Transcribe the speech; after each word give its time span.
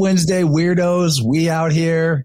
Wednesday 0.00 0.44
weirdos? 0.44 1.20
We 1.22 1.50
out 1.50 1.72
here. 1.72 2.24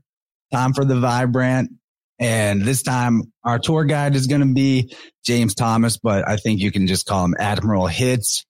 Time 0.54 0.74
for 0.74 0.86
the 0.86 0.98
Vibrant. 0.98 1.72
And 2.18 2.62
this 2.62 2.82
time, 2.82 3.34
our 3.44 3.60
tour 3.60 3.84
guide 3.84 4.16
is 4.16 4.28
going 4.28 4.48
to 4.48 4.54
be 4.54 4.96
James 5.26 5.54
Thomas, 5.54 5.98
but 5.98 6.26
I 6.26 6.38
think 6.38 6.62
you 6.62 6.72
can 6.72 6.88
just 6.88 7.06
call 7.06 7.26
him 7.26 7.36
Admiral 7.38 7.88
Hits, 7.88 8.46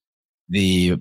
the 0.48 0.98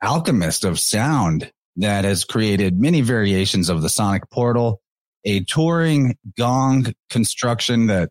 alchemist 0.00 0.64
of 0.64 0.78
sound 0.78 1.50
that 1.74 2.04
has 2.04 2.24
created 2.24 2.78
many 2.78 3.00
variations 3.00 3.68
of 3.68 3.82
the 3.82 3.88
sonic 3.88 4.30
portal, 4.30 4.80
a 5.24 5.40
touring 5.40 6.16
gong 6.38 6.94
construction 7.10 7.88
that 7.88 8.08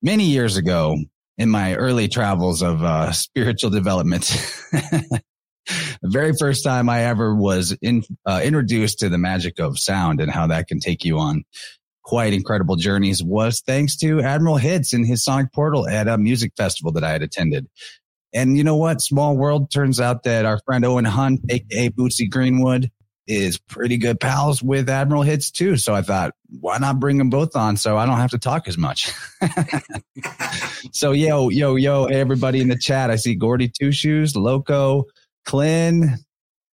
many 0.00 0.24
years 0.24 0.56
ago 0.56 0.96
in 1.36 1.50
my 1.50 1.74
early 1.74 2.08
travels 2.08 2.62
of 2.62 2.82
uh, 2.82 3.12
spiritual 3.12 3.68
development. 3.68 4.34
the 6.02 6.08
very 6.08 6.32
first 6.38 6.64
time 6.64 6.88
I 6.88 7.04
ever 7.04 7.34
was 7.34 7.76
in, 7.82 8.02
uh, 8.26 8.40
introduced 8.42 9.00
to 9.00 9.08
the 9.08 9.18
magic 9.18 9.58
of 9.58 9.78
sound 9.78 10.20
and 10.20 10.30
how 10.30 10.46
that 10.48 10.66
can 10.68 10.80
take 10.80 11.04
you 11.04 11.18
on 11.18 11.44
quite 12.08 12.32
incredible 12.32 12.76
journeys 12.76 13.22
was 13.22 13.60
thanks 13.60 13.94
to 13.94 14.22
Admiral 14.22 14.56
Hits 14.56 14.94
and 14.94 15.06
his 15.06 15.22
Sonic 15.22 15.52
Portal 15.52 15.86
at 15.86 16.08
a 16.08 16.16
music 16.16 16.52
festival 16.56 16.90
that 16.92 17.04
I 17.04 17.10
had 17.10 17.22
attended. 17.22 17.66
And 18.32 18.56
you 18.56 18.64
know 18.64 18.76
what? 18.76 19.02
Small 19.02 19.36
world 19.36 19.70
turns 19.70 20.00
out 20.00 20.22
that 20.22 20.46
our 20.46 20.58
friend 20.64 20.86
Owen 20.86 21.04
Hunt, 21.04 21.40
aka 21.50 21.90
Bootsy 21.90 22.30
Greenwood, 22.30 22.90
is 23.26 23.58
pretty 23.58 23.98
good 23.98 24.18
pals 24.18 24.62
with 24.62 24.88
Admiral 24.88 25.20
Hits 25.20 25.50
too. 25.50 25.76
So 25.76 25.94
I 25.94 26.00
thought, 26.00 26.32
why 26.60 26.78
not 26.78 26.98
bring 26.98 27.18
them 27.18 27.28
both 27.28 27.54
on 27.54 27.76
so 27.76 27.98
I 27.98 28.06
don't 28.06 28.16
have 28.16 28.30
to 28.30 28.38
talk 28.38 28.68
as 28.68 28.78
much? 28.78 29.12
so 30.92 31.12
yo, 31.12 31.50
yo, 31.50 31.76
yo, 31.76 32.06
everybody 32.06 32.62
in 32.62 32.68
the 32.68 32.78
chat. 32.78 33.10
I 33.10 33.16
see 33.16 33.34
Gordy 33.34 33.68
Two 33.68 33.92
Shoes, 33.92 34.34
Loco, 34.34 35.04
Clint, 35.44 36.20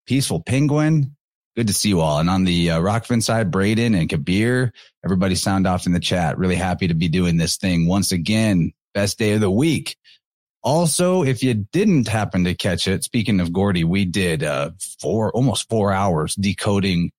Peaceful 0.05 0.41
Penguin. 0.41 1.15
Good 1.55 1.67
to 1.67 1.73
see 1.73 1.89
you 1.89 2.01
all. 2.01 2.19
And 2.19 2.29
on 2.29 2.45
the 2.45 2.71
uh, 2.71 2.79
Rokfin 2.79 3.21
side, 3.21 3.51
Braden 3.51 3.93
and 3.93 4.09
Kabir, 4.09 4.71
everybody 5.03 5.35
sound 5.35 5.67
off 5.67 5.85
in 5.85 5.91
the 5.91 5.99
chat. 5.99 6.37
Really 6.37 6.55
happy 6.55 6.87
to 6.87 6.93
be 6.93 7.09
doing 7.09 7.37
this 7.37 7.57
thing 7.57 7.87
once 7.87 8.11
again. 8.11 8.71
Best 8.93 9.17
day 9.17 9.33
of 9.33 9.41
the 9.41 9.51
week. 9.51 9.97
Also, 10.61 11.23
if 11.23 11.41
you 11.41 11.53
didn't 11.53 12.07
happen 12.07 12.43
to 12.43 12.53
catch 12.53 12.87
it, 12.87 13.03
speaking 13.03 13.39
of 13.39 13.53
Gordy, 13.53 13.83
we 13.83 14.05
did 14.05 14.43
uh, 14.43 14.71
four, 14.99 15.31
almost 15.31 15.69
four 15.69 15.91
hours 15.91 16.35
decoding 16.35 17.11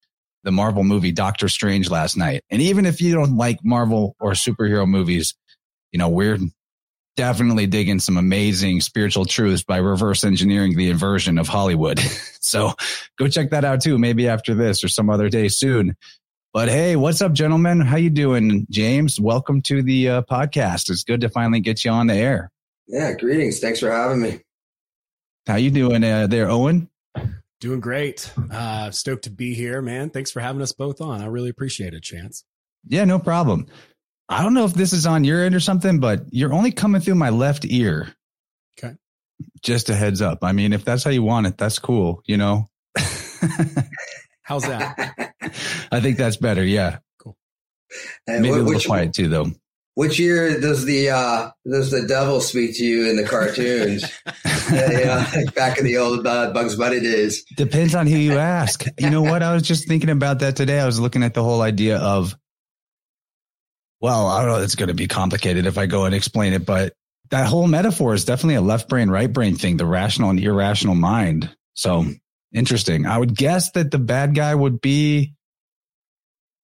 the 0.45 0.53
Marvel 0.53 0.85
movie 0.85 1.13
Doctor 1.13 1.49
Strange 1.49 1.91
last 1.91 2.17
night. 2.17 2.43
And 2.51 2.63
even 2.63 2.87
if 2.87 3.01
you 3.01 3.15
don't 3.15 3.37
like 3.37 3.65
Marvel 3.65 4.15
or 4.21 4.33
superhero 4.33 4.87
movies, 4.87 5.35
you 5.93 5.99
know, 5.99 6.09
we're 6.09 6.39
definitely 7.17 7.67
digging 7.67 7.99
some 7.99 8.17
amazing 8.17 8.81
spiritual 8.81 9.25
truths 9.25 9.63
by 9.63 9.79
reverse 9.79 10.25
engineering 10.25 10.77
the 10.77 10.91
inversion 10.91 11.39
of 11.39 11.49
Hollywood. 11.49 11.99
so 12.41 12.73
go 13.19 13.29
check 13.29 13.51
that 13.51 13.65
out 13.65 13.83
too, 13.83 13.99
maybe 13.99 14.29
after 14.29 14.55
this 14.55 14.83
or 14.85 14.89
some 14.89 15.11
other 15.11 15.29
day 15.29 15.49
soon. 15.49 15.97
But 16.53 16.69
hey, 16.69 16.97
what's 16.97 17.23
up, 17.23 17.33
gentlemen? 17.33 17.81
How 17.81 17.97
you 17.97 18.11
doing, 18.11 18.67
James? 18.71 19.21
Welcome 19.21 19.63
to 19.63 19.83
the 19.83 20.09
uh, 20.09 20.23
podcast. 20.23 20.91
It's 20.91 21.05
good 21.05 21.21
to 21.21 21.29
finally 21.29 21.61
get 21.61 21.85
you 21.85 21.93
on 21.93 22.09
the 22.09 22.15
air. 22.15 22.51
Yeah, 22.89 23.13
greetings. 23.13 23.61
Thanks 23.61 23.79
for 23.79 23.91
having 23.91 24.21
me. 24.21 24.41
How 25.47 25.57
you 25.57 25.71
doing 25.71 26.03
uh, 26.03 26.27
there, 26.27 26.51
Owen? 26.51 26.91
Doing 27.61 27.81
great. 27.81 28.33
Uh, 28.51 28.91
stoked 28.91 29.25
to 29.25 29.31
be 29.31 29.55
here, 29.55 29.81
man. 29.81 30.11
Thanks 30.11 30.31
for 30.31 30.41
having 30.41 30.63
us 30.63 30.73
both 30.73 31.01
on. 31.01 31.21
I 31.21 31.27
really 31.27 31.51
appreciate 31.51 31.95
it, 31.95 32.03
Chance. 32.03 32.45
Yeah, 32.89 33.05
no 33.05 33.19
problem. 33.19 33.67
I 34.31 34.45
don't 34.45 34.55
know 34.55 34.65
if 34.65 34.75
this 34.75 34.93
is 34.93 35.07
on 35.07 35.25
your 35.25 35.45
end 35.45 35.57
or 35.57 35.61
something, 35.61 35.99
but 35.99 36.23
you're 36.31 36.53
only 36.53 36.71
coming 36.71 37.01
through 37.01 37.17
my 37.17 37.31
left 37.31 37.65
ear. 37.65 38.15
Okay. 38.79 38.95
Just 39.61 39.91
a 39.91 39.95
heads 39.95 40.23
up. 40.23 40.39
I 40.43 40.53
mean, 40.53 40.73
if 40.73 40.85
that's 40.85 41.03
how 41.03 41.11
you 41.11 41.25
want 41.25 41.49
it, 41.49 41.59
that's 41.59 41.81
cool, 41.81 42.23
you 42.27 42.37
know? 42.37 42.71
How's 44.43 44.63
that? 44.63 45.35
I 45.93 46.01
think 46.01 46.17
that's 46.17 46.37
better. 46.37 46.65
Yeah. 46.65 46.99
Cool. 47.19 47.37
And 48.29 48.43
Maybe 48.43 48.55
a 48.55 48.63
little 48.63 48.81
quiet 48.81 49.15
too, 49.15 49.29
though. 49.29 49.51
Which 49.95 50.21
year 50.21 50.61
does 50.61 50.85
the 50.85 51.11
uh, 51.11 51.51
does 51.69 51.91
the 51.91 52.07
devil 52.07 52.41
speak 52.41 52.77
to 52.77 52.85
you 52.85 53.11
in 53.11 53.17
the 53.17 53.25
cartoons? 53.25 54.05
yeah, 54.73 55.27
yeah, 55.35 55.51
back 55.57 55.79
in 55.79 55.85
the 55.85 55.99
old 55.99 56.25
uh, 56.27 56.53
Bugs 56.53 56.77
Bunny 56.77 57.01
days. 57.01 57.45
Depends 57.57 57.97
on 57.97 58.07
who 58.07 58.17
you 58.17 58.39
ask. 58.39 58.85
You 58.99 59.11
know 59.11 59.23
what? 59.23 59.43
I 59.43 59.53
was 59.53 59.65
just 59.65 59.89
thinking 59.89 60.09
about 60.09 60.39
that 60.39 60.55
today. 60.55 60.79
I 60.79 60.87
was 60.87 61.01
looking 61.01 61.25
at 61.25 61.35
the 61.35 61.43
whole 61.43 61.61
idea 61.61 61.99
of, 61.99 62.37
well, 64.01 64.27
I 64.27 64.43
don't 64.43 64.51
know. 64.51 64.63
It's 64.63 64.75
going 64.75 64.89
to 64.89 64.95
be 64.95 65.09
complicated 65.09 65.67
if 65.67 65.79
I 65.79 65.87
go 65.87 66.05
and 66.05 66.15
explain 66.15 66.53
it, 66.53 66.65
but 66.65 66.95
that 67.31 67.47
whole 67.47 67.67
metaphor 67.67 68.15
is 68.15 68.25
definitely 68.25 68.57
a 68.57 68.61
left 68.61 68.89
brain, 68.89 69.11
right 69.11 69.33
brain 69.33 69.57
thing, 69.57 69.77
the 69.77 69.87
rational 69.87 70.31
and 70.31 70.41
irrational 70.41 70.95
mind. 70.95 71.55
So 71.75 72.07
interesting. 72.53 73.07
I 73.07 73.17
would 73.17 73.37
guess 73.37 73.71
that 73.73 73.91
the 73.91 73.99
bad 73.99 74.35
guy 74.35 74.55
would 74.55 74.81
be 74.81 75.35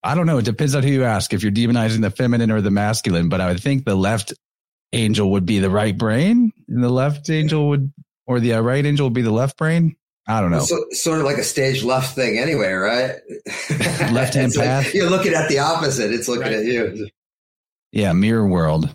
I 0.06 0.14
don't 0.14 0.26
know. 0.26 0.38
It 0.38 0.44
depends 0.44 0.76
on 0.76 0.84
who 0.84 0.90
you 0.90 1.02
ask. 1.02 1.32
If 1.32 1.42
you're 1.42 1.50
demonizing 1.50 2.00
the 2.00 2.10
feminine 2.10 2.52
or 2.52 2.60
the 2.60 2.70
masculine, 2.70 3.28
but 3.28 3.40
I 3.40 3.48
would 3.48 3.60
think 3.60 3.84
the 3.84 3.96
left 3.96 4.32
angel 4.92 5.32
would 5.32 5.46
be 5.46 5.58
the 5.58 5.70
right 5.70 5.96
brain, 5.96 6.52
and 6.68 6.82
the 6.82 6.88
left 6.88 7.28
angel 7.28 7.70
would, 7.70 7.92
or 8.24 8.38
the 8.38 8.54
uh, 8.54 8.60
right 8.60 8.86
angel 8.86 9.06
would 9.06 9.14
be 9.14 9.22
the 9.22 9.32
left 9.32 9.56
brain. 9.56 9.96
I 10.28 10.40
don't 10.40 10.52
know. 10.52 10.60
So, 10.60 10.78
sort 10.92 11.18
of 11.18 11.24
like 11.24 11.38
a 11.38 11.44
stage 11.44 11.82
left 11.82 12.14
thing, 12.14 12.38
anyway, 12.38 12.72
right? 12.72 13.16
left 14.12 14.34
hand 14.34 14.52
path. 14.54 14.84
Like 14.84 14.94
you're 14.94 15.10
looking 15.10 15.34
at 15.34 15.48
the 15.48 15.58
opposite. 15.58 16.12
It's 16.12 16.28
looking 16.28 16.52
right. 16.52 16.54
at 16.54 16.64
you. 16.64 17.08
Yeah, 17.96 18.12
mirror 18.12 18.46
world. 18.46 18.94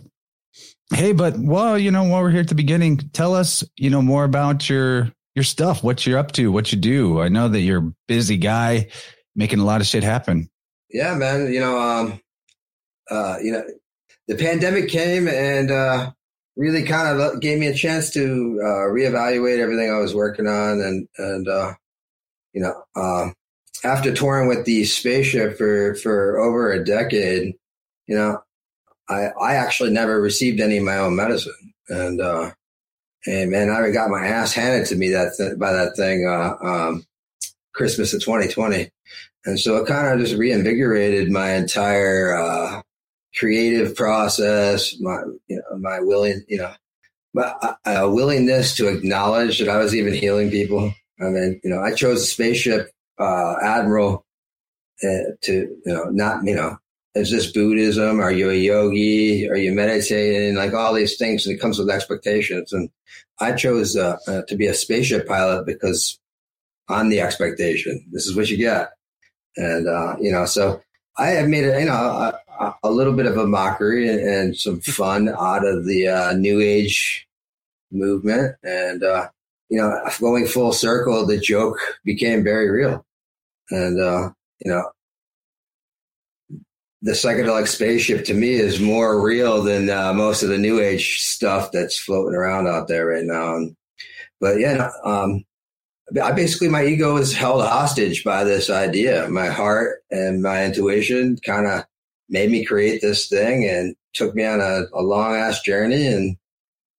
Hey, 0.94 1.12
but 1.12 1.36
well, 1.36 1.76
you 1.76 1.90
know, 1.90 2.04
while 2.04 2.22
we're 2.22 2.30
here 2.30 2.42
at 2.42 2.46
the 2.46 2.54
beginning, 2.54 2.98
tell 3.12 3.34
us, 3.34 3.64
you 3.76 3.90
know, 3.90 4.00
more 4.00 4.22
about 4.22 4.70
your 4.70 5.10
your 5.34 5.42
stuff, 5.42 5.82
what 5.82 6.06
you're 6.06 6.20
up 6.20 6.30
to, 6.32 6.52
what 6.52 6.70
you 6.70 6.78
do. 6.78 7.20
I 7.20 7.28
know 7.28 7.48
that 7.48 7.58
you're 7.62 7.84
a 7.84 7.92
busy 8.06 8.36
guy, 8.36 8.90
making 9.34 9.58
a 9.58 9.64
lot 9.64 9.80
of 9.80 9.88
shit 9.88 10.04
happen. 10.04 10.48
Yeah, 10.88 11.16
man. 11.16 11.52
You 11.52 11.58
know, 11.58 11.80
um, 11.80 12.20
uh, 13.10 13.38
you 13.42 13.50
know, 13.50 13.64
the 14.28 14.36
pandemic 14.36 14.88
came 14.88 15.26
and 15.26 15.72
uh, 15.72 16.12
really 16.54 16.84
kind 16.84 17.20
of 17.20 17.40
gave 17.40 17.58
me 17.58 17.66
a 17.66 17.74
chance 17.74 18.10
to 18.10 18.60
uh, 18.62 18.86
reevaluate 18.86 19.58
everything 19.58 19.90
I 19.90 19.98
was 19.98 20.14
working 20.14 20.46
on, 20.46 20.80
and 20.80 21.08
and 21.18 21.48
uh, 21.48 21.74
you 22.52 22.62
know, 22.62 22.84
um, 22.94 23.34
after 23.82 24.14
touring 24.14 24.46
with 24.46 24.64
the 24.64 24.84
spaceship 24.84 25.58
for 25.58 25.96
for 25.96 26.38
over 26.38 26.70
a 26.70 26.84
decade, 26.84 27.54
you 28.06 28.14
know, 28.14 28.38
I 29.08 29.28
I 29.40 29.54
actually 29.54 29.90
never 29.90 30.20
received 30.20 30.60
any 30.60 30.78
of 30.78 30.84
my 30.84 30.98
own 30.98 31.16
medicine, 31.16 31.74
and 31.88 32.20
uh, 32.20 32.52
and 33.26 33.50
man, 33.50 33.70
I 33.70 33.90
got 33.90 34.10
my 34.10 34.26
ass 34.26 34.52
handed 34.52 34.86
to 34.88 34.96
me 34.96 35.10
that 35.10 35.34
th- 35.36 35.58
by 35.58 35.72
that 35.72 35.96
thing 35.96 36.26
uh, 36.26 36.56
um, 36.64 37.06
Christmas 37.72 38.12
of 38.14 38.22
2020. 38.22 38.90
And 39.44 39.58
so 39.58 39.76
it 39.76 39.88
kind 39.88 40.06
of 40.06 40.24
just 40.24 40.38
reinvigorated 40.38 41.30
my 41.30 41.52
entire 41.52 42.36
uh, 42.36 42.82
creative 43.36 43.96
process, 43.96 44.98
my 45.00 45.22
you 45.48 45.56
know 45.56 45.78
my 45.78 46.00
willing 46.00 46.42
you 46.48 46.58
know 46.58 46.72
my 47.34 47.52
uh, 47.84 48.08
willingness 48.12 48.76
to 48.76 48.88
acknowledge 48.88 49.58
that 49.58 49.68
I 49.68 49.78
was 49.78 49.94
even 49.94 50.14
healing 50.14 50.50
people. 50.50 50.92
I 51.20 51.24
mean, 51.24 51.60
you 51.64 51.70
know, 51.70 51.80
I 51.80 51.94
chose 51.94 52.22
a 52.22 52.26
spaceship 52.26 52.90
uh, 53.18 53.54
admiral 53.62 54.24
uh, 55.02 55.32
to 55.42 55.52
you 55.52 55.82
know 55.86 56.04
not 56.10 56.44
you 56.44 56.54
know 56.54 56.76
is 57.14 57.30
this 57.30 57.52
Buddhism? 57.52 58.20
Are 58.20 58.32
you 58.32 58.50
a 58.50 58.54
yogi? 58.54 59.48
Are 59.48 59.56
you 59.56 59.72
meditating? 59.72 60.54
Like 60.54 60.72
all 60.72 60.94
these 60.94 61.16
things, 61.16 61.46
and 61.46 61.54
it 61.54 61.60
comes 61.60 61.78
with 61.78 61.90
expectations. 61.90 62.72
And 62.72 62.90
I 63.40 63.52
chose 63.52 63.96
uh, 63.96 64.16
uh, 64.26 64.42
to 64.48 64.56
be 64.56 64.66
a 64.66 64.74
spaceship 64.74 65.26
pilot 65.26 65.66
because 65.66 66.18
I'm 66.88 67.10
the 67.10 67.20
expectation. 67.20 68.04
This 68.12 68.26
is 68.26 68.34
what 68.34 68.48
you 68.48 68.56
get. 68.56 68.90
And, 69.56 69.88
uh, 69.88 70.16
you 70.20 70.32
know, 70.32 70.46
so 70.46 70.82
I 71.18 71.28
have 71.28 71.48
made 71.48 71.64
it, 71.64 71.78
you 71.78 71.86
know, 71.86 71.92
a, 71.92 72.74
a 72.82 72.90
little 72.90 73.12
bit 73.12 73.26
of 73.26 73.36
a 73.36 73.46
mockery 73.46 74.08
and, 74.08 74.20
and 74.20 74.56
some 74.56 74.80
fun 74.80 75.28
out 75.28 75.66
of 75.66 75.84
the 75.84 76.08
uh, 76.08 76.32
new 76.32 76.60
age 76.60 77.28
movement. 77.90 78.56
And, 78.62 79.02
uh, 79.02 79.28
you 79.68 79.78
know, 79.78 80.02
going 80.20 80.46
full 80.46 80.72
circle, 80.72 81.26
the 81.26 81.38
joke 81.38 81.78
became 82.04 82.44
very 82.44 82.70
real. 82.70 83.04
And, 83.70 84.00
uh, 84.00 84.30
you 84.64 84.70
know, 84.70 84.90
the 87.02 87.12
psychedelic 87.12 87.66
spaceship 87.66 88.24
to 88.24 88.34
me 88.34 88.52
is 88.52 88.80
more 88.80 89.20
real 89.20 89.62
than 89.62 89.90
uh, 89.90 90.12
most 90.14 90.44
of 90.44 90.48
the 90.48 90.58
new 90.58 90.80
age 90.80 91.18
stuff 91.20 91.70
that's 91.72 91.98
floating 91.98 92.34
around 92.34 92.68
out 92.68 92.86
there 92.86 93.06
right 93.06 93.24
now. 93.24 93.56
And, 93.56 93.76
but 94.40 94.60
yeah, 94.60 94.90
um, 95.04 95.44
I 96.22 96.30
basically 96.30 96.68
my 96.68 96.84
ego 96.84 97.16
is 97.16 97.34
held 97.34 97.62
hostage 97.62 98.22
by 98.22 98.44
this 98.44 98.70
idea. 98.70 99.28
My 99.28 99.48
heart 99.48 100.02
and 100.12 100.42
my 100.42 100.64
intuition 100.64 101.38
kind 101.44 101.66
of 101.66 101.84
made 102.28 102.50
me 102.50 102.64
create 102.64 103.00
this 103.00 103.28
thing 103.28 103.68
and 103.68 103.96
took 104.12 104.34
me 104.36 104.44
on 104.44 104.60
a, 104.60 104.82
a 104.94 105.02
long 105.02 105.34
ass 105.34 105.60
journey. 105.62 106.06
And 106.06 106.36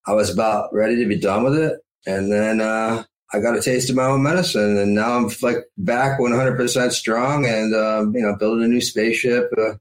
I 0.06 0.12
was 0.12 0.28
about 0.28 0.72
ready 0.74 0.96
to 0.96 1.08
be 1.08 1.18
done 1.18 1.44
with 1.44 1.56
it. 1.56 1.80
And 2.06 2.30
then 2.30 2.60
uh, 2.60 3.04
I 3.32 3.40
got 3.40 3.56
a 3.56 3.62
taste 3.62 3.88
of 3.88 3.96
my 3.96 4.04
own 4.04 4.22
medicine, 4.22 4.76
and 4.76 4.94
now 4.94 5.16
I'm 5.16 5.30
like 5.42 5.56
back 5.78 6.20
100% 6.20 6.92
strong, 6.92 7.46
and 7.46 7.74
uh, 7.74 8.04
you 8.12 8.20
know, 8.20 8.36
building 8.36 8.64
a 8.64 8.68
new 8.68 8.80
spaceship, 8.80 9.50
uh, 9.58 9.74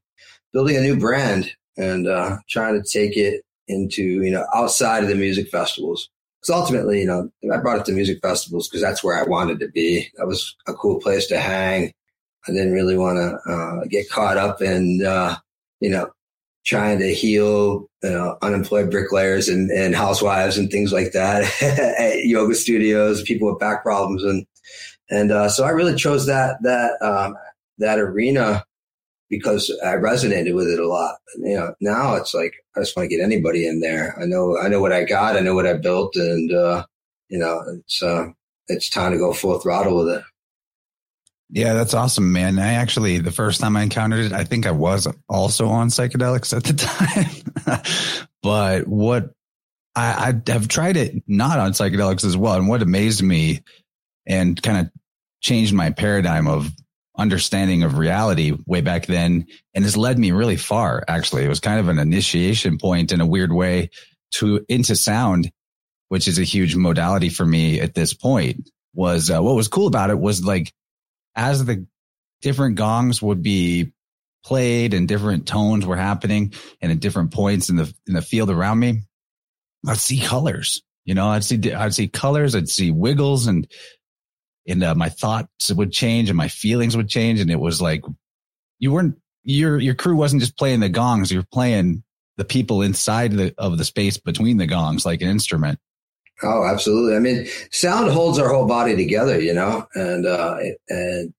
building 0.53 0.77
a 0.77 0.81
new 0.81 0.97
brand, 0.97 1.51
and 1.77 2.07
uh, 2.07 2.38
trying 2.47 2.81
to 2.81 2.88
take 2.88 3.17
it 3.17 3.44
into 3.67 4.03
you 4.03 4.31
know 4.31 4.45
outside 4.53 5.03
of 5.03 5.09
the 5.09 5.15
music 5.15 5.50
festivals. 5.50 6.09
because 6.41 6.61
ultimately, 6.61 7.01
you 7.01 7.07
know, 7.07 7.29
I 7.53 7.57
brought 7.57 7.79
it 7.79 7.85
to 7.85 7.91
music 7.91 8.19
festivals 8.21 8.67
because 8.67 8.81
that's 8.81 9.03
where 9.03 9.17
I 9.17 9.23
wanted 9.23 9.59
to 9.59 9.69
be. 9.69 10.09
That 10.17 10.27
was 10.27 10.55
a 10.67 10.73
cool 10.73 11.00
place 11.00 11.27
to 11.27 11.39
hang. 11.39 11.91
I 12.47 12.51
didn't 12.51 12.73
really 12.73 12.97
want 12.97 13.17
to 13.17 13.51
uh, 13.51 13.85
get 13.89 14.09
caught 14.09 14.38
up 14.38 14.61
in, 14.61 15.03
uh, 15.05 15.38
you 15.79 15.89
know, 15.89 16.09
trying 16.65 17.00
to 17.00 17.13
heal 17.13 17.88
you 18.03 18.09
know, 18.09 18.38
unemployed 18.41 18.91
bricklayers 18.91 19.47
and, 19.47 19.71
and 19.71 19.95
housewives 19.95 20.57
and 20.57 20.69
things 20.69 20.91
like 20.91 21.13
that 21.13 21.44
at 21.97 22.25
yoga 22.25 22.55
studios, 22.55 23.23
people 23.23 23.50
with 23.50 23.59
back 23.59 23.83
problems. 23.83 24.23
And, 24.23 24.45
and, 25.09 25.31
uh, 25.31 25.50
so 25.50 25.63
I 25.63 25.69
really 25.69 25.95
chose 25.95 26.25
that, 26.25 26.57
that, 26.63 27.01
um, 27.01 27.35
that 27.77 28.00
arena 28.00 28.65
because 29.38 29.75
I 29.83 29.95
resonated 29.95 30.53
with 30.53 30.68
it 30.68 30.80
a 30.80 30.88
lot. 30.88 31.15
You 31.38 31.56
know, 31.56 31.75
now 31.81 32.15
it's 32.15 32.33
like, 32.33 32.53
I 32.75 32.81
just 32.81 32.95
want 32.95 33.09
to 33.09 33.15
get 33.15 33.24
anybody 33.24 33.68
in 33.68 33.80
there. 33.80 34.15
I 34.21 34.25
know, 34.25 34.57
I 34.57 34.68
know 34.68 34.80
what 34.80 34.94
I 34.94 35.03
got. 35.03 35.35
I 35.35 35.39
know 35.39 35.56
what 35.56 35.65
I 35.65 35.74
built 35.74 36.15
and, 36.15 36.53
uh, 36.53 36.85
you 37.30 37.39
know, 37.39 37.63
it's, 37.75 38.03
uh, 38.03 38.27
it's 38.68 38.89
time 38.89 39.12
to 39.12 39.18
go 39.18 39.33
full 39.33 39.59
throttle 39.59 39.97
with 39.97 40.09
it. 40.15 40.24
Yeah, 41.50 41.74
that's 41.74 41.94
awesome, 41.94 42.31
man. 42.31 42.59
I 42.59 42.74
actually, 42.74 43.19
the 43.19 43.31
first 43.31 43.59
time 43.59 43.75
I 43.75 43.83
encountered 43.83 44.25
it, 44.25 44.33
I 44.33 44.44
think 44.44 44.65
I 44.65 44.71
was 44.71 45.07
also 45.27 45.68
on 45.68 45.89
psychedelics 45.89 46.56
at 46.56 46.63
the 46.63 46.74
time. 47.75 48.21
but 48.41 48.88
what 48.88 49.31
I, 49.95 50.33
I 50.47 50.51
have 50.51 50.68
tried 50.68 50.97
it 50.97 51.24
not 51.27 51.59
on 51.59 51.71
psychedelics 51.71 52.25
as 52.25 52.38
well. 52.38 52.53
And 52.53 52.68
what 52.68 52.81
amazed 52.81 53.24
me 53.24 53.63
and 54.25 54.62
kind 54.62 54.79
of 54.79 54.91
changed 55.41 55.74
my 55.74 55.91
paradigm 55.91 56.47
of 56.47 56.71
understanding 57.18 57.83
of 57.83 57.98
reality 57.98 58.57
way 58.65 58.81
back 58.81 59.06
then 59.06 59.45
and 59.74 59.83
has 59.83 59.95
led 59.95 60.18
me 60.18 60.31
really 60.31 60.57
far. 60.57 61.04
Actually, 61.07 61.44
it 61.45 61.50
was 61.50 61.60
kind 61.60 61.80
of 61.80 61.88
an 61.88 62.00
initiation 62.00 62.77
point 62.77 63.12
in 63.12 63.21
a 63.21 63.25
weird 63.25 63.51
way 63.51 63.89
to 64.31 64.65
into 64.68 64.95
sound, 64.95 65.51
which 66.10 66.27
is 66.27 66.39
a 66.39 66.44
huge 66.44 66.75
modality 66.75 67.30
for 67.30 67.45
me 67.45 67.80
at 67.80 67.94
this 67.94 68.13
point 68.13 68.69
was 68.94 69.31
uh, 69.31 69.42
what 69.42 69.56
was 69.56 69.68
cool 69.68 69.88
about 69.88 70.10
it 70.10 70.19
was 70.19 70.45
like 70.45 70.71
as 71.36 71.65
the 71.65 71.86
different 72.42 72.75
gongs 72.75 73.21
would 73.21 73.42
be 73.42 73.92
played 74.44 74.94
and 74.94 75.07
different 75.07 75.48
tones 75.48 75.86
were 75.86 75.95
happening 75.95 76.54
and 76.81 76.92
at 76.92 77.00
different 77.00 77.33
points 77.33 77.69
in 77.69 77.77
the 77.77 77.94
in 78.07 78.13
the 78.13 78.21
field 78.21 78.50
around 78.50 78.80
me, 78.80 79.01
I'd 79.88 79.98
see 79.98 80.19
colors. 80.19 80.81
You 81.06 81.15
know, 81.15 81.27
I'd 81.27 81.44
see 81.44 81.74
I'd 81.74 81.94
see 81.94 82.07
colors, 82.07 82.56
I'd 82.56 82.69
see 82.69 82.92
wiggles, 82.92 83.48
and 83.48 83.68
and 84.68 84.83
uh, 84.83 84.95
my 84.95 85.10
thoughts 85.10 85.71
would 85.71 85.92
change 85.92 86.30
and 86.30 86.38
my 86.38 86.48
feelings 86.48 86.95
would 86.95 87.10
change, 87.10 87.39
and 87.39 87.51
it 87.51 87.60
was 87.60 87.81
like 87.81 88.04
you 88.80 88.92
weren't 88.92 89.15
your 89.44 89.80
your 89.80 89.95
crew 89.95 90.15
wasn't 90.15 90.42
just 90.42 90.57
playing 90.57 90.80
the 90.80 90.89
gongs, 90.89 91.31
you're 91.31 91.44
playing 91.51 92.04
the 92.38 92.45
people 92.45 92.81
inside 92.81 93.31
the, 93.31 93.54
of 93.57 93.77
the 93.77 93.86
space 93.86 94.18
between 94.18 94.57
the 94.57 94.65
gongs 94.65 95.06
like 95.06 95.21
an 95.21 95.30
instrument. 95.30 95.80
Oh, 96.42 96.65
absolutely. 96.65 97.15
I 97.15 97.19
mean, 97.19 97.48
sound 97.71 98.12
holds 98.12 98.39
our 98.39 98.50
whole 98.50 98.68
body 98.68 98.95
together, 98.95 99.39
you 99.39 99.54
know, 99.54 99.88
and, 99.94 100.25
uh, 100.25 100.57
and 100.89 101.33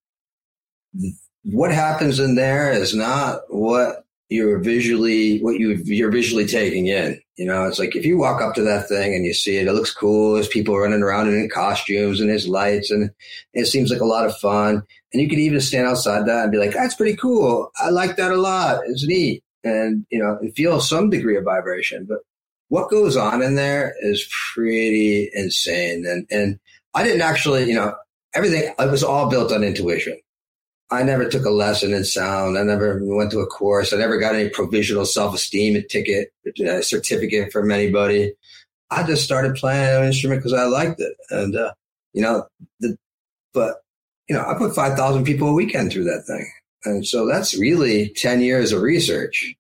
what 1.43 1.73
happens 1.73 2.21
in 2.21 2.37
there 2.37 2.73
is 2.73 2.95
not 2.95 3.41
what 3.49 4.05
you're 4.29 4.61
visually, 4.61 5.41
what 5.41 5.59
you, 5.59 5.73
you're 5.85 6.13
visually 6.13 6.47
taking 6.47 6.87
in. 6.87 7.21
You 7.37 7.47
know, 7.47 7.65
it's 7.65 7.81
like 7.81 7.97
if 7.97 8.07
you 8.07 8.17
walk 8.17 8.41
up 8.41 8.55
to 8.55 8.63
that 8.63 8.89
thing 8.89 9.13
and 9.15 9.25
you 9.25 9.35
see 9.35 9.57
it, 9.57 9.67
it 9.67 9.73
looks 9.73 9.93
cool. 9.93 10.35
There's 10.35 10.47
people 10.47 10.79
running 10.79 11.03
around 11.03 11.29
in 11.29 11.49
costumes 11.53 12.21
and 12.21 12.31
there's 12.31 12.47
lights 12.47 12.93
and 12.93 13.11
it 13.53 13.67
seems 13.67 13.91
like 13.91 14.01
a 14.01 14.07
lot 14.07 14.25
of 14.25 14.37
fun. 14.39 14.83
And 15.13 15.21
you 15.21 15.29
could 15.29 15.41
even 15.41 15.61
stand 15.61 15.89
outside 15.89 16.27
that 16.27 16.45
and 16.45 16.53
be 16.53 16.59
like, 16.59 16.73
that's 16.73 16.95
pretty 16.95 17.17
cool. 17.17 17.73
I 17.77 17.91
like 17.91 18.17
that 18.17 18.31
a 18.31 18.37
lot. 18.37 18.83
It's 18.87 19.07
neat. 19.07 19.43
And, 19.65 20.07
you 20.11 20.19
know, 20.21 20.39
and 20.41 20.55
feel 20.55 20.81
some 20.81 21.11
degree 21.11 21.37
of 21.37 21.45
vibration. 21.45 22.07
But 22.09 22.19
what 22.69 22.91
goes 22.91 23.17
on 23.17 23.43
in 23.43 23.57
there 23.57 23.95
is 24.01 24.29
pretty 24.55 25.31
insane. 25.35 26.05
And, 26.07 26.27
and 26.31 26.59
I 26.95 27.03
didn't 27.03 27.23
actually, 27.23 27.65
you 27.65 27.75
know, 27.75 27.95
everything, 28.35 28.73
it 28.79 28.91
was 28.91 29.03
all 29.03 29.29
built 29.29 29.53
on 29.53 29.65
intuition. 29.65 30.19
I 30.91 31.03
never 31.03 31.29
took 31.29 31.45
a 31.45 31.51
lesson 31.51 31.93
in 31.93 32.05
sound. 32.05 32.59
I 32.59 32.63
never 32.63 33.01
went 33.03 33.31
to 33.33 33.41
a 33.41 33.47
course. 33.47 33.93
I 33.93 33.97
never 33.97 34.19
got 34.19 34.35
any 34.35 34.49
provisional 34.49 35.07
self-esteem 35.07 35.83
ticket, 35.89 36.33
a 36.61 36.83
certificate 36.83 37.53
from 37.53 37.71
anybody. 37.71 38.35
I 38.91 39.03
just 39.05 39.25
started 39.25 39.57
playing 39.57 39.97
an 39.97 40.07
instrument 40.07 40.41
because 40.41 40.53
I 40.53 40.65
liked 40.65 41.01
it. 41.01 41.17
And, 41.31 41.57
uh, 41.57 41.73
you 42.13 42.23
know, 42.23 42.47
the, 42.81 42.97
but, 43.53 43.77
you 44.29 44.37
know, 44.37 44.45
I 44.47 44.55
put 44.57 44.75
5,000 44.75 45.25
people 45.25 45.49
a 45.49 45.55
weekend 45.55 45.91
through 45.91 46.05
that 46.05 46.25
thing. 46.27 46.47
And 46.85 47.07
so 47.07 47.27
that's 47.27 47.59
really 47.59 48.11
10 48.11 48.43
years 48.43 48.73
of 48.73 48.83
research 48.83 49.57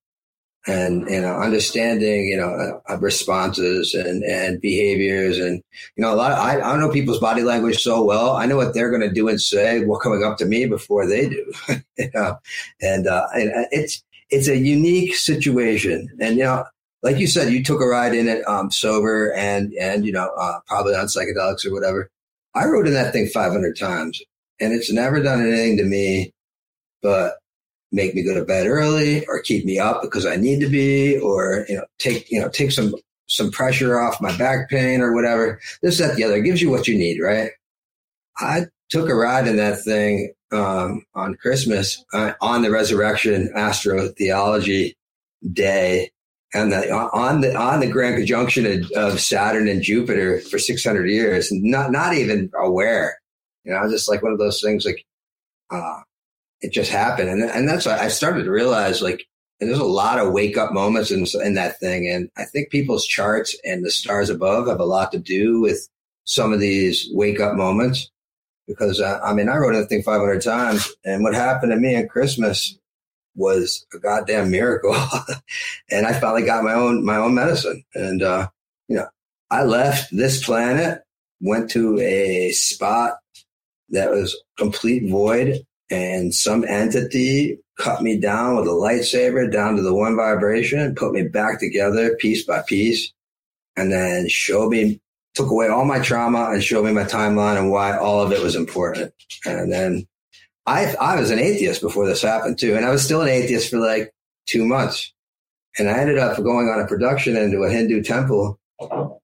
and 0.67 1.09
you 1.11 1.21
know 1.21 1.37
understanding 1.37 2.27
you 2.27 2.37
know 2.37 2.81
uh, 2.89 2.97
responses 2.99 3.95
and 3.95 4.23
and 4.25 4.61
behaviors 4.61 5.39
and 5.39 5.63
you 5.97 6.03
know 6.03 6.13
a 6.13 6.17
lot 6.17 6.33
of, 6.33 6.39
I, 6.39 6.61
I 6.61 6.77
know 6.79 6.91
people's 6.91 7.21
body 7.21 7.43
language 7.43 7.83
so 7.83 8.03
well. 8.03 8.37
I 8.37 8.47
know 8.47 8.57
what 8.57 8.73
they're 8.73 8.91
going 8.91 9.03
to 9.03 9.13
do 9.13 9.29
and 9.29 9.41
say 9.41 9.85
well 9.85 10.01
coming 10.01 10.25
up 10.25 10.39
to 10.39 10.47
me 10.47 10.67
before 10.67 11.07
they 11.07 11.29
do 11.29 11.53
you 11.99 12.11
know 12.15 12.39
and, 12.81 13.07
uh, 13.07 13.27
and 13.35 13.51
uh, 13.51 13.67
it's 13.71 14.03
it's 14.31 14.49
a 14.49 14.57
unique 14.57 15.15
situation. 15.15 16.09
And 16.21 16.39
you 16.39 16.45
know 16.45 16.65
like 17.03 17.19
you 17.19 17.27
said 17.27 17.53
you 17.53 17.63
took 17.63 17.81
a 17.81 17.87
ride 17.87 18.15
in 18.15 18.29
it 18.29 18.47
um, 18.49 18.71
sober 18.71 19.33
and 19.35 19.73
and 19.75 20.07
you 20.07 20.13
know 20.13 20.31
uh, 20.39 20.61
probably 20.67 20.95
on 20.95 21.07
psychedelics 21.07 21.67
or 21.67 21.73
whatever. 21.73 22.11
I 22.55 22.67
rode 22.67 22.87
in 22.87 22.95
that 22.95 23.13
thing 23.13 23.27
500 23.27 23.77
times 23.77 24.23
and 24.61 24.73
it's 24.73 24.93
never 24.93 25.21
done 25.23 25.43
anything 25.43 25.77
to 25.79 25.85
me 25.85 26.33
but 27.03 27.35
make 27.95 28.15
me 28.15 28.23
go 28.23 28.35
to 28.35 28.45
bed 28.45 28.67
early 28.67 29.25
or 29.27 29.41
keep 29.41 29.65
me 29.65 29.79
up 29.79 30.03
because 30.03 30.27
I 30.27 30.37
need 30.37 30.61
to 30.61 30.69
be 30.69 31.17
or, 31.19 31.65
you 31.69 31.77
know, 31.77 31.85
take, 31.99 32.31
you 32.31 32.41
know, 32.41 32.49
take 32.49 32.73
some, 32.73 32.95
some 33.29 33.51
pressure 33.51 33.99
off 33.99 34.21
my 34.21 34.37
back 34.37 34.69
pain 34.69 35.01
or 35.01 35.15
whatever. 35.15 35.61
This, 35.81 35.99
that, 35.99 36.17
the 36.17 36.25
other 36.25 36.37
it 36.37 36.43
gives 36.43 36.61
you 36.61 36.71
what 36.71 36.89
you 36.89 36.99
need, 36.99 37.21
right? 37.21 37.51
I 38.39 38.67
took 38.91 39.09
a 39.09 39.15
ride 39.15 39.47
in 39.47 39.57
that 39.57 39.83
thing, 39.83 40.33
um, 40.53 41.05
on 41.15 41.37
Christmas, 41.37 42.05
uh, 42.13 42.33
on 42.41 42.63
the 42.63 42.71
resurrection 42.71 43.51
astro 43.55 44.09
theology 44.09 44.97
day 45.53 46.11
and 46.53 46.73
the, 46.73 46.93
on 46.93 47.41
the, 47.41 47.57
on 47.57 47.81
the 47.81 47.91
grand 47.91 48.17
conjunction 48.17 48.67
of, 48.67 48.91
of 48.93 49.21
Saturn 49.21 49.69
and 49.69 49.83
Jupiter 49.83 50.41
for 50.41 50.59
600 50.59 51.09
years, 51.09 51.49
not, 51.53 51.93
not 51.93 52.15
even 52.15 52.51
aware. 52.57 53.21
You 53.65 53.73
know, 53.73 53.79
I 53.79 53.85
was 53.85 53.93
just 53.93 54.09
like 54.09 54.23
one 54.23 54.33
of 54.33 54.39
those 54.39 54.61
things 54.61 54.85
like, 54.85 55.05
uh, 55.71 56.01
it 56.65 56.73
just 56.73 56.91
happened. 56.91 57.29
And, 57.29 57.43
and 57.43 57.69
that's 57.69 57.87
I 57.87 58.09
started 58.09 58.45
to 58.45 58.51
realize 58.51 59.03
like, 59.03 59.27
there's 59.61 59.79
a 59.79 59.85
lot 59.85 60.19
of 60.19 60.33
wake 60.33 60.57
up 60.57 60.73
moments 60.73 61.11
in, 61.11 61.27
in 61.45 61.55
that 61.55 61.79
thing. 61.79 62.09
And 62.09 62.31
I 62.39 62.45
think 62.45 62.71
people's 62.71 63.07
charts 63.07 63.55
and 63.65 63.85
the 63.85 63.91
stars 63.91 64.31
above 64.31 64.67
have 64.67 64.81
a 64.81 64.85
lot 64.85 65.13
to 65.13 65.19
do 65.19 65.61
with 65.61 65.89
some 66.25 66.55
of 66.55 66.61
these 66.61 67.09
wake 67.13 67.39
up 67.39 67.55
moments 67.55 68.11
because 68.67 68.99
uh, 68.99 69.21
I 69.23 69.35
mean, 69.35 69.51
I 69.51 69.57
rode 69.57 69.75
that 69.75 69.89
thing 69.89 70.03
500 70.03 70.41
times 70.41 70.91
and 71.05 71.23
what 71.23 71.35
happened 71.35 71.73
to 71.73 71.77
me 71.77 71.97
at 71.97 72.09
Christmas 72.09 72.79
was 73.37 73.85
a 73.93 73.99
goddamn 73.99 74.51
miracle. 74.51 74.97
and 75.91 76.07
I 76.07 76.19
finally 76.19 76.47
got 76.47 76.65
my 76.65 76.73
own, 76.73 77.05
my 77.05 77.17
own 77.17 77.35
medicine. 77.35 77.85
And, 77.95 78.23
uh, 78.23 78.49
you 78.89 78.97
know, 78.97 79.07
I 79.51 79.65
left 79.65 80.17
this 80.17 80.43
planet, 80.43 81.03
went 81.43 81.71
to 81.73 81.99
a 82.01 82.53
spot 82.53 83.19
that 83.91 84.11
was 84.11 84.35
complete 84.57 85.11
void 85.11 85.67
and 85.95 86.35
some 86.35 86.65
entity 86.65 87.59
cut 87.79 88.03
me 88.03 88.19
down 88.19 88.57
with 88.57 88.67
a 88.67 88.71
lightsaber 88.71 89.51
down 89.51 89.77
to 89.77 89.83
the 89.83 89.95
one 89.95 90.17
vibration, 90.17 90.95
put 90.95 91.13
me 91.13 91.23
back 91.23 91.61
together 91.61 92.17
piece 92.17 92.45
by 92.45 92.63
piece, 92.67 93.13
and 93.77 93.93
then 93.93 94.29
showed 94.29 94.71
me, 94.71 95.01
took 95.35 95.51
away 95.51 95.69
all 95.69 95.85
my 95.85 96.01
trauma 96.01 96.51
and 96.51 96.63
showed 96.63 96.85
me 96.85 96.93
my 96.93 97.05
timeline 97.05 97.57
and 97.57 97.71
why 97.71 97.97
all 97.97 98.21
of 98.21 98.33
it 98.33 98.43
was 98.43 98.57
important. 98.57 99.13
And 99.45 99.73
then 99.73 100.07
I, 100.67 100.95
I 101.01 101.21
was 101.21 101.31
an 101.31 101.39
atheist 101.39 101.81
before 101.81 102.07
this 102.07 102.23
happened 102.23 102.59
too. 102.59 102.77
And 102.77 102.85
I 102.85 102.91
was 102.91 103.05
still 103.05 103.23
an 103.23 103.29
atheist 103.29 103.71
for 103.71 103.79
like 103.79 104.13
two 104.47 104.65
months. 104.65 105.13
And 105.79 105.89
I 105.89 105.99
ended 105.99 106.19
up 106.19 106.37
going 106.37 106.69
on 106.69 106.81
a 106.81 106.87
production 106.87 107.37
into 107.37 107.63
a 107.63 107.71
Hindu 107.71 108.03
temple. 108.03 108.59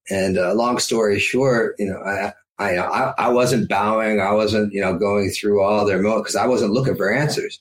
And 0.09 0.39
uh, 0.39 0.55
long 0.55 0.79
story 0.79 1.19
short, 1.19 1.77
you 1.79 1.87
know, 1.87 2.01
I, 2.01 2.33
I, 2.61 2.77
I, 2.77 3.15
I 3.17 3.29
wasn't 3.31 3.71
bowing. 3.71 4.21
I 4.21 4.33
wasn't, 4.33 4.73
you 4.73 4.83
know, 4.83 4.97
going 4.97 5.31
through 5.31 5.63
all 5.63 5.87
their 5.87 6.03
mo 6.03 6.19
because 6.19 6.37
I 6.37 6.47
wasn't 6.47 6.73
looking 6.73 6.95
for 6.95 7.11
answers. 7.11 7.61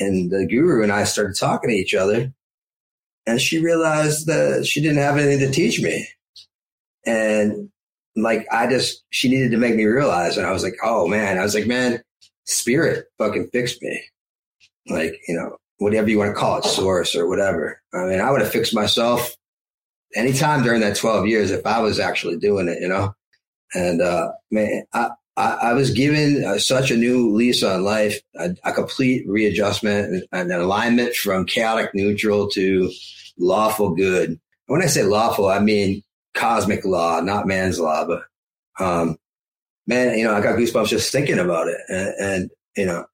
And 0.00 0.30
the 0.30 0.44
guru 0.44 0.82
and 0.82 0.90
I 0.90 1.04
started 1.04 1.36
talking 1.38 1.70
to 1.70 1.76
each 1.76 1.94
other 1.94 2.34
and 3.26 3.40
she 3.40 3.60
realized 3.60 4.26
that 4.26 4.66
she 4.66 4.80
didn't 4.80 4.98
have 4.98 5.16
anything 5.16 5.38
to 5.38 5.54
teach 5.54 5.80
me. 5.80 6.08
And 7.06 7.70
like, 8.16 8.46
I 8.50 8.66
just, 8.66 9.04
she 9.10 9.28
needed 9.28 9.52
to 9.52 9.56
make 9.56 9.76
me 9.76 9.84
realize. 9.84 10.36
And 10.36 10.46
I 10.46 10.50
was 10.50 10.64
like, 10.64 10.76
oh 10.82 11.06
man, 11.06 11.38
I 11.38 11.42
was 11.42 11.54
like, 11.54 11.68
man, 11.68 12.02
spirit 12.44 13.06
fucking 13.18 13.50
fixed 13.52 13.80
me. 13.82 14.02
Like, 14.88 15.14
you 15.28 15.36
know, 15.36 15.58
whatever 15.78 16.10
you 16.10 16.18
want 16.18 16.34
to 16.34 16.38
call 16.40 16.58
it, 16.58 16.64
source 16.64 17.14
or 17.14 17.28
whatever. 17.28 17.80
I 17.92 18.04
mean, 18.06 18.20
I 18.20 18.32
would 18.32 18.40
have 18.40 18.50
fixed 18.50 18.74
myself 18.74 19.36
anytime 20.16 20.64
during 20.64 20.80
that 20.80 20.96
12 20.96 21.28
years 21.28 21.52
if 21.52 21.64
I 21.64 21.78
was 21.80 22.00
actually 22.00 22.36
doing 22.38 22.66
it, 22.66 22.80
you 22.80 22.88
know? 22.88 23.14
And 23.74 24.00
uh, 24.00 24.32
man, 24.50 24.84
I, 24.92 25.10
I, 25.36 25.58
I, 25.62 25.72
was 25.72 25.90
given 25.90 26.44
uh, 26.44 26.58
such 26.58 26.90
a 26.90 26.96
new 26.96 27.34
lease 27.34 27.62
on 27.62 27.82
life, 27.82 28.20
a, 28.36 28.54
a 28.64 28.72
complete 28.72 29.24
readjustment 29.28 30.24
and, 30.32 30.52
an 30.52 30.60
alignment 30.60 31.14
from 31.14 31.46
chaotic 31.46 31.90
neutral 31.94 32.48
to 32.50 32.92
lawful 33.38 33.94
good. 33.94 34.38
When 34.66 34.82
I 34.82 34.86
say 34.86 35.02
lawful, 35.02 35.48
I 35.48 35.58
mean 35.58 36.02
cosmic 36.34 36.84
law, 36.84 37.20
not 37.20 37.46
man's 37.46 37.80
law, 37.80 38.06
but, 38.06 38.22
um, 38.84 39.16
man, 39.86 40.18
you 40.18 40.24
know, 40.24 40.34
I 40.34 40.40
got 40.40 40.56
goosebumps 40.56 40.88
just 40.88 41.12
thinking 41.12 41.38
about 41.38 41.68
it. 41.68 41.78
And, 41.88 42.14
and 42.20 42.50
you 42.76 42.86
know, 42.86 43.06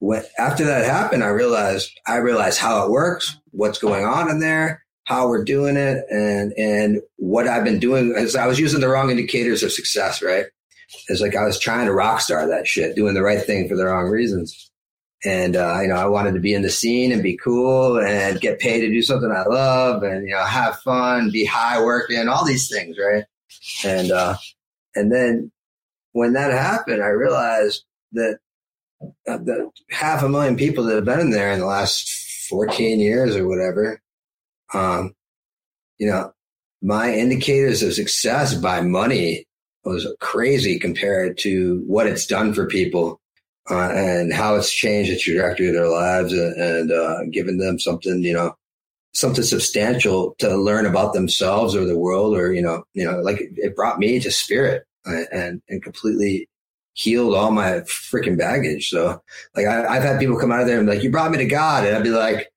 when, 0.00 0.24
after 0.38 0.64
that 0.64 0.84
happened, 0.84 1.22
I 1.22 1.28
realized, 1.28 1.90
I 2.06 2.16
realized 2.16 2.58
how 2.58 2.84
it 2.84 2.90
works, 2.90 3.38
what's 3.50 3.78
going 3.78 4.04
on 4.04 4.28
in 4.28 4.40
there, 4.40 4.79
how 5.10 5.26
we're 5.26 5.42
doing 5.42 5.76
it 5.76 6.04
and, 6.08 6.52
and 6.56 7.02
what 7.16 7.48
I've 7.48 7.64
been 7.64 7.80
doing 7.80 8.14
is 8.16 8.36
I 8.36 8.46
was 8.46 8.60
using 8.60 8.80
the 8.80 8.88
wrong 8.88 9.10
indicators 9.10 9.64
of 9.64 9.72
success, 9.72 10.22
right? 10.22 10.46
It's 11.08 11.20
like 11.20 11.34
I 11.34 11.44
was 11.44 11.58
trying 11.58 11.86
to 11.86 11.92
rock 11.92 12.20
star 12.20 12.46
that 12.46 12.68
shit, 12.68 12.94
doing 12.94 13.14
the 13.14 13.22
right 13.22 13.42
thing 13.42 13.68
for 13.68 13.74
the 13.74 13.86
wrong 13.86 14.06
reasons. 14.08 14.70
And, 15.24 15.56
uh, 15.56 15.80
you 15.82 15.88
know, 15.88 15.96
I 15.96 16.06
wanted 16.06 16.34
to 16.34 16.40
be 16.40 16.54
in 16.54 16.62
the 16.62 16.70
scene 16.70 17.10
and 17.10 17.24
be 17.24 17.36
cool 17.36 17.98
and 17.98 18.40
get 18.40 18.60
paid 18.60 18.82
to 18.82 18.88
do 18.88 19.02
something 19.02 19.32
I 19.32 19.48
love 19.48 20.04
and, 20.04 20.28
you 20.28 20.32
know, 20.32 20.44
have 20.44 20.78
fun, 20.78 21.32
be 21.32 21.44
high 21.44 21.82
working, 21.82 22.28
all 22.28 22.44
these 22.44 22.68
things, 22.68 22.96
right? 22.96 23.24
And, 23.84 24.12
uh, 24.12 24.36
and 24.94 25.10
then 25.10 25.50
when 26.12 26.34
that 26.34 26.52
happened, 26.52 27.02
I 27.02 27.08
realized 27.08 27.82
that 28.12 28.38
uh, 29.26 29.38
the 29.38 29.72
half 29.90 30.22
a 30.22 30.28
million 30.28 30.56
people 30.56 30.84
that 30.84 30.94
have 30.94 31.04
been 31.04 31.18
in 31.18 31.30
there 31.30 31.50
in 31.50 31.58
the 31.58 31.66
last 31.66 32.46
14 32.48 33.00
years 33.00 33.34
or 33.34 33.48
whatever, 33.48 34.00
um, 34.74 35.14
you 35.98 36.06
know, 36.06 36.32
my 36.82 37.12
indicators 37.12 37.82
of 37.82 37.94
success 37.94 38.54
by 38.54 38.80
money 38.80 39.46
was 39.84 40.06
crazy 40.20 40.78
compared 40.78 41.38
to 41.38 41.82
what 41.86 42.06
it's 42.06 42.26
done 42.26 42.54
for 42.54 42.66
people 42.66 43.20
uh, 43.70 43.90
and 43.92 44.32
how 44.32 44.56
it's 44.56 44.72
changed 44.72 45.10
the 45.10 45.18
trajectory 45.18 45.68
of 45.68 45.74
their 45.74 45.88
lives 45.88 46.32
and, 46.32 46.60
and 46.60 46.92
uh, 46.92 47.24
given 47.30 47.58
them 47.58 47.78
something, 47.78 48.22
you 48.22 48.32
know, 48.32 48.54
something 49.12 49.44
substantial 49.44 50.34
to 50.38 50.56
learn 50.56 50.86
about 50.86 51.12
themselves 51.12 51.74
or 51.74 51.84
the 51.84 51.98
world 51.98 52.36
or, 52.36 52.52
you 52.52 52.62
know, 52.62 52.84
you 52.94 53.04
know, 53.04 53.20
like 53.20 53.38
it 53.56 53.74
brought 53.74 53.98
me 53.98 54.20
to 54.20 54.30
spirit 54.30 54.84
and, 55.04 55.60
and 55.68 55.82
completely 55.82 56.48
healed 56.92 57.34
all 57.34 57.50
my 57.50 57.80
freaking 57.80 58.38
baggage. 58.38 58.88
So 58.88 59.22
like 59.56 59.66
I, 59.66 59.94
have 59.94 60.02
had 60.02 60.20
people 60.20 60.38
come 60.38 60.52
out 60.52 60.60
of 60.60 60.66
there 60.66 60.78
and 60.78 60.88
like, 60.88 61.02
you 61.02 61.10
brought 61.10 61.30
me 61.30 61.38
to 61.38 61.46
God. 61.46 61.86
And 61.86 61.96
I'd 61.96 62.02
be 62.02 62.10
like, 62.10 62.49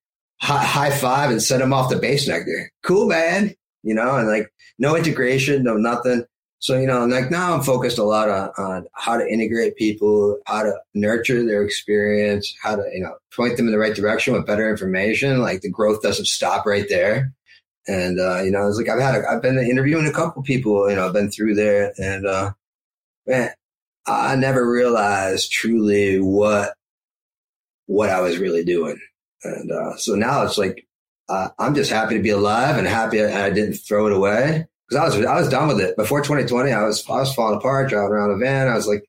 high, 0.44 0.92
five 0.92 1.32
and 1.32 1.42
send 1.42 1.62
him 1.62 1.74
off 1.74 1.90
the 1.90 1.96
base 1.96 2.28
nectar. 2.28 2.72
Cool, 2.84 3.08
man. 3.08 3.56
You 3.84 3.96
know, 3.96 4.16
and 4.16 4.28
like 4.28 4.52
no 4.78 4.96
integration, 4.96 5.64
no 5.64 5.76
nothing. 5.76 6.26
So, 6.60 6.80
you 6.80 6.88
know, 6.88 7.06
like 7.06 7.30
now 7.30 7.54
I'm 7.54 7.62
focused 7.62 7.98
a 7.98 8.04
lot 8.04 8.30
on, 8.30 8.50
on 8.58 8.86
how 8.94 9.18
to 9.18 9.28
integrate 9.28 9.76
people, 9.76 10.40
how 10.46 10.64
to 10.64 10.74
nurture 10.94 11.46
their 11.46 11.62
experience, 11.62 12.56
how 12.62 12.78
to, 12.78 12.84
you 12.94 13.02
know, 13.02 13.16
point 13.36 13.58
them 13.58 13.68
in 13.68 13.74
the 13.74 13.80
right 13.80 13.96
direction 13.96 14.34
with 14.34 14.46
better 14.46 14.70
information. 14.70 15.42
Like 15.42 15.62
the 15.62 15.70
growth 15.70 16.02
doesn't 16.02 16.28
stop 16.28 16.66
right 16.66 16.86
there. 16.88 17.34
And, 17.86 18.18
uh, 18.18 18.42
you 18.44 18.52
know, 18.52 18.66
it's 18.68 18.78
like 18.78 18.88
I've 18.88 19.02
had, 19.02 19.16
a, 19.16 19.30
I've 19.30 19.42
been 19.42 19.58
interviewing 19.58 20.08
a 20.08 20.14
couple 20.14 20.42
people, 20.42 20.90
you 20.90 20.96
know, 20.96 21.06
I've 21.06 21.14
been 21.14 21.32
through 21.32 21.56
there 21.56 21.94
and, 21.98 22.26
uh, 22.26 22.52
man, 23.28 23.50
I 24.08 24.38
never 24.38 24.70
realized 24.70 25.52
truly 25.52 26.22
what, 26.22 26.76
what 27.88 28.10
I 28.10 28.22
was 28.22 28.38
really 28.38 28.64
doing. 28.64 28.98
And, 29.44 29.72
uh, 29.72 29.98
so 29.98 30.16
now 30.16 30.44
it's 30.44 30.58
like, 30.58 30.86
uh, 31.30 31.50
I'm 31.58 31.76
just 31.76 31.92
happy 31.92 32.16
to 32.16 32.24
be 32.24 32.30
alive 32.30 32.78
and 32.78 32.88
happy 32.88 33.24
I 33.24 33.50
didn't 33.50 33.76
throw 33.76 34.08
it 34.08 34.14
away 34.14 34.68
because 34.88 35.02
I 35.02 35.18
was 35.18 35.26
I 35.26 35.40
was 35.40 35.50
done 35.50 35.68
with 35.70 35.80
it 35.80 35.96
before 35.96 36.22
2020. 36.22 36.72
I 36.72 36.84
was 36.84 37.08
I 37.10 37.20
was 37.20 37.34
falling 37.34 37.58
apart 37.58 37.90
driving 37.90 38.12
around 38.12 38.32
a 38.32 38.38
van. 38.38 38.68
I 38.68 38.76
was 38.76 38.88
like, 38.88 39.04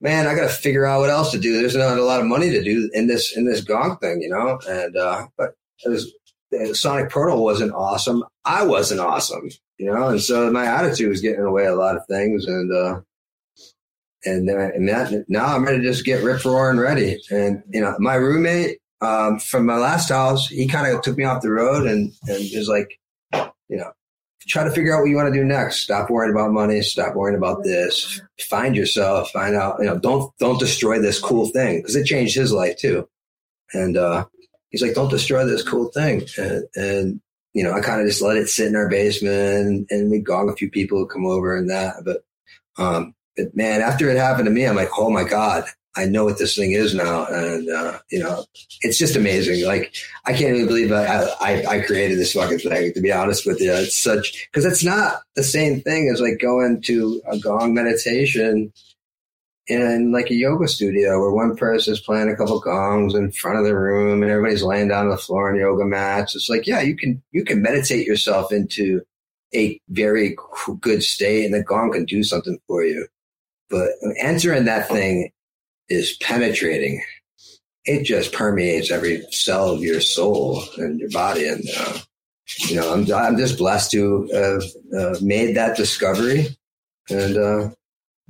man, 0.00 0.26
I 0.26 0.34
got 0.34 0.42
to 0.42 0.48
figure 0.48 0.86
out 0.86 1.00
what 1.00 1.10
else 1.10 1.32
to 1.32 1.38
do. 1.38 1.58
There's 1.58 1.76
not 1.76 1.98
a 1.98 2.04
lot 2.04 2.20
of 2.20 2.26
money 2.26 2.50
to 2.50 2.62
do 2.62 2.90
in 2.92 3.06
this 3.06 3.36
in 3.36 3.44
this 3.44 3.62
gong 3.62 3.98
thing, 3.98 4.22
you 4.22 4.28
know. 4.28 4.60
And 4.68 4.96
uh, 4.96 5.26
but 5.36 5.54
it 5.84 5.88
was 5.88 6.12
Sonic 6.80 7.10
Portal 7.10 7.42
wasn't 7.42 7.72
awesome. 7.72 8.24
I 8.44 8.64
wasn't 8.64 9.00
awesome, 9.00 9.48
you 9.78 9.92
know. 9.92 10.08
And 10.08 10.20
so 10.20 10.50
my 10.50 10.66
attitude 10.66 11.08
was 11.08 11.20
getting 11.20 11.40
in 11.40 11.44
the 11.44 11.50
way 11.50 11.66
of 11.66 11.74
a 11.74 11.80
lot 11.80 11.96
of 11.96 12.06
things. 12.08 12.46
And 12.46 12.72
uh, 12.72 13.00
and 14.24 14.48
and 14.48 14.88
that 14.88 15.24
now 15.28 15.46
I'm 15.54 15.64
ready 15.64 15.78
to 15.78 15.84
just 15.84 16.04
get 16.04 16.24
rip 16.24 16.44
roaring 16.44 16.78
ready. 16.78 17.20
And 17.30 17.62
you 17.70 17.80
know, 17.80 17.96
my 17.98 18.14
roommate 18.14 18.78
um, 19.00 19.38
from 19.38 19.66
my 19.66 19.76
last 19.76 20.08
house, 20.08 20.48
he 20.48 20.66
kind 20.66 20.92
of 20.92 21.02
took 21.02 21.16
me 21.16 21.24
off 21.24 21.42
the 21.42 21.50
road 21.50 21.86
and 21.86 22.12
and 22.26 22.38
was 22.54 22.68
like, 22.68 22.98
you 23.68 23.76
know, 23.76 23.92
try 24.48 24.64
to 24.64 24.70
figure 24.70 24.94
out 24.94 25.00
what 25.00 25.10
you 25.10 25.16
want 25.16 25.32
to 25.32 25.38
do 25.38 25.44
next. 25.44 25.80
Stop 25.80 26.10
worrying 26.10 26.34
about 26.34 26.52
money. 26.52 26.80
Stop 26.82 27.14
worrying 27.14 27.36
about 27.36 27.62
this. 27.62 28.20
Find 28.40 28.76
yourself. 28.76 29.30
Find 29.30 29.54
out. 29.54 29.76
You 29.78 29.86
know, 29.86 29.98
don't 29.98 30.36
don't 30.38 30.58
destroy 30.58 30.98
this 30.98 31.20
cool 31.20 31.46
thing 31.48 31.78
because 31.78 31.96
it 31.96 32.06
changed 32.06 32.34
his 32.34 32.52
life 32.52 32.76
too. 32.76 33.08
And 33.72 33.96
uh, 33.96 34.26
he's 34.70 34.82
like, 34.82 34.94
don't 34.94 35.10
destroy 35.10 35.44
this 35.44 35.62
cool 35.62 35.90
thing. 35.90 36.22
And, 36.38 36.64
and 36.74 37.20
you 37.54 37.62
know, 37.62 37.72
I 37.72 37.80
kind 37.80 38.00
of 38.00 38.06
just 38.06 38.22
let 38.22 38.36
it 38.36 38.48
sit 38.48 38.68
in 38.68 38.76
our 38.76 38.88
basement, 38.88 39.86
and 39.90 40.10
we 40.10 40.18
gong 40.20 40.48
a 40.48 40.54
few 40.56 40.70
people 40.70 40.98
who 40.98 41.06
come 41.06 41.26
over 41.26 41.56
and 41.56 41.70
that. 41.70 41.96
But 42.04 42.24
um, 42.76 43.14
but 43.36 43.56
man, 43.56 43.80
after 43.80 44.08
it 44.08 44.16
happened 44.16 44.46
to 44.46 44.50
me, 44.52 44.66
I'm 44.66 44.76
like, 44.76 44.90
oh 44.96 45.10
my 45.10 45.24
god, 45.24 45.64
I 45.96 46.04
know 46.04 46.24
what 46.24 46.38
this 46.38 46.54
thing 46.54 46.72
is 46.72 46.94
now, 46.94 47.26
and 47.26 47.68
uh, 47.68 47.98
you 48.10 48.20
know, 48.20 48.44
it's 48.82 48.98
just 48.98 49.16
amazing. 49.16 49.66
Like 49.66 49.94
I 50.26 50.32
can't 50.32 50.54
even 50.54 50.66
believe 50.66 50.92
I, 50.92 51.04
I, 51.40 51.64
I 51.66 51.80
created 51.80 52.18
this 52.18 52.34
fucking 52.34 52.58
thing. 52.60 52.92
To 52.92 53.00
be 53.00 53.12
honest 53.12 53.46
with 53.46 53.60
you, 53.60 53.72
it's 53.72 54.00
such 54.00 54.48
because 54.52 54.64
it's 54.64 54.84
not 54.84 55.22
the 55.34 55.42
same 55.42 55.80
thing 55.80 56.10
as 56.12 56.20
like 56.20 56.38
going 56.40 56.82
to 56.82 57.20
a 57.26 57.38
gong 57.38 57.74
meditation 57.74 58.72
in 59.66 60.12
like 60.12 60.30
a 60.30 60.34
yoga 60.34 60.66
studio 60.66 61.20
where 61.20 61.30
one 61.30 61.54
person 61.56 61.92
is 61.92 62.00
playing 62.00 62.30
a 62.30 62.36
couple 62.36 62.58
gongs 62.58 63.14
in 63.14 63.30
front 63.32 63.58
of 63.58 63.64
the 63.64 63.76
room 63.76 64.22
and 64.22 64.30
everybody's 64.30 64.62
laying 64.62 64.88
down 64.88 65.04
on 65.04 65.10
the 65.10 65.16
floor 65.16 65.50
on 65.50 65.58
yoga 65.58 65.84
mats. 65.84 66.34
It's 66.34 66.48
like, 66.48 66.66
yeah, 66.66 66.80
you 66.80 66.96
can 66.96 67.22
you 67.32 67.44
can 67.44 67.62
meditate 67.62 68.06
yourself 68.06 68.52
into 68.52 69.02
a 69.54 69.80
very 69.88 70.36
good 70.80 71.02
state, 71.02 71.44
and 71.44 71.54
the 71.54 71.62
gong 71.62 71.92
can 71.92 72.04
do 72.04 72.22
something 72.22 72.58
for 72.66 72.84
you. 72.84 73.06
But 73.70 73.90
entering 74.20 74.64
that 74.64 74.88
thing 74.88 75.30
is 75.88 76.16
penetrating. 76.18 77.02
It 77.84 78.04
just 78.04 78.32
permeates 78.32 78.90
every 78.90 79.22
cell 79.30 79.70
of 79.70 79.82
your 79.82 80.00
soul 80.00 80.62
and 80.76 81.00
your 81.00 81.10
body. 81.10 81.48
And, 81.48 81.64
uh, 81.78 81.98
you 82.68 82.76
know, 82.76 82.92
I'm, 82.92 83.10
I'm 83.12 83.36
just 83.36 83.58
blessed 83.58 83.90
to 83.92 84.28
have 84.32 84.62
uh, 84.98 85.16
made 85.22 85.56
that 85.56 85.76
discovery 85.76 86.56
and, 87.08 87.36
uh, 87.36 87.70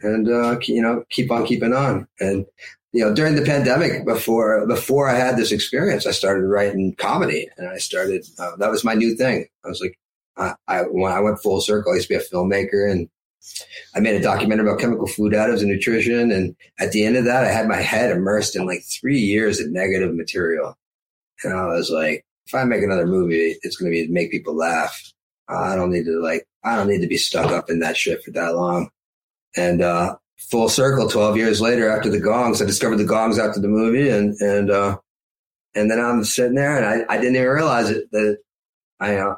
and, 0.03 0.29
uh, 0.29 0.59
you 0.63 0.81
know, 0.81 1.05
keep 1.11 1.31
on 1.31 1.47
keeping 1.47 1.75
on. 1.75 2.07
And, 2.21 2.47
you 2.93 3.05
know, 3.05 3.15
during 3.15 3.35
the 3.35 3.43
pandemic, 3.43 4.07
before 4.07 4.67
before 4.67 5.09
I 5.09 5.15
had 5.15 5.37
this 5.37 5.53
experience, 5.53 6.07
I 6.07 6.11
started 6.13 6.47
writing 6.47 6.95
comedy, 6.97 7.49
and 7.59 7.69
I 7.69 7.77
started. 7.79 8.25
Uh, 8.39 8.57
that 8.57 8.71
was 8.71 8.83
my 8.83 8.95
new 8.95 9.15
thing. 9.15 9.47
I 9.65 9.69
was 9.69 9.81
like, 9.81 9.99
I, 10.37 10.55
I 10.67 10.83
when 10.83 11.13
I 11.13 11.21
went 11.21 11.43
full 11.43 11.61
circle, 11.61 11.93
I 11.93 11.97
used 11.97 12.09
to 12.09 12.15
be 12.15 12.21
a 12.21 12.25
filmmaker, 12.25 12.91
and 12.91 13.09
I 13.95 14.01
made 14.01 14.17
a 14.17 14.23
documentary 14.23 14.67
about 14.67 14.81
chemical 14.81 15.07
food 15.07 15.33
additives 15.33 15.61
and 15.61 15.69
nutrition. 15.69 16.31
And 16.31 16.57
at 16.79 16.93
the 16.93 17.05
end 17.05 17.17
of 17.17 17.25
that, 17.25 17.45
I 17.45 17.49
had 17.49 17.69
my 17.69 17.81
head 17.81 18.11
immersed 18.11 18.57
in 18.57 18.67
like 18.67 18.83
three 18.85 19.19
years 19.19 19.61
of 19.61 19.71
negative 19.71 20.15
material. 20.15 20.77
And 21.45 21.55
I 21.55 21.67
was 21.67 21.91
like, 21.91 22.25
if 22.47 22.55
I 22.55 22.65
make 22.65 22.83
another 22.83 23.07
movie, 23.07 23.57
it's 23.63 23.77
going 23.77 23.93
to 23.93 24.07
be 24.07 24.11
make 24.13 24.31
people 24.31 24.57
laugh. 24.57 25.13
I 25.49 25.77
don't 25.77 25.91
need 25.91 26.05
to 26.05 26.21
like, 26.21 26.47
I 26.65 26.77
don't 26.77 26.89
need 26.89 27.01
to 27.01 27.07
be 27.07 27.17
stuck 27.17 27.51
up 27.51 27.71
in 27.71 27.81
that 27.81 27.97
shit 27.97 28.23
for 28.23 28.31
that 28.33 28.55
long. 28.55 28.91
And, 29.57 29.83
uh, 29.83 30.17
full 30.39 30.69
circle 30.69 31.09
12 31.09 31.37
years 31.37 31.61
later 31.61 31.91
after 31.91 32.11
the 32.11 32.21
gongs, 32.21 32.63
I 32.63 32.67
discovered 32.67 32.97
the 32.97 33.05
gongs 33.05 33.39
after 33.39 33.61
the 33.61 33.69
movie 33.69 34.09
and, 34.09 34.35
and, 34.41 34.71
uh, 34.71 34.99
and 35.75 35.91
then 35.91 36.01
I'm 36.01 36.25
sitting 36.25 36.55
there 36.55 36.77
and 36.77 36.87
I, 36.87 37.13
I 37.13 37.19
didn't 37.19 37.37
even 37.37 37.49
realize 37.49 37.91
it 37.91 38.11
that 38.13 38.39
I, 39.01 39.17
uh, 39.17 39.37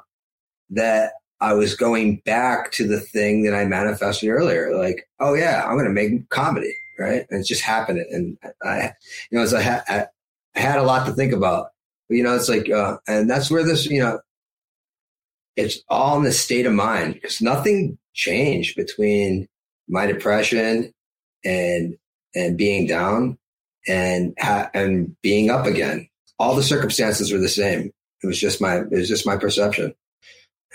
that 0.71 1.13
I 1.41 1.55
was 1.55 1.75
going 1.75 2.23
back 2.25 2.71
to 2.73 2.87
the 2.87 3.01
thing 3.01 3.45
that 3.45 3.55
I 3.55 3.65
manifested 3.65 4.29
earlier. 4.29 4.77
Like, 4.77 5.09
oh 5.21 5.35
yeah, 5.35 5.65
I'm 5.65 5.77
going 5.77 5.87
to 5.87 5.91
make 5.91 6.29
comedy. 6.29 6.75
Right. 6.99 7.25
And 7.31 7.41
it's 7.41 7.49
just 7.49 7.63
happening. 7.63 8.07
And 8.11 8.53
I, 8.63 8.93
you 9.31 9.39
know, 9.39 9.57
I, 9.57 9.61
had, 9.63 9.83
I 9.89 10.07
had 10.61 10.79
a 10.79 10.83
lot 10.83 11.07
to 11.07 11.15
think 11.15 11.33
about, 11.33 11.69
but, 12.09 12.17
you 12.17 12.23
know, 12.23 12.37
it's 12.37 12.51
like, 12.51 12.69
uh, 12.69 12.99
and 13.09 13.31
that's 13.31 13.51
where 13.51 13.65
this, 13.65 13.87
you 13.87 14.01
know, 14.01 14.21
it's 15.57 15.79
all 15.89 16.19
in 16.19 16.25
the 16.25 16.33
state 16.33 16.67
of 16.67 16.75
mind 16.75 17.15
because 17.15 17.41
nothing 17.41 17.97
changed 18.13 18.77
between 18.77 19.49
my 19.89 20.05
depression 20.05 20.93
and, 21.43 21.97
and 22.35 22.59
being 22.59 22.87
down 22.87 23.39
and, 23.89 24.35
ha- 24.39 24.69
and 24.75 25.17
being 25.23 25.49
up 25.49 25.65
again. 25.65 26.07
All 26.39 26.55
the 26.55 26.63
circumstances 26.63 27.33
were 27.33 27.39
the 27.39 27.49
same. 27.49 27.93
It 28.23 28.27
was 28.27 28.39
just 28.39 28.61
my, 28.61 28.77
it 28.81 28.91
was 28.91 29.09
just 29.09 29.27
my 29.27 29.39
perception. 29.39 29.95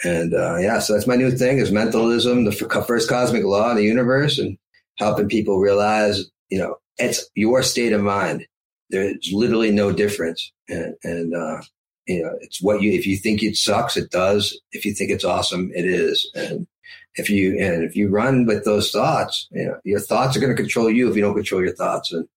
And 0.04 0.34
uh, 0.34 0.58
yeah, 0.58 0.80
so 0.80 0.94
that's 0.94 1.08
my 1.08 1.16
new 1.16 1.32
thing 1.32 1.58
is 1.58 1.72
mentalism, 1.72 2.46
the 2.46 2.52
first 2.52 3.10
cosmic 3.10 3.44
law 3.44 3.70
in 3.70 3.78
the 3.78 3.84
universe, 3.84 4.38
and 4.38 4.58
helping 4.98 5.30
people 5.30 5.60
realize, 5.60 6.26
you 6.50 6.60
know, 6.60 6.78
it's 6.98 7.26
your 7.36 7.64
state 7.64 7.94
of 7.94 8.02
mind. 8.02 8.46
There's 8.90 9.32
literally 9.32 9.72
no 9.72 9.92
difference, 9.92 10.52
and 10.68 10.96
and 11.04 11.36
uh, 11.36 11.62
you 12.08 12.24
know, 12.24 12.38
it's 12.42 12.62
what 12.62 12.82
you. 12.82 12.92
If 12.92 13.08
you 13.08 13.18
think 13.18 13.42
it 13.42 13.56
sucks, 13.56 13.98
it 13.98 14.12
does. 14.12 14.60
If 14.72 14.86
you 14.86 14.94
think 14.94 15.12
it's 15.12 15.24
awesome, 15.24 15.72
it 15.74 15.86
is. 15.86 16.30
And 16.36 16.68
if 17.16 17.30
you 17.30 17.58
and 17.60 17.84
if 17.84 17.96
you 17.96 18.10
run 18.10 18.46
with 18.46 18.64
those 18.66 18.92
thoughts, 18.92 19.48
you 19.52 19.66
know, 19.66 19.80
your 19.84 20.00
thoughts 20.00 20.36
are 20.36 20.40
going 20.40 20.56
to 20.56 20.62
control 20.62 20.90
you 20.90 21.10
if 21.10 21.16
you 21.16 21.22
don't 21.22 21.36
control 21.36 21.64
your 21.64 21.76
thoughts. 21.76 22.12
And 22.12 22.28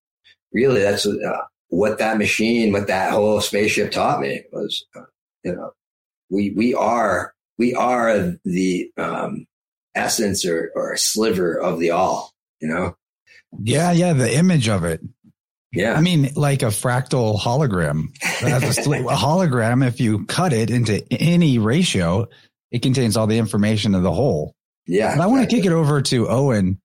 really, 0.52 0.80
that's 0.80 1.06
uh, 1.06 1.42
what 1.68 1.98
that 1.98 2.18
machine, 2.18 2.72
what 2.72 2.86
that 2.86 3.12
whole 3.12 3.40
spaceship 3.40 3.90
taught 3.90 4.20
me 4.20 4.42
was, 4.52 4.86
uh, 4.96 5.02
you 5.44 5.54
know, 5.54 5.72
we 6.30 6.50
we 6.50 6.74
are 6.74 7.34
we 7.58 7.74
are 7.74 8.34
the 8.44 8.90
um, 8.96 9.46
essence 9.94 10.46
or, 10.46 10.70
or 10.74 10.92
a 10.92 10.98
sliver 10.98 11.58
of 11.58 11.78
the 11.78 11.90
all, 11.90 12.32
you 12.60 12.68
know? 12.68 12.96
Yeah, 13.60 13.92
yeah, 13.92 14.12
the 14.12 14.32
image 14.34 14.68
of 14.68 14.84
it. 14.84 15.00
Yeah. 15.72 15.94
I 15.94 16.00
mean, 16.00 16.30
like 16.34 16.62
a 16.62 16.66
fractal 16.66 17.38
hologram. 17.38 18.08
a, 18.42 18.56
a 18.56 19.16
hologram, 19.16 19.86
if 19.86 20.00
you 20.00 20.24
cut 20.26 20.52
it 20.52 20.70
into 20.70 21.04
any 21.12 21.58
ratio, 21.58 22.28
it 22.70 22.82
contains 22.82 23.16
all 23.16 23.26
the 23.26 23.38
information 23.38 23.94
of 23.94 24.02
the 24.02 24.12
whole. 24.12 24.54
Yeah. 24.86 25.16
But 25.16 25.22
I 25.22 25.26
want 25.26 25.48
to 25.48 25.54
kick 25.54 25.66
it 25.66 25.72
over 25.72 26.00
to 26.02 26.28
Owen 26.28 26.80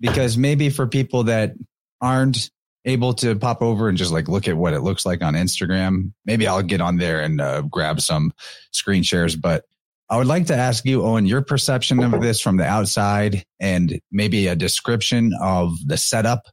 because 0.00 0.36
maybe 0.36 0.68
for 0.68 0.86
people 0.86 1.24
that 1.24 1.54
aren't 2.00 2.50
able 2.84 3.14
to 3.14 3.34
pop 3.36 3.62
over 3.62 3.88
and 3.88 3.98
just 3.98 4.12
like 4.12 4.28
look 4.28 4.48
at 4.48 4.56
what 4.56 4.72
it 4.72 4.80
looks 4.80 5.04
like 5.04 5.22
on 5.22 5.34
Instagram, 5.34 6.12
maybe 6.24 6.46
I'll 6.46 6.62
get 6.62 6.80
on 6.80 6.96
there 6.96 7.20
and 7.20 7.40
uh, 7.40 7.62
grab 7.62 8.00
some 8.00 8.32
screen 8.72 9.02
shares. 9.02 9.36
But 9.36 9.64
I 10.10 10.16
would 10.16 10.26
like 10.26 10.46
to 10.46 10.56
ask 10.56 10.84
you, 10.86 11.02
Owen, 11.02 11.26
your 11.26 11.42
perception 11.42 12.02
of 12.02 12.20
this 12.22 12.40
from 12.40 12.56
the 12.56 12.64
outside 12.64 13.44
and 13.60 14.00
maybe 14.10 14.46
a 14.46 14.56
description 14.56 15.32
of 15.40 15.74
the 15.86 15.98
setup, 15.98 16.46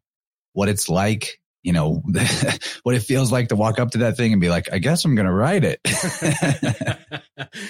what 0.54 0.68
it's 0.68 0.90
like, 0.90 1.40
you 1.64 1.72
know, 1.72 2.04
what 2.84 2.96
it 2.96 3.04
feels 3.04 3.32
like 3.32 3.50
to 3.50 3.56
walk 3.56 3.80
up 3.80 3.92
to 3.92 4.00
that 4.00 4.18
thing 4.18 4.34
and 4.34 4.42
be 4.42 4.50
like, 4.50 4.72
I 4.74 4.80
guess 4.80 5.06
I'm 5.06 5.16
going 5.16 5.28
to 5.28 5.34
ride 5.34 5.64
it. 5.64 5.80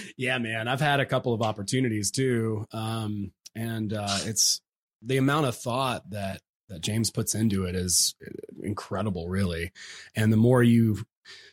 yeah, 0.18 0.40
man. 0.40 0.68
I've 0.68 0.82
had 0.82 1.00
a 1.00 1.06
couple 1.06 1.34
of 1.34 1.44
opportunities 1.44 2.10
too. 2.10 2.66
Um, 2.72 3.32
and 3.54 3.94
uh, 3.94 4.18
it's 4.24 4.62
the 5.04 5.18
amount 5.18 5.46
of 5.46 5.56
thought 5.56 6.10
that 6.10 6.42
that 6.68 6.82
James 6.82 7.12
puts 7.12 7.36
into 7.36 7.66
it 7.66 7.76
is 7.76 8.16
incredible, 8.64 9.30
really. 9.30 9.72
And 10.16 10.34
the 10.34 10.38
more 10.38 10.64
you 10.64 11.04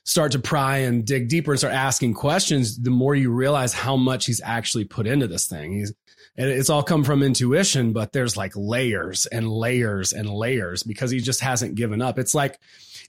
start 0.05 0.33
to 0.33 0.39
pry 0.39 0.79
and 0.79 1.05
dig 1.05 1.29
deeper 1.29 1.53
and 1.53 1.59
start 1.59 1.75
asking 1.75 2.15
questions, 2.15 2.79
the 2.79 2.91
more 2.91 3.15
you 3.15 3.31
realize 3.31 3.73
how 3.73 3.97
much 3.97 4.27
he's 4.27 4.41
actually 4.43 4.85
put 4.85 5.07
into 5.07 5.27
this 5.27 5.47
thing. 5.47 5.73
He's 5.73 5.93
it's 6.35 6.71
all 6.71 6.83
come 6.83 7.05
from 7.05 7.23
intuition, 7.23 7.93
but 7.93 8.13
there's 8.13 8.39
like 8.39 8.53
layers 8.57 9.27
and 9.27 9.51
layers 9.51 10.15
and 10.15 10.29
layers 10.31 10.83
because 10.83 11.11
he 11.11 11.21
just 11.21 11.41
hasn't 11.41 11.75
given 11.75 12.01
up. 12.01 12.19
It's 12.19 12.35
like 12.35 12.59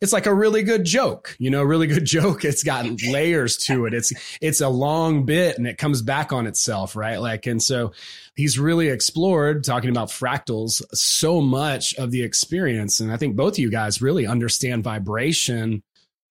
it's 0.01 0.11
like 0.11 0.25
a 0.25 0.33
really 0.33 0.63
good 0.63 0.83
joke, 0.83 1.33
you 1.39 1.49
know, 1.49 1.61
a 1.61 1.65
really 1.65 1.87
good 1.87 2.03
joke. 2.05 2.43
It's 2.43 2.63
got 2.63 2.85
layers 3.07 3.55
to 3.57 3.85
it. 3.85 3.93
It's 3.93 4.11
it's 4.41 4.59
a 4.59 4.67
long 4.67 5.25
bit 5.25 5.57
and 5.57 5.65
it 5.65 5.77
comes 5.77 6.01
back 6.01 6.33
on 6.33 6.47
itself, 6.47 6.97
right? 6.97 7.21
Like 7.21 7.45
and 7.45 7.63
so 7.63 7.93
he's 8.35 8.59
really 8.59 8.89
explored 8.89 9.63
talking 9.63 9.89
about 9.89 10.09
fractals 10.09 10.81
so 10.93 11.39
much 11.39 11.95
of 11.95 12.11
the 12.11 12.23
experience 12.23 12.99
and 12.99 13.09
I 13.09 13.15
think 13.15 13.37
both 13.37 13.53
of 13.53 13.59
you 13.59 13.71
guys 13.71 14.01
really 14.01 14.27
understand 14.27 14.83
vibration 14.83 15.81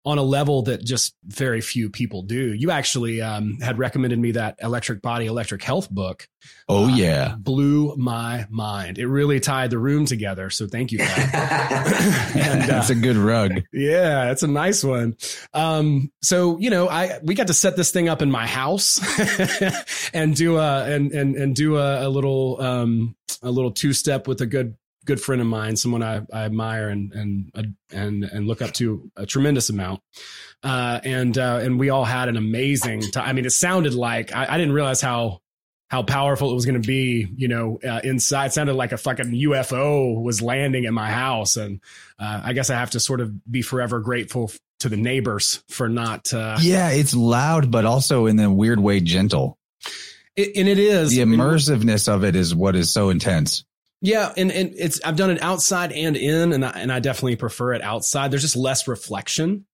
on 0.05 0.19
a 0.19 0.23
level 0.23 0.63
that 0.63 0.85
just 0.85 1.15
very 1.25 1.61
few 1.61 1.89
people 1.89 2.23
do. 2.23 2.53
You 2.53 2.73
actually 2.73 3.23
um, 3.23 3.59
had 3.61 3.79
recommended 3.79 4.19
me 4.19 4.33
that 4.33 4.57
Electric 4.61 5.01
Body, 5.01 5.27
Electric 5.27 5.63
Health 5.63 5.89
book. 5.91 6.29
Oh, 6.69 6.87
uh, 6.87 6.89
yeah. 6.89 7.37
Blew 7.39 7.95
my 7.97 8.47
mind. 8.51 8.99
It 8.99 9.07
really 9.07 9.39
tied 9.39 9.71
the 9.71 9.79
room 9.79 10.05
together. 10.07 10.51
So 10.51 10.67
thank 10.67 10.91
you. 10.91 10.99
and 11.33 12.71
uh, 12.71 12.85
a 12.89 12.95
good 12.97 13.17
rug. 13.17 13.63
Yeah, 13.73 14.33
it's 14.33 14.43
a 14.43 14.49
nice 14.49 14.83
one. 14.83 15.17
Um, 15.55 16.11
so, 16.21 16.59
you 16.59 16.71
know, 16.71 16.89
I, 16.89 17.21
we 17.23 17.35
got 17.37 17.47
to 17.47 17.55
set 17.55 17.77
this 17.77 17.93
thing 17.93 18.09
up 18.09 18.23
in 18.23 18.31
my 18.31 18.47
house 18.47 19.01
and 20.13 20.35
do 20.35 20.59
a, 20.59 20.85
and, 20.85 21.13
and, 21.13 21.37
and 21.37 21.55
do 21.55 21.77
a, 21.77 22.09
a 22.09 22.09
little, 22.09 22.61
um, 22.61 23.15
a 23.41 23.51
little 23.51 23.71
two 23.71 23.93
step 23.93 24.27
with 24.27 24.41
a 24.41 24.47
good 24.47 24.77
good 25.05 25.21
friend 25.21 25.41
of 25.41 25.47
mine, 25.47 25.77
someone 25.77 26.03
I, 26.03 26.23
I 26.33 26.45
admire 26.45 26.89
and 26.89 27.13
and 27.13 27.75
and 27.91 28.25
and 28.25 28.47
look 28.47 28.63
up 28.63 28.73
to 28.75 29.11
a 29.17 29.27
tremendous 29.27 29.71
amount. 29.71 30.01
Uh, 30.63 31.01
and 31.05 31.37
uh, 31.37 31.61
and 31.63 31.79
we 31.79 31.91
all 31.91 32.05
had 32.05 32.29
an 32.29 32.37
amazing 32.37 33.03
time. 33.11 33.29
I 33.29 33.33
mean, 33.33 33.47
it 33.47 33.51
sounded 33.51 33.95
like 33.95 34.35
I, 34.35 34.47
I 34.55 34.59
didn't 34.59 34.75
realize 34.75 35.01
how 35.01 35.41
how 35.89 36.03
powerful 36.03 36.51
it 36.51 36.55
was 36.55 36.65
going 36.65 36.81
to 36.81 36.87
be. 36.87 37.29
You 37.37 37.49
know, 37.49 37.79
uh, 37.87 38.01
inside 38.05 38.47
it 38.47 38.53
sounded 38.53 38.75
like 38.75 38.93
a 38.93 38.97
fucking 38.97 39.33
UFO 39.33 40.23
was 40.23 40.41
landing 40.41 40.87
at 40.87 40.93
my 40.93 41.11
house, 41.11 41.57
and 41.57 41.81
uh, 42.19 42.41
I 42.45 42.53
guess 42.53 42.71
I 42.71 42.75
have 42.75 42.91
to 42.91 43.01
sort 43.01 43.21
of 43.21 43.51
be 43.51 43.63
forever 43.63 44.01
grateful 44.01 44.53
to 44.81 44.89
the 44.89 44.97
neighbors 44.97 45.63
for 45.69 45.89
not. 45.89 46.33
Uh, 46.33 46.59
yeah, 46.61 46.91
it's 46.91 47.15
loud, 47.15 47.71
but 47.71 47.85
also 47.85 48.27
in 48.27 48.39
a 48.39 48.53
weird 48.53 48.81
way 48.81 49.01
gentle. 49.01 49.59
It, 50.37 50.57
and 50.57 50.69
it 50.69 50.79
is 50.79 51.11
the 51.11 51.23
immersiveness 51.23 52.09
of 52.09 52.25
it 52.25 52.37
is 52.37 52.55
what 52.55 52.75
is 52.75 52.91
so 52.91 53.11
intense. 53.11 53.65
Yeah, 54.05 54.33
and, 54.37 54.51
and 54.51 54.75
it's 54.77 55.01
I've 55.05 55.17
done 55.17 55.31
it 55.31 55.41
outside 55.41 55.93
and 55.93 56.17
in, 56.17 56.53
and 56.53 56.65
I, 56.65 56.71
and 56.71 56.93
I 56.93 56.99
definitely 56.99 57.37
prefer 57.37 57.73
it 57.73 57.83
outside. 57.83 58.33
There's 58.33 58.43
just 58.43 58.57
less 58.57 58.89
reflection, 58.89 59.65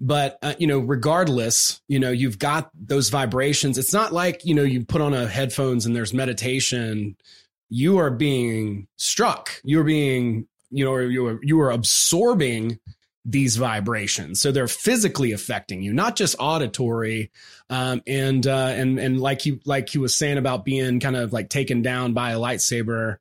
but 0.00 0.38
uh, 0.42 0.54
you 0.58 0.66
know, 0.66 0.78
regardless, 0.78 1.82
you 1.86 2.00
know, 2.00 2.10
you've 2.10 2.38
got 2.38 2.70
those 2.74 3.10
vibrations. 3.10 3.76
It's 3.76 3.92
not 3.92 4.14
like 4.14 4.46
you 4.46 4.54
know 4.54 4.62
you 4.62 4.84
put 4.86 5.02
on 5.02 5.12
a 5.12 5.28
headphones 5.28 5.84
and 5.84 5.94
there's 5.94 6.14
meditation. 6.14 7.16
You 7.68 7.98
are 7.98 8.10
being 8.10 8.88
struck. 8.96 9.60
You're 9.62 9.84
being 9.84 10.48
you 10.70 10.84
know 10.84 10.96
you 10.96 11.26
are 11.26 11.38
you 11.42 11.60
are 11.60 11.70
absorbing 11.70 12.78
these 13.28 13.56
vibrations 13.56 14.40
so 14.40 14.52
they're 14.52 14.68
physically 14.68 15.32
affecting 15.32 15.82
you 15.82 15.92
not 15.92 16.14
just 16.14 16.36
auditory 16.38 17.30
um, 17.70 18.00
and 18.06 18.46
uh, 18.46 18.72
and 18.74 19.00
and 19.00 19.20
like 19.20 19.44
you 19.44 19.58
like 19.64 19.94
you 19.94 20.00
was 20.00 20.16
saying 20.16 20.38
about 20.38 20.64
being 20.64 21.00
kind 21.00 21.16
of 21.16 21.32
like 21.32 21.48
taken 21.48 21.82
down 21.82 22.12
by 22.12 22.30
a 22.30 22.38
lightsaber 22.38 23.16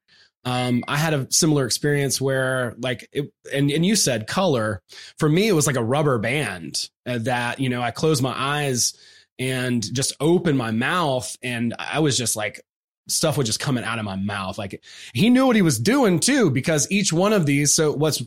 um, 0.46 0.84
I 0.88 0.98
had 0.98 1.14
a 1.14 1.28
similar 1.32 1.66
experience 1.66 2.22
where 2.22 2.76
like 2.78 3.10
it, 3.12 3.32
and 3.52 3.72
and 3.72 3.86
you 3.86 3.96
said 3.96 4.28
color. 4.28 4.82
For 5.18 5.28
me 5.28 5.48
it 5.48 5.54
was 5.54 5.66
like 5.66 5.76
a 5.76 5.84
rubber 5.84 6.20
band 6.20 6.88
uh, 7.08 7.18
that 7.22 7.60
you 7.60 7.70
know 7.70 7.82
I 7.82 7.92
closed 7.92 8.22
my 8.22 8.34
eyes 8.36 8.94
and 9.40 9.84
just 9.94 10.16
opened 10.20 10.58
my 10.58 10.72
mouth 10.72 11.36
and 11.44 11.74
I 11.78 12.00
was 12.00 12.18
just 12.18 12.36
like 12.36 12.62
stuff 13.08 13.38
was 13.38 13.48
just 13.48 13.60
coming 13.60 13.84
out 13.84 14.00
of 14.00 14.06
my 14.06 14.16
mouth. 14.16 14.58
Like 14.58 14.84
he 15.14 15.30
knew 15.30 15.48
what 15.48 15.56
he 15.56 15.62
was 15.64 15.80
doing 15.80 16.20
too 16.20 16.52
because 16.52 16.90
each 16.92 17.12
one 17.12 17.34
of 17.34 17.48
these 17.48 17.74
so 17.74 17.92
what's 17.92 18.24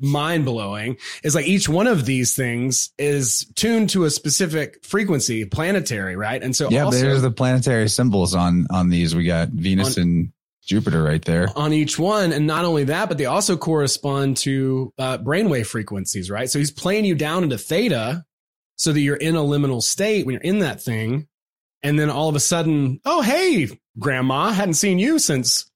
mind 0.00 0.44
blowing 0.44 0.98
is 1.24 1.34
like 1.34 1.46
each 1.46 1.68
one 1.68 1.86
of 1.86 2.04
these 2.04 2.36
things 2.36 2.90
is 2.98 3.50
tuned 3.56 3.88
to 3.90 4.04
a 4.04 4.10
specific 4.10 4.84
frequency 4.84 5.44
planetary 5.46 6.14
right? 6.14 6.42
And 6.42 6.54
so 6.54 6.70
yeah 6.70 6.84
also, 6.84 7.00
there's 7.00 7.22
the 7.22 7.30
planetary 7.32 7.88
symbols 7.88 8.36
on 8.36 8.68
on 8.70 8.88
these. 8.88 9.16
We 9.16 9.24
got 9.24 9.48
venus 9.48 9.96
on, 9.96 10.02
and 10.02 10.32
Jupiter 10.70 11.02
right 11.02 11.24
there 11.24 11.48
on 11.56 11.72
each 11.72 11.98
one. 11.98 12.32
And 12.32 12.46
not 12.46 12.64
only 12.64 12.84
that, 12.84 13.08
but 13.08 13.18
they 13.18 13.26
also 13.26 13.56
correspond 13.56 14.36
to 14.38 14.92
uh, 14.98 15.18
brainwave 15.18 15.66
frequencies, 15.66 16.30
right? 16.30 16.48
So 16.48 16.60
he's 16.60 16.70
playing 16.70 17.04
you 17.04 17.16
down 17.16 17.42
into 17.42 17.58
theta 17.58 18.24
so 18.76 18.92
that 18.92 19.00
you're 19.00 19.16
in 19.16 19.34
a 19.34 19.40
liminal 19.40 19.82
state 19.82 20.24
when 20.24 20.34
you're 20.34 20.42
in 20.42 20.60
that 20.60 20.80
thing. 20.80 21.26
And 21.82 21.98
then 21.98 22.08
all 22.08 22.28
of 22.28 22.36
a 22.36 22.40
sudden, 22.40 23.00
oh, 23.04 23.20
hey, 23.20 23.68
grandma, 23.98 24.52
hadn't 24.52 24.74
seen 24.74 25.00
you 25.00 25.18
since, 25.18 25.68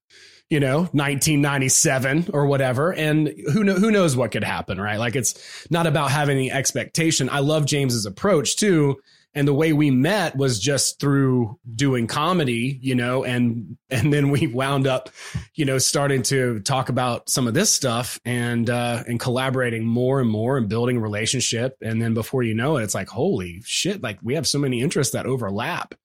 you 0.49 0.61
know, 0.61 0.83
1997 0.93 2.29
or 2.31 2.45
whatever. 2.45 2.93
And 2.93 3.33
who, 3.51 3.65
know, 3.65 3.73
who 3.73 3.91
knows 3.91 4.15
what 4.15 4.31
could 4.31 4.45
happen, 4.45 4.79
right? 4.79 4.97
Like 4.97 5.17
it's 5.17 5.67
not 5.69 5.87
about 5.87 6.09
having 6.09 6.37
the 6.37 6.51
expectation. 6.51 7.29
I 7.29 7.39
love 7.39 7.65
James's 7.65 8.05
approach 8.05 8.55
too 8.55 8.95
and 9.35 9.47
the 9.47 9.53
way 9.53 9.73
we 9.73 9.91
met 9.91 10.35
was 10.35 10.59
just 10.59 10.99
through 10.99 11.59
doing 11.75 12.07
comedy 12.07 12.79
you 12.81 12.95
know 12.95 13.23
and 13.23 13.77
and 13.89 14.11
then 14.11 14.29
we 14.29 14.47
wound 14.47 14.87
up 14.87 15.09
you 15.53 15.65
know 15.65 15.77
starting 15.77 16.23
to 16.23 16.59
talk 16.61 16.89
about 16.89 17.29
some 17.29 17.47
of 17.47 17.53
this 17.53 17.73
stuff 17.73 18.19
and 18.25 18.69
uh 18.69 19.03
and 19.07 19.19
collaborating 19.19 19.85
more 19.85 20.19
and 20.19 20.29
more 20.29 20.57
and 20.57 20.69
building 20.69 20.97
a 20.97 20.99
relationship. 20.99 21.77
And 21.81 22.01
then 22.01 22.13
before 22.13 22.43
you 22.43 22.53
know 22.53 22.77
it 22.77 22.83
it's 22.83 22.95
like 22.95 23.09
holy 23.09 23.61
shit 23.65 24.01
like 24.01 24.19
we 24.21 24.35
have 24.35 24.47
so 24.47 24.59
many 24.59 24.81
interests 24.81 25.13
that 25.13 25.25
overlap. 25.25 25.95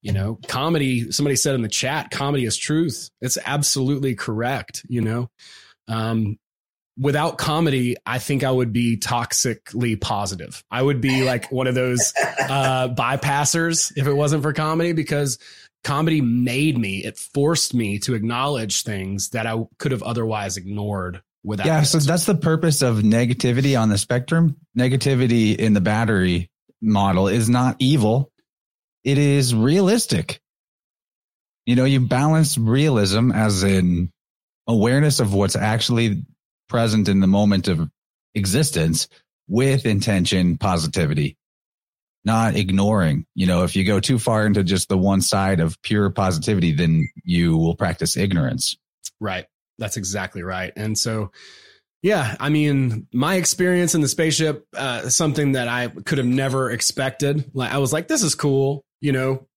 You 0.00 0.12
know 0.12 0.38
comedy 0.46 1.10
somebody 1.10 1.34
said 1.36 1.54
in 1.56 1.62
the 1.62 1.68
chat 1.68 2.10
comedy 2.10 2.44
is 2.44 2.56
truth. 2.56 3.10
It's 3.20 3.38
absolutely 3.44 4.14
correct 4.14 4.84
you 4.88 5.00
know? 5.00 5.30
Um 5.88 6.38
without 6.98 7.38
comedy, 7.38 7.96
I 8.04 8.18
think 8.18 8.42
I 8.42 8.50
would 8.50 8.72
be 8.72 8.96
toxically 8.96 10.00
positive. 10.00 10.64
I 10.70 10.82
would 10.82 11.00
be 11.00 11.22
like 11.22 11.50
one 11.52 11.66
of 11.66 11.74
those 11.74 12.12
uh, 12.40 12.88
bypassers 12.88 13.92
if 13.96 14.06
it 14.06 14.12
wasn't 14.12 14.42
for 14.42 14.52
comedy 14.52 14.92
because 14.92 15.38
comedy 15.84 16.20
made 16.20 16.76
me, 16.76 17.04
it 17.04 17.16
forced 17.16 17.72
me 17.72 17.98
to 18.00 18.14
acknowledge 18.14 18.82
things 18.82 19.30
that 19.30 19.46
I 19.46 19.64
could 19.78 19.92
have 19.92 20.02
otherwise 20.02 20.56
ignored 20.56 21.22
without. 21.44 21.66
Yeah. 21.66 21.82
It. 21.82 21.86
So 21.86 21.98
that's 21.98 22.26
the 22.26 22.34
purpose 22.34 22.82
of 22.82 22.96
negativity 22.96 23.80
on 23.80 23.88
the 23.88 23.98
spectrum. 23.98 24.56
Negativity 24.76 25.56
in 25.56 25.74
the 25.74 25.80
battery 25.80 26.50
model 26.82 27.28
is 27.28 27.48
not 27.48 27.76
evil. 27.78 28.30
It 29.04 29.18
is 29.18 29.54
realistic. 29.54 30.40
You 31.64 31.76
know, 31.76 31.84
you 31.84 32.00
balance 32.00 32.58
realism 32.58 33.30
as 33.30 33.62
in 33.62 34.10
awareness 34.66 35.20
of 35.20 35.34
what's 35.34 35.56
actually 35.56 36.24
present 36.68 37.08
in 37.08 37.20
the 37.20 37.26
moment 37.26 37.68
of 37.68 37.90
existence 38.34 39.08
with 39.48 39.86
intention, 39.86 40.58
positivity, 40.58 41.36
not 42.24 42.54
ignoring. 42.54 43.26
You 43.34 43.46
know, 43.46 43.64
if 43.64 43.74
you 43.74 43.84
go 43.84 44.00
too 44.00 44.18
far 44.18 44.46
into 44.46 44.62
just 44.62 44.88
the 44.88 44.98
one 44.98 45.22
side 45.22 45.60
of 45.60 45.80
pure 45.82 46.10
positivity, 46.10 46.72
then 46.72 47.08
you 47.24 47.56
will 47.56 47.74
practice 47.74 48.16
ignorance. 48.16 48.76
Right. 49.20 49.46
That's 49.78 49.96
exactly 49.96 50.42
right. 50.42 50.72
And 50.76 50.98
so, 50.98 51.32
yeah, 52.02 52.36
I 52.38 52.48
mean, 52.48 53.08
my 53.12 53.36
experience 53.36 53.94
in 53.94 54.02
the 54.02 54.08
spaceship, 54.08 54.66
uh, 54.76 55.08
something 55.08 55.52
that 55.52 55.66
I 55.66 55.88
could 55.88 56.18
have 56.18 56.26
never 56.26 56.70
expected. 56.70 57.50
Like, 57.54 57.72
I 57.72 57.78
was 57.78 57.92
like, 57.92 58.06
this 58.06 58.22
is 58.22 58.34
cool. 58.34 58.84
You 59.00 59.12
know, 59.12 59.47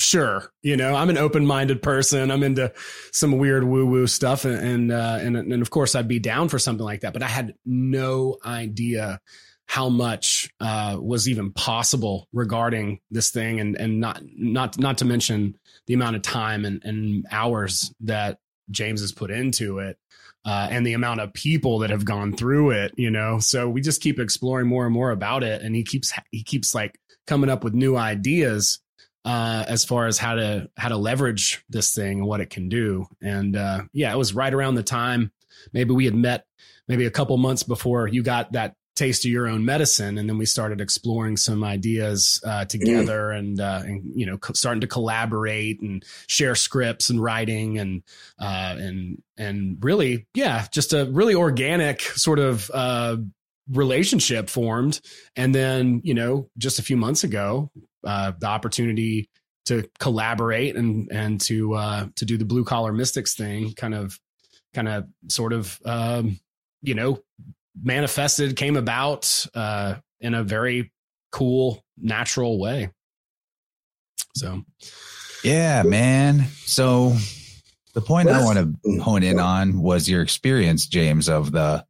sure. 0.00 0.50
You 0.62 0.76
know, 0.76 0.94
I'm 0.94 1.10
an 1.10 1.18
open 1.18 1.46
minded 1.46 1.82
person. 1.82 2.30
I'm 2.30 2.42
into 2.42 2.72
some 3.12 3.38
weird 3.38 3.64
woo 3.64 3.86
woo 3.86 4.06
stuff, 4.06 4.44
and 4.44 4.58
and, 4.58 4.92
uh, 4.92 5.18
and 5.20 5.36
and 5.36 5.62
of 5.62 5.70
course 5.70 5.94
I'd 5.94 6.08
be 6.08 6.18
down 6.18 6.48
for 6.48 6.58
something 6.58 6.84
like 6.84 7.00
that. 7.00 7.12
But 7.12 7.22
I 7.22 7.28
had 7.28 7.54
no 7.64 8.36
idea 8.44 9.20
how 9.66 9.90
much 9.90 10.48
uh, 10.60 10.96
was 10.98 11.28
even 11.28 11.52
possible 11.52 12.26
regarding 12.32 13.00
this 13.10 13.30
thing, 13.30 13.60
and 13.60 13.76
and 13.76 14.00
not 14.00 14.22
not 14.36 14.78
not 14.78 14.98
to 14.98 15.04
mention 15.04 15.56
the 15.86 15.94
amount 15.94 16.16
of 16.16 16.22
time 16.22 16.64
and, 16.64 16.82
and 16.84 17.26
hours 17.30 17.92
that 18.00 18.38
James 18.70 19.00
has 19.00 19.12
put 19.12 19.30
into 19.30 19.78
it. 19.78 19.98
Uh, 20.44 20.68
and 20.70 20.86
the 20.86 20.94
amount 20.94 21.20
of 21.20 21.32
people 21.34 21.80
that 21.80 21.90
have 21.90 22.04
gone 22.04 22.34
through 22.34 22.70
it, 22.70 22.94
you 22.96 23.10
know, 23.10 23.38
so 23.38 23.68
we 23.68 23.82
just 23.82 24.00
keep 24.00 24.18
exploring 24.18 24.66
more 24.66 24.86
and 24.86 24.94
more 24.94 25.10
about 25.10 25.42
it, 25.42 25.60
and 25.60 25.74
he 25.74 25.82
keeps 25.82 26.12
he 26.30 26.42
keeps 26.42 26.74
like 26.74 26.98
coming 27.26 27.50
up 27.50 27.62
with 27.62 27.74
new 27.74 27.96
ideas 27.96 28.80
uh, 29.28 29.64
as 29.68 29.84
far 29.84 30.06
as 30.06 30.16
how 30.16 30.34
to 30.36 30.70
how 30.78 30.88
to 30.88 30.96
leverage 30.96 31.62
this 31.68 31.94
thing 31.94 32.20
and 32.20 32.26
what 32.26 32.40
it 32.40 32.48
can 32.48 32.70
do. 32.70 33.06
And 33.20 33.54
uh, 33.56 33.82
yeah, 33.92 34.10
it 34.10 34.16
was 34.16 34.34
right 34.34 34.52
around 34.52 34.76
the 34.76 34.82
time 34.82 35.32
maybe 35.72 35.92
we 35.92 36.04
had 36.04 36.14
met 36.14 36.46
maybe 36.86 37.04
a 37.04 37.10
couple 37.10 37.36
months 37.36 37.62
before 37.62 38.08
you 38.08 38.22
got 38.22 38.52
that 38.52 38.74
taste 38.96 39.24
of 39.24 39.30
your 39.30 39.46
own 39.46 39.64
medicine 39.64 40.18
and 40.18 40.28
then 40.28 40.38
we 40.38 40.46
started 40.46 40.80
exploring 40.80 41.36
some 41.36 41.62
ideas 41.62 42.40
uh, 42.44 42.64
together 42.64 43.26
mm. 43.26 43.38
and 43.38 43.60
uh, 43.60 43.82
and 43.84 44.02
you 44.14 44.26
know 44.26 44.38
co- 44.38 44.54
starting 44.54 44.80
to 44.80 44.88
collaborate 44.88 45.80
and 45.82 46.04
share 46.26 46.54
scripts 46.54 47.10
and 47.10 47.22
writing 47.22 47.78
and 47.78 48.02
uh, 48.40 48.74
and 48.78 49.22
and 49.36 49.78
really 49.82 50.26
yeah 50.34 50.66
just 50.72 50.92
a 50.92 51.04
really 51.04 51.34
organic 51.34 52.00
sort 52.00 52.40
of 52.40 52.70
uh, 52.74 53.16
relationship 53.70 54.48
formed 54.48 55.00
and 55.36 55.54
then 55.54 56.00
you 56.02 56.14
know 56.14 56.48
just 56.58 56.80
a 56.80 56.82
few 56.82 56.96
months 56.96 57.22
ago 57.22 57.70
uh, 58.08 58.32
the 58.38 58.46
opportunity 58.46 59.28
to 59.66 59.88
collaborate 59.98 60.76
and 60.76 61.08
and 61.12 61.40
to 61.42 61.74
uh, 61.74 62.06
to 62.16 62.24
do 62.24 62.38
the 62.38 62.44
blue 62.44 62.64
collar 62.64 62.92
mystics 62.92 63.34
thing 63.34 63.74
kind 63.74 63.94
of 63.94 64.18
kind 64.74 64.88
of 64.88 65.06
sort 65.28 65.52
of 65.52 65.78
um, 65.84 66.40
you 66.82 66.94
know 66.94 67.20
manifested, 67.82 68.56
came 68.56 68.76
about 68.76 69.46
uh, 69.54 69.96
in 70.20 70.34
a 70.34 70.42
very 70.42 70.92
cool, 71.30 71.84
natural 71.96 72.58
way. 72.58 72.90
So, 74.34 74.62
yeah, 75.44 75.82
man. 75.82 76.46
So, 76.64 77.16
the 77.94 78.00
point 78.00 78.28
I 78.28 78.44
want 78.44 78.58
to 78.84 79.00
hone 79.00 79.22
in 79.22 79.38
on 79.38 79.80
was 79.80 80.08
your 80.08 80.22
experience, 80.22 80.86
James, 80.86 81.28
of 81.28 81.52
the 81.52 81.84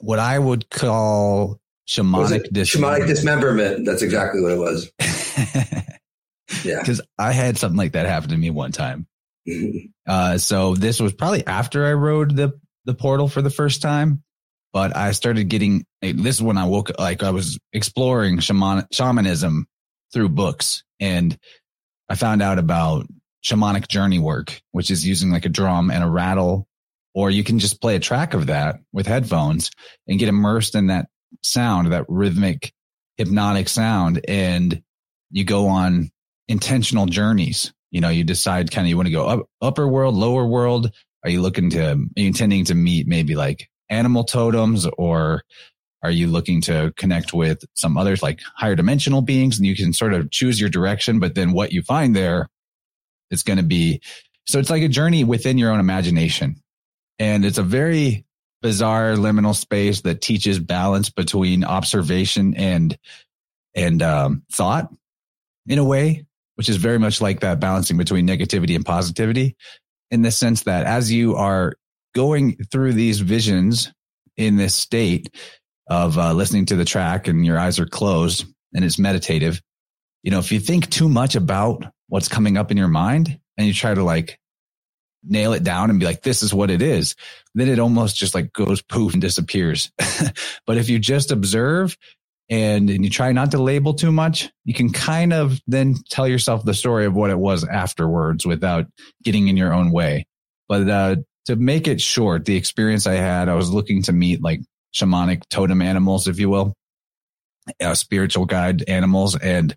what 0.00 0.18
I 0.18 0.38
would 0.38 0.68
call 0.70 1.60
shamanic 1.90 2.52
dismemberment. 2.52 3.02
Shamanic 3.02 3.06
dismemberment. 3.06 3.86
That's 3.86 4.02
exactly 4.02 4.40
what 4.40 4.52
it 4.52 4.58
was. 4.58 4.90
yeah, 6.64 6.78
because 6.80 7.00
I 7.18 7.32
had 7.32 7.58
something 7.58 7.76
like 7.78 7.92
that 7.92 8.06
happen 8.06 8.30
to 8.30 8.36
me 8.36 8.50
one 8.50 8.72
time. 8.72 9.06
Mm-hmm. 9.48 9.88
Uh, 10.06 10.38
so 10.38 10.74
this 10.74 11.00
was 11.00 11.12
probably 11.12 11.46
after 11.46 11.86
I 11.86 11.94
rode 11.94 12.36
the 12.36 12.58
the 12.84 12.94
portal 12.94 13.28
for 13.28 13.42
the 13.42 13.50
first 13.50 13.82
time, 13.82 14.22
but 14.72 14.96
I 14.96 15.12
started 15.12 15.44
getting, 15.48 15.84
this 16.00 16.36
is 16.36 16.42
when 16.42 16.56
I 16.56 16.64
woke, 16.64 16.90
up. 16.90 16.98
like 16.98 17.22
I 17.22 17.30
was 17.30 17.58
exploring 17.72 18.38
shaman, 18.40 18.86
shamanism 18.92 19.66
through 20.12 20.30
books 20.30 20.82
and 20.98 21.38
I 22.08 22.14
found 22.14 22.42
out 22.42 22.58
about 22.58 23.06
shamanic 23.44 23.88
journey 23.88 24.18
work, 24.18 24.60
which 24.72 24.90
is 24.90 25.06
using 25.06 25.30
like 25.30 25.46
a 25.46 25.50
drum 25.50 25.90
and 25.90 26.02
a 26.02 26.08
rattle, 26.08 26.66
or 27.14 27.30
you 27.30 27.44
can 27.44 27.58
just 27.58 27.80
play 27.80 27.96
a 27.96 28.00
track 28.00 28.34
of 28.34 28.46
that 28.46 28.80
with 28.92 29.06
headphones 29.06 29.70
and 30.08 30.18
get 30.18 30.28
immersed 30.28 30.74
in 30.74 30.88
that 30.88 31.08
sound, 31.42 31.92
that 31.92 32.06
rhythmic 32.08 32.72
hypnotic 33.16 33.68
sound. 33.68 34.20
And 34.26 34.82
you 35.30 35.44
go 35.44 35.68
on 35.68 36.10
intentional 36.48 37.06
journeys. 37.06 37.72
You 37.90 38.00
know, 38.00 38.08
you 38.08 38.24
decide 38.24 38.70
kind 38.70 38.86
of 38.86 38.88
you 38.88 38.96
want 38.96 39.08
to 39.08 39.12
go 39.12 39.26
up, 39.26 39.46
upper 39.60 39.86
world, 39.88 40.14
lower 40.14 40.46
world, 40.46 40.90
are 41.24 41.30
you 41.30 41.42
looking 41.42 41.70
to, 41.70 41.92
are 41.92 41.96
you 42.16 42.26
intending 42.26 42.64
to 42.66 42.74
meet 42.74 43.06
maybe 43.06 43.34
like 43.34 43.68
animal 43.88 44.24
totems 44.24 44.86
or 44.96 45.42
are 46.02 46.10
you 46.10 46.28
looking 46.28 46.60
to 46.62 46.92
connect 46.96 47.34
with 47.34 47.62
some 47.74 47.98
others 47.98 48.22
like 48.22 48.40
higher 48.56 48.74
dimensional 48.74 49.20
beings 49.20 49.58
and 49.58 49.66
you 49.66 49.76
can 49.76 49.92
sort 49.92 50.14
of 50.14 50.30
choose 50.30 50.60
your 50.60 50.70
direction, 50.70 51.18
but 51.18 51.34
then 51.34 51.52
what 51.52 51.72
you 51.72 51.82
find 51.82 52.16
there 52.16 52.48
is 53.30 53.42
going 53.42 53.58
to 53.58 53.62
be, 53.62 54.00
so 54.46 54.58
it's 54.58 54.70
like 54.70 54.82
a 54.82 54.88
journey 54.88 55.24
within 55.24 55.58
your 55.58 55.70
own 55.70 55.80
imagination. 55.80 56.56
And 57.18 57.44
it's 57.44 57.58
a 57.58 57.62
very 57.62 58.24
bizarre 58.62 59.14
liminal 59.14 59.54
space 59.54 60.02
that 60.02 60.20
teaches 60.20 60.58
balance 60.58 61.10
between 61.10 61.64
observation 61.64 62.54
and, 62.56 62.96
and, 63.74 64.02
um, 64.02 64.42
thought 64.52 64.90
in 65.66 65.78
a 65.78 65.84
way, 65.84 66.26
which 66.56 66.68
is 66.68 66.76
very 66.76 66.98
much 66.98 67.20
like 67.20 67.40
that 67.40 67.60
balancing 67.60 67.96
between 67.96 68.26
negativity 68.26 68.74
and 68.74 68.84
positivity 68.84 69.56
in 70.10 70.22
the 70.22 70.30
sense 70.30 70.64
that 70.64 70.86
as 70.86 71.12
you 71.12 71.36
are 71.36 71.74
going 72.14 72.56
through 72.70 72.92
these 72.92 73.20
visions 73.20 73.92
in 74.36 74.56
this 74.56 74.74
state 74.74 75.32
of 75.88 76.18
uh, 76.18 76.32
listening 76.32 76.66
to 76.66 76.76
the 76.76 76.84
track 76.84 77.28
and 77.28 77.46
your 77.46 77.58
eyes 77.58 77.78
are 77.78 77.86
closed 77.86 78.44
and 78.74 78.84
it's 78.84 78.98
meditative, 78.98 79.60
you 80.22 80.30
know, 80.30 80.38
if 80.38 80.52
you 80.52 80.60
think 80.60 80.90
too 80.90 81.08
much 81.08 81.34
about 81.36 81.84
what's 82.08 82.28
coming 82.28 82.56
up 82.56 82.70
in 82.70 82.76
your 82.76 82.88
mind 82.88 83.38
and 83.56 83.66
you 83.66 83.72
try 83.72 83.94
to 83.94 84.02
like 84.02 84.39
nail 85.24 85.52
it 85.52 85.62
down 85.62 85.90
and 85.90 86.00
be 86.00 86.06
like, 86.06 86.22
this 86.22 86.42
is 86.42 86.54
what 86.54 86.70
it 86.70 86.82
is, 86.82 87.14
then 87.54 87.68
it 87.68 87.78
almost 87.78 88.16
just 88.16 88.34
like 88.34 88.52
goes 88.52 88.82
poof 88.82 89.12
and 89.12 89.22
disappears. 89.22 89.90
but 90.66 90.76
if 90.76 90.88
you 90.88 90.98
just 90.98 91.30
observe 91.30 91.96
and, 92.48 92.90
and 92.90 93.04
you 93.04 93.10
try 93.10 93.32
not 93.32 93.52
to 93.52 93.62
label 93.62 93.94
too 93.94 94.12
much, 94.12 94.50
you 94.64 94.74
can 94.74 94.92
kind 94.92 95.32
of 95.32 95.60
then 95.66 95.94
tell 96.08 96.26
yourself 96.26 96.64
the 96.64 96.74
story 96.74 97.06
of 97.06 97.14
what 97.14 97.30
it 97.30 97.38
was 97.38 97.64
afterwards 97.66 98.46
without 98.46 98.86
getting 99.22 99.48
in 99.48 99.56
your 99.56 99.72
own 99.72 99.92
way. 99.92 100.26
But 100.68 100.88
uh, 100.88 101.16
to 101.46 101.56
make 101.56 101.88
it 101.88 102.00
short, 102.00 102.44
the 102.44 102.56
experience 102.56 103.06
I 103.06 103.14
had, 103.14 103.48
I 103.48 103.54
was 103.54 103.72
looking 103.72 104.02
to 104.04 104.12
meet 104.12 104.42
like 104.42 104.60
shamanic 104.94 105.42
totem 105.48 105.82
animals, 105.82 106.28
if 106.28 106.38
you 106.38 106.48
will, 106.48 106.74
uh, 107.80 107.94
spiritual 107.94 108.46
guide 108.46 108.84
animals. 108.88 109.36
And 109.36 109.74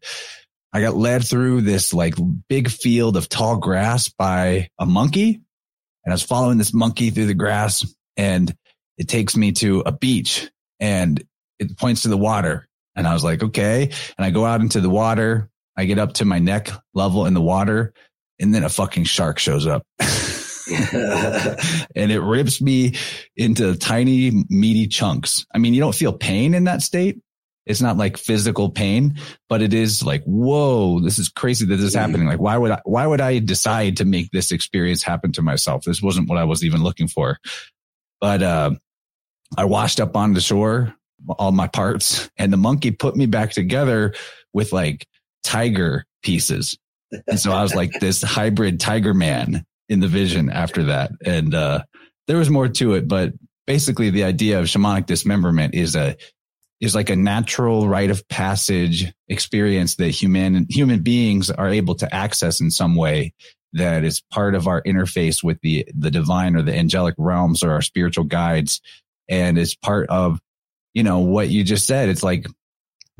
I 0.73 0.81
got 0.81 0.95
led 0.95 1.23
through 1.23 1.62
this 1.62 1.93
like 1.93 2.15
big 2.49 2.69
field 2.69 3.15
of 3.15 3.29
tall 3.29 3.57
grass 3.57 4.09
by 4.09 4.69
a 4.79 4.88
monkey. 4.88 5.39
And 6.03 6.12
I 6.12 6.12
was 6.12 6.23
following 6.23 6.57
this 6.57 6.73
monkey 6.73 7.12
through 7.12 7.27
the 7.27 7.36
grass 7.36 7.86
and 8.17 8.53
it 8.97 9.07
takes 9.07 9.38
me 9.38 9.51
to 9.53 9.83
a 9.86 9.91
beach 9.91 10.49
and 10.79 11.23
it 11.59 11.77
points 11.77 12.01
to 12.01 12.09
the 12.09 12.17
water. 12.17 12.67
And 12.95 13.07
I 13.07 13.13
was 13.13 13.23
like, 13.23 13.43
okay. 13.43 13.91
And 14.17 14.25
I 14.25 14.31
go 14.31 14.45
out 14.45 14.62
into 14.62 14.81
the 14.81 14.89
water. 14.89 15.49
I 15.77 15.86
get 15.86 15.99
up 15.99 16.13
to 16.13 16.25
my 16.25 16.39
neck 16.39 16.71
level 16.93 17.27
in 17.27 17.36
the 17.36 17.41
water 17.41 17.93
and 18.39 18.53
then 18.53 18.63
a 18.63 18.69
fucking 18.69 19.05
shark 19.05 19.38
shows 19.38 19.67
up. 19.67 19.83
and 19.99 20.09
it 22.12 22.21
rips 22.21 22.62
me 22.62 22.95
into 23.36 23.75
tiny, 23.75 24.43
meaty 24.49 24.88
chunks. 24.88 25.45
I 25.53 25.59
mean, 25.59 25.73
you 25.73 25.81
don't 25.81 25.95
feel 25.95 26.13
pain 26.13 26.53
in 26.53 26.65
that 26.65 26.81
state. 26.81 27.19
It's 27.65 27.82
not 27.82 27.97
like 27.97 28.17
physical 28.17 28.69
pain, 28.69 29.15
but 29.47 29.62
it 29.62 29.73
is 29.73 30.04
like, 30.04 30.23
whoa, 30.26 30.99
this 30.99 31.17
is 31.17 31.30
crazy 31.30 31.65
that 31.65 31.76
this 31.76 31.86
is 31.86 31.95
happening. 31.95 32.28
Like, 32.28 32.41
why 32.41 32.58
would 32.58 32.71
I, 32.71 32.82
why 32.84 33.08
would 33.08 33.21
I 33.21 33.39
decide 33.39 33.97
to 33.97 34.06
make 34.06 34.32
this 34.32 34.52
experience 34.52 35.02
happen 35.02 35.32
to 35.34 35.41
myself? 35.41 35.86
This 35.86 36.02
wasn't 36.02 36.30
what 36.30 36.38
I 36.38 36.43
was 36.43 36.63
even 36.63 36.84
looking 36.84 37.08
for. 37.08 37.39
But, 38.19 38.43
uh, 38.43 38.71
I 39.58 39.65
washed 39.65 39.99
up 39.99 40.15
on 40.15 40.34
the 40.34 40.41
shore, 40.41 40.95
all 41.38 41.52
my 41.52 41.67
parts 41.67 42.30
and 42.38 42.52
the 42.52 42.58
monkey 42.58 42.91
put 42.91 43.15
me 43.15 43.26
back 43.26 43.52
together 43.52 44.13
with 44.54 44.73
like 44.73 45.08
tiger 45.43 46.06
pieces. 46.23 46.78
And 47.28 47.39
so 47.39 47.52
I 47.52 47.62
was 47.62 47.76
like 47.76 47.91
this 47.99 48.21
hybrid 48.23 48.80
tiger 48.80 49.13
man 49.13 49.65
in 49.89 49.99
the 49.99 50.08
vision 50.08 50.49
after 50.49 50.84
that. 50.86 51.12
And 51.26 51.54
uh, 51.54 51.84
there 52.28 52.38
was 52.38 52.49
more 52.49 52.67
to 52.67 52.93
it, 52.93 53.08
but 53.08 53.34
basically 53.67 54.10
the 54.10 54.23
idea 54.23 54.60
of 54.60 54.65
shamanic 54.65 55.06
dismemberment 55.06 55.76
is 55.76 55.95
a 55.95 56.15
is 56.83 56.95
like 56.95 57.09
a 57.09 57.15
natural 57.15 57.87
rite 57.87 58.09
of 58.09 58.27
passage 58.27 59.11
experience 59.27 59.95
that 59.95 60.09
human 60.09 60.67
human 60.69 61.01
beings 61.01 61.49
are 61.49 61.69
able 61.69 61.95
to 61.95 62.13
access 62.13 62.59
in 62.59 62.69
some 62.69 62.95
way 62.95 63.33
that 63.73 64.03
is 64.03 64.21
part 64.31 64.53
of 64.53 64.67
our 64.67 64.81
interface 64.83 65.43
with 65.43 65.59
the 65.61 65.87
the 65.97 66.11
divine 66.11 66.55
or 66.55 66.61
the 66.61 66.75
angelic 66.75 67.15
realms 67.17 67.63
or 67.63 67.71
our 67.71 67.81
spiritual 67.81 68.25
guides 68.25 68.81
and 69.29 69.57
is 69.57 69.75
part 69.75 70.09
of 70.09 70.39
you 70.93 71.03
know 71.03 71.19
what 71.19 71.49
you 71.49 71.63
just 71.63 71.87
said 71.87 72.09
it's 72.09 72.23
like 72.23 72.45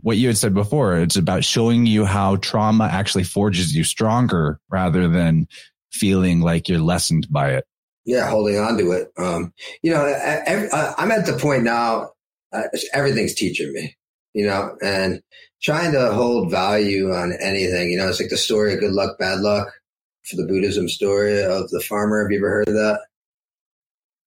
what 0.02 0.17
you 0.17 0.28
had 0.28 0.38
said 0.38 0.54
before 0.54 0.97
it's 0.97 1.15
about 1.15 1.43
showing 1.43 1.86
you 1.86 2.06
how 2.06 2.36
trauma 2.38 2.86
actually 2.86 3.23
forges 3.23 3.73
you 3.76 3.84
stronger 3.84 4.60
rather 4.69 5.08
than 5.08 5.47
feeling 5.93 6.41
like 6.41 6.67
you're 6.67 6.80
lessened 6.80 7.28
by 7.30 7.52
it. 7.54 7.65
Yeah, 8.06 8.30
holding 8.30 8.58
on 8.58 8.78
to 8.78 8.91
it. 8.91 9.12
Um, 9.17 9.54
you 9.82 9.91
know, 9.91 10.02
I, 10.02 11.02
am 11.02 11.12
at 11.12 11.26
the 11.26 11.38
point 11.39 11.63
now, 11.63 12.10
uh, 12.54 12.63
everything's 12.94 13.36
teaching 13.36 13.72
me, 13.74 13.96
you 14.34 14.46
know, 14.46 14.76
and 14.82 15.22
trying 15.62 15.92
to 15.94 16.12
hold 16.13 16.52
value 16.52 17.12
on 17.12 17.34
anything. 17.42 17.92
You 17.92 17.98
know, 17.98 18.10
it's 18.10 18.20
like 18.20 18.30
the 18.30 18.38
story 18.38 18.74
of 18.74 18.80
good 18.80 18.94
luck, 18.94 19.18
bad 19.18 19.39
luck 19.39 19.74
for 20.24 20.38
the 20.38 20.46
Buddhism 20.46 20.88
story 20.88 21.42
of 21.42 21.70
the 21.70 21.82
farmer. 21.82 22.24
Have 22.24 22.32
you 22.32 22.38
ever 22.38 22.50
heard 22.50 22.70
of 22.70 22.76
that? 22.76 23.00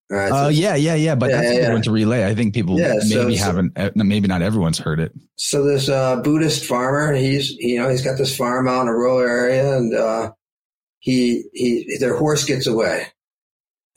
Right, 0.09 0.31
uh, 0.31 0.35
so, 0.35 0.45
uh, 0.45 0.49
yeah, 0.49 0.75
yeah, 0.75 0.95
yeah. 0.95 1.15
But 1.15 1.31
yeah, 1.31 1.41
that's 1.41 1.57
a 1.57 1.61
good 1.61 1.73
one 1.73 1.81
to 1.81 1.91
relay. 1.91 2.25
I 2.25 2.33
think 2.33 2.53
people 2.53 2.79
yeah, 2.79 2.93
maybe 3.09 3.35
so, 3.35 3.43
haven't, 3.43 3.77
uh, 3.77 3.89
maybe 3.95 4.27
not 4.29 4.41
everyone's 4.41 4.79
heard 4.79 5.01
it. 5.01 5.11
So 5.35 5.65
this 5.65 5.89
uh, 5.89 6.21
Buddhist 6.21 6.63
farmer, 6.63 7.13
he's 7.13 7.51
you 7.51 7.77
know 7.77 7.89
he's 7.89 8.03
got 8.03 8.17
this 8.17 8.35
farm 8.35 8.69
out 8.69 8.83
in 8.83 8.87
a 8.87 8.93
rural 8.93 9.19
area, 9.19 9.75
and 9.75 9.93
uh, 9.93 10.31
he 10.99 11.43
he 11.53 11.97
their 11.99 12.15
horse 12.15 12.45
gets 12.45 12.67
away, 12.67 13.07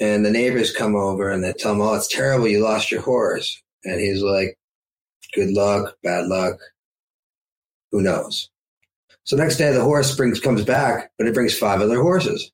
and 0.01 0.27
the 0.27 0.33
neighbors 0.33 0.73
come 0.73 0.97
over 0.97 1.31
and 1.31 1.45
they 1.45 1.53
tell 1.53 1.75
him, 1.75 1.81
"Oh, 1.81 1.95
it's 1.95 2.09
terrible! 2.09 2.49
You 2.49 2.61
lost 2.61 2.91
your 2.91 3.03
horse." 3.03 3.63
And 3.85 4.01
he's 4.01 4.23
like, 4.23 4.59
"Good 5.35 5.51
luck, 5.51 5.97
bad 6.03 6.27
luck, 6.27 6.59
who 7.91 8.03
knows?" 8.03 8.51
So 9.25 9.37
next 9.37 9.57
day, 9.57 9.73
the 9.73 9.85
horse 9.85 10.15
brings 10.17 10.41
comes 10.41 10.65
back, 10.65 11.13
but 11.17 11.27
it 11.27 11.35
brings 11.35 11.57
five 11.57 11.81
other 11.81 12.01
horses. 12.01 12.51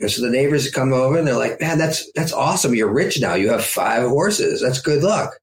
And 0.00 0.10
so 0.10 0.22
the 0.22 0.30
neighbors 0.30 0.70
come 0.70 0.92
over 0.92 1.18
and 1.18 1.26
they're 1.26 1.36
like, 1.36 1.60
man, 1.60 1.78
that's, 1.78 2.10
that's 2.12 2.32
awesome. 2.32 2.74
You're 2.74 2.92
rich 2.92 3.20
now. 3.20 3.34
You 3.34 3.50
have 3.50 3.64
five 3.64 4.08
horses. 4.08 4.60
That's 4.62 4.80
good 4.80 5.02
luck. 5.02 5.38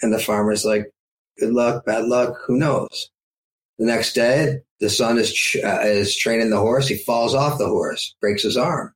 And 0.00 0.12
the 0.12 0.20
farmer's 0.20 0.64
like, 0.64 0.92
good 1.38 1.52
luck, 1.52 1.84
bad 1.84 2.04
luck. 2.04 2.36
Who 2.46 2.56
knows? 2.56 3.10
The 3.78 3.86
next 3.86 4.12
day, 4.12 4.60
the 4.78 4.88
son 4.88 5.18
is, 5.18 5.56
uh, 5.64 5.80
is 5.80 6.16
training 6.16 6.50
the 6.50 6.58
horse. 6.58 6.86
He 6.86 6.96
falls 6.96 7.34
off 7.34 7.58
the 7.58 7.66
horse, 7.66 8.14
breaks 8.20 8.44
his 8.44 8.56
arm. 8.56 8.94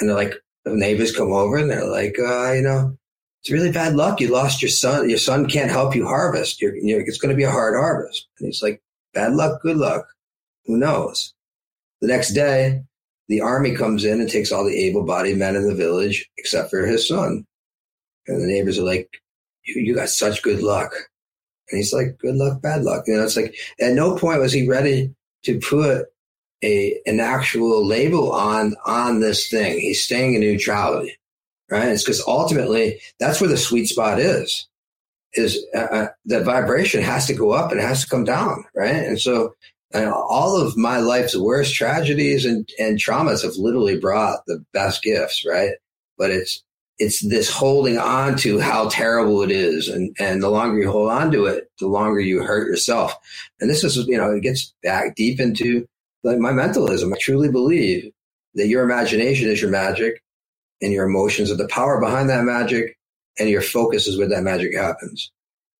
And 0.00 0.08
they're 0.08 0.16
like, 0.16 0.34
the 0.64 0.74
neighbors 0.74 1.14
come 1.16 1.32
over 1.32 1.58
and 1.58 1.70
they're 1.70 1.86
like, 1.86 2.16
uh, 2.18 2.52
you 2.52 2.62
know, 2.62 2.98
it's 3.46 3.52
really 3.52 3.70
bad 3.70 3.94
luck. 3.94 4.20
You 4.20 4.26
lost 4.26 4.60
your 4.60 4.72
son. 4.72 5.08
Your 5.08 5.18
son 5.18 5.46
can't 5.46 5.70
help 5.70 5.94
you 5.94 6.04
harvest. 6.04 6.60
You're, 6.60 6.74
you're, 6.78 7.00
it's 7.02 7.18
going 7.18 7.30
to 7.30 7.36
be 7.36 7.44
a 7.44 7.50
hard 7.50 7.76
harvest. 7.76 8.26
And 8.40 8.46
he's 8.46 8.60
like, 8.60 8.82
bad 9.14 9.34
luck, 9.34 9.62
good 9.62 9.76
luck. 9.76 10.04
Who 10.64 10.76
knows? 10.76 11.32
The 12.00 12.08
next 12.08 12.32
day, 12.32 12.82
the 13.28 13.42
army 13.42 13.76
comes 13.76 14.04
in 14.04 14.20
and 14.20 14.28
takes 14.28 14.50
all 14.50 14.64
the 14.64 14.76
able-bodied 14.86 15.38
men 15.38 15.54
in 15.54 15.68
the 15.68 15.76
village 15.76 16.28
except 16.38 16.70
for 16.70 16.84
his 16.84 17.06
son. 17.06 17.46
And 18.26 18.42
the 18.42 18.48
neighbors 18.48 18.80
are 18.80 18.84
like, 18.84 19.08
you, 19.64 19.80
you 19.80 19.94
got 19.94 20.08
such 20.08 20.42
good 20.42 20.60
luck. 20.60 20.92
And 21.70 21.78
he's 21.78 21.92
like, 21.92 22.18
good 22.18 22.34
luck, 22.34 22.60
bad 22.60 22.82
luck. 22.82 23.04
You 23.06 23.14
know, 23.14 23.22
it's 23.22 23.36
like, 23.36 23.54
at 23.80 23.92
no 23.92 24.16
point 24.16 24.40
was 24.40 24.52
he 24.52 24.66
ready 24.66 25.14
to 25.44 25.60
put 25.60 26.06
a, 26.64 27.00
an 27.06 27.20
actual 27.20 27.86
label 27.86 28.32
on, 28.32 28.74
on 28.84 29.20
this 29.20 29.48
thing. 29.48 29.78
He's 29.78 30.02
staying 30.02 30.34
in 30.34 30.40
neutrality, 30.40 31.15
right? 31.70 31.88
It's 31.88 32.04
because 32.04 32.22
ultimately 32.26 33.00
that's 33.18 33.40
where 33.40 33.50
the 33.50 33.56
sweet 33.56 33.86
spot 33.86 34.18
is, 34.18 34.68
is 35.34 35.64
uh, 35.74 35.78
uh 35.78 36.08
the 36.24 36.42
vibration 36.42 37.02
has 37.02 37.26
to 37.26 37.34
go 37.34 37.52
up 37.52 37.72
and 37.72 37.80
has 37.80 38.02
to 38.02 38.08
come 38.08 38.24
down, 38.24 38.64
right? 38.74 38.94
And 38.94 39.20
so 39.20 39.54
and 39.92 40.08
all 40.10 40.60
of 40.60 40.76
my 40.76 40.98
life's 40.98 41.36
worst 41.36 41.74
tragedies 41.74 42.44
and, 42.44 42.68
and 42.78 42.98
traumas 42.98 43.42
have 43.42 43.56
literally 43.56 43.98
brought 43.98 44.44
the 44.46 44.64
best 44.72 45.02
gifts, 45.02 45.44
right? 45.46 45.72
But 46.18 46.30
it's 46.30 46.62
it's 46.98 47.26
this 47.28 47.50
holding 47.50 47.98
on 47.98 48.36
to 48.36 48.58
how 48.58 48.88
terrible 48.88 49.42
it 49.42 49.50
is, 49.50 49.88
and 49.88 50.16
and 50.18 50.42
the 50.42 50.48
longer 50.48 50.80
you 50.80 50.90
hold 50.90 51.10
on 51.10 51.30
to 51.32 51.44
it, 51.44 51.70
the 51.78 51.88
longer 51.88 52.20
you 52.20 52.42
hurt 52.42 52.68
yourself. 52.68 53.14
And 53.60 53.68
this 53.68 53.84
is 53.84 53.96
you 54.06 54.16
know 54.16 54.32
it 54.32 54.42
gets 54.42 54.74
back 54.82 55.14
deep 55.14 55.38
into 55.38 55.86
like 56.24 56.38
my 56.38 56.52
mentalism. 56.52 57.12
I 57.12 57.16
truly 57.20 57.50
believe 57.50 58.10
that 58.54 58.68
your 58.68 58.82
imagination 58.82 59.48
is 59.48 59.60
your 59.60 59.70
magic, 59.70 60.22
and 60.80 60.92
your 60.92 61.06
emotions 61.06 61.50
are 61.50 61.56
the 61.56 61.68
power 61.68 62.00
behind 62.00 62.28
that 62.28 62.44
magic, 62.44 62.96
and 63.38 63.48
your 63.48 63.62
focus 63.62 64.06
is 64.06 64.18
where 64.18 64.28
that 64.28 64.42
magic 64.42 64.74
happens. 64.74 65.30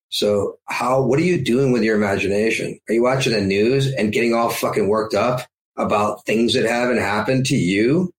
So 0.09 0.59
how, 0.67 1.03
what 1.03 1.19
are 1.19 1.25
you 1.25 1.43
doing 1.43 1.73
with 1.73 1.83
your 1.83 1.97
imagination? 1.97 2.79
Are 2.89 2.95
you 2.95 3.03
watching 3.03 3.33
the 3.33 3.41
news 3.41 3.93
and 3.93 4.13
getting 4.13 4.35
all 4.35 4.51
fucking 4.51 4.89
worked 4.89 5.15
up 5.15 5.41
about 5.77 6.25
things 6.25 6.55
that 6.55 6.65
haven't 6.65 6.99
happened 6.99 7.47
to 7.47 7.57
you? 7.57 8.13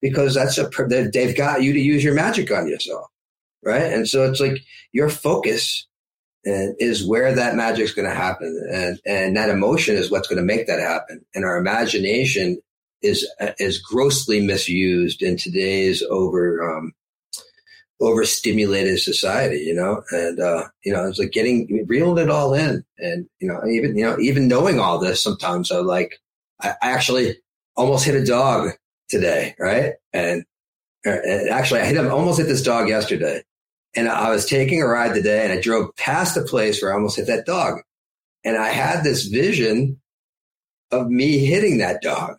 Because 0.00 0.34
that's 0.34 0.58
a, 0.58 0.68
they've 1.12 1.36
got 1.36 1.62
you 1.62 1.72
to 1.72 1.80
use 1.80 2.02
your 2.02 2.14
magic 2.14 2.50
on 2.50 2.68
yourself. 2.68 3.06
Right. 3.62 3.92
And 3.92 4.08
so 4.08 4.24
it's 4.24 4.40
like 4.40 4.58
your 4.92 5.08
focus 5.08 5.86
and 6.44 6.76
is 6.78 7.06
where 7.06 7.34
that 7.34 7.56
magic's 7.56 7.92
going 7.92 8.08
to 8.08 8.14
happen. 8.14 8.68
And, 8.72 9.00
and 9.04 9.36
that 9.36 9.50
emotion 9.50 9.96
is 9.96 10.10
what's 10.10 10.28
going 10.28 10.38
to 10.38 10.44
make 10.44 10.68
that 10.68 10.78
happen. 10.78 11.24
And 11.34 11.44
our 11.44 11.56
imagination 11.56 12.58
is, 13.02 13.28
is 13.58 13.78
grossly 13.78 14.40
misused 14.40 15.22
in 15.22 15.36
today's 15.36 16.02
over, 16.10 16.76
um, 16.76 16.92
overstimulated 18.00 18.98
society, 18.98 19.58
you 19.58 19.74
know, 19.74 20.02
and, 20.10 20.38
uh, 20.38 20.64
you 20.84 20.92
know, 20.92 21.06
it's 21.06 21.18
like 21.18 21.32
getting, 21.32 21.86
reeling 21.88 22.22
it 22.22 22.30
all 22.30 22.52
in. 22.52 22.84
And, 22.98 23.26
you 23.40 23.48
know, 23.48 23.64
even, 23.66 23.96
you 23.96 24.04
know, 24.04 24.18
even 24.18 24.48
knowing 24.48 24.78
all 24.78 24.98
this, 24.98 25.22
sometimes 25.22 25.72
I 25.72 25.78
like, 25.78 26.18
I, 26.60 26.74
actually 26.82 27.36
almost 27.74 28.04
hit 28.04 28.14
a 28.14 28.24
dog 28.24 28.70
today. 29.08 29.54
Right. 29.58 29.94
And, 30.12 30.44
uh, 31.06 31.10
and 31.10 31.48
actually 31.48 31.80
I 31.80 31.86
hit 31.86 31.98
almost 32.06 32.38
hit 32.38 32.48
this 32.48 32.62
dog 32.62 32.88
yesterday. 32.88 33.42
And 33.94 34.08
I 34.10 34.30
was 34.30 34.44
taking 34.44 34.82
a 34.82 34.86
ride 34.86 35.14
today 35.14 35.44
and 35.44 35.52
I 35.52 35.60
drove 35.60 35.96
past 35.96 36.36
a 36.36 36.42
place 36.42 36.82
where 36.82 36.92
I 36.92 36.96
almost 36.96 37.16
hit 37.16 37.28
that 37.28 37.46
dog. 37.46 37.80
And 38.44 38.58
I 38.58 38.68
had 38.68 39.04
this 39.04 39.24
vision 39.24 40.00
of 40.90 41.08
me 41.08 41.38
hitting 41.38 41.78
that 41.78 42.02
dog. 42.02 42.36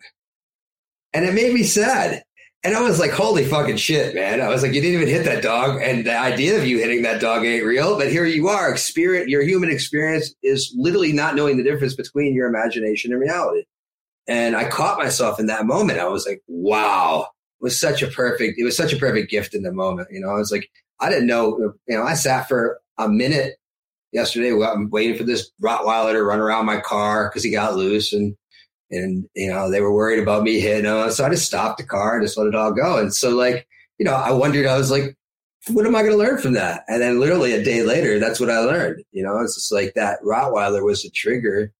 And 1.14 1.24
it 1.24 1.34
made 1.34 1.52
me 1.52 1.62
sad 1.62 2.22
and 2.64 2.76
I 2.76 2.82
was 2.82 2.98
like, 2.98 3.12
holy 3.12 3.44
fucking 3.44 3.76
shit, 3.76 4.14
man. 4.14 4.40
I 4.40 4.48
was 4.48 4.62
like, 4.62 4.72
you 4.72 4.80
didn't 4.80 5.00
even 5.00 5.14
hit 5.14 5.24
that 5.24 5.42
dog. 5.42 5.80
And 5.80 6.04
the 6.04 6.16
idea 6.18 6.58
of 6.58 6.66
you 6.66 6.78
hitting 6.78 7.02
that 7.02 7.20
dog 7.20 7.44
ain't 7.44 7.64
real. 7.64 7.96
But 7.96 8.10
here 8.10 8.24
you 8.24 8.48
are. 8.48 8.70
Experience, 8.70 9.30
your 9.30 9.42
human 9.42 9.70
experience 9.70 10.34
is 10.42 10.74
literally 10.76 11.12
not 11.12 11.36
knowing 11.36 11.56
the 11.56 11.62
difference 11.62 11.94
between 11.94 12.34
your 12.34 12.48
imagination 12.48 13.12
and 13.12 13.20
reality. 13.20 13.64
And 14.26 14.56
I 14.56 14.68
caught 14.68 14.98
myself 14.98 15.38
in 15.38 15.46
that 15.46 15.66
moment. 15.66 16.00
I 16.00 16.08
was 16.08 16.26
like, 16.26 16.42
wow, 16.48 17.28
it 17.60 17.64
was 17.64 17.78
such 17.78 18.02
a 18.02 18.08
perfect, 18.08 18.58
it 18.58 18.64
was 18.64 18.76
such 18.76 18.92
a 18.92 18.98
perfect 18.98 19.30
gift 19.30 19.54
in 19.54 19.62
the 19.62 19.72
moment. 19.72 20.08
You 20.10 20.20
know, 20.20 20.30
I 20.30 20.34
was 20.34 20.50
like, 20.50 20.68
I 21.00 21.08
didn't 21.08 21.28
know, 21.28 21.74
you 21.86 21.96
know, 21.96 22.02
I 22.02 22.14
sat 22.14 22.48
for 22.48 22.80
a 22.98 23.08
minute 23.08 23.54
yesterday. 24.12 24.50
I'm 24.50 24.90
waiting 24.90 25.16
for 25.16 25.22
this 25.22 25.48
Rottweiler 25.62 26.12
to 26.12 26.24
run 26.24 26.40
around 26.40 26.66
my 26.66 26.80
car 26.80 27.28
because 27.28 27.44
he 27.44 27.52
got 27.52 27.76
loose. 27.76 28.12
And 28.12 28.36
and 28.90 29.28
you 29.34 29.50
know 29.50 29.70
they 29.70 29.80
were 29.80 29.92
worried 29.92 30.22
about 30.22 30.42
me 30.42 30.60
hitting 30.60 30.84
them, 30.84 31.10
so 31.10 31.24
I 31.24 31.30
just 31.30 31.46
stopped 31.46 31.78
the 31.78 31.84
car 31.84 32.16
and 32.16 32.24
just 32.24 32.38
let 32.38 32.46
it 32.46 32.54
all 32.54 32.72
go. 32.72 32.98
And 32.98 33.14
so 33.14 33.30
like 33.30 33.66
you 33.98 34.04
know 34.04 34.14
I 34.14 34.32
wondered, 34.32 34.66
I 34.66 34.78
was 34.78 34.90
like, 34.90 35.16
what 35.70 35.86
am 35.86 35.96
I 35.96 36.00
going 36.02 36.12
to 36.12 36.18
learn 36.18 36.38
from 36.38 36.52
that? 36.54 36.84
And 36.88 37.02
then 37.02 37.20
literally 37.20 37.52
a 37.52 37.62
day 37.62 37.82
later, 37.82 38.18
that's 38.18 38.40
what 38.40 38.50
I 38.50 38.60
learned. 38.60 39.04
You 39.12 39.22
know, 39.22 39.38
it's 39.40 39.54
just 39.54 39.72
like 39.72 39.94
that 39.94 40.20
Rottweiler 40.22 40.84
was 40.84 41.04
a 41.04 41.10
trigger 41.10 41.72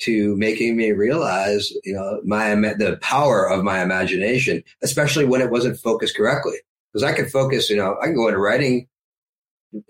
to 0.00 0.36
making 0.36 0.76
me 0.76 0.92
realize, 0.92 1.70
you 1.84 1.92
know, 1.92 2.20
my 2.24 2.54
the 2.54 2.98
power 3.02 3.48
of 3.48 3.62
my 3.62 3.82
imagination, 3.82 4.62
especially 4.82 5.24
when 5.24 5.40
it 5.40 5.50
wasn't 5.50 5.78
focused 5.78 6.16
correctly. 6.16 6.56
Because 6.92 7.04
I 7.04 7.14
could 7.14 7.30
focus, 7.30 7.70
you 7.70 7.76
know, 7.76 7.96
I 8.00 8.06
can 8.06 8.16
go 8.16 8.26
into 8.26 8.40
writing 8.40 8.88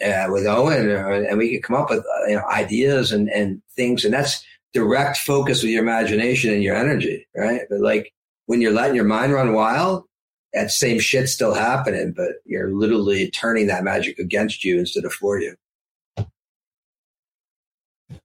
uh, 0.05 0.27
with 0.29 0.46
Owen, 0.46 0.90
uh, 0.90 1.27
and 1.29 1.38
we 1.38 1.55
could 1.55 1.62
come 1.62 1.77
up 1.77 1.88
with 1.88 2.01
uh, 2.01 2.27
you 2.27 2.37
know, 2.37 2.44
ideas 2.51 3.12
and 3.12 3.31
and 3.31 3.62
things, 3.75 4.05
and 4.05 4.12
that's 4.12 4.44
direct 4.72 5.18
focus 5.18 5.62
with 5.62 5.72
your 5.72 5.83
imagination 5.83 6.52
and 6.52 6.62
your 6.62 6.76
energy, 6.76 7.26
right? 7.37 7.62
But 7.68 7.80
like 7.80 8.12
when 8.46 8.61
you're 8.61 8.72
letting 8.72 8.96
your 8.96 9.04
mind 9.04 9.33
run 9.33 9.52
wild, 9.52 10.04
that 10.52 10.70
same 10.70 10.98
shit's 10.98 11.33
still 11.33 11.54
happening, 11.54 12.12
but 12.16 12.33
you're 12.44 12.70
literally 12.70 13.30
turning 13.30 13.68
that 13.68 13.85
magic 13.85 14.18
against 14.18 14.64
you 14.64 14.78
instead 14.78 15.04
of 15.04 15.12
for 15.12 15.40
you. 15.40 15.54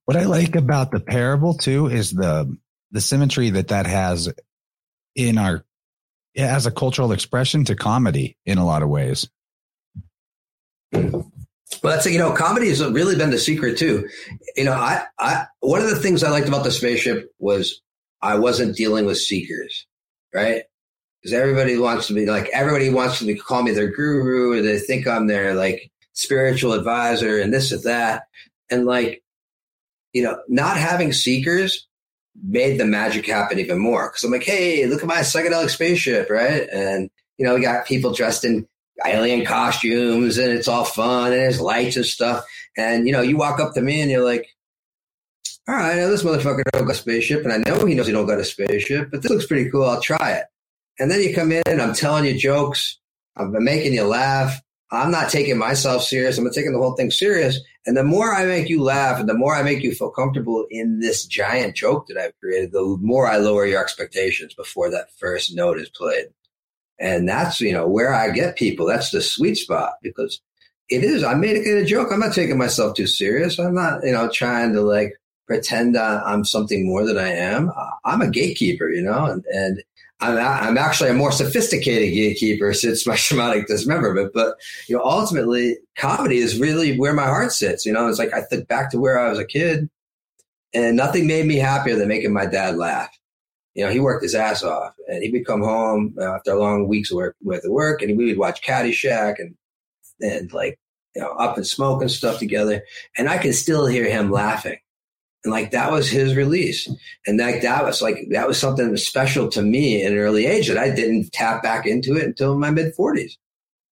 What 0.05 0.17
I 0.17 0.25
like 0.25 0.55
about 0.55 0.91
the 0.91 0.99
parable 0.99 1.55
too 1.55 1.87
is 1.87 2.11
the 2.11 2.55
the 2.91 3.01
symmetry 3.01 3.49
that 3.51 3.69
that 3.69 3.85
has 3.85 4.31
in 5.15 5.37
our 5.37 5.63
as 6.35 6.65
a 6.65 6.71
cultural 6.71 7.11
expression 7.11 7.65
to 7.65 7.75
comedy 7.75 8.37
in 8.45 8.57
a 8.57 8.65
lot 8.65 8.83
of 8.83 8.89
ways. 8.89 9.29
Well, 11.85 11.93
that's 11.93 12.07
you 12.07 12.17
know, 12.17 12.31
comedy 12.31 12.69
has 12.69 12.83
really 12.83 13.15
been 13.15 13.29
the 13.29 13.37
secret 13.37 13.77
too. 13.77 14.09
You 14.55 14.63
know, 14.63 14.73
I, 14.73 15.03
I 15.19 15.45
one 15.59 15.83
of 15.83 15.87
the 15.87 15.95
things 15.95 16.23
I 16.23 16.31
liked 16.31 16.47
about 16.47 16.63
the 16.63 16.71
spaceship 16.71 17.31
was 17.37 17.79
I 18.23 18.39
wasn't 18.39 18.75
dealing 18.75 19.05
with 19.05 19.19
seekers, 19.19 19.85
right? 20.33 20.63
Because 21.21 21.33
everybody 21.33 21.77
wants 21.77 22.07
to 22.07 22.15
be 22.15 22.25
like 22.25 22.49
everybody 22.51 22.89
wants 22.89 23.19
to 23.19 23.25
be 23.25 23.35
call 23.35 23.61
me 23.61 23.69
their 23.69 23.91
guru, 23.91 24.57
or 24.57 24.61
they 24.63 24.79
think 24.79 25.05
I'm 25.05 25.27
their 25.27 25.53
like 25.53 25.91
spiritual 26.13 26.73
advisor, 26.73 27.39
and 27.39 27.53
this 27.53 27.71
and 27.71 27.83
that, 27.83 28.23
and 28.71 28.87
like 28.87 29.21
you 30.11 30.23
know, 30.23 30.39
not 30.47 30.77
having 30.77 31.13
seekers 31.13 31.85
made 32.43 32.79
the 32.79 32.85
magic 32.85 33.27
happen 33.27 33.59
even 33.59 33.77
more. 33.77 34.09
Because 34.09 34.23
I'm 34.23 34.31
like, 34.31 34.41
hey, 34.41 34.87
look 34.87 35.03
at 35.03 35.07
my 35.07 35.19
psychedelic 35.19 35.69
spaceship, 35.69 36.31
right? 36.31 36.67
And 36.67 37.11
you 37.37 37.45
know, 37.45 37.53
we 37.53 37.61
got 37.61 37.85
people 37.85 38.11
dressed 38.11 38.43
in 38.43 38.67
alien 39.05 39.45
costumes 39.45 40.37
and 40.37 40.51
it's 40.51 40.67
all 40.67 40.85
fun 40.85 41.31
and 41.31 41.41
there's 41.41 41.59
lights 41.59 41.95
and 41.95 42.05
stuff. 42.05 42.45
And 42.77 43.07
you 43.07 43.13
know, 43.13 43.21
you 43.21 43.37
walk 43.37 43.59
up 43.59 43.73
to 43.73 43.81
me 43.81 44.01
and 44.01 44.11
you're 44.11 44.23
like, 44.23 44.47
all 45.67 45.75
right, 45.75 45.93
I 45.93 45.95
know 45.95 46.09
this 46.09 46.23
motherfucker 46.23 46.63
don't 46.73 46.85
got 46.85 46.91
a 46.91 46.99
spaceship, 46.99 47.43
and 47.43 47.51
I 47.51 47.57
know 47.57 47.85
he 47.85 47.95
knows 47.95 48.05
he 48.05 48.13
don't 48.13 48.27
got 48.27 48.37
a 48.37 48.45
spaceship, 48.45 49.09
but 49.09 49.23
this 49.23 49.31
looks 49.31 49.47
pretty 49.47 49.71
cool. 49.71 49.85
I'll 49.85 49.99
try 49.99 50.33
it. 50.33 50.45
And 50.99 51.09
then 51.09 51.21
you 51.21 51.33
come 51.33 51.51
in 51.51 51.63
and 51.65 51.81
I'm 51.81 51.95
telling 51.95 52.25
you 52.25 52.37
jokes. 52.37 52.99
I'm 53.35 53.51
making 53.63 53.93
you 53.93 54.03
laugh. 54.03 54.61
I'm 54.91 55.11
not 55.11 55.29
taking 55.29 55.57
myself 55.57 56.03
serious. 56.03 56.37
I'm 56.37 56.49
taking 56.51 56.71
the 56.71 56.77
whole 56.77 56.95
thing 56.95 57.11
serious. 57.11 57.59
And 57.85 57.97
the 57.97 58.03
more 58.03 58.33
I 58.33 58.45
make 58.45 58.69
you 58.69 58.81
laugh 58.81 59.19
and 59.19 59.27
the 59.27 59.33
more 59.33 59.55
I 59.55 59.63
make 59.63 59.83
you 59.83 59.93
feel 59.93 60.11
comfortable 60.11 60.65
in 60.69 60.99
this 60.99 61.25
giant 61.25 61.75
joke 61.75 62.07
that 62.07 62.17
I've 62.17 62.39
created, 62.39 62.71
the 62.71 62.97
more 63.01 63.27
I 63.27 63.37
lower 63.37 63.65
your 63.65 63.81
expectations 63.81 64.53
before 64.53 64.89
that 64.91 65.11
first 65.17 65.53
note 65.55 65.79
is 65.79 65.89
played. 65.89 66.27
And 66.99 67.27
that's, 67.27 67.59
you 67.59 67.73
know, 67.73 67.87
where 67.87 68.13
I 68.13 68.29
get 68.29 68.55
people. 68.55 68.85
That's 68.85 69.11
the 69.11 69.21
sweet 69.21 69.55
spot 69.55 69.93
because 70.01 70.41
it 70.89 71.03
is. 71.03 71.23
I 71.23 71.33
made 71.33 71.57
it 71.57 71.81
a 71.81 71.85
joke. 71.85 72.09
I'm 72.11 72.19
not 72.19 72.33
taking 72.33 72.57
myself 72.57 72.95
too 72.95 73.07
serious. 73.07 73.59
I'm 73.59 73.75
not, 73.75 74.03
you 74.03 74.11
know, 74.11 74.29
trying 74.29 74.73
to 74.73 74.81
like 74.81 75.13
pretend 75.47 75.97
I'm 75.97 76.45
something 76.45 76.87
more 76.87 77.05
than 77.05 77.17
I 77.17 77.29
am. 77.29 77.71
I'm 78.03 78.21
a 78.21 78.29
gatekeeper, 78.29 78.89
you 78.89 79.01
know, 79.01 79.25
and, 79.25 79.43
and 79.45 79.83
I'm, 80.21 80.37
I'm 80.37 80.77
actually 80.77 81.09
a 81.09 81.13
more 81.13 81.31
sophisticated 81.31 82.13
gatekeeper 82.13 82.73
since 82.73 83.05
my 83.05 83.15
shamanic 83.15 83.67
dismemberment. 83.67 84.31
But, 84.33 84.55
you 84.87 84.95
know, 84.95 85.03
ultimately 85.03 85.77
comedy 85.97 86.37
is 86.37 86.59
really 86.59 86.97
where 86.97 87.13
my 87.13 87.25
heart 87.25 87.51
sits. 87.51 87.85
You 87.85 87.93
know, 87.93 88.07
it's 88.07 88.19
like 88.19 88.33
I 88.33 88.41
think 88.41 88.67
back 88.67 88.91
to 88.91 88.99
where 88.99 89.19
I 89.19 89.29
was 89.29 89.39
a 89.39 89.45
kid 89.45 89.89
and 90.73 90.95
nothing 90.95 91.27
made 91.27 91.45
me 91.45 91.55
happier 91.55 91.95
than 91.95 92.07
making 92.07 92.33
my 92.33 92.45
dad 92.45 92.75
laugh. 92.75 93.09
You 93.75 93.85
know, 93.85 93.91
he 93.91 93.99
worked 93.99 94.23
his 94.23 94.35
ass 94.35 94.63
off 94.63 94.93
and 95.07 95.21
he 95.21 95.29
would 95.31 95.45
come 95.45 95.61
home 95.61 96.15
after 96.21 96.51
a 96.51 96.59
long 96.59 96.87
week's 96.87 97.11
of 97.11 97.17
work 97.17 97.35
with 97.43 97.63
work 97.67 98.01
and 98.01 98.17
we 98.17 98.25
would 98.25 98.37
watch 98.37 98.61
Caddyshack 98.61 99.35
and, 99.39 99.55
and 100.21 100.51
like, 100.53 100.79
you 101.15 101.21
know, 101.21 101.31
up 101.31 101.57
and 101.57 101.67
smoke 101.67 102.01
and 102.01 102.09
stuff 102.09 102.39
together. 102.39 102.83
And 103.17 103.29
I 103.29 103.37
can 103.37 103.53
still 103.53 103.85
hear 103.85 104.09
him 104.09 104.31
laughing 104.31 104.77
and 105.45 105.51
like 105.51 105.71
that 105.71 105.91
was 105.91 106.09
his 106.09 106.35
release. 106.35 106.89
And 107.25 107.39
like 107.39 107.61
that 107.61 107.83
was 107.83 108.01
like, 108.01 108.27
that 108.31 108.47
was 108.47 108.59
something 108.59 108.97
special 108.97 109.47
to 109.49 109.61
me 109.61 110.03
in 110.03 110.13
an 110.13 110.17
early 110.17 110.47
age 110.47 110.67
that 110.67 110.77
I 110.77 110.89
didn't 110.89 111.31
tap 111.31 111.63
back 111.63 111.85
into 111.85 112.17
it 112.17 112.25
until 112.25 112.57
my 112.57 112.71
mid 112.71 112.95
40s. 112.95 113.33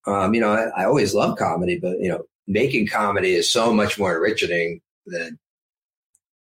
Um, 0.05 0.33
you 0.33 0.41
know, 0.41 0.51
I, 0.51 0.81
I 0.81 0.85
always 0.85 1.13
loved 1.13 1.37
comedy, 1.37 1.79
but, 1.79 1.99
you 1.99 2.09
know, 2.09 2.23
making 2.47 2.87
comedy 2.87 3.33
is 3.33 3.53
so 3.53 3.71
much 3.71 3.97
more 3.97 4.15
enriching 4.15 4.81
than 5.05 5.39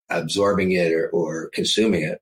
absorbing 0.09 0.71
it 0.71 0.91
or, 0.93 1.09
or 1.09 1.49
consuming 1.53 2.03
it. 2.03 2.21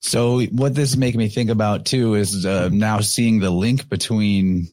So 0.00 0.40
what 0.46 0.74
this 0.74 0.90
is 0.90 0.96
making 0.96 1.18
me 1.18 1.28
think 1.28 1.50
about 1.50 1.84
too 1.84 2.14
is 2.14 2.46
uh, 2.46 2.70
now 2.72 3.00
seeing 3.00 3.40
the 3.40 3.50
link 3.50 3.88
between 3.88 4.68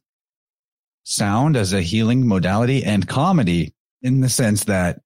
sound 1.04 1.56
as 1.58 1.74
a 1.74 1.82
healing 1.82 2.28
modality 2.28 2.84
and 2.84 3.08
comedy 3.08 3.74
in 4.02 4.22
the 4.22 4.30
sense 4.30 4.66
that 4.66 5.02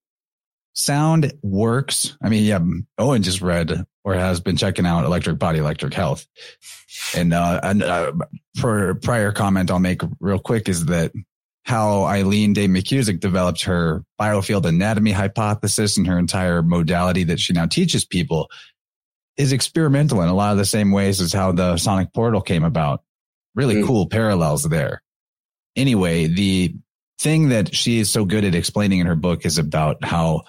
sound 0.73 1.33
works. 1.41 2.17
I 2.21 2.29
mean, 2.29 2.43
yeah, 2.43 2.59
Owen 2.97 3.23
just 3.23 3.41
read 3.41 3.85
or 4.03 4.13
has 4.13 4.39
been 4.39 4.55
checking 4.55 4.85
out 4.85 5.05
Electric 5.05 5.37
Body, 5.37 5.59
Electric 5.59 5.93
Health. 5.93 6.25
And, 7.15 7.33
uh, 7.33 7.59
and 7.63 7.83
uh, 7.83 8.13
for 8.59 8.95
prior 8.95 9.31
comment 9.31 9.71
I'll 9.71 9.79
make 9.79 10.01
real 10.19 10.39
quick 10.39 10.69
is 10.69 10.85
that 10.85 11.11
how 11.63 12.05
Eileen 12.05 12.53
Day 12.53 12.67
McKusick 12.67 13.19
developed 13.19 13.63
her 13.63 14.03
biofield 14.19 14.65
anatomy 14.65 15.11
hypothesis 15.11 15.97
and 15.97 16.07
her 16.07 16.17
entire 16.17 16.63
modality 16.63 17.23
that 17.25 17.39
she 17.39 17.53
now 17.53 17.65
teaches 17.65 18.05
people 18.05 18.49
is 19.39 19.53
experimental 19.53 20.21
in 20.21 20.27
a 20.27 20.35
lot 20.35 20.51
of 20.51 20.57
the 20.57 20.65
same 20.65 20.91
ways 20.91 21.21
as 21.21 21.31
how 21.31 21.53
the 21.53 21.77
sonic 21.77 22.13
portal 22.13 22.41
came 22.41 22.65
about. 22.65 23.01
Really 23.55 23.75
mm. 23.75 23.87
cool 23.87 24.07
parallels 24.07 24.63
there. 24.63 25.01
Anyway, 25.77 26.27
the 26.27 26.75
thing 27.19 27.49
that 27.49 27.73
she 27.73 27.99
is 27.99 28.11
so 28.11 28.25
good 28.25 28.43
at 28.43 28.53
explaining 28.53 28.99
in 28.99 29.07
her 29.07 29.15
book 29.15 29.45
is 29.45 29.57
about 29.57 30.03
how 30.03 30.41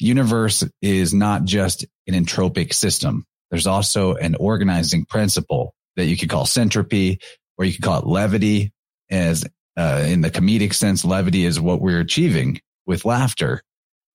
universe 0.00 0.64
is 0.82 1.14
not 1.14 1.44
just 1.44 1.86
an 2.08 2.14
entropic 2.14 2.74
system. 2.74 3.24
There's 3.50 3.68
also 3.68 4.14
an 4.14 4.34
organizing 4.34 5.04
principle 5.04 5.72
that 5.94 6.06
you 6.06 6.16
could 6.16 6.28
call 6.28 6.44
centropy, 6.44 7.22
or 7.56 7.64
you 7.64 7.72
could 7.72 7.82
call 7.82 8.00
it 8.00 8.06
levity. 8.06 8.72
As 9.10 9.44
uh, 9.76 10.04
in 10.06 10.22
the 10.22 10.30
comedic 10.30 10.74
sense, 10.74 11.04
levity 11.04 11.44
is 11.44 11.60
what 11.60 11.80
we're 11.80 12.00
achieving 12.00 12.60
with 12.84 13.04
laughter. 13.04 13.62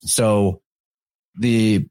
So 0.01 0.61
the 1.35 1.87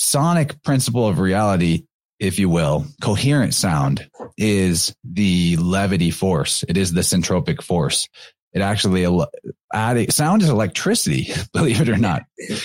sonic 0.00 0.62
principle 0.62 1.06
of 1.06 1.18
reality, 1.18 1.84
if 2.18 2.38
you 2.38 2.48
will, 2.48 2.86
coherent 3.02 3.54
sound 3.54 4.08
is 4.36 4.94
the 5.04 5.56
levity 5.56 6.10
force. 6.10 6.64
It 6.66 6.76
is 6.76 6.92
the 6.92 7.02
centropic 7.02 7.62
force. 7.62 8.08
It 8.52 8.62
actually 8.62 9.04
sound 10.10 10.42
is 10.42 10.48
electricity, 10.48 11.32
believe 11.52 11.80
it 11.80 11.88
or 11.88 11.98
not. 11.98 12.22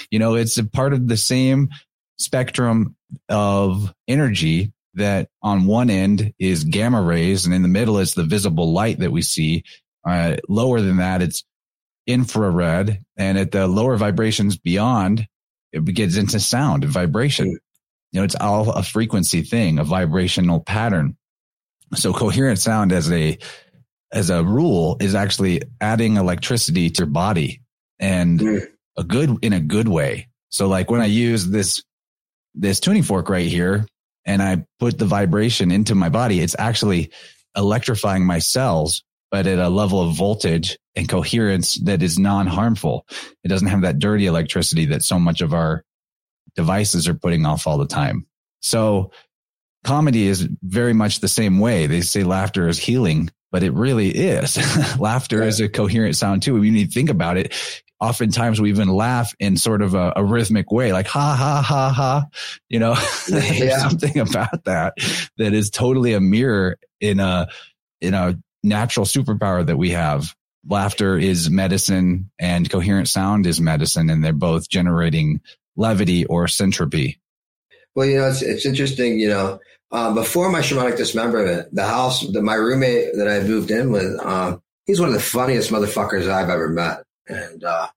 You 0.10 0.18
know, 0.18 0.36
it's 0.36 0.58
a 0.58 0.64
part 0.64 0.94
of 0.94 1.08
the 1.08 1.18
same 1.18 1.70
spectrum 2.18 2.96
of 3.30 3.94
energy 4.08 4.72
that 4.96 5.28
on 5.42 5.66
one 5.66 5.90
end 5.90 6.34
is 6.40 6.64
gamma 6.64 7.02
rays 7.02 7.46
and 7.46 7.54
in 7.54 7.62
the 7.62 7.68
middle 7.68 8.00
is 8.00 8.14
the 8.14 8.24
visible 8.24 8.72
light 8.72 9.00
that 9.00 9.12
we 9.12 9.22
see. 9.22 9.64
Uh, 10.08 10.38
lower 10.48 10.80
than 10.80 10.98
that, 10.98 11.22
it's 11.22 11.44
infrared. 12.08 13.04
And 13.18 13.38
at 13.38 13.52
the 13.52 13.68
lower 13.68 13.98
vibrations 13.98 14.58
beyond, 14.58 15.28
it 15.76 15.86
gets 15.94 16.18
into 16.18 16.40
sound 16.40 16.84
and 16.84 16.92
vibration. 16.92 17.48
You 18.12 18.22
know, 18.22 18.24
it's 18.24 18.36
all 18.36 18.72
a 18.72 18.84
frequency 18.84 19.42
thing, 19.42 19.78
a 19.78 19.84
vibrational 19.84 20.62
pattern. 20.62 21.18
So 21.96 22.14
coherent 22.14 22.60
sound 22.60 22.92
as 22.92 23.12
a 23.12 23.38
as 24.12 24.30
a 24.30 24.44
rule 24.44 24.98
is 25.00 25.16
actually 25.16 25.62
adding 25.82 26.16
electricity 26.16 26.90
to 26.90 27.02
your 27.02 27.08
body 27.08 27.62
and 28.00 28.40
mm. 28.40 28.68
a 28.98 29.04
good 29.04 29.38
in 29.44 29.54
a 29.54 29.60
good 29.60 29.88
way. 29.88 30.30
So 30.50 30.68
like 30.68 30.90
when 30.90 31.02
I 31.02 31.06
use 31.06 31.46
this 31.48 31.84
this 32.54 32.80
tuning 32.80 33.04
fork 33.04 33.30
right 33.30 33.48
here 33.48 33.86
and 34.26 34.42
I 34.42 34.66
put 34.80 34.98
the 34.98 35.06
vibration 35.06 35.72
into 35.72 35.96
my 35.96 36.10
body, 36.10 36.40
it's 36.40 36.56
actually 36.58 37.12
electrifying 37.56 38.26
my 38.26 38.40
cells, 38.40 39.04
but 39.32 39.48
at 39.48 39.60
a 39.60 39.70
level 39.70 40.02
of 40.02 40.16
voltage 40.16 40.78
and 40.96 41.10
coherence 41.10 41.76
that 41.84 42.02
is 42.02 42.18
non-harmful. 42.18 43.06
It 43.44 43.50
doesn't 43.50 43.68
have 43.68 43.82
that 43.82 44.00
dirty 44.00 44.26
electricity 44.28 44.86
that 44.88 45.04
so 45.04 45.20
much 45.20 45.42
of 45.42 45.54
our 45.54 45.84
devices 46.56 47.08
are 47.08 47.16
putting 47.16 47.46
off 47.46 47.68
all 47.68 47.78
the 47.78 47.88
time. 47.88 48.28
So 48.62 49.12
comedy 49.84 50.28
is 50.28 50.48
very 50.64 50.94
much 50.94 51.20
the 51.20 51.28
same 51.28 51.60
way. 51.60 51.88
They 51.88 52.02
say 52.02 52.24
laughter 52.24 52.68
is 52.68 52.78
healing 52.78 53.30
but 53.56 53.64
it 53.64 53.72
really 53.72 54.10
is. 54.10 54.58
Laughter 55.00 55.42
is 55.42 55.62
a 55.62 55.70
coherent 55.70 56.18
sound 56.18 56.44
too. 56.44 56.56
When 56.56 56.76
you 56.76 56.88
think 56.88 57.10
about 57.10 57.38
it, 57.38 57.54
oftentimes 58.02 58.60
we 58.60 58.68
even 58.68 58.90
laugh 58.90 59.34
in 59.40 59.56
sort 59.56 59.82
of 59.82 59.94
a, 59.94 60.12
a 60.18 60.26
rhythmic 60.26 60.74
way, 60.74 60.92
like 60.92 61.08
ha 61.08 61.36
ha 61.40 61.62
ha 61.62 61.90
ha. 61.90 62.26
You 62.68 62.80
know, 62.80 62.96
there's 63.30 63.60
yeah. 63.60 63.78
something 63.78 64.20
about 64.20 64.66
that 64.66 64.96
that 65.38 65.54
is 65.54 65.70
totally 65.70 66.12
a 66.12 66.20
mirror 66.20 66.78
in 67.00 67.22
a 67.22 67.48
in 68.02 68.14
a 68.14 68.38
natural 68.66 69.06
superpower 69.06 69.66
that 69.66 69.78
we 69.78 69.92
have. 69.92 70.36
Laughter 70.68 71.18
is 71.18 71.50
medicine 71.50 72.32
and 72.40 72.70
coherent 72.70 73.08
sound 73.08 73.46
is 73.46 73.62
medicine, 73.62 74.10
and 74.10 74.24
they're 74.24 74.34
both 74.34 74.68
generating 74.68 75.40
levity 75.76 76.26
or 76.26 76.46
centropy. 76.46 77.18
Well, 77.94 78.08
you 78.08 78.18
know, 78.18 78.28
it's 78.28 78.42
it's 78.42 78.66
interesting, 78.66 79.20
you 79.20 79.30
know, 79.30 79.60
uh, 79.92 80.14
before 80.14 80.50
my 80.50 80.60
shamanic 80.60 80.98
dismemberment, 80.98 81.74
the 81.74 81.86
house 81.86 82.28
that 82.28 82.42
my 82.42 82.56
roommate 82.56 83.14
that 83.16 83.28
I 83.28 83.48
moved 83.48 83.72
in 83.72 83.92
with, 83.92 84.20
um, 84.26 84.62
he's 84.86 85.00
one 85.00 85.10
of 85.10 85.16
the 85.16 85.22
funniest 85.22 85.72
motherfuckers 85.72 86.30
I've 86.30 86.50
ever 86.50 86.70
met. 86.70 87.04
And, 87.28 87.64
uh, 87.64 87.88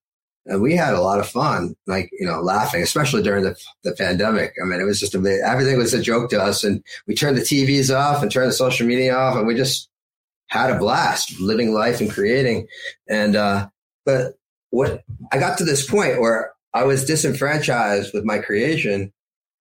and 0.46 0.62
we 0.62 0.76
had 0.76 0.94
a 0.94 1.00
lot 1.00 1.18
of 1.18 1.28
fun, 1.28 1.74
like, 1.86 2.08
you 2.12 2.26
know, 2.26 2.40
laughing, 2.40 2.82
especially 2.82 3.22
during 3.22 3.44
the, 3.44 3.56
the 3.82 3.94
pandemic. 3.94 4.54
I 4.62 4.66
mean, 4.66 4.80
it 4.80 4.84
was 4.84 5.00
just 5.00 5.14
a, 5.14 5.18
everything 5.44 5.76
was 5.76 5.92
a 5.92 6.00
joke 6.00 6.30
to 6.30 6.40
us. 6.40 6.64
And 6.64 6.82
we 7.06 7.14
turned 7.14 7.36
the 7.36 7.42
TVs 7.42 7.94
off 7.94 8.22
and 8.22 8.30
turned 8.30 8.48
the 8.48 8.54
social 8.54 8.86
media 8.86 9.16
off 9.16 9.36
and 9.36 9.46
we 9.46 9.54
just 9.54 9.88
had 10.48 10.70
a 10.70 10.78
blast 10.78 11.40
living 11.40 11.72
life 11.72 12.00
and 12.00 12.10
creating. 12.10 12.66
And, 13.08 13.36
uh, 13.36 13.68
but 14.04 14.34
what 14.70 15.02
I 15.32 15.38
got 15.38 15.58
to 15.58 15.64
this 15.64 15.88
point 15.88 16.20
where 16.20 16.52
I 16.74 16.84
was 16.84 17.04
disenfranchised 17.04 18.12
with 18.12 18.24
my 18.24 18.38
creation 18.38 19.12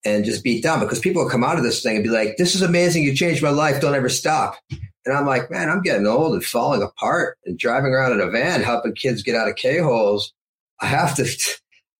and 0.06 0.26
just 0.26 0.44
beat 0.44 0.64
down 0.64 0.80
because 0.80 1.00
people 1.00 1.24
will 1.24 1.30
come 1.30 1.44
out 1.44 1.58
of 1.58 1.64
this 1.64 1.82
thing 1.82 1.96
and 1.96 2.04
be 2.04 2.10
like, 2.10 2.38
this 2.38 2.56
is 2.56 2.62
amazing. 2.62 3.04
You 3.04 3.16
changed 3.16 3.44
my 3.44 3.50
life. 3.50 3.82
Don't 3.82 3.96
ever 3.96 4.10
stop. 4.10 4.58
And 5.06 5.16
I'm 5.16 5.26
like, 5.26 5.50
man, 5.50 5.70
I'm 5.70 5.82
getting 5.82 6.06
old 6.06 6.34
and 6.34 6.44
falling 6.44 6.82
apart 6.82 7.38
and 7.46 7.58
driving 7.58 7.94
around 7.94 8.14
in 8.14 8.22
a 8.22 8.30
van 8.30 8.62
helping 8.62 8.94
kids 8.94 9.24
get 9.24 9.36
out 9.36 9.48
of 9.48 9.56
K 9.56 9.80
holes. 9.80 10.34
I 10.82 10.88
have 10.88 11.16
to, 11.16 11.26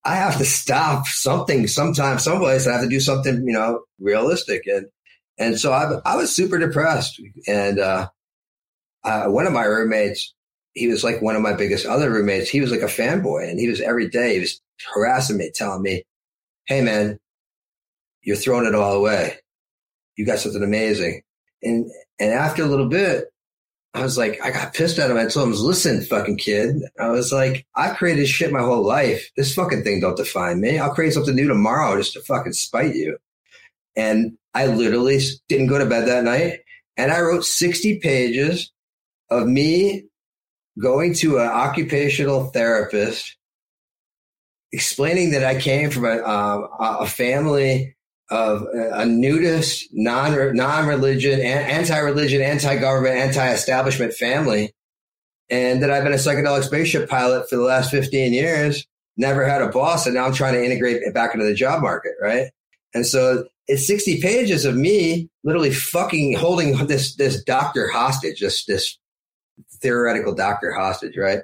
I 0.04 0.16
have 0.16 0.38
to 0.38 0.44
stop 0.44 1.06
something 1.06 1.66
sometime, 1.66 2.18
someplace. 2.18 2.66
I 2.66 2.72
have 2.72 2.82
to 2.82 2.88
do 2.88 3.00
something, 3.00 3.46
you 3.46 3.52
know, 3.52 3.82
realistic. 3.98 4.66
And, 4.66 4.86
and 5.38 5.58
so 5.58 5.72
I, 5.72 6.00
I 6.04 6.16
was 6.16 6.34
super 6.34 6.58
depressed. 6.58 7.20
And, 7.46 7.78
uh, 7.78 8.08
uh, 9.04 9.26
one 9.26 9.46
of 9.46 9.52
my 9.52 9.64
roommates, 9.64 10.34
he 10.74 10.88
was 10.88 11.02
like 11.04 11.22
one 11.22 11.36
of 11.36 11.42
my 11.42 11.52
biggest 11.52 11.86
other 11.86 12.10
roommates. 12.10 12.48
He 12.48 12.60
was 12.60 12.70
like 12.70 12.80
a 12.80 12.84
fanboy 12.84 13.48
and 13.48 13.58
he 13.58 13.68
was 13.68 13.80
every 13.80 14.08
day, 14.08 14.34
he 14.34 14.40
was 14.40 14.60
harassing 14.94 15.38
me, 15.38 15.50
telling 15.54 15.82
me, 15.82 16.04
Hey 16.66 16.80
man, 16.82 17.18
you're 18.22 18.36
throwing 18.36 18.66
it 18.66 18.74
all 18.74 18.94
away. 18.94 19.38
You 20.16 20.26
got 20.26 20.38
something 20.38 20.62
amazing. 20.62 21.22
And, 21.62 21.90
and 22.20 22.32
after 22.32 22.62
a 22.62 22.66
little 22.66 22.88
bit, 22.88 23.32
I 23.94 24.02
was 24.02 24.18
like, 24.18 24.38
I 24.44 24.50
got 24.50 24.74
pissed 24.74 24.98
at 24.98 25.10
him. 25.10 25.16
I 25.16 25.26
told 25.26 25.48
him, 25.48 25.54
listen, 25.54 26.02
fucking 26.02 26.36
kid. 26.36 26.82
I 27.00 27.08
was 27.08 27.32
like, 27.32 27.66
I 27.74 27.94
created 27.94 28.28
shit 28.28 28.52
my 28.52 28.60
whole 28.60 28.84
life. 28.84 29.30
This 29.36 29.54
fucking 29.54 29.82
thing 29.82 30.00
don't 30.00 30.16
define 30.16 30.60
me. 30.60 30.78
I'll 30.78 30.94
create 30.94 31.14
something 31.14 31.34
new 31.34 31.48
tomorrow 31.48 31.96
just 31.96 32.12
to 32.12 32.20
fucking 32.20 32.52
spite 32.52 32.94
you. 32.94 33.18
And 33.96 34.36
I 34.54 34.66
literally 34.66 35.18
didn't 35.48 35.68
go 35.68 35.78
to 35.78 35.86
bed 35.86 36.06
that 36.06 36.24
night. 36.24 36.60
And 36.96 37.10
I 37.10 37.20
wrote 37.20 37.44
60 37.44 37.98
pages 38.00 38.70
of 39.30 39.46
me 39.46 40.04
going 40.80 41.14
to 41.14 41.38
an 41.38 41.46
occupational 41.46 42.46
therapist, 42.46 43.36
explaining 44.72 45.32
that 45.32 45.44
I 45.44 45.60
came 45.60 45.90
from 45.90 46.04
a, 46.04 46.16
uh, 46.18 46.68
a 47.00 47.06
family 47.06 47.96
of 48.30 48.62
a 48.62 49.06
nudist, 49.06 49.88
non 49.92 50.54
non 50.54 50.86
religion, 50.86 51.40
anti 51.40 51.98
religion, 51.98 52.42
anti 52.42 52.76
government, 52.76 53.16
anti 53.16 53.52
establishment 53.52 54.12
family, 54.12 54.74
and 55.48 55.82
that 55.82 55.90
I've 55.90 56.04
been 56.04 56.12
a 56.12 56.16
psychedelic 56.16 56.64
spaceship 56.64 57.08
pilot 57.08 57.48
for 57.48 57.56
the 57.56 57.62
last 57.62 57.90
fifteen 57.90 58.32
years. 58.32 58.86
Never 59.16 59.48
had 59.48 59.62
a 59.62 59.68
boss, 59.68 60.06
and 60.06 60.14
now 60.14 60.26
I'm 60.26 60.34
trying 60.34 60.54
to 60.54 60.64
integrate 60.64 61.02
back 61.14 61.34
into 61.34 61.46
the 61.46 61.54
job 61.54 61.82
market, 61.82 62.12
right? 62.20 62.50
And 62.94 63.04
so 63.06 63.44
it's 63.66 63.86
60 63.86 64.20
pages 64.20 64.64
of 64.64 64.76
me 64.76 65.28
literally 65.44 65.72
fucking 65.72 66.36
holding 66.36 66.76
this 66.86 67.14
this 67.16 67.42
doctor 67.44 67.88
hostage, 67.88 68.40
this 68.40 68.64
this 68.66 68.98
theoretical 69.80 70.34
doctor 70.34 70.72
hostage, 70.72 71.16
right? 71.16 71.40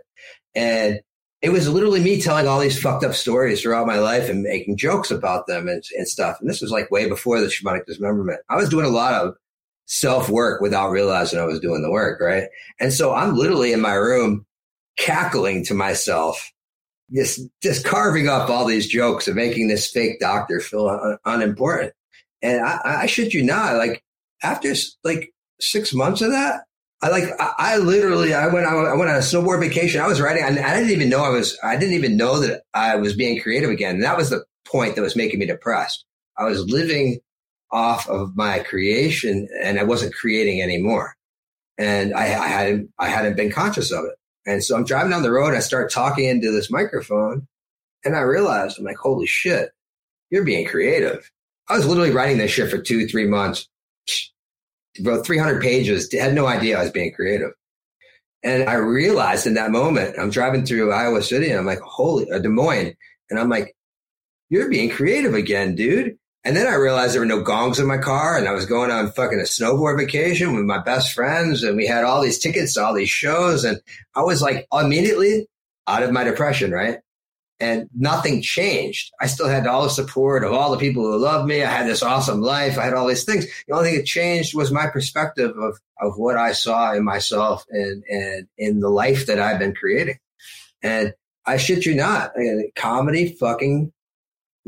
And 0.55 1.01
it 1.43 1.53
was 1.53 1.68
literally 1.68 2.01
me 2.01 2.20
telling 2.20 2.49
all 2.49 2.59
these 2.59 2.80
fucked 2.80 3.05
up 3.05 3.14
stories 3.14 3.61
throughout 3.61 3.87
my 3.87 3.99
life 3.99 4.30
and 4.30 4.43
making 4.43 4.78
jokes 4.78 5.11
about 5.11 5.47
them 5.47 5.68
and, 5.68 5.82
and 5.97 6.09
stuff. 6.09 6.41
And 6.41 6.49
this 6.49 6.62
was 6.62 6.70
like 6.70 6.91
way 6.91 7.07
before 7.09 7.41
the 7.41 7.49
shamanic 7.49 7.85
dismemberment. 7.87 8.41
I 8.49 8.57
was 8.57 8.70
doing 8.70 8.87
a 8.87 8.91
lot 8.91 9.12
of 9.12 9.35
self 9.87 10.30
work 10.30 10.61
without 10.61 10.91
realizing 10.91 11.39
I 11.39 11.45
was 11.45 11.61
doing 11.61 11.82
the 11.82 11.91
work, 11.91 12.20
right? 12.20 12.45
And 12.80 12.93
so 12.93 13.14
I'm 13.14 13.37
literally 13.37 13.72
in 13.72 13.80
my 13.80 13.93
room 13.93 14.47
cackling 14.97 15.64
to 15.66 15.74
myself, 15.74 16.51
just 17.12 17.41
just 17.62 17.85
carving 17.85 18.28
up 18.28 18.49
all 18.49 18.64
these 18.64 18.89
jokes 18.89 19.26
and 19.26 19.37
making 19.37 19.68
this 19.68 19.91
fake 19.91 20.20
doctor 20.20 20.61
feel 20.61 20.89
un- 20.89 21.18
unimportant. 21.26 21.93
And 22.41 22.64
I, 22.64 23.03
I 23.03 23.07
should 23.07 23.35
you 23.35 23.43
not, 23.43 23.76
like 23.76 24.03
after 24.43 24.72
like 25.03 25.32
six 25.61 25.93
months 25.93 26.22
of 26.22 26.30
that, 26.30 26.62
I 27.05 27.11
like, 27.11 27.25
I, 27.39 27.53
I 27.59 27.77
literally, 27.77 28.33
I 28.33 28.47
went, 28.47 28.67
I 28.67 28.95
went 28.95 29.11
on 29.11 29.17
a 29.17 29.19
snowboard 29.19 29.61
vacation. 29.61 30.01
I 30.01 30.09
was 30.09 30.23
writing, 30.23 30.43
I, 30.43 30.49
I 30.49 30.75
didn't 30.75 30.89
even 30.89 31.11
know 31.11 31.23
I 31.23 31.29
was, 31.29 31.59
I 31.63 31.77
didn't 31.77 31.97
even 31.97 32.17
know 32.17 32.41
that 32.41 32.63
I 32.73 32.97
was 32.97 33.13
being 33.13 33.43
creative 33.43 33.69
again. 33.69 33.97
And 33.97 34.05
that 34.05 34.17
was 34.17 34.31
the 34.31 34.43
point 34.67 34.97
that 34.97 35.03
was 35.03 35.15
making 35.15 35.39
me 35.39 35.45
depressed. 35.45 36.07
I 36.39 36.45
was 36.45 36.65
living 36.65 37.21
off 37.71 38.09
of 38.09 38.35
my 38.37 38.61
creation 38.61 39.47
and 39.63 39.79
I 39.79 39.83
wasn't 39.83 40.15
creating 40.15 40.63
anymore. 40.63 41.15
And 41.77 42.15
I, 42.15 42.23
I 42.23 42.49
hadn't, 42.49 42.91
I 42.99 43.09
hadn't 43.11 43.37
been 43.37 43.53
conscious 43.53 43.93
of 43.93 44.07
it. 44.07 44.15
And 44.47 44.65
so 44.65 44.75
I'm 44.75 44.85
driving 44.85 45.11
down 45.11 45.23
the 45.23 45.31
road 45.31 45.49
and 45.49 45.59
I 45.59 45.61
start 45.61 45.93
talking 45.93 46.25
into 46.25 46.53
this 46.53 46.71
microphone 46.71 47.47
and 48.07 48.17
I 48.17 48.21
realized 48.21 48.79
I'm 48.79 48.85
like, 48.87 48.97
holy 48.97 49.27
shit, 49.27 49.73
you're 50.31 50.45
being 50.45 50.67
creative. 50.67 51.31
I 51.69 51.77
was 51.77 51.87
literally 51.87 52.13
writing 52.13 52.39
this 52.39 52.51
shit 52.51 52.71
for 52.71 52.79
two, 52.79 53.07
three 53.07 53.27
months 53.27 53.69
wrote 55.03 55.27
300 55.27 55.63
pages, 55.63 56.13
had 56.13 56.35
no 56.35 56.47
idea 56.47 56.79
I 56.79 56.83
was 56.83 56.93
being 56.93 57.13
creative. 57.13 57.51
And 58.43 58.69
I 58.69 58.75
realized 58.75 59.47
in 59.47 59.55
that 59.55 59.71
moment, 59.71 60.19
I'm 60.19 60.31
driving 60.31 60.67
through 60.67 60.93
Iowa 60.93 61.23
City 61.23 61.49
and 61.49 61.59
I'm 61.59 61.67
like, 61.67 61.81
holy, 61.81 62.31
uh, 62.31 62.39
Des 62.39 62.49
Moines. 62.49 62.95
And 63.31 63.41
I'm 63.41 63.49
like, 63.49 63.75
you're 64.51 64.69
being 64.69 64.91
creative 64.91 65.35
again, 65.35 65.75
dude. 65.75 66.19
And 66.45 66.55
then 66.55 66.67
I 66.67 66.75
realized 66.75 67.15
there 67.15 67.23
were 67.23 67.27
no 67.27 67.43
gongs 67.43 67.81
in 67.81 67.87
my 67.87 67.97
car 67.97 68.37
and 68.37 68.47
I 68.47 68.53
was 68.53 68.67
going 68.67 68.91
on 68.91 69.11
fucking 69.13 69.41
a 69.41 69.45
snowboard 69.45 69.99
vacation 69.99 70.55
with 70.55 70.67
my 70.67 70.79
best 70.79 71.15
friends 71.15 71.63
and 71.63 71.75
we 71.75 71.87
had 71.87 72.05
all 72.05 72.21
these 72.21 72.39
tickets 72.39 72.75
to 72.75 72.85
all 72.85 72.93
these 72.93 73.09
shows. 73.09 73.65
And 73.65 73.81
I 74.15 74.21
was 74.21 74.43
like 74.43 74.67
immediately 74.71 75.49
out 75.87 76.03
of 76.03 76.13
my 76.13 76.23
depression, 76.23 76.71
right? 76.71 76.99
And 77.61 77.89
nothing 77.95 78.43
changed. 78.43 79.13
I 79.21 79.27
still 79.27 79.49
had 79.49 79.67
all 79.67 79.85
the 79.85 79.91
support 79.91 80.45
of 80.45 80.53
all 80.53 80.73
the 80.73 80.79
people 80.79 81.05
who 81.05 81.19
loved 81.19 81.49
me. 81.49 81.63
I 81.63 81.71
had 81.71 81.87
this 81.87 82.03
awesome 82.03 82.41
life. 82.41 82.79
I 82.79 82.85
had 82.85 82.95
all 82.95 83.07
these 83.07 83.25
things. 83.25 83.47
The 83.67 83.75
only 83.75 83.91
thing 83.91 83.99
that 83.99 84.07
changed 84.07 84.55
was 84.55 84.73
my 84.73 84.89
perspective 84.89 85.57
of, 85.57 85.79
of 86.01 86.19
what 86.19 86.37
I 86.37 86.53
saw 86.53 86.93
in 86.93 87.05
myself 87.05 87.65
and, 87.71 88.03
and 88.11 88.49
in 88.59 88.81
the 88.81 88.89
life 88.89 89.27
that 89.27 89.39
I've 89.39 89.59
been 89.59 89.75
creating. 89.75 90.19
And 90.83 91.15
I 91.47 91.57
shit 91.59 91.87
you 91.87 91.95
not, 91.95 92.33
comedy 92.75 93.33
fucking 93.39 93.93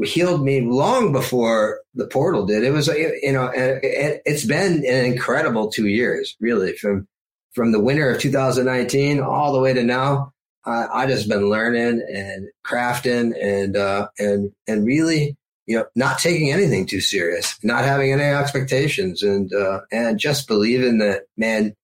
healed 0.04 0.44
me 0.44 0.60
long 0.60 1.10
before 1.12 1.80
the 1.94 2.06
portal 2.06 2.46
did. 2.46 2.62
It 2.62 2.70
was, 2.70 2.86
you 2.88 3.32
know, 3.32 3.50
it's 3.54 4.44
been 4.44 4.84
an 4.86 5.04
incredible 5.06 5.70
two 5.70 5.88
years, 5.88 6.36
really, 6.38 6.74
from, 6.76 7.08
from 7.54 7.72
the 7.72 7.80
winter 7.80 8.10
of 8.10 8.20
2019 8.20 9.20
all 9.20 9.54
the 9.54 9.60
way 9.60 9.72
to 9.72 9.82
now 9.82 10.34
I, 10.66 11.02
I 11.02 11.06
just 11.06 11.28
been 11.28 11.48
learning 11.48 12.04
and 12.12 12.48
crafting 12.64 13.34
and, 13.40 13.76
uh, 13.76 14.08
and, 14.18 14.52
and 14.66 14.84
really, 14.84 15.36
you 15.66 15.78
know, 15.78 15.86
not 15.94 16.18
taking 16.18 16.52
anything 16.52 16.86
too 16.86 17.00
serious, 17.00 17.58
not 17.62 17.84
having 17.84 18.12
any 18.12 18.22
expectations 18.22 19.22
and, 19.22 19.52
uh, 19.52 19.80
and 19.92 20.18
just 20.18 20.48
believing 20.48 20.98
that, 20.98 21.22
man, 21.36 21.74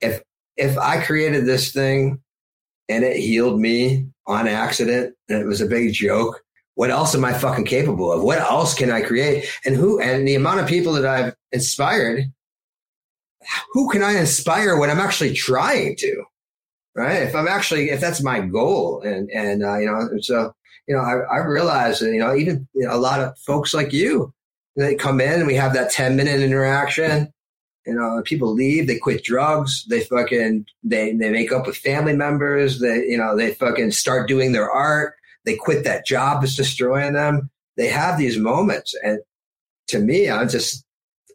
if, 0.00 0.22
if 0.56 0.78
I 0.78 1.02
created 1.02 1.46
this 1.46 1.72
thing 1.72 2.20
and 2.88 3.04
it 3.04 3.16
healed 3.16 3.60
me 3.60 4.06
on 4.26 4.48
accident 4.48 5.14
and 5.28 5.42
it 5.42 5.46
was 5.46 5.60
a 5.60 5.66
big 5.66 5.92
joke, 5.92 6.42
what 6.74 6.90
else 6.90 7.14
am 7.14 7.24
I 7.24 7.32
fucking 7.32 7.64
capable 7.64 8.12
of? 8.12 8.22
What 8.22 8.38
else 8.38 8.74
can 8.74 8.90
I 8.90 9.00
create? 9.00 9.46
And 9.64 9.74
who, 9.74 10.00
and 10.00 10.26
the 10.26 10.36
amount 10.36 10.60
of 10.60 10.68
people 10.68 10.92
that 10.92 11.04
I've 11.04 11.34
inspired, 11.50 12.32
who 13.72 13.90
can 13.90 14.02
I 14.02 14.18
inspire 14.18 14.78
when 14.78 14.90
I'm 14.90 15.00
actually 15.00 15.34
trying 15.34 15.96
to? 15.96 16.24
Right? 16.98 17.22
If 17.22 17.34
I'm 17.34 17.48
actually, 17.48 17.90
if 17.90 18.00
that's 18.00 18.22
my 18.22 18.40
goal, 18.40 19.00
and 19.02 19.30
and 19.30 19.64
uh, 19.64 19.78
you 19.78 19.86
know, 19.86 20.20
so 20.20 20.52
you 20.86 20.96
know, 20.96 21.00
I, 21.02 21.36
I 21.36 21.38
realize 21.46 22.00
that 22.00 22.10
you 22.12 22.18
know, 22.18 22.34
even 22.34 22.66
you 22.74 22.86
know, 22.86 22.94
a 22.94 22.98
lot 22.98 23.20
of 23.20 23.38
folks 23.38 23.72
like 23.72 23.92
you, 23.92 24.34
they 24.76 24.96
come 24.96 25.20
in 25.20 25.34
and 25.34 25.46
we 25.46 25.54
have 25.54 25.74
that 25.74 25.92
ten 25.92 26.16
minute 26.16 26.40
interaction. 26.40 27.32
You 27.86 27.94
know, 27.94 28.20
people 28.24 28.52
leave, 28.52 28.86
they 28.86 28.98
quit 28.98 29.24
drugs, 29.24 29.86
they 29.88 30.00
fucking 30.00 30.66
they 30.82 31.14
they 31.14 31.30
make 31.30 31.52
up 31.52 31.66
with 31.66 31.76
family 31.76 32.16
members, 32.16 32.80
they 32.80 33.04
you 33.06 33.16
know, 33.16 33.36
they 33.36 33.54
fucking 33.54 33.92
start 33.92 34.28
doing 34.28 34.52
their 34.52 34.70
art, 34.70 35.14
they 35.44 35.56
quit 35.56 35.84
that 35.84 36.04
job 36.04 36.42
that's 36.42 36.56
destroying 36.56 37.14
them. 37.14 37.48
They 37.76 37.86
have 37.86 38.18
these 38.18 38.36
moments, 38.36 38.94
and 39.04 39.20
to 39.86 40.00
me, 40.00 40.28
I'm 40.28 40.48
just 40.48 40.84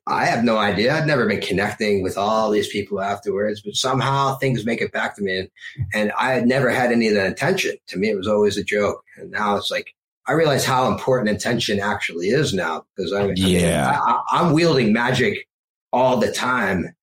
I 0.05 0.25
have 0.25 0.43
no 0.43 0.57
idea. 0.57 0.93
I've 0.93 1.07
never 1.07 1.25
been 1.25 1.39
connecting 1.39 2.03
with 2.03 2.17
all 2.17 2.51
these 2.51 2.67
people 2.67 3.01
afterwards, 3.01 3.61
but 3.61 3.75
somehow 3.75 4.35
things 4.35 4.65
make 4.65 4.81
it 4.81 4.91
back 4.91 5.15
to 5.15 5.21
me. 5.21 5.39
And, 5.39 5.49
and 5.93 6.11
I 6.19 6.33
had 6.33 6.45
never 6.45 6.69
had 6.69 6.91
any 6.91 7.07
of 7.07 7.13
that 7.13 7.27
intention. 7.27 7.77
To 7.87 7.97
me, 7.97 8.09
it 8.09 8.17
was 8.17 8.27
always 8.27 8.57
a 8.57 8.63
joke. 8.63 9.03
And 9.15 9.31
now 9.31 9.55
it's 9.55 9.71
like, 9.71 9.95
I 10.27 10.33
realize 10.33 10.65
how 10.65 10.91
important 10.91 11.29
intention 11.29 11.79
actually 11.79 12.27
is 12.27 12.53
now 12.53 12.85
because 12.95 13.13
I'm, 13.13 13.33
yeah. 13.35 13.97
I, 14.01 14.21
I'm 14.31 14.53
wielding 14.53 14.91
magic 14.91 15.47
all 15.93 16.17
the 16.17 16.31
time. 16.31 16.93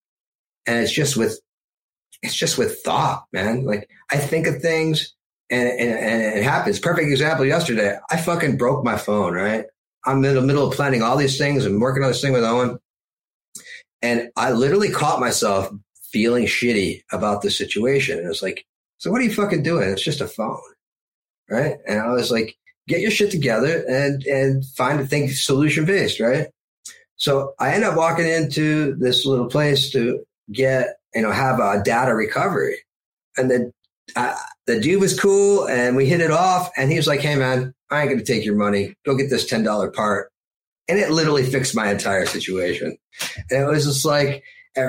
And 0.66 0.78
it's 0.78 0.92
just 0.92 1.16
with, 1.16 1.40
it's 2.22 2.34
just 2.34 2.58
with 2.58 2.80
thought, 2.80 3.24
man. 3.32 3.64
Like 3.64 3.88
I 4.10 4.18
think 4.18 4.46
of 4.46 4.60
things 4.60 5.14
and, 5.48 5.68
and, 5.68 5.90
and 5.90 6.38
it 6.38 6.44
happens. 6.44 6.78
Perfect 6.78 7.10
example 7.10 7.46
yesterday. 7.46 7.98
I 8.10 8.18
fucking 8.18 8.58
broke 8.58 8.84
my 8.84 8.96
phone, 8.96 9.32
right? 9.32 9.64
I'm 10.04 10.24
in 10.24 10.34
the 10.34 10.42
middle 10.42 10.68
of 10.68 10.74
planning 10.74 11.02
all 11.02 11.16
these 11.16 11.38
things 11.38 11.64
and 11.64 11.80
working 11.80 12.02
on 12.02 12.10
this 12.10 12.20
thing 12.20 12.32
with 12.32 12.44
Owen. 12.44 12.78
And 14.02 14.30
I 14.36 14.52
literally 14.52 14.90
caught 14.90 15.20
myself 15.20 15.70
feeling 16.10 16.46
shitty 16.46 17.02
about 17.12 17.42
the 17.42 17.50
situation. 17.50 18.16
And 18.18 18.26
it 18.26 18.28
was 18.28 18.42
like, 18.42 18.64
so 18.98 19.10
what 19.10 19.20
are 19.20 19.24
you 19.24 19.32
fucking 19.32 19.62
doing? 19.62 19.88
It's 19.88 20.04
just 20.04 20.20
a 20.20 20.26
phone. 20.26 20.60
Right. 21.48 21.76
And 21.86 22.00
I 22.00 22.12
was 22.12 22.30
like, 22.30 22.56
get 22.88 23.00
your 23.00 23.10
shit 23.10 23.30
together 23.30 23.84
and, 23.88 24.24
and 24.24 24.64
find 24.76 25.00
a 25.00 25.06
thing 25.06 25.28
solution 25.30 25.84
based. 25.84 26.20
Right. 26.20 26.48
So 27.16 27.54
I 27.58 27.72
end 27.72 27.84
up 27.84 27.96
walking 27.96 28.26
into 28.26 28.94
this 28.96 29.26
little 29.26 29.46
place 29.46 29.90
to 29.92 30.24
get, 30.52 30.96
you 31.14 31.22
know, 31.22 31.32
have 31.32 31.58
a 31.58 31.82
data 31.82 32.14
recovery. 32.14 32.76
And 33.36 33.50
then 33.50 33.72
uh, 34.16 34.36
the 34.66 34.80
dude 34.80 35.00
was 35.00 35.18
cool 35.18 35.68
and 35.68 35.96
we 35.96 36.06
hit 36.06 36.20
it 36.20 36.30
off. 36.30 36.70
And 36.76 36.90
he 36.90 36.96
was 36.96 37.06
like, 37.06 37.20
Hey 37.20 37.36
man, 37.36 37.74
I 37.90 38.00
ain't 38.00 38.08
going 38.08 38.18
to 38.18 38.24
take 38.24 38.44
your 38.44 38.56
money. 38.56 38.94
Go 39.04 39.16
get 39.16 39.30
this 39.30 39.50
$10 39.50 39.92
part 39.92 40.30
and 40.90 40.98
it 40.98 41.10
literally 41.12 41.44
fixed 41.44 41.76
my 41.76 41.88
entire 41.90 42.26
situation. 42.26 42.98
And 43.48 43.62
it 43.62 43.66
was 43.66 43.84
just 43.84 44.04
like, 44.04 44.42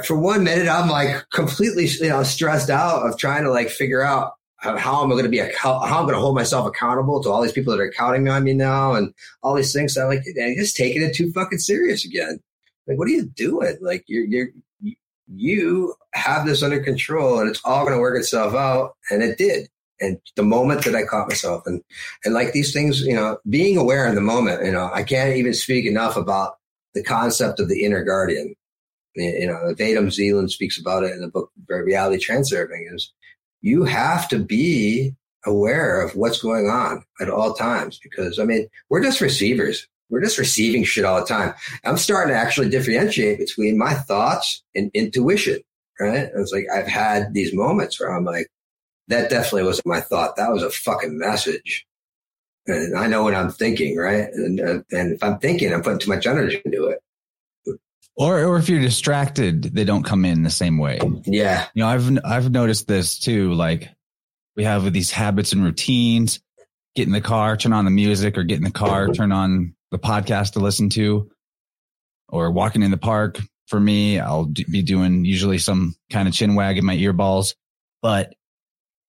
for 0.06 0.18
one 0.18 0.44
minute, 0.44 0.68
I'm 0.68 0.90
like 0.90 1.30
completely, 1.32 1.86
you 1.86 2.10
know, 2.10 2.24
stressed 2.24 2.72
out 2.72 3.08
of 3.08 3.20
trying 3.20 3.44
to 3.44 3.52
like 3.52 3.70
figure 3.70 4.02
out 4.02 4.34
how 4.58 5.02
I'm 5.02 5.10
going 5.10 5.24
to 5.24 5.30
be, 5.30 5.38
how, 5.38 5.80
how 5.80 6.00
I'm 6.00 6.06
going 6.06 6.16
to 6.16 6.20
hold 6.20 6.36
myself 6.36 6.68
accountable 6.68 7.22
to 7.22 7.30
all 7.30 7.44
these 7.44 7.52
people 7.52 7.72
that 7.72 7.82
are 7.82 7.92
counting 7.92 8.28
on 8.30 8.44
me 8.44 8.54
now 8.54 8.94
and 8.94 9.14
all 9.44 9.54
these 9.54 9.74
things. 9.74 9.94
So 9.94 10.02
I'm 10.02 10.08
like, 10.08 10.24
and 10.26 10.58
just 10.58 10.76
taking 10.76 11.04
it 11.04 11.16
too 11.16 11.32
fucking 11.34 11.60
serious 11.60 12.04
again. 12.04 12.40
Like, 12.88 12.98
what 12.98 13.08
are 13.08 13.12
you 13.12 13.26
doing? 13.26 13.78
Like, 13.80 14.04
you're, 14.08 14.26
you're, 14.26 14.48
you 15.28 15.94
have 16.14 16.48
this 16.48 16.64
under 16.64 16.80
control 16.80 17.40
and 17.40 17.50
it's 17.50 17.62
all 17.64 17.86
going 17.86 17.96
to 17.96 18.02
work 18.02 18.18
itself 18.18 18.56
out. 18.56 18.96
And 19.12 19.22
it 19.22 19.38
did 19.38 19.70
and 20.02 20.20
the 20.36 20.44
moment 20.44 20.84
that 20.84 20.96
I 20.96 21.04
caught 21.04 21.30
myself 21.30 21.64
and, 21.66 21.82
and 22.26 22.34
like 22.34 22.52
these 22.52 22.74
things, 22.74 23.02
you 23.02 23.16
know, 23.16 23.38
being 23.48 23.78
aware 23.78 24.08
in 24.08 24.16
the 24.16 24.22
moment, 24.22 24.66
you 24.66 24.72
know, 24.72 24.90
I 24.92 25.04
can't 25.04 25.38
even 25.38 25.54
speak 25.54 25.86
enough 25.86 26.18
about 26.18 26.56
the 26.94 27.04
concept 27.04 27.60
of 27.60 27.70
the 27.70 27.86
inner 27.86 28.04
guardian. 28.04 28.56
You 29.16 29.48
know, 29.48 29.74
Vadim 29.76 30.12
Zeland 30.12 30.52
speaks 30.52 30.80
about 30.80 31.04
it 31.04 31.12
in 31.12 31.22
the 31.22 31.28
book, 31.28 31.52
Reality 31.68 32.24
Transurfing 32.24 32.94
is 32.94 33.12
you 33.62 33.84
have 33.84 34.28
to 34.30 34.40
be 34.40 35.14
aware 35.46 36.02
of 36.02 36.16
what's 36.16 36.42
going 36.42 36.68
on 36.68 37.04
at 37.20 37.30
all 37.30 37.54
times 37.54 38.00
because 38.02 38.40
I 38.40 38.46
mean, 38.46 38.68
we're 38.90 39.04
just 39.04 39.22
receivers. 39.22 39.88
We're 40.10 40.22
just 40.22 40.38
receiving 40.38 40.84
shit 40.84 41.06
all 41.06 41.20
the 41.20 41.26
time. 41.26 41.54
I'm 41.86 41.98
starting 41.98 42.34
to 42.34 42.40
actually 42.40 42.70
differentiate 42.70 43.40
between 43.40 43.78
my 43.78 43.94
thoughts 43.94 44.62
and 44.76 44.92
intuition, 44.94 45.60
right? 46.00 46.30
It's 46.36 46.52
like 46.52 46.66
I've 46.74 46.88
had 46.88 47.34
these 47.34 47.54
moments 47.54 48.00
where 48.00 48.14
I'm 48.14 48.26
like, 48.26 48.48
that 49.12 49.30
definitely 49.30 49.64
wasn't 49.64 49.88
my 49.88 50.02
thought. 50.02 50.36
That 50.36 50.52
was 50.52 50.64
a 50.64 50.70
fucking 50.70 51.18
message. 51.18 51.86
and 52.68 52.98
I 52.98 53.08
know 53.08 53.24
what 53.24 53.36
I'm 53.36 53.52
thinking, 53.52 53.98
right? 53.98 54.28
And, 54.34 54.60
uh, 54.60 54.80
and 54.92 55.14
if 55.14 55.24
I'm 55.24 55.40
thinking, 55.40 55.74
I'm 55.74 55.82
putting 55.82 56.00
too 56.00 56.10
much 56.10 56.28
energy 56.28 56.62
into 56.64 56.86
it. 56.88 57.00
Or, 58.16 58.44
or 58.44 58.58
if 58.58 58.70
you're 58.70 58.82
distracted, 58.82 59.64
they 59.64 59.84
don't 59.84 60.04
come 60.04 60.26
in 60.26 60.44
the 60.44 60.50
same 60.50 60.78
way. 60.78 61.00
Yeah. 61.26 61.68
You 61.74 61.84
know, 61.84 61.90
I've, 61.90 62.20
I've 62.26 62.52
noticed 62.52 62.88
this 62.88 63.18
too. 63.18 63.54
Like 63.54 63.90
we 64.56 64.66
have 64.66 64.92
these 64.92 65.12
habits 65.12 65.54
and 65.54 65.64
routines, 65.64 66.40
get 66.96 67.08
in 67.08 67.14
the 67.14 67.22
car, 67.22 67.56
turn 67.58 67.74
on 67.74 67.86
the 67.86 67.92
music 67.92 68.38
or 68.38 68.44
get 68.44 68.58
in 68.58 68.64
the 68.64 68.72
car, 68.72 69.08
turn 69.08 69.32
on 69.32 69.76
the 69.92 70.00
podcast 70.00 70.54
to 70.54 70.60
listen 70.60 70.90
to 70.90 71.32
or 72.30 72.52
walking 72.52 72.84
in 72.84 72.92
the 72.92 72.98
park. 72.98 73.40
For 73.68 73.80
me, 73.80 74.20
I'll 74.20 74.46
be 74.46 74.84
doing 74.84 75.24
usually 75.24 75.58
some 75.58 75.96
kind 76.12 76.28
of 76.28 76.34
chin 76.34 76.56
wag 76.56 76.78
in 76.78 76.86
my 76.86 76.98
earballs, 76.98 77.56
but 78.02 78.34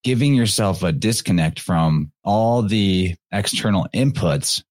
giving 0.03 0.34
yourself 0.34 0.82
a 0.82 0.92
disconnect 0.92 1.61
from 1.61 2.12
all 2.24 2.62
the 2.62 3.14
external 3.30 3.86
inputs, 3.94 4.62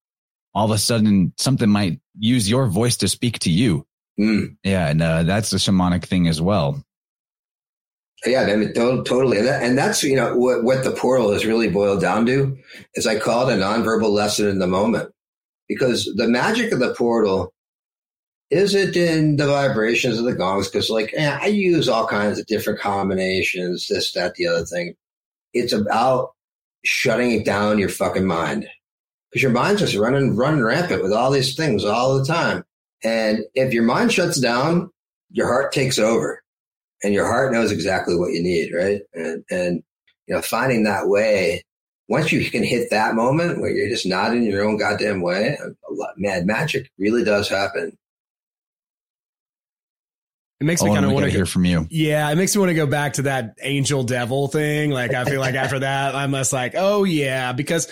all 0.54 0.66
of 0.66 0.72
a 0.72 0.78
sudden 0.78 1.34
something 1.38 1.70
might 1.70 2.00
use 2.18 2.50
your 2.50 2.68
voice 2.68 2.98
to 2.98 3.08
speak 3.08 3.40
to 3.40 3.50
you. 3.50 3.86
Mm. 4.20 4.58
Yeah. 4.64 4.90
And 4.90 5.02
uh, 5.02 5.24
that's 5.24 5.54
a 5.54 5.58
shamanic 5.58 6.06
thing 6.06 6.28
as 6.28 6.42
well. 6.42 6.84
Yeah, 8.26 8.42
I 8.42 8.56
mean, 8.56 8.74
totally. 8.74 9.40
And, 9.40 9.48
that, 9.48 9.64
and 9.64 9.78
that's, 9.78 10.04
you 10.04 10.16
know, 10.16 10.36
what, 10.36 10.64
what 10.64 10.84
the 10.84 10.92
portal 10.92 11.32
is 11.32 11.46
really 11.46 11.70
boiled 11.70 12.02
down 12.02 12.28
to 12.28 12.56
is 12.94 13.08
I 13.08 13.18
call 13.18 13.50
it 13.50 13.58
a 13.58 13.60
nonverbal 13.60 14.12
lesson 14.12 14.48
in 14.48 14.60
the 14.60 14.68
moment 14.68 15.12
because 15.68 16.06
the 16.16 16.28
magic 16.28 16.72
of 16.72 16.80
the 16.80 16.94
portal 16.94 17.52
is 18.52 18.76
it 18.76 18.98
in 18.98 19.38
the 19.38 19.48
vibrations 19.48 20.20
of 20.20 20.26
the 20.26 20.36
gongs? 20.36 20.68
Because 20.68 20.90
like 20.90 21.14
eh, 21.16 21.40
I 21.42 21.48
use 21.48 21.88
all 21.88 22.06
kinds 22.06 22.38
of 22.38 22.46
different 22.46 22.80
combinations, 22.80 23.88
this, 23.88 24.12
that, 24.12 24.36
the 24.36 24.48
other 24.48 24.66
thing. 24.66 24.94
It's 25.54 25.74
about 25.74 26.32
shutting 26.84 27.32
it 27.32 27.46
down 27.46 27.80
your 27.80 27.90
fucking 27.90 28.26
mind 28.26 28.68
because 29.30 29.44
your 29.44 29.52
mind's 29.52 29.82
just 29.82 29.96
running, 29.96 30.36
running 30.36 30.64
rampant 30.64 31.04
with 31.04 31.14
all 31.14 31.32
these 31.32 31.56
things 31.56 31.86
all 31.86 32.18
the 32.18 32.26
time. 32.26 32.64
And 33.04 33.40
if 33.56 33.74
your 33.74 33.84
mind 33.84 34.12
shuts 34.12 34.40
down, 34.40 34.90
your 35.32 35.48
heart 35.48 35.72
takes 35.72 35.98
over 35.98 36.42
and 37.04 37.14
your 37.14 37.26
heart 37.26 37.54
knows 37.54 37.72
exactly 37.72 38.16
what 38.16 38.34
you 38.34 38.44
need. 38.44 38.74
Right. 38.74 39.02
And, 39.14 39.44
and, 39.50 39.84
you 40.28 40.36
know, 40.36 40.42
finding 40.42 40.84
that 40.84 41.08
way, 41.08 41.64
once 42.08 42.32
you 42.32 42.50
can 42.50 42.64
hit 42.64 42.90
that 42.92 43.16
moment 43.16 43.60
where 43.60 43.72
you're 43.72 43.90
just 43.90 44.06
not 44.06 44.36
in 44.36 44.44
your 44.44 44.66
own 44.68 44.78
goddamn 44.78 45.22
way, 45.22 45.58
mad 46.18 46.46
magic 46.46 46.92
really 46.98 47.24
does 47.24 47.48
happen. 47.48 47.98
It 50.62 50.66
makes 50.66 50.84
me 50.84 50.94
kind 50.94 51.04
of 51.04 51.12
want 51.12 51.26
to 51.26 51.32
hear 51.32 51.48
from 51.48 51.66
you. 51.66 51.88
Yeah, 51.90 52.30
it 52.30 52.36
makes 52.36 52.56
me 52.56 52.60
want 52.60 52.70
to 52.70 52.76
go 52.76 52.86
back 52.86 53.14
to 53.14 53.24
that 53.24 53.56
angel 53.64 54.04
devil 54.04 54.48
thing. 54.48 54.92
Like 54.92 55.12
I 55.12 55.26
feel 55.26 55.40
like 55.40 55.56
after 55.56 55.80
that, 55.80 56.14
I'm 56.14 56.34
just 56.34 56.54
like, 56.54 56.76
oh 56.78 57.04
yeah, 57.04 57.52
because 57.52 57.88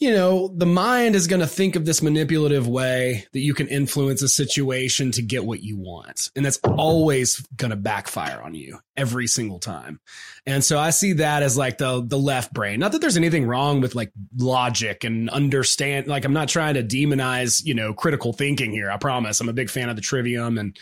you 0.00 0.10
know, 0.10 0.48
the 0.48 0.66
mind 0.66 1.14
is 1.14 1.28
going 1.28 1.40
to 1.40 1.46
think 1.46 1.76
of 1.76 1.84
this 1.84 2.02
manipulative 2.02 2.66
way 2.66 3.26
that 3.32 3.40
you 3.40 3.54
can 3.54 3.68
influence 3.68 4.22
a 4.22 4.28
situation 4.28 5.12
to 5.12 5.22
get 5.22 5.44
what 5.44 5.62
you 5.62 5.78
want. 5.78 6.30
And 6.34 6.44
that's 6.44 6.58
always 6.64 7.46
going 7.54 7.70
to 7.70 7.76
backfire 7.76 8.42
on 8.42 8.54
you 8.54 8.80
every 8.96 9.26
single 9.28 9.60
time. 9.60 10.00
And 10.46 10.64
so 10.64 10.78
I 10.78 10.90
see 10.90 11.14
that 11.14 11.42
as 11.42 11.56
like 11.56 11.78
the 11.78 12.02
the 12.04 12.18
left 12.18 12.52
brain. 12.52 12.80
Not 12.80 12.92
that 12.92 13.00
there's 13.00 13.16
anything 13.16 13.46
wrong 13.46 13.80
with 13.80 13.94
like 13.94 14.12
logic 14.36 15.04
and 15.04 15.28
understand 15.30 16.06
like 16.06 16.24
I'm 16.24 16.32
not 16.32 16.48
trying 16.48 16.74
to 16.74 16.82
demonize, 16.82 17.64
you 17.64 17.74
know, 17.74 17.92
critical 17.92 18.32
thinking 18.32 18.72
here. 18.72 18.90
I 18.90 18.96
promise. 18.96 19.40
I'm 19.40 19.48
a 19.48 19.54
big 19.54 19.70
fan 19.70 19.88
of 19.88 19.96
the 19.96 20.02
trivium 20.02 20.58
and 20.58 20.76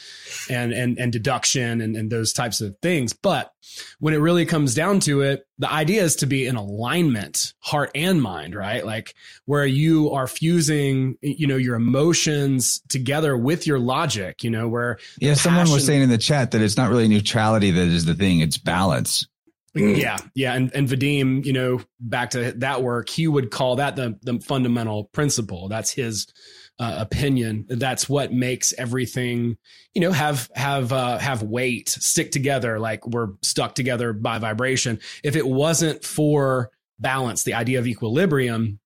and 0.49 0.73
and 0.73 0.99
and 0.99 1.13
deduction 1.13 1.81
and, 1.81 1.97
and 1.97 2.11
those 2.11 2.33
types 2.33 2.61
of 2.61 2.77
things. 2.83 3.13
But 3.13 3.53
when 3.99 4.15
it 4.15 4.19
really 4.19 4.47
comes 4.47 4.75
down 4.75 5.01
to 5.01 5.23
it, 5.23 5.47
the 5.59 5.71
idea 5.71 6.03
is 6.03 6.17
to 6.17 6.27
be 6.27 6.47
in 6.47 6.57
alignment, 6.57 7.53
heart 7.59 7.91
and 7.95 8.23
mind, 8.23 8.55
right? 8.55 8.85
Like 8.87 9.15
where 9.45 9.67
you 9.67 10.11
are 10.13 10.27
fusing, 10.27 11.17
you 11.21 11.47
know, 11.47 11.57
your 11.57 11.75
emotions 11.75 12.81
together 12.89 13.37
with 13.37 13.67
your 13.67 13.79
logic, 13.79 14.45
you 14.45 14.51
know, 14.51 14.69
where 14.69 14.99
Yeah, 15.19 15.35
someone 15.35 15.71
was 15.71 15.85
saying 15.85 16.03
in 16.03 16.11
the 16.11 16.19
chat 16.19 16.53
that 16.53 16.63
it's 16.63 16.77
not 16.77 16.91
really 16.91 17.09
neutrality 17.09 17.71
that 17.73 17.89
is 17.89 18.05
the 18.05 18.15
thing, 18.15 18.41
it's 18.41 18.59
balance. 18.59 19.27
Yeah, 19.79 20.18
yeah, 20.35 20.55
and 20.55 20.70
and 20.74 20.89
Vadim, 20.89 21.45
you 21.45 21.53
know, 21.53 21.81
back 22.01 22.31
to 22.31 22.53
that 22.53 22.83
work, 22.83 23.09
he 23.09 23.26
would 23.26 23.51
call 23.51 23.76
that 23.76 23.97
the 23.97 24.18
the 24.22 24.41
fundamental 24.41 25.05
principle. 25.05 25.68
That's 25.68 25.91
his 25.91 26.26
uh, 26.79 26.97
opinion. 26.99 27.66
That's 27.68 28.09
what 28.09 28.33
makes 28.33 28.72
everything, 28.79 29.57
you 29.95 30.01
know, 30.01 30.12
have 30.12 30.49
have 30.55 30.93
uh, 30.93 31.18
have 31.18 31.43
weight, 31.43 31.89
stick 31.89 32.31
together, 32.31 32.79
like 32.79 33.07
we're 33.07 33.31
stuck 33.43 33.74
together 33.74 34.12
by 34.12 34.39
vibration. 34.39 35.01
If 35.24 35.37
it 35.37 35.47
wasn't 35.47 36.05
for 36.05 36.70
balance, 36.99 37.43
the 37.43 37.55
idea 37.55 37.79
of 37.79 37.87
equilibrium, 37.87 38.79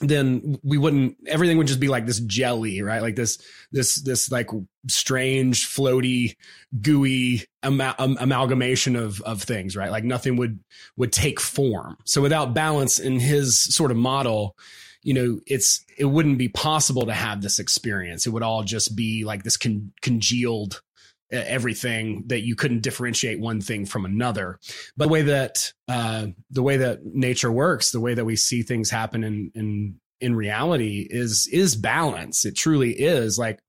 then 0.00 0.58
we 0.62 0.76
wouldn't 0.76 1.16
everything 1.26 1.56
would 1.56 1.68
just 1.68 1.80
be 1.80 1.88
like 1.88 2.06
this 2.06 2.20
jelly 2.20 2.82
right? 2.82 3.02
Like 3.02 3.16
this 3.16 3.38
this 3.70 4.02
this 4.02 4.30
like 4.30 4.50
strange 4.88 5.66
floaty 5.68 6.36
gooey 6.80 7.44
ama- 7.62 7.94
amalgamation 7.98 8.96
of 8.96 9.20
of 9.22 9.42
things 9.42 9.76
right? 9.76 9.90
Like 9.90 10.04
nothing 10.04 10.36
would 10.36 10.58
would 10.96 11.12
take 11.12 11.40
form. 11.40 11.96
So 12.04 12.22
without 12.22 12.54
balance 12.54 12.98
in 12.98 13.20
his 13.20 13.62
sort 13.62 13.90
of 13.90 13.96
model 13.96 14.56
you 15.02 15.14
know 15.14 15.38
it's 15.46 15.84
it 15.96 16.06
wouldn't 16.06 16.38
be 16.38 16.48
possible 16.48 17.06
to 17.06 17.12
have 17.12 17.40
this 17.42 17.58
experience. 17.58 18.26
It 18.26 18.30
would 18.30 18.42
all 18.42 18.64
just 18.64 18.96
be 18.96 19.24
like 19.24 19.44
this 19.44 19.56
con- 19.56 19.92
congealed 20.02 20.82
everything 21.30 22.24
that 22.26 22.40
you 22.40 22.54
couldn't 22.54 22.82
differentiate 22.82 23.40
one 23.40 23.60
thing 23.60 23.86
from 23.86 24.04
another. 24.04 24.58
But 24.96 25.06
the 25.06 25.12
way 25.12 25.22
that 25.22 25.72
uh, 25.88 26.28
the 26.50 26.62
way 26.62 26.78
that 26.78 27.04
nature 27.04 27.50
works, 27.52 27.90
the 27.90 28.00
way 28.00 28.14
that 28.14 28.24
we 28.24 28.36
see 28.36 28.62
things 28.62 28.90
happen 28.90 29.24
in 29.24 29.50
in 29.54 30.00
in 30.20 30.34
reality 30.34 31.06
is 31.08 31.48
is 31.52 31.76
balance. 31.76 32.44
It 32.44 32.56
truly 32.56 32.92
is. 32.92 33.38
Like 33.38 33.60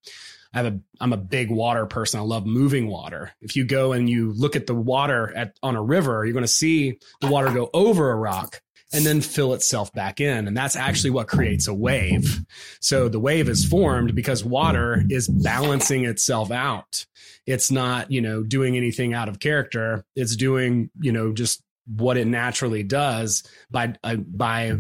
I 0.54 0.60
have 0.60 0.74
a 0.74 0.80
I'm 1.02 1.14
a 1.14 1.18
big 1.18 1.52
water 1.52 1.86
person. 1.86 2.20
I 2.20 2.24
love 2.24 2.46
moving 2.46 2.88
water. 2.88 3.34
If 3.42 3.56
you 3.56 3.66
go 3.66 3.92
and 3.92 4.10
you 4.10 4.32
look 4.34 4.56
at 4.56 4.68
the 4.68 4.76
water 4.76 5.36
at 5.36 5.58
on 5.62 5.76
a 5.76 5.84
river, 5.84 6.26
you're 6.26 6.34
going 6.34 6.44
to 6.44 6.48
see 6.48 7.00
the 7.22 7.28
water 7.28 7.52
go 7.52 7.70
over 7.74 8.12
a 8.12 8.16
rock 8.16 8.62
and 8.96 9.06
then 9.06 9.22
fill 9.22 9.54
itself 9.54 9.92
back 9.94 10.22
in. 10.22 10.48
And 10.48 10.56
that's 10.56 10.76
actually 10.76 11.12
what 11.12 11.28
creates 11.28 11.68
a 11.68 11.74
wave. 11.74 12.40
So 12.80 13.10
the 13.10 13.20
wave 13.20 13.50
is 13.50 13.66
formed 13.66 14.16
because 14.16 14.44
water 14.44 15.04
is 15.10 15.28
balancing 15.28 16.06
itself 16.06 16.52
out. 16.52 17.06
It's 17.46 17.70
not, 17.70 18.12
you 18.12 18.22
know, 18.22 18.44
doing 18.44 18.78
anything 18.78 19.14
out 19.14 19.30
of 19.30 19.40
character. 19.40 20.06
It's 20.16 20.36
doing, 20.36 20.90
you 21.00 21.12
know, 21.12 21.34
just 21.34 21.62
what 21.86 22.18
it 22.18 22.26
naturally 22.26 22.84
does 22.84 23.44
by 23.70 23.96
uh, 24.04 24.16
by 24.16 24.80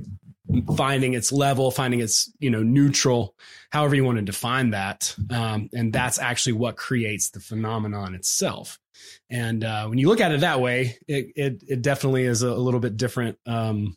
finding 0.76 1.13
its 1.13 1.32
level, 1.32 1.72
finding 1.72 1.99
its 1.99 2.32
you 2.39 2.49
know 2.49 2.63
neutral, 2.63 3.36
however 3.70 3.95
you 3.95 4.03
want 4.03 4.18
to 4.18 4.24
define 4.24 4.72
that, 4.72 5.16
um, 5.30 5.70
and 5.74 5.91
that's 5.91 6.20
actually 6.20 6.53
what 6.53 6.78
creates 6.78 7.30
the 7.30 7.39
phenomenon 7.39 8.16
itself. 8.16 8.80
And 9.30 9.63
uh, 9.63 9.88
when 9.88 9.97
you 9.97 10.07
look 10.07 10.22
at 10.22 10.32
it 10.32 10.41
that 10.41 10.61
way, 10.61 10.97
it 11.07 11.32
it, 11.36 11.63
it 11.68 11.82
definitely 11.82 12.24
is 12.24 12.41
a, 12.41 12.49
a 12.49 12.55
little 12.55 12.80
bit 12.80 12.97
different 12.97 13.38
um, 13.45 13.95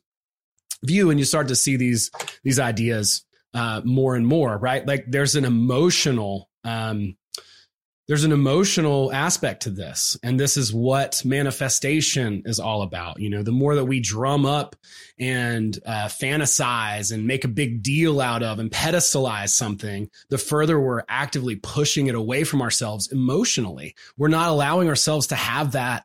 view, 0.84 1.10
and 1.10 1.18
you 1.18 1.24
start 1.24 1.48
to 1.48 1.56
see 1.56 1.76
these 1.76 2.10
these 2.44 2.58
ideas 2.58 3.24
uh, 3.54 3.80
more 3.84 4.16
and 4.16 4.26
more. 4.26 4.56
Right, 4.56 4.86
like 4.86 5.04
there's 5.08 5.36
an 5.36 5.44
emotional 5.44 6.48
um, 6.64 7.16
there's 8.08 8.24
an 8.24 8.32
emotional 8.32 9.12
aspect 9.12 9.64
to 9.64 9.70
this. 9.70 10.16
And 10.22 10.40
this 10.40 10.56
is 10.56 10.72
what 10.72 11.22
manifestation 11.26 12.42
is 12.46 12.58
all 12.58 12.80
about. 12.80 13.20
You 13.20 13.28
know 13.28 13.42
the 13.42 13.52
more 13.52 13.74
that 13.74 13.84
we 13.84 14.00
drum 14.00 14.46
up 14.46 14.74
and 15.18 15.78
uh, 15.84 16.06
fantasize 16.06 17.12
and 17.12 17.26
make 17.26 17.44
a 17.44 17.48
big 17.48 17.82
deal 17.82 18.20
out 18.20 18.42
of 18.42 18.58
and 18.58 18.70
pedestalize 18.70 19.50
something 19.50 20.08
the 20.30 20.38
further 20.38 20.80
we're 20.80 21.02
actively 21.08 21.56
pushing 21.56 22.06
it 22.06 22.14
away 22.14 22.44
from 22.44 22.62
ourselves 22.62 23.12
emotionally. 23.12 23.94
We're 24.16 24.28
not 24.28 24.48
allowing 24.48 24.88
ourselves 24.88 25.28
to 25.28 25.36
have 25.36 25.72
that 25.72 26.04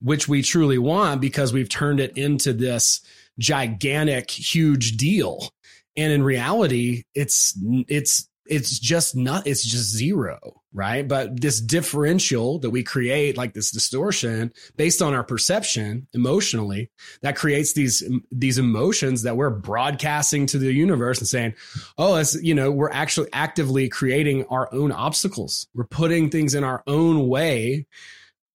which 0.00 0.26
we 0.26 0.42
truly 0.42 0.78
want 0.78 1.20
because 1.20 1.52
we've 1.52 1.68
turned 1.68 2.00
it 2.00 2.16
into 2.16 2.52
this 2.52 3.02
gigantic 3.38 4.30
huge 4.30 4.96
deal. 4.96 5.50
And 5.96 6.12
in 6.12 6.22
reality 6.22 7.04
it's 7.14 7.58
it's 7.88 8.28
it's 8.46 8.78
just 8.78 9.14
not 9.16 9.46
it's 9.46 9.64
just 9.64 9.94
zero 9.94 10.62
right? 10.72 11.06
But 11.06 11.40
this 11.40 11.60
differential 11.60 12.58
that 12.60 12.70
we 12.70 12.82
create 12.82 13.36
like 13.36 13.52
this 13.52 13.70
distortion 13.70 14.52
based 14.76 15.02
on 15.02 15.14
our 15.14 15.24
perception 15.24 16.06
emotionally 16.14 16.90
that 17.20 17.36
creates 17.36 17.74
these 17.74 18.02
these 18.30 18.58
emotions 18.58 19.22
that 19.22 19.36
we're 19.36 19.50
broadcasting 19.50 20.46
to 20.46 20.58
the 20.58 20.72
universe 20.72 21.18
and 21.18 21.28
saying 21.28 21.54
oh 21.98 22.16
it's 22.16 22.34
you 22.42 22.54
know 22.54 22.70
we're 22.70 22.90
actually 22.90 23.28
actively 23.32 23.88
creating 23.88 24.44
our 24.46 24.72
own 24.72 24.92
obstacles. 24.92 25.68
We're 25.74 25.84
putting 25.84 26.30
things 26.30 26.54
in 26.54 26.64
our 26.64 26.82
own 26.86 27.28
way 27.28 27.86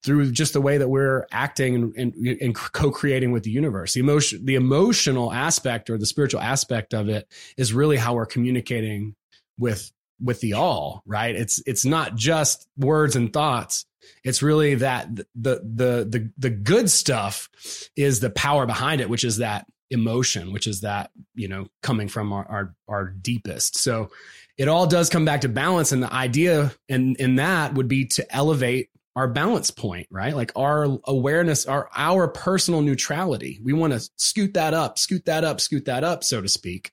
through 0.03 0.31
just 0.31 0.53
the 0.53 0.61
way 0.61 0.77
that 0.77 0.89
we're 0.89 1.25
acting 1.31 1.75
and, 1.75 1.95
and, 1.97 2.41
and, 2.41 2.55
co-creating 2.55 3.31
with 3.31 3.43
the 3.43 3.49
universe 3.49 3.93
the 3.93 3.99
emotion 3.99 4.45
the 4.45 4.55
emotional 4.55 5.31
aspect 5.31 5.89
or 5.89 5.97
the 5.97 6.05
spiritual 6.05 6.41
aspect 6.41 6.93
of 6.93 7.09
it 7.09 7.27
is 7.57 7.73
really 7.73 7.97
how 7.97 8.13
we're 8.13 8.25
communicating 8.25 9.15
with 9.57 9.91
with 10.21 10.39
the 10.41 10.53
all 10.53 11.03
right 11.05 11.35
it's 11.35 11.61
it's 11.65 11.85
not 11.85 12.15
just 12.15 12.67
words 12.77 13.15
and 13.15 13.33
thoughts 13.33 13.85
it's 14.23 14.41
really 14.41 14.75
that 14.75 15.13
the 15.15 15.25
the 15.35 16.07
the 16.07 16.31
the 16.37 16.49
good 16.49 16.89
stuff 16.89 17.49
is 17.95 18.19
the 18.19 18.29
power 18.29 18.65
behind 18.65 19.01
it 19.01 19.09
which 19.09 19.23
is 19.23 19.37
that 19.37 19.65
emotion, 19.89 20.51
which 20.51 20.67
is 20.67 20.81
that, 20.81 21.11
you 21.35 21.47
know, 21.47 21.67
coming 21.81 22.07
from 22.07 22.33
our, 22.33 22.45
our, 22.47 22.75
our 22.87 23.05
deepest. 23.09 23.77
So 23.77 24.09
it 24.57 24.67
all 24.67 24.87
does 24.87 25.09
come 25.09 25.25
back 25.25 25.41
to 25.41 25.49
balance. 25.49 25.91
And 25.91 26.03
the 26.03 26.11
idea 26.11 26.73
in, 26.89 27.15
in 27.15 27.35
that 27.35 27.73
would 27.75 27.87
be 27.87 28.05
to 28.05 28.35
elevate 28.35 28.89
our 29.17 29.27
balance 29.27 29.71
point, 29.71 30.05
right? 30.11 30.35
Like 30.35 30.51
our 30.55 30.99
awareness, 31.05 31.65
our, 31.65 31.89
our 31.95 32.27
personal 32.27 32.81
neutrality. 32.81 33.59
We 33.63 33.73
want 33.73 33.93
to 33.93 34.09
scoot 34.15 34.53
that 34.53 34.75
up, 34.75 34.99
scoot 34.99 35.25
that 35.25 35.43
up, 35.43 35.59
scoot 35.59 35.85
that 35.85 36.03
up, 36.03 36.23
so 36.23 36.39
to 36.39 36.47
speak, 36.47 36.91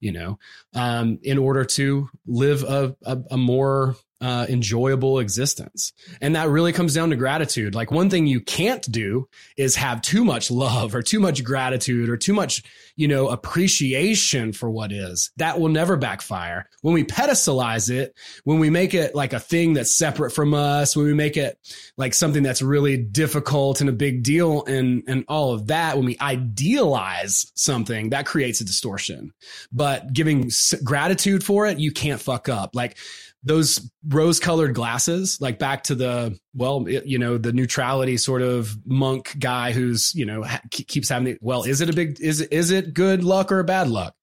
you 0.00 0.12
know, 0.12 0.38
um, 0.74 1.18
in 1.22 1.36
order 1.36 1.66
to 1.66 2.08
live 2.26 2.62
a, 2.62 2.96
a, 3.04 3.18
a 3.32 3.36
more 3.36 3.96
uh, 4.20 4.46
enjoyable 4.48 5.20
existence. 5.20 5.92
And 6.20 6.34
that 6.34 6.48
really 6.48 6.72
comes 6.72 6.94
down 6.94 7.10
to 7.10 7.16
gratitude. 7.16 7.74
Like 7.74 7.90
one 7.90 8.10
thing 8.10 8.26
you 8.26 8.40
can't 8.40 8.82
do 8.90 9.28
is 9.56 9.76
have 9.76 10.02
too 10.02 10.24
much 10.24 10.50
love 10.50 10.94
or 10.94 11.02
too 11.02 11.20
much 11.20 11.44
gratitude 11.44 12.08
or 12.08 12.16
too 12.16 12.32
much, 12.32 12.62
you 12.96 13.06
know, 13.06 13.28
appreciation 13.28 14.52
for 14.52 14.70
what 14.70 14.90
is. 14.90 15.30
That 15.36 15.60
will 15.60 15.68
never 15.68 15.96
backfire. 15.96 16.68
When 16.82 16.94
we 16.94 17.04
pedestalize 17.04 17.90
it, 17.90 18.14
when 18.44 18.58
we 18.58 18.70
make 18.70 18.92
it 18.92 19.14
like 19.14 19.32
a 19.32 19.40
thing 19.40 19.74
that's 19.74 19.94
separate 19.94 20.32
from 20.32 20.52
us, 20.52 20.96
when 20.96 21.06
we 21.06 21.14
make 21.14 21.36
it 21.36 21.56
like 21.96 22.12
something 22.14 22.42
that's 22.42 22.62
really 22.62 22.96
difficult 22.96 23.80
and 23.80 23.88
a 23.88 23.92
big 23.92 24.24
deal 24.24 24.64
and, 24.64 25.04
and 25.06 25.24
all 25.28 25.52
of 25.52 25.68
that, 25.68 25.96
when 25.96 26.06
we 26.06 26.16
idealize 26.20 27.52
something, 27.54 28.10
that 28.10 28.26
creates 28.26 28.60
a 28.60 28.64
distortion. 28.64 29.32
But 29.70 30.12
giving 30.12 30.50
gratitude 30.82 31.44
for 31.44 31.66
it, 31.66 31.78
you 31.78 31.92
can't 31.92 32.20
fuck 32.20 32.48
up. 32.48 32.74
Like, 32.74 32.96
those 33.44 33.90
rose 34.06 34.40
colored 34.40 34.74
glasses, 34.74 35.38
like 35.40 35.58
back 35.58 35.84
to 35.84 35.94
the, 35.94 36.36
well, 36.54 36.88
you 36.88 37.18
know, 37.18 37.38
the 37.38 37.52
neutrality 37.52 38.16
sort 38.16 38.42
of 38.42 38.76
monk 38.84 39.34
guy 39.38 39.72
who's, 39.72 40.14
you 40.14 40.26
know, 40.26 40.42
ha- 40.42 40.60
keeps 40.70 41.08
having 41.08 41.28
it. 41.28 41.38
Well, 41.40 41.62
is 41.62 41.80
it 41.80 41.88
a 41.88 41.92
big, 41.92 42.20
is, 42.20 42.40
is 42.40 42.70
it 42.70 42.94
good 42.94 43.22
luck 43.22 43.52
or 43.52 43.62
bad 43.62 43.88
luck? 43.88 44.14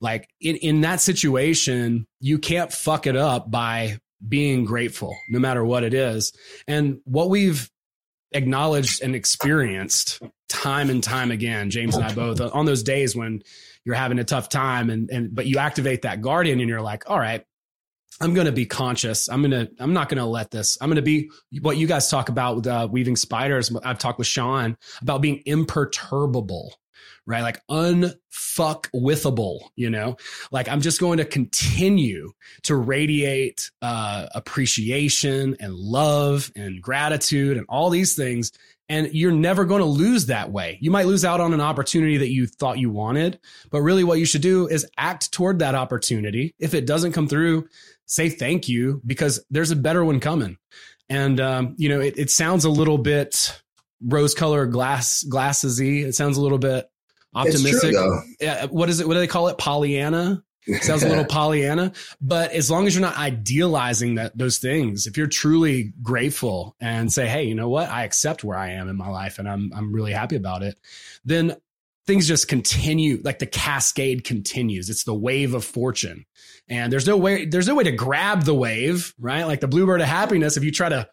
Like 0.00 0.28
in, 0.40 0.56
in 0.56 0.80
that 0.80 1.00
situation, 1.00 2.06
you 2.20 2.38
can't 2.38 2.72
fuck 2.72 3.06
it 3.06 3.16
up 3.16 3.50
by 3.50 3.98
being 4.26 4.64
grateful, 4.64 5.16
no 5.30 5.38
matter 5.38 5.64
what 5.64 5.84
it 5.84 5.94
is. 5.94 6.32
And 6.66 6.98
what 7.04 7.30
we've 7.30 7.70
acknowledged 8.32 9.00
and 9.00 9.14
experienced 9.14 10.20
time 10.48 10.90
and 10.90 11.02
time 11.02 11.30
again, 11.30 11.70
James 11.70 11.94
and 11.94 12.04
I 12.04 12.12
both 12.12 12.40
on 12.40 12.66
those 12.66 12.82
days 12.82 13.14
when 13.14 13.42
you're 13.84 13.94
having 13.94 14.18
a 14.18 14.24
tough 14.24 14.48
time 14.48 14.90
and, 14.90 15.08
and, 15.10 15.34
but 15.34 15.46
you 15.46 15.58
activate 15.58 16.02
that 16.02 16.20
guardian 16.20 16.58
and 16.58 16.68
you're 16.68 16.82
like, 16.82 17.08
all 17.08 17.18
right, 17.18 17.44
I'm 18.20 18.34
going 18.34 18.46
to 18.46 18.52
be 18.52 18.66
conscious. 18.66 19.28
I'm 19.28 19.42
going 19.42 19.50
to, 19.50 19.70
I'm 19.78 19.92
not 19.92 20.08
going 20.08 20.18
to 20.18 20.24
let 20.24 20.50
this, 20.50 20.78
I'm 20.80 20.88
going 20.88 20.96
to 20.96 21.02
be 21.02 21.30
what 21.60 21.76
you 21.76 21.86
guys 21.86 22.08
talk 22.10 22.28
about 22.28 22.56
with 22.56 22.66
uh, 22.66 22.88
weaving 22.90 23.16
spiders. 23.16 23.74
I've 23.84 23.98
talked 23.98 24.18
with 24.18 24.26
Sean 24.26 24.76
about 25.02 25.20
being 25.20 25.42
imperturbable, 25.44 26.74
right? 27.26 27.42
Like 27.42 27.60
unfuck 27.68 28.88
withable, 28.94 29.68
you 29.76 29.90
know, 29.90 30.16
like 30.50 30.68
I'm 30.68 30.80
just 30.80 30.98
going 31.00 31.18
to 31.18 31.24
continue 31.24 32.32
to 32.62 32.76
radiate 32.76 33.70
uh, 33.82 34.28
appreciation 34.34 35.56
and 35.60 35.74
love 35.74 36.50
and 36.56 36.80
gratitude 36.80 37.58
and 37.58 37.66
all 37.68 37.90
these 37.90 38.16
things. 38.16 38.50
And 38.88 39.12
you're 39.12 39.32
never 39.32 39.64
going 39.64 39.80
to 39.80 39.86
lose 39.86 40.26
that 40.26 40.52
way. 40.52 40.78
You 40.80 40.92
might 40.92 41.06
lose 41.06 41.24
out 41.24 41.40
on 41.40 41.52
an 41.52 41.60
opportunity 41.60 42.18
that 42.18 42.30
you 42.30 42.46
thought 42.46 42.78
you 42.78 42.88
wanted, 42.88 43.40
but 43.70 43.82
really 43.82 44.04
what 44.04 44.20
you 44.20 44.24
should 44.24 44.42
do 44.42 44.68
is 44.68 44.86
act 44.96 45.32
toward 45.32 45.58
that 45.58 45.74
opportunity. 45.74 46.54
If 46.60 46.72
it 46.72 46.86
doesn't 46.86 47.10
come 47.10 47.26
through, 47.26 47.68
say 48.06 48.28
thank 48.28 48.68
you 48.68 49.02
because 49.04 49.44
there's 49.50 49.70
a 49.70 49.76
better 49.76 50.04
one 50.04 50.20
coming. 50.20 50.56
And 51.08 51.40
um, 51.40 51.74
you 51.76 51.88
know, 51.88 52.00
it, 52.00 52.18
it 52.18 52.30
sounds 52.30 52.64
a 52.64 52.70
little 52.70 52.98
bit 52.98 53.60
rose 54.02 54.34
colored 54.34 54.72
glass 54.72 55.24
glassesy. 55.28 56.04
It 56.04 56.14
sounds 56.14 56.36
a 56.36 56.42
little 56.42 56.58
bit 56.58 56.88
optimistic. 57.34 57.92
True, 57.92 58.22
yeah, 58.40 58.66
what 58.66 58.88
is 58.88 59.00
it? 59.00 59.06
What 59.06 59.14
do 59.14 59.20
they 59.20 59.26
call 59.26 59.48
it? 59.48 59.58
Pollyanna. 59.58 60.42
sounds 60.80 61.04
a 61.04 61.08
little 61.08 61.24
Pollyanna, 61.24 61.92
but 62.20 62.50
as 62.50 62.68
long 62.68 62.88
as 62.88 62.94
you're 62.94 63.02
not 63.02 63.16
idealizing 63.16 64.16
that 64.16 64.36
those 64.36 64.58
things, 64.58 65.06
if 65.06 65.16
you're 65.16 65.28
truly 65.28 65.92
grateful 66.02 66.74
and 66.80 67.12
say, 67.12 67.28
"Hey, 67.28 67.44
you 67.44 67.54
know 67.54 67.68
what? 67.68 67.88
I 67.88 68.02
accept 68.02 68.42
where 68.42 68.58
I 68.58 68.72
am 68.72 68.88
in 68.88 68.96
my 68.96 69.08
life, 69.08 69.38
and 69.38 69.48
I'm 69.48 69.70
I'm 69.72 69.92
really 69.92 70.12
happy 70.12 70.34
about 70.34 70.64
it," 70.64 70.76
then 71.24 71.54
things 72.06 72.28
just 72.28 72.48
continue 72.48 73.20
like 73.24 73.38
the 73.38 73.46
cascade 73.46 74.24
continues. 74.24 74.88
It's 74.88 75.04
the 75.04 75.14
wave 75.14 75.54
of 75.54 75.64
fortune. 75.64 76.24
And 76.68 76.92
there's 76.92 77.06
no 77.06 77.16
way 77.16 77.44
there's 77.46 77.68
no 77.68 77.74
way 77.74 77.84
to 77.84 77.92
grab 77.92 78.44
the 78.44 78.54
wave 78.54 79.14
right? 79.18 79.44
Like 79.44 79.60
the 79.60 79.68
bluebird 79.68 80.00
of 80.00 80.06
happiness 80.06 80.56
if 80.56 80.64
you 80.64 80.72
try 80.72 80.88
to 80.88 81.08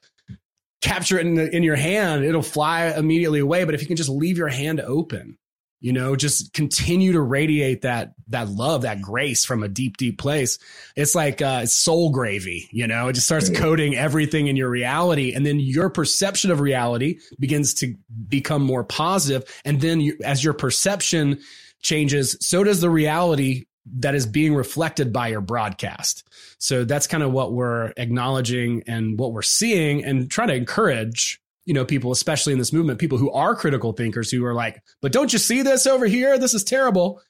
capture 0.82 1.18
it 1.18 1.26
in, 1.26 1.36
the, 1.36 1.56
in 1.56 1.64
your 1.64 1.76
hand 1.76 2.26
it'll 2.26 2.42
fly 2.42 2.88
immediately 2.88 3.40
away. 3.40 3.64
But 3.64 3.76
if 3.76 3.82
you 3.82 3.88
can 3.88 3.98
just 3.98 4.10
leave 4.10 4.38
your 4.38 4.50
hand 4.50 4.82
open 4.82 5.38
you 5.84 5.94
know 5.94 6.16
just 6.16 6.54
continue 6.54 7.12
to 7.12 7.22
radiate 7.22 7.84
that 7.84 8.14
that 8.30 8.50
love 8.50 8.82
that 8.82 9.02
grace 9.02 9.46
from 9.46 9.62
a 9.62 9.68
deep 9.68 9.98
deep 9.98 10.18
place. 10.18 10.58
It's 10.96 11.14
like 11.14 11.42
uh 11.42 11.68
soul 11.68 12.10
gravy 12.10 12.70
you 12.72 12.88
know? 12.88 13.10
It 13.10 13.14
just 13.14 13.28
starts 13.28 13.50
coating 13.50 13.96
everything 13.96 14.48
in 14.48 14.56
your 14.56 14.70
reality 14.70 15.34
and 15.34 15.46
then 15.46 15.60
your 15.60 15.90
perception 15.90 16.50
of 16.50 16.60
reality 16.60 17.20
begins 17.40 17.76
to 17.76 17.96
become 18.28 18.64
more 18.64 18.84
positive 18.84 19.44
and 19.66 19.82
then 19.82 20.02
you, 20.02 20.18
as 20.24 20.44
your 20.44 20.54
perception 20.54 21.40
changes 21.82 22.38
so 22.40 22.64
does 22.64 22.82
the 22.82 22.90
reality 22.90 23.66
that 23.86 24.16
is 24.16 24.26
being 24.26 24.56
reflected 24.56 25.12
by 25.12 25.28
your 25.28 25.42
broadcast. 25.42 26.24
So 26.58 26.86
that's 26.86 27.08
kind 27.08 27.24
of 27.24 27.32
what 27.34 27.52
we're 27.52 27.92
acknowledging 27.98 28.84
and 28.88 29.20
what 29.20 29.34
we're 29.34 29.42
seeing 29.42 30.06
and 30.06 30.32
trying 30.32 30.48
to 30.48 30.56
encourage 30.56 31.42
you 31.66 31.74
know, 31.74 31.86
people, 31.86 32.12
especially 32.12 32.54
in 32.54 32.60
this 32.60 32.74
movement, 32.74 33.00
people 33.00 33.18
who 33.18 33.32
are 33.32 33.56
critical 33.56 33.94
thinkers 33.94 34.30
who 34.32 34.44
are 34.46 34.54
like, 34.54 34.82
but 35.02 35.12
don't 35.12 35.32
you 35.34 35.40
see 35.40 35.62
this 35.62 35.88
over 35.88 36.06
here? 36.06 36.38
This 36.38 36.54
is 36.54 36.64
terrible. 36.64 37.22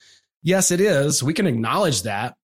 Yes, 0.42 0.72
it 0.72 0.82
is. 0.82 1.24
We 1.24 1.34
can 1.34 1.48
acknowledge 1.48 2.04
that. 2.04 2.36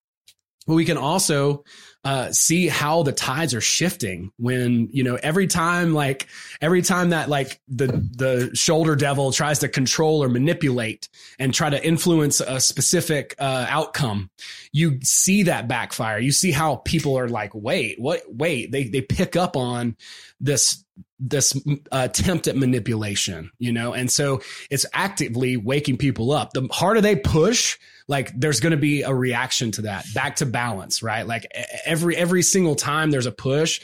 But 0.67 0.75
we 0.75 0.85
can 0.85 0.97
also 0.97 1.63
uh, 2.05 2.31
see 2.31 2.67
how 2.67 3.03
the 3.03 3.11
tides 3.11 3.53
are 3.53 3.61
shifting 3.61 4.31
when 4.37 4.87
you 4.91 5.03
know 5.03 5.17
every 5.21 5.47
time 5.47 5.93
like 5.93 6.27
every 6.61 6.81
time 6.81 7.09
that 7.09 7.27
like 7.27 7.59
the 7.67 7.87
the 7.87 8.51
shoulder 8.53 8.95
devil 8.95 9.33
tries 9.33 9.59
to 9.59 9.67
control 9.67 10.23
or 10.23 10.29
manipulate 10.29 11.09
and 11.39 11.53
try 11.53 11.69
to 11.69 11.85
influence 11.85 12.39
a 12.39 12.61
specific 12.61 13.35
uh, 13.37 13.65
outcome 13.67 14.29
you 14.71 14.99
see 15.01 15.43
that 15.43 15.67
backfire 15.67 16.19
you 16.19 16.31
see 16.31 16.51
how 16.51 16.77
people 16.77 17.19
are 17.19 17.27
like 17.27 17.53
wait 17.53 17.99
what 17.99 18.21
wait 18.29 18.71
they 18.71 18.85
they 18.85 19.01
pick 19.01 19.35
up 19.35 19.57
on 19.57 19.97
this 20.39 20.85
this 21.19 21.55
uh, 21.55 21.75
attempt 21.91 22.47
at 22.47 22.55
manipulation, 22.55 23.51
you 23.59 23.71
know? 23.71 23.93
And 23.93 24.09
so 24.09 24.41
it's 24.69 24.85
actively 24.93 25.57
waking 25.57 25.97
people 25.97 26.31
up. 26.31 26.53
The 26.53 26.67
harder 26.71 27.01
they 27.01 27.15
push, 27.15 27.77
like 28.07 28.31
there's 28.39 28.59
going 28.59 28.71
to 28.71 28.77
be 28.77 29.01
a 29.01 29.13
reaction 29.13 29.71
to 29.71 29.81
that 29.83 30.05
back 30.15 30.37
to 30.37 30.45
balance, 30.45 31.03
right? 31.03 31.27
Like 31.27 31.45
every, 31.85 32.15
every 32.15 32.41
single 32.41 32.75
time 32.75 33.11
there's 33.11 33.25
a 33.25 33.31
push, 33.31 33.81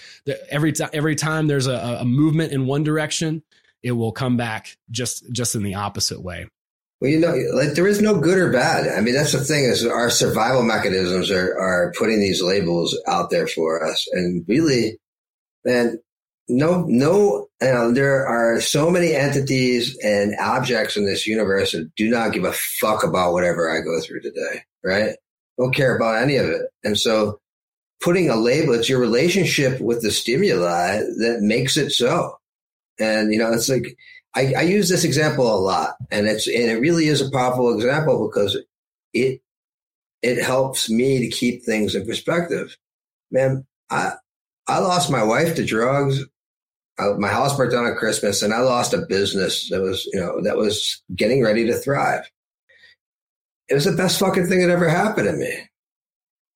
every 0.50 0.72
time, 0.72 0.90
every 0.94 1.16
time 1.16 1.48
there's 1.48 1.68
a, 1.68 1.98
a 2.00 2.06
movement 2.06 2.54
in 2.54 2.66
one 2.66 2.84
direction, 2.84 3.44
it 3.84 3.92
will 3.92 4.12
come 4.12 4.38
back 4.38 4.78
just, 4.90 5.30
just 5.32 5.56
in 5.56 5.64
the 5.64 5.76
opposite 5.76 6.22
way. 6.22 6.48
Well, 7.02 7.12
you 7.12 7.20
know, 7.20 7.36
like 7.54 7.74
there 7.74 7.88
is 7.88 8.02
no 8.02 8.18
good 8.20 8.38
or 8.38 8.52
bad. 8.52 8.88
I 8.88 9.02
mean, 9.02 9.14
that's 9.14 9.34
the 9.34 9.44
thing 9.44 9.66
is 9.66 9.86
our 9.86 10.10
survival 10.10 10.64
mechanisms 10.64 11.30
are, 11.30 11.60
are 11.60 11.94
putting 11.98 12.22
these 12.22 12.42
labels 12.42 12.98
out 13.06 13.30
there 13.30 13.48
for 13.48 13.86
us. 13.86 14.08
And 14.14 14.46
really, 14.48 14.98
man, 15.66 16.00
no, 16.48 16.86
no, 16.88 17.48
know, 17.62 17.92
there 17.92 18.26
are 18.26 18.62
so 18.62 18.90
many 18.90 19.14
entities 19.14 19.98
and 20.04 20.36
objects 20.40 20.96
in 20.96 21.06
this 21.06 21.26
universe 21.26 21.72
that 21.72 21.94
do 21.96 22.10
not 22.10 22.34
give 22.34 22.44
a 22.44 22.54
fuck 22.54 23.04
about 23.04 23.34
whatever 23.34 23.70
I 23.70 23.82
go 23.82 24.00
through 24.02 24.22
today, 24.22 24.64
right? 24.84 25.16
Don't 25.58 25.74
care 25.74 25.96
about 25.96 26.22
any 26.22 26.36
of 26.38 26.46
it. 26.46 26.64
And 26.84 26.98
so 26.98 27.40
putting 28.02 28.30
a 28.30 28.36
label, 28.36 28.74
it's 28.74 28.90
your 28.90 29.00
relationship 29.00 29.82
with 29.82 30.02
the 30.02 30.12
stimuli 30.12 30.98
that 30.98 31.40
makes 31.42 31.78
it 31.78 31.92
so. 31.92 32.38
And, 33.00 33.34
you 33.34 33.40
know, 33.40 33.52
it's 33.52 33.70
like, 33.70 33.98
I, 34.36 34.54
I 34.58 34.62
use 34.62 34.90
this 34.90 35.06
example 35.06 35.52
a 35.52 35.58
lot 35.58 35.96
and 36.12 36.28
it's, 36.28 36.48
and 36.48 36.70
it 36.70 36.80
really 36.80 37.08
is 37.08 37.22
a 37.22 37.32
powerful 37.32 37.74
example 37.74 38.28
because 38.28 38.58
it, 39.14 39.42
it 40.22 40.44
helps 40.44 40.90
me 40.90 41.20
to 41.20 41.36
keep 41.36 41.64
things 41.64 41.96
in 41.96 42.06
perspective. 42.06 42.76
Man, 43.32 43.66
I, 43.90 44.14
I 44.68 44.80
lost 44.80 45.12
my 45.12 45.24
wife 45.24 45.56
to 45.56 45.66
drugs 45.66 46.24
I, 46.98 47.10
my 47.18 47.28
house 47.28 47.56
burnt 47.56 47.72
down 47.72 47.88
at 47.88 47.98
Christmas 47.98 48.42
and 48.42 48.54
I 48.54 48.60
lost 48.60 48.94
a 48.94 49.06
business 49.08 49.70
that 49.70 49.82
was, 49.82 50.06
you 50.14 50.20
know, 50.20 50.42
that 50.44 50.58
was 50.58 51.02
getting 51.16 51.44
ready 51.44 51.66
to 51.66 51.74
thrive. 51.74 52.30
It 53.68 53.74
was 53.74 53.86
the 53.86 53.92
best 53.92 54.20
fucking 54.20 54.48
thing 54.48 54.62
that 54.62 54.70
ever 54.70 54.88
happened 54.88 55.28
to 55.28 55.34
me. 55.34 55.70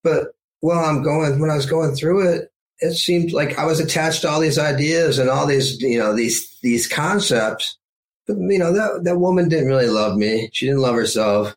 But 0.04 0.28
while 0.62 0.86
I'm 0.86 1.04
going, 1.04 1.40
when 1.40 1.50
I 1.50 1.56
was 1.56 1.66
going 1.66 1.96
through 1.96 2.30
it, 2.30 2.52
it 2.80 2.94
seemed 2.94 3.34
like 3.34 3.58
I 3.60 3.66
was 3.66 3.80
attached 3.80 4.22
to 4.22 4.30
all 4.30 4.40
these 4.40 4.58
ideas 4.58 5.20
and 5.20 5.30
all 5.30 5.46
these, 5.46 5.82
you 5.82 6.00
know, 6.00 6.16
these, 6.16 6.58
these 6.62 6.88
concepts. 6.88 7.78
But, 8.26 8.38
you 8.38 8.60
know, 8.60 8.72
that, 8.72 9.04
that 9.04 9.20
woman 9.20 9.50
didn't 9.50 9.68
really 9.68 9.90
love 9.90 10.16
me. 10.16 10.50
She 10.54 10.68
didn't 10.68 10.82
love 10.82 10.96
herself. 10.96 11.56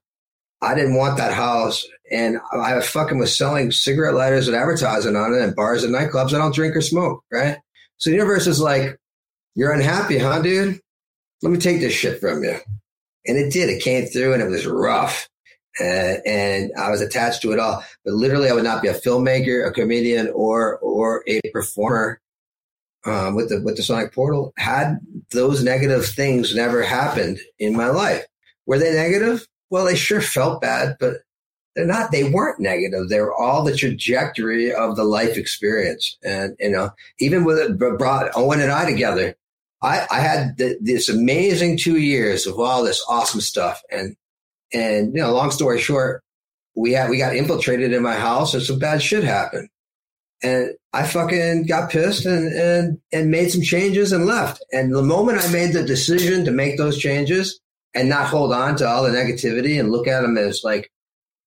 I 0.61 0.75
didn't 0.75 0.97
want 0.97 1.19
that 1.19 1.35
house. 1.35 1.87
And 2.11 2.39
I 2.53 2.81
fucking 2.81 3.19
was 3.19 3.37
selling 3.37 3.71
cigarette 3.71 4.15
lighters 4.15 4.49
and 4.49 4.57
advertising 4.57 5.17
on 5.17 5.35
it 5.35 5.43
in 5.43 5.55
bars 5.55 5.85
and 5.85 5.95
nightclubs. 5.95 6.35
I 6.35 6.39
don't 6.39 6.55
drink 6.55 6.75
or 6.75 6.81
smoke, 6.81 7.25
right? 7.31 7.59
So 8.03 8.11
the 8.11 8.17
universe 8.17 8.49
is 8.49 8.59
like, 8.59 8.99
you're 9.55 9.71
unhappy, 9.71 10.19
huh, 10.19 10.43
dude? 10.43 10.81
Let 11.41 11.53
me 11.53 11.59
take 11.59 11.79
this 11.79 11.93
shit 11.93 12.19
from 12.19 12.43
you. 12.43 12.57
And 13.29 13.39
it 13.39 13.53
did. 13.53 13.71
It 13.71 13.81
came 13.81 14.07
through 14.07 14.33
and 14.33 14.43
it 14.43 14.49
was 14.49 14.67
rough. 14.67 15.29
Uh, 15.81 16.17
and 16.27 16.73
I 16.77 16.91
was 16.91 17.01
attached 17.01 17.43
to 17.43 17.53
it 17.53 17.61
all. 17.61 17.85
But 18.05 18.15
literally, 18.15 18.51
I 18.51 18.55
would 18.55 18.65
not 18.65 18.83
be 18.83 18.89
a 18.89 18.95
filmmaker, 18.95 19.65
a 19.65 19.71
comedian, 19.71 20.33
or 20.35 20.79
or 20.79 21.23
a 21.29 21.41
performer 21.53 22.21
um, 23.05 23.37
with 23.37 23.51
the 23.51 23.63
with 23.63 23.77
the 23.77 23.85
Sonic 23.85 24.13
Portal 24.13 24.53
had 24.59 24.99
those 25.31 25.63
negative 25.63 26.05
things 26.05 26.57
never 26.57 26.83
happened 26.83 27.39
in 27.61 27.77
my 27.77 27.87
life. 27.87 28.27
Were 28.67 28.79
they 28.79 28.93
negative? 28.93 29.47
Well, 29.71 29.85
they 29.85 29.95
sure 29.95 30.21
felt 30.21 30.61
bad, 30.61 30.97
but 30.99 31.19
they're 31.75 31.87
not. 31.87 32.11
They 32.11 32.25
weren't 32.25 32.61
negative. 32.61 33.09
They 33.09 33.21
were 33.21 33.35
all 33.35 33.65
the 33.65 33.77
trajectory 33.77 34.73
of 34.73 34.97
the 34.97 35.05
life 35.05 35.37
experience. 35.37 36.19
And 36.23 36.57
you 36.61 36.71
know, 36.71 36.91
even 37.19 37.45
with 37.45 37.59
it 37.59 37.79
brought 37.79 38.31
Owen 38.37 38.61
and 38.61 38.71
I 38.71 38.85
together, 38.85 39.35
I, 39.81 40.07
I 40.11 40.21
had 40.21 40.57
the, 40.59 40.77
this 40.81 41.09
amazing 41.09 41.79
two 41.79 41.99
years 41.99 42.47
of 42.47 42.59
all 42.59 42.85
this 42.85 43.03
awesome 43.09 43.41
stuff. 43.41 43.83
And 43.91 44.17
and 44.73 45.15
you 45.15 45.23
know, 45.23 45.33
long 45.33 45.51
story 45.51 45.81
short, 45.81 46.23
we 46.77 46.93
had 46.93 47.11
we 47.11 47.19
got 47.19 47.37
infiltrated 47.37 47.93
in 47.93 48.03
my 48.03 48.17
house, 48.17 48.55
and 48.55 48.63
some 48.63 48.79
bad 48.79 49.03
shit 49.03 49.25
happened. 49.25 49.69
And 50.43 50.73
I 50.93 51.05
fucking 51.05 51.67
got 51.67 51.91
pissed 51.91 52.27
and, 52.27 52.53
and, 52.53 52.99
and 53.13 53.31
made 53.31 53.51
some 53.51 53.63
changes 53.63 54.11
and 54.13 54.27
left. 54.27 54.63
And 54.73 54.93
the 54.93 55.03
moment 55.03 55.39
I 55.39 55.51
made 55.53 55.73
the 55.73 55.85
decision 55.85 56.45
to 56.45 56.51
make 56.51 56.77
those 56.77 56.99
changes 56.99 57.61
and 57.95 58.09
not 58.09 58.27
hold 58.27 58.53
on 58.53 58.75
to 58.77 58.89
all 58.89 59.05
the 59.05 59.11
negativity 59.11 59.79
and 59.79 59.93
look 59.93 60.09
at 60.09 60.23
them 60.23 60.37
as 60.37 60.63
like, 60.65 60.91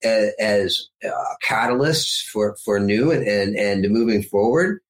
as, 0.03 0.89
uh, 1.03 1.09
catalysts 1.43 2.23
for, 2.23 2.55
for 2.63 2.79
new 2.79 3.11
and, 3.11 3.27
and, 3.27 3.55
and 3.55 3.91
moving 3.91 4.23
forward, 4.23 4.81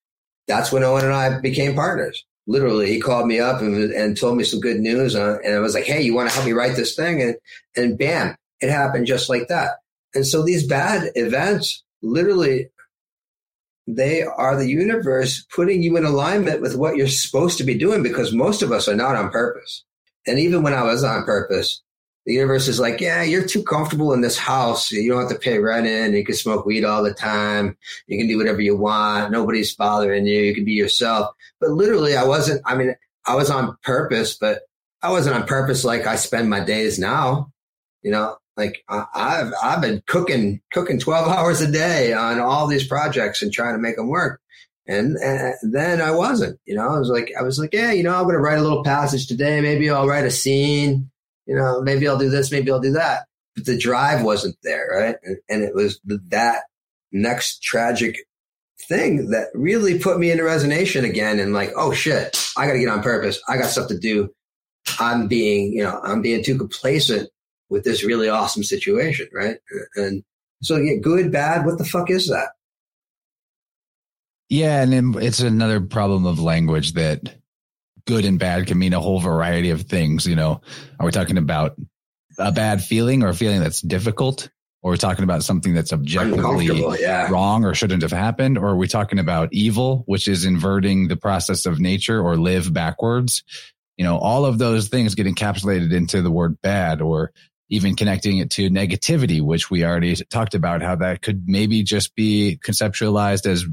that's 0.47 0.71
when 0.71 0.83
Owen 0.83 1.05
and 1.05 1.13
I 1.13 1.39
became 1.39 1.75
partners. 1.75 2.23
Literally, 2.47 2.87
he 2.87 2.99
called 2.99 3.27
me 3.27 3.39
up 3.39 3.61
and, 3.61 3.91
and 3.91 4.17
told 4.17 4.37
me 4.37 4.43
some 4.43 4.59
good 4.59 4.79
news. 4.79 5.15
Uh, 5.15 5.37
and 5.43 5.55
I 5.55 5.59
was 5.59 5.73
like, 5.73 5.85
Hey, 5.85 6.01
you 6.01 6.13
want 6.13 6.29
to 6.29 6.35
help 6.35 6.45
me 6.45 6.53
write 6.53 6.75
this 6.75 6.95
thing? 6.95 7.21
And, 7.21 7.35
and 7.75 7.97
bam, 7.97 8.35
it 8.61 8.69
happened 8.69 9.07
just 9.07 9.29
like 9.29 9.47
that. 9.47 9.77
And 10.13 10.25
so 10.25 10.43
these 10.43 10.65
bad 10.65 11.11
events 11.15 11.83
literally 12.01 12.69
they 13.87 14.23
are 14.23 14.55
the 14.57 14.67
universe 14.67 15.45
putting 15.53 15.83
you 15.83 15.95
in 15.97 16.05
alignment 16.05 16.61
with 16.61 16.75
what 16.75 16.95
you're 16.95 17.07
supposed 17.07 17.57
to 17.59 17.63
be 17.63 17.77
doing 17.77 18.01
because 18.01 18.33
most 18.33 18.61
of 18.61 18.71
us 18.71 18.87
are 18.87 18.95
not 18.95 19.15
on 19.15 19.29
purpose. 19.29 19.83
And 20.25 20.39
even 20.39 20.63
when 20.63 20.73
I 20.73 20.83
was 20.83 21.03
on 21.03 21.23
purpose, 21.23 21.83
the 22.25 22.33
universe 22.33 22.67
is 22.67 22.79
like, 22.79 23.01
yeah, 23.01 23.21
you're 23.21 23.45
too 23.45 23.61
comfortable 23.63 24.11
in 24.13 24.21
this 24.21 24.37
house. 24.37 24.91
You 24.91 25.11
don't 25.11 25.21
have 25.21 25.29
to 25.29 25.37
pay 25.37 25.59
rent 25.59 25.85
in. 25.85 26.13
You 26.13 26.25
can 26.25 26.35
smoke 26.35 26.65
weed 26.65 26.83
all 26.83 27.03
the 27.03 27.13
time. 27.13 27.77
You 28.07 28.17
can 28.17 28.27
do 28.27 28.37
whatever 28.37 28.61
you 28.61 28.75
want. 28.75 29.31
Nobody's 29.31 29.75
bothering 29.75 30.25
you. 30.25 30.41
You 30.41 30.55
can 30.55 30.65
be 30.65 30.73
yourself. 30.73 31.35
But 31.59 31.69
literally, 31.71 32.15
I 32.17 32.25
wasn't, 32.25 32.61
I 32.65 32.75
mean, 32.75 32.95
I 33.25 33.35
was 33.35 33.49
on 33.51 33.77
purpose, 33.83 34.37
but 34.37 34.61
I 35.01 35.11
wasn't 35.11 35.35
on 35.35 35.45
purpose 35.45 35.85
like 35.85 36.07
I 36.07 36.15
spend 36.15 36.49
my 36.49 36.61
days 36.61 36.97
now. 36.97 37.51
You 38.01 38.11
know, 38.11 38.37
like 38.57 38.83
I've 38.89 39.53
I've 39.61 39.81
been 39.81 40.01
cooking 40.07 40.61
cooking 40.71 40.99
twelve 40.99 41.27
hours 41.31 41.61
a 41.61 41.71
day 41.71 42.13
on 42.13 42.39
all 42.39 42.67
these 42.67 42.87
projects 42.87 43.41
and 43.41 43.51
trying 43.51 43.75
to 43.75 43.81
make 43.81 43.97
them 43.97 44.07
work. 44.07 44.41
And, 44.87 45.17
and 45.17 45.55
then 45.63 45.99
I 45.99 46.11
wasn't, 46.11 46.59
you 46.65 46.75
know, 46.75 46.87
I 46.87 46.99
was 46.99 47.09
like, 47.09 47.31
I 47.37 47.41
was 47.41 47.57
like, 47.57 47.73
yeah, 47.73 47.91
you 47.91 48.03
know, 48.03 48.15
I'm 48.15 48.25
going 48.25 48.35
to 48.35 48.39
write 48.39 48.59
a 48.59 48.61
little 48.61 48.83
passage 48.83 49.25
today. 49.25 49.59
Maybe 49.59 49.89
I'll 49.89 50.07
write 50.07 50.25
a 50.25 50.31
scene, 50.31 51.09
you 51.45 51.55
know, 51.55 51.81
maybe 51.81 52.07
I'll 52.07 52.17
do 52.17 52.29
this, 52.29 52.51
maybe 52.51 52.71
I'll 52.71 52.79
do 52.79 52.93
that. 52.93 53.25
But 53.55 53.65
the 53.65 53.77
drive 53.77 54.23
wasn't 54.23 54.57
there. 54.63 54.87
Right. 54.91 55.15
And, 55.23 55.37
and 55.49 55.63
it 55.63 55.73
was 55.73 55.99
that 56.05 56.63
next 57.11 57.61
tragic 57.63 58.17
thing 58.87 59.29
that 59.29 59.47
really 59.53 59.97
put 59.99 60.19
me 60.19 60.31
into 60.31 60.43
resonation 60.43 61.03
again. 61.03 61.39
And 61.39 61.53
like, 61.53 61.71
oh 61.75 61.93
shit, 61.93 62.37
I 62.57 62.67
got 62.67 62.73
to 62.73 62.79
get 62.79 62.89
on 62.89 63.01
purpose. 63.01 63.41
I 63.47 63.57
got 63.57 63.69
stuff 63.69 63.87
to 63.87 63.97
do. 63.97 64.29
I'm 64.99 65.27
being, 65.27 65.73
you 65.73 65.83
know, 65.83 65.99
I'm 66.03 66.21
being 66.21 66.43
too 66.43 66.57
complacent 66.57 67.29
with 67.69 67.83
this 67.83 68.03
really 68.03 68.29
awesome 68.29 68.63
situation, 68.63 69.27
right? 69.33 69.57
And 69.95 70.23
so, 70.61 70.77
yeah, 70.77 70.97
good, 71.01 71.31
bad, 71.31 71.65
what 71.65 71.77
the 71.77 71.85
fuck 71.85 72.09
is 72.09 72.27
that? 72.29 72.49
Yeah, 74.49 74.83
and 74.83 75.15
it's 75.15 75.39
another 75.39 75.81
problem 75.81 76.27
of 76.27 76.39
language 76.39 76.93
that 76.93 77.35
good 78.05 78.25
and 78.25 78.39
bad 78.39 78.67
can 78.67 78.77
mean 78.77 78.93
a 78.93 78.99
whole 78.99 79.19
variety 79.19 79.71
of 79.71 79.83
things. 79.83 80.25
You 80.25 80.35
know, 80.35 80.61
are 80.99 81.05
we 81.05 81.11
talking 81.11 81.37
about 81.37 81.75
a 82.37 82.51
bad 82.51 82.83
feeling 82.83 83.23
or 83.23 83.29
a 83.29 83.33
feeling 83.33 83.59
that's 83.59 83.81
difficult? 83.81 84.49
Or 84.81 84.89
are 84.89 84.93
we 84.93 84.97
talking 84.99 85.23
about 85.23 85.43
something 85.43 85.73
that's 85.73 85.91
objectively 85.91 86.67
yeah. 87.01 87.27
wrong 87.31 87.65
or 87.65 87.73
shouldn't 87.73 88.03
have 88.03 88.11
happened? 88.11 88.59
Or 88.59 88.67
are 88.67 88.75
we 88.75 88.87
talking 88.87 89.17
about 89.17 89.49
evil, 89.51 90.03
which 90.05 90.27
is 90.27 90.45
inverting 90.45 91.07
the 91.07 91.15
process 91.15 91.65
of 91.65 91.79
nature 91.79 92.21
or 92.21 92.37
live 92.37 92.71
backwards? 92.71 93.43
You 93.97 94.03
know, 94.03 94.19
all 94.19 94.45
of 94.45 94.59
those 94.59 94.89
things 94.89 95.15
get 95.15 95.25
encapsulated 95.25 95.91
into 95.91 96.21
the 96.21 96.29
word 96.29 96.61
bad 96.61 97.01
or 97.01 97.31
even 97.67 97.95
connecting 97.95 98.37
it 98.37 98.51
to 98.51 98.69
negativity, 98.69 99.41
which 99.41 99.71
we 99.71 99.83
already 99.83 100.15
talked 100.29 100.53
about 100.53 100.83
how 100.83 100.97
that 100.97 101.23
could 101.23 101.45
maybe 101.47 101.81
just 101.81 102.15
be 102.15 102.59
conceptualized 102.63 103.47
as 103.47 103.65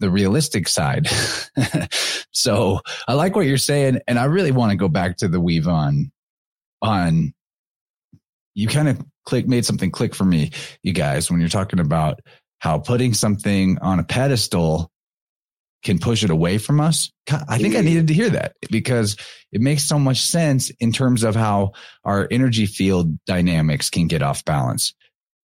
the 0.00 0.10
realistic 0.10 0.68
side. 0.68 1.08
so 2.32 2.80
I 3.08 3.14
like 3.14 3.34
what 3.34 3.46
you're 3.46 3.58
saying. 3.58 4.00
And 4.06 4.18
I 4.18 4.24
really 4.24 4.52
want 4.52 4.70
to 4.70 4.76
go 4.76 4.88
back 4.88 5.18
to 5.18 5.28
the 5.28 5.40
weave 5.40 5.68
on, 5.68 6.12
on 6.82 7.32
you 8.54 8.68
kind 8.68 8.88
of 8.88 9.00
click, 9.24 9.46
made 9.46 9.64
something 9.64 9.90
click 9.90 10.14
for 10.14 10.24
me, 10.24 10.50
you 10.82 10.92
guys, 10.92 11.30
when 11.30 11.40
you're 11.40 11.48
talking 11.48 11.80
about 11.80 12.20
how 12.58 12.78
putting 12.78 13.14
something 13.14 13.78
on 13.80 13.98
a 13.98 14.04
pedestal 14.04 14.90
can 15.84 15.98
push 15.98 16.24
it 16.24 16.30
away 16.30 16.58
from 16.58 16.80
us. 16.80 17.12
I 17.30 17.58
think 17.58 17.74
I 17.74 17.78
mm-hmm. 17.78 17.86
needed 17.86 18.08
to 18.08 18.14
hear 18.14 18.30
that 18.30 18.56
because 18.70 19.16
it 19.52 19.60
makes 19.60 19.84
so 19.84 19.98
much 19.98 20.20
sense 20.20 20.70
in 20.80 20.92
terms 20.92 21.22
of 21.22 21.36
how 21.36 21.72
our 22.04 22.26
energy 22.30 22.66
field 22.66 23.18
dynamics 23.24 23.88
can 23.88 24.08
get 24.08 24.22
off 24.22 24.44
balance. 24.44 24.94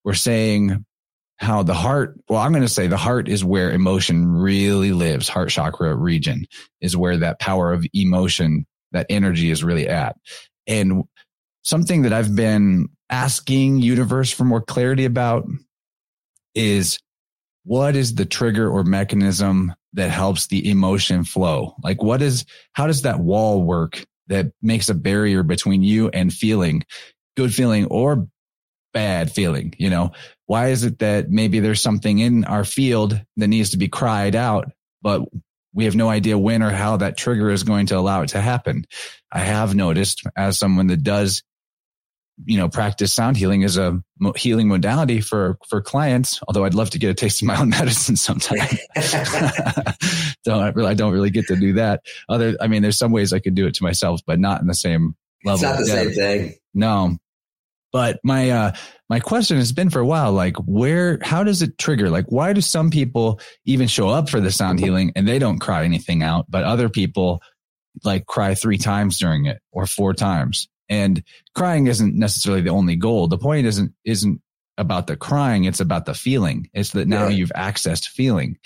We're 0.05 0.15
saying 0.15 0.85
how 1.37 1.63
the 1.63 1.75
heart, 1.75 2.19
well, 2.29 2.41
I'm 2.41 2.53
going 2.53 2.63
to 2.63 2.69
say 2.69 2.87
the 2.87 2.97
heart 2.97 3.29
is 3.29 3.45
where 3.45 3.73
emotion 3.73 4.29
really 4.29 4.93
lives. 4.93 5.29
Heart 5.29 5.51
chakra 5.51 5.95
region 5.95 6.47
is 6.81 6.97
where 6.97 7.17
that 7.17 7.41
power 7.41 7.73
of 7.73 7.85
emotion, 7.93 8.67
that 8.93 9.07
energy 9.11 9.51
is 9.51 9.65
really 9.65 9.89
at. 9.89 10.17
And 10.67 11.05
something 11.63 12.03
that 12.03 12.13
I've 12.13 12.37
been 12.37 12.89
asking 13.11 13.79
universe 13.79 14.31
for 14.31 14.45
more 14.45 14.61
clarity 14.61 15.05
about 15.05 15.47
is 16.55 16.99
what 17.65 17.97
is 17.97 18.15
the 18.15 18.25
trigger 18.25 18.71
or 18.71 18.85
mechanism 18.85 19.75
that 19.95 20.11
helps 20.11 20.47
the 20.47 20.71
emotion 20.71 21.25
flow? 21.25 21.75
Like 21.83 22.03
what 22.03 22.23
is, 22.23 22.45
how 22.73 22.87
does 22.87 23.03
that 23.03 23.21
wall 23.21 23.63
work 23.63 24.05
that 24.29 24.53
makes 24.63 24.89
a 24.89 24.95
barrier 24.95 25.43
between 25.43 25.83
you 25.83 26.09
and 26.09 26.33
feeling 26.33 26.85
good 27.37 27.53
feeling 27.55 27.87
or 27.87 28.27
bad 28.93 29.33
feeling? 29.33 29.75
You 29.79 29.91
know, 29.91 30.13
why 30.47 30.69
is 30.69 30.85
it 30.85 30.99
that 31.01 31.31
maybe 31.31 31.61
there's 31.61 31.81
something 31.81 32.19
in 32.19 32.45
our 32.45 32.65
field 32.65 33.21
that 33.37 33.49
needs 33.49 33.71
to 33.71 33.79
be 33.79 33.89
cried 33.89 34.35
out, 34.35 34.71
but 35.01 35.23
we 35.75 35.85
have 35.85 35.97
no 35.97 36.09
idea 36.09 36.37
when 36.37 36.63
or 36.63 36.71
how 36.71 36.99
that 36.99 37.17
trigger 37.17 37.51
is 37.51 37.63
going 37.63 37.87
to 37.87 37.97
allow 37.97 38.23
it 38.23 38.29
to 38.29 38.41
happen. 38.41 38.85
I 39.31 39.41
have 39.41 39.75
noticed 39.75 40.23
as 40.37 40.59
someone 40.59 40.89
that 40.89 41.03
does 41.03 41.43
you 42.45 42.57
know, 42.57 42.69
practice 42.69 43.13
sound 43.13 43.37
healing 43.37 43.63
as 43.65 43.77
a 43.77 44.03
healing 44.37 44.69
modality 44.69 45.21
for, 45.21 45.59
for 45.69 45.81
clients. 45.81 46.41
Although 46.49 46.65
I'd 46.65 46.75
love 46.75 46.91
to 46.91 46.99
get 46.99 47.11
a 47.11 47.15
taste 47.15 47.43
of 47.43 47.47
my 47.47 47.61
own 47.61 47.69
medicine 47.71 48.17
sometime. 48.17 48.59
don't 50.45 50.79
I 50.79 50.95
don't 50.95 51.13
really 51.13 51.31
get 51.31 51.47
to 51.47 51.57
do 51.57 51.75
that. 51.75 52.03
Other, 52.29 52.57
I 52.61 52.69
mean, 52.69 52.83
there's 52.83 52.99
some 52.99 53.13
ways 53.13 53.33
I 53.33 53.39
could 53.39 53.55
do 53.55 53.67
it 53.67 53.75
to 53.75 53.83
myself, 53.83 54.21
but 54.27 54.39
not 54.39 54.61
in 54.61 54.67
the 54.67 54.75
same 54.75 55.15
level. 55.45 55.55
It's 55.55 55.63
not 55.63 55.79
the 55.79 55.87
same 55.87 56.11
thing. 56.13 56.55
No. 56.75 57.19
But 57.93 58.21
my, 58.25 58.51
uh, 58.51 58.73
my 59.11 59.21
question 59.21 59.59
has 59.59 59.73
been 59.73 59.91
for 59.91 60.01
a 60.01 60.07
while, 60.07 60.33
like 60.33 60.57
where, 60.57 61.19
how 61.21 61.45
does 61.45 61.61
it 61.61 61.77
trigger? 61.77 62.09
Like, 62.09 62.27
why 62.33 62.55
do 62.55 62.63
some 62.63 62.91
people 62.91 63.39
even 63.67 63.87
show 63.87 64.09
up 64.09 64.31
for 64.31 64.41
the 64.41 64.51
sound 64.51 64.81
healing 64.81 65.13
and 65.15 65.29
they 65.29 65.39
don't 65.39 65.59
cry 65.59 65.85
anything 65.85 66.23
out, 66.23 66.47
but 66.49 66.65
other 66.65 66.89
people 66.89 67.43
like 68.03 68.25
cry 68.27 68.55
three 68.55 68.79
times 68.79 69.19
during 69.19 69.45
it 69.45 69.61
or 69.71 69.87
four 69.87 70.15
times? 70.15 70.69
And 70.89 71.23
crying 71.55 71.87
isn't 71.87 72.15
necessarily 72.15 72.63
the 72.63 72.71
only 72.71 72.97
goal. 72.97 73.29
The 73.29 73.39
point 73.39 73.67
isn't, 73.67 73.93
isn't 74.05 74.41
about 74.79 75.07
the 75.07 75.17
crying. 75.17 75.65
It's 75.65 75.81
about 75.81 76.07
the 76.07 76.15
feeling. 76.15 76.71
It's 76.73 76.91
that 76.93 77.09
now 77.09 77.25
yeah. 77.25 77.37
you've 77.37 77.53
accessed 77.55 78.09
feeling. 78.09 78.57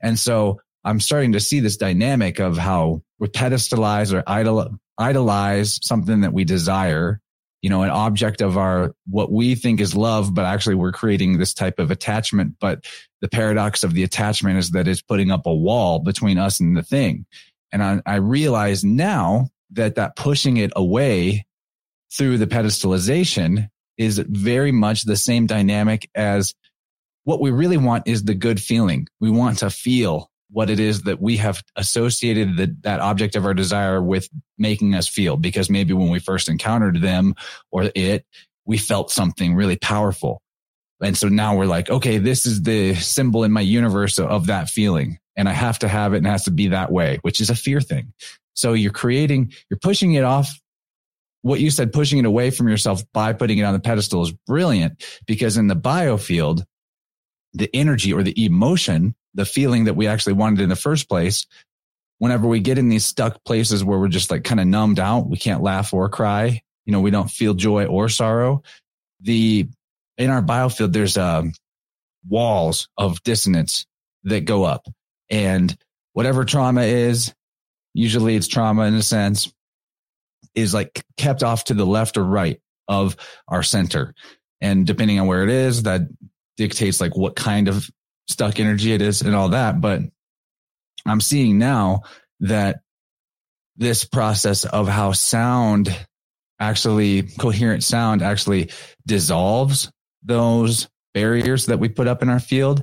And 0.00 0.18
so 0.18 0.60
I'm 0.84 1.00
starting 1.00 1.32
to 1.32 1.40
see 1.40 1.58
this 1.58 1.76
dynamic 1.76 2.38
of 2.38 2.56
how 2.56 3.02
we 3.18 3.26
pedestalize 3.26 4.12
or 4.12 4.22
idol, 4.26 4.78
idolize 4.96 5.80
something 5.82 6.20
that 6.20 6.32
we 6.32 6.44
desire, 6.44 7.20
you 7.66 7.70
know, 7.70 7.82
an 7.82 7.90
object 7.90 8.42
of 8.42 8.56
our, 8.56 8.94
what 9.08 9.32
we 9.32 9.56
think 9.56 9.80
is 9.80 9.96
love, 9.96 10.32
but 10.32 10.44
actually 10.44 10.76
we're 10.76 10.92
creating 10.92 11.36
this 11.36 11.52
type 11.52 11.80
of 11.80 11.90
attachment. 11.90 12.54
But 12.60 12.84
the 13.20 13.28
paradox 13.28 13.82
of 13.82 13.92
the 13.92 14.04
attachment 14.04 14.56
is 14.56 14.70
that 14.70 14.86
it's 14.86 15.02
putting 15.02 15.32
up 15.32 15.46
a 15.46 15.52
wall 15.52 15.98
between 15.98 16.38
us 16.38 16.60
and 16.60 16.76
the 16.76 16.84
thing. 16.84 17.26
And 17.72 17.82
I, 17.82 18.00
I 18.06 18.16
realize 18.18 18.84
now 18.84 19.48
that 19.72 19.96
that 19.96 20.14
pushing 20.14 20.58
it 20.58 20.70
away 20.76 21.44
through 22.16 22.38
the 22.38 22.46
pedestalization 22.46 23.68
is 23.98 24.20
very 24.20 24.70
much 24.70 25.02
the 25.02 25.16
same 25.16 25.46
dynamic 25.46 26.08
as 26.14 26.54
what 27.24 27.40
we 27.40 27.50
really 27.50 27.78
want 27.78 28.06
is 28.06 28.22
the 28.22 28.34
good 28.34 28.60
feeling. 28.60 29.08
We 29.18 29.30
want 29.32 29.58
to 29.58 29.70
feel 29.70 30.30
what 30.50 30.70
it 30.70 30.78
is 30.78 31.02
that 31.02 31.20
we 31.20 31.36
have 31.38 31.62
associated 31.76 32.56
the, 32.56 32.76
that 32.82 33.00
object 33.00 33.36
of 33.36 33.44
our 33.44 33.54
desire 33.54 34.02
with 34.02 34.28
making 34.58 34.94
us 34.94 35.08
feel. 35.08 35.36
Because 35.36 35.68
maybe 35.68 35.92
when 35.92 36.10
we 36.10 36.18
first 36.18 36.48
encountered 36.48 37.00
them 37.00 37.34
or 37.70 37.90
it, 37.94 38.24
we 38.64 38.78
felt 38.78 39.10
something 39.10 39.54
really 39.54 39.76
powerful. 39.76 40.42
And 41.02 41.16
so 41.16 41.28
now 41.28 41.56
we're 41.56 41.66
like, 41.66 41.90
okay, 41.90 42.18
this 42.18 42.46
is 42.46 42.62
the 42.62 42.94
symbol 42.94 43.44
in 43.44 43.52
my 43.52 43.60
universe 43.60 44.18
of 44.18 44.46
that 44.46 44.68
feeling. 44.68 45.18
And 45.36 45.48
I 45.48 45.52
have 45.52 45.78
to 45.80 45.88
have 45.88 46.14
it 46.14 46.18
and 46.18 46.26
it 46.26 46.30
has 46.30 46.44
to 46.44 46.50
be 46.50 46.68
that 46.68 46.90
way, 46.90 47.18
which 47.22 47.40
is 47.40 47.50
a 47.50 47.54
fear 47.54 47.80
thing. 47.80 48.12
So 48.54 48.72
you're 48.72 48.92
creating, 48.92 49.52
you're 49.68 49.78
pushing 49.78 50.14
it 50.14 50.24
off. 50.24 50.58
What 51.42 51.60
you 51.60 51.70
said, 51.70 51.92
pushing 51.92 52.18
it 52.18 52.24
away 52.24 52.50
from 52.50 52.68
yourself 52.68 53.02
by 53.12 53.32
putting 53.34 53.58
it 53.58 53.62
on 53.62 53.74
the 53.74 53.80
pedestal 53.80 54.22
is 54.22 54.32
brilliant 54.46 55.04
because 55.26 55.56
in 55.56 55.68
the 55.68 55.76
biofield, 55.76 56.64
the 57.52 57.70
energy 57.74 58.12
or 58.12 58.22
the 58.22 58.44
emotion, 58.44 59.14
the 59.36 59.44
feeling 59.44 59.84
that 59.84 59.94
we 59.94 60.08
actually 60.08 60.32
wanted 60.32 60.60
in 60.60 60.68
the 60.68 60.76
first 60.76 61.08
place, 61.08 61.46
whenever 62.18 62.48
we 62.48 62.58
get 62.58 62.78
in 62.78 62.88
these 62.88 63.04
stuck 63.04 63.44
places 63.44 63.84
where 63.84 63.98
we're 63.98 64.08
just 64.08 64.30
like 64.30 64.42
kind 64.42 64.60
of 64.60 64.66
numbed 64.66 64.98
out, 64.98 65.28
we 65.28 65.36
can't 65.36 65.62
laugh 65.62 65.92
or 65.92 66.08
cry, 66.08 66.62
you 66.86 66.92
know, 66.92 67.00
we 67.00 67.10
don't 67.10 67.30
feel 67.30 67.54
joy 67.54 67.84
or 67.84 68.08
sorrow. 68.08 68.62
The 69.20 69.68
in 70.18 70.30
our 70.30 70.42
biofield, 70.42 70.92
there's 70.92 71.18
um, 71.18 71.52
walls 72.26 72.88
of 72.96 73.22
dissonance 73.22 73.86
that 74.24 74.46
go 74.46 74.64
up, 74.64 74.86
and 75.30 75.76
whatever 76.14 76.44
trauma 76.44 76.82
is, 76.82 77.34
usually 77.92 78.34
it's 78.34 78.48
trauma 78.48 78.84
in 78.84 78.94
a 78.94 79.02
sense, 79.02 79.52
is 80.54 80.72
like 80.72 81.04
kept 81.18 81.42
off 81.42 81.64
to 81.64 81.74
the 81.74 81.86
left 81.86 82.16
or 82.16 82.24
right 82.24 82.60
of 82.88 83.16
our 83.48 83.62
center, 83.62 84.14
and 84.62 84.86
depending 84.86 85.20
on 85.20 85.26
where 85.26 85.44
it 85.44 85.50
is, 85.50 85.82
that 85.82 86.02
dictates 86.56 87.00
like 87.00 87.14
what 87.14 87.36
kind 87.36 87.68
of 87.68 87.90
stuck 88.28 88.58
energy 88.60 88.92
it 88.92 89.02
is 89.02 89.22
and 89.22 89.34
all 89.34 89.50
that. 89.50 89.80
But 89.80 90.02
I'm 91.06 91.20
seeing 91.20 91.58
now 91.58 92.02
that 92.40 92.80
this 93.76 94.04
process 94.04 94.64
of 94.64 94.88
how 94.88 95.12
sound 95.12 95.94
actually 96.58 97.22
coherent 97.22 97.84
sound 97.84 98.22
actually 98.22 98.70
dissolves 99.06 99.90
those 100.22 100.88
barriers 101.14 101.66
that 101.66 101.78
we 101.78 101.88
put 101.88 102.08
up 102.08 102.22
in 102.22 102.28
our 102.28 102.40
field. 102.40 102.82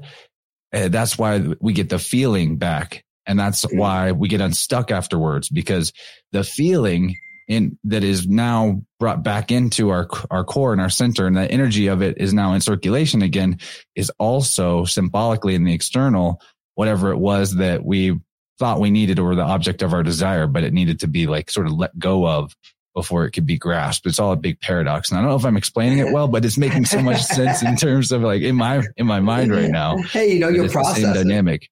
Uh, 0.74 0.88
that's 0.88 1.18
why 1.18 1.54
we 1.60 1.74
get 1.74 1.90
the 1.90 2.00
feeling 2.00 2.58
back. 2.58 3.04
And 3.26 3.40
that's 3.40 3.66
mm-hmm. 3.66 3.78
why 3.78 4.12
we 4.12 4.28
get 4.28 4.42
unstuck 4.42 4.92
afterwards 4.92 5.50
because 5.50 5.94
the 6.32 6.44
feeling 6.44 7.16
in 7.48 7.78
that 7.84 8.04
is 8.04 8.28
now 8.28 8.82
brought 9.00 9.24
back 9.24 9.52
into 9.52 9.90
our, 9.90 10.08
our 10.32 10.44
core 10.44 10.72
and 10.72 10.82
our 10.82 10.90
center 10.90 11.28
and 11.28 11.36
the 11.36 11.50
energy 11.52 11.88
of 11.88 12.02
it 12.02 12.18
is 12.18 12.34
now 12.34 12.54
in 12.54 12.62
circulation 12.62 13.22
again 13.22 13.60
is 13.96 14.12
also 14.18 14.86
symbolically 14.86 15.56
in 15.56 15.64
the 15.64 15.74
external, 15.74 16.42
whatever 16.76 17.12
it 17.12 17.18
was 17.18 17.56
that 17.56 17.84
we 17.84 18.20
thought 18.60 18.80
we 18.80 18.92
needed 18.92 19.20
or 19.20 19.36
the 19.36 19.42
object 19.42 19.82
of 19.82 19.94
our 19.94 20.04
desire, 20.04 20.48
but 20.48 20.64
it 20.64 20.74
needed 20.74 21.00
to 21.00 21.08
be 21.08 21.28
like 21.28 21.50
sort 21.50 21.68
of 21.68 21.74
let 21.74 21.98
go 21.98 22.28
of 22.28 22.56
before 22.96 23.26
it 23.26 23.32
could 23.32 23.46
be 23.46 23.58
grasped. 23.58 24.06
It's 24.06 24.20
all 24.20 24.32
a 24.32 24.38
big 24.38 24.60
paradox. 24.62 25.10
And 25.10 25.18
I 25.18 25.22
don't 25.22 25.32
know 25.32 25.36
if 25.36 25.46
I'm 25.46 25.58
explaining 25.58 25.98
it 25.98 26.14
well, 26.14 26.28
but 26.28 26.46
it's 26.46 26.58
making 26.58 26.86
so 26.86 27.02
much 27.02 27.22
sense 27.24 27.64
in 27.64 27.76
terms 27.76 28.12
of 28.12 28.22
like 28.22 28.42
in 28.42 28.56
my 28.56 28.84
in 28.98 29.08
my 29.08 29.20
mind 29.20 29.52
right 29.52 29.72
now. 29.72 29.98
Hey, 29.98 30.34
you 30.34 30.40
know, 30.40 30.50
your 30.50 30.70
process 30.70 31.04
dynamic. 31.04 31.70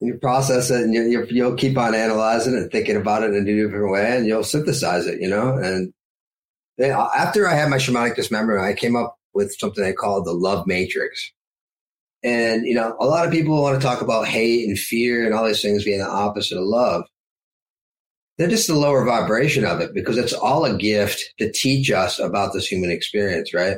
You 0.00 0.14
process 0.14 0.70
it 0.70 0.80
and 0.80 0.94
you, 0.94 1.26
will 1.44 1.56
keep 1.56 1.76
on 1.76 1.94
analyzing 1.94 2.54
and 2.54 2.70
thinking 2.70 2.96
about 2.96 3.22
it 3.22 3.34
in 3.34 3.46
a 3.46 3.62
different 3.62 3.90
way 3.90 4.16
and 4.16 4.26
you'll 4.26 4.44
synthesize 4.44 5.06
it, 5.06 5.20
you 5.20 5.28
know? 5.28 5.56
And 5.56 5.92
then 6.78 6.92
uh, 6.92 7.08
after 7.14 7.46
I 7.46 7.54
had 7.54 7.68
my 7.68 7.76
shamanic 7.76 8.16
dismemberment, 8.16 8.64
I 8.64 8.72
came 8.72 8.96
up 8.96 9.18
with 9.34 9.54
something 9.58 9.84
I 9.84 9.92
call 9.92 10.22
the 10.22 10.32
love 10.32 10.66
matrix. 10.66 11.32
And, 12.22 12.66
you 12.66 12.74
know, 12.74 12.96
a 12.98 13.04
lot 13.04 13.26
of 13.26 13.32
people 13.32 13.60
want 13.60 13.80
to 13.80 13.86
talk 13.86 14.00
about 14.00 14.26
hate 14.26 14.66
and 14.66 14.78
fear 14.78 15.26
and 15.26 15.34
all 15.34 15.46
these 15.46 15.62
things 15.62 15.84
being 15.84 16.00
the 16.00 16.08
opposite 16.08 16.56
of 16.56 16.64
love 16.64 17.04
they're 18.40 18.48
just 18.48 18.68
the 18.68 18.74
lower 18.74 19.04
vibration 19.04 19.66
of 19.66 19.82
it 19.82 19.92
because 19.92 20.16
it's 20.16 20.32
all 20.32 20.64
a 20.64 20.74
gift 20.74 21.34
to 21.38 21.52
teach 21.52 21.90
us 21.90 22.18
about 22.18 22.54
this 22.54 22.66
human 22.66 22.90
experience, 22.90 23.52
right? 23.52 23.76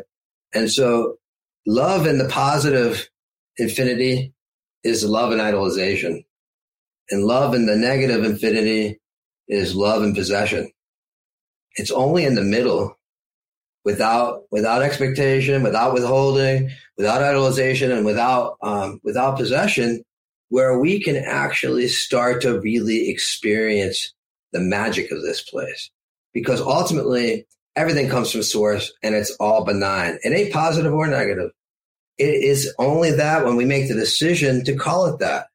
And 0.55 0.71
so 0.71 1.17
love 1.67 2.07
and 2.07 2.21
the 2.21 2.29
positive 2.29 3.11
infinity 3.57 4.33
is 4.85 5.05
love 5.05 5.33
and 5.33 5.41
idolization. 5.41 6.25
And 7.11 7.25
love 7.25 7.55
in 7.55 7.67
the 7.67 7.77
negative 7.77 8.25
infinity 8.25 9.01
is 9.49 9.75
love 9.75 10.03
and 10.03 10.15
possession. 10.15 10.71
It's 11.77 11.91
only 11.91 12.25
in 12.25 12.35
the 12.35 12.43
middle 12.43 12.97
without, 13.85 14.43
without 14.51 14.83
expectation, 14.83 15.63
without 15.63 15.93
withholding, 15.93 16.71
without 16.97 17.21
idolization 17.21 17.95
and 17.97 18.07
without, 18.07 18.57
um, 18.63 19.01
without 19.03 19.37
possession 19.37 20.03
where 20.53 20.79
we 20.79 21.01
can 21.01 21.17
actually 21.17 21.89
start 21.89 22.43
to 22.43 22.61
really 22.61 23.09
experience 23.09 24.13
the 24.53 24.61
magic 24.61 25.11
of 25.11 25.23
this 25.23 25.43
place 25.43 25.91
because 26.35 26.61
ultimately 26.61 27.47
everything 27.75 28.09
comes 28.09 28.31
from 28.31 28.43
source 28.43 28.93
and 29.03 29.15
it's 29.15 29.31
all 29.41 29.65
benign. 29.65 30.19
It 30.23 30.33
ain't 30.33 30.53
positive 30.53 30.93
or 30.93 31.07
negative. 31.07 31.51
It 32.19 32.45
is 32.45 32.73
only 32.79 33.13
that 33.13 33.45
when 33.45 33.57
we 33.57 33.65
make 33.65 33.89
the 33.89 33.95
decision 33.95 34.65
to 34.65 34.77
call 34.77 35.07
it 35.07 35.19
that. 35.21 35.47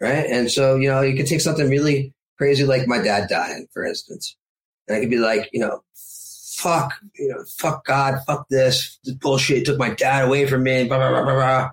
Right. 0.00 0.26
And 0.26 0.50
so, 0.50 0.76
you 0.76 0.88
know, 0.90 1.00
you 1.00 1.16
could 1.16 1.26
take 1.26 1.40
something 1.40 1.70
really 1.70 2.12
crazy 2.36 2.64
like 2.64 2.86
my 2.86 2.98
dad 2.98 3.28
dying, 3.30 3.66
for 3.72 3.84
instance. 3.84 4.36
And 4.86 4.96
I 4.96 5.00
could 5.00 5.10
be 5.10 5.18
like, 5.18 5.48
you 5.52 5.60
know, 5.60 5.82
fuck, 6.56 6.94
you 7.14 7.28
know, 7.28 7.44
fuck 7.56 7.84
God, 7.84 8.20
fuck 8.26 8.46
this, 8.48 8.98
this 9.04 9.14
bullshit 9.14 9.64
took 9.64 9.78
my 9.78 9.90
dad 9.90 10.24
away 10.26 10.46
from 10.46 10.62
me, 10.62 10.84
blah, 10.84 10.98
blah, 10.98 11.10
blah, 11.10 11.22
blah, 11.22 11.34
blah. 11.34 11.70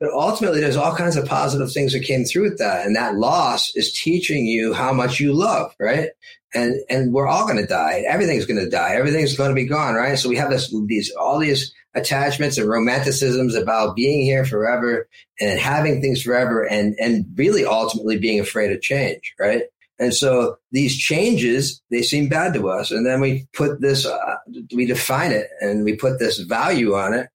But 0.00 0.10
ultimately, 0.12 0.60
there's 0.60 0.76
all 0.76 0.94
kinds 0.94 1.16
of 1.16 1.26
positive 1.26 1.72
things 1.72 1.92
that 1.92 2.04
came 2.04 2.24
through 2.24 2.50
with 2.50 2.58
that. 2.58 2.86
And 2.86 2.94
that 2.94 3.16
loss 3.16 3.74
is 3.74 3.92
teaching 3.92 4.46
you 4.46 4.72
how 4.72 4.92
much 4.92 5.18
you 5.18 5.32
love, 5.32 5.74
right? 5.80 6.10
And, 6.54 6.76
and 6.88 7.12
we're 7.12 7.26
all 7.26 7.46
going 7.46 7.58
to 7.58 7.66
die. 7.66 8.04
Everything's 8.06 8.46
going 8.46 8.60
to 8.64 8.70
die. 8.70 8.94
Everything's 8.94 9.36
going 9.36 9.50
to 9.50 9.54
be 9.54 9.66
gone, 9.66 9.94
right? 9.94 10.16
So 10.16 10.28
we 10.28 10.36
have 10.36 10.50
this, 10.50 10.72
these, 10.86 11.10
all 11.18 11.38
these 11.38 11.74
attachments 11.94 12.58
and 12.58 12.68
romanticisms 12.68 13.60
about 13.60 13.96
being 13.96 14.22
here 14.22 14.44
forever 14.44 15.08
and 15.40 15.58
having 15.58 16.00
things 16.00 16.22
forever 16.22 16.62
and, 16.62 16.94
and 16.98 17.26
really 17.34 17.64
ultimately 17.64 18.18
being 18.18 18.40
afraid 18.40 18.70
of 18.72 18.80
change, 18.80 19.34
right? 19.38 19.62
And 19.98 20.14
so 20.14 20.56
these 20.70 20.96
changes, 20.96 21.82
they 21.90 22.02
seem 22.02 22.28
bad 22.28 22.54
to 22.54 22.68
us. 22.68 22.90
And 22.92 23.04
then 23.04 23.20
we 23.20 23.48
put 23.52 23.80
this, 23.80 24.06
uh, 24.06 24.36
we 24.72 24.86
define 24.86 25.32
it 25.32 25.48
and 25.60 25.84
we 25.84 25.96
put 25.96 26.18
this 26.20 26.38
value 26.38 26.94
on 26.94 27.14
it 27.14 27.28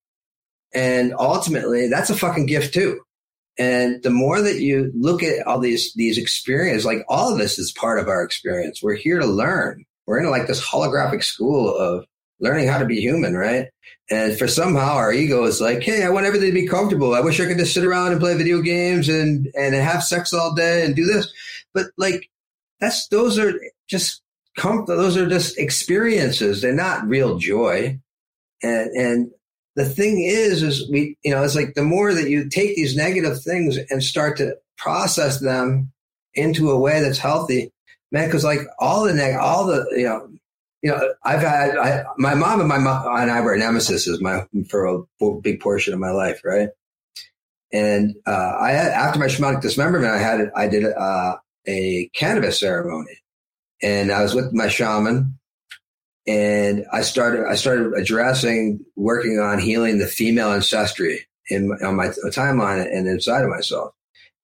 and 0.74 1.14
ultimately, 1.18 1.88
that's 1.88 2.10
a 2.10 2.16
fucking 2.16 2.48
gift 2.48 2.74
too. 2.74 3.02
And 3.60 4.02
the 4.02 4.10
more 4.10 4.42
that 4.42 4.60
you 4.60 4.92
look 4.96 5.22
at 5.22 5.46
all 5.46 5.60
these, 5.60 5.94
these 5.94 6.18
experiences, 6.18 6.86
like 6.86 7.06
all 7.08 7.32
of 7.32 7.38
this 7.38 7.60
is 7.60 7.72
part 7.72 8.00
of 8.00 8.08
our 8.08 8.24
experience. 8.24 8.82
We're 8.82 8.96
here 8.96 9.20
to 9.20 9.28
learn. 9.28 9.86
We're 10.08 10.20
in 10.20 10.30
like 10.32 10.48
this 10.48 10.66
holographic 10.66 11.24
school 11.24 11.76
of 11.76 12.06
learning 12.40 12.68
how 12.68 12.80
to 12.80 12.86
be 12.86 13.00
human, 13.00 13.36
right? 13.36 13.68
And 14.10 14.38
for 14.38 14.48
somehow 14.48 14.96
our 14.96 15.14
ego 15.14 15.46
is 15.46 15.62
like, 15.62 15.82
Hey, 15.82 16.04
I 16.04 16.10
want 16.10 16.26
everything 16.26 16.50
to 16.50 16.62
be 16.62 16.68
comfortable. 16.68 17.16
I 17.16 17.22
wish 17.22 17.40
I 17.40 17.46
could 17.46 17.58
just 17.58 17.74
sit 17.74 17.86
around 17.86 18.12
and 18.12 18.20
play 18.20 18.36
video 18.36 18.62
games 18.62 19.10
and, 19.10 19.48
and 19.58 19.74
have 19.74 20.04
sex 20.04 20.34
all 20.34 20.54
day 20.54 20.86
and 20.86 20.96
do 20.96 21.06
this. 21.06 21.32
But 21.74 21.88
like, 21.98 22.30
that's, 22.80 23.08
those 23.08 23.40
are 23.40 23.54
just 23.88 24.22
comfort. 24.58 24.96
Those 24.96 25.18
are 25.18 25.28
just 25.28 25.58
experiences. 25.58 26.62
They're 26.62 26.74
not 26.74 27.08
real 27.08 27.38
joy. 27.38 28.00
And, 28.62 28.92
and 28.92 29.32
the 29.76 29.86
thing 29.86 30.22
is, 30.22 30.64
is 30.64 30.90
we, 30.90 31.18
you 31.24 31.32
know, 31.32 31.44
it's 31.44 31.56
like 31.56 31.74
the 31.74 31.84
more 31.84 32.14
that 32.14 32.30
you 32.30 32.50
take 32.50 32.76
these 32.76 32.96
negative 32.96 33.42
things 33.42 33.78
and 33.90 34.04
start 34.04 34.38
to 34.38 34.56
process 34.78 35.40
them 35.40 35.92
into 36.36 36.72
a 36.72 36.80
way 36.80 37.02
that's 37.02 37.18
healthy, 37.18 37.72
man, 38.12 38.30
cause 38.30 38.44
like 38.44 38.62
all 38.80 39.04
the 39.04 39.14
neg, 39.14 39.36
all 39.36 39.66
the, 39.66 39.86
you 39.92 40.04
know, 40.04 40.28
you 40.84 40.92
know, 40.92 41.14
I've 41.24 41.42
had, 41.42 41.78
I, 41.78 42.04
my 42.18 42.36
mom 42.36 42.60
and 42.60 42.70
my 42.70 42.78
mom 42.78 43.08
and 43.20 43.32
I 43.32 43.42
were 43.42 43.58
nemesis 43.58 44.08
my, 44.22 44.46
for 44.70 44.86
a 44.86 45.32
big 45.42 45.62
portion 45.62 45.94
of 45.94 46.00
my 46.00 46.12
life. 46.12 46.42
Right. 46.44 46.70
And, 47.72 48.16
uh, 48.28 48.58
I 48.60 48.72
had, 48.72 48.92
after 48.92 49.20
my 49.20 49.26
shamanic 49.26 49.62
dismemberment, 49.62 50.14
I 50.14 50.20
had, 50.20 50.52
I 50.56 50.68
did, 50.68 50.86
uh, 50.86 51.38
a 51.66 52.10
cannabis 52.14 52.60
ceremony 52.60 53.18
and 53.82 54.12
I 54.12 54.22
was 54.22 54.36
with 54.36 54.54
my 54.54 54.68
shaman 54.68 55.40
and 56.28 56.86
I 56.92 57.02
started 57.02 57.46
I 57.50 57.56
started 57.56 57.94
addressing 57.94 58.80
working 58.96 59.40
on 59.40 59.60
healing 59.60 60.00
the 60.00 60.08
female 60.08 60.52
ancestry 60.52 61.28
in 61.50 61.72
on 61.84 61.96
my 61.96 62.08
timeline 62.08 62.86
and 62.86 63.08
inside 63.08 63.44
of 63.44 63.50
myself. 63.50 63.94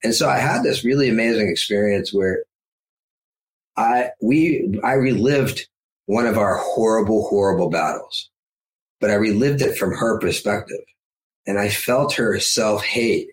And 0.04 0.14
so 0.14 0.30
I 0.30 0.40
had 0.40 0.64
this 0.64 0.84
really 0.84 1.10
amazing 1.10 1.50
experience 1.50 2.14
where 2.14 2.44
I 3.78 4.12
we 4.22 4.80
I 4.84 4.94
relived 4.94 5.68
one 6.10 6.26
of 6.26 6.40
our 6.40 6.58
horrible 6.58 7.30
horrible 7.30 7.70
battles, 7.70 8.32
but 9.00 9.12
I 9.12 9.14
relived 9.14 9.62
it 9.62 9.78
from 9.78 9.94
her 9.94 10.20
perspective, 10.20 10.82
and 11.46 11.60
I 11.60 11.70
felt 11.70 12.16
her 12.16 12.40
self 12.40 12.84
hate. 12.84 13.28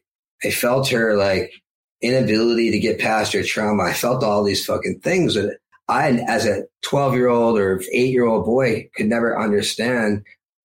I 0.44 0.50
felt 0.50 0.90
her 0.90 1.16
like 1.16 1.54
inability 2.02 2.70
to 2.72 2.78
get 2.78 2.98
past 2.98 3.32
her 3.32 3.42
trauma. 3.42 3.84
I 3.84 3.94
felt 3.94 4.22
all 4.22 4.44
these 4.44 4.66
fucking 4.66 5.00
things 5.00 5.36
that 5.36 5.56
I, 5.88 6.22
as 6.28 6.44
a 6.44 6.64
12 6.82 7.14
year 7.14 7.28
old 7.28 7.58
or 7.58 7.80
eight 7.94 8.10
year 8.10 8.26
old 8.26 8.44
boy, 8.44 8.90
could 8.94 9.06
never 9.06 9.40
understand 9.40 10.22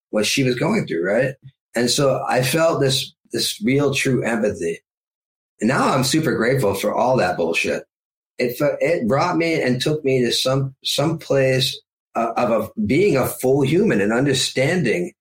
what 0.09 0.25
she 0.25 0.43
was 0.43 0.55
going 0.59 0.87
through. 0.87 1.05
Right. 1.05 1.35
And 1.75 1.89
so 1.89 2.25
I 2.27 2.41
felt 2.41 2.81
this, 2.81 3.13
this 3.31 3.61
real 3.63 3.93
true 3.93 4.21
empathy. 4.25 4.79
And 5.61 5.69
now 5.69 5.93
I'm 5.93 6.03
super 6.03 6.35
grateful 6.35 6.73
for 6.73 6.93
all 6.93 7.15
that 7.17 7.37
bullshit. 7.37 7.85
It, 8.37 8.57
it 8.81 9.07
brought 9.07 9.37
me 9.37 9.61
and 9.61 9.79
took 9.79 10.03
me 10.03 10.25
to 10.25 10.33
some, 10.33 10.75
some 10.83 11.17
place 11.17 11.79
of 12.15 12.51
a, 12.51 12.81
being 12.81 13.17
a 13.17 13.25
full 13.25 13.61
human 13.61 14.01
and 14.01 14.11
understanding 14.11 15.13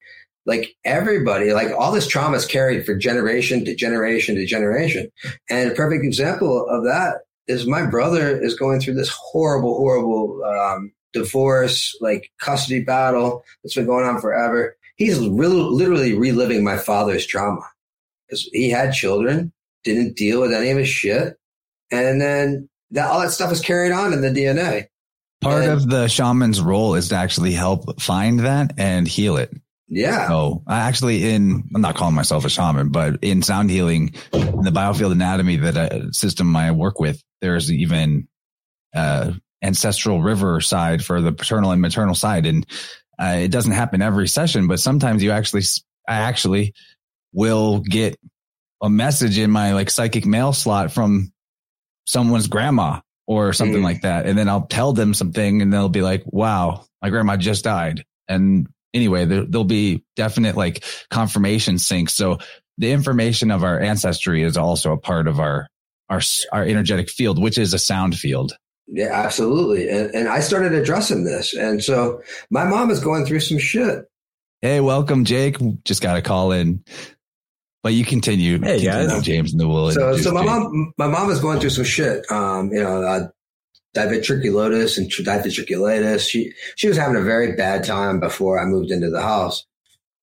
like 0.47 0.75
everybody, 0.85 1.53
like 1.53 1.71
all 1.71 1.93
this 1.93 2.09
trauma 2.09 2.37
is 2.37 2.47
carried 2.47 2.85
for 2.85 2.97
generation 2.97 3.65
to 3.65 3.75
generation 3.75 4.35
to 4.37 4.47
generation. 4.47 5.11
And 5.49 5.71
a 5.71 5.75
perfect 5.75 6.05
example 6.05 6.67
of 6.69 6.85
that 6.85 7.19
is 7.47 7.67
my 7.67 7.87
brother 7.87 8.41
is 8.41 8.55
going 8.55 8.81
through 8.81 8.95
this 8.95 9.11
horrible, 9.11 9.77
horrible 9.77 10.43
um, 10.45 10.93
divorce, 11.13 11.97
like 12.01 12.31
custody 12.41 12.83
battle 12.83 13.45
that's 13.63 13.75
been 13.75 13.87
going 13.87 14.07
on 14.07 14.21
forever. 14.21 14.77
He's 14.97 15.19
really, 15.19 15.57
literally 15.57 16.15
reliving 16.15 16.65
my 16.65 16.79
father's 16.79 17.27
trauma 17.27 17.63
because 18.27 18.49
he 18.53 18.71
had 18.71 18.93
children, 18.93 19.53
didn't 19.85 20.17
deal 20.17 20.41
with 20.41 20.53
any 20.53 20.71
of 20.71 20.79
his 20.79 20.89
shit. 20.89 21.37
And 21.91 22.21
then 22.21 22.69
that 22.93 23.11
all 23.11 23.21
that 23.21 23.31
stuff 23.31 23.53
is 23.53 23.61
carried 23.61 23.93
on 23.93 24.13
in 24.13 24.21
the 24.21 24.29
DNA. 24.29 24.87
Part 25.41 25.65
and, 25.65 25.73
of 25.73 25.89
the 25.89 26.09
shaman's 26.09 26.61
role 26.61 26.95
is 26.95 27.09
to 27.09 27.17
actually 27.17 27.53
help 27.53 28.01
find 28.01 28.41
that 28.41 28.75
and 28.77 29.09
heal 29.09 29.37
it. 29.37 29.51
Yeah. 29.89 30.29
So 30.29 30.63
I 30.67 30.81
actually 30.81 31.31
in, 31.31 31.65
I'm 31.75 31.81
not 31.81 31.97
calling 31.97 32.15
myself 32.15 32.45
a 32.45 32.51
shaman, 32.51 32.91
but 32.91 33.19
in 33.23 33.43
sound 33.43 33.71
healing, 33.71 34.15
in 34.33 34.63
the 34.63 34.71
biofield 34.71 35.13
anatomy 35.13 35.57
that 35.57 35.77
a 35.77 36.13
system 36.13 36.55
I 36.55 36.71
work 36.71 37.01
with, 37.01 37.23
there's 37.41 37.73
even, 37.73 38.29
uh, 38.95 39.33
ancestral 39.63 40.23
river 40.23 40.61
side 40.61 41.05
for 41.05 41.21
the 41.21 41.33
paternal 41.33 41.73
and 41.73 41.83
maternal 41.83 42.15
side. 42.15 42.47
And, 42.47 42.67
uh, 43.19 43.37
it 43.41 43.49
doesn't 43.49 43.73
happen 43.73 44.01
every 44.01 44.29
session, 44.29 44.69
but 44.69 44.79
sometimes 44.79 45.23
you 45.23 45.33
actually, 45.33 45.63
I 46.09 46.17
actually 46.17 46.75
will 47.33 47.81
get 47.81 48.19
a 48.83 48.89
message 48.89 49.39
in 49.39 49.51
my 49.51 49.73
like 49.73 49.91
psychic 49.91 50.25
mail 50.25 50.53
slot 50.53 50.93
from 50.93 51.33
someone's 52.07 52.47
grandma 52.49 53.01
or 53.31 53.53
something 53.53 53.79
mm. 53.79 53.85
like 53.85 54.03
that. 54.03 54.27
And 54.27 54.37
then 54.37 54.49
I'll 54.49 54.67
tell 54.67 54.93
them 54.93 55.15
something 55.15 55.63
and 55.63 55.73
they'll 55.73 55.89
be 55.89 56.03
like, 56.03 56.25
wow, 56.27 56.85
my 57.01 57.11
grandma 57.11 57.37
just 57.37 57.63
died. 57.63 58.05
And 58.27 58.67
anyway, 58.93 59.25
there, 59.25 59.45
will 59.45 59.63
be 59.63 60.03
definite 60.17 60.57
like 60.57 60.83
confirmation 61.11 61.77
syncs. 61.77 62.11
So 62.11 62.39
the 62.77 62.91
information 62.91 63.53
of 63.53 63.63
our 63.63 63.79
ancestry 63.79 64.43
is 64.43 64.57
also 64.57 64.93
a 64.93 64.99
part 64.99 65.29
of 65.29 65.39
our, 65.39 65.69
our, 66.09 66.21
our 66.51 66.65
energetic 66.65 67.09
field, 67.09 67.41
which 67.41 67.57
is 67.57 67.73
a 67.73 67.79
sound 67.79 68.17
field. 68.17 68.57
Yeah, 68.89 69.13
absolutely. 69.13 69.89
And, 69.89 70.13
and 70.13 70.29
I 70.29 70.41
started 70.41 70.73
addressing 70.73 71.23
this. 71.23 71.55
And 71.55 71.85
so 71.85 72.23
my 72.51 72.65
mom 72.65 72.91
is 72.91 72.99
going 72.99 73.27
through 73.27 73.41
some 73.41 73.61
shit. 73.61 74.07
Hey, 74.61 74.81
welcome, 74.81 75.25
Jake. 75.25 75.57
Just 75.85 76.03
got 76.03 76.15
to 76.15 76.23
call 76.23 76.51
in. 76.51 76.83
But 77.83 77.95
you 77.95 78.05
continue. 78.05 78.59
Hey, 78.59 78.81
continue, 78.81 79.09
guys. 79.09 79.23
James, 79.23 79.53
and 79.53 79.61
the 79.61 79.67
will. 79.67 79.91
So, 79.91 80.17
so 80.19 80.33
my 80.33 80.41
Jake. 80.41 80.51
mom, 80.51 80.93
my 80.99 81.07
mom 81.07 81.31
is 81.31 81.41
going 81.41 81.61
through 81.61 81.71
some 81.71 81.85
shit. 81.85 82.31
Um, 82.31 82.71
you 82.73 82.83
know, 82.83 83.03
uh, 83.03 83.29
diverticulosis 83.97 84.99
and 84.99 85.11
diverticulitis. 85.11 86.29
She 86.29 86.53
she 86.77 86.89
was 86.89 86.97
having 86.97 87.17
a 87.17 87.23
very 87.23 87.57
bad 87.57 87.85
time 87.85 88.21
before 88.21 88.61
I 88.61 88.67
moved 88.67 88.91
into 88.91 89.11
the 89.11 89.23
house, 89.23 89.65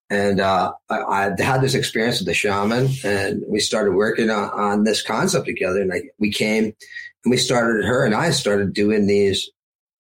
and 0.09 0.39
uh, 0.39 0.73
I, 0.89 1.01
I, 1.01 1.41
had 1.41 1.61
this 1.61 1.73
experience 1.73 2.19
with 2.19 2.27
the 2.27 2.33
shaman, 2.33 2.89
and 3.03 3.43
we 3.47 3.59
started 3.59 3.91
working 3.91 4.29
on, 4.29 4.49
on 4.51 4.83
this 4.83 5.01
concept 5.01 5.47
together. 5.47 5.81
And 5.81 5.91
I, 5.91 6.03
we 6.19 6.31
came 6.31 6.65
and 6.65 7.31
we 7.31 7.37
started. 7.37 7.85
Her 7.85 8.05
and 8.05 8.15
I 8.15 8.31
started 8.31 8.73
doing 8.73 9.07
these 9.07 9.49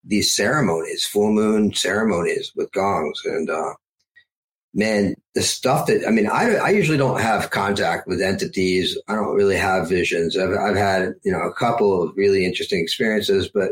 these 0.03 0.33
ceremonies, 0.33 1.05
full 1.05 1.31
moon 1.31 1.73
ceremonies 1.73 2.51
with 2.55 2.71
gongs, 2.71 3.21
and 3.25 3.49
uh, 3.49 3.73
man, 4.77 5.15
the 5.33 5.41
stuff 5.41 5.87
that 5.87 6.07
I 6.07 6.11
mean, 6.11 6.27
I 6.27 6.55
I 6.55 6.69
usually 6.69 6.99
don't 6.99 7.19
have 7.19 7.49
contact 7.49 8.07
with 8.07 8.21
entities. 8.21 8.97
I 9.09 9.15
don't 9.15 9.35
really 9.35 9.57
have 9.57 9.89
visions. 9.89 10.37
I've 10.37 10.53
I've 10.53 10.77
had 10.77 11.15
you 11.25 11.31
know 11.31 11.41
a 11.41 11.53
couple 11.53 12.01
of 12.01 12.15
really 12.15 12.45
interesting 12.45 12.79
experiences, 12.79 13.49
but 13.53 13.71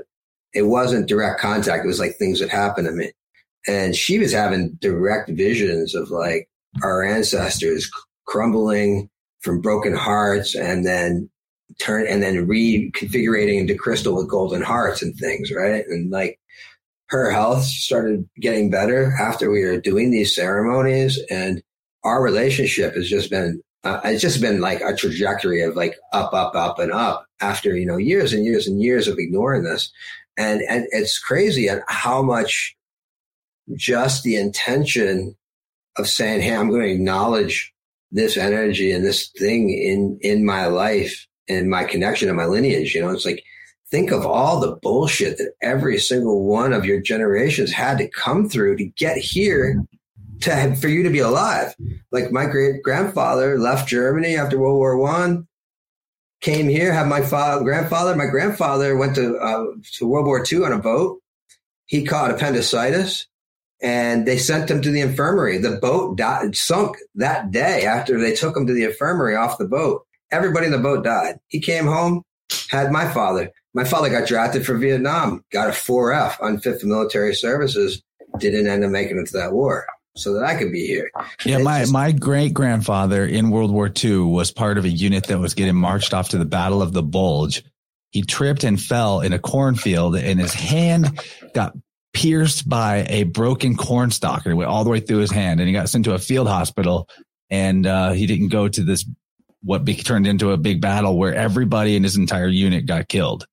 it 0.53 0.63
wasn't 0.63 1.07
direct 1.07 1.39
contact. 1.39 1.85
It 1.85 1.87
was 1.87 1.99
like 1.99 2.15
things 2.15 2.39
that 2.39 2.49
happened 2.49 2.87
to 2.87 2.91
me, 2.91 3.11
and 3.67 3.95
she 3.95 4.19
was 4.19 4.33
having 4.33 4.77
direct 4.81 5.29
visions 5.29 5.95
of 5.95 6.09
like 6.09 6.49
our 6.83 7.03
ancestors 7.03 7.89
crumbling 8.25 9.09
from 9.41 9.61
broken 9.61 9.95
hearts, 9.95 10.55
and 10.55 10.85
then 10.85 11.29
turn 11.79 12.07
and 12.07 12.23
then 12.23 12.47
reconfiguring 12.47 13.59
into 13.59 13.75
crystal 13.75 14.15
with 14.15 14.29
golden 14.29 14.63
hearts 14.63 15.03
and 15.03 15.15
things, 15.15 15.51
right? 15.51 15.85
And 15.87 16.09
like 16.09 16.39
her 17.07 17.29
health 17.29 17.63
started 17.63 18.27
getting 18.39 18.69
better 18.69 19.13
after 19.19 19.51
we 19.51 19.63
were 19.63 19.79
doing 19.79 20.11
these 20.11 20.35
ceremonies. 20.35 21.19
And 21.29 21.61
our 22.03 22.21
relationship 22.21 22.95
has 22.95 23.09
just 23.09 23.29
been 23.29 23.61
uh, 23.83 24.01
it's 24.03 24.21
just 24.21 24.41
been 24.41 24.61
like 24.61 24.81
a 24.81 24.95
trajectory 24.95 25.61
of 25.61 25.75
like 25.75 25.95
up 26.11 26.33
up 26.33 26.55
up 26.55 26.79
and 26.79 26.91
up 26.91 27.27
after 27.39 27.75
you 27.77 27.85
know 27.85 27.97
years 27.97 28.33
and 28.33 28.43
years 28.43 28.67
and 28.67 28.81
years 28.81 29.07
of 29.07 29.19
ignoring 29.19 29.63
this. 29.63 29.91
And 30.37 30.61
and 30.67 30.87
it's 30.91 31.19
crazy 31.19 31.69
at 31.69 31.83
how 31.87 32.21
much 32.23 32.75
just 33.73 34.23
the 34.23 34.35
intention 34.35 35.35
of 35.97 36.07
saying 36.07 36.41
hey 36.41 36.55
i'm 36.55 36.69
going 36.69 36.81
to 36.81 36.91
acknowledge 36.91 37.73
this 38.11 38.37
energy 38.37 38.91
and 38.91 39.05
this 39.05 39.29
thing 39.39 39.69
in 39.69 40.17
in 40.21 40.45
my 40.45 40.67
life 40.67 41.27
and 41.49 41.69
my 41.69 41.83
connection 41.83 42.27
and 42.27 42.37
my 42.37 42.45
lineage 42.45 42.93
you 42.93 43.01
know 43.01 43.09
it's 43.09 43.25
like 43.25 43.43
think 43.95 44.11
of 44.11 44.25
all 44.25 44.59
the 44.59 44.75
bullshit 44.81 45.37
that 45.37 45.53
every 45.61 45.97
single 45.97 46.43
one 46.43 46.73
of 46.73 46.83
your 46.83 46.99
generations 46.99 47.71
had 47.71 47.97
to 47.97 48.09
come 48.09 48.49
through 48.49 48.75
to 48.75 48.83
get 48.83 49.17
here 49.17 49.81
to 50.41 50.75
for 50.75 50.89
you 50.89 51.01
to 51.01 51.09
be 51.09 51.19
alive. 51.19 51.73
Like 52.11 52.29
my 52.29 52.45
great 52.45 52.83
grandfather 52.83 53.57
left 53.57 53.87
Germany 53.87 54.35
after 54.35 54.59
World 54.59 54.75
War 54.75 54.97
One, 54.97 55.47
came 56.41 56.67
here, 56.67 56.91
had 56.91 57.07
my 57.07 57.21
father, 57.21 57.63
grandfather. 57.63 58.17
My 58.17 58.25
grandfather 58.25 58.97
went 58.97 59.15
to 59.15 59.37
uh, 59.37 59.63
to 59.93 60.07
World 60.07 60.25
War 60.25 60.43
Two 60.43 60.65
on 60.65 60.73
a 60.73 60.77
boat. 60.77 61.21
He 61.85 62.03
caught 62.03 62.31
appendicitis, 62.31 63.27
and 63.81 64.27
they 64.27 64.37
sent 64.37 64.69
him 64.69 64.81
to 64.81 64.91
the 64.91 64.99
infirmary. 64.99 65.57
The 65.57 65.77
boat 65.77 66.17
died, 66.17 66.57
sunk 66.57 66.97
that 67.15 67.51
day 67.51 67.85
after 67.85 68.19
they 68.19 68.35
took 68.35 68.57
him 68.57 68.67
to 68.67 68.73
the 68.73 68.83
infirmary 68.83 69.37
off 69.37 69.57
the 69.57 69.69
boat. 69.69 70.05
Everybody 70.31 70.65
in 70.65 70.73
the 70.73 70.79
boat 70.79 71.05
died. 71.05 71.37
He 71.47 71.61
came 71.61 71.85
home, 71.85 72.23
had 72.69 72.91
my 72.91 73.07
father. 73.07 73.53
My 73.75 73.83
father 73.83 74.09
got 74.09 74.25
drafted 74.25 74.65
for 74.65 74.77
Vietnam, 74.77 75.43
got 75.51 75.67
a 75.67 75.71
4F, 75.71 76.37
unfit 76.41 76.79
for 76.79 76.87
military 76.87 77.35
services, 77.35 78.01
didn't 78.39 78.67
end 78.67 78.85
up 78.85 78.89
making 78.89 79.17
it 79.19 79.27
to 79.27 79.33
that 79.33 79.51
war 79.51 79.85
so 80.15 80.33
that 80.33 80.45
I 80.45 80.55
could 80.55 80.71
be 80.71 80.87
here. 80.87 81.11
Yeah, 81.45 81.57
my, 81.57 81.81
just, 81.81 81.91
my 81.91 82.13
great 82.13 82.53
grandfather 82.53 83.25
in 83.25 83.49
World 83.49 83.71
War 83.71 83.91
II 83.93 84.19
was 84.19 84.49
part 84.49 84.77
of 84.77 84.85
a 84.85 84.89
unit 84.89 85.25
that 85.25 85.39
was 85.39 85.55
getting 85.55 85.75
marched 85.75 86.13
off 86.13 86.29
to 86.29 86.37
the 86.37 86.45
Battle 86.45 86.81
of 86.81 86.93
the 86.93 87.03
Bulge. 87.03 87.65
He 88.11 88.21
tripped 88.21 88.63
and 88.63 88.81
fell 88.81 89.19
in 89.19 89.33
a 89.33 89.39
cornfield 89.39 90.15
and 90.15 90.39
his 90.39 90.53
hand 90.53 91.19
got 91.53 91.73
pierced 92.13 92.69
by 92.69 93.05
a 93.09 93.23
broken 93.23 93.75
corn 93.75 94.09
stalk 94.09 94.45
and 94.45 94.53
it 94.53 94.55
went 94.55 94.69
all 94.69 94.85
the 94.85 94.89
way 94.89 95.01
through 95.01 95.17
his 95.17 95.31
hand 95.31 95.59
and 95.59 95.67
he 95.67 95.73
got 95.73 95.89
sent 95.89 96.05
to 96.05 96.13
a 96.13 96.17
field 96.17 96.47
hospital 96.47 97.09
and 97.49 97.85
uh, 97.85 98.13
he 98.13 98.25
didn't 98.25 98.47
go 98.47 98.69
to 98.69 98.83
this 98.83 99.05
what 99.63 99.83
be, 99.83 99.95
turned 99.95 100.27
into 100.27 100.51
a 100.51 100.57
big 100.57 100.79
battle 100.79 101.17
where 101.17 101.33
everybody 101.35 101.97
in 101.97 102.03
his 102.03 102.15
entire 102.15 102.47
unit 102.47 102.85
got 102.85 103.09
killed. 103.09 103.45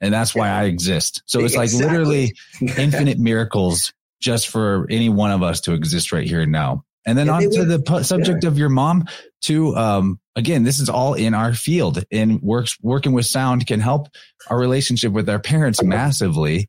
And 0.00 0.12
that's 0.12 0.34
why 0.34 0.48
I 0.48 0.64
exist. 0.64 1.22
So 1.26 1.40
it's 1.40 1.56
like 1.56 1.72
literally 1.72 2.34
infinite 2.60 3.18
miracles 3.18 3.92
just 4.20 4.48
for 4.48 4.86
any 4.90 5.08
one 5.08 5.30
of 5.30 5.42
us 5.42 5.62
to 5.62 5.72
exist 5.72 6.12
right 6.12 6.26
here 6.26 6.42
and 6.42 6.52
now. 6.52 6.84
And 7.06 7.16
then 7.16 7.28
on 7.28 7.42
to 7.42 7.64
the 7.64 8.02
subject 8.02 8.42
yeah. 8.42 8.48
of 8.48 8.58
your 8.58 8.68
mom 8.68 9.06
too. 9.40 9.76
Um, 9.76 10.18
again, 10.34 10.64
this 10.64 10.80
is 10.80 10.88
all 10.88 11.14
in 11.14 11.34
our 11.34 11.54
field 11.54 12.02
and 12.10 12.42
works, 12.42 12.76
working 12.82 13.12
with 13.12 13.26
sound 13.26 13.66
can 13.66 13.80
help 13.80 14.08
our 14.50 14.58
relationship 14.58 15.12
with 15.12 15.28
our 15.28 15.38
parents 15.38 15.82
massively. 15.82 16.68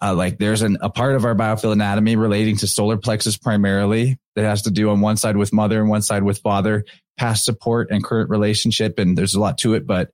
Uh, 0.00 0.14
like 0.14 0.38
there's 0.38 0.62
an, 0.62 0.78
a 0.80 0.88
part 0.88 1.14
of 1.14 1.24
our 1.24 1.34
biofield 1.34 1.72
anatomy 1.72 2.16
relating 2.16 2.56
to 2.56 2.66
solar 2.66 2.96
plexus 2.96 3.36
primarily 3.36 4.18
that 4.34 4.44
has 4.44 4.62
to 4.62 4.70
do 4.70 4.90
on 4.90 5.00
one 5.00 5.16
side 5.16 5.36
with 5.36 5.52
mother 5.52 5.80
and 5.80 5.90
one 5.90 6.02
side 6.02 6.22
with 6.22 6.38
father, 6.38 6.84
past 7.18 7.44
support 7.44 7.88
and 7.90 8.02
current 8.02 8.30
relationship. 8.30 8.98
And 8.98 9.16
there's 9.16 9.34
a 9.34 9.40
lot 9.40 9.58
to 9.58 9.74
it, 9.74 9.86
but 9.86 10.10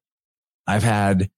I've 0.66 0.84
had 0.84 1.30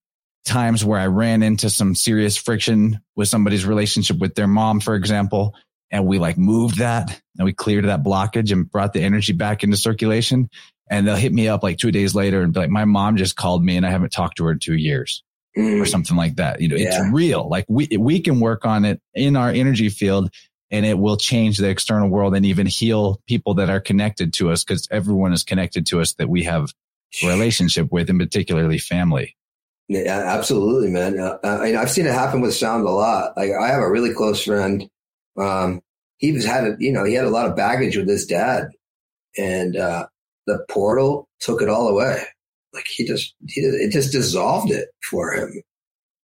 times 0.45 0.85
where 0.85 0.99
I 0.99 1.07
ran 1.07 1.43
into 1.43 1.71
some 1.71 1.95
serious 1.95 2.37
friction 2.37 3.01
with 3.17 3.29
somebody's 3.29 3.67
relationship 3.67 4.19
with 4.19 4.35
their 4.35 4.47
mom, 4.47 4.81
for 4.81 4.95
example, 4.95 5.55
and 5.91 6.07
we 6.07 6.19
like 6.19 6.37
moved 6.37 6.79
that 6.79 7.21
and 7.39 7.45
we 7.45 7.53
cleared 7.53 7.85
that 7.87 8.03
blockage 8.03 8.53
and 8.53 8.71
brought 8.71 8.93
the 8.93 9.03
energy 9.03 9.33
back 9.33 9.63
into 9.63 9.77
circulation. 9.77 10.51
And 10.91 11.07
they'll 11.07 11.17
hit 11.17 11.33
me 11.33 11.49
up 11.49 11.63
like 11.63 11.79
two 11.79 11.91
days 11.91 12.15
later 12.15 12.43
and 12.43 12.53
be 12.53 12.61
like, 12.61 12.71
my 12.71 12.85
mom 12.85 13.17
just 13.17 13.37
called 13.37 13.65
me 13.65 13.77
and 13.77 13.87
I 13.87 13.91
haven't 13.91 14.13
talked 14.13 14.37
to 14.37 14.45
her 14.45 14.53
in 14.53 14.59
two 14.59 14.75
years 14.75 15.23
mm. 15.57 15.81
or 15.81 15.87
something 15.87 16.17
like 16.17 16.37
that. 16.37 16.61
You 16.61 16.69
know, 16.69 16.77
yeah. 16.77 16.89
it's 16.89 17.13
real. 17.13 17.49
Like 17.49 17.65
we, 17.69 17.89
we 17.99 18.21
can 18.21 18.41
work 18.41 18.67
on 18.67 18.85
it 18.85 19.01
in 19.15 19.37
our 19.37 19.51
energy 19.51 19.89
field 19.89 20.31
and 20.71 20.85
it 20.85 20.99
will 20.99 21.17
change 21.17 21.59
the 21.59 21.69
external 21.69 22.09
world 22.09 22.35
and 22.35 22.45
even 22.45 22.67
heal 22.67 23.21
people 23.27 23.55
that 23.55 23.71
are 23.71 23.81
connected 23.81 24.33
to 24.35 24.51
us 24.51 24.65
because 24.65 24.89
everyone 24.91 25.33
is 25.33 25.45
connected 25.45 25.87
to 25.87 26.01
us 26.01 26.15
that 26.15 26.29
we 26.29 26.43
have 26.43 26.73
relationship 27.23 27.93
with 27.93 28.11
and 28.11 28.19
particularly 28.19 28.79
family. 28.79 29.37
Yeah, 29.89 30.23
absolutely, 30.27 30.91
man. 30.91 31.19
Uh, 31.19 31.39
I 31.45 31.77
I've 31.77 31.91
seen 31.91 32.07
it 32.07 32.15
happen 32.15 32.41
with 32.41 32.55
sound 32.55 32.87
a 32.87 32.91
lot. 32.91 33.37
Like 33.37 33.51
I 33.53 33.69
have 33.69 33.83
a 33.83 33.91
really 33.91 34.15
close 34.15 34.43
friend. 34.43 34.89
Um, 35.39 35.83
he 36.19 36.33
was 36.33 36.45
had 36.45 36.65
a, 36.65 36.77
you 36.79 36.93
know, 36.93 37.05
he 37.05 37.15
had 37.15 37.27
a 37.27 37.31
lot 37.31 37.47
of 37.47 37.57
baggage 37.57 37.97
with 37.97 38.09
his 38.09 38.25
dad 38.25 38.69
and, 39.37 39.77
uh, 39.77 40.07
the 40.47 40.65
portal 40.71 41.29
took 41.41 41.61
it 41.61 41.69
all 41.69 41.89
away. 41.89 42.23
like 42.75 42.87
he 42.89 43.05
just, 43.07 43.35
he, 43.49 43.61
it 43.61 43.93
just 43.93 44.13
dissolved 44.13 44.71
it 44.71 44.89
for 45.09 45.33
him. 45.33 45.63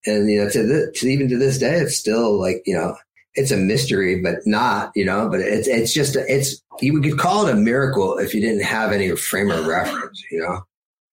And, 0.06 0.30
you 0.30 0.44
know, 0.44 0.50
to, 0.50 0.64
the, 0.64 0.92
to 0.96 1.08
even 1.08 1.30
to 1.30 1.38
this 1.38 1.60
day, 1.60 1.76
it's 1.76 1.98
still 1.98 2.40
like, 2.40 2.62
you 2.66 2.76
know, 2.76 2.96
it's 3.36 3.52
a 3.52 3.58
mystery, 3.58 4.22
but 4.22 4.36
not, 4.46 4.92
you 4.96 5.06
know, 5.06 5.30
but 5.30 5.42
it's, 5.42 5.68
it's 5.68 5.94
just, 5.94 6.16
it's, 6.16 6.62
you 6.82 7.00
could 7.02 7.20
call 7.20 7.46
it 7.46 7.52
a 7.52 7.56
miracle 7.56 8.18
if 8.18 8.34
you 8.34 8.42
didn't 8.42 8.64
have 8.64 8.92
any 8.92 9.16
frame 9.16 9.52
of 9.52 9.68
reference, 9.68 10.24
you 10.32 10.40
know, 10.40 10.62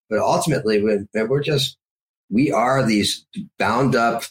but 0.09 0.19
ultimately 0.19 0.81
we're 0.81 1.43
just, 1.43 1.77
we 2.29 2.51
are 2.51 2.83
these 2.83 3.25
bound 3.57 3.95
up, 3.95 4.23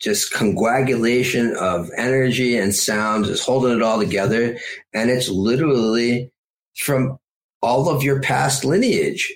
just 0.00 0.32
conguagulation 0.32 1.56
of 1.56 1.90
energy 1.96 2.56
and 2.56 2.74
sound, 2.74 3.26
is 3.26 3.42
holding 3.42 3.76
it 3.76 3.82
all 3.82 3.98
together. 3.98 4.58
And 4.94 5.10
it's 5.10 5.28
literally 5.28 6.30
from 6.76 7.18
all 7.62 7.88
of 7.88 8.02
your 8.02 8.20
past 8.20 8.64
lineage 8.64 9.34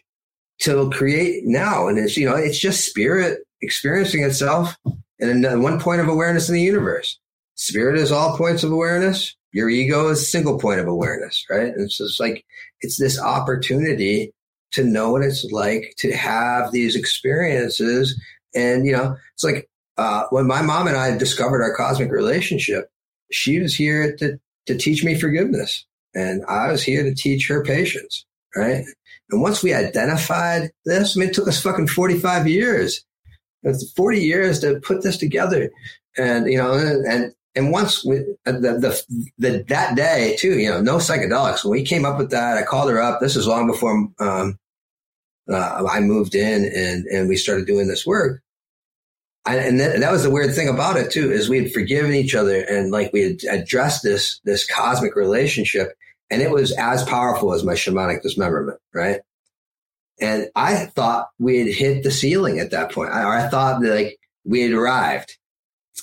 to 0.61 0.89
create 0.91 1.45
now. 1.45 1.89
And 1.89 1.99
it's, 1.99 2.16
you 2.16 2.26
know, 2.26 2.37
it's 2.37 2.59
just 2.59 2.87
spirit 2.87 3.41
experiencing 3.62 4.22
itself 4.22 4.76
in 5.18 5.45
uh, 5.45 5.59
one 5.59 5.80
point 5.80 6.01
of 6.01 6.09
awareness 6.09 6.49
in 6.49 6.55
the 6.55 6.62
universe. 6.62 7.18
Spirit 7.55 7.99
is 7.99 8.12
all 8.12 8.37
points 8.37 8.62
of 8.62 8.72
awareness. 8.72 9.37
Your 9.53 9.68
ego 9.68 10.09
is 10.09 10.20
a 10.20 10.24
single 10.24 10.59
point 10.59 10.80
of 10.80 10.87
awareness, 10.87 11.45
right? 11.51 11.74
And 11.74 11.91
so 11.91 12.05
it's 12.05 12.20
like, 12.20 12.45
it's 12.80 12.99
this 12.99 13.20
opportunity 13.20 14.33
to 14.73 14.85
know 14.85 15.12
what 15.12 15.23
it's 15.23 15.45
like 15.51 15.95
to 15.99 16.12
have 16.12 16.73
these 16.73 16.97
experiences. 16.97 18.20
And, 18.55 18.87
you 18.87 18.93
know, 18.93 19.16
it's 19.35 19.45
like, 19.45 19.68
uh, 19.99 20.25
when 20.31 20.47
my 20.47 20.62
mom 20.62 20.87
and 20.87 20.97
I 20.97 21.16
discovered 21.16 21.62
our 21.62 21.75
cosmic 21.77 22.11
relationship, 22.11 22.91
she 23.31 23.61
was 23.61 23.75
here 23.75 24.16
to, 24.16 24.39
to 24.66 24.77
teach 24.77 25.05
me 25.05 25.18
forgiveness 25.18 25.87
and 26.14 26.45
I 26.47 26.70
was 26.70 26.83
here 26.83 27.03
to 27.03 27.14
teach 27.14 27.49
her 27.49 27.64
patience, 27.64 28.25
right? 28.57 28.85
And 29.31 29.43
once 29.43 29.62
we 29.62 29.73
identified 29.73 30.70
this, 30.85 31.16
I 31.16 31.20
mean, 31.20 31.29
it 31.31 31.35
took 31.35 31.49
us 31.49 31.62
fucking 31.62 31.89
45 31.89 32.49
years. 32.49 33.05
It's 33.62 33.93
40 33.93 34.20
years 34.20 34.61
to 34.61 34.81
put 34.81 35.03
this 35.03 35.16
together. 35.16 35.70
And, 36.18 36.51
you 36.51 36.59
know, 36.59 36.73
and, 36.75 37.33
and 37.55 37.70
once 37.70 38.05
we, 38.05 38.16
the, 38.45 38.53
the, 38.53 39.03
the, 39.39 39.64
that 39.68 39.97
day 39.97 40.37
too, 40.39 40.59
you 40.59 40.68
know, 40.68 40.81
no 40.81 40.97
psychedelics. 40.97 41.64
When 41.64 41.73
we 41.73 41.85
came 41.85 42.05
up 42.05 42.18
with 42.18 42.31
that, 42.31 42.59
I 42.59 42.62
called 42.62 42.91
her 42.91 43.01
up. 43.01 43.20
This 43.20 43.37
is 43.37 43.47
long 43.47 43.66
before, 43.66 44.09
um, 44.18 44.59
uh, 45.51 45.86
I 45.88 46.01
moved 46.01 46.34
in 46.34 46.64
and, 46.64 47.07
and 47.07 47.28
we 47.28 47.36
started 47.36 47.66
doing 47.66 47.88
this 47.88 48.07
work. 48.07 48.43
I, 49.45 49.57
and 49.57 49.80
that, 49.80 49.99
that 50.01 50.12
was 50.12 50.22
the 50.22 50.30
weird 50.30 50.55
thing 50.55 50.68
about 50.68 50.97
it 50.97 51.11
too, 51.11 51.32
is 51.32 51.49
we 51.49 51.62
had 51.62 51.72
forgiven 51.72 52.14
each 52.14 52.34
other 52.34 52.61
and 52.61 52.93
like 52.93 53.12
we 53.12 53.22
had 53.22 53.38
addressed 53.51 54.03
this, 54.03 54.40
this 54.45 54.66
cosmic 54.66 55.16
relationship 55.16 55.97
and 56.30 56.40
it 56.40 56.51
was 56.51 56.72
as 56.72 57.03
powerful 57.05 57.53
as 57.53 57.64
my 57.64 57.74
shamanic 57.74 58.22
dismemberment, 58.22 58.78
right? 58.95 59.20
And 60.20 60.49
I 60.55 60.86
thought 60.86 61.28
we 61.38 61.59
had 61.59 61.74
hit 61.74 62.05
the 62.05 62.11
ceiling 62.11 62.61
at 62.61 62.70
that 62.70 62.93
point. 62.93 63.11
I, 63.11 63.45
I 63.45 63.49
thought 63.49 63.82
that 63.82 63.95
like 63.95 64.18
we 64.45 64.62
had 64.62 64.72
arrived, 64.72 65.36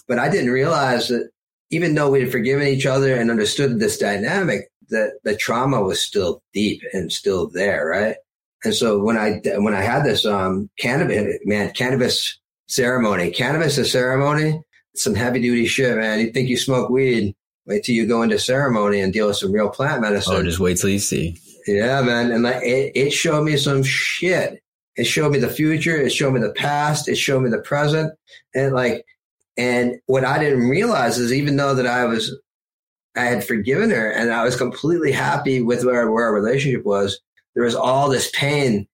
but 0.08 0.20
I 0.20 0.30
didn't 0.30 0.52
realize 0.52 1.08
that 1.08 1.30
even 1.72 1.96
though 1.96 2.12
we 2.12 2.22
had 2.22 2.32
forgiven 2.32 2.68
each 2.68 2.86
other 2.86 3.16
and 3.16 3.32
understood 3.32 3.80
this 3.80 3.98
dynamic, 3.98 4.70
that 4.90 5.20
the 5.24 5.36
trauma 5.36 5.82
was 5.82 6.02
still 6.02 6.42
deep 6.54 6.82
and 6.94 7.12
still 7.12 7.48
there, 7.48 7.86
right? 7.88 8.16
And 8.64 8.76
so 8.76 9.00
when 9.00 9.18
I 9.18 9.42
when 9.58 9.74
I 9.74 9.82
had 9.82 10.04
this 10.04 10.26
um 10.26 10.70
cannabis 10.80 11.40
man 11.46 11.72
cannabis 11.72 12.38
ceremony, 12.68 13.32
cannabis 13.32 13.78
is 13.78 13.92
ceremony, 13.92 14.62
some 14.96 15.16
heavy 15.16 15.42
duty 15.42 15.66
shit, 15.66 15.98
man. 15.98 16.20
You 16.20 16.32
think 16.32 16.50
you 16.50 16.58
smoke 16.58 16.90
weed, 16.90 17.36
Wait 17.70 17.84
till 17.84 17.94
you 17.94 18.08
go 18.08 18.24
into 18.24 18.40
ceremony 18.40 19.00
and 19.00 19.14
deal 19.14 19.28
with 19.28 19.38
some 19.38 19.52
real 19.52 19.70
plant 19.70 20.02
medicine. 20.02 20.34
Oh, 20.36 20.44
just 20.44 20.60
wait 20.60 20.78
till 20.78 20.90
you 20.90 20.98
see. 20.98 21.38
Yeah, 21.68 22.02
man. 22.02 22.32
And 22.32 22.42
like 22.42 22.64
it, 22.64 22.94
it 22.96 23.12
showed 23.12 23.44
me 23.44 23.58
some 23.58 23.84
shit. 23.84 24.64
It 24.96 25.04
showed 25.04 25.32
me 25.32 25.38
the 25.38 25.52
future. 25.52 25.96
It 25.96 26.12
showed 26.12 26.34
me 26.34 26.42
the 26.42 26.52
past. 26.52 27.08
It 27.08 27.16
showed 27.16 27.44
me 27.44 27.52
the 27.52 27.62
present. 27.62 28.12
And 28.56 28.74
like, 28.74 29.06
and 29.56 30.00
what 30.08 30.26
I 30.26 30.40
didn't 30.40 30.68
realize 30.68 31.20
is 31.20 31.32
even 31.32 31.58
though 31.58 31.76
that 31.76 31.86
I 31.86 32.06
was, 32.06 32.36
I 33.16 33.26
had 33.26 33.46
forgiven 33.46 33.92
her 33.92 34.10
and 34.10 34.32
I 34.32 34.44
was 34.44 34.56
completely 34.56 35.12
happy 35.12 35.62
with 35.62 35.86
where, 35.86 36.10
where 36.10 36.26
our 36.26 36.34
relationship 36.34 36.84
was, 36.86 37.20
there 37.60 37.66
was 37.66 37.76
all 37.76 38.10
this 38.10 38.32
pain 38.32 38.88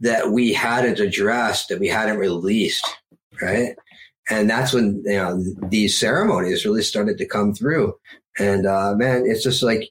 that 0.00 0.30
we 0.30 0.52
hadn't 0.52 1.00
addressed, 1.00 1.70
that 1.70 1.80
we 1.80 1.88
hadn't 1.88 2.18
released. 2.18 2.86
Right 3.40 3.74
and 4.28 4.50
that's 4.50 4.72
when 4.72 5.02
you 5.04 5.16
know 5.16 5.42
these 5.68 5.98
ceremonies 5.98 6.64
really 6.64 6.82
started 6.82 7.18
to 7.18 7.26
come 7.26 7.54
through. 7.54 7.94
And 8.38 8.66
uh, 8.66 8.94
man, 8.96 9.24
it's 9.26 9.42
just 9.42 9.62
like 9.62 9.88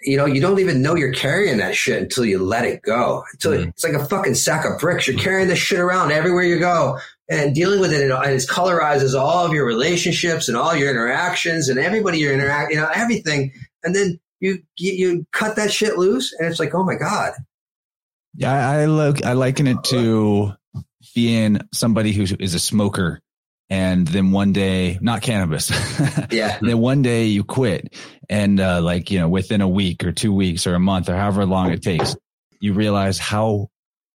you 0.00 0.16
know, 0.16 0.26
you 0.26 0.40
don't 0.40 0.60
even 0.60 0.80
know 0.80 0.94
you're 0.94 1.12
carrying 1.12 1.58
that 1.58 1.74
shit 1.74 2.00
until 2.00 2.24
you 2.24 2.38
let 2.38 2.64
it 2.64 2.82
go. 2.82 3.24
Until 3.32 3.52
mm-hmm. 3.52 3.70
it's 3.70 3.82
like 3.82 3.94
a 3.94 4.04
fucking 4.04 4.34
sack 4.34 4.64
of 4.64 4.78
bricks. 4.78 5.08
You're 5.08 5.18
carrying 5.18 5.48
this 5.48 5.58
shit 5.58 5.80
around 5.80 6.12
everywhere 6.12 6.44
you 6.44 6.60
go 6.60 6.98
and 7.28 7.52
dealing 7.52 7.80
with 7.80 7.92
it. 7.92 8.08
And 8.08 8.32
it 8.32 8.46
colorizes 8.48 9.18
all 9.18 9.44
of 9.44 9.52
your 9.52 9.66
relationships 9.66 10.46
and 10.46 10.56
all 10.56 10.76
your 10.76 10.88
interactions 10.88 11.68
and 11.68 11.80
everybody 11.80 12.18
you're 12.18 12.32
interacting, 12.32 12.76
you 12.76 12.82
know, 12.82 12.90
everything. 12.94 13.52
And 13.82 13.94
then 13.94 14.20
you, 14.40 14.62
you, 14.76 14.92
you 14.92 15.26
cut 15.32 15.56
that 15.56 15.72
shit 15.72 15.98
loose 15.98 16.34
and 16.38 16.48
it's 16.48 16.60
like, 16.60 16.74
oh 16.74 16.84
my 16.84 16.96
God. 16.96 17.32
Yeah. 18.34 18.68
I 18.68 18.86
look, 18.86 19.24
I 19.24 19.32
liken 19.32 19.66
it 19.66 19.82
to 19.84 20.52
being 21.14 21.60
somebody 21.72 22.12
who 22.12 22.22
is 22.38 22.54
a 22.54 22.60
smoker 22.60 23.20
and 23.70 24.06
then 24.06 24.32
one 24.32 24.52
day 24.52 24.98
not 25.00 25.22
cannabis 25.22 25.70
yeah 26.30 26.58
then 26.60 26.78
one 26.78 27.02
day 27.02 27.26
you 27.26 27.44
quit 27.44 27.94
and 28.28 28.60
uh, 28.60 28.80
like 28.80 29.10
you 29.10 29.18
know 29.18 29.28
within 29.28 29.60
a 29.60 29.68
week 29.68 30.04
or 30.04 30.12
two 30.12 30.32
weeks 30.32 30.66
or 30.66 30.74
a 30.74 30.80
month 30.80 31.08
or 31.08 31.16
however 31.16 31.44
long 31.44 31.70
it 31.70 31.82
takes 31.82 32.16
you 32.60 32.72
realize 32.72 33.18
how 33.18 33.68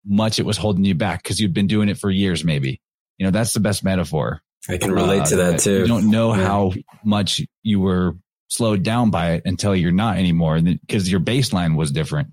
much 0.04 0.38
it 0.38 0.46
was 0.46 0.56
holding 0.56 0.84
you 0.84 0.94
back 0.94 1.22
because 1.22 1.40
you've 1.40 1.52
been 1.52 1.66
doing 1.66 1.88
it 1.88 1.98
for 1.98 2.10
years 2.10 2.44
maybe 2.44 2.80
you 3.18 3.26
know 3.26 3.30
that's 3.30 3.52
the 3.52 3.60
best 3.60 3.84
metaphor 3.84 4.40
i 4.68 4.76
can 4.78 4.92
relate 4.92 5.22
uh, 5.22 5.26
to 5.26 5.36
that 5.36 5.60
too 5.60 5.80
you 5.80 5.86
don't 5.86 6.10
know 6.10 6.34
yeah. 6.34 6.44
how 6.44 6.72
much 7.04 7.42
you 7.62 7.80
were 7.80 8.16
slowed 8.52 8.82
down 8.82 9.10
by 9.10 9.32
it 9.32 9.42
until 9.44 9.74
you're 9.74 9.92
not 9.92 10.16
anymore 10.16 10.60
because 10.60 11.10
your 11.10 11.20
baseline 11.20 11.76
was 11.76 11.90
different 11.90 12.28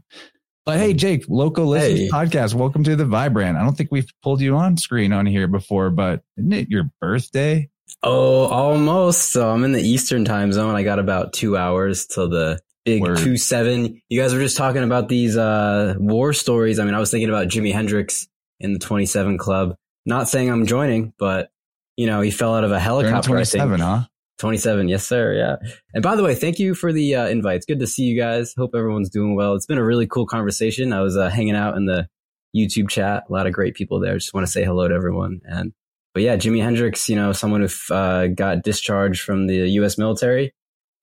but 0.69 0.77
hey, 0.77 0.93
Jake, 0.93 1.25
local 1.27 1.65
listens 1.65 1.99
hey. 1.99 2.09
podcast. 2.09 2.53
Welcome 2.53 2.83
to 2.83 2.95
the 2.95 3.03
Vibrant. 3.03 3.57
I 3.57 3.63
don't 3.63 3.75
think 3.75 3.89
we've 3.91 4.09
pulled 4.21 4.39
you 4.39 4.55
on 4.55 4.77
screen 4.77 5.13
on 5.13 5.25
here 5.25 5.47
before, 5.47 5.89
but 5.89 6.21
isn't 6.37 6.53
it 6.53 6.69
your 6.69 6.91
birthday? 7.01 7.71
Oh, 8.03 8.45
almost. 8.45 9.31
So 9.31 9.49
I'm 9.49 9.63
in 9.63 9.71
the 9.71 9.81
Eastern 9.81 10.25
time 10.25 10.53
zone. 10.53 10.75
I 10.75 10.83
got 10.83 10.99
about 10.99 11.33
two 11.33 11.57
hours 11.57 12.05
till 12.05 12.29
the 12.29 12.59
big 12.85 13.01
Word. 13.01 13.17
two 13.17 13.35
seven. 13.35 13.99
You 14.09 14.21
guys 14.21 14.31
were 14.31 14.41
just 14.41 14.57
talking 14.57 14.83
about 14.83 15.09
these 15.09 15.35
uh, 15.35 15.95
war 15.97 16.33
stories. 16.33 16.77
I 16.77 16.85
mean, 16.85 16.93
I 16.93 16.99
was 16.99 17.09
thinking 17.09 17.29
about 17.29 17.47
Jimi 17.47 17.73
Hendrix 17.73 18.27
in 18.59 18.73
the 18.73 18.79
27 18.79 19.39
Club. 19.39 19.75
Not 20.05 20.29
saying 20.29 20.51
I'm 20.51 20.67
joining, 20.67 21.13
but 21.17 21.49
you 21.97 22.05
know, 22.05 22.21
he 22.21 22.29
fell 22.29 22.53
out 22.53 22.63
of 22.63 22.71
a 22.71 22.79
helicopter. 22.79 23.29
27, 23.29 23.79
huh? 23.79 24.03
27. 24.39 24.87
Yes, 24.87 25.05
sir. 25.05 25.33
Yeah. 25.33 25.69
And 25.93 26.01
by 26.01 26.15
the 26.15 26.23
way, 26.23 26.33
thank 26.33 26.59
you 26.59 26.73
for 26.73 26.91
the 26.91 27.15
uh, 27.15 27.27
invite. 27.27 27.57
It's 27.57 27.65
good 27.65 27.79
to 27.79 27.87
see 27.87 28.03
you 28.03 28.19
guys. 28.19 28.53
Hope 28.57 28.71
everyone's 28.73 29.09
doing 29.09 29.35
well. 29.35 29.53
It's 29.53 29.65
been 29.65 29.77
a 29.77 29.83
really 29.83 30.07
cool 30.07 30.25
conversation. 30.25 30.93
I 30.93 31.01
was 31.01 31.17
uh, 31.17 31.29
hanging 31.29 31.55
out 31.55 31.75
in 31.75 31.85
the 31.85 32.07
YouTube 32.55 32.89
chat. 32.89 33.25
A 33.29 33.33
lot 33.33 33.47
of 33.47 33.53
great 33.53 33.75
people 33.75 33.99
there. 33.99 34.17
Just 34.17 34.33
want 34.33 34.47
to 34.47 34.51
say 34.51 34.63
hello 34.63 34.87
to 34.87 34.95
everyone. 34.95 35.41
And, 35.43 35.73
but 36.13 36.23
yeah, 36.23 36.37
Jimi 36.37 36.63
Hendrix, 36.63 37.09
you 37.09 37.15
know, 37.15 37.33
someone 37.33 37.61
who 37.61 37.93
uh, 37.93 38.27
got 38.27 38.63
discharged 38.63 39.21
from 39.21 39.47
the 39.47 39.55
U.S. 39.71 39.97
military, 39.97 40.53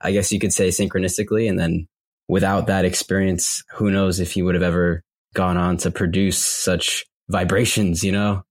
I 0.01 0.13
guess 0.13 0.33
you 0.33 0.41
could 0.41 0.53
say 0.53 0.69
synchronistically. 0.69 1.49
And 1.49 1.59
then 1.59 1.89
without 2.29 2.67
that 2.69 2.85
experience, 2.85 3.63
who 3.75 3.91
knows 3.91 4.19
if 4.19 4.33
he 4.33 4.43
would 4.43 4.55
have 4.55 4.65
ever 4.65 5.03
gone 5.35 5.59
on 5.59 5.77
to 5.79 5.91
produce 5.91 6.39
such 6.39 7.05
vibrations, 7.29 8.03
you 8.03 8.13
know? 8.13 8.43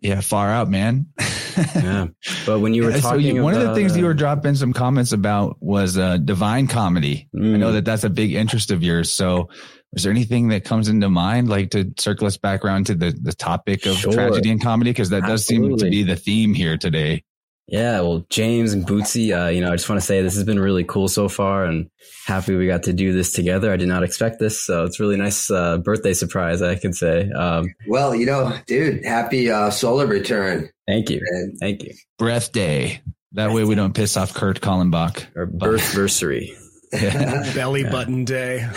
Yeah, 0.00 0.20
far 0.20 0.48
out, 0.48 0.68
man. 0.68 1.06
yeah. 1.74 2.06
But 2.46 2.60
when 2.60 2.74
you 2.74 2.84
were 2.84 2.92
talking, 2.92 3.02
so 3.02 3.16
you, 3.16 3.42
one 3.42 3.54
about, 3.54 3.66
of 3.66 3.68
the 3.70 3.74
things 3.74 3.96
you 3.96 4.04
were 4.04 4.14
dropping 4.14 4.54
some 4.54 4.72
comments 4.72 5.12
about 5.12 5.56
was 5.60 5.98
uh, 5.98 6.18
divine 6.18 6.66
comedy. 6.66 7.28
Mm. 7.34 7.54
I 7.54 7.56
know 7.58 7.70
mm. 7.70 7.74
that 7.74 7.84
that's 7.84 8.04
a 8.04 8.10
big 8.10 8.32
interest 8.34 8.70
of 8.70 8.82
yours. 8.82 9.10
So, 9.10 9.48
is 9.94 10.02
there 10.04 10.12
anything 10.12 10.48
that 10.48 10.64
comes 10.64 10.88
into 10.88 11.08
mind, 11.08 11.48
like 11.48 11.70
to 11.70 11.92
circle 11.98 12.26
us 12.26 12.36
back 12.36 12.64
around 12.64 12.86
to 12.86 12.94
the 12.94 13.10
the 13.10 13.32
topic 13.32 13.86
of 13.86 13.96
sure. 13.96 14.12
tragedy 14.12 14.50
and 14.50 14.62
comedy? 14.62 14.90
Because 14.90 15.10
that 15.10 15.24
Absolutely. 15.24 15.68
does 15.68 15.78
seem 15.78 15.78
to 15.78 15.90
be 15.90 16.02
the 16.02 16.16
theme 16.16 16.54
here 16.54 16.76
today. 16.76 17.24
Yeah, 17.72 18.02
well, 18.02 18.26
James 18.28 18.74
and 18.74 18.86
Bootsy, 18.86 19.34
uh, 19.34 19.48
you 19.48 19.62
know, 19.62 19.72
I 19.72 19.76
just 19.76 19.88
want 19.88 19.98
to 19.98 20.06
say 20.06 20.20
this 20.20 20.34
has 20.34 20.44
been 20.44 20.60
really 20.60 20.84
cool 20.84 21.08
so 21.08 21.26
far, 21.26 21.64
and 21.64 21.88
happy 22.26 22.54
we 22.54 22.66
got 22.66 22.82
to 22.82 22.92
do 22.92 23.14
this 23.14 23.32
together. 23.32 23.72
I 23.72 23.78
did 23.78 23.88
not 23.88 24.02
expect 24.02 24.38
this, 24.38 24.60
so 24.62 24.84
it's 24.84 25.00
really 25.00 25.16
nice 25.16 25.50
uh, 25.50 25.78
birthday 25.78 26.12
surprise, 26.12 26.60
I 26.60 26.74
can 26.74 26.92
say. 26.92 27.30
Um, 27.30 27.74
well, 27.88 28.14
you 28.14 28.26
know, 28.26 28.54
dude, 28.66 29.06
happy 29.06 29.50
uh, 29.50 29.70
solar 29.70 30.06
return. 30.06 30.68
Thank 30.86 31.08
you, 31.08 31.22
and 31.26 31.58
thank 31.58 31.82
you. 31.82 31.94
Breath 32.18 32.52
day. 32.52 33.00
That 33.32 33.52
way 33.52 33.64
we 33.64 33.74
don't 33.74 33.94
piss 33.94 34.18
off 34.18 34.34
Kurt 34.34 34.60
Kallenbach. 34.60 35.24
Or 35.34 35.46
birthversary. 35.46 36.50
Belly 37.54 37.84
button 37.84 38.24
day. 38.24 38.58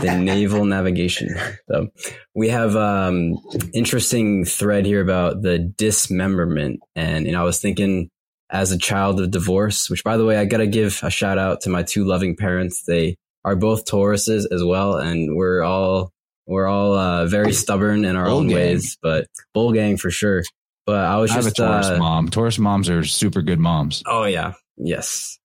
the 0.00 0.18
naval 0.20 0.64
navigation. 0.64 1.34
So 1.70 1.88
we 2.34 2.48
have 2.50 2.76
um 2.76 3.36
interesting 3.74 4.44
thread 4.44 4.86
here 4.86 5.00
about 5.00 5.42
the 5.42 5.58
dismemberment. 5.58 6.80
And 6.94 7.26
you 7.26 7.32
know, 7.32 7.40
I 7.40 7.44
was 7.44 7.60
thinking 7.60 8.10
as 8.50 8.72
a 8.72 8.78
child 8.78 9.20
of 9.20 9.30
divorce, 9.30 9.90
which 9.90 10.04
by 10.04 10.16
the 10.16 10.24
way, 10.24 10.36
I 10.36 10.44
gotta 10.44 10.66
give 10.66 11.00
a 11.02 11.10
shout 11.10 11.38
out 11.38 11.62
to 11.62 11.70
my 11.70 11.82
two 11.82 12.04
loving 12.04 12.36
parents. 12.36 12.82
They 12.84 13.16
are 13.44 13.56
both 13.56 13.86
Tauruses 13.86 14.46
as 14.52 14.62
well, 14.62 14.96
and 14.96 15.36
we're 15.36 15.62
all 15.62 16.12
we're 16.46 16.66
all 16.66 16.94
uh, 16.94 17.26
very 17.26 17.52
stubborn 17.52 18.04
in 18.04 18.16
our 18.16 18.26
Bull 18.26 18.38
own 18.38 18.48
gang. 18.48 18.54
ways, 18.56 18.98
but 19.02 19.26
bull 19.54 19.72
gang 19.72 19.96
for 19.96 20.10
sure. 20.10 20.42
But 20.86 21.04
I 21.04 21.16
was 21.18 21.30
I 21.30 21.34
have 21.34 21.46
a 21.46 21.50
Taurus 21.50 21.86
uh, 21.86 21.98
mom. 21.98 22.28
Taurus 22.28 22.58
moms 22.58 22.88
are 22.88 23.04
super 23.04 23.42
good 23.42 23.58
moms. 23.60 24.02
Oh 24.06 24.24
yeah. 24.24 24.54
Yes. 24.76 25.38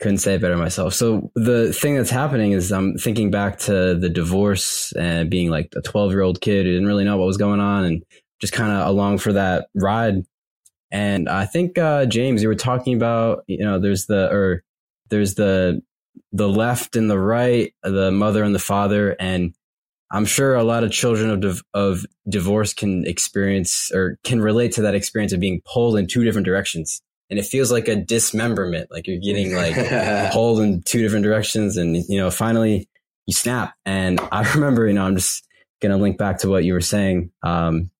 Couldn't 0.00 0.18
say 0.18 0.34
it 0.34 0.40
better 0.40 0.56
myself. 0.56 0.94
So 0.94 1.30
the 1.34 1.72
thing 1.72 1.94
that's 1.94 2.10
happening 2.10 2.52
is 2.52 2.72
I'm 2.72 2.96
thinking 2.96 3.30
back 3.30 3.58
to 3.60 3.94
the 3.94 4.08
divorce 4.08 4.92
and 4.92 5.30
being 5.30 5.50
like 5.50 5.72
a 5.76 5.82
12 5.82 6.10
year 6.10 6.22
old 6.22 6.40
kid 6.40 6.66
who 6.66 6.72
didn't 6.72 6.88
really 6.88 7.04
know 7.04 7.16
what 7.16 7.26
was 7.26 7.36
going 7.36 7.60
on 7.60 7.84
and 7.84 8.04
just 8.40 8.52
kind 8.52 8.72
of 8.72 8.88
along 8.88 9.18
for 9.18 9.32
that 9.32 9.68
ride. 9.74 10.24
And 10.90 11.28
I 11.28 11.46
think, 11.46 11.78
uh, 11.78 12.06
James, 12.06 12.42
you 12.42 12.48
were 12.48 12.54
talking 12.54 12.94
about, 12.94 13.44
you 13.46 13.64
know, 13.64 13.78
there's 13.78 14.06
the, 14.06 14.30
or 14.30 14.62
there's 15.10 15.34
the, 15.34 15.80
the 16.32 16.48
left 16.48 16.96
and 16.96 17.10
the 17.10 17.18
right, 17.18 17.72
the 17.82 18.10
mother 18.10 18.44
and 18.44 18.54
the 18.54 18.60
father. 18.60 19.16
And 19.18 19.54
I'm 20.10 20.24
sure 20.24 20.54
a 20.54 20.64
lot 20.64 20.84
of 20.84 20.92
children 20.92 21.30
of, 21.30 21.40
div- 21.40 21.62
of 21.72 22.04
divorce 22.28 22.74
can 22.74 23.06
experience 23.06 23.90
or 23.92 24.18
can 24.24 24.40
relate 24.40 24.72
to 24.72 24.82
that 24.82 24.94
experience 24.94 25.32
of 25.32 25.40
being 25.40 25.62
pulled 25.64 25.96
in 25.96 26.06
two 26.06 26.24
different 26.24 26.44
directions. 26.46 27.02
And 27.30 27.38
it 27.38 27.46
feels 27.46 27.72
like 27.72 27.88
a 27.88 27.96
dismemberment, 27.96 28.90
like 28.90 29.06
you're 29.06 29.18
getting 29.18 29.54
like 29.54 29.74
pulled 30.32 30.60
in 30.60 30.82
two 30.82 31.02
different 31.02 31.24
directions 31.24 31.76
and, 31.76 31.96
you 31.96 32.18
know, 32.18 32.30
finally 32.30 32.88
you 33.26 33.32
snap. 33.32 33.74
And 33.86 34.20
I 34.30 34.50
remember, 34.52 34.86
you 34.86 34.92
know, 34.94 35.04
I'm 35.04 35.16
just 35.16 35.44
to 35.90 35.96
link 35.96 36.18
back 36.18 36.38
to 36.38 36.48
what 36.48 36.64
you 36.64 36.72
were 36.72 36.80
saying. 36.80 37.30
Um, 37.42 37.90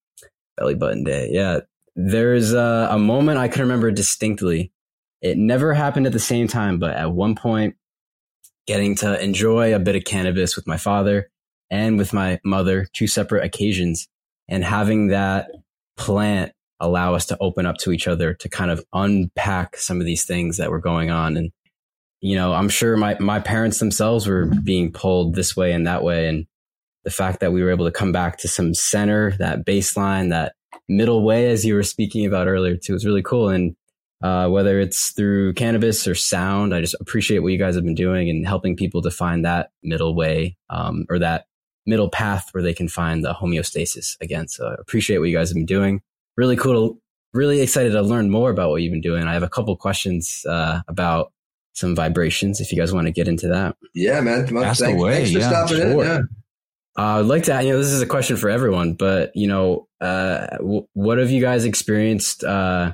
belly 0.56 0.74
button 0.74 1.04
day. 1.04 1.28
Yeah. 1.30 1.60
There's 1.96 2.52
a, 2.52 2.88
a 2.90 2.98
moment 2.98 3.38
I 3.38 3.48
can 3.48 3.62
remember 3.62 3.90
distinctly. 3.90 4.72
It 5.20 5.38
never 5.38 5.74
happened 5.74 6.06
at 6.06 6.12
the 6.12 6.18
same 6.18 6.48
time, 6.48 6.78
but 6.78 6.94
at 6.94 7.12
one 7.12 7.34
point, 7.34 7.76
getting 8.66 8.96
to 8.96 9.22
enjoy 9.22 9.74
a 9.74 9.78
bit 9.78 9.96
of 9.96 10.04
cannabis 10.04 10.56
with 10.56 10.66
my 10.66 10.76
father 10.76 11.30
and 11.70 11.98
with 11.98 12.12
my 12.12 12.40
mother, 12.44 12.86
two 12.92 13.06
separate 13.06 13.44
occasions, 13.44 14.08
and 14.48 14.64
having 14.64 15.08
that 15.08 15.50
plant 15.96 16.52
allow 16.84 17.14
us 17.14 17.26
to 17.26 17.38
open 17.40 17.66
up 17.66 17.78
to 17.78 17.92
each 17.92 18.06
other 18.06 18.34
to 18.34 18.48
kind 18.48 18.70
of 18.70 18.84
unpack 18.92 19.76
some 19.76 20.00
of 20.00 20.06
these 20.06 20.24
things 20.24 20.56
that 20.58 20.70
were 20.70 20.80
going 20.80 21.10
on. 21.10 21.36
And, 21.36 21.50
you 22.20 22.36
know, 22.36 22.52
I'm 22.52 22.68
sure 22.68 22.96
my, 22.96 23.16
my 23.18 23.40
parents 23.40 23.78
themselves 23.78 24.26
were 24.26 24.46
being 24.46 24.92
pulled 24.92 25.34
this 25.34 25.56
way 25.56 25.72
and 25.72 25.86
that 25.86 26.02
way. 26.02 26.28
And 26.28 26.46
the 27.04 27.10
fact 27.10 27.40
that 27.40 27.52
we 27.52 27.62
were 27.62 27.70
able 27.70 27.86
to 27.86 27.92
come 27.92 28.12
back 28.12 28.38
to 28.38 28.48
some 28.48 28.74
center, 28.74 29.32
that 29.38 29.64
baseline, 29.66 30.30
that 30.30 30.54
middle 30.88 31.24
way, 31.24 31.50
as 31.50 31.64
you 31.64 31.74
were 31.74 31.82
speaking 31.82 32.26
about 32.26 32.46
earlier, 32.46 32.76
too, 32.76 32.92
was 32.92 33.06
really 33.06 33.22
cool. 33.22 33.48
And 33.48 33.76
uh, 34.22 34.48
whether 34.48 34.80
it's 34.80 35.10
through 35.10 35.52
cannabis 35.52 36.08
or 36.08 36.14
sound, 36.14 36.74
I 36.74 36.80
just 36.80 36.96
appreciate 37.00 37.40
what 37.40 37.52
you 37.52 37.58
guys 37.58 37.74
have 37.74 37.84
been 37.84 37.94
doing 37.94 38.30
and 38.30 38.46
helping 38.46 38.74
people 38.74 39.02
to 39.02 39.10
find 39.10 39.44
that 39.44 39.70
middle 39.82 40.14
way 40.14 40.56
um, 40.70 41.04
or 41.10 41.18
that 41.18 41.44
middle 41.86 42.08
path 42.08 42.48
where 42.52 42.62
they 42.62 42.72
can 42.72 42.88
find 42.88 43.22
the 43.22 43.34
homeostasis 43.34 44.16
again. 44.22 44.48
So 44.48 44.68
I 44.68 44.74
appreciate 44.78 45.18
what 45.18 45.28
you 45.28 45.36
guys 45.36 45.50
have 45.50 45.56
been 45.56 45.66
doing. 45.66 46.00
Really 46.36 46.56
cool. 46.56 46.88
To, 46.90 47.00
really 47.32 47.60
excited 47.60 47.90
to 47.90 48.02
learn 48.02 48.30
more 48.30 48.50
about 48.50 48.70
what 48.70 48.82
you've 48.82 48.92
been 48.92 49.00
doing. 49.00 49.24
I 49.24 49.32
have 49.32 49.42
a 49.42 49.48
couple 49.48 49.76
questions 49.76 50.44
uh, 50.48 50.80
about 50.88 51.32
some 51.72 51.96
vibrations 51.96 52.60
if 52.60 52.70
you 52.70 52.78
guys 52.78 52.92
want 52.92 53.08
to 53.08 53.12
get 53.12 53.26
into 53.26 53.48
that. 53.48 53.76
yeah, 53.94 54.20
man. 54.20 54.48
Well, 54.54 54.64
Ask 54.64 54.80
thanks, 54.80 55.00
away, 55.00 55.14
thanks 55.14 55.32
for 55.32 55.38
yeah, 55.40 55.48
stopping 55.48 55.80
in. 55.80 55.98
Yeah. 55.98 56.20
Uh, 56.96 57.18
I'd 57.18 57.26
like 57.26 57.42
to, 57.44 57.62
you 57.62 57.70
know, 57.70 57.78
this 57.78 57.88
is 57.88 58.00
a 58.00 58.06
question 58.06 58.36
for 58.36 58.48
everyone, 58.48 58.94
but 58.94 59.34
you 59.34 59.48
know, 59.48 59.88
uh, 60.00 60.46
w- 60.58 60.86
what 60.92 61.18
have 61.18 61.32
you 61.32 61.40
guys 61.40 61.64
experienced? 61.64 62.44
Uh, 62.44 62.92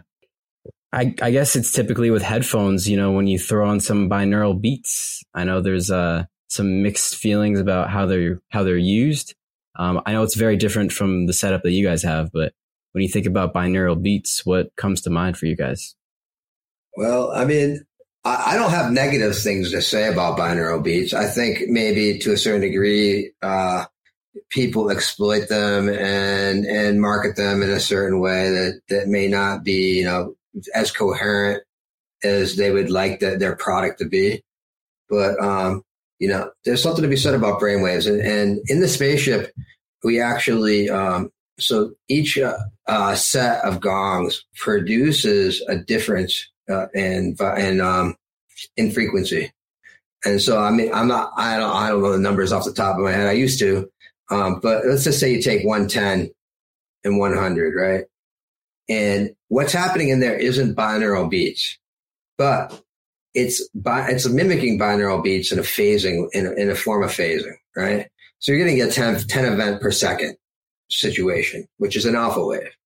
I, 0.90 1.14
I 1.20 1.30
guess 1.30 1.54
it's 1.54 1.70
typically 1.70 2.10
with 2.10 2.22
headphones, 2.22 2.88
you 2.88 2.96
know, 2.96 3.12
when 3.12 3.26
you 3.26 3.38
throw 3.38 3.68
on 3.68 3.78
some 3.78 4.08
binaural 4.08 4.58
beats, 4.58 5.22
I 5.34 5.44
know 5.44 5.60
there's, 5.60 5.90
uh, 5.90 6.24
some 6.48 6.82
mixed 6.82 7.16
feelings 7.16 7.60
about 7.60 7.90
how 7.90 8.06
they're, 8.06 8.40
how 8.48 8.64
they're 8.64 8.76
used. 8.78 9.34
Um, 9.76 10.00
I 10.06 10.12
know 10.12 10.22
it's 10.22 10.34
very 10.34 10.56
different 10.56 10.90
from 10.92 11.26
the 11.26 11.32
setup 11.34 11.62
that 11.62 11.70
you 11.72 11.86
guys 11.86 12.02
have, 12.02 12.32
but 12.32 12.54
when 12.92 13.02
you 13.02 13.08
think 13.08 13.26
about 13.26 13.54
binaural 13.54 14.00
beats, 14.00 14.44
what 14.44 14.74
comes 14.76 15.02
to 15.02 15.10
mind 15.10 15.36
for 15.36 15.46
you 15.46 15.56
guys? 15.56 15.94
Well, 16.96 17.30
I 17.32 17.44
mean, 17.44 17.84
I, 18.24 18.56
don't 18.56 18.70
have 18.70 18.92
negative 18.92 19.36
things 19.36 19.70
to 19.70 19.80
say 19.80 20.08
about 20.08 20.38
binaural 20.38 20.82
beats. 20.82 21.14
I 21.14 21.26
think 21.26 21.68
maybe 21.68 22.18
to 22.18 22.32
a 22.32 22.36
certain 22.36 22.60
degree, 22.60 23.32
uh, 23.42 23.86
people 24.50 24.90
exploit 24.90 25.48
them 25.48 25.88
and 25.88 26.64
and 26.64 27.00
market 27.00 27.36
them 27.36 27.62
in 27.62 27.70
a 27.70 27.80
certain 27.80 28.20
way 28.20 28.50
that 28.50 28.80
that 28.88 29.08
may 29.08 29.26
not 29.26 29.64
be 29.64 29.98
you 29.98 30.04
know 30.04 30.34
as 30.74 30.90
coherent 30.92 31.62
as 32.22 32.56
they 32.56 32.70
would 32.70 32.90
like 32.90 33.20
the, 33.20 33.36
their 33.36 33.56
product 33.56 33.98
to 34.00 34.08
be. 34.08 34.42
But 35.08 35.42
um, 35.42 35.82
you 36.18 36.28
know, 36.28 36.50
there's 36.64 36.82
something 36.82 37.02
to 37.02 37.08
be 37.08 37.16
said 37.16 37.34
about 37.34 37.60
brainwaves, 37.60 38.06
and, 38.06 38.20
and 38.20 38.60
in 38.66 38.80
the 38.80 38.88
spaceship, 38.88 39.52
we 40.04 40.20
actually 40.20 40.90
um, 40.90 41.30
so 41.60 41.92
each 42.08 42.38
uh, 42.38 42.56
uh, 42.86 43.14
set 43.14 43.64
of 43.64 43.80
gongs 43.80 44.44
produces 44.56 45.62
a 45.68 45.76
difference 45.76 46.48
uh, 46.68 46.86
in 46.94 47.36
in 47.58 47.80
um, 47.80 48.16
in 48.76 48.90
frequency. 48.90 49.52
And 50.24 50.40
so, 50.40 50.58
I 50.58 50.70
mean, 50.70 50.92
I'm 50.92 51.08
not, 51.08 51.32
I 51.36 51.56
don't, 51.56 51.70
I 51.70 51.88
don't 51.88 52.02
know 52.02 52.12
the 52.12 52.18
numbers 52.18 52.52
off 52.52 52.64
the 52.64 52.72
top 52.72 52.96
of 52.96 53.02
my 53.02 53.12
head. 53.12 53.26
I 53.26 53.32
used 53.32 53.58
to, 53.60 53.90
um, 54.30 54.60
but 54.60 54.84
let's 54.86 55.04
just 55.04 55.18
say 55.18 55.32
you 55.32 55.40
take 55.40 55.64
110 55.64 56.30
and 57.04 57.18
100, 57.18 57.74
right? 57.74 58.04
And 58.88 59.30
what's 59.48 59.72
happening 59.72 60.10
in 60.10 60.20
there 60.20 60.36
isn't 60.36 60.76
binaural 60.76 61.30
beats, 61.30 61.78
but 62.36 62.78
it's 63.34 63.66
bi- 63.74 64.08
it's 64.10 64.28
mimicking 64.28 64.78
binaural 64.78 65.22
beats 65.22 65.52
in 65.52 65.58
a 65.58 65.62
phasing 65.62 66.28
in 66.32 66.46
a, 66.46 66.52
in 66.52 66.70
a 66.70 66.74
form 66.74 67.02
of 67.02 67.10
phasing, 67.10 67.54
right? 67.76 68.08
So 68.40 68.52
you're 68.52 68.66
getting 68.66 68.82
a 68.82 68.90
10, 68.90 69.26
10 69.26 69.52
event 69.52 69.80
per 69.80 69.90
second 69.90 70.36
situation, 70.90 71.66
which 71.78 71.96
is 71.96 72.06
an 72.06 72.16
alpha 72.16 72.44
wave. 72.44 72.76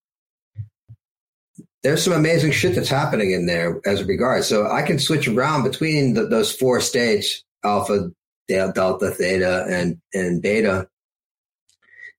There's 1.83 2.03
some 2.03 2.15
amazing 2.15 2.53
shit 2.53 2.75
that's 2.75 2.89
happening 2.89 3.33
in 3.33 3.47
there 3.47 3.81
as 3.85 4.05
regards. 4.05 4.47
So 4.47 4.71
I 4.71 4.83
can 4.83 4.99
switch 4.99 5.29
around 5.29 5.65
between 5.65 6.15
the, 6.15 6.27
those 6.27 6.51
four 6.51 6.81
states, 6.81 7.45
alpha, 7.63 8.11
delta, 8.49 9.11
theta, 9.11 9.67
and, 9.69 10.01
and 10.15 10.41
beta. 10.41 10.89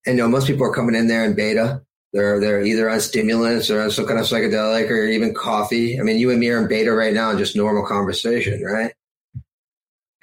And 0.05 0.17
you 0.17 0.23
know, 0.23 0.29
most 0.29 0.47
people 0.47 0.65
are 0.65 0.73
coming 0.73 0.95
in 0.95 1.07
there 1.07 1.25
in 1.25 1.35
beta. 1.35 1.81
They're 2.13 2.39
they're 2.39 2.63
either 2.63 2.89
on 2.89 3.01
stimulants 3.01 3.69
or 3.69 3.81
on 3.81 3.91
some 3.91 4.05
kind 4.05 4.19
of 4.19 4.25
psychedelic 4.25 4.89
or 4.89 5.05
even 5.05 5.33
coffee. 5.33 5.99
I 5.99 6.03
mean, 6.03 6.17
you 6.17 6.31
and 6.31 6.39
me 6.39 6.49
are 6.49 6.61
in 6.61 6.69
beta 6.69 6.93
right 6.93 7.13
now 7.13 7.31
in 7.31 7.37
just 7.37 7.57
normal 7.57 7.85
conversation, 7.85 8.63
right? 8.63 8.93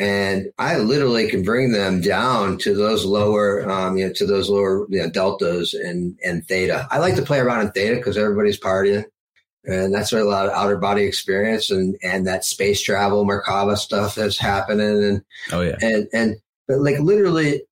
And 0.02 0.50
I 0.58 0.78
literally 0.78 1.28
can 1.28 1.44
bring 1.44 1.70
them 1.70 2.00
down 2.00 2.58
to 2.58 2.74
those 2.74 3.04
lower, 3.04 3.70
um, 3.70 3.96
you 3.96 4.06
know, 4.06 4.12
to 4.14 4.26
those 4.26 4.48
lower 4.48 4.84
you 4.88 5.00
know, 5.00 5.08
deltas 5.08 5.74
and 5.74 6.18
and 6.24 6.44
theta. 6.48 6.88
I 6.90 6.98
like 6.98 7.14
to 7.16 7.22
play 7.22 7.38
around 7.38 7.66
in 7.66 7.70
theta 7.70 7.96
because 7.96 8.18
everybody's 8.18 8.58
partying, 8.58 9.04
and 9.64 9.94
that's 9.94 10.10
where 10.10 10.20
a 10.20 10.28
lot 10.28 10.46
of 10.46 10.52
outer 10.52 10.76
body 10.76 11.04
experience 11.04 11.70
and 11.70 11.96
and 12.02 12.26
that 12.26 12.44
space 12.44 12.82
travel 12.82 13.24
Merkaba 13.24 13.76
stuff 13.76 14.16
that's 14.16 14.38
happening 14.38 15.04
and 15.04 15.22
Oh 15.52 15.60
yeah. 15.60 15.76
and 15.80 16.08
and 16.12 16.36
but 16.66 16.80
like 16.80 16.98
literally 16.98 17.62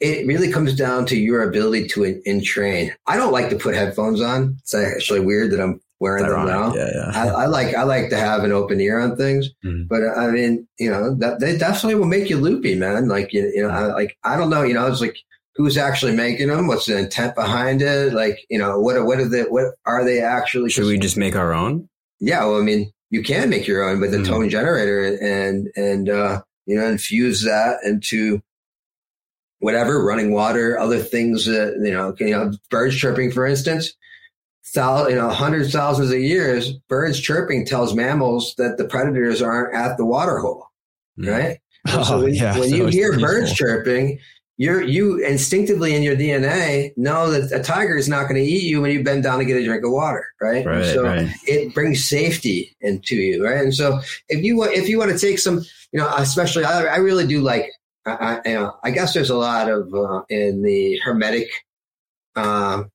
it 0.00 0.26
really 0.26 0.50
comes 0.50 0.74
down 0.74 1.06
to 1.06 1.16
your 1.16 1.48
ability 1.48 1.86
to 1.86 2.04
en- 2.04 2.22
entrain 2.26 2.90
i 3.06 3.16
don't 3.16 3.32
like 3.32 3.48
to 3.50 3.56
put 3.56 3.74
headphones 3.76 4.20
on 4.20 4.56
it's 4.60 4.74
actually 4.74 5.20
weird 5.20 5.52
that 5.52 5.60
i'm 5.60 5.80
wearing 6.02 6.26
them 6.26 6.46
now 6.46 6.74
Yeah, 6.74 6.90
yeah. 6.94 7.10
I, 7.14 7.28
I 7.28 7.46
like 7.46 7.74
i 7.74 7.84
like 7.84 8.10
to 8.10 8.16
have 8.16 8.42
an 8.44 8.52
open 8.52 8.80
ear 8.80 8.98
on 9.00 9.16
things 9.16 9.48
Mhm. 9.64 9.86
but 9.88 10.02
i 10.16 10.26
mean 10.30 10.66
you 10.78 10.90
know 10.90 11.14
that 11.22 11.38
they 11.40 11.56
definitely 11.56 11.94
will 11.94 12.06
make 12.16 12.28
you 12.28 12.38
loopy 12.38 12.74
man 12.74 13.08
like 13.08 13.32
you, 13.32 13.50
you 13.54 13.62
know 13.62 13.70
I, 13.70 13.86
like 14.00 14.16
i 14.24 14.36
don't 14.36 14.50
know 14.50 14.62
you 14.62 14.74
know 14.74 14.86
it's 14.88 15.00
like 15.00 15.16
who's 15.54 15.76
actually 15.78 16.14
making 16.16 16.48
them 16.48 16.66
what's 16.66 16.86
the 16.86 16.98
intent 16.98 17.34
behind 17.36 17.82
it 17.82 18.12
like 18.14 18.38
you 18.50 18.58
know 18.58 18.80
what 18.80 19.02
what 19.06 19.18
are 19.20 19.28
the 19.28 19.42
what 19.44 19.74
are 19.86 20.04
they 20.04 20.20
actually 20.20 20.70
Should 20.70 20.86
we 20.86 20.98
just 20.98 21.16
make 21.16 21.36
our 21.36 21.52
own? 21.54 21.88
yeah, 22.20 22.44
well, 22.44 22.58
I 22.58 22.62
mean, 22.62 22.90
you 23.10 23.22
can 23.22 23.50
make 23.50 23.66
your 23.66 23.82
own 23.88 24.00
with 24.00 24.14
a 24.14 24.18
Mhm. 24.18 24.26
tone 24.26 24.48
generator 24.48 25.04
and 25.20 25.68
and 25.76 26.08
uh, 26.08 26.42
you 26.66 26.76
know 26.78 26.86
infuse 26.86 27.42
that 27.44 27.78
into 27.84 28.40
whatever 29.58 30.02
running 30.04 30.32
water, 30.32 30.78
other 30.78 30.98
things 30.98 31.44
that 31.46 31.74
you 31.82 31.92
know, 31.92 32.14
you 32.18 32.30
know, 32.30 32.52
birds 32.70 32.96
chirping, 32.96 33.30
for 33.30 33.46
instance. 33.46 33.92
You 34.74 35.16
know, 35.16 35.28
hundreds 35.28 35.72
thousands 35.72 36.10
of 36.10 36.18
years, 36.20 36.72
birds 36.88 37.20
chirping 37.20 37.66
tells 37.66 37.94
mammals 37.94 38.54
that 38.58 38.78
the 38.78 38.84
predators 38.84 39.42
aren't 39.42 39.74
at 39.74 39.96
the 39.96 40.06
water 40.06 40.38
hole, 40.38 40.66
Mhm. 41.18 41.30
right? 41.30 41.58
Oh, 41.88 42.04
so 42.04 42.22
when, 42.22 42.34
yeah, 42.34 42.56
when 42.56 42.68
so 42.70 42.76
you 42.76 42.86
hear 42.86 43.10
peaceful. 43.10 43.26
birds 43.28 43.52
chirping, 43.54 44.18
you're 44.56 44.80
you 44.82 45.18
instinctively 45.18 45.96
in 45.96 46.02
your 46.04 46.14
DNA 46.14 46.92
know 46.96 47.28
that 47.32 47.50
a 47.50 47.60
tiger 47.60 47.96
is 47.96 48.08
not 48.08 48.28
going 48.28 48.36
to 48.36 48.48
eat 48.48 48.62
you 48.62 48.80
when 48.80 48.92
you 48.92 49.02
bend 49.02 49.24
down 49.24 49.40
to 49.40 49.44
get 49.44 49.56
a 49.56 49.64
drink 49.64 49.84
of 49.84 49.90
water, 49.90 50.24
right? 50.40 50.64
Right, 50.64 50.84
so 50.84 51.02
right. 51.02 51.28
it 51.48 51.74
brings 51.74 52.04
safety 52.08 52.76
into 52.82 53.16
you, 53.16 53.44
right? 53.44 53.60
And 53.64 53.74
so 53.74 53.98
if 54.28 54.44
you 54.44 54.56
want, 54.56 54.74
if 54.74 54.88
you 54.88 54.96
want 54.96 55.10
to 55.10 55.18
take 55.18 55.40
some, 55.40 55.58
you 55.90 55.98
know, 55.98 56.08
especially 56.16 56.64
I, 56.64 56.84
I 56.84 56.96
really 56.98 57.26
do 57.26 57.40
like, 57.40 57.66
I, 58.06 58.12
I, 58.44 58.48
you 58.48 58.54
know, 58.54 58.76
I 58.84 58.92
guess 58.92 59.12
there's 59.12 59.30
a 59.30 59.36
lot 59.36 59.68
of 59.68 59.92
uh, 59.92 60.22
in 60.28 60.62
the 60.62 60.98
hermetic 61.02 61.48
um, 62.36 62.91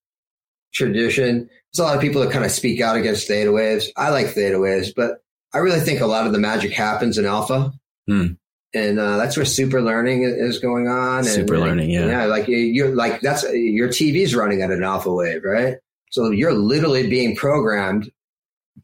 tradition. 0.77 1.49
There's 1.73 1.79
a 1.79 1.83
lot 1.83 1.95
of 1.95 2.01
people 2.01 2.21
that 2.21 2.31
kind 2.31 2.45
of 2.45 2.51
speak 2.51 2.79
out 2.81 2.95
against 2.95 3.27
theta 3.27 3.51
waves. 3.51 3.91
I 3.97 4.09
like 4.09 4.27
theta 4.27 4.59
waves, 4.59 4.93
but 4.93 5.23
I 5.53 5.57
really 5.59 5.79
think 5.81 6.01
a 6.01 6.05
lot 6.07 6.25
of 6.27 6.33
the 6.33 6.39
magic 6.39 6.71
happens 6.71 7.17
in 7.17 7.25
alpha. 7.25 7.73
Hmm. 8.07 8.27
and 8.73 8.99
uh, 8.99 9.17
that's 9.17 9.35
where 9.35 9.45
super 9.45 9.81
learning 9.81 10.23
is 10.23 10.59
going 10.59 10.87
on. 10.87 11.19
And, 11.19 11.27
Super 11.27 11.57
learning, 11.57 11.89
yeah. 11.89 12.05
yeah, 12.07 12.25
like 12.25 12.47
you- 12.47 12.57
you're 12.57 12.95
like 12.95 13.19
that's 13.21 13.43
your 13.51 13.89
TV's 13.89 14.33
running 14.35 14.61
at 14.61 14.71
an 14.71 14.83
alpha 14.83 15.11
wave, 15.13 15.43
right? 15.43 15.75
So 16.11 16.31
you're 16.31 16.53
literally 16.53 17.09
being 17.09 17.35
programmed 17.35 18.09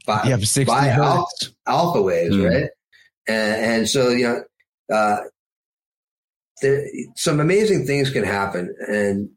by 0.06 0.22
You 0.24 0.30
have 0.32 0.46
60 0.46 0.64
by 0.70 0.88
al- 0.88 1.26
alpha 1.66 2.02
waves, 2.02 2.34
Mm. 2.36 2.50
right? 2.50 2.70
And, 3.26 3.64
and 3.64 3.88
so 3.88 4.08
you 4.10 4.24
know, 4.24 4.44
uh, 4.94 5.20
there 6.62 6.84
some 7.16 7.40
amazing 7.40 7.86
things 7.86 8.10
can 8.10 8.24
happen, 8.24 8.74
and 8.88 9.30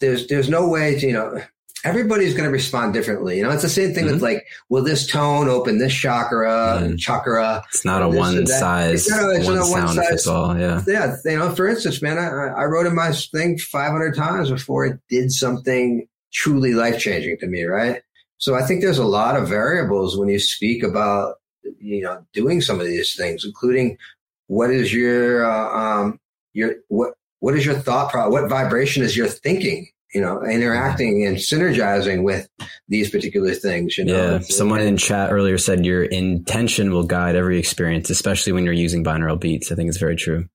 there's 0.00 0.26
there's 0.28 0.48
no 0.48 0.68
way 0.68 0.98
to 0.98 1.06
you 1.06 1.12
know 1.12 1.40
everybody's 1.84 2.32
going 2.32 2.44
to 2.44 2.50
respond 2.50 2.94
differently. 2.94 3.36
You 3.36 3.42
know, 3.42 3.50
it's 3.50 3.60
the 3.62 3.68
same 3.68 3.92
thing 3.92 4.06
with 4.06 4.22
like, 4.22 4.46
will 4.70 4.82
this 4.82 5.06
tone 5.06 5.48
open 5.50 5.76
this 5.76 5.92
chakra, 5.92 6.80
Mhm. 6.82 6.98
chakra? 6.98 7.62
It's 7.74 7.84
not 7.84 8.00
a 8.00 8.08
one 8.08 8.46
size, 8.46 9.02
It's 9.06 9.10
not 9.10 9.22
a- 9.30 9.36
it's 9.36 9.44
one 9.44 9.56
not 9.56 9.68
one 9.68 9.80
sound 9.88 9.96
size- 9.96 10.08
fits 10.08 10.26
all. 10.26 10.58
Yeah. 10.58 10.82
Yeah, 10.86 11.14
you 11.26 11.36
know, 11.36 11.54
for 11.54 11.68
instance, 11.68 12.00
man, 12.00 12.16
I, 12.16 12.28
I 12.62 12.64
wrote 12.64 12.86
in 12.86 12.94
my 12.94 13.12
thing 13.12 13.58
500 13.58 14.14
times 14.16 14.50
before 14.50 14.86
it 14.86 14.98
did 15.10 15.30
something 15.30 16.08
truly 16.32 16.72
life 16.72 16.98
changing 16.98 17.36
to 17.40 17.46
me, 17.46 17.64
right? 17.64 18.00
So 18.38 18.54
I 18.54 18.62
think 18.62 18.80
there's 18.80 18.96
a 18.96 19.04
lot 19.04 19.36
of 19.36 19.46
variables 19.46 20.16
when 20.16 20.30
you 20.30 20.38
speak 20.38 20.82
about, 20.82 21.34
you 21.80 22.00
know, 22.00 22.24
doing 22.32 22.62
some 22.62 22.80
of 22.80 22.86
these 22.86 23.14
things, 23.14 23.44
including 23.44 23.98
what 24.46 24.70
is 24.70 24.90
your, 24.94 25.44
uh, 25.44 25.68
um, 25.78 26.18
your, 26.54 26.76
what, 26.88 27.12
what 27.44 27.54
is 27.54 27.66
your 27.66 27.74
thought 27.74 28.10
pro? 28.10 28.30
What 28.30 28.48
vibration 28.48 29.02
is 29.02 29.14
your 29.14 29.26
thinking? 29.26 29.88
You 30.14 30.22
know, 30.22 30.42
interacting 30.42 31.26
and 31.26 31.36
synergizing 31.36 32.22
with 32.22 32.48
these 32.88 33.10
particular 33.10 33.52
things. 33.52 33.98
You 33.98 34.06
know, 34.06 34.32
Yeah. 34.36 34.38
Someone 34.38 34.80
in 34.80 34.96
chat 34.96 35.30
earlier 35.30 35.58
said 35.58 35.84
your 35.84 36.04
intention 36.04 36.90
will 36.90 37.02
guide 37.02 37.36
every 37.36 37.58
experience, 37.58 38.08
especially 38.08 38.52
when 38.52 38.64
you're 38.64 38.72
using 38.72 39.04
binaural 39.04 39.38
beats. 39.38 39.70
I 39.70 39.74
think 39.74 39.90
it's 39.90 39.98
very 39.98 40.16
true. 40.16 40.46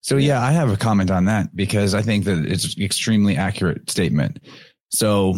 So 0.00 0.16
yeah, 0.16 0.40
I 0.40 0.52
have 0.52 0.70
a 0.70 0.78
comment 0.78 1.10
on 1.10 1.26
that 1.26 1.54
because 1.54 1.92
I 1.92 2.00
think 2.00 2.24
that 2.24 2.46
it's 2.46 2.76
an 2.76 2.82
extremely 2.82 3.36
accurate 3.36 3.90
statement. 3.90 4.38
So 4.88 5.34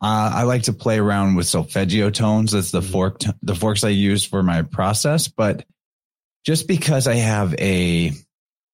uh, 0.00 0.30
I 0.32 0.44
like 0.44 0.62
to 0.62 0.72
play 0.72 0.98
around 0.98 1.34
with 1.34 1.48
solfeggio 1.48 2.08
tones. 2.08 2.52
That's 2.52 2.70
the 2.70 2.80
fork, 2.80 3.20
the 3.42 3.54
forks 3.54 3.84
I 3.84 3.90
use 3.90 4.24
for 4.24 4.42
my 4.42 4.62
process. 4.62 5.28
But 5.28 5.66
just 6.46 6.66
because 6.66 7.06
I 7.08 7.16
have 7.16 7.54
a 7.58 8.12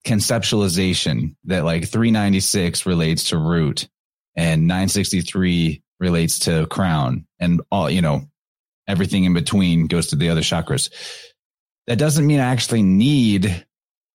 conceptualization 0.05 1.37
that 1.45 1.65
like 1.65 1.89
396 1.89 2.87
relates 2.87 3.31
to 3.31 3.39
root 3.39 3.89
and 4.35 4.67
963 4.67 5.83
relates 5.99 6.41
to 6.41 6.67
crown 6.67 7.27
and 7.39 7.61
all, 7.71 7.91
you 7.91 8.01
know, 8.01 8.23
everything 8.89 9.25
in 9.25 9.35
between 9.35 9.87
goes 9.87 10.09
to 10.09 10.17
the 10.17 10.31
other 10.31 10.41
chakras. 10.41 10.91
That 11.87 11.99
doesn't 11.99 12.27
mean 12.27 12.41
I 12.41 12.51
actually 12.51 12.83
need 12.83 13.67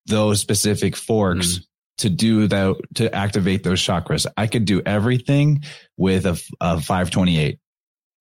those 0.07 0.39
specific 0.39 0.95
forks 0.95 1.47
mm. 1.47 1.65
to 1.99 2.09
do 2.09 2.47
that, 2.47 2.75
to 2.95 3.13
activate 3.13 3.63
those 3.63 3.81
chakras. 3.81 4.25
I 4.35 4.47
could 4.47 4.65
do 4.65 4.81
everything 4.85 5.63
with 5.97 6.25
a, 6.25 6.41
a 6.59 6.81
528 6.81 7.59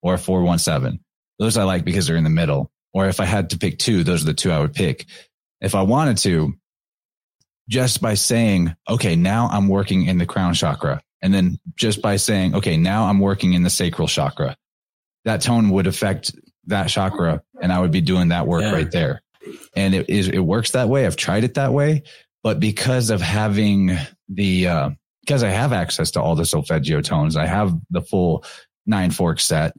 or 0.02 0.14
a 0.14 0.18
417. 0.18 1.00
Those 1.38 1.56
I 1.56 1.64
like 1.64 1.84
because 1.84 2.06
they're 2.06 2.16
in 2.16 2.24
the 2.24 2.30
middle. 2.30 2.70
Or 2.92 3.08
if 3.08 3.18
I 3.18 3.24
had 3.24 3.50
to 3.50 3.58
pick 3.58 3.78
two, 3.78 4.04
those 4.04 4.22
are 4.22 4.26
the 4.26 4.34
two 4.34 4.52
I 4.52 4.60
would 4.60 4.72
pick. 4.72 5.06
If 5.60 5.74
I 5.74 5.82
wanted 5.82 6.18
to, 6.18 6.54
just 7.68 8.00
by 8.00 8.14
saying, 8.14 8.74
okay, 8.88 9.16
now 9.16 9.48
I'm 9.50 9.68
working 9.68 10.06
in 10.06 10.18
the 10.18 10.26
crown 10.26 10.54
chakra. 10.54 11.00
And 11.22 11.32
then 11.32 11.58
just 11.76 12.02
by 12.02 12.16
saying, 12.16 12.54
okay, 12.56 12.76
now 12.76 13.04
I'm 13.06 13.18
working 13.20 13.54
in 13.54 13.62
the 13.62 13.70
sacral 13.70 14.08
chakra, 14.08 14.56
that 15.24 15.40
tone 15.40 15.70
would 15.70 15.86
affect 15.86 16.32
that 16.66 16.88
chakra 16.88 17.42
and 17.60 17.72
I 17.72 17.80
would 17.80 17.90
be 17.92 18.00
doing 18.02 18.28
that 18.28 18.46
work 18.46 18.62
Yeah. 18.62 18.72
right 18.72 18.90
there. 18.90 19.22
And 19.76 19.94
it 19.94 20.10
is, 20.10 20.28
it 20.28 20.38
works 20.38 20.72
that 20.72 20.88
way. 20.88 21.06
I've 21.06 21.16
tried 21.16 21.44
it 21.44 21.54
that 21.54 21.72
way, 21.72 22.02
but 22.42 22.60
because 22.60 23.10
of 23.10 23.20
having 23.22 23.96
the, 24.28 24.68
uh, 24.68 24.90
because 25.22 25.42
I 25.42 25.48
have 25.48 25.72
access 25.72 26.10
to 26.12 26.20
all 26.22 26.34
the 26.34 26.44
solfeggio 26.44 27.00
tones, 27.00 27.36
I 27.36 27.46
have 27.46 27.74
the 27.90 28.02
full 28.02 28.44
nine 28.84 29.10
fork 29.10 29.40
set. 29.40 29.72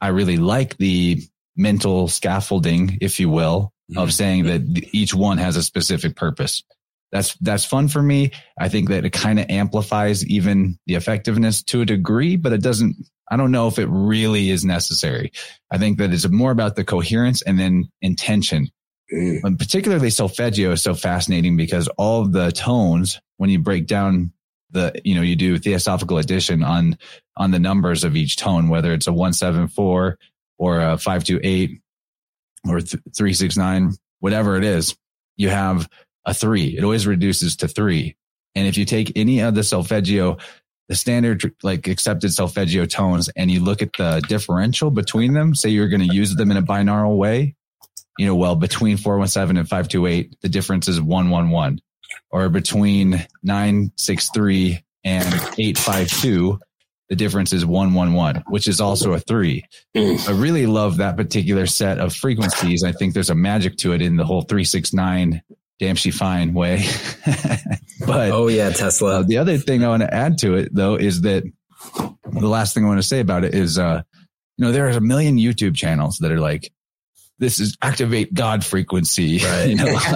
I 0.00 0.08
really 0.08 0.36
like 0.36 0.76
the 0.78 1.22
mental 1.56 2.08
scaffolding, 2.08 2.98
if 3.00 3.20
you 3.20 3.28
will, 3.30 3.72
of 3.96 4.08
Mhm. 4.08 4.12
saying 4.12 4.44
that 4.46 4.88
each 4.92 5.14
one 5.14 5.38
has 5.38 5.56
a 5.56 5.62
specific 5.62 6.16
purpose. 6.16 6.64
That's, 7.12 7.34
that's 7.40 7.64
fun 7.64 7.88
for 7.88 8.02
me. 8.02 8.30
I 8.58 8.68
think 8.68 8.88
that 8.88 9.04
it 9.04 9.10
kind 9.10 9.40
of 9.40 9.46
amplifies 9.48 10.24
even 10.26 10.78
the 10.86 10.94
effectiveness 10.94 11.62
to 11.64 11.80
a 11.80 11.86
degree, 11.86 12.36
but 12.36 12.52
it 12.52 12.62
doesn't, 12.62 12.96
I 13.30 13.36
don't 13.36 13.52
know 13.52 13.68
if 13.68 13.78
it 13.78 13.86
really 13.86 14.50
is 14.50 14.64
necessary. 14.64 15.32
I 15.70 15.78
think 15.78 15.98
that 15.98 16.12
it's 16.12 16.28
more 16.28 16.50
about 16.50 16.76
the 16.76 16.84
coherence 16.84 17.42
and 17.42 17.58
then 17.58 17.90
intention. 18.00 18.70
Mm. 19.12 19.40
And 19.42 19.58
particularly 19.58 20.10
solfeggio 20.10 20.72
is 20.72 20.82
so 20.82 20.94
fascinating 20.94 21.56
because 21.56 21.88
all 21.98 22.22
of 22.22 22.32
the 22.32 22.52
tones, 22.52 23.20
when 23.38 23.50
you 23.50 23.58
break 23.58 23.86
down 23.86 24.32
the, 24.70 24.92
you 25.04 25.16
know, 25.16 25.22
you 25.22 25.34
do 25.34 25.58
theosophical 25.58 26.18
addition 26.18 26.62
on, 26.62 26.96
on 27.36 27.50
the 27.50 27.58
numbers 27.58 28.04
of 28.04 28.14
each 28.14 28.36
tone, 28.36 28.68
whether 28.68 28.92
it's 28.92 29.08
a 29.08 29.12
174 29.12 30.16
or 30.58 30.80
a 30.80 30.96
528 30.96 31.80
or 32.68 32.80
th- 32.80 33.02
369, 33.16 33.94
whatever 34.20 34.56
it 34.56 34.64
is, 34.64 34.96
you 35.36 35.48
have 35.48 35.88
a 36.24 36.34
three. 36.34 36.76
It 36.76 36.84
always 36.84 37.06
reduces 37.06 37.56
to 37.56 37.68
three. 37.68 38.16
And 38.54 38.66
if 38.66 38.76
you 38.76 38.84
take 38.84 39.12
any 39.16 39.40
of 39.40 39.54
the 39.54 39.62
solfeggio, 39.62 40.38
the 40.88 40.96
standard 40.96 41.54
like 41.62 41.86
accepted 41.86 42.32
solfeggio 42.32 42.86
tones 42.86 43.28
and 43.36 43.50
you 43.50 43.60
look 43.60 43.80
at 43.80 43.92
the 43.96 44.22
differential 44.28 44.90
between 44.90 45.34
them, 45.34 45.54
say 45.54 45.68
you're 45.68 45.88
going 45.88 46.06
to 46.06 46.14
use 46.14 46.34
them 46.34 46.50
in 46.50 46.56
a 46.56 46.62
binaural 46.62 47.16
way, 47.16 47.54
you 48.18 48.26
know, 48.26 48.34
well, 48.34 48.56
between 48.56 48.96
417 48.96 49.56
and 49.56 49.68
528, 49.68 50.40
the 50.40 50.48
difference 50.48 50.88
is 50.88 51.00
111 51.00 51.80
or 52.30 52.48
between 52.48 53.24
963 53.42 54.84
and 55.04 55.26
852, 55.26 56.58
the 57.08 57.16
difference 57.16 57.52
is 57.52 57.66
111, 57.66 58.44
which 58.48 58.68
is 58.68 58.80
also 58.80 59.12
a 59.12 59.18
three. 59.18 59.64
Mm. 59.96 60.28
I 60.28 60.32
really 60.32 60.66
love 60.66 60.98
that 60.98 61.16
particular 61.16 61.66
set 61.66 61.98
of 61.98 62.14
frequencies. 62.14 62.84
I 62.84 62.92
think 62.92 63.14
there's 63.14 63.30
a 63.30 63.34
magic 63.34 63.76
to 63.78 63.92
it 63.92 64.02
in 64.02 64.16
the 64.16 64.24
whole 64.24 64.42
369 64.42 65.42
damn 65.80 65.96
she 65.96 66.10
fine 66.10 66.52
way. 66.54 66.84
but 68.06 68.30
Oh 68.30 68.48
yeah, 68.48 68.68
uh, 68.68 68.72
Tesla. 68.72 69.24
the 69.24 69.38
other 69.38 69.58
thing 69.58 69.82
I 69.82 69.88
want 69.88 70.02
to 70.02 70.14
add 70.14 70.38
to 70.38 70.54
it 70.54 70.72
though 70.72 70.94
is 70.94 71.22
that 71.22 71.42
the 72.32 72.48
last 72.48 72.74
thing 72.74 72.84
I 72.84 72.88
want 72.88 73.00
to 73.00 73.06
say 73.06 73.20
about 73.20 73.44
it 73.44 73.54
is, 73.54 73.78
uh, 73.78 74.02
you 74.56 74.66
know, 74.66 74.72
there 74.72 74.86
are 74.86 74.90
a 74.90 75.00
million 75.00 75.38
YouTube 75.38 75.74
channels 75.74 76.18
that 76.18 76.30
are 76.30 76.38
like, 76.38 76.70
this 77.38 77.58
is 77.58 77.76
activate 77.82 78.34
God 78.34 78.64
frequency. 78.64 79.38
Right. 79.42 79.70
You 79.70 79.76
know, 79.76 79.86
like, 79.86 80.04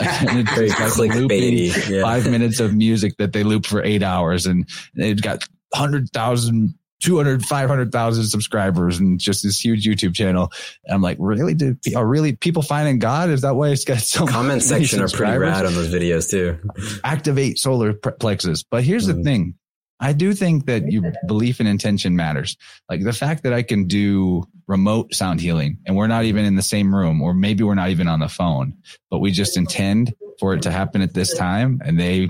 it's 0.59 0.99
like 0.99 1.15
looping. 1.15 1.73
Yeah. 1.89 2.03
five 2.03 2.31
minutes 2.31 2.61
of 2.61 2.75
music 2.75 3.15
that 3.19 3.33
they 3.33 3.43
loop 3.43 3.65
for 3.65 3.83
eight 3.83 4.03
hours 4.03 4.45
and 4.45 4.69
they've 4.95 5.21
got 5.21 5.43
100,000, 5.71 6.75
200, 7.01 7.45
500,000 7.45 8.25
subscribers 8.25 8.99
and 8.99 9.19
just 9.21 9.43
this 9.43 9.63
huge 9.63 9.85
YouTube 9.85 10.15
channel. 10.15 10.51
And 10.85 10.95
I'm 10.95 11.03
like, 11.03 11.17
really? 11.21 11.55
Do, 11.55 11.77
are 11.97 12.07
really 12.07 12.35
people 12.37 12.63
finding 12.63 12.99
God? 12.99 13.29
Is 13.31 13.43
that 13.43 13.57
why 13.57 13.69
it's 13.71 13.85
got 13.85 13.99
so 13.99 14.27
Comment 14.27 14.49
many 14.49 14.61
section 14.61 14.99
are 15.01 15.03
pretty 15.03 15.11
subscribers? 15.11 15.41
rad 15.49 15.67
on 15.67 15.75
those 15.75 15.93
videos 15.93 16.31
too. 16.31 16.59
activate 17.05 17.59
solar 17.59 17.93
pre- 17.93 18.13
plexus. 18.13 18.63
But 18.63 18.85
here's 18.85 19.07
the 19.07 19.13
Mhm. 19.15 19.25
thing. 19.25 19.55
I 20.01 20.13
do 20.13 20.33
think 20.35 20.67
that 20.67 20.91
your 20.91 21.13
belief 21.27 21.61
and 21.61 21.69
intention 21.69 22.17
matters. 22.17 22.57
Like 22.91 23.05
the 23.05 23.13
fact 23.13 23.43
that 23.45 23.53
I 23.53 23.63
can 23.63 23.87
do 23.87 24.45
remote 24.67 25.15
sound 25.15 25.41
healing 25.41 25.79
and 25.87 25.97
we're 25.97 26.09
not 26.09 26.25
even 26.25 26.45
in 26.45 26.57
the 26.57 26.63
same 26.63 26.95
room, 26.95 27.23
or 27.23 27.33
maybe 27.33 27.63
we're 27.65 27.75
not 27.77 27.91
even 27.91 28.09
on 28.09 28.19
the 28.21 28.29
phone, 28.29 28.75
but 29.11 29.21
we 29.21 29.31
just 29.31 29.57
intend 29.57 30.15
for 30.41 30.53
it 30.55 30.63
to 30.63 30.71
happen 30.71 31.01
at 31.01 31.15
this 31.15 31.35
time 31.37 31.81
and 31.85 31.99
they 31.99 32.29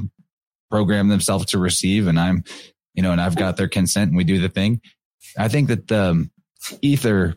program 0.71 1.09
themselves 1.09 1.47
to 1.47 1.59
receive 1.59 2.07
and 2.07 2.19
I'm, 2.21 2.45
you 2.95 3.03
know, 3.03 3.13
and 3.13 3.21
I've 3.21 3.37
got 3.37 3.57
their 3.57 3.69
consent 3.69 4.09
and 4.09 4.17
we 4.17 4.25
do 4.25 4.41
the 4.41 4.49
thing. 4.49 4.81
I 5.37 5.49
think 5.49 5.69
that 5.69 5.89
the 5.89 6.11
um, 6.11 6.31
ether, 6.81 7.35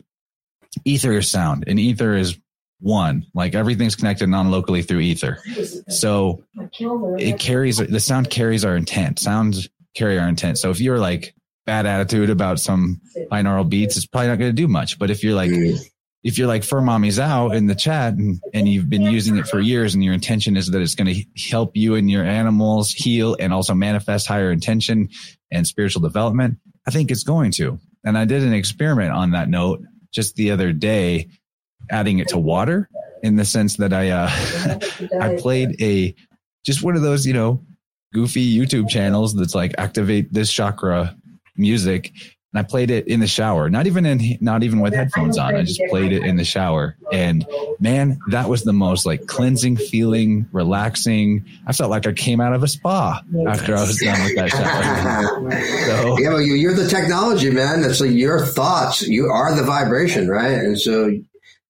ether 0.84 1.12
is 1.12 1.30
sound 1.30 1.64
and 1.66 1.78
ether 1.78 2.14
is 2.14 2.38
one, 2.80 3.26
like 3.34 3.54
everything's 3.54 3.96
connected 3.96 4.28
non-locally 4.28 4.82
through 4.82 5.00
ether. 5.00 5.38
So 5.88 6.44
it 7.18 7.38
carries 7.38 7.78
the 7.78 8.00
sound 8.00 8.30
carries 8.30 8.64
our 8.64 8.76
intent. 8.76 9.18
Sounds 9.18 9.68
carry 9.94 10.18
our 10.18 10.28
intent. 10.28 10.58
So 10.58 10.70
if 10.70 10.80
you're 10.80 10.98
like 10.98 11.34
bad 11.66 11.86
attitude 11.86 12.30
about 12.30 12.60
some 12.60 13.00
binaural 13.30 13.68
beats, 13.68 13.96
it's 13.96 14.06
probably 14.06 14.28
not 14.28 14.38
going 14.38 14.50
to 14.50 14.56
do 14.56 14.68
much. 14.68 14.98
But 14.98 15.10
if 15.10 15.24
you're 15.24 15.34
like 15.34 15.50
if 16.24 16.36
you're 16.36 16.48
like 16.48 16.64
fur 16.64 16.80
mommy's 16.80 17.18
out 17.18 17.54
in 17.54 17.66
the 17.66 17.74
chat 17.74 18.14
and, 18.14 18.40
and 18.52 18.68
you've 18.68 18.90
been 18.90 19.02
using 19.02 19.36
it 19.36 19.46
for 19.46 19.60
years 19.60 19.94
and 19.94 20.02
your 20.02 20.14
intention 20.14 20.56
is 20.56 20.68
that 20.68 20.82
it's 20.82 20.94
going 20.94 21.12
to 21.12 21.24
help 21.50 21.76
you 21.76 21.94
and 21.94 22.10
your 22.10 22.24
animals 22.24 22.92
heal 22.92 23.36
and 23.38 23.52
also 23.52 23.72
manifest 23.72 24.26
higher 24.26 24.50
intention 24.50 25.08
and 25.50 25.66
spiritual 25.66 26.02
development, 26.02 26.58
I 26.86 26.90
think 26.90 27.10
it's 27.10 27.22
going 27.22 27.52
to. 27.52 27.78
And 28.04 28.16
I 28.16 28.24
did 28.24 28.42
an 28.42 28.52
experiment 28.52 29.12
on 29.12 29.32
that 29.32 29.48
note 29.48 29.82
just 30.12 30.36
the 30.36 30.50
other 30.50 30.72
day, 30.72 31.28
adding 31.90 32.18
it 32.18 32.28
to 32.28 32.38
water 32.38 32.88
in 33.22 33.36
the 33.36 33.44
sense 33.44 33.76
that 33.76 33.92
I, 33.92 34.10
uh, 34.10 34.30
I 35.20 35.36
played 35.36 35.80
a, 35.80 36.14
just 36.64 36.82
one 36.82 36.96
of 36.96 37.02
those, 37.02 37.26
you 37.26 37.34
know, 37.34 37.64
goofy 38.12 38.56
YouTube 38.56 38.88
channels 38.88 39.34
that's 39.34 39.54
like 39.54 39.74
activate 39.78 40.32
this 40.32 40.50
chakra 40.50 41.14
music 41.56 42.12
and 42.52 42.60
I 42.60 42.62
played 42.62 42.90
it 42.90 43.06
in 43.06 43.20
the 43.20 43.26
shower, 43.26 43.68
not 43.68 43.86
even 43.86 44.06
in, 44.06 44.38
not 44.40 44.62
even 44.62 44.80
with 44.80 44.94
headphones 44.94 45.36
on. 45.36 45.54
I 45.54 45.64
just 45.64 45.82
played 45.90 46.12
it 46.12 46.24
in 46.24 46.36
the 46.36 46.44
shower. 46.44 46.96
And 47.12 47.46
man, 47.78 48.18
that 48.28 48.48
was 48.48 48.62
the 48.62 48.72
most 48.72 49.04
like 49.04 49.26
cleansing 49.26 49.76
feeling, 49.76 50.46
relaxing. 50.50 51.44
I 51.66 51.74
felt 51.74 51.90
like 51.90 52.06
I 52.06 52.12
came 52.12 52.40
out 52.40 52.54
of 52.54 52.62
a 52.62 52.68
spa 52.68 53.20
after 53.46 53.76
I 53.76 53.82
was 53.82 53.98
done 53.98 54.22
with 54.24 54.36
that 54.36 54.50
shower. 54.50 55.50
so, 55.86 56.18
yeah, 56.18 56.30
well, 56.30 56.40
you, 56.40 56.70
are 56.70 56.74
the 56.74 56.88
technology, 56.88 57.50
man. 57.50 57.84
It's 57.84 58.00
like 58.00 58.12
your 58.12 58.46
thoughts. 58.46 59.02
You 59.02 59.26
are 59.26 59.54
the 59.54 59.64
vibration, 59.64 60.28
right? 60.28 60.52
And 60.52 60.80
so 60.80 61.12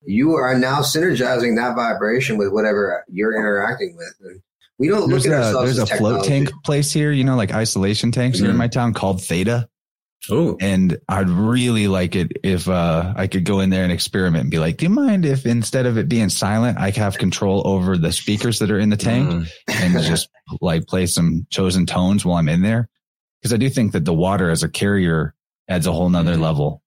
you 0.07 0.35
are 0.35 0.57
now 0.57 0.81
synergizing 0.83 1.57
that 1.57 1.75
vibration 1.75 2.39
with 2.39 2.53
whatever 2.53 3.05
you're 3.09 3.37
interacting 3.37 3.97
with. 3.97 4.15
And 4.21 4.43
we 4.79 4.87
don't 4.87 5.11
there's 5.11 5.27
look 5.27 5.35
at 5.35 5.43
a, 5.43 5.45
ourselves 5.45 5.77
There's 5.77 5.91
a 5.91 5.97
float 5.97 6.25
tank 6.25 6.51
place 6.65 6.93
here, 6.93 7.11
you 7.11 7.25
know, 7.25 7.35
like 7.35 7.53
isolation 7.53 8.13
tanks 8.13 8.37
mm-hmm. 8.37 8.45
here 8.45 8.51
in 8.51 8.55
mm-hmm. 8.55 8.59
my 8.59 8.69
town 8.69 8.95
called 8.95 9.21
Theta. 9.21 9.69
Oh, 10.31 10.57
and 10.61 10.99
I'd 11.09 11.29
really 11.29 11.89
like 11.89 12.15
it 12.15 12.33
if 12.43 12.69
uh, 12.69 13.15
I 13.17 13.29
could 13.29 13.45
go 13.45 13.61
in 13.61 13.71
there 13.71 13.85
and 13.85 13.93
experiment 13.93 14.43
and 14.43 14.51
be 14.51 14.59
like, 14.59 14.77
"Do 14.77 14.85
you 14.85 14.91
mind 14.91 15.25
if 15.25 15.47
instead 15.47 15.87
of 15.87 15.97
it 15.97 16.09
being 16.09 16.29
silent, 16.29 16.79
I 16.79 16.91
have 16.91 17.19
control 17.19 17.67
over 17.67 17.97
the 17.97 18.13
speakers 18.13 18.59
that 18.59 18.71
are 18.71 18.79
in 18.79 18.91
the 18.91 18.97
tank 18.97 19.31
mm. 19.31 19.49
and 19.69 19.95
just 20.05 20.29
like 20.61 20.87
play 20.87 21.07
some 21.07 21.47
chosen 21.51 21.87
tones 21.87 22.25
while 22.25 22.37
I'm 22.37 22.49
in 22.49 22.63
there?" 22.63 22.89
Because 23.41 23.55
I 23.55 23.57
do 23.57 23.71
think 23.71 23.93
that 23.93 24.05
the 24.05 24.13
water 24.13 24.51
as 24.51 24.63
a 24.63 24.69
carrier 24.69 25.35
adds 25.69 25.87
a 25.87 25.93
whole 25.93 26.11
nother 26.11 26.35
mm. 26.35 26.41
level, 26.41 26.83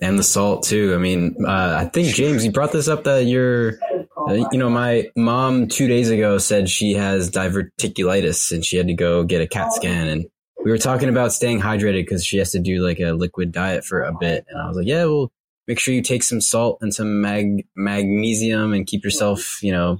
and 0.00 0.18
the 0.18 0.24
salt 0.24 0.64
too. 0.64 0.94
I 0.94 0.98
mean, 0.98 1.36
uh, 1.46 1.76
I 1.80 1.84
think 1.86 2.14
James, 2.14 2.44
you 2.44 2.50
brought 2.50 2.72
this 2.72 2.88
up 2.88 3.04
that 3.04 3.26
you're, 3.26 3.78
uh, 4.16 4.32
you 4.32 4.58
know, 4.58 4.70
my 4.70 5.08
mom 5.14 5.68
two 5.68 5.86
days 5.86 6.10
ago 6.10 6.38
said 6.38 6.68
she 6.68 6.94
has 6.94 7.30
diverticulitis 7.30 8.52
and 8.52 8.64
she 8.64 8.78
had 8.78 8.88
to 8.88 8.94
go 8.94 9.22
get 9.24 9.42
a 9.42 9.46
CAT 9.46 9.72
scan 9.74 10.08
and 10.08 10.24
we 10.64 10.70
were 10.70 10.78
talking 10.78 11.08
about 11.08 11.32
staying 11.32 11.60
hydrated 11.60 12.02
because 12.02 12.24
she 12.24 12.38
has 12.38 12.52
to 12.52 12.58
do 12.58 12.84
like 12.84 13.00
a 13.00 13.12
liquid 13.12 13.52
diet 13.52 13.84
for 13.84 14.02
a 14.02 14.12
bit. 14.12 14.44
And 14.48 14.60
I 14.60 14.68
was 14.68 14.76
like, 14.76 14.86
yeah, 14.86 15.04
well, 15.04 15.32
make 15.66 15.78
sure 15.78 15.94
you 15.94 16.02
take 16.02 16.22
some 16.22 16.40
salt 16.40 16.78
and 16.80 16.94
some 16.94 17.20
mag- 17.20 17.66
magnesium 17.76 18.72
and 18.72 18.86
keep 18.86 19.04
yourself, 19.04 19.62
you 19.62 19.72
know, 19.72 19.98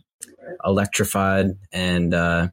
electrified. 0.65 1.57
And, 1.73 2.13
uh, 2.13 2.49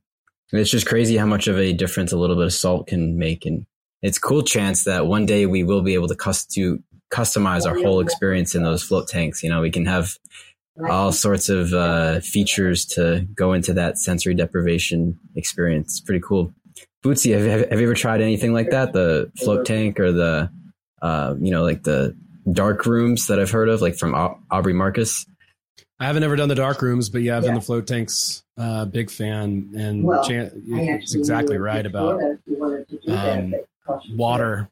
it's 0.51 0.71
just 0.71 0.87
crazy 0.87 1.17
how 1.17 1.25
much 1.25 1.47
of 1.47 1.57
a 1.57 1.73
difference 1.73 2.13
a 2.13 2.17
little 2.17 2.37
bit 2.37 2.45
of 2.45 2.53
salt 2.53 2.87
can 2.87 3.17
make. 3.17 3.45
And 3.45 3.65
it's 4.01 4.17
cool 4.17 4.43
chance 4.43 4.85
that 4.85 5.07
one 5.07 5.25
day 5.25 5.45
we 5.45 5.63
will 5.63 5.81
be 5.81 5.93
able 5.93 6.07
to, 6.07 6.15
cust- 6.15 6.51
to 6.51 6.81
customize 7.11 7.65
our 7.65 7.75
whole 7.75 7.99
experience 7.99 8.55
in 8.55 8.63
those 8.63 8.83
float 8.83 9.07
tanks. 9.09 9.43
You 9.43 9.49
know, 9.49 9.61
we 9.61 9.71
can 9.71 9.85
have 9.85 10.17
all 10.89 11.11
sorts 11.11 11.49
of 11.49 11.73
uh, 11.73 12.21
features 12.21 12.85
to 12.85 13.27
go 13.33 13.53
into 13.53 13.73
that 13.73 13.97
sensory 13.97 14.35
deprivation 14.35 15.19
experience. 15.35 15.97
It's 15.97 16.01
pretty 16.01 16.21
cool. 16.25 16.53
Bootsy, 17.07 17.33
have, 17.33 17.45
have, 17.45 17.69
have 17.69 17.79
you 17.79 17.87
ever 17.87 17.93
tried 17.93 18.21
anything 18.21 18.53
like 18.53 18.71
that? 18.71 18.91
The 18.91 19.31
float 19.37 19.65
tank 19.65 19.99
or 19.99 20.11
the, 20.11 20.51
uh, 21.01 21.35
you 21.39 21.51
know, 21.51 21.63
like 21.63 21.83
the 21.83 22.15
dark 22.51 22.85
rooms 22.85 23.27
that 23.27 23.39
I've 23.39 23.51
heard 23.51 23.69
of, 23.69 23.81
like 23.81 23.95
from 23.95 24.13
Aubrey 24.51 24.73
Marcus? 24.73 25.25
I 25.99 26.05
haven't 26.05 26.23
ever 26.23 26.35
done 26.35 26.49
the 26.49 26.55
dark 26.55 26.81
rooms, 26.81 27.09
but 27.09 27.21
yeah, 27.21 27.37
I've 27.37 27.43
yeah. 27.43 27.47
done 27.47 27.55
the 27.55 27.61
float 27.61 27.87
tanks. 27.87 28.43
Uh, 28.57 28.85
big 28.85 29.09
fan, 29.09 29.71
and 29.77 30.03
well, 30.03 30.23
Chan- 30.27 30.51
it's 30.65 31.15
exactly 31.15 31.57
right 31.57 31.85
about 31.85 32.21
um, 33.07 33.55
water. 34.11 34.67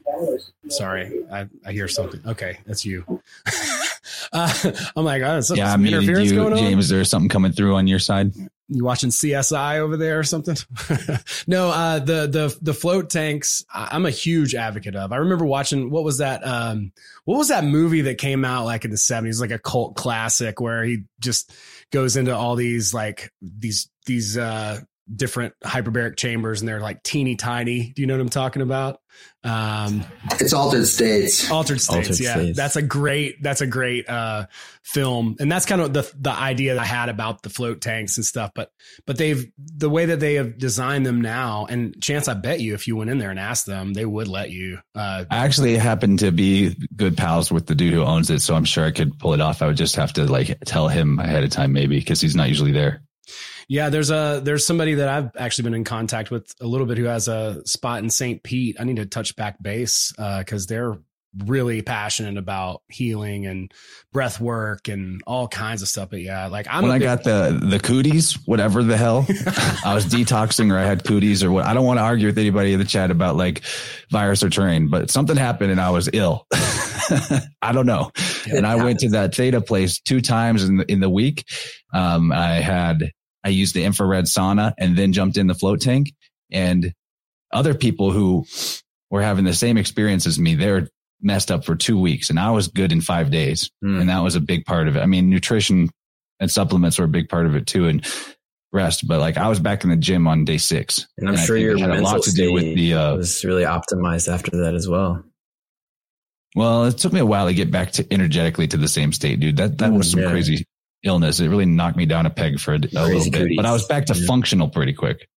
Sorry, 0.68 1.24
I, 1.32 1.48
I 1.66 1.72
hear 1.72 1.88
something. 1.88 2.20
Okay, 2.26 2.58
that's 2.66 2.84
you. 2.84 3.22
uh, 4.34 4.72
I'm 4.96 5.06
like, 5.06 5.22
oh, 5.22 5.42
some, 5.42 5.58
yeah, 5.58 5.72
some 5.72 5.82
I 5.82 5.84
mean, 5.84 6.02
you, 6.02 6.56
James, 6.56 6.90
there's 6.90 7.10
something 7.10 7.30
coming 7.30 7.52
through 7.52 7.76
on 7.76 7.88
your 7.88 8.00
side 8.00 8.34
you 8.68 8.84
watching 8.84 9.10
CSI 9.10 9.80
over 9.80 9.98
there 9.98 10.20
or 10.20 10.24
something? 10.24 10.56
no, 11.48 11.70
uh, 11.70 12.00
the, 12.00 12.28
the, 12.28 12.58
the 12.62 12.74
float 12.74 13.10
tanks, 13.10 13.64
I'm 13.74 14.06
a 14.06 14.12
huge 14.12 14.56
advocate 14.56 14.96
of. 14.96 15.12
I 15.12 15.18
remember 15.18 15.46
watching, 15.46 15.90
what 15.90 16.04
was 16.04 16.18
that? 16.20 16.46
Um, 16.46 16.92
what 17.26 17.38
was 17.38 17.50
that 17.50 17.64
movie 17.64 18.02
that 18.02 18.18
came 18.18 18.44
out 18.44 18.66
like 18.66 18.86
in 18.86 18.92
the 18.92 18.98
seventies, 18.98 19.40
like 19.42 19.52
a 19.52 19.60
cult 19.60 19.96
classic 19.96 20.60
where 20.60 20.84
he 20.84 21.04
just 21.20 21.54
goes 21.92 22.18
into 22.18 22.36
all 22.36 22.56
these, 22.56 22.94
like 22.94 23.32
these, 23.42 23.90
these, 24.06 24.38
uh, 24.38 24.80
different 25.14 25.54
hyperbaric 25.64 26.18
chambers 26.18 26.62
and 26.62 26.68
they're 26.68 26.80
like 26.80 27.04
teeny 27.04 27.36
tiny. 27.36 27.92
Do 27.94 28.02
you 28.02 28.08
know 28.08 28.16
what 28.16 28.22
I'm 28.22 28.30
talking 28.30 28.62
about? 28.62 29.00
Um, 29.44 30.04
it's 30.40 30.54
altered 30.54 30.88
states. 30.88 31.50
Altered 31.52 31.80
states. 31.80 32.10
Altered 32.10 32.20
yeah, 32.20 32.34
states. 32.34 32.58
that's 32.58 32.76
a 32.76 32.82
great. 32.82 33.42
That's 33.44 33.62
a 33.62 33.68
great 33.68 34.10
uh, 34.10 34.48
film, 34.84 35.36
and 35.40 35.52
that's 35.52 35.68
kind 35.68 35.82
of 35.82 35.94
the 35.94 36.12
the 36.20 36.32
idea 36.32 36.74
that 36.74 36.82
I 36.82 36.86
had 36.86 37.10
about 37.10 37.44
the 37.44 37.50
float 37.50 37.80
tanks 37.80 38.18
and 38.18 38.26
stuff. 38.26 38.52
But 38.56 38.72
but 39.06 39.18
they've 39.18 39.46
the 39.58 39.90
way 39.90 40.08
that 40.08 40.20
they 40.20 40.36
have 40.36 40.58
designed 40.58 41.06
them 41.06 41.22
now, 41.22 41.68
and 41.70 42.02
chance 42.02 42.28
I 42.28 42.34
bet 42.34 42.60
you 42.60 42.74
if 42.74 42.88
you 42.88 42.96
went 42.96 43.12
in 43.12 43.20
there 43.20 43.30
and 43.30 43.40
asked 43.40 43.68
them, 43.68 43.94
they 43.94 44.06
would 44.06 44.28
let 44.28 44.50
you. 44.50 44.80
Uh, 44.96 45.26
I 45.30 45.38
actually 45.46 45.78
happen 45.78 46.18
to 46.18 46.32
be 46.32 46.76
good 46.96 47.16
pals 47.16 47.52
with 47.52 47.68
the 47.68 47.76
dude 47.76 47.94
who 47.94 48.02
owns 48.02 48.32
it, 48.32 48.42
so 48.42 48.56
I'm 48.56 48.66
sure 48.66 48.84
I 48.84 48.92
could 48.92 49.20
pull 49.20 49.34
it 49.34 49.42
off. 49.42 49.62
I 49.62 49.68
would 49.68 49.78
just 49.78 49.96
have 49.96 50.14
to 50.14 50.26
like 50.26 50.58
tell 50.66 50.88
him 50.88 51.20
ahead 51.20 51.44
of 51.44 51.52
time, 51.52 51.72
maybe 51.72 52.00
because 52.00 52.20
he's 52.20 52.36
not 52.36 52.50
usually 52.50 52.72
there. 52.72 53.05
Yeah, 53.68 53.90
there's 53.90 54.12
a 54.12 54.42
there's 54.44 54.66
somebody 54.66 54.96
that 54.96 55.08
I've 55.08 55.32
actually 55.38 55.64
been 55.64 55.74
in 55.74 55.84
contact 55.84 56.32
with 56.32 56.54
a 56.62 56.68
little 56.68 56.88
bit 56.88 56.98
who 56.98 57.06
has 57.06 57.28
a 57.28 57.66
spot 57.66 58.04
in 58.04 58.10
St. 58.10 58.44
Pete. 58.44 58.78
I 58.80 58.84
need 58.84 58.98
to 58.98 59.06
touch 59.06 59.36
back 59.36 59.62
base 59.62 60.14
because 60.18 60.66
uh, 60.66 60.70
they're 60.70 60.98
really 61.46 61.82
passionate 61.82 62.38
about 62.38 62.82
healing 62.88 63.46
and 63.46 63.72
breath 64.14 64.40
work 64.40 64.88
and 64.88 65.22
all 65.28 65.48
kinds 65.48 65.82
of 65.82 65.88
stuff. 65.88 66.10
But 66.10 66.22
yeah, 66.22 66.48
like 66.48 66.68
I'm 66.70 66.84
when 66.84 66.92
I 66.92 67.00
got 67.00 67.24
the 67.24 67.60
the 67.62 67.80
cooties, 67.80 68.34
whatever 68.46 68.84
the 68.84 68.98
hell, 68.98 69.26
I 69.86 69.94
was 69.94 70.06
detoxing 70.06 70.72
or 70.72 70.78
I 70.78 70.84
had 70.84 71.04
cooties 71.04 71.44
or 71.44 71.52
what. 71.52 71.66
I 71.66 71.74
don't 71.74 71.86
want 71.86 72.00
to 72.00 72.04
argue 72.04 72.28
with 72.28 72.38
anybody 72.38 72.74
in 72.74 72.80
the 72.80 72.86
chat 72.86 73.12
about 73.12 73.36
like 73.36 73.64
virus 74.12 74.44
or 74.44 74.50
terrain, 74.50 74.90
but 74.90 75.10
something 75.10 75.36
happened 75.36 75.72
and 75.72 75.82
I 75.82 75.90
was 75.90 76.10
ill. 76.14 76.46
I 77.62 77.72
don't 77.72 77.86
know. 77.86 78.12
and 78.48 78.66
I 78.66 78.76
went 78.76 79.00
to 79.00 79.10
that 79.10 79.36
theta 79.36 79.62
place 79.62 80.00
two 80.00 80.22
times 80.22 80.64
in 80.64 80.78
the, 80.78 80.92
in 80.92 81.00
the 81.00 81.10
week. 81.10 81.46
Um, 81.94 82.32
I 82.32 82.56
had 82.56 83.12
I 83.46 83.50
used 83.50 83.76
the 83.76 83.84
infrared 83.84 84.26
sauna 84.26 84.74
and 84.80 84.98
then 84.98 85.14
jumped 85.14 85.38
in 85.38 85.46
the 85.46 85.54
float 85.54 85.80
tank. 85.80 86.14
And 86.52 86.94
other 87.54 87.76
people 87.76 88.12
who 88.12 88.46
were 89.12 89.22
having 89.22 89.46
the 89.46 89.54
same 89.54 89.78
experience 89.78 90.26
as 90.26 90.40
me, 90.40 90.56
they're 90.56 90.90
messed 91.22 91.52
up 91.52 91.64
for 91.64 91.76
two 91.76 92.00
weeks 92.00 92.30
and 92.30 92.40
I 92.40 92.52
was 92.52 92.68
good 92.68 92.92
in 92.92 93.02
five 93.02 93.30
days. 93.30 93.70
Mm. 93.84 94.02
And 94.02 94.10
that 94.10 94.24
was 94.24 94.36
a 94.36 94.42
big 94.42 94.66
part 94.66 94.88
of 94.88 94.98
it. 94.98 95.02
I 95.02 95.06
mean, 95.06 95.30
nutrition 95.30 95.90
and 96.40 96.52
supplements 96.52 96.98
were 96.98 97.06
a 97.06 97.10
big 97.10 97.30
part 97.30 97.46
of 97.46 97.56
it 97.56 97.68
too. 97.68 97.88
And 97.88 98.06
rest, 98.74 99.08
but 99.08 99.20
like 99.20 99.38
I 99.38 99.48
was 99.48 99.60
back 99.60 99.84
in 99.84 99.92
the 99.92 99.96
gym 99.96 100.28
on 100.28 100.44
day 100.44 100.58
six. 100.58 101.08
And 101.18 101.30
I'm 101.30 101.36
and 101.36 101.44
sure 101.44 101.56
your 101.56 101.78
had 101.78 101.92
a 101.92 102.02
lot 102.02 102.24
to 102.24 102.34
do 102.34 102.52
with 102.52 102.64
the, 102.64 102.96
uh, 102.96 103.16
was 103.16 103.46
really 103.46 103.64
optimized 103.64 104.28
after 104.28 104.52
that 104.64 104.74
as 104.74 104.90
well. 104.90 105.24
Well, 106.56 106.86
it 106.86 106.98
took 106.98 107.14
me 107.14 107.20
a 107.20 107.26
while 107.26 107.48
to 107.48 107.54
get 107.54 107.70
back 107.70 107.92
to 107.94 108.14
energetically 108.14 108.68
to 108.68 108.78
the 108.78 108.88
same 108.88 109.12
state, 109.12 109.40
dude. 109.40 109.58
That, 109.58 109.78
that 109.78 109.92
was 109.92 110.10
some 110.10 110.22
yeah. 110.22 110.32
crazy 110.32 110.66
illness. 111.06 111.40
It 111.40 111.48
really 111.48 111.66
knocked 111.66 111.98
me 111.98 112.06
down 112.06 112.26
a 112.26 112.30
peg 112.30 112.60
for 112.60 112.74
a, 112.74 112.78
a 112.78 113.06
little 113.08 113.32
bit, 113.32 113.56
but 113.56 113.66
I 113.66 113.72
was 113.72 113.86
back 113.86 114.08
to 114.08 114.16
yeah. 114.16 114.26
functional 114.28 114.70
pretty 114.70 114.94
quick. 114.94 115.28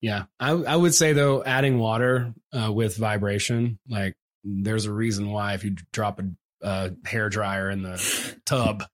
Yeah, 0.00 0.24
I, 0.40 0.50
I 0.50 0.74
would 0.74 0.94
say 0.94 1.12
though, 1.12 1.44
adding 1.44 1.78
water 1.78 2.34
uh, 2.52 2.72
with 2.72 2.96
vibration, 2.96 3.78
like 3.88 4.14
there's 4.42 4.86
a 4.86 4.92
reason 4.92 5.30
why 5.30 5.54
if 5.54 5.62
you 5.62 5.76
drop 5.92 6.18
a, 6.18 6.24
a 6.62 6.90
hair 7.06 7.28
dryer 7.28 7.70
in 7.70 7.82
the 7.82 8.36
tub, 8.46 8.84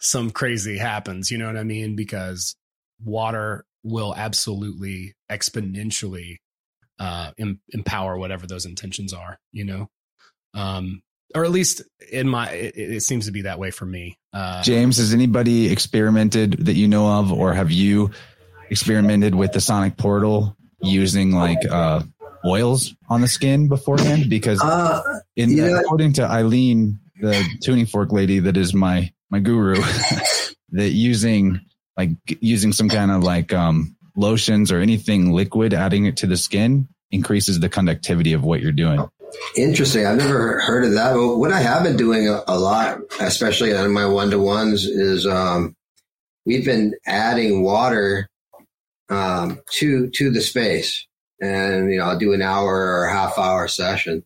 some 0.00 0.30
crazy 0.30 0.78
happens. 0.78 1.30
You 1.30 1.36
know 1.36 1.46
what 1.46 1.58
I 1.58 1.64
mean? 1.64 1.94
Because 1.94 2.56
water 3.04 3.66
will 3.82 4.14
absolutely 4.16 5.14
exponentially 5.30 6.36
uh, 6.98 7.32
em- 7.38 7.60
empower 7.70 8.16
whatever 8.16 8.46
those 8.46 8.64
intentions 8.64 9.12
are. 9.12 9.38
You 9.52 9.64
know, 9.66 9.90
um, 10.54 11.02
or 11.34 11.44
at 11.44 11.50
least 11.50 11.82
in 12.10 12.28
my 12.28 12.50
it, 12.50 12.74
it, 12.76 13.02
seems 13.02 13.26
to 13.26 13.32
be 13.32 13.42
that 13.42 13.58
way 13.58 13.70
for 13.70 13.84
me 13.84 14.18
uh, 14.36 14.62
james 14.62 14.98
has 14.98 15.14
anybody 15.14 15.72
experimented 15.72 16.66
that 16.66 16.74
you 16.74 16.86
know 16.86 17.06
of 17.08 17.32
or 17.32 17.54
have 17.54 17.70
you 17.70 18.10
experimented 18.70 19.34
with 19.34 19.52
the 19.52 19.60
sonic 19.60 19.96
portal 19.96 20.56
using 20.82 21.32
like 21.32 21.58
uh, 21.70 22.02
oils 22.44 22.94
on 23.08 23.20
the 23.20 23.28
skin 23.28 23.68
beforehand 23.68 24.28
because 24.28 24.62
uh, 24.62 25.02
in 25.36 25.50
yeah. 25.50 25.80
according 25.80 26.12
to 26.12 26.22
eileen 26.22 26.98
the 27.20 27.44
tuning 27.62 27.86
fork 27.86 28.12
lady 28.12 28.40
that 28.40 28.56
is 28.56 28.74
my 28.74 29.10
my 29.30 29.40
guru 29.40 29.74
that 30.70 30.90
using 30.90 31.60
like 31.96 32.10
using 32.40 32.72
some 32.72 32.88
kind 32.88 33.10
of 33.10 33.22
like 33.22 33.52
um 33.52 33.96
lotions 34.16 34.70
or 34.72 34.80
anything 34.80 35.32
liquid 35.32 35.74
adding 35.74 36.06
it 36.06 36.18
to 36.18 36.26
the 36.26 36.36
skin 36.36 36.88
increases 37.10 37.60
the 37.60 37.68
conductivity 37.68 38.32
of 38.32 38.44
what 38.44 38.60
you're 38.60 38.72
doing 38.72 39.06
Interesting. 39.56 40.06
I've 40.06 40.18
never 40.18 40.60
heard 40.60 40.84
of 40.84 40.92
that. 40.92 41.14
But 41.14 41.36
what 41.36 41.52
I 41.52 41.60
have 41.60 41.82
been 41.82 41.96
doing 41.96 42.28
a, 42.28 42.42
a 42.46 42.58
lot, 42.58 43.00
especially 43.20 43.74
on 43.74 43.90
my 43.92 44.04
one 44.04 44.30
to 44.30 44.38
ones, 44.38 44.84
is 44.84 45.26
um, 45.26 45.74
we've 46.44 46.64
been 46.64 46.94
adding 47.06 47.62
water 47.62 48.28
um, 49.08 49.60
to 49.72 50.10
to 50.10 50.30
the 50.30 50.40
space, 50.40 51.06
and 51.40 51.90
you 51.90 51.98
know 51.98 52.04
I'll 52.04 52.18
do 52.18 52.34
an 52.34 52.42
hour 52.42 53.00
or 53.00 53.08
half 53.08 53.38
hour 53.38 53.66
session, 53.66 54.24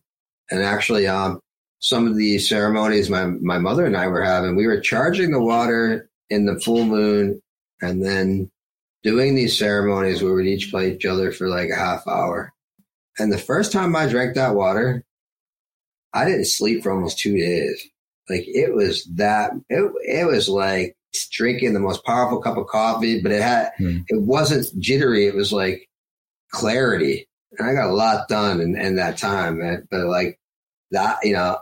and 0.49 0.61
actually, 0.61 1.07
um, 1.07 1.39
some 1.79 2.07
of 2.07 2.17
the 2.17 2.37
ceremonies 2.39 3.09
my 3.09 3.25
my 3.25 3.57
mother 3.57 3.85
and 3.85 3.95
I 3.95 4.07
were 4.07 4.23
having, 4.23 4.55
we 4.55 4.67
were 4.67 4.81
charging 4.81 5.31
the 5.31 5.41
water 5.41 6.09
in 6.29 6.45
the 6.45 6.59
full 6.59 6.83
moon, 6.83 7.41
and 7.81 8.03
then 8.03 8.51
doing 9.03 9.35
these 9.35 9.57
ceremonies 9.57 10.21
where 10.21 10.33
we'd 10.33 10.47
each 10.47 10.71
play 10.71 10.93
each 10.93 11.05
other 11.05 11.31
for 11.31 11.47
like 11.47 11.69
a 11.69 11.75
half 11.75 12.07
hour 12.07 12.53
and 13.21 13.31
the 13.31 13.37
first 13.37 13.71
time 13.71 13.95
I 13.95 14.07
drank 14.07 14.35
that 14.35 14.55
water, 14.55 15.05
I 16.13 16.25
didn't 16.25 16.45
sleep 16.45 16.83
for 16.83 16.91
almost 16.91 17.19
two 17.19 17.37
days. 17.37 17.87
Like 18.29 18.43
it 18.47 18.73
was 18.73 19.05
that, 19.15 19.51
it, 19.69 19.91
it 20.05 20.25
was 20.27 20.49
like 20.49 20.95
drinking 21.31 21.73
the 21.73 21.79
most 21.79 22.03
powerful 22.03 22.41
cup 22.41 22.57
of 22.57 22.67
coffee, 22.67 23.21
but 23.21 23.31
it 23.31 23.41
had, 23.41 23.71
hmm. 23.77 23.99
it 24.07 24.21
wasn't 24.21 24.81
jittery. 24.81 25.27
It 25.27 25.35
was 25.35 25.53
like 25.53 25.87
clarity. 26.51 27.27
And 27.57 27.69
I 27.69 27.73
got 27.73 27.89
a 27.89 27.93
lot 27.93 28.27
done 28.27 28.59
in, 28.59 28.75
in 28.75 28.95
that 28.95 29.17
time, 29.17 29.59
man. 29.59 29.87
But 29.91 30.07
like 30.07 30.39
that, 30.91 31.17
you 31.23 31.33
know, 31.33 31.57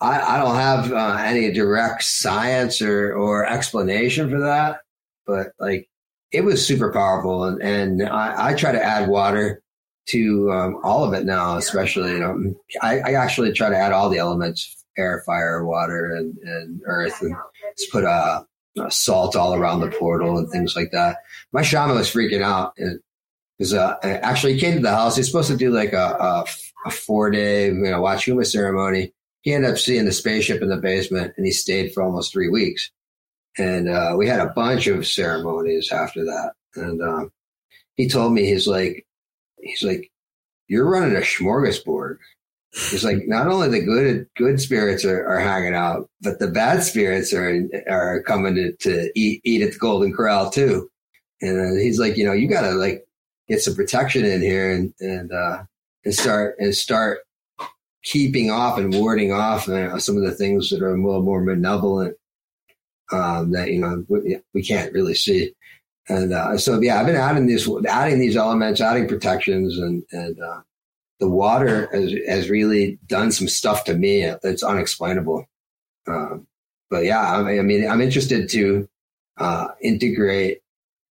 I, 0.00 0.20
I 0.20 0.38
don't 0.38 0.56
have 0.56 0.92
uh, 0.92 1.18
any 1.20 1.52
direct 1.52 2.04
science 2.04 2.80
or, 2.80 3.12
or 3.14 3.46
explanation 3.46 4.30
for 4.30 4.40
that, 4.40 4.80
but 5.26 5.48
like 5.60 5.88
it 6.32 6.42
was 6.42 6.66
super 6.66 6.92
powerful. 6.92 7.44
And, 7.44 7.62
and 7.62 8.08
I, 8.08 8.48
I 8.48 8.54
try 8.54 8.72
to 8.72 8.82
add 8.82 9.08
water 9.08 9.62
to 10.06 10.50
um, 10.50 10.80
all 10.82 11.04
of 11.04 11.12
it 11.12 11.24
now, 11.24 11.56
especially, 11.56 12.12
you 12.12 12.18
know, 12.18 12.54
I, 12.80 12.98
I, 13.00 13.12
actually 13.12 13.52
try 13.52 13.70
to 13.70 13.76
add 13.76 13.92
all 13.92 14.08
the 14.08 14.18
elements, 14.18 14.84
air, 14.98 15.22
fire, 15.24 15.64
water, 15.64 16.14
and, 16.14 16.36
and 16.38 16.80
earth, 16.86 17.22
and 17.22 17.36
just 17.78 17.92
put 17.92 18.04
a, 18.04 18.44
a 18.78 18.90
salt 18.90 19.36
all 19.36 19.54
around 19.54 19.80
the 19.80 19.90
portal 19.90 20.38
and 20.38 20.50
things 20.50 20.74
like 20.74 20.90
that. 20.92 21.18
My 21.52 21.62
shaman 21.62 21.96
was 21.96 22.12
freaking 22.12 22.42
out 22.42 22.74
because 23.58 23.74
uh, 23.74 23.96
actually 24.02 24.54
he 24.54 24.60
came 24.60 24.74
to 24.74 24.82
the 24.82 24.90
house. 24.90 25.16
He's 25.16 25.26
supposed 25.26 25.50
to 25.50 25.56
do 25.56 25.70
like 25.70 25.92
a, 25.92 26.16
a, 26.18 26.44
a 26.86 26.90
four 26.90 27.30
day, 27.30 27.66
you 27.66 27.74
know, 27.74 28.00
watch 28.00 28.26
Wachuma 28.26 28.46
ceremony. 28.46 29.12
He 29.42 29.52
ended 29.52 29.70
up 29.70 29.78
seeing 29.78 30.04
the 30.04 30.12
spaceship 30.12 30.62
in 30.62 30.68
the 30.68 30.76
basement 30.76 31.34
and 31.36 31.46
he 31.46 31.52
stayed 31.52 31.92
for 31.92 32.02
almost 32.02 32.32
three 32.32 32.48
weeks. 32.48 32.90
And 33.58 33.88
uh, 33.88 34.14
we 34.16 34.26
had 34.26 34.40
a 34.40 34.52
bunch 34.54 34.86
of 34.86 35.06
ceremonies 35.06 35.92
after 35.92 36.24
that. 36.24 36.52
And 36.74 37.02
um, 37.02 37.32
he 37.96 38.08
told 38.08 38.32
me, 38.32 38.46
he's 38.46 38.66
like, 38.66 39.06
he's 39.62 39.82
like, 39.82 40.10
you're 40.68 40.88
running 40.88 41.16
a 41.16 41.20
smorgasbord. 41.20 42.18
He's 42.72 43.04
like, 43.04 43.26
not 43.26 43.48
only 43.48 43.68
the 43.68 43.84
good 43.84 44.26
good 44.36 44.60
spirits 44.60 45.04
are, 45.04 45.26
are 45.26 45.40
hanging 45.40 45.74
out, 45.74 46.08
but 46.22 46.38
the 46.38 46.48
bad 46.48 46.82
spirits 46.82 47.32
are 47.34 47.68
are 47.88 48.22
coming 48.22 48.54
to, 48.54 48.72
to 48.76 49.10
eat 49.14 49.42
eat 49.44 49.62
at 49.62 49.72
the 49.72 49.78
Golden 49.78 50.12
Corral 50.12 50.50
too. 50.50 50.90
And 51.42 51.78
he's 51.78 51.98
like, 51.98 52.16
you 52.16 52.24
know, 52.24 52.32
you 52.32 52.48
got 52.48 52.62
to 52.62 52.72
like 52.72 53.04
get 53.48 53.60
some 53.60 53.74
protection 53.74 54.24
in 54.24 54.40
here 54.40 54.70
and 54.72 54.94
and 55.00 55.32
uh, 55.32 55.64
and 56.04 56.14
start 56.14 56.56
and 56.58 56.74
start 56.74 57.18
keeping 58.02 58.50
off 58.50 58.78
and 58.78 58.94
warding 58.94 59.32
off 59.32 59.68
uh, 59.68 59.98
some 59.98 60.16
of 60.16 60.24
the 60.24 60.34
things 60.34 60.70
that 60.70 60.82
are 60.82 60.94
a 60.94 61.02
little 61.02 61.22
more 61.22 61.42
malevolent 61.42 62.16
um, 63.12 63.52
that 63.52 63.70
you 63.70 63.80
know 63.80 64.04
we, 64.08 64.38
we, 64.54 64.62
can't 64.62 64.92
really 64.92 65.14
see. 65.14 65.54
And 66.08 66.32
uh, 66.32 66.58
so 66.58 66.80
yeah, 66.80 66.98
I've 66.98 67.06
been 67.06 67.16
adding 67.16 67.46
these 67.46 67.68
adding 67.88 68.18
these 68.18 68.36
elements, 68.36 68.80
adding 68.80 69.06
protections, 69.06 69.78
and 69.78 70.02
and 70.12 70.40
uh, 70.40 70.60
the 71.20 71.28
water 71.28 71.88
has, 71.92 72.12
has 72.26 72.50
really 72.50 72.98
done 73.06 73.30
some 73.30 73.46
stuff 73.46 73.84
to 73.84 73.94
me 73.94 74.22
It's 74.42 74.64
unexplainable. 74.64 75.46
Um, 76.08 76.48
but 76.90 77.04
yeah, 77.04 77.36
I, 77.36 77.62
mean, 77.62 77.88
I'm 77.88 78.00
interested 78.00 78.48
to 78.50 78.88
uh, 79.38 79.68
integrate 79.80 80.62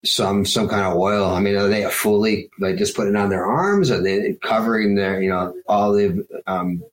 some 0.04 0.46
some 0.46 0.68
kind 0.68 0.86
of 0.86 0.98
oil. 0.98 1.34
I 1.34 1.40
mean, 1.40 1.56
are 1.56 1.68
they 1.68 1.90
fully 1.90 2.50
like 2.60 2.78
just 2.78 2.96
putting 2.96 3.16
on 3.16 3.30
their 3.30 3.46
arms? 3.46 3.90
Are 3.90 4.02
they 4.02 4.34
covering 4.44 4.96
their 4.96 5.22
you 5.22 5.30
know 5.30 5.56
all 5.68 5.94
the 5.94 6.28
um, 6.46 6.84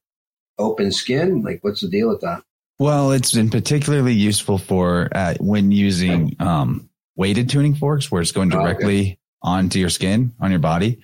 open 0.59 0.93
skin? 0.93 1.43
Like, 1.43 1.59
what's 1.63 1.81
the 1.81 1.89
deal 1.89 2.09
with 2.09 2.21
that? 2.21 2.43
Well, 2.79 3.11
it's 3.11 3.33
been 3.33 3.51
particularly 3.51 4.15
useful 4.15 4.59
for 4.59 5.09
uh, 5.13 5.35
when 5.41 5.73
using 5.73 6.37
um, 6.39 6.88
weighted 7.19 7.51
tuning 7.51 7.75
forks, 7.75 8.11
where 8.11 8.23
it's 8.23 8.33
going 8.33 8.49
directly 8.49 8.99
oh, 8.99 9.03
okay. 9.03 9.19
onto 9.43 9.79
your 9.79 9.91
skin 9.91 10.33
on 10.41 10.51
your 10.51 10.61
body. 10.61 11.01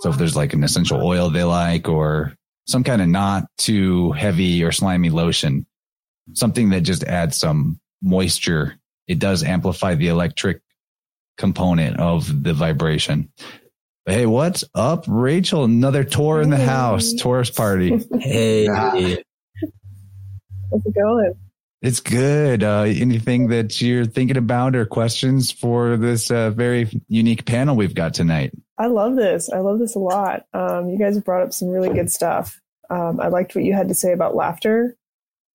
So 0.00 0.10
if 0.10 0.18
there's 0.18 0.36
like 0.36 0.52
an 0.52 0.64
essential 0.64 1.00
oil 1.02 1.30
they 1.30 1.44
like, 1.44 1.88
or 1.88 2.36
some 2.66 2.84
kind 2.84 3.00
of 3.00 3.08
not 3.08 3.44
too 3.56 4.10
heavy 4.12 4.62
or 4.64 4.72
slimy 4.72 5.08
lotion, 5.08 5.64
something 6.34 6.70
that 6.70 6.80
just 6.80 7.04
adds 7.04 7.36
some 7.36 7.80
moisture, 8.02 8.76
it 9.06 9.20
does 9.20 9.44
amplify 9.44 9.94
the 9.94 10.08
electric 10.08 10.60
component 11.38 11.98
of 11.98 12.42
the 12.42 12.52
vibration. 12.52 13.32
Hey, 14.04 14.26
what's 14.26 14.64
up, 14.74 15.04
Rachel? 15.06 15.62
Another 15.62 16.02
tour 16.02 16.42
in 16.42 16.50
the 16.50 16.56
house, 16.56 17.14
Taurus 17.14 17.50
party. 17.50 18.04
Hey, 18.20 18.66
how's 18.66 18.96
it 18.98 20.94
going? 20.94 21.34
It's 21.82 21.98
good. 21.98 22.62
Uh, 22.62 22.82
anything 22.82 23.48
that 23.48 23.82
you're 23.82 24.06
thinking 24.06 24.36
about 24.36 24.76
or 24.76 24.86
questions 24.86 25.50
for 25.50 25.96
this 25.96 26.30
uh, 26.30 26.50
very 26.50 26.88
unique 27.08 27.44
panel 27.44 27.74
we've 27.74 27.94
got 27.94 28.14
tonight? 28.14 28.52
I 28.78 28.86
love 28.86 29.16
this. 29.16 29.50
I 29.52 29.58
love 29.58 29.80
this 29.80 29.96
a 29.96 29.98
lot. 29.98 30.44
Um, 30.54 30.88
you 30.88 30.96
guys 30.96 31.18
brought 31.18 31.42
up 31.42 31.52
some 31.52 31.68
really 31.68 31.92
good 31.92 32.08
stuff. 32.08 32.60
Um, 32.88 33.20
I 33.20 33.28
liked 33.28 33.56
what 33.56 33.64
you 33.64 33.72
had 33.72 33.88
to 33.88 33.94
say 33.94 34.12
about 34.12 34.36
laughter 34.36 34.96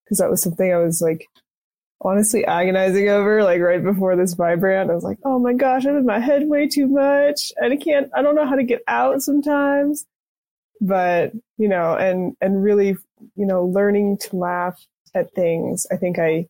because 0.04 0.18
that 0.18 0.30
was 0.30 0.42
something 0.42 0.72
I 0.72 0.80
was 0.80 1.02
like 1.02 1.28
honestly 2.02 2.44
agonizing 2.44 3.08
over 3.08 3.42
like 3.42 3.62
right 3.62 3.82
before 3.82 4.18
this 4.18 4.34
vibrant. 4.34 4.92
I 4.92 4.96
was 4.96 5.06
like, 5.06 5.20
oh 5.24 5.40
my 5.40 5.54
gosh, 5.54 5.86
I'm 5.86 5.96
in 5.96 6.06
my 6.06 6.20
head 6.20 6.50
way 6.50 6.68
too 6.68 6.88
much. 6.88 7.54
And 7.56 7.72
I 7.72 7.78
can't, 7.78 8.10
I 8.14 8.22
don't 8.22 8.36
know 8.36 8.46
how 8.46 8.56
to 8.56 8.64
get 8.64 8.82
out 8.90 9.22
sometimes. 9.22 10.06
But, 10.82 11.32
you 11.58 11.70
know, 11.70 11.96
and, 11.96 12.36
and 12.42 12.62
really, 12.62 12.98
you 13.36 13.46
know, 13.46 13.66
learning 13.66 14.18
to 14.18 14.36
laugh 14.36 14.78
at 15.14 15.34
things. 15.34 15.86
I 15.92 15.98
think 15.98 16.20
I, 16.20 16.48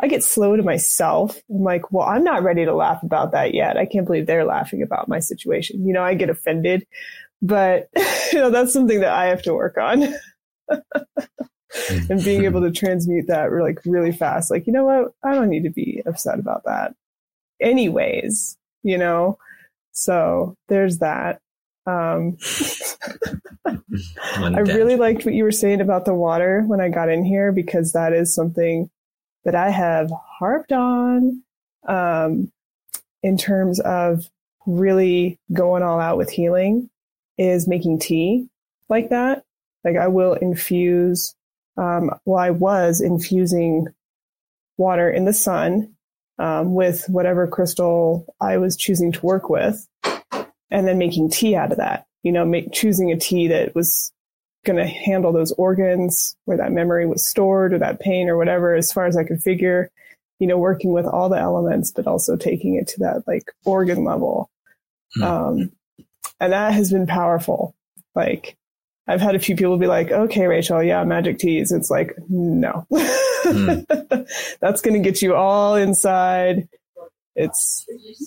I 0.00 0.08
get 0.08 0.22
slow 0.22 0.56
to 0.56 0.62
myself. 0.62 1.40
I'm 1.50 1.62
like, 1.62 1.92
well, 1.92 2.06
I'm 2.06 2.24
not 2.24 2.42
ready 2.42 2.64
to 2.64 2.74
laugh 2.74 3.02
about 3.02 3.32
that 3.32 3.54
yet. 3.54 3.76
I 3.76 3.86
can't 3.86 4.06
believe 4.06 4.26
they're 4.26 4.44
laughing 4.44 4.82
about 4.82 5.08
my 5.08 5.18
situation. 5.18 5.86
You 5.86 5.92
know, 5.92 6.02
I 6.02 6.14
get 6.14 6.30
offended, 6.30 6.86
but 7.42 7.88
you 8.32 8.38
know, 8.38 8.50
that's 8.50 8.72
something 8.72 9.00
that 9.00 9.12
I 9.12 9.26
have 9.26 9.42
to 9.42 9.54
work 9.54 9.76
on. 9.78 10.14
Mm. 11.88 12.10
and 12.10 12.24
being 12.24 12.44
able 12.44 12.62
to 12.62 12.70
transmute 12.70 13.26
that 13.26 13.52
like 13.52 13.80
really 13.84 14.12
fast. 14.12 14.50
Like, 14.50 14.66
you 14.66 14.72
know 14.72 14.84
what? 14.84 15.12
I 15.22 15.34
don't 15.34 15.50
need 15.50 15.64
to 15.64 15.70
be 15.70 16.02
upset 16.06 16.38
about 16.38 16.64
that. 16.64 16.94
Anyways, 17.60 18.56
you 18.82 18.98
know? 18.98 19.38
So 19.92 20.56
there's 20.68 20.98
that. 20.98 21.40
Um, 21.88 22.36
I 23.64 24.60
really 24.60 24.96
liked 24.96 25.24
what 25.24 25.34
you 25.34 25.44
were 25.44 25.52
saying 25.52 25.80
about 25.80 26.04
the 26.04 26.14
water 26.14 26.62
when 26.66 26.80
I 26.80 26.90
got 26.90 27.08
in 27.08 27.24
here 27.24 27.50
because 27.50 27.92
that 27.92 28.12
is 28.12 28.34
something 28.34 28.90
that 29.44 29.54
I 29.54 29.70
have 29.70 30.10
harped 30.38 30.72
on 30.72 31.42
um, 31.86 32.52
in 33.22 33.38
terms 33.38 33.80
of 33.80 34.28
really 34.66 35.38
going 35.52 35.82
all 35.82 35.98
out 35.98 36.18
with 36.18 36.30
healing 36.30 36.90
is 37.38 37.66
making 37.66 38.00
tea 38.00 38.48
like 38.88 39.08
that. 39.10 39.44
Like 39.84 39.96
I 39.96 40.08
will 40.08 40.34
infuse 40.34 41.34
um, 41.78 42.10
well, 42.24 42.38
I 42.38 42.50
was 42.50 43.00
infusing 43.00 43.86
water 44.76 45.08
in 45.08 45.24
the 45.24 45.32
sun 45.32 45.94
um, 46.38 46.74
with 46.74 47.08
whatever 47.08 47.46
crystal 47.46 48.34
I 48.40 48.58
was 48.58 48.76
choosing 48.76 49.12
to 49.12 49.24
work 49.24 49.48
with, 49.48 49.86
and 50.70 50.86
then 50.86 50.98
making 50.98 51.30
tea 51.30 51.56
out 51.56 51.72
of 51.72 51.78
that. 51.78 52.06
You 52.22 52.32
know, 52.32 52.44
make, 52.44 52.72
choosing 52.72 53.12
a 53.12 53.18
tea 53.18 53.48
that 53.48 53.74
was 53.74 54.12
going 54.64 54.76
to 54.76 54.86
handle 54.86 55.32
those 55.32 55.52
organs 55.52 56.36
where 56.44 56.56
that 56.56 56.72
memory 56.72 57.06
was 57.06 57.26
stored 57.26 57.72
or 57.72 57.78
that 57.78 58.00
pain 58.00 58.28
or 58.28 58.36
whatever, 58.36 58.74
as 58.74 58.92
far 58.92 59.06
as 59.06 59.16
I 59.16 59.24
could 59.24 59.42
figure. 59.42 59.90
You 60.40 60.46
know, 60.46 60.58
working 60.58 60.92
with 60.92 61.06
all 61.06 61.28
the 61.28 61.38
elements, 61.38 61.90
but 61.90 62.06
also 62.06 62.36
taking 62.36 62.74
it 62.74 62.86
to 62.88 63.00
that 63.00 63.24
like 63.26 63.44
organ 63.64 64.04
level. 64.04 64.50
Mm-hmm. 65.16 65.22
Um, 65.24 65.72
and 66.38 66.52
that 66.52 66.72
has 66.72 66.92
been 66.92 67.06
powerful. 67.06 67.74
Like 68.14 68.56
I've 69.08 69.22
had 69.22 69.34
a 69.34 69.38
few 69.40 69.56
people 69.56 69.78
be 69.78 69.86
like, 69.86 70.10
okay, 70.10 70.46
Rachel, 70.46 70.82
yeah, 70.82 71.02
magic 71.04 71.38
teas. 71.38 71.72
It's 71.72 71.90
like, 71.90 72.14
no, 72.28 72.86
mm. 72.90 74.28
that's 74.60 74.82
going 74.82 75.02
to 75.02 75.10
get 75.10 75.22
you 75.22 75.34
all 75.34 75.76
inside. 75.76 76.68
It's, 77.38 77.86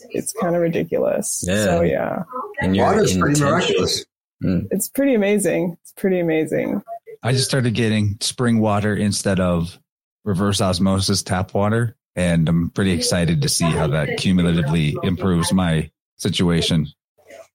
it's 0.10 0.34
kind 0.34 0.56
of 0.56 0.62
ridiculous. 0.62 1.44
Yeah. 1.46 1.64
So 1.66 1.82
yeah. 1.82 2.24
And 2.62 2.76
water's 2.78 3.18
pretty 3.18 3.42
miraculous. 3.42 4.06
Mm. 4.44 4.68
It's 4.72 4.90
pretty 4.90 5.14
amazing. 5.14 5.78
It's 5.82 5.94
pretty 5.94 6.20
amazing. 6.20 6.82
I 7.24 7.34
just 7.34 7.46
started 7.46 7.74
getting 7.74 8.18
spring 8.22 8.60
water 8.60 8.96
instead 8.96 9.40
of 9.40 9.78
reverse 10.24 10.62
osmosis 10.62 11.24
tap 11.24 11.54
water. 11.54 11.96
And 12.16 12.50
I'm 12.50 12.70
pretty 12.72 12.92
excited 12.92 13.42
to 13.42 13.50
see 13.50 13.66
how 13.66 13.88
that 13.88 14.18
cumulatively 14.18 14.96
improves 15.04 15.54
my 15.54 15.90
situation. 16.18 16.88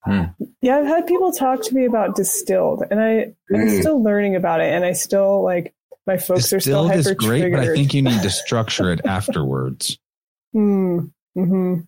Hmm. 0.04 0.22
Yeah, 0.62 0.78
I've 0.78 0.86
had 0.86 1.06
people 1.06 1.32
talk 1.32 1.62
to 1.62 1.74
me 1.74 1.84
about 1.84 2.14
distilled, 2.14 2.84
and 2.90 3.00
I 3.00 3.34
I'm 3.52 3.66
mm. 3.66 3.80
still 3.80 4.02
learning 4.02 4.36
about 4.36 4.60
it, 4.60 4.72
and 4.72 4.84
I 4.84 4.92
still 4.92 5.42
like 5.42 5.74
my 6.06 6.16
folks 6.16 6.48
distilled 6.48 6.58
are 6.58 6.60
still 6.60 6.88
hyper 6.88 6.98
is 7.00 7.14
great, 7.16 7.50
but 7.52 7.60
I 7.60 7.74
think 7.74 7.92
you 7.92 8.02
need 8.02 8.22
to 8.22 8.30
structure 8.44 8.92
it 8.92 9.00
afterwards. 9.04 9.98
Hmm. 10.52 11.06
Mm-hmm. 11.36 11.80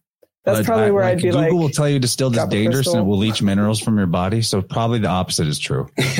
That's 0.45 0.66
probably 0.66 0.87
I, 0.87 0.91
where 0.91 1.05
like, 1.05 1.12
I'd 1.12 1.16
be 1.19 1.23
Google 1.25 1.41
like. 1.41 1.51
Google 1.51 1.62
will 1.65 1.70
tell 1.70 1.89
you 1.89 1.99
distilled 1.99 2.37
is 2.37 2.47
dangerous 2.47 2.87
and 2.87 3.01
it 3.01 3.03
will 3.03 3.19
leach 3.19 3.43
minerals 3.43 3.81
from 3.81 3.99
your 3.99 4.07
body. 4.07 4.41
So 4.43 4.62
probably 4.62 4.99
the 4.99 5.09
opposite 5.09 5.47
is 5.47 5.59
true. 5.59 5.89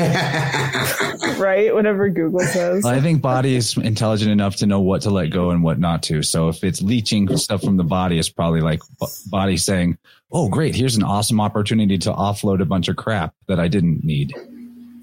right? 1.39 1.73
Whatever 1.73 2.09
Google 2.09 2.41
says. 2.41 2.85
I 2.85 2.99
think 2.99 3.21
body 3.21 3.55
is 3.55 3.75
intelligent 3.77 4.31
enough 4.31 4.57
to 4.57 4.65
know 4.65 4.81
what 4.81 5.01
to 5.03 5.09
let 5.09 5.27
go 5.27 5.49
and 5.49 5.63
what 5.63 5.79
not 5.79 6.03
to. 6.03 6.21
So 6.21 6.49
if 6.49 6.63
it's 6.63 6.81
leaching 6.81 7.35
stuff 7.37 7.61
from 7.61 7.77
the 7.77 7.83
body, 7.83 8.19
it's 8.19 8.29
probably 8.29 8.61
like 8.61 8.81
body 9.27 9.57
saying, 9.57 9.97
"Oh, 10.31 10.49
great! 10.49 10.75
Here's 10.75 10.95
an 10.95 11.03
awesome 11.03 11.41
opportunity 11.41 11.97
to 11.99 12.11
offload 12.11 12.61
a 12.61 12.65
bunch 12.65 12.87
of 12.87 12.97
crap 12.97 13.33
that 13.47 13.59
I 13.59 13.67
didn't 13.67 14.03
need." 14.03 14.33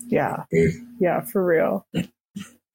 Yeah, 0.06 0.44
yeah, 1.00 1.22
for 1.22 1.44
real. 1.44 1.86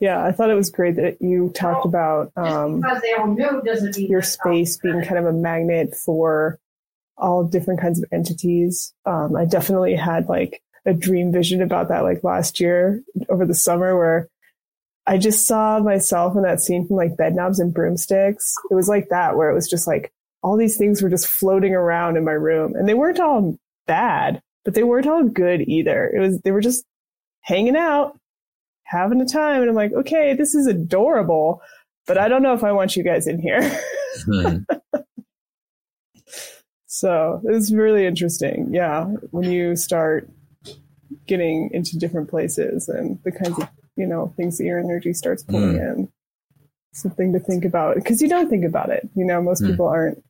Yeah, 0.01 0.25
I 0.25 0.31
thought 0.31 0.49
it 0.49 0.55
was 0.55 0.71
great 0.71 0.95
that 0.95 1.21
you 1.21 1.51
talked 1.53 1.85
about 1.85 2.31
um, 2.35 2.81
they 3.03 3.13
all 3.13 3.27
knew 3.27 3.61
doesn't 3.63 3.95
mean 3.95 4.09
your 4.09 4.23
space 4.23 4.75
being 4.77 5.03
kind 5.03 5.19
of 5.19 5.25
a 5.25 5.31
magnet 5.31 5.95
for 5.95 6.59
all 7.17 7.43
different 7.43 7.79
kinds 7.79 8.01
of 8.01 8.09
entities. 8.11 8.95
Um, 9.05 9.35
I 9.35 9.45
definitely 9.45 9.95
had 9.95 10.27
like 10.27 10.63
a 10.87 10.93
dream 10.95 11.31
vision 11.31 11.61
about 11.61 11.89
that 11.89 12.03
like 12.03 12.23
last 12.23 12.59
year 12.59 13.03
over 13.29 13.45
the 13.45 13.53
summer 13.53 13.95
where 13.95 14.27
I 15.05 15.19
just 15.19 15.45
saw 15.45 15.79
myself 15.79 16.35
in 16.35 16.41
that 16.41 16.61
scene 16.61 16.87
from 16.87 16.95
like 16.95 17.15
bed 17.15 17.35
knobs 17.35 17.59
and 17.59 17.71
broomsticks. 17.71 18.55
It 18.71 18.73
was 18.73 18.89
like 18.89 19.09
that 19.09 19.37
where 19.37 19.51
it 19.51 19.53
was 19.53 19.69
just 19.69 19.85
like 19.85 20.11
all 20.41 20.57
these 20.57 20.77
things 20.77 21.03
were 21.03 21.09
just 21.09 21.27
floating 21.27 21.75
around 21.75 22.17
in 22.17 22.25
my 22.25 22.31
room 22.31 22.73
and 22.75 22.89
they 22.89 22.95
weren't 22.95 23.19
all 23.19 23.55
bad, 23.85 24.41
but 24.65 24.73
they 24.73 24.83
weren't 24.83 25.05
all 25.05 25.23
good 25.23 25.61
either. 25.61 26.11
It 26.11 26.19
was, 26.19 26.39
they 26.41 26.49
were 26.49 26.61
just 26.61 26.85
hanging 27.41 27.75
out, 27.75 28.17
having 28.91 29.21
a 29.21 29.25
time. 29.25 29.61
And 29.61 29.69
I'm 29.69 29.75
like, 29.75 29.93
okay, 29.93 30.33
this 30.35 30.53
is 30.53 30.67
adorable, 30.67 31.61
but 32.07 32.17
I 32.17 32.27
don't 32.27 32.43
know 32.43 32.53
if 32.53 32.63
I 32.63 32.71
want 32.73 32.95
you 32.95 33.03
guys 33.03 33.25
in 33.27 33.39
here. 33.41 33.61
Hmm. 34.25 34.57
So 36.93 37.41
it's 37.45 37.71
really 37.71 38.05
interesting. 38.05 38.67
Yeah. 38.73 39.05
When 39.31 39.49
you 39.49 39.75
start 39.75 40.29
getting 41.25 41.69
into 41.73 41.97
different 41.97 42.29
places 42.29 42.89
and 42.89 43.17
the 43.23 43.31
kinds 43.31 43.57
of, 43.59 43.69
you 43.95 44.05
know, 44.05 44.33
things 44.35 44.57
that 44.57 44.65
your 44.65 44.77
energy 44.77 45.13
starts 45.13 45.41
pulling 45.41 45.77
in. 45.77 46.11
Something 46.93 47.31
to 47.31 47.39
think 47.39 47.63
about 47.63 47.95
because 47.95 48.21
you 48.21 48.27
don't 48.27 48.49
think 48.49 48.65
about 48.65 48.89
it. 48.89 49.09
You 49.15 49.23
know, 49.25 49.41
most 49.41 49.63
Mm. 49.63 49.67
people 49.71 49.87
aren't, 49.87 50.21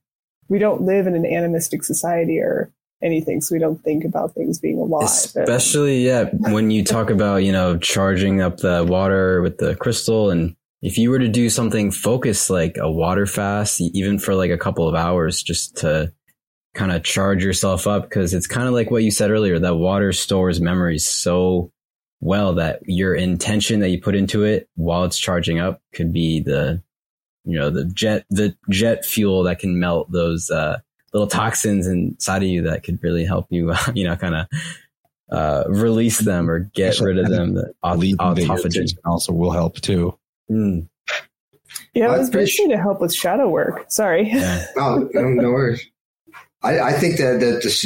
we 0.49 0.59
don't 0.59 0.83
live 0.83 1.07
in 1.07 1.15
an 1.15 1.25
animistic 1.25 1.83
society 1.83 2.39
or 2.39 2.71
anything. 3.03 3.41
So 3.41 3.55
we 3.55 3.59
don't 3.59 3.83
think 3.83 4.03
about 4.03 4.33
things 4.33 4.59
being 4.59 4.79
alive. 4.79 5.03
Especially, 5.03 6.05
yeah, 6.05 6.29
when 6.31 6.71
you 6.71 6.83
talk 6.83 7.09
about, 7.09 7.37
you 7.37 7.51
know, 7.51 7.77
charging 7.77 8.41
up 8.41 8.57
the 8.57 8.85
water 8.87 9.41
with 9.41 9.57
the 9.57 9.75
crystal. 9.75 10.29
And 10.29 10.55
if 10.81 10.97
you 10.97 11.09
were 11.09 11.19
to 11.19 11.27
do 11.27 11.49
something 11.49 11.91
focused 11.91 12.49
like 12.49 12.77
a 12.77 12.91
water 12.91 13.25
fast, 13.25 13.81
even 13.81 14.19
for 14.19 14.35
like 14.35 14.51
a 14.51 14.57
couple 14.57 14.87
of 14.87 14.95
hours, 14.95 15.41
just 15.41 15.77
to 15.77 16.13
kind 16.73 16.91
of 16.91 17.03
charge 17.03 17.43
yourself 17.43 17.87
up, 17.87 18.03
because 18.03 18.33
it's 18.33 18.47
kind 18.47 18.67
of 18.67 18.73
like 18.73 18.89
what 18.89 19.03
you 19.03 19.11
said 19.11 19.31
earlier 19.31 19.59
that 19.59 19.75
water 19.75 20.11
stores 20.13 20.61
memories 20.61 21.07
so 21.07 21.71
well 22.21 22.53
that 22.55 22.79
your 22.85 23.15
intention 23.15 23.79
that 23.79 23.89
you 23.89 23.99
put 23.99 24.15
into 24.15 24.43
it 24.43 24.69
while 24.75 25.03
it's 25.03 25.17
charging 25.17 25.59
up 25.59 25.81
could 25.93 26.13
be 26.13 26.39
the, 26.39 26.81
you 27.43 27.57
know, 27.57 27.71
the 27.71 27.85
jet, 27.85 28.25
the 28.29 28.55
jet 28.69 29.03
fuel 29.05 29.43
that 29.43 29.59
can 29.59 29.79
melt 29.79 30.11
those, 30.11 30.51
uh, 30.51 30.79
little 31.13 31.27
toxins 31.27 31.87
inside 31.87 32.43
of 32.43 32.49
you 32.49 32.61
that 32.63 32.83
could 32.83 33.01
really 33.03 33.25
help 33.25 33.47
you, 33.49 33.73
you 33.93 34.03
know, 34.05 34.15
kind 34.15 34.35
of 34.35 34.47
uh, 35.31 35.63
release 35.69 36.19
them 36.19 36.49
or 36.49 36.59
get 36.59 36.89
Actually, 36.89 37.07
rid 37.15 37.19
of 37.19 37.25
I 37.27 37.29
them. 37.29 37.53
The 37.55 37.73
aut- 37.83 37.99
Leaving 37.99 38.35
video 38.35 38.55
autophagy. 38.55 38.71
tips 38.73 38.93
also 39.05 39.33
will 39.33 39.51
help 39.51 39.75
too. 39.81 40.17
Mm, 40.51 40.87
yeah, 41.93 42.05
it 42.05 42.07
Well, 42.09 42.17
was 42.17 42.27
it's 42.27 42.29
pretty 42.31 42.45
basically 42.45 42.71
to 42.75 42.77
help 42.81 42.99
with 43.01 43.13
shadow 43.13 43.49
work. 43.49 43.85
Sorry. 43.89 44.29
yeah. 44.29 44.65
Oh, 44.77 45.07
no, 45.13 45.21
no 45.29 45.49
worries. 45.51 45.85
I, 46.63 46.79
I 46.79 46.93
think 46.93 47.17
that 47.17 47.39
the, 47.39 47.45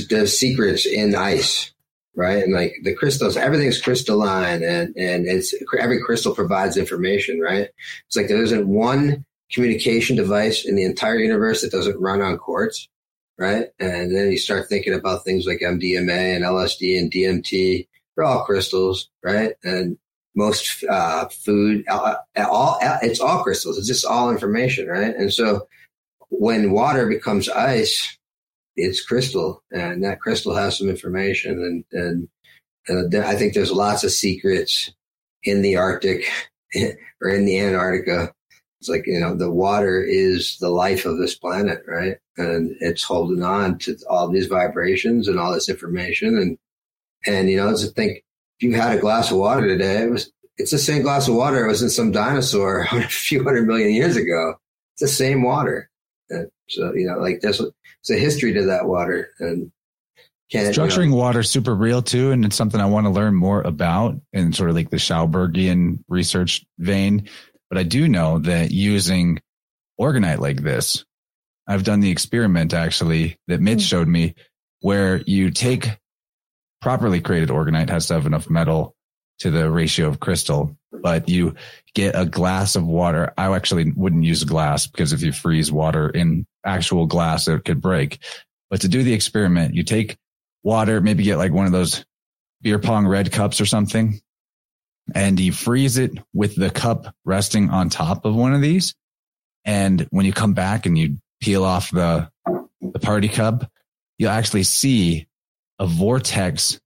the 0.09 0.15
the 0.21 0.27
secrets 0.27 0.85
in 0.85 1.15
ice, 1.15 1.71
right? 2.15 2.43
And 2.43 2.53
like 2.53 2.73
the 2.83 2.93
crystals, 2.93 3.37
everything's 3.37 3.79
crystalline, 3.81 4.63
and 4.63 4.93
and 4.97 5.25
it's 5.27 5.53
every 5.79 6.01
crystal 6.01 6.35
provides 6.35 6.75
information, 6.77 7.39
right? 7.39 7.69
It's 8.07 8.15
like 8.17 8.27
there 8.27 8.41
isn't 8.43 8.67
one 8.67 9.23
communication 9.51 10.15
device 10.17 10.65
in 10.65 10.75
the 10.75 10.83
entire 10.83 11.17
universe 11.19 11.61
that 11.61 11.71
doesn't 11.71 11.97
run 12.01 12.21
on 12.21 12.37
quartz, 12.37 12.89
right? 13.37 13.67
And 13.79 14.15
then 14.15 14.31
you 14.31 14.37
start 14.37 14.67
thinking 14.69 14.93
about 14.93 15.23
things 15.23 15.45
like 15.45 15.59
MDMA 15.59 16.35
and 16.35 16.43
LSD 16.43 16.97
and 16.99 17.11
DMT. 17.11 17.87
They're 18.15 18.25
all 18.25 18.45
crystals, 18.45 19.09
right? 19.23 19.53
And 19.63 19.97
most 20.35 20.83
uh, 20.89 21.27
food, 21.29 21.85
uh, 21.89 22.15
uh, 22.37 22.45
all, 22.49 22.79
all 22.81 22.99
it's 23.01 23.19
all 23.19 23.43
crystals. 23.43 23.77
It's 23.77 23.87
just 23.87 24.05
all 24.05 24.29
information, 24.29 24.87
right? 24.87 25.15
And 25.15 25.33
so 25.33 25.67
when 26.29 26.71
water 26.71 27.07
becomes 27.07 27.49
ice, 27.49 28.17
it's 28.75 29.03
crystal, 29.03 29.63
and 29.71 30.03
that 30.03 30.19
crystal 30.19 30.53
has 30.53 30.77
some 30.77 30.89
information, 30.89 31.85
and 31.93 32.01
and, 32.01 32.27
and 32.87 33.15
I 33.23 33.35
think 33.35 33.53
there's 33.53 33.71
lots 33.71 34.03
of 34.03 34.11
secrets 34.11 34.91
in 35.43 35.61
the 35.61 35.77
Arctic 35.77 36.25
or 37.21 37.29
in 37.29 37.45
the 37.45 37.59
Antarctica. 37.59 38.33
It's 38.85 38.89
like 38.91 39.07
you 39.07 39.19
know 39.19 39.33
the 39.33 39.49
water 39.49 39.99
is 40.03 40.59
the 40.59 40.69
life 40.69 41.05
of 41.05 41.17
this 41.17 41.33
planet, 41.33 41.81
right? 41.87 42.17
And 42.37 42.75
it's 42.81 43.01
holding 43.01 43.41
on 43.41 43.79
to 43.79 43.97
all 44.07 44.29
these 44.29 44.45
vibrations 44.45 45.27
and 45.27 45.39
all 45.39 45.51
this 45.51 45.69
information, 45.69 46.37
and 46.37 46.57
and 47.25 47.49
you 47.49 47.57
know 47.57 47.75
to 47.75 47.87
think 47.87 48.17
if 48.59 48.63
you 48.63 48.75
had 48.75 48.95
a 48.95 49.01
glass 49.01 49.31
of 49.31 49.37
water 49.37 49.67
today, 49.67 50.03
it 50.03 50.11
was 50.11 50.31
it's 50.57 50.69
the 50.69 50.77
same 50.77 51.01
glass 51.01 51.27
of 51.27 51.33
water 51.33 51.65
it 51.65 51.67
was 51.67 51.81
in 51.81 51.89
some 51.89 52.11
dinosaur 52.11 52.81
a 52.91 53.01
few 53.07 53.43
hundred 53.43 53.65
million 53.65 53.91
years 53.91 54.15
ago. 54.15 54.53
It's 54.93 55.01
the 55.01 55.07
same 55.07 55.41
water. 55.41 55.89
And 56.29 56.47
so 56.69 56.93
you 56.93 57.07
know, 57.07 57.17
like 57.17 57.41
there's 57.41 57.59
it's 57.59 58.11
a 58.11 58.19
history 58.19 58.53
to 58.53 58.65
that 58.65 58.85
water, 58.85 59.29
and 59.39 59.71
can 60.51 60.71
Structuring 60.71 61.11
water 61.11 61.39
is 61.39 61.49
super 61.49 61.73
real 61.73 62.03
too, 62.03 62.29
and 62.29 62.45
it's 62.45 62.55
something 62.55 62.79
I 62.79 62.85
want 62.85 63.07
to 63.07 63.11
learn 63.11 63.33
more 63.33 63.63
about 63.63 64.21
in 64.31 64.53
sort 64.53 64.69
of 64.69 64.75
like 64.75 64.91
the 64.91 64.97
Schaubergian 64.97 66.03
research 66.07 66.63
vein. 66.77 67.27
But 67.69 67.79
I 67.79 67.83
do 67.83 68.07
know 68.07 68.39
that 68.39 68.71
using 68.71 69.39
orgonite 69.99 70.39
like 70.39 70.61
this, 70.61 71.05
I've 71.67 71.83
done 71.83 71.99
the 71.99 72.11
experiment 72.11 72.73
actually 72.73 73.37
that 73.47 73.61
Mitch 73.61 73.81
Hmm. 73.81 73.85
showed 73.85 74.07
me, 74.07 74.35
where 74.81 75.21
you 75.25 75.49
take 75.49 75.97
properly 76.81 77.21
created 77.21 77.49
orgonite 77.49 77.89
has 77.89 78.07
to 78.07 78.13
have 78.13 78.27
enough 78.27 78.49
metal 78.49 78.95
to 79.39 79.49
the 79.49 79.69
ratio 79.69 80.07
of 80.07 80.19
crystal, 80.19 80.77
but 80.91 81.27
you 81.27 81.55
get 81.95 82.13
a 82.15 82.25
glass 82.25 82.75
of 82.75 82.85
water. 82.85 83.33
I 83.37 83.53
actually 83.55 83.91
wouldn't 83.91 84.23
use 84.23 84.43
glass 84.43 84.85
because 84.87 85.11
if 85.11 85.21
you 85.23 85.31
freeze 85.31 85.71
water 85.71 86.09
in 86.09 86.45
actual 86.63 87.07
glass, 87.07 87.47
it 87.47 87.65
could 87.65 87.81
break. 87.81 88.19
But 88.69 88.81
to 88.81 88.87
do 88.87 89.03
the 89.03 89.13
experiment, 89.13 89.73
you 89.73 89.83
take 89.83 90.17
water, 90.63 91.01
maybe 91.01 91.23
get 91.23 91.37
like 91.37 91.51
one 91.51 91.65
of 91.65 91.71
those 91.71 92.05
beer 92.61 92.79
pong 92.79 93.07
red 93.07 93.31
cups 93.31 93.59
or 93.59 93.65
something, 93.65 94.19
and 95.13 95.39
you 95.39 95.51
freeze 95.51 95.97
it 95.97 96.11
with 96.33 96.55
the 96.55 96.69
cup 96.69 97.13
resting 97.25 97.69
on 97.69 97.89
top 97.89 98.25
of 98.25 98.35
one 98.35 98.53
of 98.53 98.61
these. 98.61 98.95
And 99.63 100.07
when 100.09 100.25
you 100.25 100.33
come 100.33 100.53
back 100.53 100.85
and 100.85 100.97
you 100.97 101.17
peel 101.41 101.63
off 101.63 101.91
the, 101.91 102.29
the 102.81 102.99
party 102.99 103.27
cup, 103.27 103.69
you'll 104.17 104.31
actually 104.31 104.63
see 104.63 105.27
a 105.79 105.85
vortex, 105.85 106.79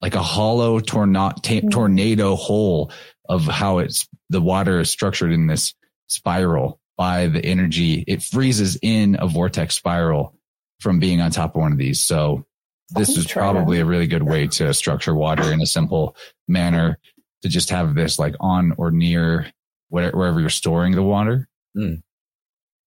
like 0.00 0.14
a 0.14 0.22
hollow 0.22 0.80
tornado, 0.80 1.34
mm-hmm. 1.36 1.68
tornado 1.68 2.36
hole 2.36 2.92
of 3.28 3.44
how 3.44 3.78
it's 3.78 4.06
the 4.30 4.40
water 4.40 4.80
is 4.80 4.90
structured 4.90 5.32
in 5.32 5.46
this 5.46 5.74
spiral 6.06 6.80
by 6.96 7.26
the 7.26 7.44
energy. 7.44 8.04
It 8.06 8.22
freezes 8.22 8.78
in 8.80 9.16
a 9.20 9.26
vortex 9.26 9.74
spiral 9.74 10.34
from 10.80 10.98
being 10.98 11.20
on 11.20 11.30
top 11.30 11.54
of 11.54 11.60
one 11.60 11.72
of 11.72 11.78
these. 11.78 12.04
So 12.04 12.46
this 12.90 13.16
is 13.16 13.26
try 13.26 13.46
that. 13.46 13.52
probably 13.52 13.80
a 13.80 13.84
really 13.84 14.06
good 14.06 14.22
way 14.22 14.46
to 14.46 14.72
structure 14.72 15.14
water 15.14 15.52
in 15.52 15.60
a 15.60 15.66
simple 15.66 16.16
manner 16.46 16.98
to 17.46 17.52
just 17.52 17.70
have 17.70 17.94
this 17.94 18.18
like 18.18 18.34
on 18.40 18.72
or 18.76 18.90
near 18.90 19.46
whatever, 19.88 20.16
wherever 20.16 20.40
you're 20.40 20.50
storing 20.50 20.92
the 20.92 21.02
water. 21.02 21.48
Mm. 21.76 22.02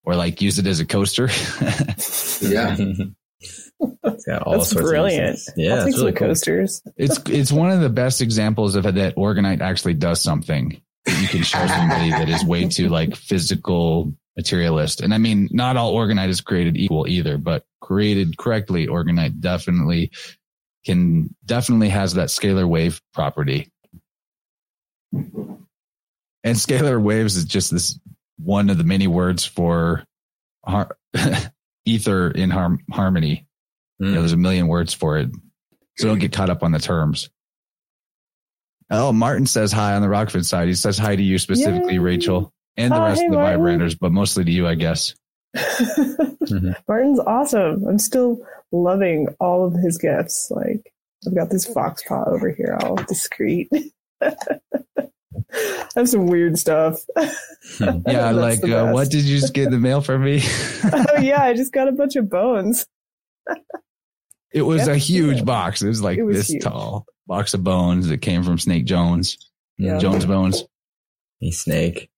Or 0.03 0.15
like 0.15 0.41
use 0.41 0.59
it 0.59 0.67
as 0.67 0.79
a 0.79 0.85
coaster. 0.85 1.29
yeah. 2.41 2.75
It's 4.03 4.25
got 4.25 4.41
all 4.41 4.57
That's 4.57 4.71
sorts 4.71 4.89
brilliant. 4.89 5.35
of. 5.35 5.53
Yeah, 5.55 5.75
I'll 5.75 5.77
take 5.85 5.87
it's 5.87 5.97
really 5.97 6.11
some 6.11 6.17
cool. 6.17 6.27
coasters. 6.27 6.81
it's 6.97 7.19
it's 7.29 7.51
one 7.53 7.71
of 7.71 7.79
the 7.79 7.89
best 7.89 8.21
examples 8.21 8.75
of 8.75 8.83
that 8.83 9.15
orgonite 9.15 9.61
actually 9.61 9.93
does 9.93 10.21
something 10.21 10.81
that 11.05 11.21
you 11.21 11.27
can 11.29 11.43
show 11.43 11.65
somebody 11.65 12.09
that 12.09 12.27
is 12.27 12.43
way 12.43 12.67
too 12.67 12.89
like 12.89 13.15
physical 13.15 14.13
materialist. 14.35 14.99
And 14.99 15.13
I 15.13 15.17
mean, 15.19 15.47
not 15.51 15.77
all 15.77 15.95
orgonite 15.95 16.27
is 16.27 16.41
created 16.41 16.75
equal 16.75 17.07
either, 17.07 17.37
but 17.37 17.63
created 17.81 18.37
correctly, 18.37 18.87
orgonite 18.87 19.39
definitely 19.39 20.11
can 20.85 21.33
definitely 21.45 21.89
has 21.89 22.15
that 22.15 22.27
scalar 22.29 22.67
wave 22.67 23.01
property. 23.13 23.71
And 25.13 26.55
scalar 26.55 27.01
waves 27.01 27.35
is 27.35 27.45
just 27.45 27.71
this 27.71 27.99
one 28.37 28.69
of 28.69 28.77
the 28.77 28.83
many 28.83 29.07
words 29.07 29.45
for 29.45 30.03
har- 30.65 30.97
ether 31.85 32.31
in 32.31 32.49
har- 32.49 32.77
harmony. 32.91 33.45
You 33.99 34.05
know, 34.07 34.11
Mm. 34.17 34.19
there's 34.21 34.31
a 34.33 34.37
million 34.37 34.67
words 34.67 34.93
for 34.93 35.17
it. 35.17 35.29
So 35.97 36.07
don't 36.07 36.19
get 36.19 36.31
caught 36.31 36.49
up 36.49 36.63
on 36.63 36.71
the 36.71 36.79
terms. 36.79 37.29
Oh, 38.89 39.11
Martin 39.11 39.45
says 39.45 39.71
hi 39.73 39.93
on 39.93 40.01
the 40.01 40.07
Rokfin 40.07 40.45
side. 40.45 40.67
He 40.69 40.73
says 40.73 40.97
hi 40.97 41.15
to 41.15 41.21
you 41.21 41.37
specifically, 41.37 41.93
Yay. 41.93 41.99
Rachel, 41.99 42.53
and 42.77 42.91
the 42.93 42.97
Oh, 42.97 43.03
rest 43.03 43.19
hey, 43.19 43.25
of 43.27 43.31
the 43.33 43.37
Martin. 43.37 43.61
vibranders, 43.61 43.97
but 43.99 44.11
mostly 44.13 44.45
to 44.45 44.51
you, 44.51 44.65
I 44.67 44.75
guess. 44.75 45.13
Martin's 46.87 47.19
awesome. 47.19 47.85
I'm 47.87 47.99
still 47.99 48.39
loving 48.71 49.27
all 49.39 49.65
of 49.67 49.73
his 49.73 49.97
gifts. 49.97 50.47
Like 50.49 50.91
I've 51.27 51.35
got 51.35 51.49
this 51.49 51.65
fox 51.65 52.01
paw 52.07 52.23
over 52.27 52.49
here, 52.51 52.77
all 52.81 52.95
discreet. 52.95 53.69
I 54.21 54.35
have 55.95 56.09
some 56.09 56.27
weird 56.27 56.57
stuff. 56.57 56.99
Yeah, 57.79 58.31
like 58.31 58.63
uh, 58.63 58.91
what 58.91 59.09
did 59.11 59.23
you 59.25 59.37
just 59.37 59.53
get 59.53 59.65
in 59.65 59.71
the 59.71 59.77
mail 59.79 60.01
for 60.01 60.17
me? 60.17 60.41
oh 60.83 61.19
yeah, 61.19 61.43
I 61.43 61.53
just 61.53 61.71
got 61.71 61.87
a 61.87 61.91
bunch 61.91 62.15
of 62.15 62.29
bones. 62.29 62.87
it 64.51 64.61
was 64.63 64.87
Yeah, 64.87 64.93
a 64.93 64.97
huge 64.97 65.37
yeah. 65.37 65.43
box. 65.43 65.81
It 65.81 65.87
was 65.87 66.01
like 66.01 66.17
It 66.17 66.23
was 66.23 66.37
this 66.37 66.47
huge. 66.49 66.63
tall 66.63 67.05
box 67.27 67.53
of 67.53 67.63
bones 67.63 68.07
that 68.07 68.19
came 68.21 68.43
from 68.43 68.57
Snake 68.57 68.85
Jones, 68.85 69.37
Yeah. 69.77 69.99
Jones 69.99 70.25
Bones. 70.25 70.63
Hey, 71.39 71.51
Snake. 71.51 72.09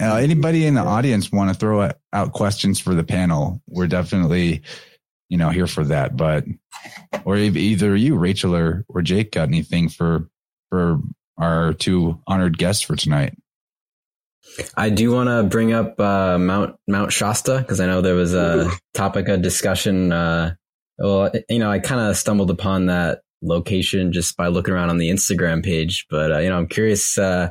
Uh, 0.00 0.16
anybody 0.16 0.66
in 0.66 0.74
the 0.74 0.82
audience 0.82 1.32
want 1.32 1.50
to 1.50 1.58
throw 1.58 1.90
out 2.12 2.32
questions 2.32 2.78
for 2.78 2.94
the 2.94 3.04
panel? 3.04 3.62
We're 3.66 3.86
definitely, 3.86 4.62
you 5.30 5.38
know, 5.38 5.48
here 5.50 5.66
for 5.66 5.84
that. 5.84 6.16
But 6.16 6.44
or 7.24 7.36
either 7.38 7.96
you, 7.96 8.16
Rachel, 8.16 8.54
or 8.54 8.84
or 8.88 9.00
Jake, 9.00 9.32
got 9.32 9.48
anything 9.48 9.88
for 9.88 10.28
for 10.70 11.00
our 11.38 11.72
two 11.74 12.20
honored 12.26 12.58
guests 12.58 12.82
for 12.82 12.96
tonight? 12.96 13.36
I 14.76 14.90
do 14.90 15.12
want 15.12 15.28
to 15.28 15.42
bring 15.42 15.72
up 15.72 15.98
uh, 16.00 16.38
Mount 16.38 16.76
Mount 16.86 17.12
Shasta 17.12 17.58
because 17.58 17.80
I 17.80 17.86
know 17.86 18.00
there 18.00 18.14
was 18.14 18.34
a 18.34 18.70
topic 18.94 19.28
of 19.28 19.42
discussion. 19.42 20.12
Uh, 20.12 20.54
well, 20.98 21.30
you 21.48 21.58
know, 21.58 21.70
I 21.70 21.78
kind 21.78 22.00
of 22.00 22.16
stumbled 22.16 22.50
upon 22.50 22.86
that 22.86 23.20
location 23.42 24.12
just 24.12 24.36
by 24.36 24.48
looking 24.48 24.72
around 24.72 24.90
on 24.90 24.98
the 24.98 25.10
Instagram 25.10 25.64
page, 25.64 26.06
but 26.08 26.32
uh, 26.32 26.38
you 26.38 26.48
know, 26.48 26.56
I'm 26.56 26.68
curious. 26.68 27.18
Uh, 27.18 27.50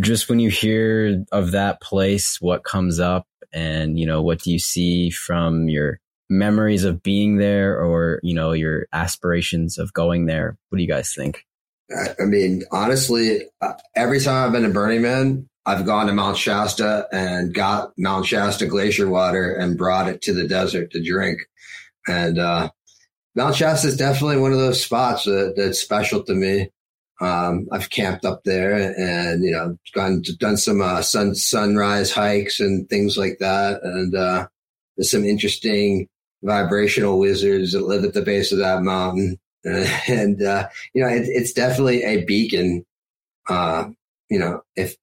just 0.00 0.28
when 0.28 0.40
you 0.40 0.50
hear 0.50 1.24
of 1.32 1.52
that 1.52 1.80
place, 1.80 2.40
what 2.40 2.64
comes 2.64 3.00
up, 3.00 3.26
and 3.52 3.98
you 3.98 4.06
know, 4.06 4.22
what 4.22 4.40
do 4.42 4.52
you 4.52 4.58
see 4.58 5.10
from 5.10 5.68
your 5.68 6.00
memories 6.30 6.84
of 6.84 7.02
being 7.02 7.38
there, 7.38 7.82
or 7.82 8.20
you 8.22 8.34
know, 8.34 8.52
your 8.52 8.86
aspirations 8.92 9.78
of 9.78 9.92
going 9.92 10.26
there? 10.26 10.56
What 10.68 10.76
do 10.76 10.82
you 10.82 10.88
guys 10.88 11.12
think? 11.14 11.44
I 11.90 12.24
mean, 12.24 12.64
honestly, 12.70 13.42
uh, 13.60 13.72
every 13.96 14.20
time 14.20 14.46
I've 14.46 14.52
been 14.52 14.64
to 14.64 14.68
Burning 14.68 15.02
Man, 15.02 15.48
I've 15.64 15.86
gone 15.86 16.06
to 16.06 16.12
Mount 16.12 16.36
Shasta 16.36 17.06
and 17.12 17.52
got 17.52 17.92
Mount 17.98 18.26
Shasta 18.26 18.66
glacier 18.66 19.08
water 19.08 19.54
and 19.54 19.76
brought 19.76 20.08
it 20.08 20.22
to 20.22 20.34
the 20.34 20.46
desert 20.46 20.90
to 20.92 21.02
drink. 21.02 21.40
And 22.06 22.38
uh, 22.38 22.70
Mount 23.34 23.54
Shasta 23.54 23.88
is 23.88 23.96
definitely 23.96 24.38
one 24.38 24.52
of 24.52 24.58
those 24.58 24.82
spots 24.82 25.24
that, 25.24 25.54
that's 25.56 25.78
special 25.78 26.22
to 26.24 26.34
me. 26.34 26.70
Um, 27.20 27.66
I've 27.72 27.90
camped 27.90 28.24
up 28.24 28.44
there 28.44 28.74
and, 28.74 29.42
you 29.42 29.50
know, 29.50 29.76
gone 29.92 30.22
done 30.38 30.56
some 30.56 30.80
uh, 30.80 31.02
sun 31.02 31.34
sunrise 31.34 32.12
hikes 32.12 32.60
and 32.60 32.88
things 32.88 33.16
like 33.16 33.38
that. 33.40 33.82
And 33.82 34.14
uh, 34.14 34.46
there's 34.96 35.10
some 35.10 35.24
interesting 35.24 36.08
vibrational 36.42 37.18
wizards 37.18 37.72
that 37.72 37.86
live 37.86 38.04
at 38.04 38.14
the 38.14 38.22
base 38.22 38.52
of 38.52 38.58
that 38.58 38.82
mountain. 38.82 39.38
and 40.08 40.42
uh, 40.42 40.68
you 40.94 41.02
know, 41.02 41.08
it, 41.08 41.26
it's 41.26 41.52
definitely 41.52 42.02
a 42.02 42.24
beacon. 42.24 42.84
Uh, 43.48 43.88
you 44.28 44.38
know, 44.38 44.62
if 44.76 44.96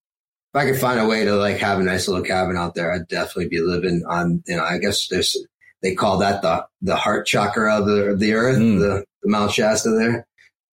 if 0.55 0.61
I 0.61 0.71
could 0.71 0.79
find 0.79 1.01
a 1.01 1.05
way 1.05 1.25
to 1.25 1.35
like 1.35 1.57
have 1.57 1.79
a 1.79 1.83
nice 1.83 2.07
little 2.07 2.23
cabin 2.23 2.55
out 2.55 2.75
there, 2.75 2.93
I'd 2.93 3.09
definitely 3.09 3.49
be 3.49 3.59
living 3.59 4.03
on, 4.07 4.41
you 4.47 4.55
know, 4.55 4.63
I 4.63 4.77
guess 4.77 5.09
there's, 5.09 5.35
they 5.83 5.95
call 5.95 6.19
that 6.19 6.41
the, 6.41 6.65
the 6.81 6.95
heart 6.95 7.27
chakra 7.27 7.77
of 7.77 7.85
the, 7.85 8.11
of 8.11 8.19
the 8.19 8.35
earth, 8.35 8.57
mm. 8.57 8.79
the, 8.79 9.03
the 9.21 9.29
Mount 9.29 9.51
Shasta 9.51 9.89
there. 9.89 10.25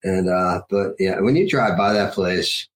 And, 0.05 0.29
uh, 0.29 0.63
but 0.71 0.93
yeah, 1.01 1.19
when 1.19 1.35
you 1.35 1.51
drive 1.51 1.77
by 1.77 1.95
that 1.95 2.13
place, 2.13 2.69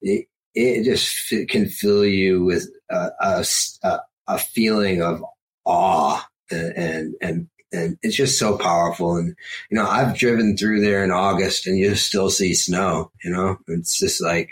it, 0.00 0.26
it 0.54 0.84
just 0.84 1.30
f- 1.30 1.48
can 1.48 1.68
fill 1.68 2.06
you 2.06 2.44
with 2.44 2.66
a, 2.88 3.10
a, 3.20 3.98
a 4.26 4.38
feeling 4.38 5.02
of 5.02 5.22
awe 5.66 6.26
and, 6.50 6.72
and, 6.78 7.14
and, 7.20 7.48
and 7.72 7.98
it's 8.02 8.16
just 8.16 8.38
so 8.38 8.56
powerful. 8.56 9.16
And, 9.16 9.36
you 9.70 9.76
know, 9.76 9.86
I've 9.86 10.16
driven 10.16 10.56
through 10.56 10.80
there 10.80 11.04
in 11.04 11.10
August 11.10 11.66
and 11.66 11.78
you 11.78 11.94
still 11.94 12.30
see 12.30 12.54
snow, 12.54 13.10
you 13.22 13.30
know, 13.30 13.58
it's 13.66 13.98
just 13.98 14.22
like, 14.22 14.48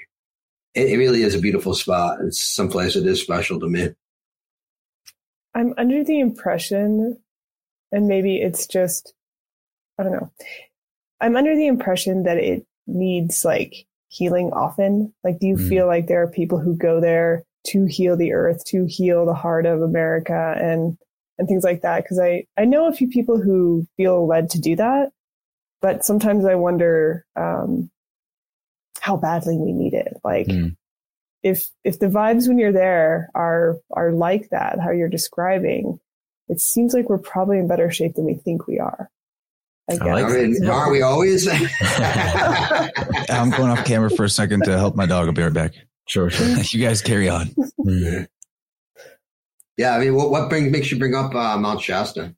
it, 0.74 0.90
it 0.90 0.98
really 0.98 1.22
is 1.22 1.34
a 1.34 1.40
beautiful 1.40 1.74
spot. 1.74 2.18
It's 2.22 2.40
someplace 2.40 2.94
that 2.94 3.06
is 3.06 3.20
special 3.20 3.59
to 3.60 3.68
me. 3.68 3.90
I'm 5.55 5.72
under 5.78 6.05
the 6.05 6.20
impression, 6.20 7.18
and 7.90 8.09
maybe 8.09 8.36
it's 8.36 8.66
just, 8.66 9.14
I 9.98 10.02
don't 10.02 10.12
know. 10.12 10.30
I'm 11.18 11.34
under 11.34 11.56
the 11.56 11.66
impression 11.66 12.24
that 12.24 12.36
it 12.36 12.66
needs 12.86 13.43
like 13.43 13.86
healing 14.09 14.51
often. 14.52 15.14
Like, 15.24 15.38
do 15.38 15.47
you 15.47 15.56
mm. 15.56 15.66
feel 15.66 15.86
like 15.86 16.09
there 16.09 16.20
are 16.22 16.30
people 16.30 16.60
who 16.60 16.76
go 16.76 17.01
there 17.01 17.43
to 17.68 17.86
heal 17.86 18.18
the 18.18 18.34
earth, 18.34 18.64
to 18.66 18.84
heal 18.84 19.24
the 19.24 19.32
heart 19.32 19.64
of 19.64 19.80
America 19.80 20.55
and, 20.60 20.98
and 21.38 21.48
things 21.48 21.64
like 21.64 21.82
that? 21.82 22.06
Cause 22.08 22.18
I, 22.18 22.46
I 22.56 22.64
know 22.64 22.88
a 22.88 22.92
few 22.92 23.08
people 23.08 23.40
who 23.40 23.86
feel 23.96 24.26
led 24.26 24.50
to 24.50 24.60
do 24.60 24.76
that, 24.76 25.10
but 25.80 26.04
sometimes 26.04 26.44
I 26.44 26.54
wonder, 26.54 27.24
um, 27.36 27.90
how 29.06 29.16
badly 29.16 29.56
we 29.56 29.72
need 29.72 29.94
it. 29.94 30.14
Like 30.24 30.48
mm. 30.48 30.76
if 31.44 31.68
if 31.84 32.00
the 32.00 32.08
vibes 32.08 32.48
when 32.48 32.58
you're 32.58 32.72
there 32.72 33.30
are 33.36 33.76
are 33.92 34.10
like 34.10 34.48
that, 34.50 34.80
how 34.80 34.90
you're 34.90 35.08
describing, 35.08 36.00
it 36.48 36.60
seems 36.60 36.92
like 36.92 37.08
we're 37.08 37.18
probably 37.18 37.58
in 37.58 37.68
better 37.68 37.90
shape 37.90 38.14
than 38.14 38.24
we 38.24 38.34
think 38.34 38.66
we 38.66 38.80
are. 38.80 39.08
I, 39.88 39.94
I, 39.94 40.12
like 40.12 40.24
I 40.26 40.46
mean, 40.46 40.66
are 40.68 40.90
we 40.90 41.02
always? 41.02 41.46
I'm 43.30 43.50
going 43.50 43.70
off 43.70 43.84
camera 43.84 44.10
for 44.10 44.24
a 44.24 44.28
second 44.28 44.64
to 44.64 44.76
help 44.76 44.96
my 44.96 45.06
dog. 45.06 45.28
I'll 45.28 45.32
be 45.32 45.42
right 45.42 45.52
back. 45.52 45.74
Sure, 46.08 46.28
sure. 46.30 46.46
you 46.70 46.84
guys 46.84 47.00
carry 47.00 47.28
on. 47.28 47.54
Yeah, 49.77 49.94
I 49.94 50.01
mean, 50.01 50.15
what 50.15 50.31
what 50.31 50.48
bring, 50.48 50.70
makes 50.70 50.90
you 50.90 50.98
bring 50.98 51.15
up 51.15 51.35
uh, 51.35 51.59
Mount 51.59 51.81
Shasta? 51.81 52.35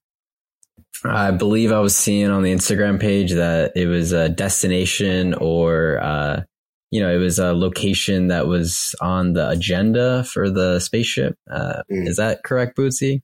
I 1.05 1.31
believe 1.31 1.71
I 1.71 1.79
was 1.79 1.95
seeing 1.95 2.29
on 2.31 2.43
the 2.43 2.53
Instagram 2.53 3.01
page 3.01 3.33
that 3.33 3.73
it 3.77 3.87
was 3.87 4.13
a 4.13 4.29
destination 4.29 5.35
or, 5.35 6.01
uh, 6.03 6.43
you 6.91 7.01
know, 7.01 7.15
it 7.15 7.19
was 7.19 7.39
a 7.39 7.53
location 7.53 8.29
that 8.29 8.49
was 8.49 8.97
on 9.01 9.35
the 9.35 9.49
agenda 9.49 10.25
for 10.25 10.51
the 10.51 10.81
spaceship. 10.81 11.37
Uh, 11.49 11.83
mm. 11.91 12.09
Is 12.09 12.17
that 12.17 12.43
correct, 12.43 12.77
Bootsy? 12.77 13.23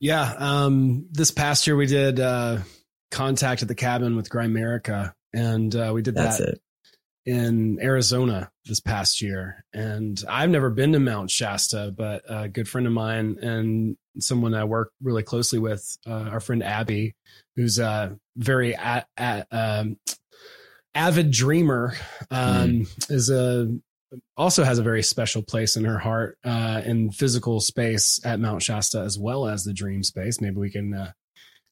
Yeah. 0.00 0.34
Um, 0.36 1.06
this 1.12 1.30
past 1.30 1.66
year 1.66 1.76
we 1.76 1.86
did 1.86 2.18
uh, 2.18 2.58
contact 3.12 3.62
at 3.62 3.68
the 3.68 3.76
cabin 3.76 4.16
with 4.16 4.28
Grimerica, 4.28 5.12
and 5.32 5.74
uh, 5.76 5.92
we 5.94 6.02
did 6.02 6.16
That's 6.16 6.38
that 6.38 6.48
it. 6.48 6.60
In 7.24 7.78
Arizona 7.80 8.50
this 8.64 8.80
past 8.80 9.22
year. 9.22 9.64
And 9.72 10.22
I've 10.28 10.50
never 10.50 10.70
been 10.70 10.92
to 10.92 10.98
Mount 10.98 11.30
Shasta, 11.30 11.92
but 11.96 12.22
a 12.28 12.48
good 12.48 12.68
friend 12.68 12.86
of 12.86 12.92
mine 12.92 13.38
and 13.40 13.96
someone 14.18 14.54
I 14.54 14.64
work 14.64 14.92
really 15.02 15.22
closely 15.22 15.58
with, 15.58 15.98
uh, 16.06 16.28
our 16.30 16.40
friend 16.40 16.62
Abby, 16.62 17.14
who's 17.56 17.78
a 17.78 18.18
very 18.36 18.74
at, 18.74 19.06
at, 19.16 19.46
um, 19.50 19.96
avid 20.94 21.30
dreamer, 21.30 21.94
um, 22.30 22.70
mm. 22.70 23.10
is 23.10 23.30
a 23.30 23.68
also 24.36 24.62
has 24.64 24.78
a 24.78 24.82
very 24.82 25.02
special 25.02 25.42
place 25.42 25.76
in 25.76 25.84
her 25.84 25.98
heart 25.98 26.36
uh, 26.44 26.82
in 26.84 27.10
physical 27.10 27.60
space 27.60 28.20
at 28.24 28.40
Mount 28.40 28.62
Shasta 28.62 29.00
as 29.00 29.18
well 29.18 29.46
as 29.46 29.64
the 29.64 29.72
dream 29.72 30.02
space. 30.02 30.40
Maybe 30.40 30.56
we 30.56 30.70
can 30.70 30.92
uh, 30.92 31.12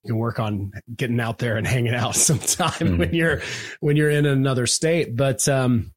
can 0.07 0.17
work 0.17 0.39
on 0.39 0.73
getting 0.95 1.21
out 1.21 1.39
there 1.39 1.57
and 1.57 1.67
hanging 1.67 1.95
out 1.95 2.15
sometime 2.17 2.71
mm. 2.73 2.99
when 2.99 3.15
you're 3.15 3.43
when 3.81 3.97
you're 3.97 4.11
in 4.11 4.27
another 4.27 4.67
state. 4.67 5.17
But 5.17 5.47
um, 5.49 5.93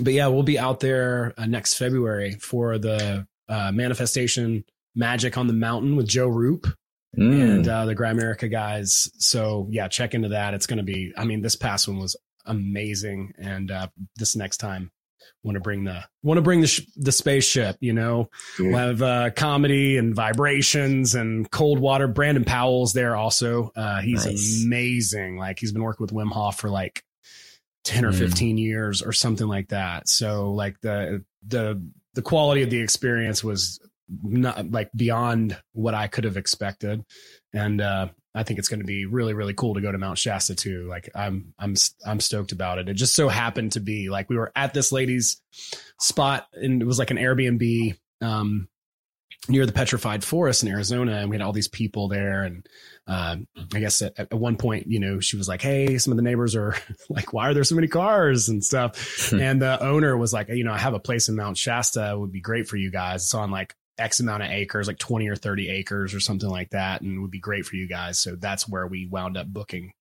but 0.00 0.12
yeah, 0.12 0.28
we'll 0.28 0.42
be 0.42 0.58
out 0.58 0.80
there 0.80 1.34
uh, 1.36 1.46
next 1.46 1.74
February 1.74 2.32
for 2.32 2.78
the 2.78 3.26
uh, 3.48 3.72
manifestation 3.72 4.64
Magic 4.94 5.36
on 5.36 5.46
the 5.46 5.52
Mountain 5.52 5.96
with 5.96 6.06
Joe 6.06 6.28
Roop 6.28 6.66
mm. 7.16 7.42
and 7.42 7.68
uh, 7.68 7.86
the 7.86 7.94
Grimerica 7.94 8.50
guys. 8.50 9.10
So 9.18 9.68
yeah, 9.70 9.88
check 9.88 10.14
into 10.14 10.28
that. 10.28 10.54
It's 10.54 10.66
going 10.66 10.78
to 10.78 10.82
be. 10.82 11.12
I 11.16 11.24
mean, 11.24 11.42
this 11.42 11.56
past 11.56 11.88
one 11.88 11.98
was 11.98 12.16
amazing, 12.46 13.32
and 13.38 13.70
uh, 13.70 13.88
this 14.16 14.36
next 14.36 14.58
time 14.58 14.90
want 15.42 15.56
to 15.56 15.60
bring 15.60 15.84
the 15.84 16.04
want 16.22 16.38
to 16.38 16.42
bring 16.42 16.60
the 16.60 16.66
sh- 16.66 16.86
the 16.96 17.12
spaceship. 17.12 17.76
You 17.80 17.92
know, 17.92 18.28
yeah. 18.58 18.66
we'll 18.68 18.78
have 18.78 19.02
uh, 19.02 19.30
comedy 19.30 19.96
and 19.96 20.14
vibrations 20.14 21.14
and 21.14 21.50
cold 21.50 21.78
water. 21.78 22.08
Brandon 22.08 22.44
Powell's 22.44 22.92
there 22.92 23.16
also. 23.16 23.72
Uh, 23.74 24.00
he's 24.00 24.26
nice. 24.26 24.64
amazing. 24.64 25.36
Like 25.36 25.58
he's 25.58 25.72
been 25.72 25.82
working 25.82 26.04
with 26.04 26.12
Wim 26.12 26.30
Hof 26.30 26.58
for 26.58 26.70
like 26.70 27.02
10 27.84 28.04
or 28.04 28.12
mm. 28.12 28.18
15 28.18 28.58
years 28.58 29.02
or 29.02 29.12
something 29.12 29.46
like 29.46 29.68
that. 29.68 30.08
So 30.08 30.52
like 30.52 30.80
the 30.80 31.24
the 31.46 31.82
the 32.14 32.22
quality 32.22 32.62
of 32.62 32.70
the 32.70 32.80
experience 32.80 33.42
was 33.42 33.80
not 34.22 34.70
like 34.70 34.90
beyond 34.94 35.58
what 35.72 35.94
I 35.94 36.06
could 36.06 36.24
have 36.24 36.36
expected. 36.36 37.04
And 37.52 37.80
uh, 37.80 38.08
I 38.34 38.42
think 38.44 38.58
it's 38.58 38.68
going 38.68 38.80
to 38.80 38.86
be 38.86 39.04
really, 39.04 39.34
really 39.34 39.54
cool 39.54 39.74
to 39.74 39.80
go 39.80 39.92
to 39.92 39.98
Mount 39.98 40.18
Shasta 40.18 40.54
too. 40.54 40.86
Like 40.88 41.10
I'm, 41.14 41.52
I'm, 41.58 41.74
I'm 42.06 42.20
stoked 42.20 42.52
about 42.52 42.78
it. 42.78 42.88
It 42.88 42.94
just 42.94 43.14
so 43.14 43.28
happened 43.28 43.72
to 43.72 43.80
be 43.80 44.08
like 44.08 44.30
we 44.30 44.36
were 44.36 44.52
at 44.56 44.72
this 44.72 44.90
lady's 44.90 45.40
spot 46.00 46.46
and 46.54 46.80
it 46.80 46.86
was 46.86 46.98
like 46.98 47.10
an 47.10 47.18
Airbnb 47.18 47.98
um, 48.22 48.68
near 49.48 49.66
the 49.66 49.72
petrified 49.72 50.24
forest 50.24 50.62
in 50.62 50.70
Arizona. 50.70 51.16
And 51.16 51.28
we 51.28 51.36
had 51.36 51.42
all 51.42 51.52
these 51.52 51.68
people 51.68 52.08
there. 52.08 52.44
And 52.44 52.66
uh, 53.06 53.36
I 53.74 53.80
guess 53.80 54.00
at, 54.00 54.18
at, 54.18 54.32
one 54.32 54.56
point, 54.56 54.86
you 54.86 55.00
know, 55.00 55.20
she 55.20 55.36
was 55.36 55.48
like, 55.48 55.60
Hey, 55.60 55.98
some 55.98 56.12
of 56.12 56.16
the 56.16 56.22
neighbors 56.22 56.54
are 56.54 56.76
like, 57.10 57.32
why 57.32 57.48
are 57.48 57.54
there 57.54 57.64
so 57.64 57.74
many 57.74 57.88
cars 57.88 58.48
and 58.48 58.64
stuff? 58.64 59.32
and 59.32 59.60
the 59.60 59.82
owner 59.82 60.16
was 60.16 60.32
like, 60.32 60.48
you 60.48 60.64
know, 60.64 60.72
I 60.72 60.78
have 60.78 60.94
a 60.94 61.00
place 61.00 61.28
in 61.28 61.36
Mount 61.36 61.58
Shasta. 61.58 62.12
It 62.12 62.18
would 62.18 62.32
be 62.32 62.40
great 62.40 62.68
for 62.68 62.76
you 62.76 62.90
guys. 62.90 63.24
It's 63.24 63.34
on 63.34 63.50
like 63.50 63.74
X 63.98 64.20
amount 64.20 64.42
of 64.42 64.50
acres, 64.50 64.86
like 64.86 64.98
20 64.98 65.28
or 65.28 65.36
30 65.36 65.68
acres 65.68 66.14
or 66.14 66.20
something 66.20 66.48
like 66.48 66.70
that, 66.70 67.02
and 67.02 67.20
would 67.22 67.30
be 67.30 67.38
great 67.38 67.66
for 67.66 67.76
you 67.76 67.86
guys. 67.86 68.18
So 68.18 68.36
that's 68.36 68.68
where 68.68 68.86
we 68.86 69.06
wound 69.06 69.36
up 69.36 69.46
booking 69.46 69.92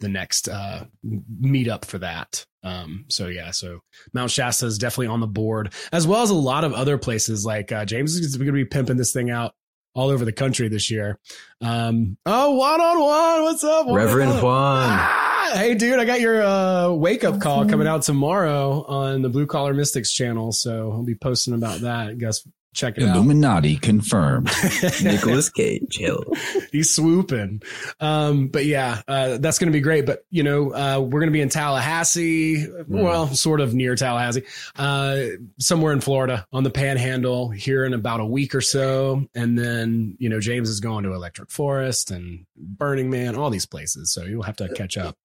the 0.00 0.08
next 0.08 0.48
uh, 0.48 0.84
meetup 1.04 1.84
for 1.84 1.98
that. 1.98 2.44
Um, 2.62 3.04
so 3.08 3.28
yeah, 3.28 3.50
so 3.50 3.80
Mount 4.12 4.30
Shasta 4.30 4.66
is 4.66 4.78
definitely 4.78 5.08
on 5.08 5.20
the 5.20 5.26
board, 5.26 5.72
as 5.92 6.06
well 6.06 6.22
as 6.22 6.30
a 6.30 6.34
lot 6.34 6.64
of 6.64 6.72
other 6.72 6.98
places. 6.98 7.44
Like 7.44 7.70
uh, 7.72 7.84
James 7.84 8.16
is 8.16 8.36
going 8.36 8.46
to 8.46 8.52
be 8.52 8.64
pimping 8.64 8.96
this 8.96 9.12
thing 9.12 9.30
out 9.30 9.54
all 9.94 10.10
over 10.10 10.24
the 10.24 10.32
country 10.32 10.68
this 10.68 10.90
year. 10.90 11.18
Um, 11.60 12.16
oh, 12.26 12.52
one 12.52 12.80
on 12.80 13.00
one, 13.00 13.42
what's 13.42 13.64
up, 13.64 13.86
Reverend 13.88 14.42
Juan? 14.42 14.88
Ah! 14.90 15.24
hey, 15.54 15.74
dude, 15.74 15.98
I 15.98 16.04
got 16.04 16.20
your 16.20 16.42
uh, 16.42 16.90
wake 16.90 17.24
up 17.24 17.40
call 17.40 17.66
coming 17.68 17.86
out 17.86 18.02
tomorrow 18.02 18.84
on 18.86 19.22
the 19.22 19.28
Blue 19.28 19.46
Collar 19.46 19.74
Mystics 19.74 20.12
channel. 20.12 20.52
So 20.52 20.92
I'll 20.92 21.02
be 21.02 21.14
posting 21.14 21.54
about 21.54 21.80
that. 21.80 22.08
I 22.08 22.14
guess 22.14 22.46
check 22.74 22.98
it 22.98 23.02
Illuminati 23.04 23.76
confirmed. 23.76 24.50
Nicolas 25.02 25.48
Cage, 25.48 25.96
Hill. 25.96 26.24
He's 26.72 26.94
swooping. 26.94 27.62
Um, 28.00 28.48
but 28.48 28.66
yeah, 28.66 29.02
uh, 29.08 29.38
that's 29.38 29.58
going 29.58 29.68
to 29.72 29.76
be 29.76 29.80
great. 29.80 30.06
But 30.06 30.24
you 30.30 30.42
know, 30.42 30.72
uh, 30.74 31.00
we're 31.00 31.20
going 31.20 31.28
to 31.30 31.32
be 31.32 31.40
in 31.40 31.48
Tallahassee, 31.48 32.66
well, 32.88 33.28
sort 33.28 33.60
of 33.60 33.74
near 33.74 33.94
Tallahassee, 33.96 34.42
uh, 34.76 35.20
somewhere 35.58 35.92
in 35.92 36.00
Florida 36.00 36.46
on 36.52 36.64
the 36.64 36.70
Panhandle 36.70 37.50
here 37.50 37.84
in 37.84 37.94
about 37.94 38.20
a 38.20 38.26
week 38.26 38.54
or 38.54 38.60
so. 38.60 39.26
And 39.34 39.58
then 39.58 40.16
you 40.18 40.28
know, 40.28 40.40
James 40.40 40.68
is 40.68 40.80
going 40.80 41.04
to 41.04 41.12
Electric 41.14 41.50
Forest 41.50 42.10
and 42.10 42.46
Burning 42.56 43.10
Man, 43.10 43.36
all 43.36 43.50
these 43.50 43.66
places. 43.66 44.12
So 44.12 44.24
you'll 44.24 44.42
have 44.42 44.56
to 44.56 44.68
catch 44.74 44.96
up. 44.98 45.16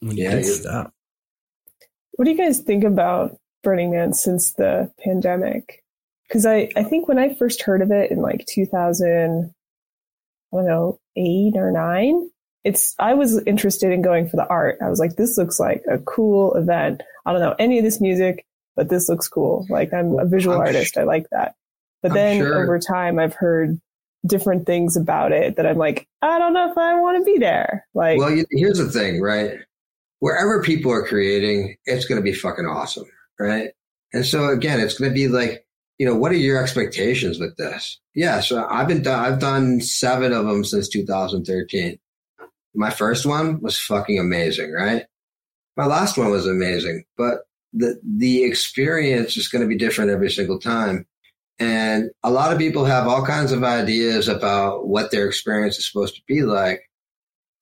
When 0.00 0.16
you 0.16 0.24
Yeah, 0.24 0.30
get- 0.36 0.44
you- 0.44 0.52
Stop. 0.52 0.92
What 2.12 2.24
do 2.24 2.30
you 2.30 2.36
guys 2.38 2.60
think 2.60 2.82
about 2.82 3.38
Burning 3.62 3.90
Man 3.90 4.14
since 4.14 4.52
the 4.52 4.90
pandemic? 5.04 5.84
Because 6.28 6.46
I, 6.46 6.68
I 6.76 6.82
think 6.82 7.08
when 7.08 7.18
I 7.18 7.34
first 7.34 7.62
heard 7.62 7.82
of 7.82 7.90
it 7.90 8.10
in 8.10 8.18
like 8.18 8.44
2000, 8.48 9.54
I 10.52 10.56
don't 10.56 10.66
know, 10.66 10.98
eight 11.16 11.54
or 11.56 11.70
nine, 11.70 12.30
it's, 12.64 12.94
I 12.98 13.14
was 13.14 13.40
interested 13.46 13.92
in 13.92 14.02
going 14.02 14.28
for 14.28 14.36
the 14.36 14.46
art. 14.46 14.78
I 14.82 14.88
was 14.88 14.98
like, 14.98 15.16
this 15.16 15.38
looks 15.38 15.60
like 15.60 15.82
a 15.88 15.98
cool 15.98 16.54
event. 16.54 17.02
I 17.24 17.32
don't 17.32 17.40
know 17.40 17.54
any 17.58 17.78
of 17.78 17.84
this 17.84 18.00
music, 18.00 18.44
but 18.74 18.88
this 18.88 19.08
looks 19.08 19.28
cool. 19.28 19.66
Like 19.68 19.92
I'm 19.94 20.18
a 20.18 20.26
visual 20.26 20.56
I'm 20.56 20.62
artist. 20.62 20.96
I 20.96 21.04
like 21.04 21.26
that. 21.30 21.54
But 22.02 22.10
I'm 22.10 22.14
then 22.16 22.38
sure- 22.38 22.62
over 22.62 22.78
time, 22.78 23.18
I've 23.18 23.34
heard 23.34 23.80
different 24.26 24.66
things 24.66 24.96
about 24.96 25.32
it 25.32 25.56
that 25.56 25.66
I'm 25.66 25.78
like, 25.78 26.08
I 26.22 26.38
don't 26.38 26.52
know 26.52 26.70
if 26.70 26.76
I 26.76 26.98
want 27.00 27.18
to 27.18 27.24
be 27.24 27.38
there. 27.38 27.86
Like, 27.94 28.18
Well, 28.18 28.44
here's 28.50 28.78
the 28.78 28.90
thing, 28.90 29.20
right? 29.20 29.52
Wherever 30.18 30.62
people 30.62 30.90
are 30.90 31.06
creating, 31.06 31.76
it's 31.84 32.06
going 32.06 32.20
to 32.20 32.24
be 32.24 32.32
fucking 32.32 32.66
awesome, 32.66 33.06
right? 33.38 33.70
And 34.12 34.24
so 34.24 34.48
again, 34.48 34.80
it's 34.80 34.98
going 34.98 35.10
to 35.10 35.14
be 35.14 35.28
like, 35.28 35.65
you 35.98 36.06
know, 36.06 36.14
what 36.14 36.32
are 36.32 36.36
your 36.36 36.62
expectations 36.62 37.38
with 37.38 37.56
this? 37.56 38.00
Yeah, 38.14 38.40
so 38.40 38.66
I've 38.68 38.88
been 38.88 39.02
done, 39.02 39.24
I've 39.24 39.38
done 39.38 39.80
seven 39.80 40.32
of 40.32 40.46
them 40.46 40.64
since 40.64 40.88
2013. 40.88 41.98
My 42.74 42.90
first 42.90 43.24
one 43.24 43.60
was 43.60 43.78
fucking 43.78 44.18
amazing, 44.18 44.72
right? 44.72 45.04
My 45.76 45.86
last 45.86 46.18
one 46.18 46.30
was 46.30 46.46
amazing, 46.46 47.04
but 47.16 47.40
the 47.72 48.00
the 48.02 48.44
experience 48.44 49.36
is 49.36 49.48
going 49.48 49.62
to 49.62 49.68
be 49.68 49.76
different 49.76 50.10
every 50.10 50.30
single 50.30 50.58
time. 50.58 51.06
And 51.58 52.10
a 52.22 52.30
lot 52.30 52.52
of 52.52 52.58
people 52.58 52.84
have 52.84 53.06
all 53.06 53.24
kinds 53.24 53.52
of 53.52 53.64
ideas 53.64 54.28
about 54.28 54.86
what 54.86 55.10
their 55.10 55.26
experience 55.26 55.78
is 55.78 55.86
supposed 55.90 56.16
to 56.16 56.22
be 56.26 56.42
like 56.42 56.82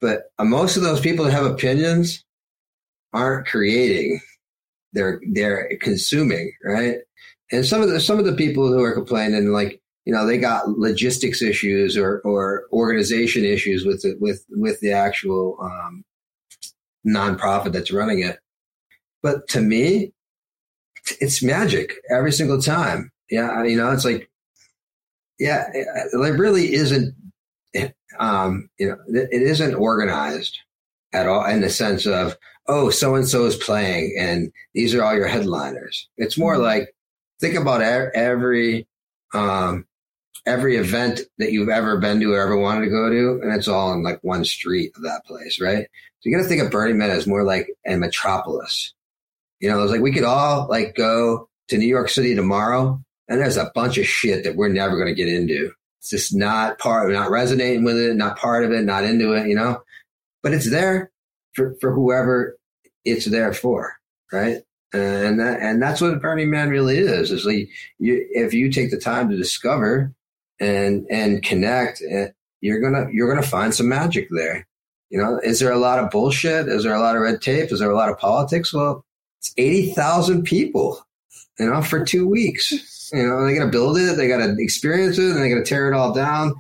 but 0.05 0.25
most 0.39 0.77
of 0.77 0.83
those 0.83 1.01
people 1.01 1.25
that 1.25 1.31
have 1.33 1.47
opinions 1.47 2.23
aren't 3.15 3.47
creating 3.47 4.21
they're 4.93 5.19
they're 5.33 5.71
consuming 5.81 6.53
right 6.63 6.99
and 7.55 7.67
some 7.67 7.83
of 7.83 7.89
the 7.89 8.01
some 8.01 8.19
of 8.19 8.25
the 8.25 8.35
people 8.35 8.69
who 8.69 8.83
are 8.83 8.93
complaining 8.93 9.53
like 9.53 9.81
you 10.05 10.13
know 10.13 10.27
they 10.27 10.39
got 10.39 10.69
logistics 10.69 11.43
issues 11.43 11.97
or 11.97 12.21
or 12.21 12.65
organization 12.73 13.45
issues 13.45 13.85
with 13.85 14.03
the 14.03 14.17
with 14.21 14.45
with 14.51 14.81
the 14.81 14.93
actual 14.93 15.57
um 15.63 16.05
nonprofit 17.07 17.73
that's 17.73 17.93
running 17.93 18.21
it. 18.21 18.39
But 19.23 19.49
to 19.49 19.61
me 19.61 20.13
it's 21.21 21.43
magic 21.43 21.95
every 22.11 22.33
single 22.33 22.61
time. 22.61 23.11
Yeah 23.31 23.65
you 23.65 23.77
know 23.77 23.91
it's 23.91 24.05
like 24.05 24.31
yeah 25.39 25.71
it, 25.73 26.39
really 26.39 26.73
isn't 26.75 27.15
um, 28.19 28.69
you 28.79 28.89
know, 28.89 28.99
it 29.09 29.29
it 29.33 29.43
isn't 29.43 29.75
organized 29.75 30.59
at 31.13 31.27
all 31.27 31.45
in 31.47 31.61
the 31.61 31.71
sense 31.71 32.07
of, 32.07 32.37
oh, 32.67 32.91
so 32.91 33.15
and 33.15 33.29
so 33.29 33.47
is 33.47 33.57
playing 33.57 34.17
and 34.19 34.53
these 34.75 34.95
are 34.95 35.03
all 35.05 35.15
your 35.15 35.29
headliners. 35.29 36.09
It's 36.17 36.39
more 36.39 36.59
like 36.59 36.95
think 37.41 37.55
about 37.55 37.83
every 37.83 38.87
um, 39.33 39.87
every 40.47 40.77
event 40.77 41.21
that 41.39 41.53
you've 41.53 41.69
ever 41.69 41.99
been 41.99 42.21
to 42.21 42.33
or 42.33 42.41
ever 42.41 42.57
wanted 42.57 42.85
to 42.85 42.91
go 42.91 43.09
to, 43.11 43.41
and 43.43 43.55
it's 43.55 43.69
all 43.69 43.93
in 43.93 44.03
like 44.03 44.19
one 44.23 44.45
street 44.45 44.93
of 44.97 45.03
that 45.03 45.25
place, 45.27 45.61
right? 45.61 45.87
So 46.21 46.31
you 46.31 46.37
got 46.37 46.43
to 46.43 46.49
think 46.49 46.63
of 46.63 46.71
Burning 46.71 46.99
Man 46.99 47.11
as 47.11 47.27
more 47.27 47.45
like 47.45 47.69
a 47.87 47.97
metropolis. 47.97 48.95
You 49.61 49.71
know, 49.71 49.83
it's 49.83 49.93
like 49.93 50.01
we 50.01 50.13
could 50.13 50.25
all 50.25 50.67
like 50.69 50.95
go 50.95 51.49
to 51.69 51.79
New 51.79 51.87
York 51.87 52.09
City 52.09 52.35
tomorrow, 52.35 53.03
and 53.29 53.41
there's 53.41 53.57
a 53.57 53.73
bunch 53.75 53.99
of 53.99 54.07
shit 54.07 54.45
that 54.45 54.57
we're 54.57 54.69
never 54.69 54.97
going 54.97 55.09
to 55.09 55.15
get 55.15 55.33
into. 55.33 55.73
It's 56.01 56.11
just 56.11 56.35
not 56.35 56.79
part, 56.79 57.11
not 57.11 57.31
resonating 57.31 57.85
with 57.85 57.97
it, 57.97 58.15
not 58.15 58.39
part 58.39 58.65
of 58.65 58.73
it, 58.73 58.83
not 58.83 59.05
into 59.05 59.33
it, 59.33 59.49
you 59.49 59.55
know. 59.55 59.83
But 60.43 60.53
it's 60.53 60.71
there 60.71 61.11
for 61.55 61.75
for 61.81 61.93
whoever 61.93 62.59
it's 63.05 63.27
there 63.27 63.53
for, 63.53 63.95
right? 64.33 64.59
And 64.95 65.41
that 65.41 65.61
and 65.61 65.83
that's 65.83 66.01
what 66.01 66.23
Burning 66.23 66.51
Man 66.51 66.71
really 66.71 66.99
is. 66.99 67.33
Is 67.33 67.45
like 67.45 67.69
you, 67.99 68.27
if 68.31 68.55
you 68.55 68.71
take 68.71 68.93
the 68.93 68.97
time 68.97 69.29
to 69.29 69.37
discover 69.37 70.15
and 70.61 71.05
and 71.11 71.43
connect, 71.43 72.01
eh, 72.09 72.29
you're 72.61 72.81
gonna 72.81 73.09
you're 73.13 73.29
gonna 73.29 73.47
find 73.47 73.75
some 73.75 73.89
magic 73.89 74.29
there. 74.31 74.69
You 75.11 75.19
know, 75.19 75.41
is 75.43 75.59
there 75.59 75.73
a 75.73 75.79
lot 75.79 75.99
of 75.99 76.11
bullshit? 76.11 76.69
Is 76.69 76.85
there 76.85 76.95
a 76.95 77.01
lot 77.01 77.17
of 77.17 77.23
red 77.23 77.43
tape? 77.43 77.73
Is 77.73 77.81
there 77.81 77.91
a 77.91 77.97
lot 77.97 78.09
of 78.09 78.19
politics? 78.19 78.73
Well, 78.73 79.05
it's 79.41 79.53
eighty 79.57 79.93
thousand 79.93 80.45
people, 80.45 81.05
you 81.59 81.69
know, 81.69 81.83
for 81.83 82.05
two 82.05 82.29
weeks. 82.29 82.73
You 83.13 83.27
know, 83.27 83.45
they 83.45 83.55
got 83.55 83.65
to 83.65 83.71
build 83.71 83.99
it, 83.99 84.17
they 84.17 84.29
got 84.29 84.39
to 84.39 84.55
experience 84.59 85.19
it, 85.19 85.31
and 85.31 85.43
they 85.43 85.49
got 85.49 85.57
to 85.57 85.65
tear 85.65 85.93
it 85.93 85.95
all 85.95 86.13
down. 86.13 86.55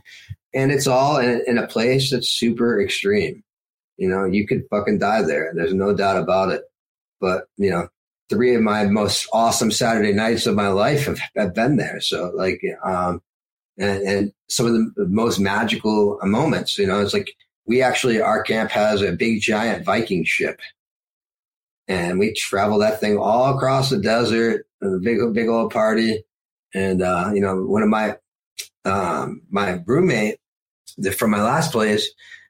And 0.54 0.70
it's 0.70 0.86
all 0.86 1.16
in, 1.16 1.42
in 1.46 1.58
a 1.58 1.66
place 1.66 2.10
that's 2.10 2.28
super 2.28 2.80
extreme. 2.80 3.42
You 3.96 4.08
know, 4.08 4.24
you 4.24 4.46
could 4.46 4.64
fucking 4.70 4.98
die 4.98 5.22
there. 5.22 5.52
There's 5.54 5.74
no 5.74 5.94
doubt 5.94 6.16
about 6.16 6.50
it. 6.50 6.62
But, 7.20 7.46
you 7.56 7.70
know, 7.70 7.88
three 8.30 8.54
of 8.54 8.62
my 8.62 8.84
most 8.86 9.28
awesome 9.32 9.70
Saturday 9.70 10.12
nights 10.12 10.46
of 10.46 10.54
my 10.54 10.68
life 10.68 11.06
have, 11.06 11.18
have 11.36 11.54
been 11.54 11.76
there. 11.76 12.00
So, 12.00 12.32
like, 12.34 12.60
um, 12.84 13.20
and, 13.78 14.02
and 14.02 14.32
some 14.48 14.66
of 14.66 14.72
the 14.72 15.06
most 15.08 15.38
magical 15.38 16.18
moments, 16.22 16.78
you 16.78 16.86
know, 16.86 17.00
it's 17.00 17.14
like 17.14 17.30
we 17.66 17.82
actually, 17.82 18.20
our 18.20 18.42
camp 18.42 18.70
has 18.70 19.02
a 19.02 19.12
big 19.12 19.40
giant 19.40 19.84
Viking 19.84 20.24
ship. 20.24 20.60
And 21.86 22.18
we 22.18 22.32
travel 22.32 22.78
that 22.78 23.00
thing 23.00 23.18
all 23.18 23.54
across 23.54 23.90
the 23.90 23.98
desert, 23.98 24.66
a 24.82 24.98
big, 25.02 25.18
big 25.34 25.48
old 25.48 25.72
party. 25.72 26.24
And, 26.74 27.02
uh, 27.02 27.30
you 27.34 27.40
know, 27.40 27.62
one 27.62 27.82
of 27.82 27.88
my, 27.88 28.16
um, 28.84 29.42
my 29.50 29.82
roommate 29.86 30.38
from 31.16 31.30
my 31.30 31.42
last 31.42 31.72
place, 31.72 32.08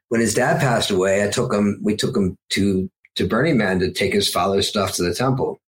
when 0.09 0.21
his 0.21 0.35
dad 0.35 0.59
passed 0.61 0.89
away, 0.89 1.23
I 1.23 1.29
took 1.29 1.53
him, 1.53 1.79
we 1.83 1.95
took 1.95 2.15
him 2.15 2.37
to, 2.51 2.89
to 3.15 3.27
Burning 3.27 3.57
Man 3.57 3.79
to 3.79 3.91
take 3.91 4.13
his 4.13 4.29
father's 4.29 4.67
stuff 4.67 4.93
to 4.93 5.03
the 5.03 5.13
temple. 5.13 5.59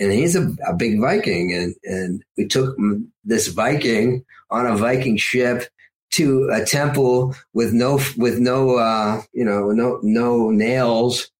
And 0.00 0.12
he's 0.12 0.36
a, 0.36 0.54
a 0.66 0.74
big 0.74 1.00
Viking. 1.00 1.54
And, 1.54 1.74
and 1.84 2.22
we 2.36 2.46
took 2.46 2.76
this 3.24 3.48
Viking 3.48 4.24
on 4.50 4.66
a 4.66 4.76
Viking 4.76 5.16
ship 5.16 5.68
to 6.10 6.48
a 6.50 6.64
temple 6.64 7.34
with 7.52 7.72
no, 7.72 8.00
with 8.16 8.38
no, 8.38 8.76
uh, 8.76 9.22
you 9.32 9.44
know, 9.44 9.70
no, 9.70 9.98
no 10.02 10.50
nails. 10.50 11.30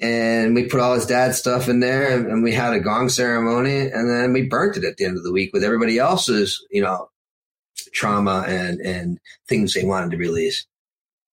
And 0.00 0.54
we 0.54 0.64
put 0.64 0.80
all 0.80 0.94
his 0.94 1.06
dad's 1.06 1.38
stuff 1.38 1.68
in 1.68 1.80
there 1.80 2.16
and, 2.16 2.26
and 2.26 2.42
we 2.42 2.52
had 2.52 2.72
a 2.72 2.80
gong 2.80 3.10
ceremony 3.10 3.80
and 3.80 4.08
then 4.08 4.32
we 4.32 4.48
burnt 4.48 4.78
it 4.78 4.84
at 4.84 4.96
the 4.96 5.04
end 5.04 5.18
of 5.18 5.22
the 5.22 5.32
week 5.32 5.52
with 5.52 5.62
everybody 5.62 5.98
else's, 5.98 6.64
you 6.70 6.80
know, 6.80 7.10
trauma 7.92 8.44
and, 8.46 8.80
and 8.80 9.18
things 9.46 9.74
they 9.74 9.84
wanted 9.84 10.12
to 10.12 10.16
release. 10.16 10.66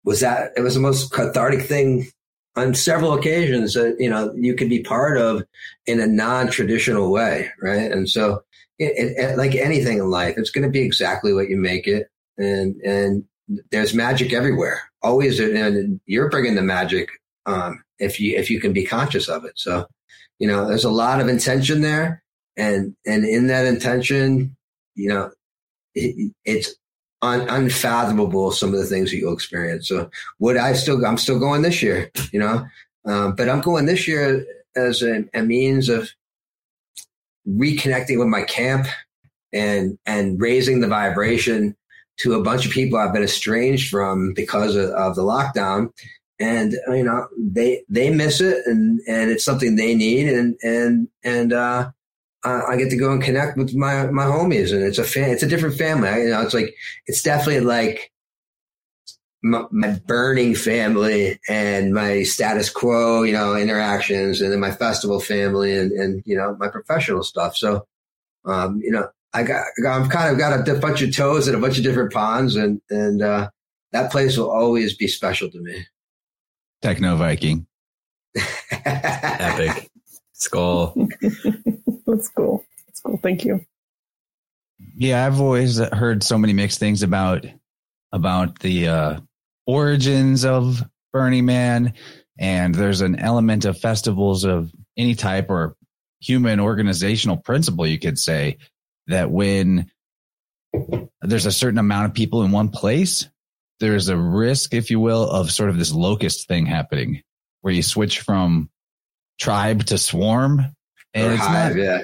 Was 0.03 0.19
that, 0.19 0.51
it 0.57 0.61
was 0.61 0.73
the 0.73 0.81
most 0.81 1.11
cathartic 1.11 1.61
thing 1.61 2.11
on 2.57 2.73
several 2.73 3.13
occasions 3.13 3.75
that, 3.75 3.95
you 3.99 4.09
know, 4.09 4.33
you 4.35 4.55
could 4.55 4.67
be 4.67 4.81
part 4.81 5.17
of 5.17 5.43
in 5.85 5.99
a 5.99 6.07
non-traditional 6.07 7.11
way. 7.11 7.49
Right. 7.61 7.91
And 7.91 8.09
so 8.09 8.43
it, 8.79 9.15
it, 9.17 9.37
like 9.37 9.55
anything 9.55 9.99
in 9.99 10.09
life, 10.09 10.35
it's 10.37 10.49
going 10.49 10.65
to 10.65 10.71
be 10.71 10.81
exactly 10.81 11.33
what 11.33 11.49
you 11.49 11.57
make 11.57 11.87
it. 11.87 12.07
And, 12.37 12.75
and 12.81 13.23
there's 13.71 13.93
magic 13.93 14.33
everywhere. 14.33 14.81
Always. 15.01 15.39
And 15.39 16.01
you're 16.05 16.29
bringing 16.29 16.55
the 16.55 16.61
magic, 16.63 17.09
um, 17.45 17.83
if 17.99 18.19
you, 18.19 18.35
if 18.35 18.49
you 18.49 18.59
can 18.59 18.73
be 18.73 18.85
conscious 18.85 19.29
of 19.29 19.45
it. 19.45 19.53
So, 19.55 19.85
you 20.39 20.47
know, 20.47 20.67
there's 20.67 20.83
a 20.83 20.89
lot 20.91 21.21
of 21.21 21.29
intention 21.29 21.81
there. 21.81 22.23
And, 22.57 22.95
and 23.05 23.23
in 23.23 23.47
that 23.47 23.65
intention, 23.65 24.57
you 24.95 25.09
know, 25.09 25.31
it, 25.93 26.33
it's 26.43 26.75
un, 27.27 27.47
unfathomable 27.49 28.51
some 28.51 28.73
of 28.73 28.79
the 28.79 28.85
things 28.85 29.11
that 29.11 29.17
you'll 29.17 29.33
experience. 29.33 29.87
So 29.87 30.09
would 30.39 30.57
I 30.57 30.73
still, 30.73 31.05
I'm 31.05 31.17
still 31.17 31.39
going 31.39 31.61
this 31.61 31.81
year, 31.83 32.11
you 32.31 32.39
know, 32.39 32.65
um, 33.05 33.35
but 33.35 33.49
I'm 33.49 33.61
going 33.61 33.85
this 33.85 34.07
year 34.07 34.45
as 34.75 35.01
a, 35.01 35.23
a 35.33 35.41
means 35.41 35.89
of 35.89 36.09
reconnecting 37.47 38.19
with 38.19 38.27
my 38.27 38.43
camp 38.43 38.87
and, 39.53 39.97
and 40.05 40.39
raising 40.41 40.81
the 40.81 40.87
vibration 40.87 41.75
to 42.17 42.33
a 42.33 42.43
bunch 42.43 42.65
of 42.65 42.71
people 42.71 42.97
I've 42.97 43.13
been 43.13 43.23
estranged 43.23 43.89
from 43.89 44.33
because 44.33 44.75
of, 44.75 44.89
of 44.91 45.15
the 45.15 45.21
lockdown. 45.21 45.91
And, 46.39 46.73
you 46.89 47.03
know, 47.03 47.27
they, 47.37 47.83
they 47.89 48.09
miss 48.09 48.41
it 48.41 48.65
and, 48.65 48.99
and 49.07 49.31
it's 49.31 49.45
something 49.45 49.75
they 49.75 49.95
need. 49.95 50.27
And, 50.27 50.55
and, 50.61 51.07
and, 51.23 51.53
uh, 51.53 51.91
I 52.47 52.77
get 52.77 52.89
to 52.89 52.97
go 52.97 53.11
and 53.11 53.21
connect 53.21 53.57
with 53.57 53.75
my 53.75 54.07
my 54.07 54.25
homies, 54.25 54.73
and 54.73 54.83
it's 54.83 54.97
a 54.97 55.03
fan, 55.03 55.29
it's 55.29 55.43
a 55.43 55.47
different 55.47 55.77
family. 55.77 56.09
I, 56.09 56.17
you 56.19 56.29
know, 56.29 56.41
it's 56.41 56.53
like 56.53 56.75
it's 57.05 57.21
definitely 57.21 57.61
like 57.61 58.11
my, 59.43 59.65
my, 59.71 59.99
burning 60.05 60.55
family 60.55 61.39
and 61.47 61.93
my 61.93 62.23
status 62.23 62.69
quo, 62.69 63.23
you 63.23 63.33
know, 63.33 63.55
interactions, 63.55 64.41
and 64.41 64.51
then 64.51 64.59
my 64.59 64.71
festival 64.71 65.19
family 65.19 65.77
and, 65.77 65.91
and 65.91 66.23
you 66.25 66.35
know, 66.35 66.55
my 66.59 66.67
professional 66.67 67.23
stuff. 67.23 67.55
So, 67.55 67.85
um, 68.45 68.81
you 68.83 68.91
know, 68.91 69.09
I 69.33 69.43
got, 69.43 69.65
I've 69.87 70.09
kind 70.09 70.31
of 70.31 70.37
got 70.37 70.67
a 70.67 70.73
bunch 70.75 71.01
of 71.01 71.15
toes 71.15 71.47
in 71.47 71.55
a 71.55 71.59
bunch 71.59 71.77
of 71.77 71.83
different 71.83 72.13
ponds, 72.13 72.55
and 72.55 72.81
and 72.89 73.21
uh, 73.21 73.49
that 73.91 74.11
place 74.11 74.37
will 74.37 74.51
always 74.51 74.95
be 74.95 75.07
special 75.07 75.49
to 75.49 75.59
me. 75.59 75.85
Techno 76.81 77.15
Viking, 77.15 77.67
epic 78.71 79.89
skull. 80.37 80.95
That's 82.05 82.29
cool. 82.29 82.65
That's 82.87 83.01
cool. 83.01 83.19
Thank 83.21 83.45
you. 83.45 83.61
Yeah, 84.95 85.25
I've 85.25 85.41
always 85.41 85.77
heard 85.77 86.23
so 86.23 86.37
many 86.37 86.53
mixed 86.53 86.79
things 86.79 87.03
about 87.03 87.45
about 88.11 88.59
the 88.59 88.87
uh, 88.87 89.19
origins 89.65 90.45
of 90.45 90.83
Burning 91.11 91.45
Man, 91.45 91.93
and 92.39 92.73
there's 92.73 93.01
an 93.01 93.17
element 93.19 93.65
of 93.65 93.79
festivals 93.79 94.43
of 94.43 94.71
any 94.95 95.15
type 95.15 95.49
or 95.49 95.75
human 96.19 96.59
organizational 96.59 97.37
principle, 97.37 97.85
you 97.85 97.99
could 97.99 98.17
say, 98.17 98.57
that 99.07 99.31
when 99.31 99.91
there's 101.21 101.45
a 101.45 101.51
certain 101.51 101.79
amount 101.79 102.05
of 102.05 102.13
people 102.13 102.43
in 102.43 102.51
one 102.51 102.69
place, 102.69 103.27
there's 103.79 104.09
a 104.09 104.17
risk, 104.17 104.73
if 104.73 104.89
you 104.89 104.99
will, 104.99 105.29
of 105.29 105.51
sort 105.51 105.69
of 105.69 105.77
this 105.77 105.93
locust 105.93 106.47
thing 106.47 106.65
happening 106.65 107.21
where 107.61 107.73
you 107.73 107.83
switch 107.83 108.21
from 108.21 108.69
tribe 109.39 109.85
to 109.85 109.97
swarm. 109.97 110.61
And 111.13 111.27
or 111.27 111.33
it's 111.33 111.41
hive, 111.41 111.75
not, 111.75 111.83
yeah. 111.83 112.01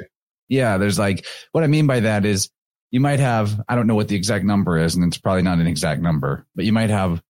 Yeah. 0.49 0.77
There's 0.77 0.99
like, 0.99 1.26
what 1.51 1.64
I 1.64 1.68
mean 1.68 1.88
by 1.88 2.01
that 2.01 2.26
is 2.26 2.49
you 2.91 2.99
might 2.99 3.19
have, 3.19 3.61
I 3.68 3.76
don't 3.76 3.88
know 3.88 3.95
what 3.95 4.07
the 4.07 4.15
exact 4.15 4.45
number 4.45 4.77
is, 4.77 4.95
and 4.95 5.03
it's 5.05 5.18
probably 5.18 5.41
not 5.41 5.60
an 5.60 5.68
exact 5.68 6.01
number, 6.01 6.45
but 6.55 6.65
you 6.65 6.73
might 6.73 6.89
have 6.89 7.22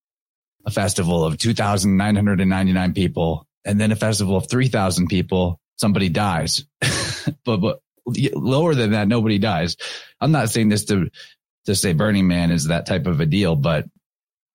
a 0.65 0.71
festival 0.71 1.23
of 1.23 1.37
2,999 1.37 2.93
people 2.93 3.47
and 3.65 3.79
then 3.79 3.91
a 3.91 3.95
festival 3.95 4.35
of 4.35 4.49
3,000 4.49 5.07
people. 5.07 5.59
Somebody 5.77 6.09
dies, 6.09 6.65
but, 7.45 7.57
but 7.57 7.79
lower 8.05 8.75
than 8.75 8.91
that, 8.91 9.07
nobody 9.07 9.39
dies. 9.39 9.77
I'm 10.19 10.31
not 10.31 10.49
saying 10.49 10.69
this 10.69 10.85
to, 10.85 11.09
to 11.65 11.75
say 11.75 11.93
Burning 11.93 12.27
Man 12.27 12.51
is 12.51 12.67
that 12.67 12.85
type 12.85 13.07
of 13.07 13.19
a 13.19 13.25
deal, 13.25 13.55
but 13.55 13.85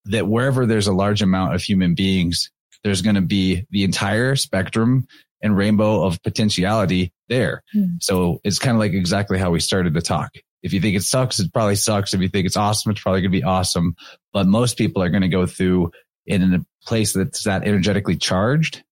that 0.07 0.27
wherever 0.27 0.67
there's 0.67 0.87
a 0.89 0.93
large 0.93 1.23
amount 1.23 1.55
of 1.55 1.63
human 1.63 1.95
beings, 1.95 2.51
there's 2.85 3.03
going 3.03 3.17
to 3.17 3.23
be 3.23 3.67
the 3.71 3.85
entire 3.85 4.37
spectrum 4.37 5.07
and 5.43 5.57
rainbow 5.57 6.05
of 6.05 6.23
potentiality 6.23 7.13
there. 7.29 7.63
Mm. 7.75 8.03
So 8.03 8.41
it's 8.45 8.59
kind 8.59 8.77
of 8.77 8.81
like 8.81 8.93
exactly 8.93 9.39
how 9.39 9.51
we 9.51 9.61
started 9.61 9.95
the 9.95 10.03
talk. 10.03 10.31
If 10.63 10.73
you 10.73 10.81
think 10.81 10.97
it 10.97 11.03
sucks, 11.03 11.39
it 11.39 11.53
probably 11.53 11.77
sucks. 11.77 12.15
If 12.15 12.21
you 12.21 12.29
think 12.29 12.47
it's 12.47 12.57
awesome, 12.57 12.91
it's 12.91 13.01
probably 13.01 13.21
going 13.21 13.33
to 13.33 13.39
be 13.39 13.45
awesome. 13.45 13.95
But 14.33 14.47
most 14.47 14.77
people 14.77 15.03
are 15.03 15.09
going 15.09 15.23
to 15.23 15.29
go 15.29 15.47
through 15.47 15.93
in 16.27 16.55
a 16.55 16.67
place 16.85 17.13
that's 17.13 17.45
that 17.45 17.65
energetically 17.65 18.17
charged. 18.17 18.83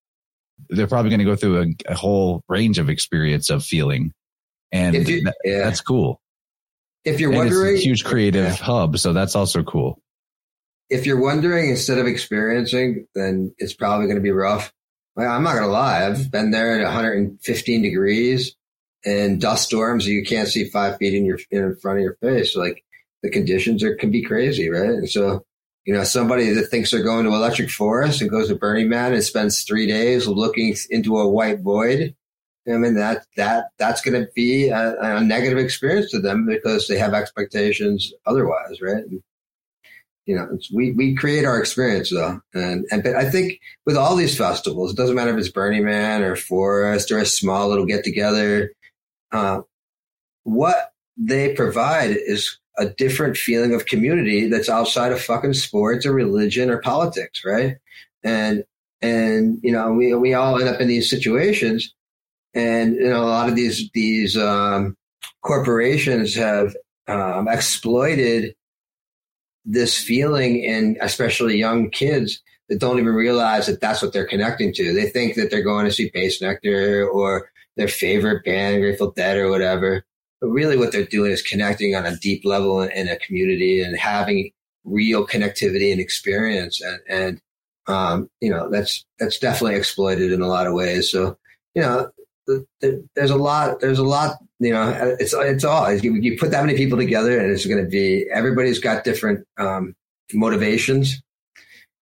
They're 0.68 0.86
probably 0.86 1.10
going 1.10 1.18
to 1.20 1.24
go 1.24 1.36
through 1.36 1.62
a, 1.62 1.92
a 1.92 1.94
whole 1.94 2.42
range 2.48 2.78
of 2.78 2.88
experience 2.88 3.50
of 3.50 3.64
feeling 3.64 4.12
and 4.72 5.08
you, 5.08 5.22
that, 5.24 5.36
yeah. 5.44 5.58
that's 5.64 5.80
cool. 5.80 6.20
If 7.04 7.20
you're 7.20 7.30
and 7.30 7.38
wondering, 7.38 7.76
huge 7.76 8.04
creative 8.04 8.44
yeah. 8.44 8.52
hub, 8.52 8.98
so 8.98 9.12
that's 9.12 9.36
also 9.36 9.62
cool. 9.62 10.00
If 10.88 11.06
you're 11.06 11.20
wondering 11.20 11.70
instead 11.70 11.98
of 11.98 12.06
experiencing, 12.06 13.06
then 13.14 13.54
it's 13.58 13.74
probably 13.74 14.06
going 14.06 14.16
to 14.16 14.22
be 14.22 14.30
rough. 14.30 14.72
I'm 15.18 15.42
not 15.42 15.54
going 15.54 15.64
to 15.64 15.70
lie. 15.70 16.06
I've 16.06 16.30
been 16.30 16.50
there 16.50 16.78
at 16.78 16.84
115 16.84 17.82
degrees 17.82 18.54
and 19.04 19.40
dust 19.40 19.64
storms. 19.64 20.06
You 20.06 20.24
can't 20.24 20.48
see 20.48 20.68
five 20.68 20.98
feet 20.98 21.14
in 21.14 21.24
your 21.24 21.38
in 21.50 21.76
front 21.76 21.98
of 21.98 22.02
your 22.02 22.16
face. 22.16 22.54
Like 22.54 22.84
the 23.22 23.30
conditions 23.30 23.82
are 23.82 23.94
can 23.94 24.10
be 24.10 24.22
crazy, 24.22 24.68
right? 24.68 24.90
And 24.90 25.08
so, 25.08 25.44
you 25.84 25.94
know, 25.94 26.04
somebody 26.04 26.52
that 26.52 26.66
thinks 26.66 26.90
they're 26.90 27.02
going 27.02 27.24
to 27.24 27.34
Electric 27.34 27.70
Forest 27.70 28.20
and 28.20 28.30
goes 28.30 28.48
to 28.48 28.56
Burning 28.56 28.88
Man 28.88 29.14
and 29.14 29.24
spends 29.24 29.62
three 29.62 29.86
days 29.86 30.26
looking 30.26 30.76
into 30.90 31.16
a 31.18 31.28
white 31.28 31.60
void 31.60 32.14
I 32.68 32.76
mean 32.78 32.94
that 32.94 33.26
that 33.36 33.66
that's 33.78 34.00
going 34.00 34.20
to 34.20 34.28
be 34.34 34.68
a, 34.68 34.96
a, 35.00 35.20
negative 35.20 35.58
experience 35.58 36.10
to 36.10 36.20
them 36.20 36.46
because 36.46 36.88
they 36.88 36.98
have 36.98 37.14
expectations 37.14 38.12
otherwise, 38.26 38.80
right? 38.80 39.04
And, 39.04 39.22
you 40.26 40.34
know, 40.34 40.58
we 40.74 40.92
we 40.92 41.14
create 41.14 41.44
our 41.44 41.58
experience 41.58 42.10
though, 42.10 42.40
and 42.52 42.84
and 42.90 43.02
but 43.02 43.14
I 43.16 43.30
think 43.30 43.60
with 43.84 43.96
all 43.96 44.16
these 44.16 44.36
festivals, 44.36 44.92
it 44.92 44.96
doesn't 44.96 45.14
matter 45.14 45.32
if 45.32 45.38
it's 45.38 45.48
Burning 45.48 45.84
Man 45.84 46.22
or 46.22 46.36
Forest 46.36 47.10
or 47.10 47.18
a 47.18 47.26
small 47.26 47.68
little 47.68 47.86
get 47.86 48.04
together. 48.04 48.72
Uh, 49.32 49.62
what 50.42 50.92
they 51.16 51.54
provide 51.54 52.10
is 52.10 52.58
a 52.78 52.86
different 52.86 53.36
feeling 53.36 53.74
of 53.74 53.86
community 53.86 54.48
that's 54.48 54.68
outside 54.68 55.12
of 55.12 55.22
fucking 55.22 55.54
sports 55.54 56.04
or 56.04 56.12
religion 56.12 56.70
or 56.70 56.78
politics, 56.78 57.42
right? 57.44 57.76
And 58.22 58.64
and 59.00 59.58
you 59.62 59.72
know, 59.72 59.92
we 59.92 60.12
we 60.14 60.34
all 60.34 60.58
end 60.58 60.68
up 60.68 60.80
in 60.80 60.88
these 60.88 61.08
situations 61.08 61.94
and 62.56 62.94
you 62.94 63.08
know 63.08 63.22
a 63.22 63.28
lot 63.28 63.48
of 63.48 63.54
these 63.54 63.90
these 63.92 64.36
um, 64.36 64.96
corporations 65.42 66.34
have 66.34 66.74
um, 67.06 67.46
exploited 67.46 68.54
this 69.66 69.98
feeling 69.98 70.62
in 70.62 70.96
especially 71.00 71.58
young 71.58 71.90
kids 71.90 72.40
that 72.68 72.80
don't 72.80 72.98
even 72.98 73.14
realize 73.14 73.66
that 73.66 73.80
that's 73.80 74.00
what 74.00 74.12
they're 74.12 74.26
connecting 74.26 74.72
to. 74.74 74.94
They 74.94 75.08
think 75.08 75.34
that 75.34 75.50
they're 75.50 75.62
going 75.62 75.86
to 75.86 75.92
see 75.92 76.10
Bassnectar 76.10 77.06
or 77.12 77.50
their 77.76 77.88
favorite 77.88 78.44
band, 78.44 78.80
Grateful 78.80 79.10
Dead 79.10 79.36
or 79.36 79.50
whatever. 79.50 80.04
But 80.40 80.48
really, 80.48 80.76
what 80.76 80.92
they're 80.92 81.04
doing 81.04 81.32
is 81.32 81.42
connecting 81.42 81.94
on 81.94 82.06
a 82.06 82.16
deep 82.16 82.44
level 82.44 82.80
in, 82.82 82.90
in 82.92 83.08
a 83.08 83.18
community 83.18 83.82
and 83.82 83.98
having 83.98 84.50
real 84.84 85.26
connectivity 85.26 85.90
and 85.90 86.00
experience. 86.00 86.80
And, 86.80 87.00
and 87.08 87.40
um, 87.88 88.30
you 88.40 88.50
know, 88.50 88.70
that's 88.70 89.04
that's 89.18 89.38
definitely 89.38 89.76
exploited 89.76 90.32
in 90.32 90.42
a 90.42 90.48
lot 90.48 90.66
of 90.66 90.74
ways. 90.74 91.10
So, 91.10 91.38
you 91.74 91.82
know, 91.82 92.10
there's 92.80 93.30
a 93.30 93.36
lot 93.36 93.80
there's 93.80 93.98
a 93.98 94.04
lot 94.04 94.36
you 94.58 94.72
know 94.72 95.16
it's 95.18 95.34
it's 95.34 95.64
all 95.64 95.92
you, 95.92 96.14
you 96.14 96.38
put 96.38 96.50
that 96.50 96.64
many 96.64 96.76
people 96.76 96.98
together 96.98 97.38
and 97.38 97.50
it's 97.50 97.66
going 97.66 97.82
to 97.82 97.88
be 97.88 98.26
everybody's 98.32 98.78
got 98.78 99.04
different 99.04 99.46
um, 99.58 99.94
motivations. 100.32 101.22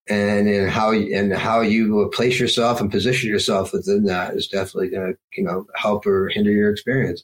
And 0.10 0.50
in 0.50 0.68
how 0.68 0.92
and 0.92 1.32
how 1.32 1.62
you 1.62 2.12
place 2.14 2.38
yourself 2.38 2.82
and 2.82 2.92
position 2.92 3.30
yourself 3.30 3.72
within 3.72 4.04
that 4.06 4.34
is 4.34 4.50
definitely 4.50 4.90
going 4.90 5.14
to 5.14 5.20
you 5.38 5.46
know 5.46 5.66
help 5.76 6.06
or 6.06 6.28
hinder 6.28 6.52
your 6.52 6.70
experience. 6.70 7.24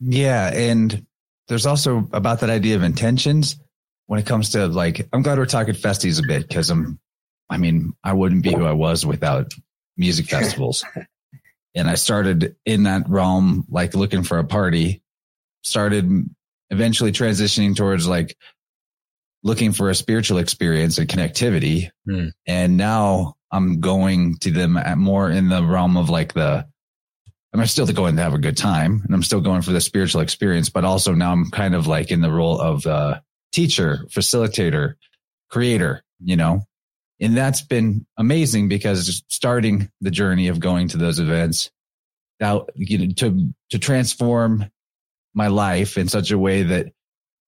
Yeah 0.00 0.52
and 0.52 1.06
there's 1.50 1.66
also 1.66 2.08
about 2.12 2.40
that 2.40 2.48
idea 2.48 2.76
of 2.76 2.82
intentions 2.82 3.56
when 4.06 4.18
it 4.18 4.24
comes 4.24 4.50
to 4.50 4.66
like 4.68 5.06
i'm 5.12 5.20
glad 5.20 5.36
we're 5.36 5.46
talking 5.46 5.74
festies 5.74 6.18
a 6.18 6.22
bit 6.22 6.48
because 6.48 6.70
i'm 6.70 6.98
i 7.50 7.58
mean 7.58 7.92
i 8.04 8.12
wouldn't 8.12 8.42
be 8.42 8.52
who 8.52 8.64
i 8.64 8.72
was 8.72 9.04
without 9.04 9.52
music 9.96 10.26
festivals 10.30 10.84
and 11.74 11.88
I 11.88 11.94
started 11.94 12.56
in 12.66 12.84
that 12.84 13.08
realm, 13.08 13.64
like 13.68 13.94
looking 13.94 14.22
for 14.22 14.38
a 14.38 14.44
party, 14.44 15.02
started 15.62 16.28
eventually 16.70 17.12
transitioning 17.12 17.76
towards 17.76 18.06
like 18.06 18.36
looking 19.42 19.72
for 19.72 19.88
a 19.88 19.94
spiritual 19.94 20.38
experience 20.38 20.98
and 20.98 21.08
connectivity. 21.08 21.90
Hmm. 22.06 22.28
And 22.46 22.76
now 22.76 23.36
I'm 23.50 23.80
going 23.80 24.36
to 24.38 24.50
them 24.50 24.76
at 24.76 24.98
more 24.98 25.30
in 25.30 25.48
the 25.48 25.64
realm 25.64 25.96
of 25.96 26.10
like 26.10 26.34
the, 26.34 26.66
I'm 27.52 27.66
still 27.66 27.86
going 27.86 28.16
to 28.16 28.22
have 28.22 28.34
a 28.34 28.38
good 28.38 28.56
time 28.56 29.02
and 29.04 29.14
I'm 29.14 29.22
still 29.22 29.40
going 29.40 29.62
for 29.62 29.72
the 29.72 29.80
spiritual 29.80 30.20
experience, 30.20 30.68
but 30.68 30.84
also 30.84 31.14
now 31.14 31.32
I'm 31.32 31.50
kind 31.50 31.74
of 31.74 31.86
like 31.86 32.10
in 32.10 32.20
the 32.20 32.30
role 32.30 32.60
of 32.60 32.82
the 32.82 33.22
teacher, 33.52 34.06
facilitator, 34.08 34.94
creator, 35.48 36.04
you 36.22 36.36
know, 36.36 36.62
and 37.20 37.36
that's 37.36 37.62
been 37.62 38.06
amazing 38.16 38.68
because 38.68 39.22
starting 39.28 39.90
the 40.00 40.10
journey 40.10 40.48
of 40.48 40.60
going 40.60 40.88
to 40.88 40.96
those 40.96 41.18
events 41.18 41.70
now 42.40 42.66
you 42.74 42.98
know, 42.98 43.12
to 43.16 43.52
to 43.70 43.78
transform 43.78 44.70
my 45.34 45.48
life 45.48 45.96
in 45.96 46.08
such 46.08 46.30
a 46.30 46.38
way 46.38 46.62
that 46.64 46.86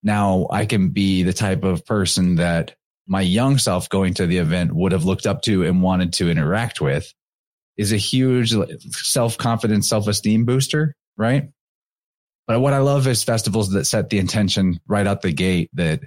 now 0.03 0.47
I 0.51 0.67
can 0.67 0.91
be 0.91 1.23
the 1.23 1.33
type 1.33 1.65
of 1.65 1.85
person 1.85 2.37
that 2.37 2.75
my 3.07 3.21
young 3.21 3.59
self 3.59 3.89
going 3.89 4.15
to 4.15 4.27
the 4.27 4.39
event 4.39 4.73
would 4.73 4.93
have 4.93 5.05
looked 5.05 5.27
up 5.27 5.43
to 5.43 5.65
and 5.65 5.83
wanted 5.83 6.13
to 6.15 6.31
interact 6.31 6.81
with 6.81 7.13
is 7.77 7.93
a 7.93 7.97
huge 7.97 8.55
self 8.91 9.39
confidence, 9.39 9.89
self 9.89 10.07
esteem 10.07 10.45
booster, 10.45 10.95
right? 11.17 11.51
But 12.47 12.61
what 12.61 12.73
I 12.73 12.79
love 12.79 13.07
is 13.07 13.25
festivals 13.25 13.71
that 13.71 13.87
set 13.87 14.11
the 14.11 14.19
intention 14.19 14.81
right 14.87 15.07
out 15.07 15.23
the 15.23 15.33
gate 15.33 15.71
that 15.75 16.01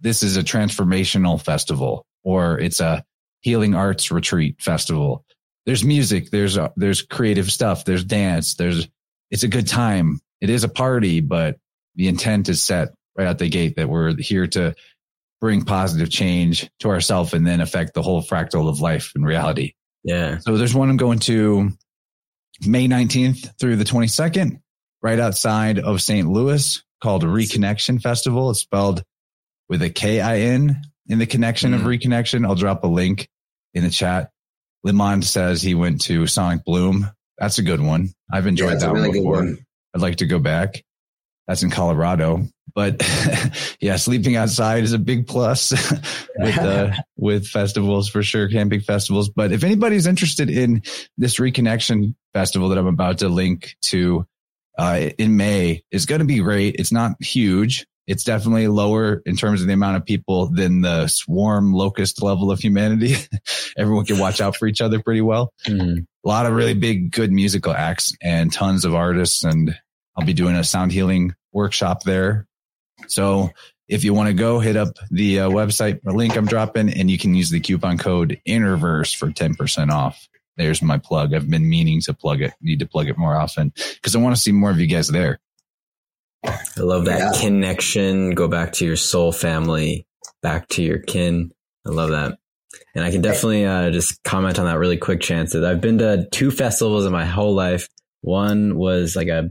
this 0.00 0.22
is 0.22 0.36
a 0.36 0.42
transformational 0.42 1.42
festival 1.42 2.06
or 2.22 2.58
it's 2.58 2.80
a 2.80 3.04
healing 3.40 3.74
arts 3.74 4.10
retreat 4.10 4.60
festival. 4.60 5.24
There's 5.66 5.84
music, 5.84 6.30
there's 6.30 6.56
uh, 6.56 6.70
there's 6.76 7.02
creative 7.02 7.50
stuff, 7.50 7.84
there's 7.84 8.04
dance, 8.04 8.54
there's 8.54 8.88
it's 9.30 9.42
a 9.42 9.48
good 9.48 9.66
time. 9.66 10.20
It 10.40 10.50
is 10.50 10.64
a 10.64 10.68
party, 10.68 11.20
but 11.20 11.58
the 11.96 12.08
intent 12.08 12.48
is 12.48 12.62
set 12.62 12.88
right 13.16 13.26
out 13.26 13.38
the 13.38 13.48
gate 13.48 13.76
that 13.76 13.88
we're 13.88 14.16
here 14.16 14.46
to 14.46 14.74
bring 15.40 15.64
positive 15.64 16.10
change 16.10 16.70
to 16.80 16.88
ourselves 16.88 17.34
and 17.34 17.46
then 17.46 17.60
affect 17.60 17.94
the 17.94 18.02
whole 18.02 18.22
fractal 18.22 18.68
of 18.68 18.80
life 18.80 19.12
and 19.14 19.24
reality. 19.24 19.74
Yeah. 20.04 20.38
So 20.38 20.56
there's 20.56 20.74
one 20.74 20.90
I'm 20.90 20.96
going 20.96 21.18
to 21.20 21.70
May 22.66 22.88
19th 22.88 23.58
through 23.58 23.76
the 23.76 23.84
22nd, 23.84 24.60
right 25.02 25.18
outside 25.18 25.78
of 25.78 26.02
St. 26.02 26.28
Louis 26.28 26.82
called 27.02 27.22
Reconnection 27.24 28.00
Festival. 28.00 28.50
It's 28.50 28.60
spelled 28.60 29.02
with 29.68 29.82
a 29.82 29.90
K 29.90 30.20
I 30.20 30.38
N 30.40 30.80
in 31.08 31.18
the 31.18 31.26
connection 31.26 31.74
of 31.74 31.82
Mm. 31.82 31.98
reconnection. 31.98 32.46
I'll 32.46 32.54
drop 32.54 32.84
a 32.84 32.88
link 32.88 33.28
in 33.74 33.82
the 33.84 33.90
chat. 33.90 34.30
Limon 34.84 35.22
says 35.22 35.60
he 35.62 35.74
went 35.74 36.02
to 36.02 36.26
Sonic 36.26 36.64
Bloom. 36.64 37.10
That's 37.38 37.58
a 37.58 37.62
good 37.62 37.80
one. 37.80 38.10
I've 38.32 38.46
enjoyed 38.46 38.72
Yeah, 38.80 38.86
that 38.86 38.92
really 38.92 39.08
one 39.08 39.12
before. 39.18 39.34
one. 39.36 39.58
I'd 39.94 40.00
like 40.02 40.16
to 40.16 40.26
go 40.26 40.38
back. 40.38 40.82
That's 41.46 41.62
in 41.62 41.70
Colorado. 41.70 42.46
But 42.74 43.02
yeah, 43.80 43.96
sleeping 43.96 44.36
outside 44.36 44.84
is 44.84 44.92
a 44.92 44.98
big 44.98 45.26
plus 45.26 45.70
with 46.38 46.58
uh, 46.58 46.92
with 47.16 47.46
festivals 47.46 48.08
for 48.08 48.22
sure, 48.22 48.48
camping 48.48 48.80
festivals. 48.80 49.30
But 49.30 49.50
if 49.52 49.64
anybody's 49.64 50.06
interested 50.06 50.50
in 50.50 50.82
this 51.16 51.36
reconnection 51.38 52.14
festival 52.34 52.68
that 52.68 52.78
I'm 52.78 52.86
about 52.86 53.18
to 53.18 53.28
link 53.28 53.74
to 53.86 54.26
uh, 54.78 55.08
in 55.18 55.36
May, 55.36 55.82
it's 55.90 56.04
going 56.04 56.20
to 56.20 56.24
be 56.26 56.38
great. 56.40 56.76
It's 56.78 56.92
not 56.92 57.20
huge. 57.22 57.86
It's 58.08 58.24
definitely 58.24 58.66
lower 58.68 59.22
in 59.26 59.36
terms 59.36 59.60
of 59.60 59.66
the 59.68 59.74
amount 59.74 59.98
of 59.98 60.04
people 60.06 60.48
than 60.48 60.80
the 60.80 61.06
swarm 61.06 61.72
locust 61.72 62.22
level 62.22 62.50
of 62.50 62.58
humanity. 62.58 63.14
Everyone 63.76 64.04
can 64.06 64.18
watch 64.18 64.40
out 64.40 64.56
for 64.56 64.66
each 64.66 64.80
other 64.80 65.00
pretty 65.00 65.20
well 65.20 65.52
Mhm. 65.66 66.06
a 66.24 66.28
lot 66.28 66.46
of 66.46 66.54
really 66.54 66.74
big, 66.74 67.12
good 67.12 67.30
musical 67.30 67.72
acts 67.72 68.12
and 68.22 68.52
tons 68.52 68.84
of 68.84 68.94
artists. 68.94 69.44
And 69.44 69.78
I'll 70.16 70.26
be 70.26 70.32
doing 70.32 70.56
a 70.56 70.64
sound 70.64 70.90
healing 70.90 71.34
workshop 71.52 72.02
there. 72.02 72.46
So 73.08 73.50
if 73.88 74.04
you 74.04 74.12
want 74.14 74.28
to 74.28 74.34
go 74.34 74.58
hit 74.58 74.76
up 74.76 74.96
the 75.10 75.40
uh, 75.40 75.48
website 75.50 76.00
link 76.04 76.36
I'm 76.36 76.46
dropping 76.46 76.92
and 76.92 77.10
you 77.10 77.18
can 77.18 77.34
use 77.34 77.50
the 77.50 77.60
coupon 77.60 77.98
code 77.98 78.40
Interverse 78.48 79.14
for 79.16 79.28
10% 79.30 79.90
off. 79.90 80.28
There's 80.56 80.82
my 80.82 80.98
plug. 80.98 81.34
I've 81.34 81.48
been 81.48 81.68
meaning 81.68 82.00
to 82.02 82.14
plug 82.14 82.42
it. 82.42 82.52
Need 82.60 82.80
to 82.80 82.86
plug 82.86 83.08
it 83.08 83.16
more 83.16 83.36
often 83.36 83.72
because 83.94 84.16
I 84.16 84.18
want 84.18 84.34
to 84.34 84.40
see 84.42 84.50
more 84.50 84.70
of 84.70 84.80
you 84.80 84.86
guys 84.88 85.08
there. 85.08 85.38
I 86.44 86.58
love 86.80 87.06
that 87.06 87.34
Yeah. 87.34 87.40
connection. 87.40 88.30
Go 88.32 88.48
back 88.48 88.72
to 88.74 88.86
your 88.86 88.96
soul 88.96 89.32
family, 89.32 90.06
back 90.42 90.68
to 90.68 90.82
your 90.82 90.98
kin. 90.98 91.50
I 91.86 91.90
love 91.90 92.10
that. 92.10 92.38
And 92.94 93.04
I 93.04 93.10
can 93.10 93.22
definitely 93.22 93.64
uh, 93.64 93.90
just 93.90 94.22
comment 94.24 94.58
on 94.58 94.66
that 94.66 94.78
really 94.78 94.96
quick, 94.98 95.20
Chances. 95.20 95.64
I've 95.64 95.80
been 95.80 95.98
to 95.98 96.28
two 96.30 96.50
festivals 96.50 97.06
in 97.06 97.12
my 97.12 97.24
whole 97.24 97.54
life. 97.54 97.88
One 98.20 98.76
was 98.76 99.16
like 99.16 99.28
a 99.28 99.50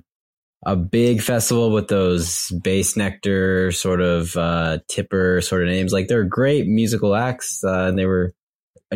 a 0.65 0.75
big 0.75 1.21
festival 1.21 1.71
with 1.71 1.87
those 1.87 2.51
Bassnectar 2.51 3.73
sort 3.73 4.01
of 4.01 4.35
uh, 4.35 4.79
tipper 4.89 5.39
sort 5.41 5.61
of 5.63 5.69
names. 5.69 5.93
Like 5.93 6.07
they're 6.07 6.23
great 6.23 6.67
musical 6.67 7.15
acts, 7.15 7.63
uh, 7.63 7.85
and 7.87 7.97
they 7.97 8.05
were 8.05 8.33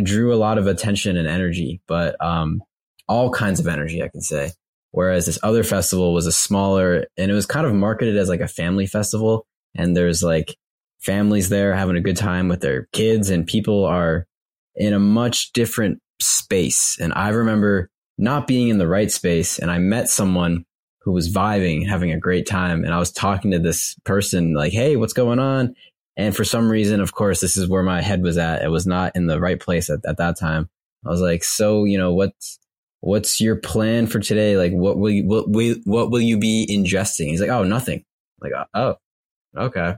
drew 0.01 0.33
a 0.33 0.37
lot 0.37 0.57
of 0.57 0.67
attention 0.67 1.17
and 1.17 1.27
energy, 1.27 1.81
but 1.87 2.15
um, 2.23 2.61
all 3.07 3.29
kinds 3.31 3.59
of 3.59 3.67
energy, 3.67 4.01
I 4.03 4.07
can 4.07 4.21
say. 4.21 4.51
Whereas 4.91 5.25
this 5.25 5.39
other 5.41 5.63
festival 5.63 6.13
was 6.13 6.27
a 6.27 6.31
smaller, 6.31 7.05
and 7.17 7.31
it 7.31 7.33
was 7.33 7.45
kind 7.45 7.65
of 7.65 7.73
marketed 7.73 8.17
as 8.17 8.29
like 8.29 8.41
a 8.41 8.47
family 8.47 8.85
festival, 8.85 9.45
and 9.75 9.95
there's 9.95 10.21
like 10.21 10.55
families 10.99 11.49
there 11.49 11.73
having 11.73 11.95
a 11.95 12.01
good 12.01 12.17
time 12.17 12.47
with 12.47 12.61
their 12.61 12.87
kids, 12.93 13.29
and 13.29 13.47
people 13.47 13.85
are 13.85 14.27
in 14.75 14.93
a 14.93 14.99
much 14.99 15.53
different 15.53 15.99
space. 16.21 16.97
And 16.99 17.13
I 17.15 17.29
remember 17.29 17.89
not 18.17 18.47
being 18.47 18.69
in 18.69 18.77
the 18.77 18.87
right 18.87 19.11
space, 19.11 19.59
and 19.59 19.71
I 19.71 19.77
met 19.77 20.09
someone 20.09 20.65
who 21.03 21.13
was 21.13 21.33
vibing, 21.33 21.87
having 21.87 22.11
a 22.11 22.19
great 22.19 22.45
time, 22.45 22.83
and 22.83 22.93
I 22.93 22.99
was 22.99 23.11
talking 23.11 23.51
to 23.51 23.59
this 23.59 23.95
person 24.03 24.53
like, 24.53 24.73
"Hey, 24.73 24.97
what's 24.97 25.13
going 25.13 25.39
on?" 25.39 25.75
And 26.17 26.35
for 26.35 26.43
some 26.43 26.69
reason, 26.69 26.99
of 26.99 27.13
course, 27.13 27.39
this 27.39 27.57
is 27.57 27.67
where 27.67 27.83
my 27.83 28.01
head 28.01 28.21
was 28.21 28.37
at. 28.37 28.61
It 28.61 28.67
was 28.67 28.85
not 28.85 29.15
in 29.15 29.27
the 29.27 29.39
right 29.39 29.59
place 29.59 29.89
at, 29.89 29.99
at 30.05 30.17
that 30.17 30.37
time. 30.37 30.69
I 31.05 31.09
was 31.09 31.21
like, 31.21 31.43
so, 31.43 31.85
you 31.85 31.97
know, 31.97 32.13
what's, 32.13 32.59
what's 33.01 33.41
your 33.41 33.57
plan 33.57 34.07
for 34.07 34.19
today? 34.19 34.55
Like, 34.55 34.71
what 34.71 34.97
will 34.97 35.09
you, 35.09 35.27
what 35.27 35.49
will, 35.49 35.75
what 35.83 36.11
will 36.11 36.21
you 36.21 36.37
be 36.37 36.67
ingesting? 36.69 37.27
He's 37.27 37.41
like, 37.41 37.49
oh, 37.49 37.63
nothing. 37.63 38.05
Like, 38.39 38.53
uh, 38.53 38.65
oh, 38.73 38.95
okay. 39.57 39.95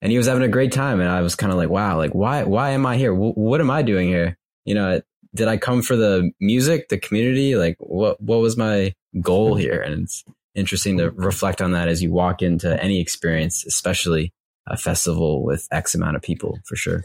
And 0.00 0.12
he 0.12 0.18
was 0.18 0.26
having 0.26 0.42
a 0.42 0.48
great 0.48 0.70
time. 0.70 1.00
And 1.00 1.08
I 1.08 1.22
was 1.22 1.34
kind 1.34 1.50
of 1.50 1.58
like, 1.58 1.70
wow, 1.70 1.96
like, 1.96 2.14
why, 2.14 2.44
why 2.44 2.70
am 2.70 2.86
I 2.86 2.96
here? 2.96 3.12
W- 3.12 3.32
what 3.32 3.60
am 3.60 3.70
I 3.70 3.82
doing 3.82 4.08
here? 4.08 4.36
You 4.64 4.74
know, 4.74 5.00
did 5.34 5.48
I 5.48 5.56
come 5.56 5.82
for 5.82 5.96
the 5.96 6.30
music, 6.40 6.88
the 6.88 6.98
community? 6.98 7.56
Like, 7.56 7.76
what, 7.78 8.20
what 8.20 8.40
was 8.40 8.56
my 8.56 8.94
goal 9.20 9.54
here? 9.56 9.80
And 9.80 10.04
it's 10.04 10.22
interesting 10.54 10.98
to 10.98 11.10
reflect 11.10 11.62
on 11.62 11.72
that 11.72 11.88
as 11.88 12.02
you 12.02 12.12
walk 12.12 12.42
into 12.42 12.80
any 12.82 13.00
experience, 13.00 13.64
especially 13.64 14.32
a 14.66 14.76
festival 14.76 15.42
with 15.42 15.66
X 15.70 15.94
amount 15.94 16.16
of 16.16 16.22
people 16.22 16.58
for 16.64 16.76
sure. 16.76 17.02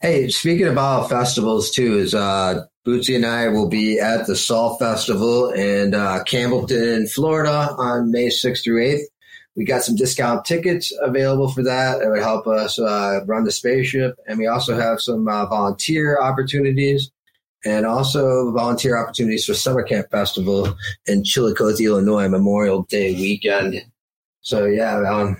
Hey, 0.00 0.28
speaking 0.28 0.68
about 0.68 1.08
festivals 1.08 1.72
too, 1.72 1.98
is 1.98 2.14
uh 2.14 2.66
Bootsy 2.86 3.16
and 3.16 3.26
I 3.26 3.48
will 3.48 3.68
be 3.68 3.98
at 3.98 4.26
the 4.26 4.36
Salt 4.36 4.78
Festival 4.78 5.50
in 5.50 5.92
uh, 5.92 6.24
Campbellton, 6.24 7.10
Florida 7.10 7.74
on 7.76 8.10
May 8.10 8.28
6th 8.28 8.64
through 8.64 8.82
8th. 8.82 9.02
We 9.56 9.64
got 9.64 9.82
some 9.82 9.94
discount 9.96 10.46
tickets 10.46 10.90
available 11.02 11.50
for 11.50 11.62
that. 11.64 12.00
It 12.00 12.08
would 12.08 12.22
help 12.22 12.46
us 12.46 12.78
uh, 12.78 13.20
run 13.26 13.44
the 13.44 13.50
spaceship. 13.50 14.16
And 14.26 14.38
we 14.38 14.46
also 14.46 14.78
have 14.78 15.02
some 15.02 15.28
uh, 15.28 15.44
volunteer 15.46 16.18
opportunities 16.18 17.10
and 17.64 17.84
also 17.84 18.52
volunteer 18.52 18.96
opportunities 18.96 19.44
for 19.44 19.52
Summer 19.52 19.82
Camp 19.82 20.10
Festival 20.10 20.74
in 21.06 21.24
Chillicothe, 21.24 21.80
Illinois, 21.80 22.28
Memorial 22.28 22.84
Day 22.84 23.14
weekend. 23.16 23.84
So, 24.40 24.64
yeah, 24.64 25.02
um, 25.02 25.36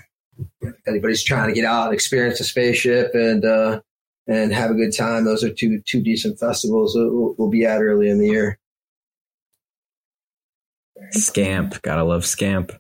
anybody's 0.87 1.23
trying 1.23 1.49
to 1.49 1.55
get 1.55 1.65
out 1.65 1.87
and 1.87 1.95
experience 1.95 2.39
the 2.39 2.45
spaceship 2.45 3.15
and, 3.15 3.45
uh, 3.45 3.81
and 4.29 4.53
have 4.53 4.71
a 4.71 4.75
good 4.75 4.95
time. 4.97 5.25
Those 5.25 5.43
are 5.43 5.53
two 5.53 5.81
two 5.87 6.03
decent 6.03 6.39
festivals 6.39 6.95
we'll, 6.95 7.35
we'll 7.39 7.51
be 7.51 7.65
at 7.65 7.83
early 7.83 8.09
in 8.09 8.19
the 8.19 8.29
year. 8.29 8.59
Scamp, 11.11 11.81
gotta 11.83 12.05
love 12.05 12.27
Scamp. 12.27 12.73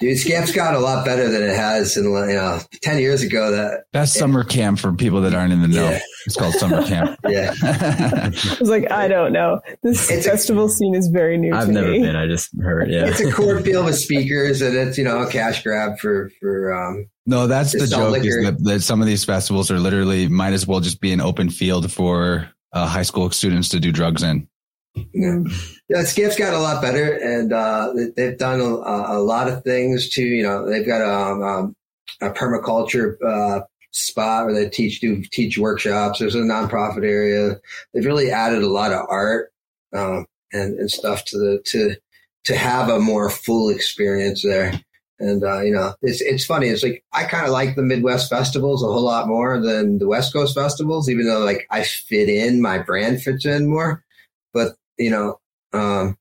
Dude, 0.00 0.18
Scamp's 0.18 0.52
got 0.52 0.74
a 0.74 0.78
lot 0.78 1.04
better 1.04 1.28
than 1.28 1.42
it 1.42 1.56
has 1.56 1.96
in 1.96 2.04
you 2.04 2.10
know 2.10 2.60
ten 2.82 2.98
years 2.98 3.22
ago. 3.22 3.50
That 3.50 3.84
That's 3.92 4.12
summer 4.12 4.44
camp 4.44 4.78
for 4.78 4.92
people 4.92 5.20
that 5.22 5.34
aren't 5.34 5.52
in 5.52 5.60
the 5.62 5.68
know. 5.68 5.90
Yeah. 5.90 6.00
It's 6.26 6.36
called 6.36 6.54
summer 6.54 6.84
camp. 6.86 7.18
yeah, 7.28 7.54
I 7.62 8.28
was 8.60 8.68
like, 8.68 8.90
I 8.90 9.08
don't 9.08 9.32
know. 9.32 9.60
This 9.82 10.10
It's 10.10 10.26
a- 10.26 10.30
festival 10.30 10.68
scene 10.68 10.94
is 10.94 11.08
very 11.08 11.36
new 11.38 11.54
I've 11.54 11.66
to 11.66 11.72
never 11.72 11.90
me. 11.90 12.00
been. 12.02 12.16
I 12.16 12.26
just 12.26 12.50
heard. 12.60 12.90
Yeah. 12.90 13.06
it's 13.06 13.20
a 13.20 13.32
cornfield 13.32 13.84
with 13.86 13.98
speakers, 13.98 14.62
and 14.62 14.76
it's 14.76 14.98
you 14.98 15.04
know 15.04 15.20
a 15.22 15.30
cash 15.30 15.62
grab 15.62 15.98
for 15.98 16.30
for 16.40 16.72
um. 16.72 17.06
No, 17.26 17.46
that's 17.46 17.72
the 17.72 17.86
joke 17.86 18.24
is 18.24 18.36
that, 18.44 18.56
that 18.64 18.82
some 18.82 19.00
of 19.02 19.06
these 19.06 19.24
festivals 19.24 19.70
are 19.70 19.78
literally 19.78 20.28
might 20.28 20.54
as 20.54 20.66
well 20.66 20.80
just 20.80 21.00
be 21.00 21.12
an 21.12 21.20
open 21.20 21.50
field 21.50 21.90
for 21.92 22.48
uh, 22.72 22.86
high 22.86 23.02
school 23.02 23.30
students 23.30 23.68
to 23.70 23.80
do 23.80 23.92
drugs 23.92 24.22
in. 24.22 24.48
Yeah. 24.94 25.40
Yeah, 25.88 26.02
Skiff's 26.04 26.36
got 26.36 26.54
a 26.54 26.58
lot 26.58 26.82
better, 26.82 27.12
and 27.14 27.52
uh, 27.52 27.92
they- 27.94 28.10
they've 28.16 28.38
done 28.38 28.60
a, 28.60 28.64
a 28.64 29.18
lot 29.20 29.48
of 29.48 29.62
things 29.64 30.08
too. 30.10 30.24
You 30.24 30.42
know, 30.42 30.68
they've 30.68 30.86
got 30.86 31.02
um, 31.02 31.42
um, 31.42 31.76
a 32.20 32.30
permaculture 32.30 33.16
uh, 33.24 33.60
spot 33.92 34.46
where 34.46 34.54
they 34.54 34.68
teach 34.68 35.00
do 35.00 35.22
teach 35.32 35.56
workshops. 35.58 36.18
There's 36.18 36.34
a 36.34 36.38
nonprofit 36.40 37.04
area. 37.04 37.60
They've 37.92 38.04
really 38.04 38.30
added 38.30 38.62
a 38.62 38.68
lot 38.68 38.92
of 38.92 39.06
art 39.08 39.50
um, 39.94 40.26
and 40.52 40.78
and 40.78 40.90
stuff 40.90 41.24
to 41.26 41.38
the 41.38 41.62
to 41.66 41.96
to 42.44 42.56
have 42.56 42.88
a 42.88 42.98
more 42.98 43.30
full 43.30 43.68
experience 43.70 44.42
there. 44.42 44.72
And 45.20 45.42
uh, 45.42 45.62
you 45.62 45.72
know, 45.72 45.94
it's 46.02 46.20
it's 46.20 46.44
funny. 46.44 46.68
It's 46.68 46.82
like 46.82 47.04
I 47.12 47.24
kind 47.24 47.46
of 47.46 47.52
like 47.52 47.76
the 47.76 47.82
Midwest 47.82 48.28
festivals 48.30 48.82
a 48.82 48.86
whole 48.86 49.02
lot 49.02 49.26
more 49.26 49.60
than 49.60 49.98
the 49.98 50.06
West 50.08 50.32
Coast 50.32 50.54
festivals, 50.54 51.08
even 51.08 51.26
though 51.26 51.40
like 51.44 51.66
I 51.70 51.82
fit 51.82 52.28
in, 52.28 52.60
my 52.62 52.78
brand 52.78 53.22
fits 53.22 53.46
in 53.46 53.68
more. 53.68 54.04
But 54.52 54.74
you 54.98 55.10
know, 55.10 55.38
um, 55.72 56.16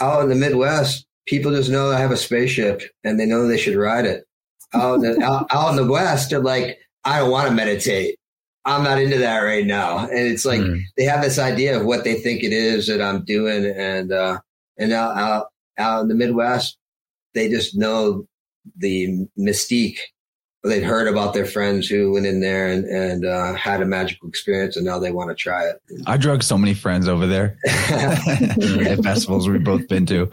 out 0.00 0.22
in 0.22 0.28
the 0.28 0.34
Midwest, 0.34 1.06
people 1.26 1.52
just 1.52 1.70
know 1.70 1.90
I 1.90 1.98
have 1.98 2.10
a 2.10 2.16
spaceship 2.16 2.82
and 3.04 3.18
they 3.18 3.26
know 3.26 3.46
they 3.46 3.58
should 3.58 3.76
ride 3.76 4.06
it. 4.06 4.24
Out 4.74 4.96
in 4.96 5.00
the, 5.02 5.22
out, 5.24 5.46
out 5.50 5.70
in 5.70 5.76
the 5.76 5.90
West, 5.90 6.30
they're 6.30 6.40
like, 6.40 6.78
I 7.04 7.18
don't 7.20 7.30
want 7.30 7.48
to 7.48 7.54
meditate. 7.54 8.16
I'm 8.64 8.84
not 8.84 9.00
into 9.00 9.18
that 9.18 9.38
right 9.38 9.64
now. 9.64 9.98
And 9.98 10.18
it's 10.18 10.44
like 10.44 10.60
Mm. 10.60 10.80
they 10.96 11.04
have 11.04 11.22
this 11.22 11.38
idea 11.38 11.78
of 11.78 11.86
what 11.86 12.04
they 12.04 12.14
think 12.16 12.42
it 12.42 12.52
is 12.52 12.86
that 12.88 13.00
I'm 13.00 13.24
doing, 13.24 13.64
and 13.64 14.12
uh, 14.12 14.40
and 14.76 14.92
out, 14.92 15.16
out 15.16 15.46
out 15.78 16.02
in 16.02 16.08
the 16.08 16.14
Midwest, 16.14 16.76
they 17.34 17.48
just 17.48 17.76
know 17.76 18.26
the 18.76 19.26
mystique. 19.38 19.98
They've 20.68 20.82
heard 20.82 21.08
about 21.08 21.34
their 21.34 21.46
friends 21.46 21.88
who 21.88 22.12
went 22.12 22.26
in 22.26 22.40
there 22.40 22.68
and 22.68 22.84
and 22.84 23.24
uh, 23.24 23.54
had 23.54 23.82
a 23.82 23.86
magical 23.86 24.28
experience, 24.28 24.76
and 24.76 24.84
now 24.84 24.98
they 24.98 25.12
want 25.12 25.30
to 25.30 25.34
try 25.34 25.64
it. 25.64 25.80
I 26.06 26.16
drug 26.16 26.42
so 26.42 26.58
many 26.58 26.74
friends 26.74 27.08
over 27.08 27.26
there 27.26 27.56
at 27.66 29.00
festivals 29.02 29.48
we've 29.48 29.64
both 29.64 29.88
been 29.88 30.06
to. 30.06 30.30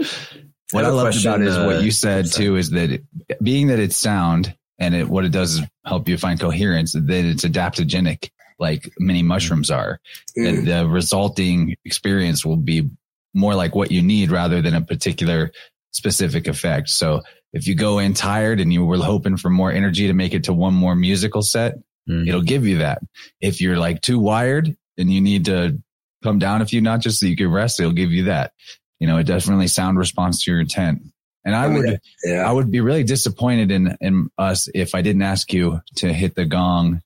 What 0.71 0.85
I 0.85 0.89
I, 0.89 0.91
loved 0.91 1.21
about 1.21 1.41
it 1.41 1.47
is 1.47 1.57
uh, 1.57 1.65
what 1.65 1.83
you 1.83 1.91
said 1.91 2.31
too 2.31 2.55
is 2.55 2.71
that 2.71 2.91
it, 2.91 3.03
being 3.41 3.67
that 3.67 3.79
it's 3.79 3.97
sound 3.97 4.55
and 4.79 4.93
it, 4.93 5.07
what 5.07 5.25
it 5.25 5.31
does 5.31 5.55
is 5.55 5.61
help 5.85 6.09
you 6.09 6.17
find 6.17 6.39
coherence, 6.39 6.93
that 6.93 7.09
it's 7.09 7.45
adaptogenic 7.45 8.29
like 8.59 8.91
many 8.99 9.21
mushrooms 9.21 9.69
are. 9.69 9.99
Mm. 10.37 10.49
And 10.49 10.67
the 10.67 10.87
resulting 10.87 11.75
experience 11.85 12.45
will 12.45 12.57
be 12.57 12.89
more 13.33 13.55
like 13.55 13.75
what 13.75 13.91
you 13.91 14.01
need 14.01 14.31
rather 14.31 14.61
than 14.61 14.73
a 14.73 14.81
particular 14.81 15.51
specific 15.91 16.47
effect. 16.47 16.89
So 16.89 17.21
if 17.55 17.67
you 17.67 17.73
go 17.73 17.97
in 17.97 18.13
tired 18.13 18.59
and 18.59 18.71
you 18.71 18.85
were 18.85 18.97
hoping 18.97 19.37
for 19.37 19.49
more 19.49 19.71
energy 19.71 20.05
to 20.07 20.13
make 20.13 20.35
it 20.35 20.43
to 20.43 20.53
one 20.53 20.75
more 20.75 20.95
musical 20.95 21.41
set, 21.41 21.75
Mm. 22.07 22.27
it'll 22.27 22.43
give 22.43 22.67
you 22.67 22.77
that. 22.77 22.99
If 23.41 23.61
you're 23.61 23.77
like 23.77 23.99
too 23.99 24.19
wired 24.19 24.77
and 24.95 25.11
you 25.11 25.21
need 25.21 25.45
to 25.45 25.81
come 26.23 26.37
down 26.37 26.61
a 26.61 26.65
few 26.67 26.79
notches 26.79 27.19
so 27.19 27.25
you 27.25 27.35
can 27.35 27.49
rest, 27.49 27.79
it'll 27.79 27.93
give 27.93 28.11
you 28.11 28.25
that. 28.25 28.51
You 28.99 29.07
know, 29.07 29.17
it 29.17 29.23
definitely 29.23 29.67
sound 29.69 29.97
response 29.97 30.43
to 30.43 30.51
your 30.51 30.59
intent. 30.59 31.01
And 31.43 31.55
I 31.55 31.63
I 31.63 31.67
would, 31.67 31.99
yeah. 32.23 32.47
I 32.47 32.51
would 32.51 32.69
be 32.69 32.81
really 32.81 33.03
disappointed 33.03 33.71
in, 33.71 33.97
in 34.01 34.29
us 34.37 34.69
if 34.75 34.93
I 34.93 35.01
didn't 35.01 35.23
ask 35.23 35.51
you 35.51 35.81
to 35.95 36.13
hit 36.13 36.35
the 36.35 36.45
gong 36.45 37.01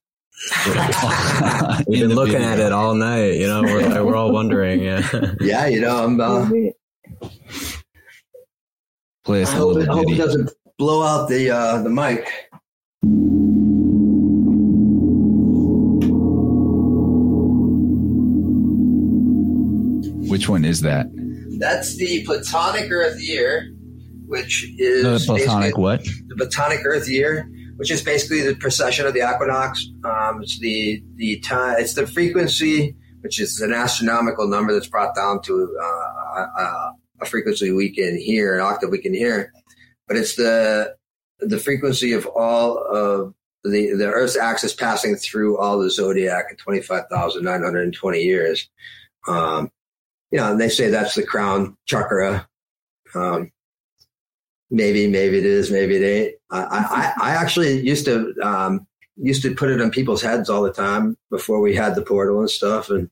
We've 0.65 0.75
been 2.01 2.15
looking 2.15 2.35
at 2.43 2.59
it 2.59 2.71
all 2.73 2.93
night. 2.95 3.35
You 3.35 3.47
know, 3.47 3.61
we're, 3.63 4.03
we're 4.03 4.15
all 4.15 4.33
wondering. 4.33 4.81
Yeah. 4.81 5.33
Yeah, 5.39 5.67
you 5.67 5.79
know, 5.79 6.03
I'm. 6.03 6.19
Uh, 6.19 6.49
Play 9.29 9.43
us 9.43 9.51
I 9.51 9.57
a 9.57 9.59
hope, 9.59 9.75
it, 9.75 9.79
little 9.81 9.93
I 9.93 9.97
hope 9.97 10.11
it 10.11 10.15
doesn't 10.15 10.51
blow 10.79 11.03
out 11.03 11.29
the 11.29 11.51
uh, 11.51 11.83
the 11.83 11.89
mic. 11.91 12.27
Which 20.31 20.49
one 20.49 20.65
is 20.65 20.81
that? 20.81 21.05
That's 21.59 21.95
the 21.97 22.25
Platonic 22.25 22.89
Earth 22.89 23.21
year, 23.21 23.71
which 24.25 24.67
is 24.79 25.03
The 25.03 25.23
platonic 25.31 25.77
what? 25.77 26.03
the 26.25 26.35
Platonic 26.35 26.79
Earth 26.83 27.07
year, 27.07 27.47
which 27.75 27.91
is 27.91 28.01
basically 28.01 28.41
the 28.41 28.55
precession 28.55 29.05
of 29.05 29.13
the 29.13 29.19
equinox. 29.19 29.85
Um, 30.05 30.41
it's 30.41 30.57
the 30.57 31.03
the 31.17 31.39
time. 31.41 31.75
It's 31.77 31.93
the 31.93 32.07
frequency, 32.07 32.95
which 33.21 33.39
is 33.39 33.61
an 33.61 33.73
astronomical 33.73 34.47
number 34.47 34.73
that's 34.73 34.89
brought 34.89 35.13
down 35.13 35.43
to 35.43 35.77
uh, 35.79 36.47
a, 36.57 36.93
a 37.21 37.25
frequency 37.25 37.71
we 37.71 37.89
can 37.89 38.17
hear, 38.17 38.55
an 38.55 38.61
octave 38.61 38.89
we 38.89 39.01
can 39.01 39.13
hear. 39.13 39.51
But 40.07 40.17
it's 40.17 40.35
the 40.35 40.95
the 41.39 41.59
frequency 41.59 42.13
of 42.13 42.25
all 42.27 42.77
of 42.77 43.33
the 43.63 43.93
the 43.93 44.07
Earth's 44.07 44.37
axis 44.37 44.73
passing 44.73 45.15
through 45.15 45.57
all 45.57 45.79
the 45.79 45.89
zodiac 45.89 46.45
in 46.49 46.57
twenty 46.57 46.81
five 46.81 47.03
thousand 47.11 47.43
nine 47.43 47.63
hundred 47.63 47.83
and 47.83 47.93
twenty 47.93 48.21
years. 48.21 48.69
Um, 49.27 49.71
you 50.31 50.39
know, 50.39 50.51
and 50.51 50.61
they 50.61 50.69
say 50.69 50.89
that's 50.89 51.15
the 51.15 51.23
crown 51.23 51.77
chakra. 51.85 52.47
Um, 53.15 53.51
maybe, 54.69 55.07
maybe 55.07 55.39
it 55.39 55.45
is, 55.45 55.71
maybe 55.71 55.95
it 55.95 56.03
ain't. 56.03 56.35
I, 56.51 57.13
I, 57.19 57.31
I 57.31 57.35
actually 57.35 57.79
used 57.79 58.05
to, 58.05 58.33
um, 58.41 58.87
used 59.17 59.41
to 59.41 59.55
put 59.55 59.69
it 59.69 59.81
on 59.81 59.89
people's 59.89 60.21
heads 60.21 60.49
all 60.49 60.61
the 60.61 60.71
time 60.71 61.17
before 61.31 61.59
we 61.59 61.75
had 61.75 61.95
the 61.95 62.03
portal 62.03 62.39
and 62.39 62.49
stuff. 62.49 62.89
And, 62.89 63.09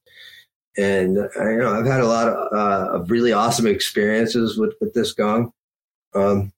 and 0.78 1.18
uh, 1.18 1.49
you 1.49 1.58
know, 1.58 1.74
I've 1.74 1.86
had 1.86 2.02
a 2.02 2.08
lot 2.08 2.28
of, 2.28 2.54
uh, 2.54 2.95
of 2.95 3.12
really 3.12 3.34
awesome 3.34 3.68
experiences 3.68 4.58
with, 4.58 4.74
with 4.80 4.94
this 4.94 5.14
gong. 5.14 5.52
Um, 6.14 6.54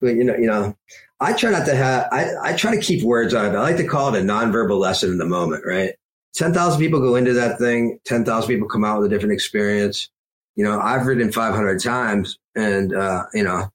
but 0.00 0.14
you 0.14 0.24
know, 0.24 0.36
you 0.36 0.46
know, 0.46 0.76
I 1.20 1.32
try 1.32 1.50
not 1.50 1.66
to 1.66 1.74
have, 1.74 2.08
I, 2.12 2.32
I 2.42 2.52
try 2.54 2.74
to 2.74 2.80
keep 2.80 3.02
words 3.02 3.34
on 3.34 3.46
it. 3.46 3.58
I 3.58 3.60
like 3.60 3.76
to 3.76 3.86
call 3.86 4.14
it 4.14 4.20
a 4.20 4.24
nonverbal 4.24 4.78
lesson 4.78 5.10
in 5.10 5.18
the 5.18 5.26
moment, 5.26 5.64
right? 5.66 5.94
10,000 6.34 6.80
people 6.80 7.00
go 7.00 7.16
into 7.16 7.34
that 7.34 7.58
thing. 7.58 7.98
10,000 8.04 8.48
people 8.48 8.68
come 8.68 8.84
out 8.84 9.00
with 9.00 9.06
a 9.06 9.14
different 9.14 9.34
experience. 9.34 10.08
You 10.56 10.64
know, 10.64 10.80
I've 10.80 11.06
ridden 11.06 11.32
500 11.32 11.82
times 11.82 12.38
and, 12.54 12.94
uh, 12.94 13.24
you 13.34 13.42
know, 13.42 13.68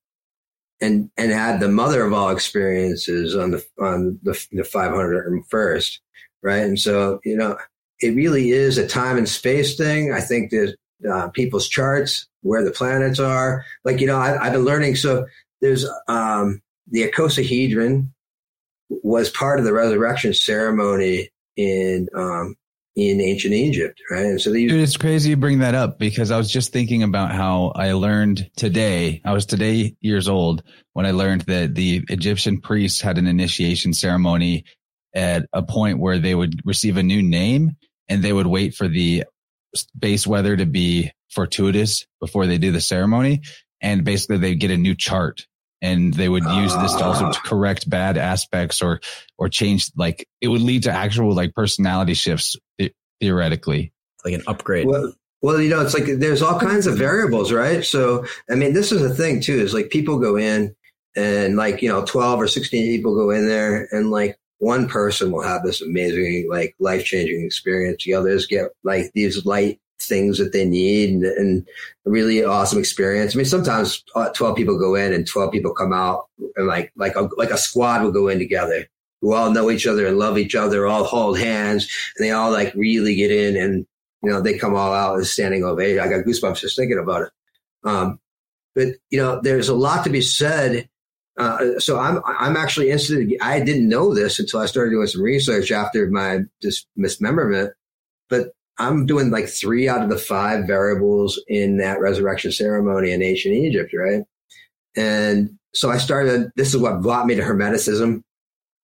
and, 0.81 1.09
and 1.17 1.31
had 1.31 1.59
the 1.59 1.69
mother 1.69 2.03
of 2.03 2.13
all 2.13 2.29
experiences 2.29 3.35
on 3.35 3.51
the, 3.51 3.65
on 3.79 4.19
the, 4.23 4.31
the 4.51 4.63
501st. 4.63 5.99
Right. 6.41 6.61
And 6.63 6.79
so, 6.79 7.19
you 7.23 7.35
know, 7.35 7.57
it 7.99 8.15
really 8.15 8.49
is 8.49 8.77
a 8.77 8.87
time 8.87 9.17
and 9.17 9.27
space 9.27 9.75
thing. 9.75 10.13
I 10.13 10.21
think 10.21 10.51
that, 10.51 10.75
uh, 11.09 11.29
people's 11.29 11.67
charts, 11.67 12.27
where 12.41 12.63
the 12.63 12.71
planets 12.71 13.19
are, 13.19 13.65
like, 13.83 13.99
you 13.99 14.07
know, 14.07 14.17
I, 14.17 14.39
I've 14.39 14.53
been 14.53 14.65
learning. 14.65 14.95
So 14.95 15.25
there's, 15.61 15.85
um, 16.07 16.61
the 16.91 17.09
icosahedron 17.09 18.09
was 18.89 19.29
part 19.29 19.59
of 19.59 19.65
the 19.65 19.73
resurrection 19.73 20.33
ceremony 20.33 21.29
in 21.57 22.07
um, 22.13 22.55
in 22.95 23.19
ancient 23.19 23.53
Egypt, 23.53 23.99
right? 24.09 24.25
And 24.25 24.39
so 24.39 24.51
they 24.51 24.67
Dude, 24.67 24.79
it's 24.79 24.95
crazy 24.95 25.31
you 25.31 25.37
bring 25.37 25.59
that 25.59 25.75
up 25.75 25.99
because 25.99 26.31
I 26.31 26.37
was 26.37 26.49
just 26.49 26.71
thinking 26.71 27.03
about 27.03 27.31
how 27.31 27.73
I 27.75 27.91
learned 27.93 28.49
today. 28.55 29.21
I 29.25 29.33
was 29.33 29.45
today 29.45 29.95
years 29.99 30.29
old 30.29 30.63
when 30.93 31.05
I 31.05 31.11
learned 31.11 31.41
that 31.41 31.75
the 31.75 32.03
Egyptian 32.09 32.61
priests 32.61 33.01
had 33.01 33.17
an 33.17 33.27
initiation 33.27 33.93
ceremony 33.93 34.63
at 35.13 35.45
a 35.51 35.63
point 35.63 35.99
where 35.99 36.19
they 36.19 36.35
would 36.35 36.61
receive 36.65 36.97
a 36.97 37.03
new 37.03 37.21
name 37.21 37.75
and 38.07 38.23
they 38.23 38.33
would 38.33 38.47
wait 38.47 38.75
for 38.75 38.87
the 38.87 39.23
base 39.97 40.25
weather 40.25 40.55
to 40.55 40.65
be 40.65 41.11
fortuitous 41.29 42.05
before 42.19 42.45
they 42.45 42.57
do 42.57 42.71
the 42.71 42.81
ceremony. 42.81 43.41
And 43.81 44.03
basically 44.03 44.37
they'd 44.37 44.55
get 44.55 44.71
a 44.71 44.77
new 44.77 44.95
chart 44.95 45.45
and 45.81 46.13
they 46.13 46.29
would 46.29 46.45
use 46.45 46.75
this 46.75 46.93
to 46.95 47.03
also 47.03 47.31
to 47.31 47.39
correct 47.41 47.89
bad 47.89 48.17
aspects 48.17 48.81
or, 48.81 49.01
or 49.37 49.49
change, 49.49 49.91
like 49.95 50.27
it 50.41 50.47
would 50.47 50.61
lead 50.61 50.83
to 50.83 50.91
actual 50.91 51.33
like 51.33 51.53
personality 51.53 52.13
shifts 52.13 52.55
theoretically. 53.19 53.91
Like 54.23 54.33
an 54.33 54.43
upgrade. 54.47 54.87
well, 54.87 55.13
well, 55.41 55.61
you 55.61 55.69
know, 55.69 55.81
it's 55.81 55.93
like 55.93 56.05
there's 56.05 56.41
all 56.41 56.59
kinds 56.59 56.87
of 56.87 56.97
variables, 56.97 57.51
right? 57.51 57.85
So, 57.85 58.25
I 58.49 58.55
mean, 58.55 58.73
this 58.73 58.91
is 58.91 59.03
a 59.03 59.13
thing 59.13 59.41
too, 59.41 59.59
is 59.59 59.75
like 59.75 59.91
people 59.91 60.17
go 60.17 60.37
in 60.37 60.75
and 61.15 61.55
like, 61.55 61.83
you 61.83 61.89
know, 61.89 62.03
12 62.03 62.41
or 62.41 62.47
16 62.47 62.95
people 62.95 63.13
go 63.13 63.29
in 63.29 63.47
there 63.47 63.87
and 63.91 64.09
like 64.09 64.39
one 64.59 64.87
person 64.87 65.31
will 65.31 65.41
have 65.41 65.63
this 65.63 65.81
amazing, 65.81 66.47
like 66.49 66.75
life 66.79 67.05
changing 67.05 67.45
experience. 67.45 68.03
The 68.03 68.13
others 68.13 68.45
get 68.45 68.69
like 68.83 69.11
these 69.13 69.45
light 69.45 69.79
things 69.99 70.37
that 70.37 70.53
they 70.53 70.65
need 70.65 71.09
and, 71.09 71.25
and 71.25 71.67
really 72.05 72.43
awesome 72.43 72.79
experience. 72.79 73.35
I 73.35 73.37
mean, 73.37 73.45
sometimes 73.45 74.03
uh, 74.15 74.29
12 74.29 74.55
people 74.55 74.79
go 74.79 74.95
in 74.95 75.13
and 75.13 75.27
12 75.27 75.51
people 75.51 75.73
come 75.73 75.93
out 75.93 76.27
and 76.55 76.67
like, 76.67 76.91
like 76.95 77.15
a, 77.15 77.29
like 77.37 77.51
a 77.51 77.57
squad 77.57 78.03
will 78.03 78.11
go 78.11 78.27
in 78.27 78.39
together 78.39 78.87
who 79.21 79.33
all 79.33 79.51
know 79.51 79.71
each 79.71 79.87
other 79.87 80.05
and 80.05 80.19
love 80.19 80.37
each 80.37 80.55
other, 80.55 80.85
all 80.85 81.03
hold 81.03 81.39
hands 81.39 81.89
and 82.17 82.25
they 82.25 82.31
all 82.31 82.51
like 82.51 82.73
really 82.75 83.15
get 83.15 83.31
in 83.31 83.57
and, 83.57 83.85
you 84.23 84.29
know, 84.29 84.41
they 84.41 84.57
come 84.57 84.75
all 84.75 84.93
out 84.93 85.19
as 85.19 85.31
standing 85.31 85.63
ovation. 85.63 85.99
I 85.99 86.09
got 86.09 86.25
goosebumps 86.25 86.59
just 86.59 86.75
thinking 86.77 86.99
about 86.99 87.23
it. 87.23 87.29
Um, 87.83 88.19
but 88.73 88.89
you 89.09 89.19
know, 89.19 89.39
there's 89.41 89.69
a 89.69 89.75
lot 89.75 90.03
to 90.03 90.09
be 90.09 90.21
said. 90.21 90.89
Uh, 91.37 91.79
so 91.79 91.99
I'm, 91.99 92.21
I'm 92.25 92.55
actually 92.55 92.91
interested. 92.91 93.35
I 93.41 93.59
didn't 93.59 93.89
know 93.89 94.13
this 94.13 94.39
until 94.39 94.61
I 94.61 94.67
started 94.67 94.91
doing 94.91 95.07
some 95.07 95.21
research 95.21 95.71
after 95.71 96.09
my 96.09 96.39
dis- 96.61 96.85
but 98.29 98.53
I'm 98.77 99.05
doing 99.05 99.31
like 99.31 99.47
three 99.47 99.87
out 99.87 100.01
of 100.01 100.09
the 100.09 100.17
five 100.17 100.65
variables 100.65 101.41
in 101.47 101.77
that 101.77 101.99
resurrection 101.99 102.51
ceremony 102.51 103.11
in 103.11 103.21
ancient 103.21 103.53
Egypt, 103.53 103.93
right? 103.93 104.23
And 104.95 105.57
so 105.73 105.91
I 105.91 105.97
started, 105.97 106.51
this 106.55 106.73
is 106.73 106.79
what 106.79 107.01
brought 107.01 107.25
me 107.25 107.35
to 107.35 107.41
Hermeticism. 107.41 108.21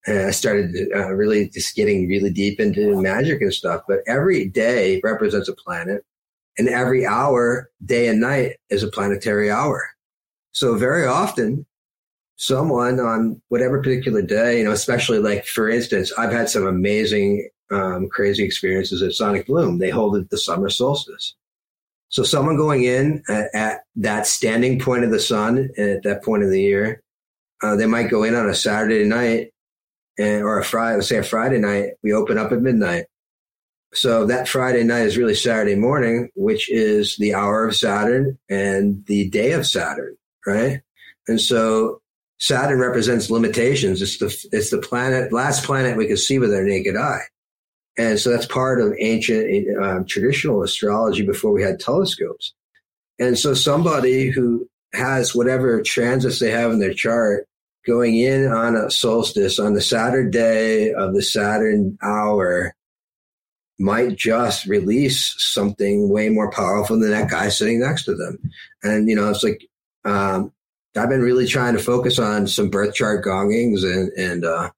And 0.07 0.19
I 0.19 0.31
started 0.31 0.75
uh, 0.95 1.13
really 1.13 1.49
just 1.49 1.75
getting 1.75 2.07
really 2.07 2.31
deep 2.31 2.59
into 2.59 3.01
magic 3.01 3.41
and 3.41 3.53
stuff. 3.53 3.83
But 3.87 3.99
every 4.07 4.49
day 4.49 4.99
represents 5.03 5.47
a 5.47 5.53
planet, 5.53 6.03
and 6.57 6.67
every 6.67 7.05
hour, 7.05 7.69
day 7.85 8.07
and 8.07 8.19
night, 8.19 8.57
is 8.69 8.83
a 8.83 8.87
planetary 8.87 9.51
hour. 9.51 9.89
So 10.53 10.75
very 10.75 11.05
often, 11.05 11.65
someone 12.41 12.99
on 12.99 13.39
whatever 13.49 13.77
particular 13.77 14.23
day, 14.23 14.57
you 14.57 14.63
know, 14.63 14.71
especially 14.71 15.19
like 15.19 15.45
for 15.45 15.69
instance, 15.69 16.11
I've 16.17 16.31
had 16.31 16.49
some 16.49 16.65
amazing, 16.65 17.47
um, 17.69 18.09
crazy 18.09 18.43
experiences 18.43 19.03
at 19.03 19.13
Sonic 19.13 19.45
Bloom. 19.45 19.77
They 19.77 19.91
hold 19.91 20.15
it 20.15 20.31
the 20.31 20.39
summer 20.39 20.69
solstice. 20.69 21.35
So 22.09 22.23
someone 22.23 22.57
going 22.57 22.83
in 22.83 23.23
at, 23.29 23.53
at 23.53 23.81
that 23.97 24.25
standing 24.25 24.79
point 24.79 25.03
of 25.03 25.11
the 25.11 25.19
sun 25.19 25.69
at 25.77 26.01
that 26.01 26.23
point 26.23 26.43
of 26.43 26.49
the 26.49 26.59
year, 26.59 27.03
uh, 27.61 27.75
they 27.75 27.85
might 27.85 28.09
go 28.09 28.23
in 28.23 28.33
on 28.33 28.49
a 28.49 28.55
Saturday 28.55 29.05
night 29.05 29.53
and, 30.17 30.41
or 30.41 30.57
a 30.57 30.65
Friday, 30.65 30.95
let's 30.95 31.09
say 31.09 31.19
a 31.19 31.23
Friday 31.23 31.59
night. 31.59 31.91
We 32.01 32.11
open 32.11 32.39
up 32.39 32.51
at 32.51 32.59
midnight. 32.59 33.05
So 33.93 34.25
that 34.25 34.47
Friday 34.47 34.83
night 34.83 35.05
is 35.05 35.15
really 35.15 35.35
Saturday 35.35 35.75
morning, 35.75 36.29
which 36.33 36.71
is 36.71 37.17
the 37.17 37.35
hour 37.35 37.67
of 37.67 37.75
Saturn 37.75 38.39
and 38.49 39.05
the 39.05 39.29
day 39.29 39.51
of 39.51 39.67
Saturn, 39.67 40.17
right? 40.47 40.81
And 41.27 41.39
so 41.39 42.00
Saturn 42.41 42.79
represents 42.79 43.29
limitations. 43.29 44.01
It's 44.01 44.17
the 44.17 44.49
it's 44.51 44.71
the 44.71 44.79
planet, 44.79 45.31
last 45.31 45.63
planet 45.63 45.95
we 45.95 46.07
can 46.07 46.17
see 46.17 46.39
with 46.39 46.51
our 46.51 46.63
naked 46.63 46.97
eye, 46.97 47.21
and 47.99 48.19
so 48.19 48.31
that's 48.31 48.47
part 48.47 48.81
of 48.81 48.95
ancient 48.99 49.77
um, 49.77 50.05
traditional 50.05 50.63
astrology 50.63 51.23
before 51.23 51.51
we 51.51 51.61
had 51.61 51.79
telescopes. 51.79 52.53
And 53.19 53.37
so 53.37 53.53
somebody 53.53 54.31
who 54.31 54.67
has 54.93 55.35
whatever 55.35 55.83
transits 55.83 56.39
they 56.39 56.49
have 56.49 56.71
in 56.71 56.79
their 56.79 56.95
chart 56.95 57.47
going 57.85 58.17
in 58.17 58.47
on 58.47 58.75
a 58.75 58.89
solstice 58.89 59.59
on 59.59 59.75
the 59.75 59.81
Saturn 59.81 60.31
day 60.31 60.91
of 60.93 61.13
the 61.13 61.21
Saturn 61.21 61.95
hour 62.01 62.73
might 63.77 64.15
just 64.15 64.65
release 64.65 65.35
something 65.37 66.09
way 66.09 66.29
more 66.29 66.49
powerful 66.49 66.99
than 66.99 67.11
that 67.11 67.29
guy 67.29 67.49
sitting 67.49 67.79
next 67.79 68.05
to 68.05 68.15
them. 68.15 68.39
And 68.81 69.07
you 69.07 69.15
know, 69.15 69.29
it's 69.29 69.43
like 69.43 69.67
um, 70.05 70.51
I've 70.95 71.09
been 71.09 71.21
really 71.21 71.47
trying 71.47 71.73
to 71.73 71.83
focus 71.83 72.19
on 72.19 72.47
some 72.47 72.69
birth 72.69 72.93
chart 72.93 73.23
gongings 73.23 73.83
and 73.83 74.11
and 74.17 74.45
uh, 74.45 74.71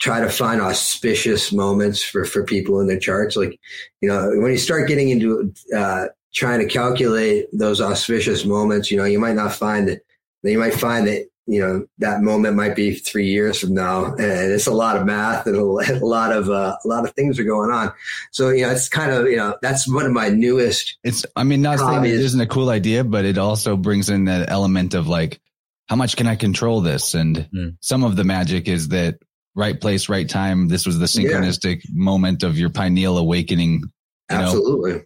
try 0.00 0.20
to 0.20 0.30
find 0.30 0.60
auspicious 0.60 1.52
moments 1.52 2.02
for 2.02 2.24
for 2.24 2.44
people 2.44 2.80
in 2.80 2.86
their 2.86 2.98
charts. 2.98 3.36
Like 3.36 3.58
you 4.00 4.08
know, 4.08 4.30
when 4.36 4.52
you 4.52 4.58
start 4.58 4.88
getting 4.88 5.10
into 5.10 5.52
uh, 5.76 6.06
trying 6.34 6.60
to 6.60 6.66
calculate 6.66 7.46
those 7.52 7.80
auspicious 7.80 8.44
moments, 8.44 8.90
you 8.90 8.96
know, 8.96 9.04
you 9.04 9.18
might 9.18 9.36
not 9.36 9.52
find 9.52 9.88
it. 9.88 10.02
You 10.42 10.58
might 10.58 10.74
find 10.74 11.08
that 11.08 11.26
you 11.46 11.60
know 11.60 11.86
that 11.98 12.22
moment 12.22 12.56
might 12.56 12.74
be 12.74 12.94
three 12.94 13.28
years 13.28 13.58
from 13.60 13.74
now, 13.74 14.06
and 14.06 14.20
it's 14.52 14.66
a 14.66 14.72
lot 14.72 14.96
of 14.96 15.06
math 15.06 15.46
and 15.46 15.56
a 15.56 15.62
lot 16.04 16.32
of 16.32 16.50
uh, 16.50 16.76
a 16.84 16.88
lot 16.88 17.04
of 17.04 17.12
things 17.14 17.38
are 17.38 17.44
going 17.44 17.70
on. 17.70 17.92
So 18.32 18.50
you 18.50 18.62
know, 18.62 18.70
it's 18.70 18.88
kind 18.88 19.12
of 19.12 19.26
you 19.26 19.36
know 19.36 19.56
that's 19.62 19.88
one 19.90 20.06
of 20.06 20.12
my 20.12 20.28
newest 20.28 20.98
It's, 21.04 21.24
I 21.36 21.44
mean, 21.44 21.62
not 21.62 21.78
saying 21.78 21.90
it 21.90 21.94
Hobbies. 21.94 22.20
isn't 22.20 22.40
a 22.40 22.46
cool 22.46 22.68
idea, 22.70 23.04
but 23.04 23.24
it 23.24 23.38
also 23.38 23.76
brings 23.76 24.10
in 24.10 24.24
that 24.24 24.50
element 24.50 24.94
of 24.94 25.06
like, 25.08 25.40
how 25.88 25.96
much 25.96 26.16
can 26.16 26.26
I 26.26 26.36
control 26.36 26.80
this? 26.80 27.14
And 27.14 27.48
Hmm. 27.52 27.68
some 27.80 28.02
of 28.04 28.16
the 28.16 28.24
magic 28.24 28.68
is 28.68 28.88
that 28.88 29.18
right 29.54 29.80
place, 29.80 30.08
right 30.08 30.28
time. 30.28 30.68
This 30.68 30.84
was 30.84 30.98
the 30.98 31.06
synchronistic 31.06 31.82
yeah. 31.84 31.90
moment 31.92 32.42
of 32.42 32.58
your 32.58 32.70
pineal 32.70 33.18
awakening. 33.18 33.84
Absolutely. 34.28 34.92
Know? 34.94 35.02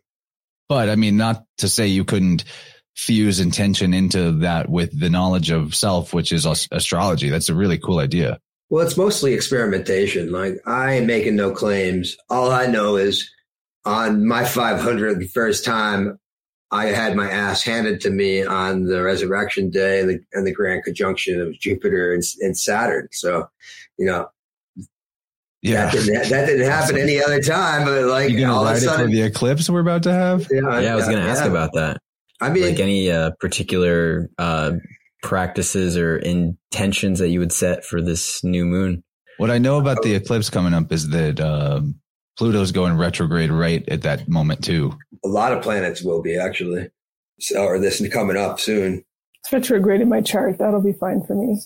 But 0.68 0.88
I 0.88 0.96
mean, 0.96 1.16
not 1.16 1.44
to 1.58 1.68
say 1.68 1.88
you 1.88 2.04
couldn't 2.04 2.44
fuse 3.00 3.40
intention 3.40 3.94
into 3.94 4.30
that 4.30 4.68
with 4.68 4.98
the 4.98 5.08
knowledge 5.08 5.50
of 5.50 5.74
self, 5.74 6.12
which 6.12 6.32
is 6.32 6.44
astrology. 6.70 7.30
That's 7.30 7.48
a 7.48 7.54
really 7.54 7.78
cool 7.78 7.98
idea. 7.98 8.38
Well, 8.68 8.86
it's 8.86 8.96
mostly 8.96 9.32
experimentation. 9.32 10.30
Like 10.30 10.60
I 10.66 10.92
am 10.94 11.06
making 11.06 11.34
no 11.34 11.50
claims. 11.50 12.18
All 12.28 12.50
I 12.50 12.66
know 12.66 12.96
is 12.96 13.30
on 13.86 14.26
my 14.26 14.42
500th 14.42 15.30
first 15.30 15.64
time, 15.64 16.18
I 16.70 16.86
had 16.86 17.16
my 17.16 17.28
ass 17.28 17.62
handed 17.62 18.02
to 18.02 18.10
me 18.10 18.44
on 18.44 18.84
the 18.84 19.02
resurrection 19.02 19.70
day 19.70 20.00
and 20.00 20.10
the, 20.10 20.20
and 20.34 20.46
the 20.46 20.52
grand 20.52 20.84
conjunction 20.84 21.40
of 21.40 21.58
Jupiter 21.58 22.12
and, 22.12 22.22
and 22.40 22.56
Saturn. 22.56 23.08
So, 23.12 23.48
you 23.98 24.04
know, 24.04 24.28
yeah, 25.62 25.86
that 25.86 25.92
didn't, 25.92 26.28
that 26.28 26.46
didn't 26.46 26.66
happen 26.66 26.96
awesome. 26.96 26.96
any 26.96 27.22
other 27.22 27.40
time. 27.40 27.86
But 27.86 28.04
like, 28.04 28.30
you 28.30 28.40
gonna 28.40 28.62
write 28.62 28.82
it 28.82 28.90
for 28.90 29.06
the 29.06 29.22
eclipse 29.22 29.70
we're 29.70 29.80
about 29.80 30.02
to 30.02 30.12
have? 30.12 30.46
Yeah, 30.50 30.80
yeah 30.80 30.92
I 30.92 30.96
was 30.96 31.06
going 31.06 31.16
to 31.16 31.28
ask 31.28 31.44
yeah. 31.44 31.50
about 31.50 31.72
that. 31.72 31.96
I 32.40 32.50
mean, 32.50 32.64
like 32.64 32.80
any 32.80 33.10
uh, 33.10 33.32
particular 33.40 34.30
uh, 34.38 34.72
practices 35.22 35.96
or 35.96 36.16
intentions 36.16 37.18
that 37.18 37.28
you 37.28 37.40
would 37.40 37.52
set 37.52 37.84
for 37.84 38.00
this 38.00 38.42
new 38.42 38.64
moon? 38.64 39.04
What 39.38 39.50
I 39.50 39.58
know 39.58 39.78
about 39.78 40.02
the 40.02 40.14
eclipse 40.14 40.50
coming 40.50 40.74
up 40.74 40.92
is 40.92 41.08
that 41.10 41.40
uh, 41.40 41.80
Pluto's 42.38 42.72
going 42.72 42.96
retrograde 42.96 43.50
right 43.50 43.86
at 43.88 44.02
that 44.02 44.28
moment 44.28 44.64
too. 44.64 44.92
A 45.24 45.28
lot 45.28 45.52
of 45.52 45.62
planets 45.62 46.02
will 46.02 46.22
be 46.22 46.38
actually, 46.38 46.88
so, 47.38 47.64
or 47.64 47.78
this 47.78 48.06
coming 48.12 48.36
up 48.36 48.60
soon. 48.60 49.04
It's 49.42 49.52
retrograde 49.52 50.00
in 50.00 50.08
my 50.08 50.20
chart. 50.20 50.58
That'll 50.58 50.82
be 50.82 50.92
fine 50.92 51.22
for 51.22 51.34
me. 51.34 51.60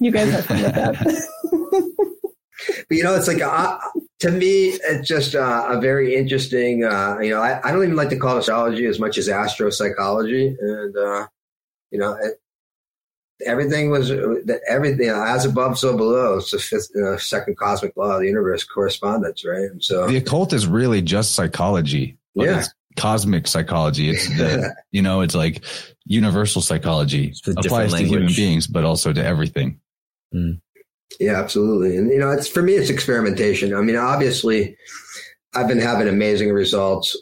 You 0.00 0.10
guys 0.10 0.30
have 0.30 0.46
fun 0.46 0.62
with 0.62 0.74
that. 0.74 0.96
but 2.88 2.96
you 2.96 3.04
know, 3.04 3.14
it's 3.14 3.28
like 3.28 3.40
uh, 3.40 3.78
to 4.22 4.30
me, 4.30 4.68
it's 4.68 5.08
just 5.08 5.34
uh, 5.34 5.66
a 5.68 5.80
very 5.80 6.14
interesting. 6.14 6.84
Uh, 6.84 7.18
you 7.20 7.30
know, 7.30 7.40
I, 7.40 7.60
I, 7.64 7.72
don't 7.72 7.82
even 7.82 7.96
like 7.96 8.10
to 8.10 8.16
call 8.16 8.36
it 8.36 8.40
astrology 8.40 8.86
as 8.86 9.00
much 9.00 9.18
as 9.18 9.28
astropsychology, 9.28 10.54
and 10.60 10.96
uh, 10.96 11.26
you 11.90 11.98
know, 11.98 12.12
it, 12.12 12.40
everything 13.44 13.90
was 13.90 14.12
everything 14.68 15.06
you 15.06 15.12
know, 15.12 15.24
as 15.24 15.44
above, 15.44 15.76
so 15.76 15.96
below. 15.96 16.38
It's 16.38 16.52
the 16.52 16.60
fifth, 16.60 16.90
you 16.94 17.02
know, 17.02 17.16
second 17.16 17.56
cosmic 17.56 17.96
law 17.96 18.12
of 18.12 18.20
the 18.20 18.28
universe 18.28 18.62
correspondence, 18.62 19.44
right? 19.44 19.70
And 19.72 19.82
so 19.82 20.06
the 20.06 20.18
occult 20.18 20.52
is 20.52 20.68
really 20.68 21.02
just 21.02 21.34
psychology. 21.34 22.16
yeah. 22.36 22.64
cosmic 22.96 23.48
psychology. 23.48 24.10
It's 24.10 24.28
the, 24.28 24.72
you 24.92 25.02
know, 25.02 25.22
it's 25.22 25.34
like 25.34 25.64
universal 26.04 26.62
psychology 26.62 27.34
applies 27.56 27.92
to 27.92 28.04
human 28.04 28.28
beings, 28.28 28.68
but 28.68 28.84
also 28.84 29.12
to 29.12 29.24
everything. 29.24 29.80
Mm. 30.32 30.60
Yeah, 31.20 31.38
absolutely. 31.38 31.96
And, 31.96 32.10
you 32.10 32.18
know, 32.18 32.30
it's 32.30 32.48
for 32.48 32.62
me, 32.62 32.74
it's 32.74 32.90
experimentation. 32.90 33.74
I 33.74 33.80
mean, 33.80 33.96
obviously, 33.96 34.76
I've 35.54 35.68
been 35.68 35.78
having 35.78 36.08
amazing 36.08 36.50
results 36.50 37.16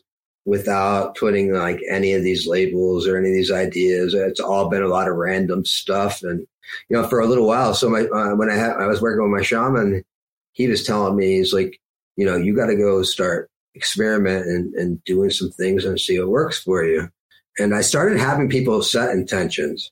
without 0.44 1.16
putting 1.16 1.52
like 1.52 1.80
any 1.90 2.12
of 2.12 2.22
these 2.22 2.46
labels 2.46 3.06
or 3.06 3.16
any 3.16 3.28
of 3.28 3.34
these 3.34 3.50
ideas. 3.50 4.14
It's 4.14 4.40
all 4.40 4.68
been 4.68 4.82
a 4.82 4.88
lot 4.88 5.08
of 5.08 5.16
random 5.16 5.64
stuff. 5.64 6.22
And, 6.22 6.46
you 6.88 6.96
know, 6.96 7.06
for 7.06 7.20
a 7.20 7.26
little 7.26 7.46
while. 7.46 7.74
So 7.74 7.90
my, 7.90 8.02
uh, 8.02 8.34
when 8.36 8.50
I 8.50 8.54
had, 8.54 8.72
I 8.72 8.86
was 8.86 9.02
working 9.02 9.22
with 9.22 9.38
my 9.38 9.44
shaman, 9.44 10.04
he 10.52 10.68
was 10.68 10.84
telling 10.84 11.16
me, 11.16 11.36
he's 11.36 11.52
like, 11.52 11.80
you 12.16 12.24
know, 12.24 12.36
you 12.36 12.54
got 12.54 12.66
to 12.66 12.76
go 12.76 13.02
start 13.02 13.50
experiment 13.74 14.46
and, 14.46 14.74
and 14.74 15.02
doing 15.04 15.30
some 15.30 15.50
things 15.50 15.84
and 15.84 16.00
see 16.00 16.18
what 16.18 16.28
works 16.28 16.62
for 16.62 16.84
you. 16.84 17.08
And 17.58 17.74
I 17.74 17.80
started 17.80 18.18
having 18.18 18.48
people 18.48 18.82
set 18.82 19.10
intentions 19.10 19.90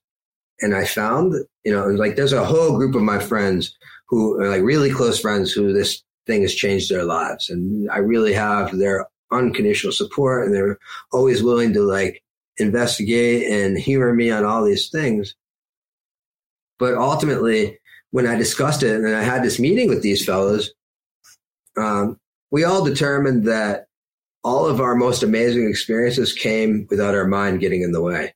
and 0.60 0.74
I 0.74 0.84
found, 0.84 1.34
you 1.64 1.72
know, 1.72 1.86
like 1.86 2.16
there's 2.16 2.32
a 2.32 2.44
whole 2.44 2.76
group 2.76 2.94
of 2.94 3.02
my 3.02 3.18
friends 3.18 3.76
who 4.08 4.40
are 4.40 4.48
like 4.48 4.62
really 4.62 4.90
close 4.90 5.20
friends 5.20 5.52
who 5.52 5.72
this 5.72 6.02
thing 6.26 6.42
has 6.42 6.54
changed 6.54 6.90
their 6.90 7.04
lives. 7.04 7.48
And 7.48 7.90
I 7.90 7.98
really 7.98 8.32
have 8.32 8.76
their 8.76 9.06
unconditional 9.30 9.92
support 9.92 10.46
and 10.46 10.54
they're 10.54 10.78
always 11.12 11.42
willing 11.42 11.72
to 11.74 11.82
like 11.82 12.22
investigate 12.56 13.50
and 13.50 13.78
humor 13.78 14.12
me 14.12 14.30
on 14.30 14.44
all 14.44 14.64
these 14.64 14.88
things. 14.88 15.34
But 16.78 16.94
ultimately, 16.94 17.78
when 18.10 18.26
I 18.26 18.36
discussed 18.36 18.82
it 18.82 18.96
and 18.96 19.14
I 19.14 19.22
had 19.22 19.42
this 19.42 19.58
meeting 19.58 19.88
with 19.88 20.02
these 20.02 20.24
fellows, 20.24 20.72
um, 21.76 22.18
we 22.50 22.64
all 22.64 22.84
determined 22.84 23.44
that 23.44 23.86
all 24.42 24.66
of 24.66 24.80
our 24.80 24.94
most 24.94 25.22
amazing 25.22 25.68
experiences 25.68 26.32
came 26.32 26.86
without 26.88 27.14
our 27.14 27.26
mind 27.26 27.60
getting 27.60 27.82
in 27.82 27.92
the 27.92 28.00
way 28.00 28.32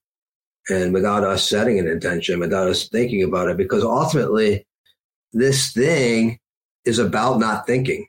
and 0.69 0.93
without 0.93 1.25
us 1.25 1.49
setting 1.49 1.79
an 1.79 1.89
intention, 1.89 2.41
without 2.41 2.69
us 2.69 2.89
thinking 2.89 3.23
about 3.23 3.49
it, 3.49 3.57
because 3.57 3.83
ultimately 3.83 4.67
this 5.33 5.73
thing 5.73 6.39
is 6.85 6.99
about 6.99 7.39
not 7.39 7.67
thinking, 7.67 8.07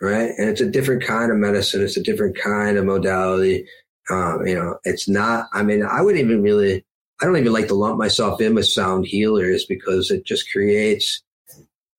right? 0.00 0.30
And 0.36 0.48
it's 0.48 0.60
a 0.60 0.70
different 0.70 1.02
kind 1.02 1.30
of 1.30 1.38
medicine. 1.38 1.82
It's 1.82 1.96
a 1.96 2.02
different 2.02 2.36
kind 2.36 2.76
of 2.76 2.84
modality. 2.84 3.66
Um, 4.10 4.46
you 4.46 4.54
know, 4.54 4.78
it's 4.84 5.08
not, 5.08 5.48
I 5.52 5.62
mean, 5.62 5.82
I 5.84 6.02
wouldn't 6.02 6.24
even 6.24 6.42
really, 6.42 6.84
I 7.20 7.24
don't 7.24 7.36
even 7.36 7.52
like 7.52 7.68
to 7.68 7.74
lump 7.74 7.98
myself 7.98 8.40
in 8.40 8.54
with 8.54 8.66
sound 8.66 9.06
healers 9.06 9.64
because 9.64 10.10
it 10.10 10.24
just 10.24 10.50
creates 10.52 11.22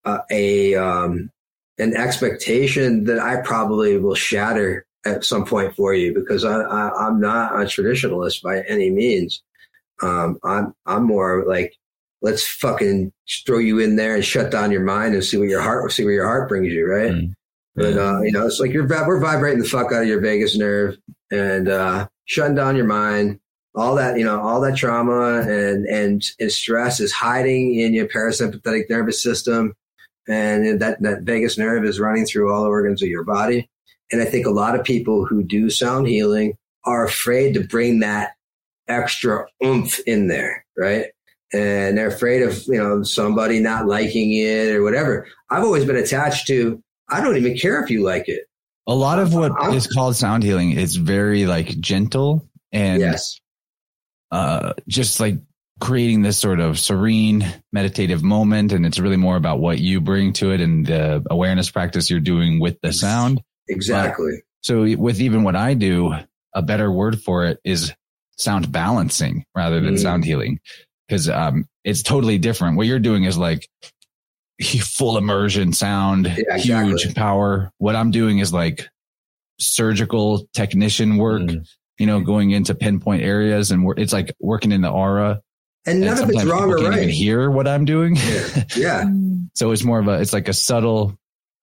uh, 0.06 0.20
a, 0.30 0.76
um, 0.76 1.32
an 1.80 1.96
expectation 1.96 3.06
that 3.06 3.20
I 3.20 3.42
probably 3.42 3.98
will 3.98 4.16
shatter 4.16 4.86
at 5.06 5.24
some 5.24 5.46
point 5.46 5.76
for 5.76 5.94
you 5.94 6.14
because 6.14 6.44
I, 6.44 6.60
I, 6.62 7.08
am 7.08 7.20
not 7.20 7.54
a 7.54 7.66
traditionalist 7.66 8.42
by 8.42 8.62
any 8.62 8.90
means. 8.90 9.42
Um, 10.02 10.40
I'm, 10.44 10.74
I'm 10.86 11.04
more 11.04 11.44
like, 11.48 11.74
let's 12.22 12.46
fucking 12.46 13.12
throw 13.46 13.60
you 13.60 13.80
in 13.80 13.96
there 13.96 14.16
and 14.16 14.26
shut 14.26 14.52
down 14.52 14.72
your 14.72 14.84
mind 14.84 15.14
and 15.14 15.24
see 15.24 15.38
what 15.38 15.50
your 15.50 15.62
heart, 15.62 15.92
see 15.92 16.04
where 16.04 16.14
your 16.14 16.26
heart 16.26 16.50
brings 16.50 16.72
you. 16.72 16.86
Right. 16.86 17.12
Mm. 17.12 17.34
But, 17.76 17.98
uh, 17.98 18.22
you 18.22 18.32
know, 18.32 18.46
it's 18.46 18.60
like 18.60 18.72
you're, 18.72 18.88
we're 18.88 19.20
vibrating 19.20 19.60
the 19.60 19.68
fuck 19.68 19.92
out 19.92 20.02
of 20.02 20.08
your 20.08 20.20
vagus 20.20 20.58
nerve 20.58 20.98
and, 21.32 21.70
uh, 21.70 22.08
shutting 22.26 22.56
down 22.56 22.76
your 22.76 22.86
mind. 22.86 23.40
All 23.76 23.94
that, 23.96 24.18
you 24.18 24.26
know, 24.26 24.42
all 24.42 24.60
that 24.62 24.76
trauma 24.76 25.42
and, 25.42 25.86
and, 25.86 26.24
and 26.40 26.52
stress 26.52 27.00
is 27.00 27.14
hiding 27.14 27.80
in 27.80 27.94
your 27.94 28.08
parasympathetic 28.08 28.90
nervous 28.90 29.22
system. 29.22 29.76
And 30.28 30.82
that, 30.82 31.00
that 31.04 31.22
vagus 31.22 31.60
nerve 31.60 31.86
is 31.86 32.00
running 32.00 32.26
through 32.26 32.52
all 32.52 32.64
the 32.64 32.70
organs 32.70 33.04
of 33.04 33.10
your 33.10 33.24
body. 33.24 33.70
And 34.12 34.22
I 34.22 34.26
think 34.26 34.48
a 34.48 34.52
lot 34.52 34.78
of 34.78 34.84
people 34.84 35.26
who 35.26 35.44
do 35.44 35.70
sound 35.70 36.08
healing 36.08 36.58
are 36.86 37.06
afraid 37.06 37.54
to 37.54 37.60
bring 37.60 38.00
that 38.00 38.32
extra 38.88 39.46
oomph 39.64 40.00
in 40.08 40.28
there, 40.28 40.66
right? 40.78 41.08
And 41.54 41.98
they're 41.98 42.08
afraid 42.08 42.42
of, 42.42 42.62
you 42.68 42.78
know, 42.78 43.04
somebody 43.04 43.60
not 43.60 43.86
liking 43.86 44.34
it 44.34 44.76
or 44.76 44.84
whatever. 44.84 45.28
I've 45.50 45.64
always 45.64 45.86
been 45.86 45.96
attached 45.96 46.48
to, 46.48 46.82
I 47.10 47.22
don't 47.22 47.38
even 47.38 47.58
care 47.58 47.82
if 47.82 47.90
you 47.90 48.04
like 48.04 48.28
it. 48.28 48.46
A 48.86 48.96
lot 48.96 49.20
of 49.20 49.34
what 49.34 49.52
I'm, 49.58 49.74
is 49.74 49.88
called 49.88 50.16
sound 50.16 50.44
healing 50.44 50.72
is 50.72 50.96
very 50.96 51.46
like 51.46 51.80
gentle 51.80 52.50
and 52.72 53.00
yes. 53.00 53.40
uh, 54.32 54.74
just 54.88 55.20
like 55.20 55.36
creating 55.80 56.22
this 56.22 56.38
sort 56.38 56.60
of 56.60 56.80
serene 56.80 57.46
meditative 57.72 58.24
moment. 58.24 58.74
And 58.74 58.86
it's 58.86 59.00
really 59.00 59.18
more 59.18 59.38
about 59.38 59.60
what 59.60 59.80
you 59.80 60.02
bring 60.02 60.34
to 60.34 60.52
it 60.52 60.60
and 60.60 60.86
the 60.86 61.26
awareness 61.30 61.70
practice 61.70 62.10
you're 62.10 62.20
doing 62.20 62.60
with 62.60 62.78
the 62.82 62.92
sound. 62.92 63.42
Exactly. 63.70 64.32
But, 64.38 64.66
so 64.66 64.96
with 64.98 65.22
even 65.22 65.44
what 65.44 65.56
I 65.56 65.76
do, 65.76 66.14
a 66.54 66.62
better 66.62 66.92
word 66.92 67.22
for 67.22 67.46
it 67.46 67.60
is 67.64 67.94
sound 68.38 68.72
balancing 68.72 69.46
rather 69.56 69.82
than 69.82 69.96
mm. 69.96 70.00
sound 70.00 70.24
healing 70.24 70.60
because 71.08 71.30
um, 71.30 71.66
it's 71.84 72.04
totally 72.04 72.38
different. 72.38 72.78
What 72.78 72.88
you're 72.88 73.00
doing 73.00 73.24
is 73.24 73.38
like 73.38 73.68
full 74.62 75.18
immersion 75.18 75.74
sound, 75.74 76.26
yeah, 76.26 76.56
exactly. 76.56 76.90
huge 76.92 77.16
power. 77.16 77.72
What 77.78 77.96
I'm 77.96 78.12
doing 78.12 78.40
is 78.40 78.54
like 78.54 78.88
surgical 79.60 80.48
technician 80.54 81.18
work, 81.18 81.44
mm. 81.44 81.68
you 81.98 82.06
know, 82.06 82.22
going 82.22 82.52
into 82.52 82.76
pinpoint 82.76 83.24
areas 83.24 83.72
and 83.72 83.88
it's 83.98 84.14
like 84.14 84.34
working 84.40 84.72
in 84.72 84.82
the 84.82 84.90
aura. 84.90 85.42
And 85.86 86.02
none 86.02 86.18
and 86.18 86.24
of 86.24 86.30
it's 86.30 86.44
wrong 86.44 86.70
or 86.70 86.78
right. 86.78 86.98
Even 86.98 87.10
hear 87.10 87.50
what 87.50 87.68
I'm 87.68 87.86
doing. 87.86 88.18
Yeah. 88.18 88.64
yeah. 88.76 89.06
so 89.54 89.72
it's 89.72 89.84
more 89.84 90.00
of 90.00 90.08
a, 90.08 90.20
it's 90.20 90.34
like 90.34 90.50
a 90.50 90.54
subtle 90.54 91.18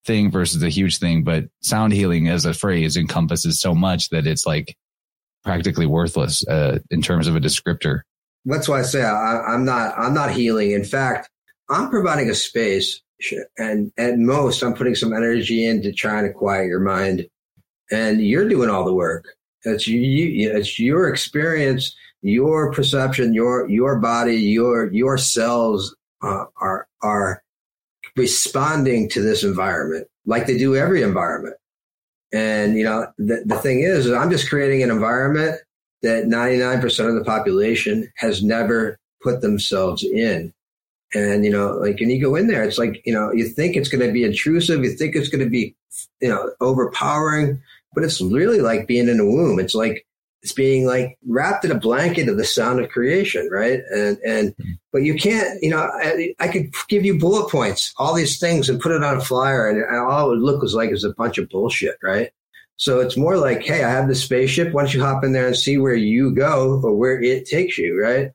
thing 0.05 0.31
versus 0.31 0.63
a 0.63 0.69
huge 0.69 0.97
thing, 0.97 1.23
but 1.23 1.45
sound 1.61 1.93
healing 1.93 2.27
as 2.27 2.45
a 2.45 2.53
phrase 2.53 2.97
encompasses 2.97 3.61
so 3.61 3.75
much 3.75 4.09
that 4.09 4.25
it's 4.25 4.45
like 4.45 4.75
practically 5.45 5.85
worthless 5.85 6.45
uh, 6.47 6.79
in 6.91 7.01
terms 7.01 7.27
of 7.27 7.35
a 7.35 7.39
descriptor. 7.39 8.01
That's 8.43 8.67
why 8.67 8.79
I 8.79 8.83
say 8.83 9.03
I, 9.03 9.53
am 9.53 9.63
not 9.63 9.97
I'm 9.97 10.13
not 10.13 10.31
healing. 10.31 10.71
In 10.71 10.83
fact, 10.83 11.29
I'm 11.69 11.89
providing 11.89 12.29
a 12.29 12.35
space, 12.35 13.01
and 13.57 13.91
at 13.97 14.17
most, 14.17 14.61
I'm 14.61 14.73
putting 14.73 14.95
some 14.95 15.13
energy 15.13 15.65
into 15.65 15.91
trying 15.93 16.25
to 16.25 16.33
quiet 16.33 16.67
your 16.67 16.79
mind, 16.81 17.27
and 17.91 18.21
you're 18.21 18.49
doing 18.49 18.69
all 18.69 18.85
the 18.85 18.93
work. 18.93 19.25
It's 19.63 19.87
you, 19.87 19.99
you 19.99 20.55
it's 20.55 20.77
your 20.77 21.09
experience, 21.09 21.95
your 22.21 22.71
perception, 22.71 23.33
your 23.33 23.67
your 23.69 23.99
body, 23.99 24.35
your 24.35 24.91
your 24.93 25.17
cells 25.17 25.95
uh, 26.21 26.45
are 26.57 26.87
are 27.01 27.41
responding 28.15 29.09
to 29.09 29.21
this 29.21 29.43
environment 29.43 30.07
like 30.25 30.45
they 30.45 30.57
do 30.57 30.75
every 30.75 31.01
environment. 31.01 31.55
And, 32.35 32.77
you 32.77 32.83
know, 32.83 33.07
the, 33.17 33.43
the 33.45 33.55
thing 33.59 33.79
is, 33.79 34.07
is 34.07 34.11
I'm 34.11 34.29
just 34.29 34.49
creating 34.49 34.83
an 34.83 34.91
environment 34.91 35.55
that 36.01 36.25
99% 36.25 37.07
of 37.07 37.15
the 37.15 37.23
population 37.23 38.11
has 38.17 38.43
never 38.43 38.99
put 39.23 39.39
themselves 39.39 40.03
in. 40.03 40.53
And, 41.13 41.45
you 41.45 41.49
know, 41.51 41.77
like, 41.77 41.97
when 41.97 42.09
you 42.09 42.21
go 42.21 42.35
in 42.35 42.47
there, 42.47 42.65
it's 42.65 42.77
like, 42.77 43.01
you 43.05 43.13
know, 43.13 43.31
you 43.31 43.47
think 43.47 43.77
it's 43.77 43.87
going 43.87 44.05
to 44.05 44.11
be 44.11 44.25
intrusive. 44.25 44.83
You 44.83 44.91
think 44.91 45.15
it's 45.15 45.29
going 45.29 45.45
to 45.45 45.49
be, 45.49 45.77
you 46.19 46.27
know, 46.27 46.51
overpowering, 46.59 47.61
but 47.93 48.03
it's 48.03 48.19
really 48.19 48.59
like 48.59 48.85
being 48.85 49.07
in 49.07 49.21
a 49.21 49.25
womb. 49.25 49.57
It's 49.57 49.73
like, 49.73 50.04
it's 50.45 50.53
being 50.53 50.85
like 50.85 51.17
wrapped 51.27 51.65
in 51.65 51.71
a 51.71 51.79
blanket 51.79 52.29
of 52.29 52.37
the 52.37 52.45
sound 52.45 52.79
of 52.79 52.89
creation, 52.89 53.49
right? 53.51 53.79
And 53.91 54.19
and 54.23 54.55
but 54.93 55.01
you 55.01 55.15
can't, 55.15 55.59
you 55.63 55.71
know, 55.71 55.79
I, 55.79 56.35
I 56.39 56.49
could 56.49 56.71
give 56.87 57.03
you 57.03 57.17
bullet 57.17 57.49
points, 57.49 57.91
all 57.97 58.13
these 58.13 58.39
things, 58.39 58.69
and 58.69 58.79
put 58.79 58.91
it 58.91 59.03
on 59.03 59.17
a 59.17 59.21
flyer, 59.21 59.67
and, 59.67 59.81
and 59.81 59.97
all 59.97 60.27
it 60.27 60.35
would 60.35 60.43
look 60.43 60.61
was 60.61 60.75
like 60.75 60.91
is 60.91 61.03
a 61.03 61.15
bunch 61.15 61.39
of 61.39 61.49
bullshit, 61.49 61.97
right? 62.03 62.29
So 62.77 62.99
it's 62.99 63.17
more 63.17 63.37
like, 63.37 63.63
hey, 63.63 63.83
I 63.83 63.89
have 63.89 64.07
the 64.07 64.13
spaceship. 64.13 64.71
Why 64.71 64.83
don't 64.83 64.93
you 64.93 65.01
hop 65.01 65.23
in 65.23 65.31
there 65.31 65.47
and 65.47 65.55
see 65.55 65.79
where 65.79 65.95
you 65.95 66.31
go 66.31 66.79
or 66.83 66.93
where 66.93 67.19
it 67.19 67.47
takes 67.47 67.79
you, 67.79 67.99
right? 67.99 68.29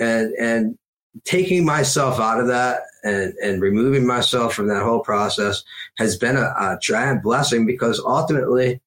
And 0.00 0.32
and 0.32 0.76
taking 1.24 1.64
myself 1.64 2.18
out 2.18 2.40
of 2.40 2.48
that 2.48 2.80
and 3.04 3.34
and 3.34 3.62
removing 3.62 4.04
myself 4.04 4.52
from 4.52 4.66
that 4.66 4.82
whole 4.82 5.00
process 5.00 5.62
has 5.96 6.16
been 6.16 6.36
a, 6.36 6.52
a 6.58 6.78
giant 6.82 7.22
blessing 7.22 7.66
because 7.66 8.02
ultimately 8.04 8.80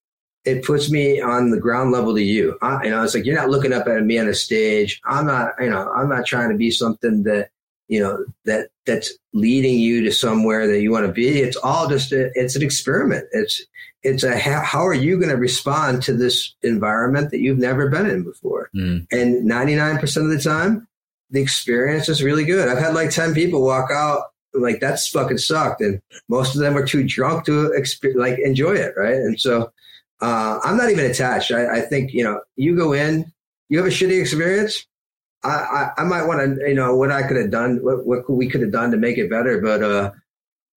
it 0.45 0.63
puts 0.63 0.91
me 0.91 1.19
on 1.19 1.49
the 1.49 1.59
ground 1.59 1.91
level 1.91 2.13
to 2.15 2.21
you. 2.21 2.57
I, 2.61 2.85
you 2.85 2.89
know, 2.91 3.03
it's 3.03 3.15
like 3.15 3.25
you're 3.25 3.35
not 3.35 3.49
looking 3.49 3.73
up 3.73 3.87
at 3.87 4.03
me 4.03 4.19
on 4.19 4.27
a 4.27 4.33
stage. 4.33 5.01
I'm 5.05 5.25
not, 5.25 5.53
you 5.59 5.69
know, 5.69 5.91
I'm 5.91 6.07
not 6.07 6.25
trying 6.25 6.49
to 6.49 6.55
be 6.55 6.71
something 6.71 7.23
that, 7.23 7.49
you 7.87 7.99
know, 7.99 8.25
that 8.45 8.69
that's 8.85 9.11
leading 9.33 9.79
you 9.79 10.03
to 10.03 10.11
somewhere 10.11 10.67
that 10.67 10.81
you 10.81 10.91
want 10.91 11.07
to 11.07 11.11
be. 11.11 11.41
It's 11.41 11.57
all 11.57 11.87
just 11.87 12.11
a, 12.11 12.31
it's 12.35 12.55
an 12.55 12.61
experiment. 12.61 13.25
It's 13.31 13.63
it's 14.03 14.23
a 14.23 14.37
how, 14.37 14.61
how 14.61 14.85
are 14.85 14.93
you 14.93 15.17
going 15.17 15.31
to 15.31 15.37
respond 15.37 16.03
to 16.03 16.13
this 16.13 16.53
environment 16.61 17.31
that 17.31 17.39
you've 17.39 17.57
never 17.57 17.89
been 17.89 18.05
in 18.05 18.23
before? 18.23 18.69
Mm. 18.75 19.07
And 19.11 19.49
99% 19.49 20.17
of 20.17 20.29
the 20.29 20.39
time, 20.39 20.87
the 21.31 21.41
experience 21.41 22.07
is 22.07 22.21
really 22.21 22.45
good. 22.45 22.67
I've 22.69 22.77
had 22.77 22.93
like 22.93 23.09
10 23.09 23.33
people 23.33 23.63
walk 23.63 23.89
out 23.91 24.25
like 24.53 24.79
that's 24.79 25.07
fucking 25.09 25.37
sucked, 25.37 25.81
and 25.81 26.01
most 26.29 26.55
of 26.55 26.61
them 26.61 26.77
are 26.77 26.85
too 26.85 27.03
drunk 27.03 27.45
to 27.45 27.73
exp- 27.77 28.15
like 28.15 28.39
enjoy 28.39 28.73
it, 28.73 28.93
right? 28.95 29.15
And 29.15 29.39
so 29.39 29.71
uh, 30.21 30.59
I'm 30.63 30.77
not 30.77 30.89
even 30.89 31.05
attached. 31.05 31.51
I, 31.51 31.77
I, 31.77 31.81
think 31.81 32.13
you 32.13 32.23
know, 32.23 32.41
you 32.55 32.75
go 32.75 32.93
in, 32.93 33.31
you 33.69 33.77
have 33.77 33.87
a 33.87 33.89
shitty 33.89 34.19
experience. 34.19 34.85
I, 35.43 35.49
I, 35.49 36.01
I 36.01 36.03
might 36.03 36.25
want 36.25 36.57
to, 36.57 36.67
you 36.67 36.73
know, 36.73 36.95
what 36.95 37.11
I 37.11 37.23
could 37.23 37.37
have 37.37 37.51
done, 37.51 37.77
what, 37.83 38.05
what 38.05 38.29
we 38.29 38.49
could 38.49 38.61
have 38.61 38.71
done 38.71 38.91
to 38.91 38.97
make 38.97 39.17
it 39.17 39.29
better, 39.29 39.61
but 39.61 39.83
uh, 39.83 40.11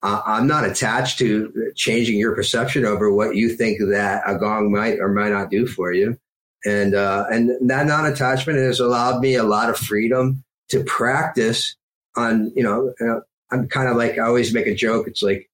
I'm 0.03 0.47
not 0.47 0.65
attached 0.65 1.19
to 1.19 1.73
changing 1.75 2.19
your 2.19 2.35
perception 2.35 2.85
over 2.85 3.13
what 3.13 3.35
you 3.35 3.51
think 3.51 3.81
that 3.91 4.23
a 4.27 4.37
gong 4.39 4.71
might 4.71 5.01
or 5.01 5.09
might 5.09 5.31
not 5.31 5.51
do 5.51 5.67
for 5.67 5.93
you. 5.93 6.19
And 6.65 6.95
uh, 6.95 7.25
and 7.31 7.51
that 7.71 7.87
non-attachment 7.87 8.59
has 8.59 8.81
allowed 8.81 9.21
me 9.21 9.37
a 9.37 9.45
lot 9.45 9.71
of 9.71 9.77
freedom 9.77 10.45
to 10.71 10.83
practice 10.85 11.77
on, 12.17 12.53
you 12.55 12.63
know, 12.63 12.93
uh, 13.01 13.21
I'm 13.51 13.69
kind 13.69 13.89
of 13.89 13.97
like 13.97 14.19
I 14.19 14.23
always 14.23 14.53
make 14.53 14.67
a 14.67 14.75
joke. 14.75 15.07
It's 15.07 15.23
like 15.23 15.48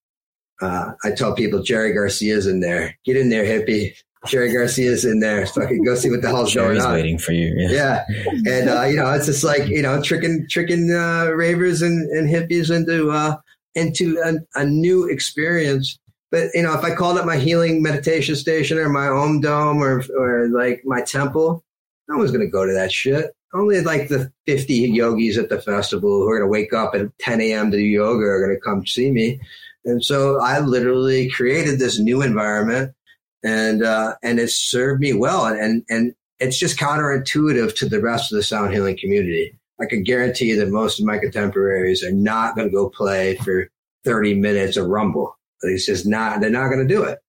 uh, 0.61 0.91
I 1.03 1.11
tell 1.11 1.35
people 1.35 1.61
Jerry 1.63 1.93
Garcia's 1.93 2.47
in 2.47 2.59
there. 2.59 2.97
Get 3.05 3.17
in 3.17 3.29
there, 3.29 3.43
hippie. 3.43 3.93
Jerry 4.25 4.51
Garcia's 4.51 5.05
in 5.05 5.19
there. 5.19 5.45
Fucking 5.45 5.83
go 5.83 5.95
see 5.95 6.09
what 6.09 6.21
the 6.21 6.29
hell's 6.29 6.51
Jerry's 6.51 6.79
going 6.79 6.87
on. 6.87 6.93
waiting 6.93 7.17
for 7.17 7.31
you. 7.31 7.53
Yeah, 7.57 8.03
yeah. 8.09 8.31
and 8.47 8.69
uh, 8.69 8.83
you 8.83 8.95
know 8.95 9.11
it's 9.11 9.27
just 9.27 9.43
like 9.43 9.67
you 9.67 9.81
know 9.81 10.01
tricking 10.01 10.47
tricking 10.49 10.91
uh, 10.91 11.31
ravers 11.31 11.81
and, 11.81 12.09
and 12.11 12.27
hippies 12.27 12.75
into 12.75 13.11
uh, 13.11 13.37
into 13.75 14.17
a, 14.23 14.59
a, 14.59 14.65
new 14.65 15.07
experience. 15.07 15.99
But 16.31 16.49
you 16.53 16.63
know, 16.63 16.73
if 16.73 16.83
I 16.83 16.95
called 16.95 17.17
it 17.17 17.25
my 17.25 17.37
healing 17.37 17.83
meditation 17.83 18.35
station 18.35 18.77
or 18.77 18.89
my 18.89 19.07
home 19.07 19.41
dome 19.41 19.81
or 19.81 20.03
or 20.17 20.47
like 20.49 20.81
my 20.85 21.01
temple, 21.01 21.63
no 22.07 22.17
one's 22.17 22.31
gonna 22.31 22.47
go 22.47 22.65
to 22.65 22.73
that 22.73 22.91
shit. 22.91 23.31
Only 23.53 23.79
like 23.81 24.09
the 24.09 24.31
50 24.47 24.73
yogis 24.73 25.37
at 25.37 25.47
the 25.49 25.61
festival 25.61 26.09
who 26.09 26.29
are 26.29 26.39
gonna 26.39 26.49
wake 26.49 26.73
up 26.73 26.93
at 26.95 27.07
10 27.19 27.41
a.m. 27.41 27.71
to 27.71 27.77
do 27.77 27.83
yoga 27.83 28.25
are 28.25 28.45
gonna 28.45 28.59
come 28.59 28.85
see 28.85 29.11
me. 29.11 29.39
And 29.85 30.03
so 30.03 30.39
I 30.41 30.59
literally 30.59 31.29
created 31.29 31.79
this 31.79 31.99
new 31.99 32.21
environment 32.21 32.93
and, 33.43 33.83
uh, 33.83 34.15
and 34.23 34.39
it 34.39 34.49
served 34.49 35.01
me 35.01 35.13
well. 35.13 35.45
And, 35.45 35.83
and 35.89 36.13
it's 36.39 36.57
just 36.57 36.79
counterintuitive 36.79 37.75
to 37.77 37.87
the 37.87 38.01
rest 38.01 38.31
of 38.31 38.35
the 38.35 38.43
sound 38.43 38.73
healing 38.73 38.97
community. 38.97 39.57
I 39.79 39.85
can 39.85 40.03
guarantee 40.03 40.45
you 40.45 40.57
that 40.57 40.69
most 40.69 40.99
of 40.99 41.05
my 41.05 41.17
contemporaries 41.17 42.03
are 42.03 42.11
not 42.11 42.55
going 42.55 42.67
to 42.67 42.73
go 42.73 42.89
play 42.89 43.35
for 43.37 43.69
30 44.05 44.35
minutes 44.35 44.77
of 44.77 44.87
rumble. 44.87 45.37
It's 45.61 45.85
just 45.85 46.05
not, 46.05 46.41
they're 46.41 46.49
not 46.49 46.69
going 46.69 46.85
to 46.85 46.93
do 46.93 47.03
it. 47.03 47.19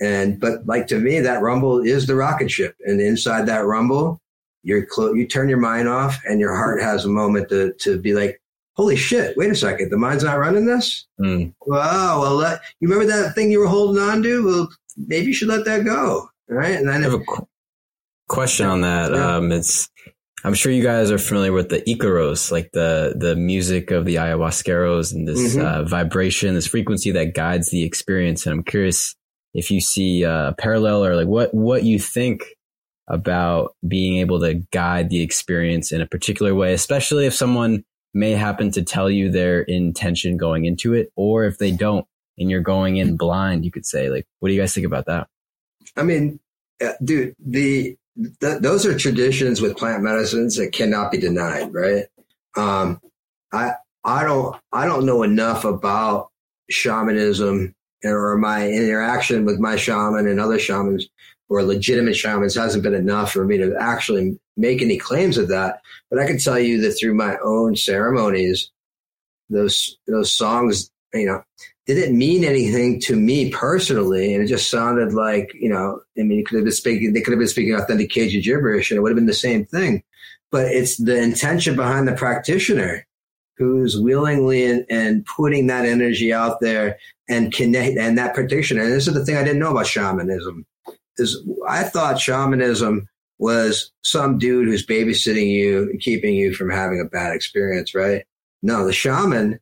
And, 0.00 0.38
but 0.38 0.66
like 0.66 0.86
to 0.88 0.98
me, 0.98 1.20
that 1.20 1.42
rumble 1.42 1.80
is 1.80 2.06
the 2.06 2.14
rocket 2.14 2.50
ship. 2.50 2.76
And 2.84 3.00
inside 3.00 3.46
that 3.46 3.64
rumble, 3.64 4.20
you're 4.62 4.84
clo- 4.84 5.14
you 5.14 5.26
turn 5.26 5.48
your 5.48 5.58
mind 5.58 5.88
off 5.88 6.20
and 6.26 6.40
your 6.40 6.54
heart 6.54 6.82
has 6.82 7.04
a 7.04 7.08
moment 7.08 7.48
to, 7.48 7.72
to 7.80 7.98
be 7.98 8.14
like, 8.14 8.40
holy 8.76 8.96
shit, 8.96 9.36
wait 9.36 9.50
a 9.50 9.54
second, 9.54 9.90
the 9.90 9.96
mind's 9.96 10.22
not 10.22 10.38
running 10.38 10.66
this? 10.66 11.06
Mm. 11.20 11.54
Wow, 11.66 12.20
well, 12.20 12.58
you 12.80 12.88
remember 12.88 13.06
that 13.06 13.34
thing 13.34 13.50
you 13.50 13.60
were 13.60 13.66
holding 13.66 14.02
on 14.02 14.22
to? 14.22 14.44
Well, 14.44 14.68
maybe 14.96 15.26
you 15.26 15.34
should 15.34 15.48
let 15.48 15.64
that 15.64 15.84
go. 15.84 16.28
Right. 16.48 16.76
And 16.76 16.88
then 16.88 17.02
I 17.02 17.04
have 17.04 17.14
if, 17.14 17.20
a 17.22 17.24
qu- 17.24 17.48
question 18.28 18.66
on 18.66 18.82
that. 18.82 19.12
Yeah. 19.12 19.36
Um, 19.36 19.50
it's, 19.50 19.88
I'm 20.44 20.54
sure 20.54 20.70
you 20.70 20.82
guys 20.82 21.10
are 21.10 21.18
familiar 21.18 21.52
with 21.52 21.70
the 21.70 21.80
Icaros, 21.82 22.52
like 22.52 22.70
the, 22.72 23.14
the 23.18 23.34
music 23.34 23.90
of 23.90 24.04
the 24.04 24.16
ayahuasqueros 24.16 25.12
and 25.12 25.26
this 25.26 25.56
mm-hmm. 25.56 25.66
uh, 25.66 25.82
vibration, 25.84 26.54
this 26.54 26.68
frequency 26.68 27.10
that 27.12 27.34
guides 27.34 27.70
the 27.70 27.82
experience. 27.82 28.46
And 28.46 28.52
I'm 28.52 28.62
curious 28.62 29.16
if 29.54 29.70
you 29.70 29.80
see 29.80 30.22
a 30.22 30.54
parallel 30.58 31.04
or 31.04 31.16
like 31.16 31.26
what, 31.26 31.52
what 31.52 31.82
you 31.82 31.98
think 31.98 32.44
about 33.08 33.74
being 33.86 34.18
able 34.18 34.40
to 34.40 34.54
guide 34.70 35.10
the 35.10 35.22
experience 35.22 35.90
in 35.92 36.00
a 36.00 36.06
particular 36.06 36.54
way, 36.54 36.74
especially 36.74 37.26
if 37.26 37.34
someone 37.34 37.84
may 38.16 38.32
happen 38.32 38.70
to 38.72 38.82
tell 38.82 39.10
you 39.10 39.30
their 39.30 39.60
intention 39.60 40.36
going 40.36 40.64
into 40.64 40.94
it, 40.94 41.12
or 41.14 41.44
if 41.44 41.58
they 41.58 41.70
don't 41.70 42.06
and 42.38 42.50
you're 42.50 42.60
going 42.60 42.96
in 42.96 43.16
blind, 43.16 43.64
you 43.64 43.70
could 43.70 43.86
say, 43.86 44.08
like, 44.10 44.26
what 44.40 44.48
do 44.48 44.54
you 44.54 44.60
guys 44.60 44.74
think 44.74 44.86
about 44.86 45.06
that? 45.06 45.28
I 45.96 46.02
mean, 46.02 46.40
uh, 46.84 46.92
dude, 47.02 47.34
the, 47.38 47.96
those 48.40 48.84
are 48.84 48.98
traditions 48.98 49.60
with 49.60 49.76
plant 49.76 50.02
medicines 50.02 50.56
that 50.56 50.72
cannot 50.72 51.12
be 51.12 51.18
denied, 51.18 51.72
right? 51.72 52.06
Um, 52.56 53.00
I 53.52 53.72
I 54.04 54.24
don't 54.24 54.56
I 54.72 54.86
don't 54.86 55.04
know 55.04 55.22
enough 55.22 55.64
about 55.64 56.30
shamanism 56.70 57.74
or 58.04 58.36
my 58.38 58.68
interaction 58.68 59.44
with 59.44 59.58
my 59.58 59.76
shaman 59.76 60.26
and 60.26 60.40
other 60.40 60.58
shamans 60.58 61.08
or 61.48 61.62
legitimate 61.62 62.16
shamans 62.16 62.54
hasn't 62.54 62.82
been 62.82 62.94
enough 62.94 63.32
for 63.32 63.44
me 63.44 63.58
to 63.58 63.76
actually 63.78 64.38
make 64.56 64.82
any 64.82 64.98
claims 64.98 65.38
of 65.38 65.48
that. 65.48 65.80
But 66.10 66.18
I 66.18 66.26
can 66.26 66.38
tell 66.38 66.58
you 66.58 66.80
that 66.82 66.92
through 66.92 67.14
my 67.14 67.36
own 67.44 67.76
ceremonies, 67.76 68.70
those 69.50 69.96
those 70.06 70.32
songs, 70.32 70.90
you 71.14 71.26
know, 71.26 71.42
didn't 71.86 72.18
mean 72.18 72.44
anything 72.44 73.00
to 73.02 73.14
me 73.14 73.50
personally, 73.50 74.34
and 74.34 74.42
it 74.42 74.48
just 74.48 74.70
sounded 74.70 75.12
like, 75.12 75.52
you 75.54 75.68
know, 75.68 76.00
I 76.18 76.22
mean, 76.22 76.44
could 76.44 76.56
have 76.56 76.64
been 76.64 76.72
speaking, 76.72 77.12
they 77.12 77.20
could 77.20 77.32
have 77.32 77.38
been 77.38 77.48
speaking 77.48 77.74
authentic 77.74 78.10
Cajun 78.10 78.42
gibberish, 78.42 78.90
and 78.90 78.98
it 78.98 79.02
would 79.02 79.10
have 79.10 79.16
been 79.16 79.26
the 79.26 79.34
same 79.34 79.64
thing. 79.64 80.02
But 80.50 80.66
it's 80.66 80.96
the 80.96 81.16
intention 81.16 81.76
behind 81.76 82.08
the 82.08 82.14
practitioner 82.14 83.06
who's 83.56 83.98
willingly 83.98 84.66
and, 84.66 84.84
and 84.90 85.24
putting 85.24 85.66
that 85.68 85.86
energy 85.86 86.32
out 86.32 86.60
there 86.60 86.98
and 87.28 87.52
connect, 87.52 87.96
and 87.98 88.18
that 88.18 88.34
practitioner. 88.34 88.82
And 88.82 88.92
this 88.92 89.08
is 89.08 89.14
the 89.14 89.24
thing 89.24 89.36
I 89.36 89.44
didn't 89.44 89.60
know 89.60 89.70
about 89.70 89.86
shamanism 89.86 90.66
is 91.18 91.42
I 91.68 91.84
thought 91.84 92.20
shamanism 92.20 93.08
was 93.38 93.92
some 94.02 94.38
dude 94.38 94.66
who's 94.66 94.86
babysitting 94.86 95.48
you 95.48 95.90
and 95.90 96.00
keeping 96.00 96.34
you 96.34 96.54
from 96.54 96.70
having 96.70 97.00
a 97.00 97.08
bad 97.08 97.34
experience, 97.34 97.94
right? 97.94 98.24
No, 98.62 98.86
the 98.86 98.92
shaman 98.92 99.60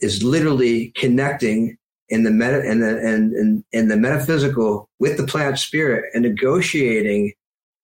is 0.00 0.22
literally 0.22 0.92
connecting 0.96 1.76
in 2.08 2.24
the 2.24 2.30
meta 2.30 2.60
and 2.60 2.82
the 2.82 2.98
and, 2.98 3.32
and, 3.32 3.64
and 3.72 3.90
the 3.90 3.96
metaphysical 3.96 4.90
with 4.98 5.16
the 5.16 5.26
plant 5.26 5.58
spirit 5.58 6.04
and 6.12 6.22
negotiating 6.22 7.32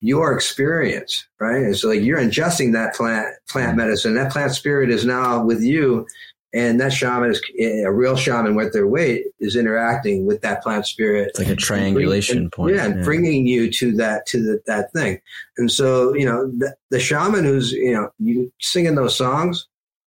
your 0.01 0.33
experience, 0.33 1.27
right? 1.41 1.63
And 1.63 1.77
so 1.77 1.89
like 1.89 2.03
you're 2.03 2.21
ingesting 2.21 2.73
that 2.73 2.95
plant 2.95 3.35
plant 3.49 3.77
medicine. 3.77 4.15
That 4.15 4.33
plant 4.33 4.53
spirit 4.53 4.91
is 4.91 5.05
now 5.05 5.43
with 5.45 5.63
you 5.63 6.07
and 6.55 6.81
that 6.81 6.93
shaman 6.93 7.31
is 7.31 7.43
eh, 7.59 7.83
a 7.83 7.93
real 7.93 8.17
shaman 8.17 8.55
with 8.55 8.73
their 8.73 8.87
weight 8.87 9.25
is 9.39 9.57
interacting 9.57 10.25
with 10.25 10.41
that 10.41 10.63
plant 10.63 10.87
spirit. 10.87 11.29
It's 11.29 11.39
like 11.39 11.49
a 11.49 11.57
triangulation 11.57 12.39
and, 12.39 12.53
point. 12.53 12.77
Yeah, 12.77 12.87
and 12.87 12.97
yeah. 12.97 13.05
bringing 13.05 13.47
you 13.47 13.71
to 13.73 13.93
that 13.97 14.27
to 14.27 14.43
the, 14.43 14.61
that 14.67 14.93
thing. 14.93 15.21
And 15.59 15.71
so 15.71 16.15
you 16.15 16.25
know 16.25 16.47
the, 16.47 16.75
the 16.91 17.01
shaman 17.01 17.45
who's 17.45 17.73
you 17.73 17.93
know 17.93 18.11
you 18.19 18.53
singing 18.61 18.95
those 18.95 19.17
songs, 19.17 19.67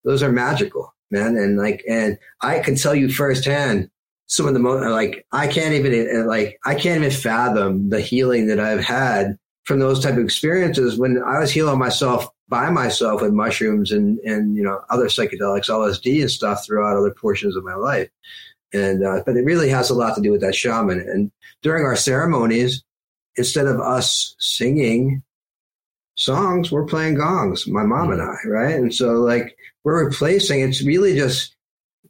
those 0.04 0.24
are 0.24 0.32
magical, 0.32 0.94
man. 1.12 1.38
And 1.38 1.58
like 1.58 1.84
and 1.88 2.18
I 2.42 2.60
can 2.60 2.76
tell 2.76 2.96
you 2.96 3.12
firsthand 3.12 3.90
some 4.26 4.48
of 4.48 4.54
the 4.54 4.60
most 4.60 4.90
like 4.90 5.26
I 5.32 5.48
can't 5.48 5.76
even 5.76 5.94
eh, 5.94 6.24
like 6.26 6.60
I 6.66 6.74
can't 6.74 7.04
even 7.04 7.12
fathom 7.12 7.90
the 7.90 8.02
healing 8.02 8.48
that 8.48 8.60
I've 8.60 8.84
had 8.84 9.38
from 9.66 9.80
those 9.80 10.04
type 10.04 10.14
of 10.14 10.24
experiences 10.24 10.98
when 10.98 11.22
I 11.24 11.40
was 11.40 11.52
healing 11.52 11.80
myself 11.80 12.28
by 12.50 12.70
myself 12.70 13.22
with 13.22 13.32
mushrooms 13.32 13.92
and 13.92 14.20
and 14.20 14.56
you 14.56 14.64
know 14.64 14.82
other 14.90 15.06
psychedelics, 15.06 15.70
LSD 15.70 16.22
and 16.22 16.32
stuff 16.32 16.66
throughout 16.66 16.98
other 16.98 17.14
portions 17.14 17.56
of 17.56 17.64
my 17.64 17.76
life. 17.76 18.10
And 18.74 19.06
uh, 19.06 19.24
but 19.26 19.38
it 19.38 19.46
really 19.46 19.70
has 19.70 19.90
a 19.90 19.96
lot 19.96 20.16
to 20.16 20.22
do 20.22 20.32
with 20.32 20.42
that 20.42 20.56
shaman. 20.56 21.00
And 21.00 21.32
during 21.62 21.86
our 21.86 21.96
ceremonies, 21.96 22.84
instead 23.38 23.68
of 23.68 23.80
us 23.80 24.36
singing 24.40 25.24
songs, 26.16 26.72
we're 26.72 26.86
playing 26.86 27.16
gongs, 27.16 27.68
my 27.68 27.84
mom 27.84 28.12
and 28.12 28.22
I, 28.22 28.36
right? 28.48 28.76
And 28.76 28.94
so 28.94 29.14
like 29.14 29.58
we're 29.84 30.06
replacing. 30.06 30.62
It's 30.62 30.84
really 30.84 31.16
just 31.16 31.56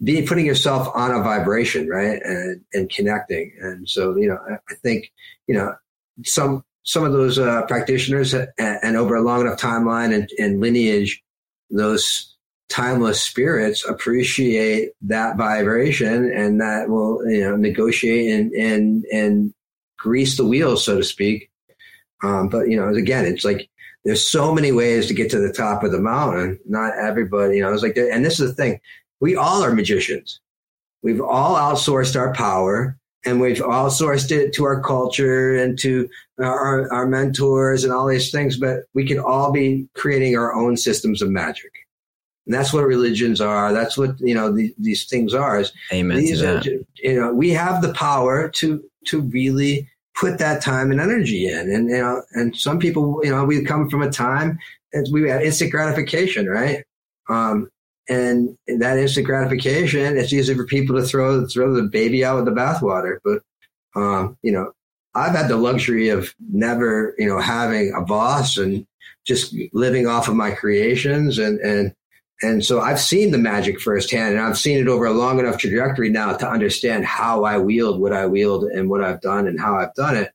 be 0.04 0.26
putting 0.26 0.46
yourself 0.46 0.90
on 0.94 1.12
a 1.12 1.22
vibration, 1.24 1.88
right, 1.88 2.20
and 2.24 2.62
and 2.74 2.90
connecting. 2.90 3.54
And 3.62 3.88
so, 3.88 4.16
you 4.16 4.28
know, 4.28 4.40
I, 4.50 4.56
I 4.70 4.76
think 4.82 5.12
you 5.48 5.56
know 5.56 5.74
some 6.26 6.64
some 6.84 7.04
of 7.04 7.14
those 7.14 7.40
uh, 7.40 7.64
practitioners 7.64 8.34
and, 8.34 8.50
and, 8.58 8.98
over 8.98 9.16
a 9.16 9.22
long 9.22 9.42
enough 9.42 9.60
timeline 9.60 10.14
and, 10.14 10.30
and 10.38 10.60
lineage, 10.60 11.24
those 11.70 12.36
timeless 12.70 13.22
spirits 13.22 13.86
appreciate 13.86 14.92
that 15.02 15.38
vibration 15.38 16.32
and 16.32 16.60
that 16.60 16.90
will 16.90 17.20
you 17.30 17.42
know 17.42 17.56
negotiate 17.56 18.34
and 18.34 18.52
and 18.54 19.06
and 19.14 19.54
grease 19.98 20.38
the 20.38 20.46
wheels 20.46 20.84
so 20.84 20.98
to 20.98 21.04
speak. 21.04 21.50
Um, 22.24 22.50
but 22.50 22.70
you 22.70 22.78
know 22.78 22.90
again 22.90 23.26
it's 23.26 23.46
like 23.46 23.70
there's 24.04 24.26
so 24.26 24.54
many 24.54 24.72
ways 24.72 25.08
to 25.08 25.14
get 25.14 25.30
to 25.32 25.40
the 25.40 25.54
top 25.54 25.84
of 25.84 25.92
the 25.92 26.00
mountain. 26.00 26.60
Not 26.66 26.98
everybody 26.98 27.58
you 27.58 27.62
know 27.62 27.72
it's 27.74 27.84
like 27.84 27.98
and 27.98 28.26
this 28.26 28.40
is 28.40 28.50
the 28.50 28.56
thing. 28.56 28.80
We 29.20 29.36
all 29.36 29.64
are 29.64 29.74
magicians. 29.74 30.40
We've 31.02 31.22
all 31.22 31.56
outsourced 31.56 32.20
our 32.20 32.34
power 32.34 32.98
and 33.26 33.40
we've 33.40 33.60
outsourced 33.60 34.32
it 34.32 34.54
to 34.54 34.64
our 34.66 34.82
culture 34.82 35.56
and 35.56 35.80
to 35.80 36.10
our, 36.40 36.91
our 36.91 37.08
mentors 37.08 37.84
and 37.84 37.94
all 37.94 38.08
these 38.08 38.32
things 38.32 38.58
but 38.58 38.84
we 38.94 39.06
can 39.06 39.20
all 39.20 39.52
be 39.52 39.88
creating 39.94 40.38
our 40.38 40.54
own 40.54 40.76
systems 40.76 41.22
of 41.22 41.30
magic 41.30 41.72
and 42.45 42.54
that's 42.54 42.74
what 42.74 42.86
religions 42.86 43.40
are. 43.40 43.72
That's 43.72 43.98
what 43.98 44.20
you 44.20 44.34
know 44.34 44.52
the, 44.52 44.74
these 44.78 45.06
things 45.06 45.34
are. 45.34 45.60
Is 45.60 45.72
Amen 45.91 46.18
these 46.18 46.41
to 46.41 46.58
are. 46.58 46.64
You 46.95 47.20
know, 47.20 47.34
we 47.34 47.52
have 47.52 47.82
the 47.82 47.94
power 47.94 48.50
to 48.50 48.84
to 49.08 49.22
really 49.22 49.90
put 50.16 50.38
that 50.40 50.62
time 50.62 50.91
and 50.91 51.00
energy 51.00 51.48
in, 51.48 51.72
and 51.72 51.90
you 51.90 51.98
know, 51.98 52.22
and 52.34 52.56
some 52.56 52.80
people, 52.80 53.22
you 53.24 53.32
know, 53.32 53.45
we 53.45 53.64
come 53.64 53.90
from 53.90 54.02
a 54.02 54.12
time 54.12 54.60
as 54.94 55.10
we 55.12 55.30
had 55.30 55.41
instant 55.41 55.72
gratification, 55.72 56.48
right? 56.48 56.84
Um, 57.30 57.70
and 58.10 58.58
that 58.68 58.98
instant 58.98 59.26
gratification, 59.26 60.18
it's 60.18 60.34
easy 60.34 60.54
for 60.54 60.66
people 60.66 60.96
to 60.96 61.06
throw 61.06 61.46
throw 61.48 61.74
the 61.74 61.84
baby 61.84 62.24
out 62.26 62.38
with 62.38 62.46
the 62.46 62.60
bathwater. 62.60 63.18
But 63.24 63.42
um, 64.00 64.38
you 64.42 64.52
know, 64.52 64.72
I've 65.16 65.36
had 65.36 65.48
the 65.48 65.58
luxury 65.58 66.10
of 66.10 66.34
never, 66.40 67.16
you 67.18 67.28
know, 67.28 67.40
having 67.40 67.94
a 67.94 68.02
boss 68.02 68.58
and 68.58 68.86
just 69.26 69.56
living 69.72 70.08
off 70.08 70.28
of 70.28 70.36
my 70.36 70.52
creations 70.52 71.38
and 71.38 71.60
and 71.60 71.94
and 72.42 72.66
so 72.66 72.82
I've 72.82 73.00
seen 73.00 73.32
the 73.32 73.38
magic 73.38 73.80
firsthand 73.80 74.34
and 74.34 74.44
I've 74.44 74.58
seen 74.58 74.80
it 74.80 74.90
over 74.90 75.06
a 75.06 75.14
long 75.14 75.40
enough 75.40 75.58
trajectory 75.58 76.10
now 76.10 76.34
to 76.36 76.50
understand 76.50 77.06
how 77.06 77.46
I 77.46 77.58
wield 77.58 78.02
what 78.02 78.12
I 78.12 78.26
wield 78.26 78.66
and 78.66 78.90
what 78.90 79.02
I've 79.02 79.22
done 79.22 79.48
and 79.48 79.60
how 79.60 79.78
I've 79.78 79.94
done 79.94 80.18
it. 80.18 80.32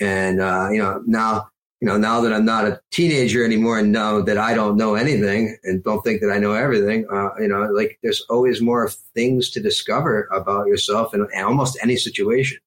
And, 0.00 0.40
uh, 0.40 0.68
you 0.72 0.78
know, 0.78 1.02
now, 1.06 1.49
you 1.80 1.88
know, 1.88 1.96
now 1.96 2.20
that 2.20 2.32
I'm 2.32 2.44
not 2.44 2.66
a 2.66 2.80
teenager 2.90 3.42
anymore 3.42 3.78
and 3.78 3.90
know 3.90 4.20
that 4.22 4.36
I 4.36 4.54
don't 4.54 4.76
know 4.76 4.96
anything 4.96 5.56
and 5.64 5.82
don't 5.82 6.02
think 6.02 6.20
that 6.20 6.30
I 6.30 6.38
know 6.38 6.52
everything, 6.52 7.06
uh, 7.10 7.30
you 7.38 7.48
know, 7.48 7.62
like 7.72 7.98
there's 8.02 8.20
always 8.28 8.60
more 8.60 8.90
things 9.14 9.50
to 9.52 9.60
discover 9.60 10.28
about 10.30 10.66
yourself 10.66 11.14
in 11.14 11.26
almost 11.38 11.78
any 11.82 11.96
situation. 11.96 12.58